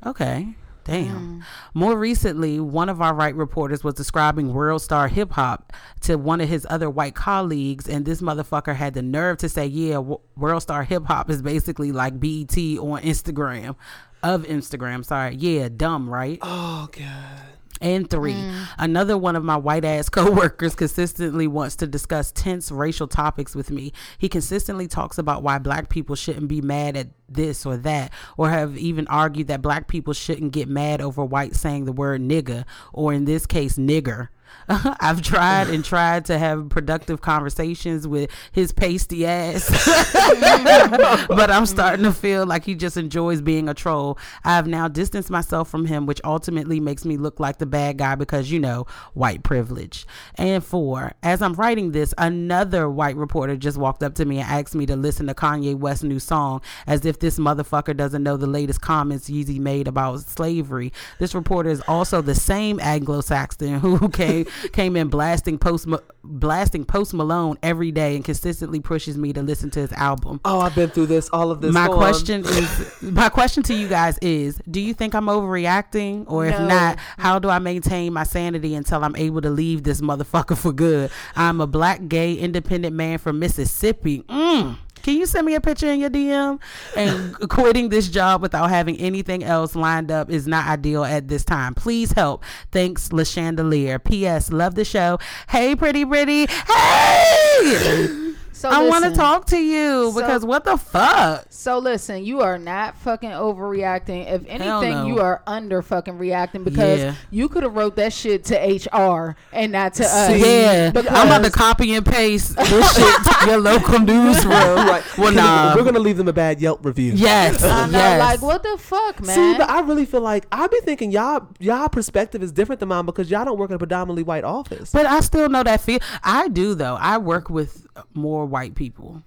Okay. 0.04 0.54
Damn. 0.88 1.44
More 1.74 1.98
recently, 1.98 2.58
one 2.58 2.88
of 2.88 3.02
our 3.02 3.12
right 3.12 3.34
reporters 3.34 3.84
was 3.84 3.92
describing 3.92 4.54
World 4.54 4.80
Star 4.80 5.08
Hip 5.08 5.32
Hop 5.32 5.74
to 6.02 6.16
one 6.16 6.40
of 6.40 6.48
his 6.48 6.66
other 6.70 6.88
white 6.88 7.14
colleagues, 7.14 7.86
and 7.86 8.06
this 8.06 8.22
motherfucker 8.22 8.74
had 8.74 8.94
the 8.94 9.02
nerve 9.02 9.36
to 9.38 9.50
say, 9.50 9.66
"Yeah, 9.66 9.96
w- 9.96 10.20
World 10.34 10.62
Star 10.62 10.84
Hip 10.84 11.04
Hop 11.04 11.28
is 11.28 11.42
basically 11.42 11.92
like 11.92 12.18
BET 12.18 12.56
on 12.78 13.02
Instagram, 13.02 13.76
of 14.22 14.44
Instagram." 14.44 15.04
Sorry, 15.04 15.34
yeah, 15.34 15.68
dumb, 15.68 16.08
right? 16.08 16.38
Oh 16.40 16.88
god. 16.90 17.57
And 17.80 18.08
three, 18.08 18.34
mm. 18.34 18.68
another 18.78 19.16
one 19.16 19.36
of 19.36 19.44
my 19.44 19.56
white 19.56 19.84
ass 19.84 20.08
coworkers 20.08 20.74
consistently 20.74 21.46
wants 21.46 21.76
to 21.76 21.86
discuss 21.86 22.32
tense 22.32 22.70
racial 22.70 23.08
topics 23.08 23.54
with 23.54 23.70
me. 23.70 23.92
He 24.18 24.28
consistently 24.28 24.88
talks 24.88 25.18
about 25.18 25.42
why 25.42 25.58
black 25.58 25.88
people 25.88 26.16
shouldn't 26.16 26.48
be 26.48 26.60
mad 26.60 26.96
at 26.96 27.08
this 27.28 27.66
or 27.66 27.76
that, 27.78 28.12
or 28.36 28.50
have 28.50 28.76
even 28.76 29.06
argued 29.08 29.48
that 29.48 29.62
black 29.62 29.88
people 29.88 30.12
shouldn't 30.12 30.52
get 30.52 30.68
mad 30.68 31.00
over 31.00 31.24
white 31.24 31.54
saying 31.54 31.84
the 31.84 31.92
word 31.92 32.22
nigga, 32.22 32.64
or 32.92 33.12
in 33.12 33.24
this 33.24 33.46
case, 33.46 33.76
nigger. 33.76 34.28
I've 34.68 35.22
tried 35.22 35.68
and 35.68 35.84
tried 35.84 36.26
to 36.26 36.38
have 36.38 36.68
productive 36.68 37.20
conversations 37.20 38.06
with 38.06 38.30
his 38.52 38.72
pasty 38.72 39.26
ass, 39.26 39.68
but 41.28 41.50
I'm 41.50 41.66
starting 41.66 42.04
to 42.04 42.12
feel 42.12 42.44
like 42.44 42.64
he 42.64 42.74
just 42.74 42.96
enjoys 42.96 43.40
being 43.40 43.68
a 43.68 43.74
troll. 43.74 44.18
I 44.44 44.56
have 44.56 44.66
now 44.66 44.88
distanced 44.88 45.30
myself 45.30 45.70
from 45.70 45.86
him, 45.86 46.06
which 46.06 46.20
ultimately 46.22 46.80
makes 46.80 47.04
me 47.04 47.16
look 47.16 47.40
like 47.40 47.58
the 47.58 47.66
bad 47.66 47.96
guy 47.96 48.14
because, 48.14 48.50
you 48.50 48.60
know, 48.60 48.86
white 49.14 49.42
privilege. 49.42 50.06
And 50.34 50.62
four, 50.62 51.12
as 51.22 51.40
I'm 51.40 51.54
writing 51.54 51.92
this, 51.92 52.12
another 52.18 52.90
white 52.90 53.16
reporter 53.16 53.56
just 53.56 53.78
walked 53.78 54.02
up 54.02 54.14
to 54.16 54.24
me 54.24 54.38
and 54.38 54.48
asked 54.48 54.74
me 54.74 54.86
to 54.86 54.96
listen 54.96 55.26
to 55.28 55.34
Kanye 55.34 55.76
West's 55.76 56.04
new 56.04 56.18
song 56.18 56.60
as 56.86 57.04
if 57.06 57.18
this 57.18 57.38
motherfucker 57.38 57.96
doesn't 57.96 58.22
know 58.22 58.36
the 58.36 58.46
latest 58.46 58.80
comments 58.80 59.30
Yeezy 59.30 59.58
made 59.58 59.88
about 59.88 60.20
slavery. 60.20 60.92
This 61.18 61.34
reporter 61.34 61.70
is 61.70 61.80
also 61.88 62.20
the 62.20 62.34
same 62.34 62.78
Anglo-Saxon 62.80 63.80
who 63.80 64.08
came 64.10 64.37
came 64.72 64.96
in 64.96 65.08
blasting 65.08 65.58
post 65.58 65.88
blasting 66.24 66.84
Post 66.84 67.14
Malone 67.14 67.56
every 67.62 67.90
day 67.90 68.14
and 68.16 68.24
consistently 68.24 68.80
pushes 68.80 69.16
me 69.16 69.32
to 69.32 69.42
listen 69.42 69.70
to 69.70 69.80
his 69.80 69.92
album. 69.92 70.40
Oh, 70.44 70.60
I've 70.60 70.74
been 70.74 70.90
through 70.90 71.06
this. 71.06 71.28
All 71.30 71.50
of 71.50 71.60
this. 71.60 71.72
My 71.72 71.86
Go 71.86 71.96
question 71.96 72.44
is 72.44 73.02
my 73.02 73.28
question 73.28 73.62
to 73.64 73.74
you 73.74 73.88
guys 73.88 74.18
is 74.18 74.60
do 74.70 74.80
you 74.80 74.94
think 74.94 75.14
I'm 75.14 75.26
overreacting 75.26 76.24
or 76.28 76.46
if 76.46 76.58
No. 76.58 76.66
not 76.66 76.98
how 77.16 77.38
do 77.38 77.48
I 77.48 77.58
maintain 77.58 78.12
my 78.12 78.24
sanity 78.24 78.74
until 78.74 79.04
I'm 79.04 79.16
able 79.16 79.40
to 79.40 79.50
leave 79.50 79.82
this 79.84 80.00
motherfucker 80.00 80.56
for 80.56 80.72
good? 80.72 81.10
I'm 81.36 81.60
a 81.60 81.66
black 81.66 82.08
gay 82.08 82.34
independent 82.34 82.94
man 82.94 83.18
from 83.18 83.38
Mississippi. 83.38 84.22
Mm. 84.22 84.76
Can 85.08 85.16
you 85.16 85.24
send 85.24 85.46
me 85.46 85.54
a 85.54 85.60
picture 85.62 85.86
in 85.86 86.00
your 86.00 86.10
DM? 86.10 86.60
And 86.94 87.34
quitting 87.48 87.88
this 87.88 88.08
job 88.08 88.42
without 88.42 88.68
having 88.68 88.98
anything 88.98 89.42
else 89.42 89.74
lined 89.74 90.10
up 90.10 90.28
is 90.28 90.46
not 90.46 90.66
ideal 90.66 91.02
at 91.02 91.28
this 91.28 91.46
time. 91.46 91.74
Please 91.74 92.12
help. 92.12 92.44
Thanks, 92.72 93.10
La 93.10 93.24
Chandelier. 93.24 93.98
P.S. 93.98 94.52
Love 94.52 94.74
the 94.74 94.84
show. 94.84 95.18
Hey, 95.48 95.74
pretty, 95.74 96.04
pretty. 96.04 96.44
Hey! 96.44 98.27
So 98.58 98.68
I 98.68 98.88
want 98.88 99.04
to 99.04 99.12
talk 99.12 99.46
to 99.46 99.56
you 99.56 100.10
So- 100.12 100.20
because 100.20 100.44
what 100.44 100.64
the 100.64 100.76
fuck? 100.76 101.44
So 101.48 101.78
listen, 101.78 102.24
you 102.24 102.40
are 102.40 102.58
not 102.58 102.96
fucking 102.98 103.30
overreacting. 103.30 104.28
If 104.32 104.42
anything, 104.48 104.90
no. 104.90 105.06
you 105.06 105.20
are 105.20 105.42
under 105.46 105.80
fucking 105.80 106.18
reacting 106.18 106.64
because 106.64 106.98
Yeah. 106.98 107.14
you 107.30 107.48
could 107.48 107.62
have 107.62 107.76
wrote 107.76 107.94
that 107.96 108.12
shit 108.12 108.44
to 108.46 108.56
HR 108.56 109.36
and 109.52 109.70
not 109.70 109.94
to 109.94 110.04
us. 110.04 110.36
Yeah, 110.36 110.90
because 110.90 111.06
I'm 111.08 111.28
about 111.28 111.44
to 111.44 111.50
copy 111.52 111.94
and 111.94 112.04
paste 112.04 112.56
this 112.56 112.94
shit 112.96 113.24
to 113.24 113.46
your 113.46 113.58
local 113.58 114.00
newsroom. 114.00 114.52
Right. 114.52 115.04
Well, 115.16 115.32
nah. 115.32 115.76
We're 115.76 115.84
gonna 115.84 115.98
leave 116.00 116.16
them 116.16 116.26
a 116.28 116.32
bad 116.32 116.60
Yelp 116.60 116.84
review. 116.84 117.12
yes, 117.14 117.62
I 117.62 117.86
know, 117.86 117.98
yes. 117.98 118.18
like 118.18 118.42
what 118.42 118.62
the 118.64 118.76
fuck, 118.78 119.24
man? 119.24 119.34
See, 119.36 119.58
but 119.58 119.70
I 119.70 119.80
really 119.82 120.04
feel 120.06 120.20
like 120.20 120.46
I 120.50 120.66
be 120.66 120.80
thinking 120.80 121.12
y'all 121.12 121.46
y'all 121.60 121.88
perspective 121.88 122.42
is 122.42 122.50
different 122.50 122.80
than 122.80 122.88
mine 122.88 123.06
because 123.06 123.30
y'all 123.30 123.44
don't 123.44 123.58
work 123.58 123.70
in 123.70 123.76
a 123.76 123.78
predominantly 123.78 124.24
white 124.24 124.42
office. 124.44 124.90
but 124.90 125.06
I 125.06 125.20
still 125.20 125.48
know 125.48 125.62
that 125.62 125.80
feel. 125.80 126.00
I 126.24 126.48
do 126.48 126.74
though. 126.74 126.96
I 127.00 127.18
work 127.18 127.50
with 127.50 127.86
more 128.14 128.46
white 128.46 128.74
people. 128.74 129.22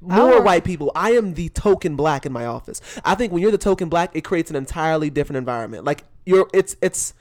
More 0.00 0.30
work- 0.36 0.44
white 0.44 0.64
people. 0.64 0.90
I 0.96 1.12
am 1.12 1.34
the 1.34 1.48
token 1.50 1.94
black 1.96 2.26
in 2.26 2.32
my 2.32 2.44
office. 2.44 2.80
I 3.04 3.14
think 3.14 3.32
when 3.32 3.40
you're 3.40 3.52
the 3.52 3.58
token 3.58 3.88
black, 3.88 4.10
it 4.14 4.22
creates 4.22 4.50
an 4.50 4.56
entirely 4.56 5.10
different 5.10 5.36
environment. 5.38 5.84
Like 5.84 6.04
you're, 6.26 6.48
it's 6.52 6.76
it's. 6.82 7.14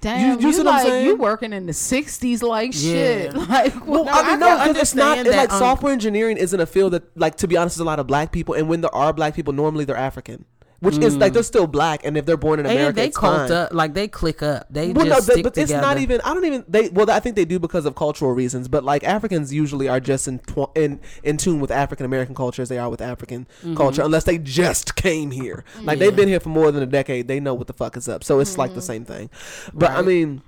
Damn, 0.00 0.38
you 0.38 0.48
you, 0.48 0.52
see 0.52 0.58
what 0.58 0.66
I'm 0.66 0.74
like 0.74 0.86
saying? 0.86 1.06
you 1.06 1.16
working 1.16 1.52
in 1.54 1.64
the 1.64 1.72
'60s 1.72 2.42
like 2.42 2.74
shit. 2.74 3.32
Like, 3.48 3.86
Well, 3.86 4.04
what 4.04 4.14
I 4.14 4.22
the 4.22 4.30
mean, 4.32 4.42
I 4.42 4.50
no, 4.50 4.56
can 4.58 4.68
because 4.68 4.82
it's 4.82 4.94
not 4.94 5.18
understand 5.18 5.28
it's 5.28 5.36
like 5.36 5.48
that, 5.48 5.54
um, 5.54 5.58
software 5.60 5.92
engineering 5.94 6.36
isn't 6.36 6.60
a 6.60 6.66
field 6.66 6.92
that, 6.92 7.04
like, 7.16 7.36
to 7.36 7.48
be 7.48 7.56
honest, 7.56 7.76
is 7.76 7.80
a 7.80 7.84
lot 7.84 7.98
of 7.98 8.06
black 8.06 8.30
people, 8.30 8.54
and 8.54 8.68
when 8.68 8.82
there 8.82 8.94
are 8.94 9.14
black 9.14 9.34
people, 9.34 9.54
normally 9.54 9.86
they're 9.86 9.96
African, 9.96 10.44
which 10.84 10.98
is 10.98 11.16
like 11.16 11.32
they're 11.32 11.42
still 11.42 11.66
black, 11.66 12.04
and 12.04 12.16
if 12.16 12.26
they're 12.26 12.36
born 12.36 12.60
in 12.60 12.66
America, 12.66 12.86
and 12.88 12.96
they 12.96 13.10
cult 13.10 13.50
up, 13.50 13.72
like 13.72 13.94
they 13.94 14.06
click 14.08 14.42
up. 14.42 14.66
They 14.70 14.92
Well, 14.92 15.06
no, 15.06 15.14
just 15.16 15.26
but, 15.26 15.32
stick 15.32 15.44
but 15.44 15.58
it's 15.58 15.72
not 15.72 15.98
even. 15.98 16.20
I 16.22 16.34
don't 16.34 16.44
even. 16.44 16.64
They 16.68 16.88
well, 16.90 17.10
I 17.10 17.20
think 17.20 17.36
they 17.36 17.44
do 17.44 17.58
because 17.58 17.86
of 17.86 17.94
cultural 17.94 18.32
reasons. 18.32 18.68
But 18.68 18.84
like 18.84 19.02
Africans 19.04 19.52
usually 19.52 19.88
are 19.88 20.00
just 20.00 20.28
in 20.28 20.40
in 20.74 21.00
in 21.22 21.36
tune 21.36 21.60
with 21.60 21.70
African 21.70 22.06
American 22.06 22.34
culture 22.34 22.62
as 22.62 22.68
they 22.68 22.78
are 22.78 22.88
with 22.88 23.00
African 23.00 23.46
Mm-hmm. 23.64 23.76
culture, 23.76 24.02
unless 24.02 24.24
they 24.24 24.38
just 24.38 24.96
came 24.96 25.30
here. 25.30 25.64
Like 25.82 25.98
they've 25.98 26.14
been 26.14 26.28
here 26.28 26.40
for 26.40 26.50
more 26.50 26.70
than 26.70 26.82
a 26.82 26.86
decade. 26.86 27.26
They 27.28 27.40
know 27.40 27.54
what 27.54 27.66
the 27.66 27.72
fuck 27.72 27.96
is 27.96 28.08
up. 28.08 28.22
So 28.22 28.38
it's 28.40 28.58
like 28.58 28.74
the 28.74 28.82
same 28.82 29.04
thing. 29.04 29.30
But 29.72 29.90
I 29.90 30.02
mean, 30.02 30.42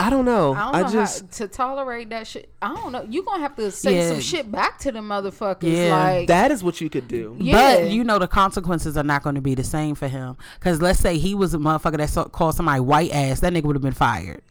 I 0.00 0.10
don't 0.10 0.24
know. 0.24 0.54
I 0.54 0.68
I, 0.68 0.82
don't 0.82 0.82
know 0.82 1.00
just 1.00 1.20
how, 1.22 1.26
to 1.38 1.48
tolerate 1.48 2.10
that 2.10 2.26
shit. 2.28 2.52
I 2.62 2.72
don't 2.74 2.92
know. 2.92 3.02
You 3.02 3.24
gonna 3.24 3.40
have 3.42 3.56
to 3.56 3.70
say 3.72 3.96
Yeah. 3.96 4.08
some 4.10 4.20
shit 4.20 4.50
back 4.50 4.78
to 4.80 4.92
the 4.92 5.00
motherfuckers. 5.00 5.62
Yeah. 5.76 5.96
Like 5.96 6.28
that 6.28 6.52
is 6.52 6.62
what 6.62 6.80
you 6.80 6.88
could 6.88 7.08
do. 7.08 7.36
Yeah. 7.40 7.78
But 7.80 7.90
you 7.90 8.04
know 8.04 8.18
the 8.20 8.28
consequences 8.28 8.96
are 8.96 9.02
not 9.02 9.24
going 9.24 9.34
to 9.34 9.40
be 9.40 9.56
the 9.56 9.64
same 9.64 9.96
for 9.96 10.06
him. 10.06 10.36
Because 10.58 10.80
let's 10.80 11.00
say 11.00 11.18
he 11.18 11.34
was 11.34 11.52
a 11.52 11.58
motherfucker 11.58 11.96
that 11.96 12.10
so- 12.10 12.26
called 12.26 12.54
somebody 12.54 12.80
white 12.80 13.10
ass, 13.12 13.40
that 13.40 13.52
nigga 13.52 13.64
would 13.64 13.74
have 13.76 13.82
been 13.82 13.92
fired. 13.92 14.42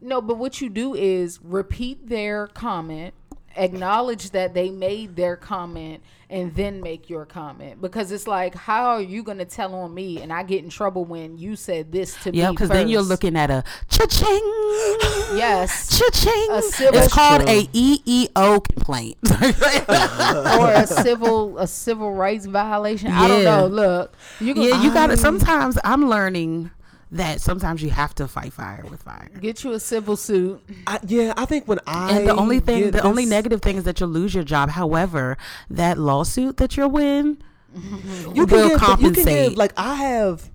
No, 0.00 0.20
but 0.20 0.38
what 0.38 0.60
you 0.60 0.68
do 0.68 0.94
is 0.94 1.40
repeat 1.42 2.08
their 2.08 2.46
comment, 2.48 3.14
acknowledge 3.56 4.30
that 4.30 4.54
they 4.54 4.70
made 4.70 5.16
their 5.16 5.36
comment, 5.36 6.02
and 6.28 6.54
then 6.56 6.80
make 6.82 7.08
your 7.08 7.24
comment. 7.24 7.80
Because 7.80 8.10
it's 8.10 8.26
like, 8.26 8.54
how 8.54 8.86
are 8.96 9.00
you 9.00 9.22
gonna 9.22 9.44
tell 9.44 9.74
on 9.76 9.94
me 9.94 10.20
and 10.20 10.32
I 10.32 10.42
get 10.42 10.64
in 10.64 10.70
trouble 10.70 11.04
when 11.04 11.38
you 11.38 11.54
said 11.54 11.92
this 11.92 12.20
to 12.24 12.34
Yeah, 12.34 12.48
me? 12.48 12.54
because 12.56 12.68
then 12.68 12.88
you're 12.88 13.02
looking 13.02 13.36
at 13.36 13.48
a 13.50 13.62
cha-ching. 13.88 14.42
Yes. 15.38 15.96
Cha-ching. 15.98 16.48
A 16.50 16.62
civil- 16.62 17.00
it's 17.00 17.12
called 17.12 17.42
True. 17.42 17.50
a 17.50 17.64
EEO 17.66 18.64
complaint. 18.64 19.16
or 20.60 20.70
a 20.72 20.86
civil 20.86 21.58
a 21.58 21.66
civil 21.66 22.12
rights 22.12 22.46
violation. 22.46 23.10
I 23.12 23.28
don't 23.28 23.44
know. 23.44 23.66
Look, 23.68 24.14
you 24.40 24.54
can, 24.54 24.64
yeah, 24.64 24.82
you 24.82 24.92
got 24.92 25.10
I- 25.10 25.14
to 25.14 25.16
Sometimes 25.16 25.78
I'm 25.84 26.08
learning 26.08 26.70
that 27.16 27.40
sometimes 27.40 27.82
you 27.82 27.90
have 27.90 28.14
to 28.16 28.28
fight 28.28 28.52
fire 28.52 28.84
with 28.90 29.02
fire. 29.02 29.28
get 29.40 29.64
you 29.64 29.72
a 29.72 29.80
civil 29.80 30.16
suit. 30.16 30.60
I, 30.86 30.98
yeah, 31.06 31.34
I 31.36 31.44
think 31.44 31.66
when 31.68 31.78
I 31.86 32.18
And 32.18 32.28
the 32.28 32.34
only 32.36 32.60
thing, 32.60 32.84
get 32.84 32.92
the 32.94 33.02
only 33.02 33.26
negative 33.26 33.62
thing 33.62 33.76
is 33.76 33.84
that 33.84 34.00
you'll 34.00 34.08
lose 34.10 34.34
your 34.34 34.44
job. 34.44 34.70
However, 34.70 35.36
that 35.70 35.98
lawsuit 35.98 36.56
that 36.58 36.76
you'll 36.76 36.90
win, 36.90 37.38
you 37.74 37.82
will 37.82 38.34
can 38.34 38.46
give, 38.46 38.48
but 38.48 38.56
You 38.56 38.68
can 38.68 38.78
compensate. 38.78 39.48
give, 39.50 39.58
like 39.58 39.72
I 39.76 39.94
have 39.96 40.50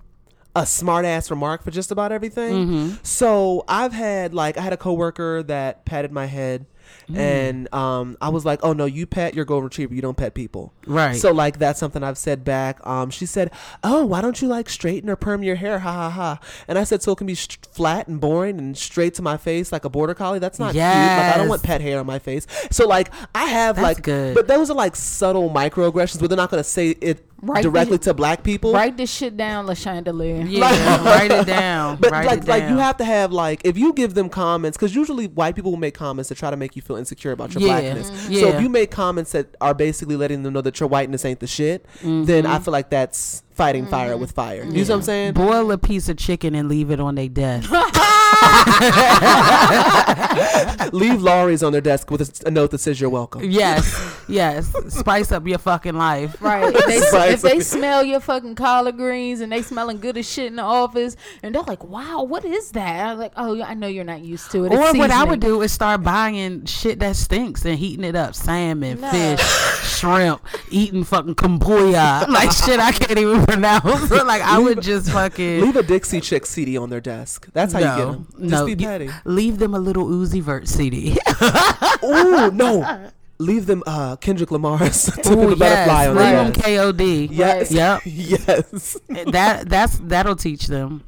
a 0.54 0.66
smart 0.66 1.04
ass 1.04 1.30
remark 1.30 1.62
for 1.62 1.70
just 1.70 1.90
about 1.90 2.12
everything. 2.12 2.52
Mm-hmm. 2.66 2.94
So 3.02 3.64
I've 3.68 3.92
had 3.92 4.34
like 4.34 4.56
I 4.58 4.60
had 4.60 4.72
a 4.72 4.76
coworker 4.76 5.42
that 5.44 5.84
patted 5.84 6.12
my 6.12 6.26
head. 6.26 6.66
Mm. 7.08 7.16
And 7.18 7.74
um, 7.74 8.16
I 8.20 8.28
was 8.28 8.44
like, 8.44 8.60
"Oh 8.62 8.72
no, 8.72 8.84
you 8.84 9.06
pet 9.06 9.34
your 9.34 9.44
golden 9.44 9.64
retriever. 9.64 9.94
You 9.94 10.02
don't 10.02 10.16
pet 10.16 10.34
people." 10.34 10.72
Right. 10.86 11.16
So 11.16 11.32
like 11.32 11.58
that's 11.58 11.78
something 11.80 12.02
I've 12.02 12.18
said 12.18 12.44
back. 12.44 12.84
Um, 12.86 13.10
she 13.10 13.26
said, 13.26 13.50
"Oh, 13.82 14.06
why 14.06 14.20
don't 14.20 14.40
you 14.40 14.48
like 14.48 14.68
straighten 14.68 15.10
or 15.10 15.16
perm 15.16 15.42
your 15.42 15.56
hair?" 15.56 15.80
Ha 15.80 15.92
ha 15.92 16.10
ha. 16.10 16.38
And 16.68 16.78
I 16.78 16.84
said, 16.84 17.02
"So 17.02 17.12
it 17.12 17.18
can 17.18 17.26
be 17.26 17.34
st- 17.34 17.66
flat 17.72 18.08
and 18.08 18.20
boring 18.20 18.58
and 18.58 18.76
straight 18.76 19.14
to 19.14 19.22
my 19.22 19.36
face 19.36 19.72
like 19.72 19.84
a 19.84 19.90
border 19.90 20.14
collie. 20.14 20.38
That's 20.38 20.58
not 20.58 20.72
cute. 20.72 20.82
Like 20.84 21.34
I 21.34 21.36
don't 21.36 21.48
want 21.48 21.62
pet 21.62 21.80
hair 21.80 21.98
on 22.00 22.06
my 22.06 22.18
face." 22.18 22.46
So 22.70 22.86
like 22.86 23.10
I 23.34 23.44
have 23.46 23.76
That's 23.76 23.96
like, 23.98 24.02
good. 24.02 24.34
but 24.34 24.48
those 24.48 24.70
are 24.70 24.74
like 24.76 24.96
subtle 24.96 25.50
microaggressions, 25.50 26.20
but 26.20 26.28
they're 26.28 26.36
not 26.36 26.50
gonna 26.50 26.64
say 26.64 26.90
it 26.90 27.26
Right. 27.44 27.60
directly 27.60 27.98
to 27.98 28.14
black 28.14 28.44
people. 28.44 28.72
Write 28.72 28.96
this 28.96 29.12
shit 29.12 29.36
down, 29.36 29.66
La 29.66 29.74
Chandelier. 29.74 30.42
yeah, 30.46 31.04
write 31.04 31.32
it 31.32 31.44
down. 31.44 31.96
But 31.96 32.12
write 32.12 32.24
like, 32.26 32.38
it 32.42 32.48
like 32.48 32.68
you 32.68 32.78
have 32.78 32.98
to 32.98 33.04
have 33.04 33.32
like 33.32 33.62
if 33.64 33.76
you 33.76 33.92
give 33.94 34.14
them 34.14 34.28
comments 34.28 34.78
because 34.78 34.94
usually 34.94 35.26
white 35.26 35.56
people 35.56 35.72
will 35.72 35.78
make 35.78 35.94
comments 35.94 36.28
to 36.28 36.36
try 36.36 36.52
to 36.52 36.56
make 36.56 36.76
you 36.76 36.81
feel 36.82 36.96
insecure 36.96 37.32
about 37.32 37.54
your 37.54 37.62
Yeah. 37.62 37.80
blackness. 37.80 38.10
Mhm. 38.10 38.24
So 38.40 38.48
Yeah. 38.48 38.56
if 38.56 38.62
you 38.62 38.68
make 38.68 38.90
comments 38.90 39.32
that 39.32 39.54
are 39.60 39.74
basically 39.74 40.16
letting 40.16 40.42
them 40.42 40.52
know 40.52 40.60
that 40.60 40.78
your 40.80 40.88
whiteness 40.88 41.24
ain't 41.24 41.40
the 41.40 41.46
shit, 41.46 41.86
then 42.02 42.26
Mm-hmm. 42.26 42.46
I 42.52 42.58
feel 42.58 42.72
like 42.72 42.90
that's 42.90 43.42
fighting 43.52 43.86
fire 43.86 44.16
with 44.16 44.32
fire. 44.32 44.64
You 44.64 44.72
know 44.72 44.80
what 44.80 44.90
I'm 44.90 45.02
saying? 45.02 45.32
boil 45.34 45.70
a 45.72 45.78
piece 45.78 46.08
of 46.08 46.16
chicken 46.16 46.54
and 46.54 46.68
leave 46.68 46.90
it 46.90 47.00
on 47.00 47.14
their 47.14 47.28
desk. 47.28 47.70
Leave 50.92 51.22
Lawry's 51.22 51.62
on 51.62 51.72
their 51.72 51.80
desk 51.80 52.10
with 52.10 52.42
a 52.46 52.50
note 52.50 52.70
that 52.72 52.78
says 52.78 53.00
you're 53.00 53.10
welcome. 53.10 53.42
yes, 53.44 54.20
yes. 54.28 54.72
Spice 54.88 55.32
up 55.32 55.46
your 55.46 55.58
fucking 55.58 55.94
life. 55.94 56.40
Right. 56.40 56.72
If 56.74 57.10
they, 57.12 57.32
if 57.32 57.42
they 57.42 57.60
smell 57.60 58.04
your 58.04 58.20
fucking 58.20 58.54
collard 58.54 58.96
greens 58.96 59.40
and 59.40 59.52
they 59.52 59.62
smelling 59.62 59.98
good 59.98 60.16
as 60.16 60.30
shit 60.30 60.46
in 60.46 60.56
the 60.56 60.62
office, 60.62 61.16
and 61.42 61.54
they're 61.54 61.62
like, 61.62 61.84
"Wow, 61.84 62.22
what 62.24 62.44
is 62.44 62.72
that?" 62.72 63.06
I'm 63.10 63.18
like, 63.18 63.32
"Oh, 63.36 63.62
I 63.62 63.74
know 63.74 63.86
you're 63.86 64.04
not 64.04 64.20
used 64.22 64.50
to 64.52 64.64
it." 64.64 64.72
It's 64.72 64.76
Or 64.76 64.98
what 64.98 65.10
I 65.10 65.24
would 65.24 65.40
do 65.40 65.62
is 65.62 65.72
start 65.72 66.02
buying 66.02 66.64
shit 66.66 66.98
that 67.00 67.16
stinks 67.16 67.64
and 67.64 67.78
heating 67.78 68.04
it 68.04 68.16
up. 68.16 68.34
Salmon, 68.34 69.00
No. 69.00 69.10
fish, 69.10 69.40
shrimp, 69.98 70.44
eating 70.70 71.04
fucking 71.04 71.34
kombucha. 71.34 72.28
Like 72.28 72.52
shit 72.52 72.80
I 72.80 72.92
can't 72.92 73.18
even 73.18 73.44
pronounce. 73.46 74.10
like 74.10 74.42
I 74.42 74.58
would 74.58 74.82
just 74.82 75.10
fucking 75.10 75.60
Leave 75.60 75.76
a 75.76 75.82
Dixie 75.82 76.20
Chick 76.20 76.46
CD 76.46 76.76
on 76.76 76.90
their 76.90 77.00
desk. 77.00 77.48
That's 77.52 77.72
how 77.72 77.78
you 77.78 78.14
get 78.14 78.31
no. 78.38 78.48
Just 78.48 78.60
no, 78.60 78.66
be 78.66 78.70
you- 78.72 78.76
petty. 78.88 79.10
leave 79.24 79.58
them 79.58 79.74
a 79.74 79.78
Lil 79.78 79.94
Uzi 79.94 80.40
Vert 80.42 80.68
CD. 80.68 81.12
Ooh, 82.04 82.50
no. 82.50 83.08
Leave 83.38 83.66
them 83.66 83.82
uh, 83.86 84.14
Kendrick 84.16 84.50
Lamar's 84.52 85.04
Tip 85.16 85.26
of 85.26 85.32
Ooh, 85.32 85.50
the 85.50 85.56
Butterfly 85.56 86.04
yes, 86.04 86.08
on 86.08 86.16
leave 86.16 86.24
their 86.24 86.50
them. 86.50 86.52
KOD. 86.94 87.28
Yes. 87.32 87.72
Yep. 87.72 88.00
yes. 88.04 88.96
that 89.32 89.68
that's 89.68 89.98
that'll 89.98 90.36
teach 90.36 90.68
them. 90.68 91.02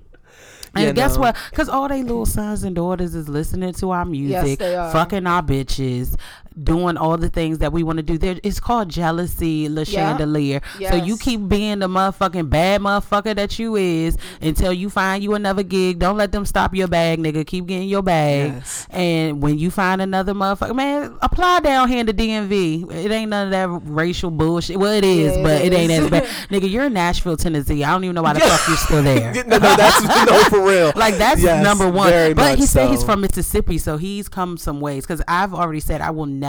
And 0.76 0.86
Yeah, 0.86 0.92
guess 0.92 1.14
no. 1.14 1.20
what? 1.20 1.36
Because 1.50 1.68
all 1.68 1.88
they 1.88 2.02
little 2.02 2.26
sons 2.26 2.64
and 2.64 2.74
daughters 2.74 3.14
is 3.14 3.28
listening 3.28 3.72
to 3.74 3.90
our 3.92 4.04
music, 4.04 4.58
they 4.58 4.74
are. 4.74 4.90
fucking 4.90 5.24
our 5.24 5.40
bitches, 5.40 6.16
doing 6.62 6.96
all 6.96 7.16
the 7.16 7.28
things 7.28 7.58
that 7.58 7.72
we 7.72 7.82
want 7.82 7.96
to 7.96 8.02
do. 8.02 8.16
There, 8.16 8.36
it's 8.42 8.60
called 8.60 8.88
jealousy, 8.88 9.68
Le 9.68 9.82
Yeah. 9.82 10.16
Chandelier. 10.16 10.60
So 10.88 10.94
you 10.96 11.16
keep 11.16 11.48
being 11.48 11.80
the 11.80 11.88
motherfucking 11.88 12.48
bad 12.48 12.80
motherfucker 12.80 13.34
that 13.34 13.58
you 13.58 13.74
is 13.76 14.16
until 14.40 14.72
you 14.72 14.88
find 14.88 15.22
you 15.24 15.34
another 15.34 15.62
gig. 15.64 15.98
Don't 15.98 16.16
let 16.16 16.30
them 16.32 16.46
stop 16.46 16.74
your 16.74 16.86
bag, 16.88 17.18
nigga. 17.18 17.44
Keep 17.46 17.66
getting 17.66 17.88
your 17.88 18.02
bag. 18.02 18.52
Yes. 18.54 18.86
And 18.90 19.42
when 19.42 19.58
you 19.58 19.70
find 19.70 20.00
another 20.00 20.32
motherfucker, 20.32 20.76
man, 20.76 21.16
apply 21.22 21.60
down 21.60 21.88
here 21.88 21.98
in 22.00 22.06
the 22.06 22.14
DMV. 22.14 22.92
It 22.92 23.10
ain't 23.10 23.30
none 23.30 23.46
of 23.48 23.50
that 23.50 23.90
racial 23.90 24.30
bullshit. 24.30 24.76
Well, 24.76 24.92
it 24.92 25.04
is, 25.04 25.36
Yeah, 25.36 25.42
but 25.42 25.60
it 25.62 25.72
it 25.72 25.76
ain't 25.76 25.90
as 25.92 26.08
bad. 26.10 26.24
nigga, 26.50 26.70
you're 26.70 26.84
in 26.84 26.92
Nashville, 26.92 27.36
Tennessee. 27.36 27.82
I 27.82 27.90
don't 27.90 28.04
even 28.04 28.14
know 28.14 28.22
why 28.22 28.34
the 28.34 28.40
fuck 28.40 28.68
you're 28.68 28.76
still 28.76 29.02
there. 29.02 29.32
no, 29.46 29.58
no, 29.58 29.76
that's 29.76 30.04
no 30.30 30.42
for 30.44 30.64
real. 30.64 30.92
Like 30.94 31.16
that's 31.16 31.42
Yes, 31.42 31.64
number 31.64 31.88
one. 31.90 32.34
But 32.34 32.58
he 32.58 32.66
said 32.66 32.90
he's 32.90 33.02
from 33.02 33.22
Mississippi, 33.22 33.78
so 33.78 33.96
he's 33.96 34.28
come 34.28 34.56
some 34.56 34.80
ways. 34.80 35.04
Because 35.04 35.20
I've 35.26 35.52
already 35.52 35.80
said 35.80 36.00
I 36.00 36.10
will 36.10 36.26
never 36.26 36.43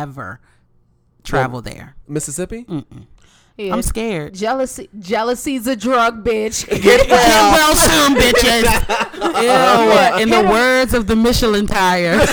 travel 1.23 1.61
there. 1.61 1.95
Mississippi. 2.07 2.65
Yeah. 3.57 3.73
I'm 3.73 3.81
scared. 3.81 4.33
Jealousy, 4.33 4.89
jealousy's 4.99 5.65
a 5.65 5.77
drug, 5.77 6.25
bitch. 6.25 6.67
Get 6.67 6.81
Get 6.83 7.09
well. 7.09 7.53
well 7.53 7.75
soon, 7.75 8.15
bitches. 8.19 9.14
Ew. 9.21 10.21
In 10.21 10.29
the 10.29 10.47
words 10.49 10.93
of 10.93 11.07
the 11.07 11.15
Michelin 11.15 11.67
tire. 11.67 12.17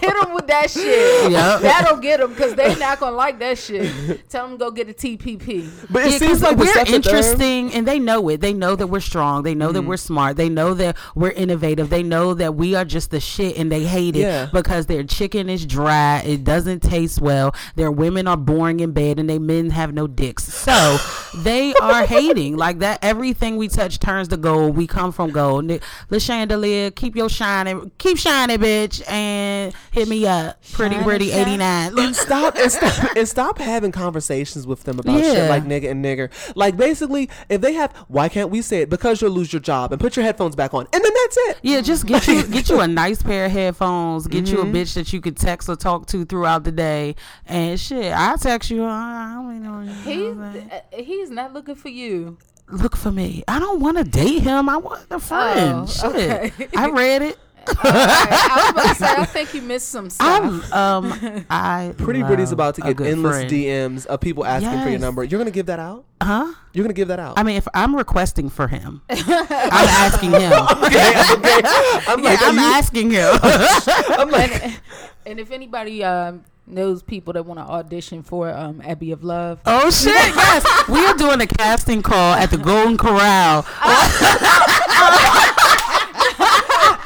Hit 0.00 0.14
them 0.22 0.34
with 0.34 0.46
that 0.46 0.70
shit. 0.70 1.30
Yep. 1.32 1.60
That'll 1.60 1.96
get 1.98 2.20
them 2.20 2.30
because 2.30 2.54
they're 2.54 2.76
not 2.76 3.00
gonna 3.00 3.16
like 3.16 3.38
that 3.40 3.58
shit. 3.58 4.28
Tell 4.28 4.48
them 4.48 4.56
go 4.56 4.70
get 4.70 4.88
a 4.88 4.92
TPP. 4.92 5.68
But 5.90 6.06
it 6.06 6.12
Yeah, 6.12 6.18
seems 6.18 6.30
'cause 6.32 6.42
like 6.42 6.56
we're 6.56 6.66
stuff 6.66 6.86
that 6.88 7.02
they're- 7.02 7.14
interesting, 7.16 7.72
and 7.74 7.86
they 7.86 7.98
know 7.98 8.28
it. 8.28 8.40
They 8.40 8.52
know 8.52 8.76
that 8.76 8.86
we're 8.86 9.00
strong. 9.00 9.42
They 9.42 9.54
know 9.54 9.66
Mm-hmm. 9.68 9.74
that 9.74 9.82
we're 9.82 9.96
smart. 9.96 10.36
They 10.36 10.48
know 10.48 10.74
that 10.74 10.96
we're 11.14 11.30
innovative. 11.30 11.90
They 11.90 12.02
know 12.02 12.34
that 12.34 12.54
we 12.54 12.74
are 12.74 12.84
just 12.84 13.10
the 13.10 13.20
shit, 13.20 13.56
and 13.56 13.70
they 13.70 13.84
hate 13.84 14.16
it 14.16 14.20
Yeah. 14.20 14.48
because 14.52 14.86
their 14.86 15.02
chicken 15.04 15.48
is 15.48 15.66
dry. 15.66 16.18
It 16.24 16.44
doesn't 16.44 16.80
taste 16.80 17.20
well. 17.20 17.54
Their 17.76 17.90
women 17.90 18.26
are 18.26 18.36
boring 18.36 18.80
in 18.80 18.92
bed, 18.92 19.18
and 19.18 19.28
they 19.28 19.38
men 19.38 19.70
have 19.70 19.92
no 19.92 20.06
dicks. 20.06 20.44
So 20.44 20.98
they 21.42 21.74
are 21.74 22.04
hating 22.06 22.56
like 22.56 22.78
that. 22.80 22.98
Everything 23.02 23.56
we 23.56 23.68
touch 23.68 23.98
turns 23.98 24.28
to 24.28 24.36
gold. 24.36 24.59
We 24.68 24.86
come 24.86 25.12
from 25.12 25.30
gold. 25.30 25.64
Ni- 25.64 25.80
The 26.08 26.20
chandelier, 26.20 26.90
keep 26.90 27.16
your 27.16 27.28
shining, 27.28 27.90
keep 27.98 28.18
shining, 28.18 28.58
bitch, 28.58 29.02
and 29.10 29.72
hit 29.90 30.08
me 30.08 30.26
up, 30.26 30.62
pretty 30.72 30.96
Shine, 30.96 31.04
pretty 31.04 31.32
eighty 31.32 31.56
nine. 31.56 31.98
and 31.98 32.14
stop 32.14 32.56
and 32.56 32.70
stop 32.70 33.10
and 33.16 33.28
stop 33.28 33.58
having 33.58 33.92
conversations 33.92 34.66
with 34.66 34.84
them 34.84 34.98
about 34.98 35.18
Yeah. 35.22 35.32
shit 35.34 35.50
like 35.50 35.64
nigga 35.64 35.90
and 35.90 36.04
nigger. 36.04 36.30
Like 36.56 36.76
basically, 36.76 37.28
if 37.48 37.60
they 37.60 37.72
have, 37.74 37.92
why 38.08 38.28
can't 38.28 38.50
we 38.50 38.62
say 38.62 38.82
it? 38.82 38.90
Because 38.90 39.20
you'll 39.22 39.30
lose 39.32 39.52
your 39.52 39.60
job 39.60 39.92
and 39.92 40.00
put 40.00 40.16
your 40.16 40.24
headphones 40.24 40.56
back 40.56 40.74
on, 40.74 40.86
and 40.92 41.04
then 41.04 41.12
that's 41.22 41.36
it. 41.48 41.58
Yeah, 41.62 41.80
just 41.80 42.06
get 42.06 42.26
you 42.26 42.46
get 42.46 42.68
you 42.68 42.80
a 42.80 42.88
nice 42.88 43.22
pair 43.22 43.46
of 43.46 43.52
headphones. 43.52 44.26
Get 44.26 44.48
you 44.48 44.58
a 44.58 44.64
Mm-hmm. 44.64 44.76
bitch 44.76 44.94
that 44.94 45.12
you 45.12 45.20
could 45.20 45.36
text 45.36 45.68
or 45.68 45.76
talk 45.76 46.06
to 46.08 46.24
throughout 46.24 46.64
the 46.64 46.72
day. 46.72 47.14
And 47.46 47.78
shit, 47.80 48.12
I 48.14 48.36
text 48.36 48.70
you. 48.70 48.84
I 48.84 49.32
don't 49.34 49.56
even 49.56 49.62
know. 49.86 49.92
He's 50.04 50.06
you 50.16 50.34
know 50.34 50.40
what 50.40 50.46
I'm 50.46 50.52
saying? 50.52 50.70
uh, 50.70 51.02
he's 51.02 51.30
not 51.30 51.52
looking 51.54 51.74
for 51.74 51.88
you. 51.88 52.36
Look 52.70 52.96
for 52.96 53.10
me. 53.10 53.42
I 53.48 53.58
don't 53.58 53.80
want 53.80 53.98
to 53.98 54.04
date 54.04 54.40
him. 54.42 54.68
I 54.68 54.76
want 54.76 55.06
a 55.10 55.18
friend. 55.18 55.80
Oh, 55.82 55.86
shit, 55.86 56.52
okay. 56.54 56.68
I 56.76 56.90
read 56.90 57.22
it. 57.22 57.38
I 57.66 58.62
was 58.64 58.70
about 58.70 58.88
to 58.88 58.94
say, 58.94 59.14
I 59.22 59.24
think 59.26 59.54
you 59.54 59.60
missed 59.62 59.88
some 59.90 60.08
stuff. 60.08 60.26
I'm 60.72 60.72
um 60.72 61.44
I 61.50 61.94
Pretty 61.98 62.22
Britty's 62.22 62.48
love 62.48 62.52
about 62.54 62.74
to 62.76 62.80
get 62.80 63.00
endless 63.00 63.36
friend. 63.36 63.50
DMs 63.50 64.06
of 64.06 64.20
people 64.20 64.44
asking 64.46 64.80
for 64.82 64.88
your 64.88 64.98
number. 64.98 65.22
You're 65.24 65.38
gonna 65.38 65.50
give 65.50 65.66
that 65.66 65.78
out? 65.78 66.04
Huh? 66.22 66.52
You're 66.72 66.84
gonna 66.84 66.94
give 66.94 67.08
that 67.08 67.20
out? 67.20 67.38
I 67.38 67.42
mean, 67.42 67.56
if 67.56 67.68
I'm 67.74 67.94
requesting 67.94 68.48
for 68.48 68.66
him, 68.66 69.02
I'm 69.10 69.18
asking 69.20 70.30
him. 70.30 70.52
okay, 70.52 71.12
okay. 71.32 71.60
I'm 72.08 72.20
Yeah, 72.22 72.30
like, 72.30 72.42
I'm 72.42 72.54
you- 72.56 72.60
asking 72.60 73.10
him. 73.10 73.30
I'm 73.42 74.30
like, 74.30 74.64
and, 74.64 74.80
and 75.26 75.40
if 75.40 75.50
anybody 75.50 76.02
um, 76.02 76.44
knows 76.72 77.02
people 77.02 77.32
that 77.34 77.44
want 77.44 77.58
to 77.60 77.64
audition 77.64 78.22
for 78.22 78.50
um, 78.50 78.80
Abby 78.84 79.12
of 79.12 79.22
Love, 79.24 79.60
Oh 79.66 79.90
shit! 79.90 80.14
Yes, 80.14 80.64
we 80.88 81.04
are 81.04 81.14
doing 81.14 81.40
a 81.40 81.46
casting 81.46 82.02
call 82.02 82.34
at 82.34 82.50
the 82.50 82.58
Golden 82.58 82.96
Corral. 82.96 83.62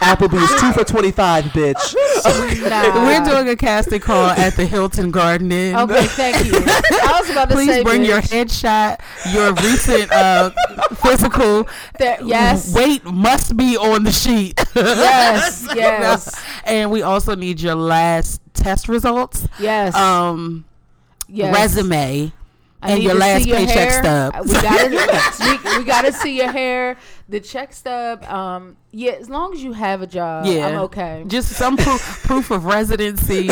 Applebee's 0.04 0.60
two 0.60 0.72
for 0.72 0.84
twenty 0.84 1.10
five, 1.10 1.44
bitch. 1.46 1.94
nah. 2.68 3.06
We're 3.06 3.24
doing 3.24 3.48
a 3.48 3.56
casting 3.56 4.00
call 4.00 4.26
at 4.30 4.54
the 4.54 4.66
Hilton 4.66 5.10
Garden 5.10 5.50
Inn. 5.50 5.74
Okay, 5.76 6.04
thank 6.08 6.44
you. 6.44 6.52
I 6.56 7.16
was 7.20 7.30
about 7.30 7.48
to 7.48 7.54
Please 7.54 7.68
say, 7.68 7.82
bring 7.82 8.04
your 8.04 8.20
headshot, 8.20 9.00
your 9.32 9.54
recent 9.54 10.12
uh, 10.12 10.50
physical. 10.96 11.66
that, 11.98 12.26
yes, 12.26 12.74
Weight 12.74 13.02
must 13.04 13.56
be 13.56 13.78
on 13.78 14.04
the 14.04 14.12
sheet. 14.12 14.62
yes, 14.74 15.66
yes, 15.74 16.44
and 16.64 16.90
we 16.90 17.00
also 17.00 17.34
need 17.34 17.60
your 17.60 17.74
last 17.74 18.42
test 18.54 18.88
results, 18.88 19.46
yes, 19.58 19.94
um, 19.94 20.64
yes. 21.28 21.54
resume, 21.54 22.32
I 22.80 22.90
and 22.92 23.02
your 23.02 23.14
last 23.14 23.46
your 23.46 23.56
paycheck 23.56 23.76
hair. 23.76 24.02
stub. 24.02 24.34
We 24.46 24.52
gotta, 24.52 25.58
we, 25.74 25.78
we 25.78 25.84
gotta 25.84 26.12
see 26.12 26.36
your 26.36 26.52
hair, 26.52 26.96
the 27.28 27.40
check 27.40 27.72
stub. 27.72 28.24
Um, 28.24 28.76
yeah, 28.92 29.12
as 29.12 29.28
long 29.28 29.54
as 29.54 29.62
you 29.62 29.72
have 29.72 30.02
a 30.02 30.06
job, 30.06 30.46
yeah, 30.46 30.66
I'm 30.66 30.78
okay. 30.80 31.24
Just 31.26 31.50
some 31.50 31.76
proof, 31.76 32.00
proof 32.24 32.50
of 32.50 32.64
residency. 32.64 33.50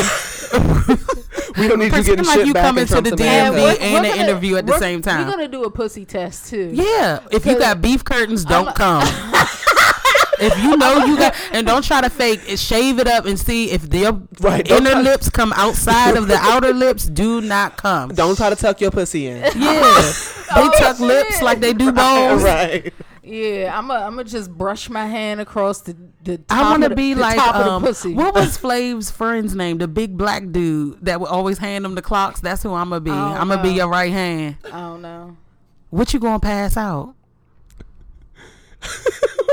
We 1.55 1.67
don't 1.67 1.79
need 1.79 1.85
you 1.85 1.91
Pretend 1.91 2.05
getting 2.05 2.25
like 2.25 2.37
shit 2.39 2.47
you 2.47 2.53
back 2.53 2.63
come 2.65 2.77
in 2.77 2.83
into 2.83 2.95
the 2.95 3.15
Trump's 3.15 3.21
DMV 3.21 3.49
America. 3.49 3.83
and 3.83 4.05
an 4.05 4.17
interview 4.17 4.55
at 4.55 4.65
the 4.65 4.79
same 4.79 5.01
time. 5.01 5.25
We're 5.25 5.31
gonna 5.31 5.47
do 5.47 5.63
a 5.63 5.69
pussy 5.69 6.03
test 6.05 6.49
too. 6.49 6.71
Yeah, 6.73 7.19
if 7.31 7.45
you 7.45 7.59
got 7.59 7.81
beef 7.81 8.03
curtains, 8.03 8.43
don't 8.43 8.73
come. 8.75 9.07
If 10.43 10.57
you 10.63 10.77
know 10.77 11.05
you 11.05 11.17
got, 11.17 11.35
and 11.51 11.65
don't 11.65 11.83
try 11.83 12.01
to 12.01 12.09
fake 12.09 12.41
it, 12.47 12.59
shave 12.59 12.99
it 12.99 13.07
up 13.07 13.25
and 13.25 13.39
see 13.39 13.71
if 13.71 13.83
their 13.89 14.11
Right, 14.39 14.69
inner 14.69 14.91
try- 14.91 15.01
lips 15.01 15.29
come 15.29 15.53
outside 15.53 16.17
of 16.17 16.27
the 16.27 16.35
outer 16.37 16.73
lips. 16.73 17.05
Do 17.05 17.41
not 17.41 17.77
come. 17.77 18.09
Don't 18.13 18.35
try 18.35 18.49
to 18.49 18.55
tuck 18.55 18.79
your 18.81 18.91
pussy 18.91 19.27
in. 19.27 19.37
Yeah, 19.37 20.11
they 20.55 20.67
tuck 20.79 20.99
lips 20.99 21.41
like 21.41 21.59
they 21.59 21.73
do 21.73 21.91
bones. 21.91 22.43
right. 22.43 22.93
Yeah, 23.25 23.77
I'm 23.77 23.87
gonna 23.87 24.03
I'm 24.05 24.11
gonna 24.17 24.25
just 24.25 24.51
brush 24.51 24.89
my 24.89 25.07
hand 25.07 25.39
across 25.39 25.79
the 25.79 25.95
the 26.23 26.39
top 26.39 26.57
I 26.57 26.61
want 26.71 26.83
of 26.83 26.89
to 26.89 26.89
the, 26.89 26.95
be 26.95 27.13
the 27.13 27.21
like 27.21 27.35
top 27.37 27.55
um, 27.55 27.81
pussy. 27.81 28.13
what 28.13 28.33
was 28.35 28.57
Flav's 28.63 29.09
friend's 29.11 29.55
name? 29.55 29.77
The 29.77 29.87
big 29.87 30.17
black 30.17 30.51
dude 30.51 30.97
that 31.05 31.21
would 31.21 31.29
always 31.29 31.57
hand 31.57 31.85
him 31.85 31.95
the 31.95 32.01
clocks. 32.01 32.41
That's 32.41 32.61
who 32.63 32.73
I'm 32.73 32.89
gonna 32.89 32.99
be. 32.99 33.11
I 33.11 33.15
don't 33.31 33.41
I'm 33.41 33.47
gonna 33.47 33.63
be 33.63 33.69
your 33.69 33.87
right 33.87 34.11
hand. 34.11 34.57
I 34.65 34.71
don't 34.71 35.01
know. 35.01 35.37
What 35.89 36.13
you 36.13 36.19
gonna 36.19 36.39
pass 36.41 36.75
out? 36.75 37.15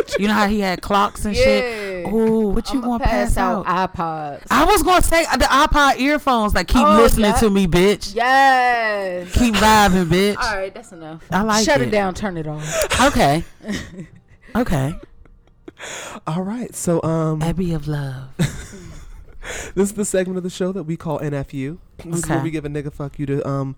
you 0.18 0.26
know 0.28 0.34
how 0.34 0.46
he 0.46 0.60
had 0.60 0.82
clocks 0.82 1.24
and 1.24 1.34
Yeah. 1.36 1.42
shit. 1.44 2.06
Oh, 2.08 2.48
what 2.48 2.72
you 2.72 2.80
I'm 2.80 2.84
gonna 2.86 3.04
pass, 3.04 3.36
out? 3.36 3.66
iPods. 3.66 4.46
I 4.50 4.64
was 4.64 4.82
gonna 4.82 5.02
say 5.02 5.24
the 5.24 5.44
iPod 5.44 5.98
earphones. 6.00 6.54
Like 6.54 6.68
keep 6.68 6.82
Oh, 6.84 6.96
listening 6.96 7.26
yeah. 7.32 7.36
to 7.40 7.50
me, 7.50 7.66
bitch. 7.66 8.14
Yes. 8.14 9.32
Keep 9.34 9.54
vibing, 9.56 10.06
bitch. 10.06 10.36
All 10.36 10.56
right, 10.56 10.72
that's 10.74 10.92
enough. 10.92 11.22
I 11.30 11.42
like 11.42 11.64
Shut 11.64 11.80
it. 11.80 11.88
it 11.88 11.90
down. 11.90 12.14
Turn 12.14 12.36
it 12.36 12.46
off. 12.46 13.00
Okay. 13.08 13.44
okay. 14.56 14.94
All 16.26 16.42
right. 16.42 16.74
So 16.74 17.02
um 17.02 17.42
Abby 17.42 17.72
of 17.72 17.86
Love. 17.88 18.28
this 18.38 19.88
is 19.88 19.92
the 19.92 20.04
segment 20.04 20.36
of 20.36 20.42
the 20.42 20.50
show 20.50 20.72
that 20.72 20.84
we 20.84 20.96
call 20.96 21.18
NFU. 21.20 21.78
This 22.04 22.20
is 22.20 22.28
where 22.28 22.38
Okay. 22.38 22.44
we 22.44 22.50
give 22.50 22.64
a 22.64 22.68
nigga 22.68 22.92
fuck 22.92 23.18
you 23.18 23.26
to 23.26 23.46
um 23.48 23.76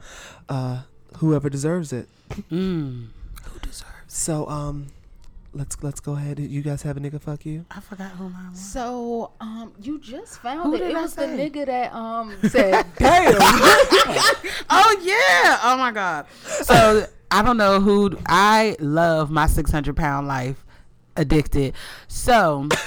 uh 0.48 0.82
whoever 1.18 1.48
deserves 1.50 1.92
it. 1.92 2.08
Mm. 2.50 3.08
Who 3.44 3.58
deserves? 3.60 3.86
So 4.08 4.48
um 4.48 4.86
let's 5.54 5.76
let's 5.82 6.00
go 6.00 6.12
ahead. 6.14 6.38
You 6.38 6.62
guys 6.62 6.82
have 6.82 6.96
a 6.96 7.00
nigga 7.00 7.20
fuck 7.20 7.44
you? 7.46 7.64
I 7.70 7.80
forgot 7.80 8.10
who 8.12 8.28
mine 8.28 8.50
was. 8.50 8.60
So, 8.60 9.32
um, 9.40 9.72
you 9.80 9.98
just 10.00 10.38
found 10.38 10.62
Who 10.62 10.74
it. 10.74 10.78
did 10.78 10.90
It 10.90 10.96
I 10.96 11.02
was 11.02 11.14
the 11.14 11.22
nigga 11.22 11.66
that 11.66 11.92
um 11.92 12.34
said, 12.48 12.84
"Damn." 12.96 13.34
Oh 14.74 14.96
yeah! 15.02 15.58
Oh 15.64 15.76
my 15.78 15.92
god! 15.92 16.26
So 16.44 17.06
I 17.30 17.42
don't 17.42 17.56
know 17.56 17.80
who 17.80 18.16
I 18.26 18.76
love 18.80 19.30
my 19.30 19.46
six 19.46 19.70
hundred 19.70 19.96
pound 19.96 20.28
life 20.28 20.64
addicted. 21.16 21.74
So 22.08 22.68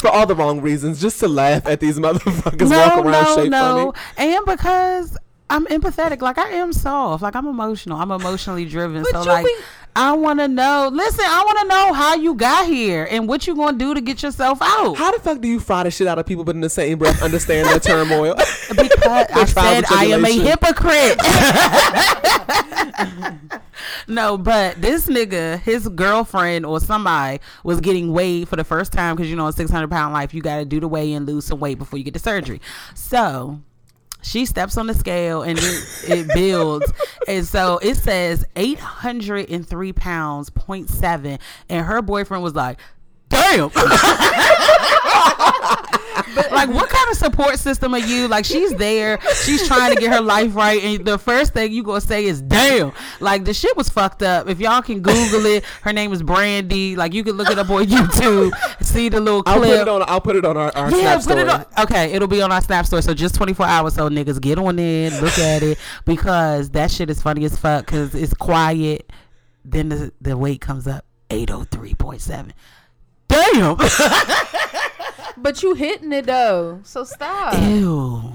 For 0.00 0.08
all 0.08 0.24
the 0.26 0.34
wrong 0.34 0.62
reasons, 0.62 1.00
just 1.00 1.20
to 1.20 1.28
laugh 1.28 1.66
at 1.66 1.78
these 1.80 1.98
motherfuckers 1.98 2.70
no, 2.70 2.78
walk 2.78 3.04
around 3.04 3.24
no, 3.24 3.36
shaped 3.36 3.50
no, 3.50 3.92
funny. 4.16 4.32
and 4.34 4.46
because 4.46 5.16
I'm 5.50 5.66
empathetic, 5.66 6.22
like 6.22 6.38
I 6.38 6.48
am 6.50 6.72
soft, 6.72 7.22
like 7.22 7.34
I'm 7.34 7.46
emotional, 7.46 7.98
I'm 7.98 8.10
emotionally 8.10 8.64
driven. 8.64 9.04
So 9.04 9.22
like 9.22 9.44
be- 9.44 9.54
I 9.96 10.12
want 10.12 10.38
to 10.38 10.46
know. 10.46 10.88
Listen, 10.92 11.24
I 11.26 11.42
want 11.44 11.58
to 11.58 11.66
know 11.66 11.92
how 11.92 12.14
you 12.14 12.34
got 12.34 12.66
here 12.66 13.08
and 13.10 13.26
what 13.26 13.46
you 13.46 13.56
gonna 13.56 13.76
do 13.76 13.92
to 13.92 14.00
get 14.00 14.22
yourself 14.22 14.62
out. 14.62 14.96
How 14.96 15.10
the 15.10 15.18
fuck 15.18 15.40
do 15.40 15.48
you 15.48 15.58
fry 15.58 15.82
the 15.82 15.90
shit 15.90 16.06
out 16.06 16.18
of 16.18 16.26
people, 16.26 16.44
but 16.44 16.54
in 16.54 16.60
the 16.60 16.70
same 16.70 16.98
breath 16.98 17.20
understand 17.22 17.68
their 17.68 17.80
turmoil? 17.80 18.34
because 18.68 19.26
I 19.32 19.44
said 19.46 19.84
I 19.90 20.04
am 20.06 20.24
a 20.24 20.30
hypocrite. 20.30 21.18
no, 24.08 24.38
but 24.38 24.80
this 24.80 25.06
nigga, 25.06 25.60
his 25.60 25.88
girlfriend 25.88 26.64
or 26.66 26.80
somebody 26.80 27.40
was 27.64 27.80
getting 27.80 28.12
weighed 28.12 28.48
for 28.48 28.56
the 28.56 28.64
first 28.64 28.92
time 28.92 29.16
because 29.16 29.28
you 29.28 29.36
know, 29.36 29.48
a 29.48 29.52
six 29.52 29.70
hundred 29.70 29.90
pound 29.90 30.14
life, 30.14 30.32
you 30.32 30.42
got 30.42 30.58
to 30.58 30.64
do 30.64 30.80
the 30.80 30.88
weigh 30.88 31.12
and 31.12 31.26
lose 31.26 31.44
some 31.46 31.58
weight 31.60 31.78
before 31.78 31.98
you 31.98 32.04
get 32.04 32.14
the 32.14 32.20
surgery. 32.20 32.60
So. 32.94 33.60
She 34.22 34.46
steps 34.46 34.76
on 34.76 34.86
the 34.86 34.94
scale 34.94 35.42
and 35.42 35.58
it, 35.58 35.84
it 36.08 36.28
builds. 36.34 36.92
And 37.26 37.46
so 37.46 37.78
it 37.78 37.96
says 37.96 38.44
803 38.56 39.92
pounds, 39.92 40.50
0.7. 40.50 41.40
And 41.68 41.86
her 41.86 42.02
boyfriend 42.02 42.42
was 42.42 42.54
like, 42.54 42.78
damn. 43.28 43.70
like, 46.52 46.68
what 46.68 46.88
kind 46.88 47.10
of 47.10 47.16
support 47.16 47.58
system 47.58 47.94
are 47.94 47.98
you? 47.98 48.28
Like, 48.28 48.44
she's 48.44 48.72
there, 48.74 49.18
she's 49.44 49.66
trying 49.66 49.94
to 49.94 50.00
get 50.00 50.12
her 50.12 50.20
life 50.20 50.54
right, 50.54 50.82
and 50.82 51.04
the 51.04 51.18
first 51.18 51.52
thing 51.54 51.72
you 51.72 51.82
gonna 51.82 52.00
say 52.00 52.24
is, 52.24 52.40
"Damn!" 52.42 52.92
Like, 53.20 53.44
the 53.44 53.54
shit 53.54 53.76
was 53.76 53.88
fucked 53.88 54.22
up. 54.22 54.48
If 54.48 54.60
y'all 54.60 54.82
can 54.82 55.00
Google 55.00 55.46
it, 55.46 55.64
her 55.82 55.92
name 55.92 56.12
is 56.12 56.22
Brandy. 56.22 56.96
Like, 56.96 57.14
you 57.14 57.24
can 57.24 57.36
look 57.36 57.50
it 57.50 57.58
up 57.58 57.70
on 57.70 57.84
YouTube, 57.86 58.52
see 58.82 59.08
the 59.08 59.20
little 59.20 59.42
clip. 59.42 59.56
I'll 59.56 59.62
put 59.62 59.70
it 59.80 59.88
on. 59.88 60.02
I'll 60.06 60.20
put 60.20 60.36
it 60.36 60.44
on 60.44 60.56
our, 60.56 60.72
our 60.76 60.90
Yeah, 60.90 61.00
Snap 61.00 61.14
put 61.16 61.22
story. 61.22 61.42
it 61.42 61.48
on. 61.48 61.66
Okay, 61.84 62.12
it'll 62.12 62.28
be 62.28 62.42
on 62.42 62.52
our 62.52 62.60
Snap 62.60 62.86
story. 62.86 63.02
So 63.02 63.14
just 63.14 63.34
24 63.34 63.66
hours. 63.66 63.94
So 63.94 64.08
niggas 64.08 64.40
get 64.40 64.58
on 64.58 64.78
in, 64.78 65.12
look 65.20 65.38
at 65.38 65.62
it 65.62 65.78
because 66.04 66.70
that 66.70 66.90
shit 66.90 67.10
is 67.10 67.22
funny 67.22 67.44
as 67.44 67.56
fuck. 67.58 67.86
Because 67.86 68.14
it's 68.14 68.34
quiet. 68.34 69.10
Then 69.64 69.88
the 69.90 70.12
the 70.20 70.36
weight 70.36 70.60
comes 70.60 70.86
up 70.86 71.04
803.7. 71.30 72.52
Damn. 73.30 73.76
But 75.42 75.62
you 75.62 75.72
hitting 75.74 76.12
it 76.12 76.26
though, 76.26 76.80
so 76.84 77.02
stop. 77.04 77.54
Ew. 77.54 78.30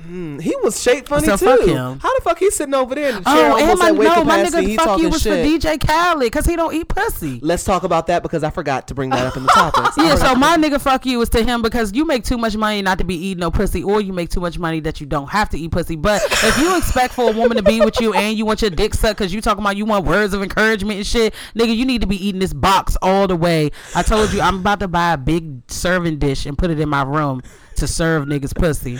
Mm, 0.00 0.40
He 0.40 0.54
was 0.62 0.80
shaped 0.82 1.08
funny 1.08 1.26
So 1.26 1.36
too. 1.36 1.74
How 1.74 2.14
the 2.16 2.20
fuck 2.22 2.38
he 2.38 2.50
sitting 2.50 2.74
over 2.74 2.94
there? 2.94 3.14
And 3.14 3.24
the 3.24 3.30
Oh, 3.30 3.34
chair 3.34 3.44
and 3.44 3.52
almost 3.70 3.82
my 3.82 3.90
no, 3.90 4.24
my 4.24 4.44
nigga 4.44 4.76
fuck 4.76 5.00
you 5.00 5.08
was 5.08 5.22
shit. 5.22 5.32
for 5.62 5.68
DJ 5.68 5.78
Khaled 5.80 6.20
because 6.20 6.44
he 6.46 6.54
don't 6.54 6.74
eat 6.74 6.88
pussy. 6.88 7.38
Let's 7.42 7.64
talk 7.64 7.82
about 7.82 8.06
that 8.08 8.22
because 8.22 8.42
I 8.44 8.50
forgot 8.50 8.88
to 8.88 8.94
bring 8.94 9.10
that 9.10 9.26
up 9.26 9.36
in 9.36 9.44
the 9.44 9.48
topics. 9.48 9.96
Yeah, 10.06 10.14
so 10.16 10.34
my 10.34 10.56
nigga 10.56 10.80
fuck 10.80 11.06
you 11.06 11.20
is 11.22 11.28
to 11.30 11.42
him 11.42 11.62
because 11.62 11.92
you 11.94 12.04
make 12.04 12.24
too 12.24 12.36
much 12.38 12.56
money 12.56 12.82
not 12.82 12.98
to 12.98 13.04
be 13.04 13.14
eating 13.14 13.40
no 13.40 13.50
pussy, 13.50 13.82
or 13.82 14.00
you 14.00 14.12
make 14.12 14.28
too 14.28 14.40
much 14.40 14.58
money 14.58 14.80
that 14.80 15.00
you 15.00 15.06
don't 15.06 15.28
have 15.30 15.48
to 15.50 15.58
eat 15.58 15.70
pussy. 15.72 15.96
But 15.96 16.22
if 16.24 16.58
you 16.58 16.76
expect 16.76 17.14
for 17.14 17.30
a 17.30 17.32
woman 17.32 17.56
to 17.56 17.62
be 17.62 17.80
with 17.80 18.00
you 18.00 18.12
and 18.12 18.36
you 18.36 18.44
want 18.44 18.60
your 18.62 18.70
dick 18.70 18.94
sucked 18.94 19.18
because 19.18 19.32
you 19.32 19.40
talking 19.40 19.64
about 19.64 19.76
you 19.76 19.84
want 19.86 20.04
words 20.06 20.34
of 20.34 20.42
encouragement 20.42 20.98
and 20.98 21.06
shit, 21.06 21.34
nigga, 21.56 21.74
you 21.74 21.84
need 21.86 22.02
to 22.02 22.06
be 22.06 22.24
eating 22.24 22.38
this 22.40 22.52
box 22.52 22.96
all 23.02 23.26
the 23.26 23.36
way. 23.36 23.70
I 23.94 24.02
told 24.02 24.32
you 24.32 24.40
I'm 24.40 24.56
about 24.60 24.80
to 24.80 24.88
buy 24.88 25.14
a 25.14 25.18
big 25.18 25.62
serving 25.70 26.18
dish 26.18 26.44
and 26.46 26.56
put 26.56 26.70
it 26.70 26.78
in 26.78 26.88
my 26.88 27.02
room 27.02 27.42
to 27.76 27.86
serve 27.86 28.26
niggas 28.26 28.54
pussy. 28.54 28.98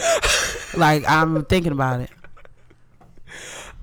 Like 0.78 1.04
I'm 1.08 1.44
thinking 1.46 1.72
about 1.72 2.00
it. 2.00 2.10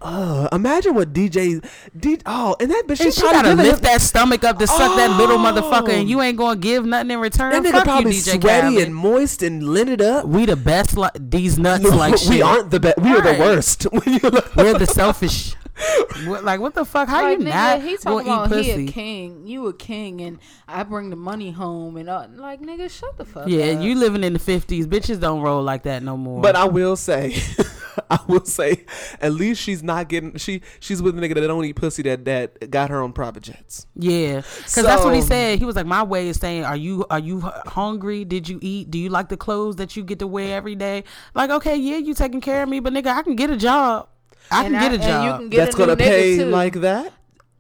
Uh, 0.02 0.50
imagine 0.52 0.94
what 0.96 1.14
DJ 1.14 1.64
D. 1.98 2.18
Oh, 2.26 2.58
and 2.60 2.70
that 2.70 2.84
bitch. 2.88 3.00
And 3.00 3.14
she 3.14 3.22
gotta 3.22 3.54
lift 3.54 3.78
him, 3.78 3.84
that 3.84 4.02
stomach 4.02 4.44
up 4.44 4.60
to 4.60 4.68
suck 4.68 4.98
that 4.98 5.18
little 5.18 5.38
motherfucker, 5.38 5.88
Oh. 5.90 6.00
and 6.00 6.10
you 6.10 6.22
ain't 6.22 6.38
gonna 6.38 6.58
give 6.60 6.86
nothing 6.86 7.12
in 7.12 7.20
return. 7.22 7.52
that 7.54 7.64
nigga 7.64 7.72
Fuck 7.78 7.84
probably 7.86 8.12
you, 8.16 8.22
DJ 8.22 8.42
sweaty 8.42 8.68
Khaled. 8.76 8.84
and 8.84 8.94
moist 8.96 9.42
and 9.44 9.62
linted 9.64 10.02
up. 10.02 10.26
We 10.28 10.46
the 10.46 10.58
best 10.58 10.98
like 10.98 11.14
these 11.18 11.58
nuts 11.58 11.84
No, 11.90 11.96
like 11.96 12.18
shit. 12.18 12.30
we 12.30 12.42
aren't 12.42 12.70
the 12.70 12.82
best. 12.82 12.98
We 12.98 13.12
are 13.12 13.22
the 13.22 13.40
worst. 13.40 13.84
When 13.92 14.02
you 14.14 14.20
look- 14.30 14.54
We're 14.58 14.78
the 14.78 14.88
selfish. 14.88 15.56
What, 16.26 16.44
like 16.44 16.60
what 16.60 16.74
the 16.74 16.86
fuck? 16.86 17.10
How 17.10 17.24
like, 17.24 17.40
you 17.40 17.46
nigga, 17.46 17.50
not 17.50 17.82
he 17.82 17.98
talking 17.98 18.28
about 18.28 18.52
eat 18.54 18.66
he 18.66 18.86
a 18.86 18.92
king, 18.92 19.48
you 19.48 19.68
a 19.68 19.74
king, 19.74 20.22
and 20.22 20.40
I 20.68 20.84
bring 20.84 21.10
the 21.10 21.16
money 21.16 21.52
home, 21.52 21.98
and 21.98 22.08
uh, 22.08 22.28
like 22.36 22.62
nigga, 22.62 22.90
shut 22.90 23.18
the 23.18 23.26
fuck 23.26 23.48
yeah, 23.48 23.66
up. 23.66 23.84
you 23.84 23.96
living 23.96 24.24
in 24.24 24.34
the 24.34 24.40
fifties. 24.40 24.88
Bitches 24.88 25.20
don't 25.20 25.42
roll 25.42 25.64
like 25.64 25.84
that 25.84 26.04
no 26.04 26.16
more. 26.16 26.42
But 26.42 26.56
I 26.56 26.66
will 26.66 26.96
say, 26.96 27.36
I 28.10 28.20
will 28.28 28.46
say, 28.46 28.86
at 29.20 29.34
least 29.34 29.62
she's 29.62 29.84
not 29.84 30.08
getting. 30.08 30.38
She 30.38 30.62
she's 30.80 31.02
with 31.02 31.18
a 31.18 31.22
nigga 31.22 31.34
that 31.34 31.48
don't 31.48 31.66
eat 31.66 31.76
pussy 31.76 32.04
that 32.04 32.26
that 32.26 32.70
got 32.70 32.90
her 32.90 33.02
on 33.02 33.12
private 33.12 33.44
jets. 33.44 33.88
yeah, 33.96 34.38
because 34.38 34.84
that's 34.84 35.04
what 35.04 35.16
he 35.16 35.22
said. 35.22 35.60
He 35.60 35.66
was 35.66 35.76
like, 35.76 35.88
my 35.88 36.04
way 36.04 36.30
is 36.30 36.38
saying, 36.38 36.64
are 36.64 36.78
you 36.78 37.06
are 37.10 37.20
you 37.20 37.42
hungry? 37.42 38.24
Did 38.24 38.48
you 38.48 38.60
eat? 38.62 38.92
Do 38.92 39.00
you 39.00 39.10
like 39.10 39.30
the 39.30 39.38
clothes 39.38 39.78
that 39.78 39.98
you 39.98 40.04
get 40.04 40.20
to 40.20 40.28
wear 40.28 40.56
every 40.56 40.76
day? 40.76 41.04
Like, 41.34 41.50
okay, 41.50 41.76
yeah, 41.76 41.98
you 41.98 42.14
taking 42.14 42.42
care 42.42 42.64
of 42.64 42.70
me, 42.70 42.80
but 42.80 42.94
nigga, 42.94 43.08
I 43.08 43.24
can 43.24 43.36
get 43.36 43.50
a 43.50 43.58
job. 43.58 44.08
I 44.52 44.66
And 44.66 44.76
can 44.76 44.92
get 44.92 44.94
a 44.94 44.98
job. 45.04 45.26
you 45.26 45.38
can 45.40 45.50
get 45.50 45.58
That's 45.66 45.76
a 45.76 45.80
new 45.80 45.86
gonna 45.86 45.98
pay 45.98 46.38
too. 46.38 46.46
like 46.46 46.74
that. 46.82 47.14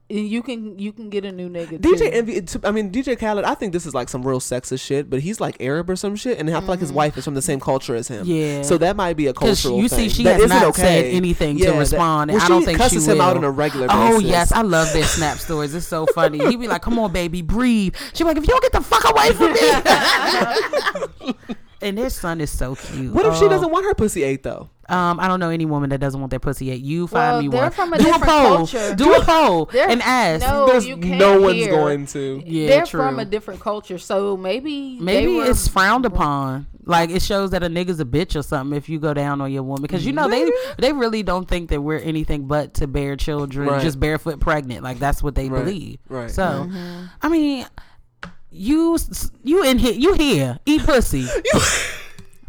And 0.09 0.27
you 0.27 0.43
can 0.43 0.77
you 0.77 0.91
can 0.91 1.09
get 1.09 1.23
a 1.25 1.31
new 1.31 1.49
nigga. 1.49 1.79
DJ 1.79 1.97
too. 1.97 2.09
Envy, 2.11 2.43
I 2.65 2.71
mean 2.71 2.91
DJ 2.91 3.17
Khaled. 3.17 3.45
I 3.45 3.55
think 3.55 3.71
this 3.73 3.85
is 3.87 3.93
like 3.95 4.09
some 4.09 4.21
real 4.27 4.39
sexist 4.41 4.81
shit, 4.85 5.09
but 5.09 5.21
he's 5.21 5.39
like 5.39 5.55
Arab 5.59 5.89
or 5.89 5.95
some 5.95 6.15
shit, 6.17 6.37
and 6.37 6.47
I 6.49 6.59
feel 6.59 6.67
like 6.67 6.81
his 6.81 6.91
wife 6.91 7.17
is 7.17 7.23
from 7.23 7.33
the 7.33 7.41
same 7.41 7.59
culture 7.59 7.95
as 7.95 8.09
him. 8.09 8.25
Mm-hmm. 8.25 8.31
Yeah. 8.57 8.61
so 8.63 8.77
that 8.77 8.95
might 8.97 9.15
be 9.15 9.25
a 9.27 9.33
cultural. 9.33 9.81
you 9.81 9.87
see, 9.87 10.09
she 10.09 10.23
That 10.23 10.33
has 10.41 10.51
isn't 10.51 10.63
okay. 10.65 10.81
said 10.81 11.05
anything 11.05 11.57
Yeah, 11.57 11.67
to 11.67 11.71
that- 11.71 11.79
respond. 11.79 12.29
and 12.31 12.37
well, 12.37 12.45
I 12.45 12.49
don't 12.49 12.61
she 12.61 12.65
think 12.65 12.77
she 12.77 12.83
cusses 12.83 13.07
will. 13.07 13.15
him 13.15 13.21
out 13.21 13.37
on 13.37 13.43
a 13.45 13.49
regular 13.49 13.87
Oh 13.89 14.17
basis. 14.17 14.23
yes, 14.29 14.51
I 14.51 14.61
love 14.61 14.91
their 14.93 15.05
snap 15.05 15.39
stories. 15.39 15.73
It's 15.73 15.87
so 15.87 16.05
funny. 16.07 16.37
He 16.47 16.57
be 16.57 16.67
like, 16.67 16.81
"Come 16.83 16.99
on, 16.99 17.11
baby, 17.11 17.41
breathe." 17.41 17.95
She'd 18.13 18.23
be 18.25 18.27
like, 18.27 18.37
"If 18.37 18.43
you 18.43 18.49
don't 18.49 18.61
get 18.61 18.73
the 18.73 18.81
fuck 18.81 19.09
away 19.09 19.31
from 19.31 19.53
me." 19.53 21.33
and 21.83 21.97
their 21.97 22.09
son 22.09 22.41
is 22.41 22.49
so 22.49 22.75
cute. 22.75 23.13
What 23.13 23.25
if 23.25 23.35
she 23.37 23.45
Oh. 23.45 23.49
doesn't 23.49 23.71
want 23.71 23.85
her 23.85 23.93
pussy 23.93 24.23
ate 24.23 24.43
though? 24.43 24.69
Um, 24.89 25.17
I 25.19 25.29
don't 25.29 25.39
know 25.39 25.49
any 25.49 25.65
woman 25.65 25.89
that 25.91 25.99
doesn't 25.99 26.19
want 26.19 26.29
their 26.29 26.41
pussy 26.41 26.69
ate. 26.69 26.81
You 26.81 27.07
find 27.07 27.33
Well, 27.33 27.41
me 27.41 27.47
one. 27.49 27.71
from 27.71 27.93
a 27.93 27.97
Do 27.97 28.03
a 28.03 28.05
different 28.05 28.25
poll. 28.25 28.55
culture. 28.57 28.95
Do 28.95 29.13
a 29.13 29.23
poll 29.23 29.69
and 29.73 30.01
ask. 30.01 30.45
No, 30.45 30.65
There's 30.67 30.85
you 30.85 30.97
can't 30.97 31.19
no 31.19 31.39
one's 31.39 31.53
hear. 31.55 31.71
going 31.71 32.05
to. 32.07 32.43
Yeah, 32.45 32.67
They're 32.67 32.85
true. 32.85 32.99
from 32.99 33.17
a 33.17 33.23
different 33.25 33.61
culture, 33.61 33.97
so 33.97 34.35
maybe 34.35 34.97
they 34.99 35.03
Maybe 35.03 35.35
were- 35.37 35.45
it's 35.45 35.67
frowned 35.69 36.05
upon. 36.05 36.67
Like 36.85 37.11
it 37.11 37.21
shows 37.21 37.51
that 37.51 37.63
a 37.63 37.67
nigga's 37.67 38.01
a 38.01 38.05
bitch 38.05 38.37
or 38.37 38.43
something 38.43 38.75
if 38.77 38.89
you 38.89 38.99
go 38.99 39.13
down 39.13 39.39
on 39.39 39.49
your 39.53 39.63
woman 39.63 39.81
because 39.83 40.05
you 40.05 40.11
know 40.11 40.27
they 40.27 40.51
they 40.77 40.91
really 40.91 41.23
don't 41.23 41.47
think 41.47 41.69
that 41.69 41.79
we're 41.81 41.99
anything 41.99 42.45
but 42.45 42.73
to 42.75 42.87
bear 42.87 43.15
children, 43.15 43.69
Right. 43.69 43.81
just 43.81 44.01
barefoot 44.01 44.41
pregnant. 44.41 44.83
Like 44.83 44.99
that's 44.99 45.23
what 45.23 45.33
they 45.35 45.47
Right, 45.47 45.63
believe. 45.63 45.99
right. 46.09 46.29
So, 46.29 46.43
Mm-hmm. 46.43 47.03
I 47.21 47.29
mean, 47.29 47.65
you 48.53 48.97
you 49.43 49.63
in 49.63 49.77
here, 49.79 49.93
you 49.93 50.13
here, 50.13 50.59
eat 50.65 50.83
pussy. 50.83 51.27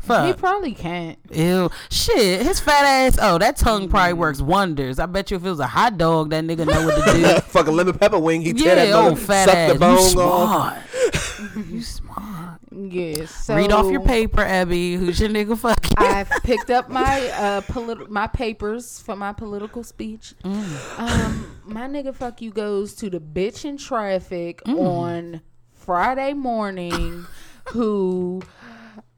He 0.04 0.08
Fuck. 0.08 0.36
probably 0.36 0.74
can't. 0.74 1.18
Ew. 1.30 1.70
Shit. 1.90 2.42
His 2.42 2.60
fat 2.60 2.84
ass. 2.84 3.18
Oh, 3.22 3.38
that 3.38 3.56
tongue 3.56 3.88
probably 3.88 4.12
works 4.12 4.42
wonders. 4.42 4.98
I 4.98 5.06
bet 5.06 5.30
you 5.30 5.38
if 5.38 5.46
it 5.46 5.48
was 5.48 5.60
a 5.60 5.66
hot 5.66 5.96
dog, 5.96 6.28
that 6.28 6.44
nigga 6.44 6.66
know 6.66 6.84
what 6.84 7.06
to 7.06 7.12
do. 7.14 7.40
Fucking 7.46 7.74
lemon 7.74 7.96
pepper 7.96 8.18
wing. 8.18 8.42
He 8.42 8.52
tear 8.52 8.76
yeah, 8.76 8.84
that 8.84 8.92
oh, 8.92 9.02
mother, 9.04 9.16
fat 9.16 9.44
suck 9.46 9.56
ass. 9.56 9.72
the 9.72 9.78
bone 9.78 9.96
you 9.96 10.20
off. 10.20 10.90
smart. 10.90 11.66
you 11.68 11.80
smart. 11.82 12.60
Yes. 12.70 13.30
So 13.46 13.56
Read 13.56 13.72
off 13.72 13.90
your 13.90 14.02
paper, 14.02 14.42
Abby. 14.42 14.96
Who's 14.96 15.18
your 15.20 15.30
nigga 15.30 15.56
fucking? 15.56 15.94
I've 15.96 16.28
picked 16.42 16.68
up 16.68 16.90
my 16.90 17.28
uh 17.28 17.60
politi- 17.62 18.10
my 18.10 18.26
papers 18.26 19.00
for 19.00 19.16
my 19.16 19.32
political 19.32 19.82
speech. 19.82 20.34
Mm. 20.44 20.98
Um, 20.98 21.60
my 21.64 21.88
nigga 21.88 22.14
fuck 22.14 22.42
you 22.42 22.50
goes 22.50 22.92
to 22.96 23.08
the 23.08 23.20
bitch 23.20 23.64
in 23.64 23.78
traffic 23.78 24.60
Mm. 24.66 24.78
on 24.80 25.40
Friday 25.84 26.32
morning, 26.32 27.26
who. 27.68 28.42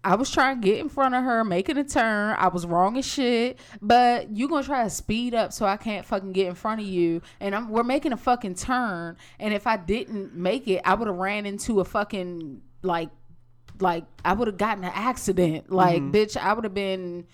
I 0.02 0.14
was 0.14 0.30
trying 0.30 0.60
to 0.60 0.64
get 0.64 0.78
in 0.78 0.88
front 0.88 1.16
of 1.16 1.24
her, 1.24 1.43
making 1.43 1.78
a 1.78 1.82
turn. 1.82 2.36
I 2.38 2.47
was 2.47 2.64
wrong 2.64 2.97
as 2.97 3.05
shit, 3.05 3.59
but 3.82 4.30
you 4.30 4.48
gonna 4.48 4.62
try 4.62 4.84
to 4.84 4.90
speed 4.90 5.34
up 5.34 5.52
so 5.52 5.66
I 5.66 5.76
can't 5.76 6.06
fucking 6.06 6.30
get 6.30 6.47
in 6.47 6.55
front 6.55 6.80
of 6.80 6.86
you. 6.86 7.22
And 7.40 7.56
I'm 7.56 7.68
we're 7.70 7.82
making 7.82 8.12
a 8.12 8.16
fucking 8.16 8.55
turn. 8.55 9.16
And 9.40 9.52
if 9.52 9.66
I 9.66 9.76
didn't 9.76 10.32
make 10.36 10.68
it, 10.68 10.80
I 10.84 10.94
would 10.94 11.09
have 11.09 11.16
ran 11.16 11.44
into 11.44 11.80
a 11.80 11.84
fucking 11.84 12.62
like 12.82 13.10
like 13.80 14.05
I 14.24 14.32
would 14.32 14.47
have 14.47 14.59
gotten 14.59 14.84
an 14.84 14.93
accident. 14.94 15.70
Like, 15.70 16.02
mm-hmm. 16.02 16.14
bitch, 16.14 16.36
I 16.36 16.52
would 16.52 16.64
have 16.64 16.74
been 16.74 17.26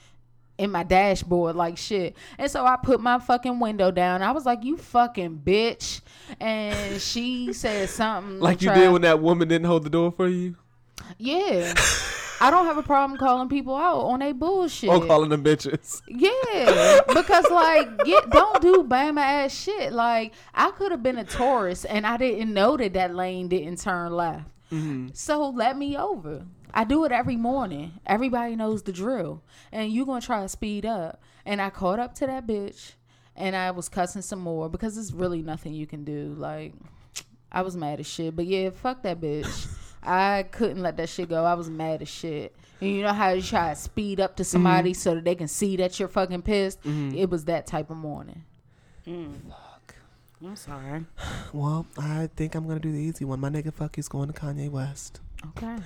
in 0.62 0.70
my 0.70 0.82
dashboard 0.84 1.56
like 1.56 1.76
shit. 1.76 2.16
And 2.38 2.50
so 2.50 2.64
I 2.64 2.76
put 2.82 3.00
my 3.00 3.18
fucking 3.18 3.58
window 3.60 3.90
down. 3.90 4.22
I 4.22 4.32
was 4.32 4.46
like, 4.46 4.64
"You 4.64 4.76
fucking 4.76 5.42
bitch," 5.44 6.00
and 6.40 7.00
she 7.00 7.52
said 7.52 7.88
something 7.90 8.40
Like 8.40 8.62
you 8.62 8.68
tried- 8.68 8.78
did 8.78 8.92
when 8.92 9.02
that 9.02 9.20
woman 9.20 9.48
didn't 9.48 9.66
hold 9.66 9.84
the 9.84 9.90
door 9.90 10.10
for 10.12 10.28
you. 10.28 10.56
Yeah. 11.18 11.74
I 12.40 12.50
don't 12.50 12.66
have 12.66 12.76
a 12.76 12.82
problem 12.82 13.16
calling 13.20 13.48
people 13.48 13.76
out 13.76 14.00
on 14.00 14.18
they 14.18 14.32
bullshit. 14.32 14.90
Or 14.90 15.06
calling 15.06 15.28
them 15.30 15.44
bitches. 15.44 16.02
Yeah, 16.08 16.98
because 17.06 17.44
like, 17.52 18.04
get 18.04 18.30
don't 18.30 18.60
do 18.60 18.82
Bama 18.82 19.20
ass 19.20 19.54
shit. 19.54 19.92
Like, 19.92 20.32
I 20.52 20.72
could 20.72 20.90
have 20.90 21.04
been 21.04 21.18
a 21.18 21.24
tourist 21.24 21.86
and 21.88 22.04
I 22.04 22.16
didn't 22.16 22.52
know 22.52 22.76
that 22.76 22.94
that 22.94 23.14
lane 23.14 23.46
didn't 23.46 23.80
turn 23.80 24.10
left. 24.12 24.48
Mm-hmm. 24.72 25.08
So 25.12 25.50
let 25.50 25.78
me 25.78 25.96
over. 25.96 26.44
I 26.74 26.84
do 26.84 27.04
it 27.04 27.12
every 27.12 27.36
morning. 27.36 28.00
Everybody 28.06 28.56
knows 28.56 28.82
the 28.82 28.92
drill, 28.92 29.42
and 29.70 29.92
you're 29.92 30.06
gonna 30.06 30.20
try 30.20 30.42
to 30.42 30.48
speed 30.48 30.86
up. 30.86 31.22
And 31.44 31.60
I 31.60 31.70
caught 31.70 31.98
up 31.98 32.14
to 32.16 32.26
that 32.26 32.46
bitch, 32.46 32.92
and 33.36 33.54
I 33.56 33.70
was 33.70 33.88
cussing 33.88 34.22
some 34.22 34.40
more 34.40 34.68
because 34.68 34.94
there's 34.94 35.12
really 35.12 35.42
nothing 35.42 35.74
you 35.74 35.86
can 35.86 36.04
do. 36.04 36.34
Like, 36.36 36.74
I 37.50 37.62
was 37.62 37.76
mad 37.76 38.00
as 38.00 38.06
shit. 38.06 38.34
But 38.34 38.46
yeah, 38.46 38.70
fuck 38.70 39.02
that 39.02 39.20
bitch. 39.20 39.68
I 40.02 40.44
couldn't 40.50 40.82
let 40.82 40.96
that 40.96 41.08
shit 41.08 41.28
go. 41.28 41.44
I 41.44 41.54
was 41.54 41.70
mad 41.70 42.02
as 42.02 42.08
shit. 42.08 42.56
And 42.80 42.90
you 42.90 43.02
know 43.02 43.12
how 43.12 43.30
you 43.30 43.42
try 43.42 43.70
to 43.70 43.76
speed 43.76 44.18
up 44.18 44.36
to 44.36 44.42
mm-hmm. 44.42 44.50
somebody 44.50 44.94
so 44.94 45.14
that 45.14 45.24
they 45.24 45.36
can 45.36 45.46
see 45.46 45.76
that 45.76 45.98
you're 46.00 46.08
fucking 46.08 46.42
pissed? 46.42 46.82
Mm-hmm. 46.82 47.16
It 47.16 47.30
was 47.30 47.44
that 47.44 47.66
type 47.66 47.90
of 47.90 47.96
morning. 47.96 48.44
Mm. 49.06 49.34
Fuck. 49.48 49.94
I'm 50.44 50.56
sorry. 50.56 51.04
Well, 51.52 51.86
I 51.98 52.30
think 52.34 52.54
I'm 52.54 52.66
gonna 52.66 52.80
do 52.80 52.90
the 52.90 52.98
easy 52.98 53.26
one. 53.26 53.38
My 53.38 53.50
nigga 53.50 53.74
fuck 53.74 53.98
you's 53.98 54.08
going 54.08 54.32
to 54.32 54.40
Kanye 54.40 54.70
West. 54.70 55.20
Okay. 55.48 55.76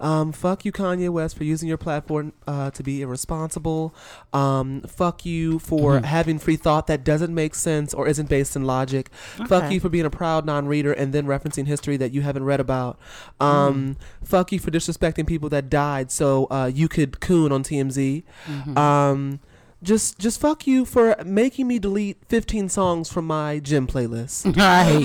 Um, 0.00 0.32
fuck 0.32 0.64
you, 0.64 0.72
Kanye 0.72 1.08
West, 1.10 1.36
for 1.36 1.44
using 1.44 1.68
your 1.68 1.78
platform 1.78 2.32
uh, 2.46 2.70
to 2.72 2.82
be 2.82 3.02
irresponsible. 3.02 3.94
Um, 4.32 4.82
fuck 4.82 5.24
you 5.24 5.58
for 5.58 5.94
Mm-hmm. 5.96 6.04
having 6.04 6.38
free 6.38 6.56
thought 6.56 6.86
that 6.88 7.04
doesn't 7.04 7.34
make 7.34 7.54
sense 7.54 7.94
or 7.94 8.06
isn't 8.08 8.28
based 8.28 8.56
in 8.56 8.64
logic. 8.64 9.10
Fuck 9.48 9.70
you 9.72 9.80
for 9.80 9.88
being 9.88 10.04
a 10.04 10.10
proud 10.10 10.44
non-reader 10.44 10.92
and 10.92 11.12
then 11.12 11.26
referencing 11.26 11.66
history 11.66 11.96
that 11.96 12.12
you 12.12 12.22
haven't 12.22 12.44
read 12.44 12.60
about. 12.60 12.98
Mm. 13.40 13.44
Um, 13.46 13.96
Fuck 14.24 14.52
you 14.52 14.58
for 14.58 14.70
disrespecting 14.70 15.26
people 15.26 15.48
that 15.50 15.70
died 15.70 16.10
so 16.10 16.46
uh, 16.50 16.70
you 16.72 16.88
could 16.88 17.20
coon 17.20 17.52
on 17.52 17.62
TMZ. 17.62 18.24
Mm-hmm. 18.46 18.76
Um, 18.78 19.40
just, 19.82 20.18
just 20.18 20.40
fuck 20.40 20.66
you 20.66 20.84
for 20.84 21.14
making 21.24 21.68
me 21.68 21.78
delete 21.78 22.16
15 22.28 22.68
songs 22.68 23.10
from 23.12 23.26
my 23.26 23.58
gym 23.60 23.86
playlist. 23.86 24.58
I 24.60 24.84
hate 24.84 25.02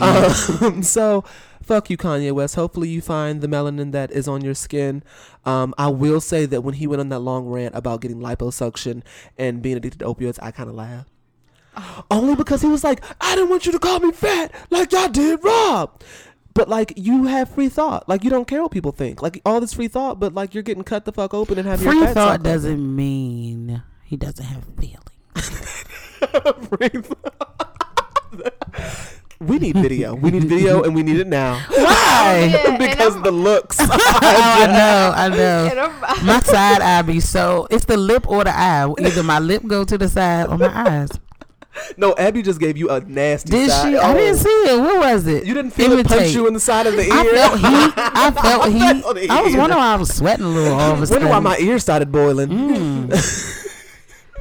you. 0.61 0.67
Um, 0.67 0.81
so 0.97 1.23
fuck 1.63 1.89
you, 1.89 1.97
Kanye 1.97 2.31
West. 2.31 2.55
Hopefully, 2.55 2.89
you 2.89 3.01
find 3.01 3.41
the 3.41 3.47
melanin 3.47 3.91
that 3.91 4.11
is 4.11 4.27
on 4.27 4.41
your 4.41 4.53
skin. 4.53 5.03
Um, 5.45 5.73
I 5.77 5.87
will 5.87 6.21
say 6.21 6.45
that 6.45 6.61
when 6.61 6.75
he 6.75 6.87
went 6.87 6.99
on 6.99 7.09
that 7.09 7.19
long 7.19 7.47
rant 7.47 7.75
about 7.75 8.01
getting 8.01 8.19
liposuction 8.19 9.03
and 9.37 9.61
being 9.61 9.77
addicted 9.77 9.99
to 9.99 10.05
opioids, 10.05 10.39
I 10.41 10.51
kind 10.51 10.69
of 10.69 10.75
laughed. 10.75 11.09
Only 12.09 12.35
because 12.35 12.61
he 12.61 12.67
was 12.67 12.83
like, 12.83 13.03
I 13.21 13.35
didn't 13.35 13.49
want 13.49 13.65
you 13.65 13.71
to 13.71 13.79
call 13.79 13.99
me 13.99 14.11
fat 14.11 14.53
like 14.69 14.91
y'all 14.91 15.07
did 15.07 15.41
Rob. 15.43 16.01
But 16.53 16.67
like 16.67 16.93
you 16.97 17.25
have 17.25 17.49
free 17.49 17.69
thought, 17.69 18.09
like 18.09 18.25
you 18.25 18.29
don't 18.29 18.45
care 18.45 18.61
what 18.61 18.71
people 18.71 18.91
think, 18.91 19.21
like 19.21 19.41
all 19.45 19.61
this 19.61 19.73
free 19.73 19.87
thought, 19.87 20.19
but 20.19 20.33
like 20.33 20.53
you're 20.53 20.63
getting 20.63 20.83
cut 20.83 21.05
the 21.05 21.13
fuck 21.13 21.33
open 21.33 21.57
and 21.57 21.65
have 21.65 21.81
Free 21.81 21.95
your 21.95 22.07
fat 22.07 22.13
thought 22.13 22.43
doesn't 22.43 22.93
mean 22.95 23.81
he 24.03 24.17
doesn't 24.17 24.43
have 24.43 24.65
feelings. 24.77 24.99
Free 26.67 26.89
thought. 26.89 27.77
we 29.41 29.59
need 29.59 29.75
video. 29.75 30.13
We 30.15 30.31
need 30.31 30.43
video, 30.45 30.83
and 30.83 30.93
we 30.95 31.03
need 31.03 31.17
it 31.19 31.27
now. 31.27 31.55
Why? 31.69 32.49
Yeah, 32.53 32.77
because 32.77 33.21
the 33.21 33.31
looks. 33.31 33.77
oh, 33.81 33.87
I 33.91 34.67
know, 34.67 35.13
I 35.15 35.27
know. 35.29 36.23
My 36.23 36.39
side 36.41 36.81
eye 36.81 37.01
be 37.01 37.19
so. 37.19 37.67
It's 37.71 37.85
the 37.85 37.97
lip 37.97 38.29
or 38.29 38.43
the 38.43 38.55
eye. 38.55 38.87
Either 38.99 39.23
my 39.23 39.39
lip 39.39 39.63
go 39.67 39.83
to 39.83 39.97
the 39.97 40.07
side 40.07 40.47
or 40.47 40.57
my 40.57 40.71
eyes. 40.71 41.09
no, 41.97 42.13
Abby 42.17 42.41
just 42.41 42.59
gave 42.59 42.77
you 42.77 42.89
a 42.89 42.99
nasty. 43.01 43.49
Did 43.49 43.69
side. 43.71 43.91
she? 43.91 43.97
I 43.97 44.11
Oh. 44.11 44.13
didn't 44.17 44.37
see 44.37 44.49
it. 44.49 44.79
What 44.79 44.99
was 44.99 45.25
it? 45.27 45.45
You 45.45 45.53
didn't 45.53 45.71
feel 45.71 45.93
it 45.93 46.05
punch 46.05 46.31
you 46.35 46.45
in 46.47 46.53
the 46.53 46.59
side 46.59 46.85
of 46.85 46.95
the 46.95 47.03
ear. 47.03 47.11
I 47.11 48.31
felt 48.35 48.69
heat. 48.69 48.83
I 48.85 49.01
felt 49.01 49.17
heat. 49.17 49.29
I 49.31 49.41
was 49.41 49.55
wondering 49.55 49.79
why 49.79 49.93
I 49.93 49.95
was 49.95 50.13
sweating 50.13 50.45
a 50.45 50.49
little 50.49 50.73
all 50.73 50.79
of 50.79 50.87
a 50.87 50.91
Wonder 50.91 51.05
sudden. 51.07 51.29
why 51.29 51.39
my 51.39 51.57
ears 51.59 51.81
started 51.83 52.11
boiling. 52.11 52.49
Mm. 52.49 53.67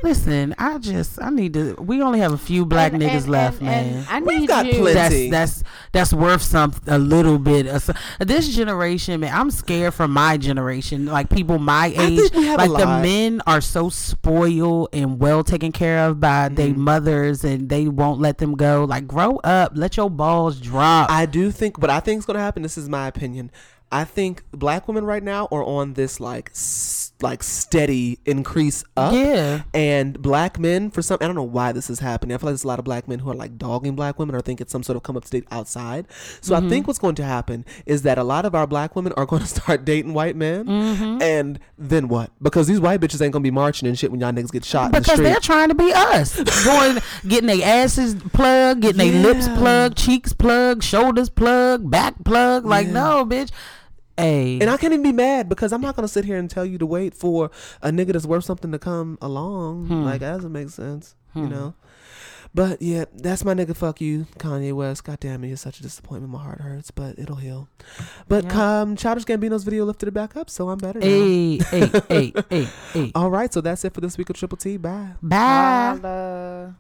Listen, 0.03 0.55
I 0.59 0.79
just 0.79 1.21
I 1.23 1.29
need 1.31 1.53
to. 1.55 1.75
We 1.79 2.01
only 2.01 2.21
have 2.21 2.33
a 2.33 2.39
few 2.39 2.65
black 2.65 2.93
and- 2.95 3.03
niggas 3.03 3.23
and- 3.25 3.29
left, 3.29 3.59
and- 3.59 3.67
man. 3.67 3.95
and 3.97 4.07
I 4.09 4.21
We've 4.21 4.49
got 4.49 4.65
you. 4.67 4.81
plenty. 4.81 5.29
that's 5.31 5.61
that's 5.61 5.65
that's 5.93 6.13
worth 6.15 6.41
some 6.43 6.73
a 6.87 6.99
little 6.99 7.39
bit. 7.39 7.67
of 7.67 7.91
This 8.19 8.49
generation, 8.55 9.21
man, 9.21 9.35
I'm 9.35 9.51
scared 9.51 9.93
for 9.95 10.09
my 10.09 10.37
generation. 10.39 11.07
Like 11.07 11.29
people 11.29 11.59
my 11.59 11.87
I 11.99 12.03
age, 12.03 12.19
think 12.21 12.35
we 12.35 12.47
have 12.47 12.61
a 12.61 12.67
like 12.67 12.81
the 12.81 12.87
lot. 12.87 13.03
men 13.03 13.43
are 13.47 13.61
so 13.61 13.91
spoiled 13.91 14.89
and 14.93 15.19
well 15.21 15.45
taken 15.45 15.73
care 15.73 16.07
of 16.07 16.19
by 16.21 16.49
their 16.49 16.69
Mm-hmm. 16.69 16.81
mothers, 16.81 17.45
and 17.45 17.69
they 17.69 17.87
won't 17.89 18.21
let 18.21 18.39
them 18.39 18.55
go. 18.57 18.85
Like 18.85 19.07
grow 19.07 19.37
up, 19.45 19.73
let 19.75 19.97
your 19.97 20.09
balls 20.11 20.61
drop. 20.61 21.11
I 21.11 21.27
do 21.27 21.51
think, 21.51 21.79
what 21.79 21.91
I 21.91 22.01
think 22.01 22.21
is 22.21 22.25
going 22.27 22.37
to 22.37 22.41
happen. 22.43 22.63
This 22.63 22.79
is 22.79 22.89
my 22.89 23.07
opinion. 23.07 23.51
I 23.93 24.05
think 24.05 24.45
black 24.53 24.87
women 24.87 25.05
right 25.05 25.23
now 25.23 25.49
are 25.51 25.65
on 25.65 25.95
this 25.95 26.21
like 26.21 26.51
s- 26.51 27.00
like 27.23 27.43
steady 27.43 28.19
increase 28.25 28.85
up. 28.97 29.13
Yeah. 29.15 29.63
And 29.75 30.21
black 30.21 30.59
men, 30.59 30.91
for 30.91 31.03
some, 31.03 31.19
I 31.21 31.27
don't 31.27 31.35
know 31.37 31.43
why 31.43 31.73
this 31.73 31.91
is 31.91 32.01
happening. 32.01 32.35
I 32.35 32.39
feel 32.39 32.47
like 32.49 32.53
there's 32.53 32.65
a 32.65 32.69
lot 32.69 32.79
of 32.79 32.85
black 32.85 33.09
men 33.09 33.19
who 33.21 33.31
are 33.31 33.35
like 33.35 33.59
dogging 33.59 33.95
black 33.97 34.19
women 34.19 34.35
or 34.35 34.41
think 34.41 34.61
it's 34.61 34.73
some 34.73 34.83
sort 34.83 34.97
of 34.97 35.03
come 35.03 35.17
up 35.17 35.25
to 35.25 35.31
date 35.31 35.47
outside. 35.51 36.07
So 36.41 36.55
Mm-hmm. 36.55 36.67
I 36.67 36.69
think 36.69 36.87
what's 36.87 36.99
going 36.99 37.15
to 37.17 37.25
happen 37.25 37.65
is 37.87 38.03
that 38.03 38.19
a 38.19 38.25
lot 38.25 38.45
of 38.45 38.55
our 38.55 38.67
black 38.67 38.95
women 38.97 39.13
are 39.15 39.27
going 39.31 39.43
to 39.43 39.49
start 39.49 39.85
dating 39.85 40.15
white 40.15 40.37
men. 40.37 40.67
Mm-hmm. 40.67 41.23
And 41.23 41.59
then 41.79 42.09
what? 42.09 42.31
Because 42.43 42.67
these 42.67 42.81
white 42.81 43.01
bitches 43.01 43.23
ain't 43.23 43.33
going 43.33 43.43
to 43.43 43.47
be 43.47 43.51
marching 43.51 43.89
and 43.89 43.99
shit 43.99 44.11
when 44.11 44.21
y'all 44.21 44.33
niggas 44.33 44.53
get 44.53 44.65
shot 44.65 44.87
in 44.87 44.93
the 44.93 45.01
because 45.01 45.15
street. 45.15 45.25
they're 45.25 45.41
trying 45.41 45.69
to 45.69 45.75
be 45.75 45.93
us, 45.95 46.41
going 46.65 46.99
getting 47.29 47.47
their 47.47 47.67
asses 47.67 48.15
plugged, 48.33 48.83
getting 48.83 48.99
their 49.13 49.23
lips 49.23 49.49
plugged, 49.49 49.97
cheeks 49.97 50.33
plugged, 50.33 50.83
shoulders 50.85 51.29
plugged, 51.31 51.91
back 51.91 52.15
plugged. 52.25 52.67
Like 52.67 52.87
Yeah. 52.87 52.93
no, 52.93 53.25
bitch. 53.27 53.51
Hey, 54.17 54.59
And 54.61 54.69
I 54.69 54.77
can't 54.77 54.93
even 54.93 55.03
be 55.03 55.13
mad 55.13 55.49
because 55.49 55.73
I'm 55.73 55.81
not 55.81 55.97
gonna 55.97 56.09
sit 56.09 56.25
here 56.25 56.37
and 56.37 56.51
tell 56.51 56.65
you 56.67 56.77
to 56.79 56.87
wait 56.87 57.15
for 57.15 57.51
a 57.83 57.91
nigga 57.91 58.13
that's 58.13 58.27
worth 58.27 58.45
something 58.45 58.71
to 58.73 58.79
come 58.79 59.17
along. 59.23 59.87
Hmm. 59.87 60.05
Like 60.05 60.21
that 60.21 60.35
doesn't 60.37 60.53
make 60.53 60.69
sense, 60.71 61.15
you 61.35 61.47
know. 61.49 61.75
But 62.53 62.83
yeah, 62.83 63.05
that's 63.15 63.45
my 63.45 63.55
nigga. 63.55 63.77
Fuck 63.77 64.01
you, 64.01 64.27
Kanye 64.39 64.73
West. 64.73 65.05
God 65.05 65.21
damn 65.21 65.45
it, 65.45 65.49
you're 65.49 65.57
such 65.57 65.79
a 65.79 65.83
disappointment. 65.83 66.33
My 66.33 66.43
heart 66.43 66.61
hurts, 66.61 66.91
but 66.91 67.17
it'll 67.17 67.37
heal. 67.37 67.69
But 68.27 68.53
um, 68.55 68.97
Childish 68.97 69.25
Gambino's 69.25 69.63
video 69.63 69.85
lifted 69.85 70.09
it 70.09 70.15
back 70.15 70.37
up, 70.37 70.51
so 70.51 70.69
I'm 70.69 70.79
better 70.79 70.99
now. 70.99 71.07
hey, 71.07 71.59
hey, 71.59 71.91
hey, 72.09 72.33
hey, 72.51 72.69
hey. 72.93 73.13
All 73.15 73.31
right, 73.31 73.53
so 73.53 73.61
that's 73.61 73.85
it 73.85 73.95
for 73.95 74.01
this 74.01 74.19
week 74.19 74.31
of 74.31 74.37
Triple 74.37 74.59
T. 74.59 74.77
Bye. 74.77 75.11
Bye. 75.23 75.99
Holla. 76.03 76.75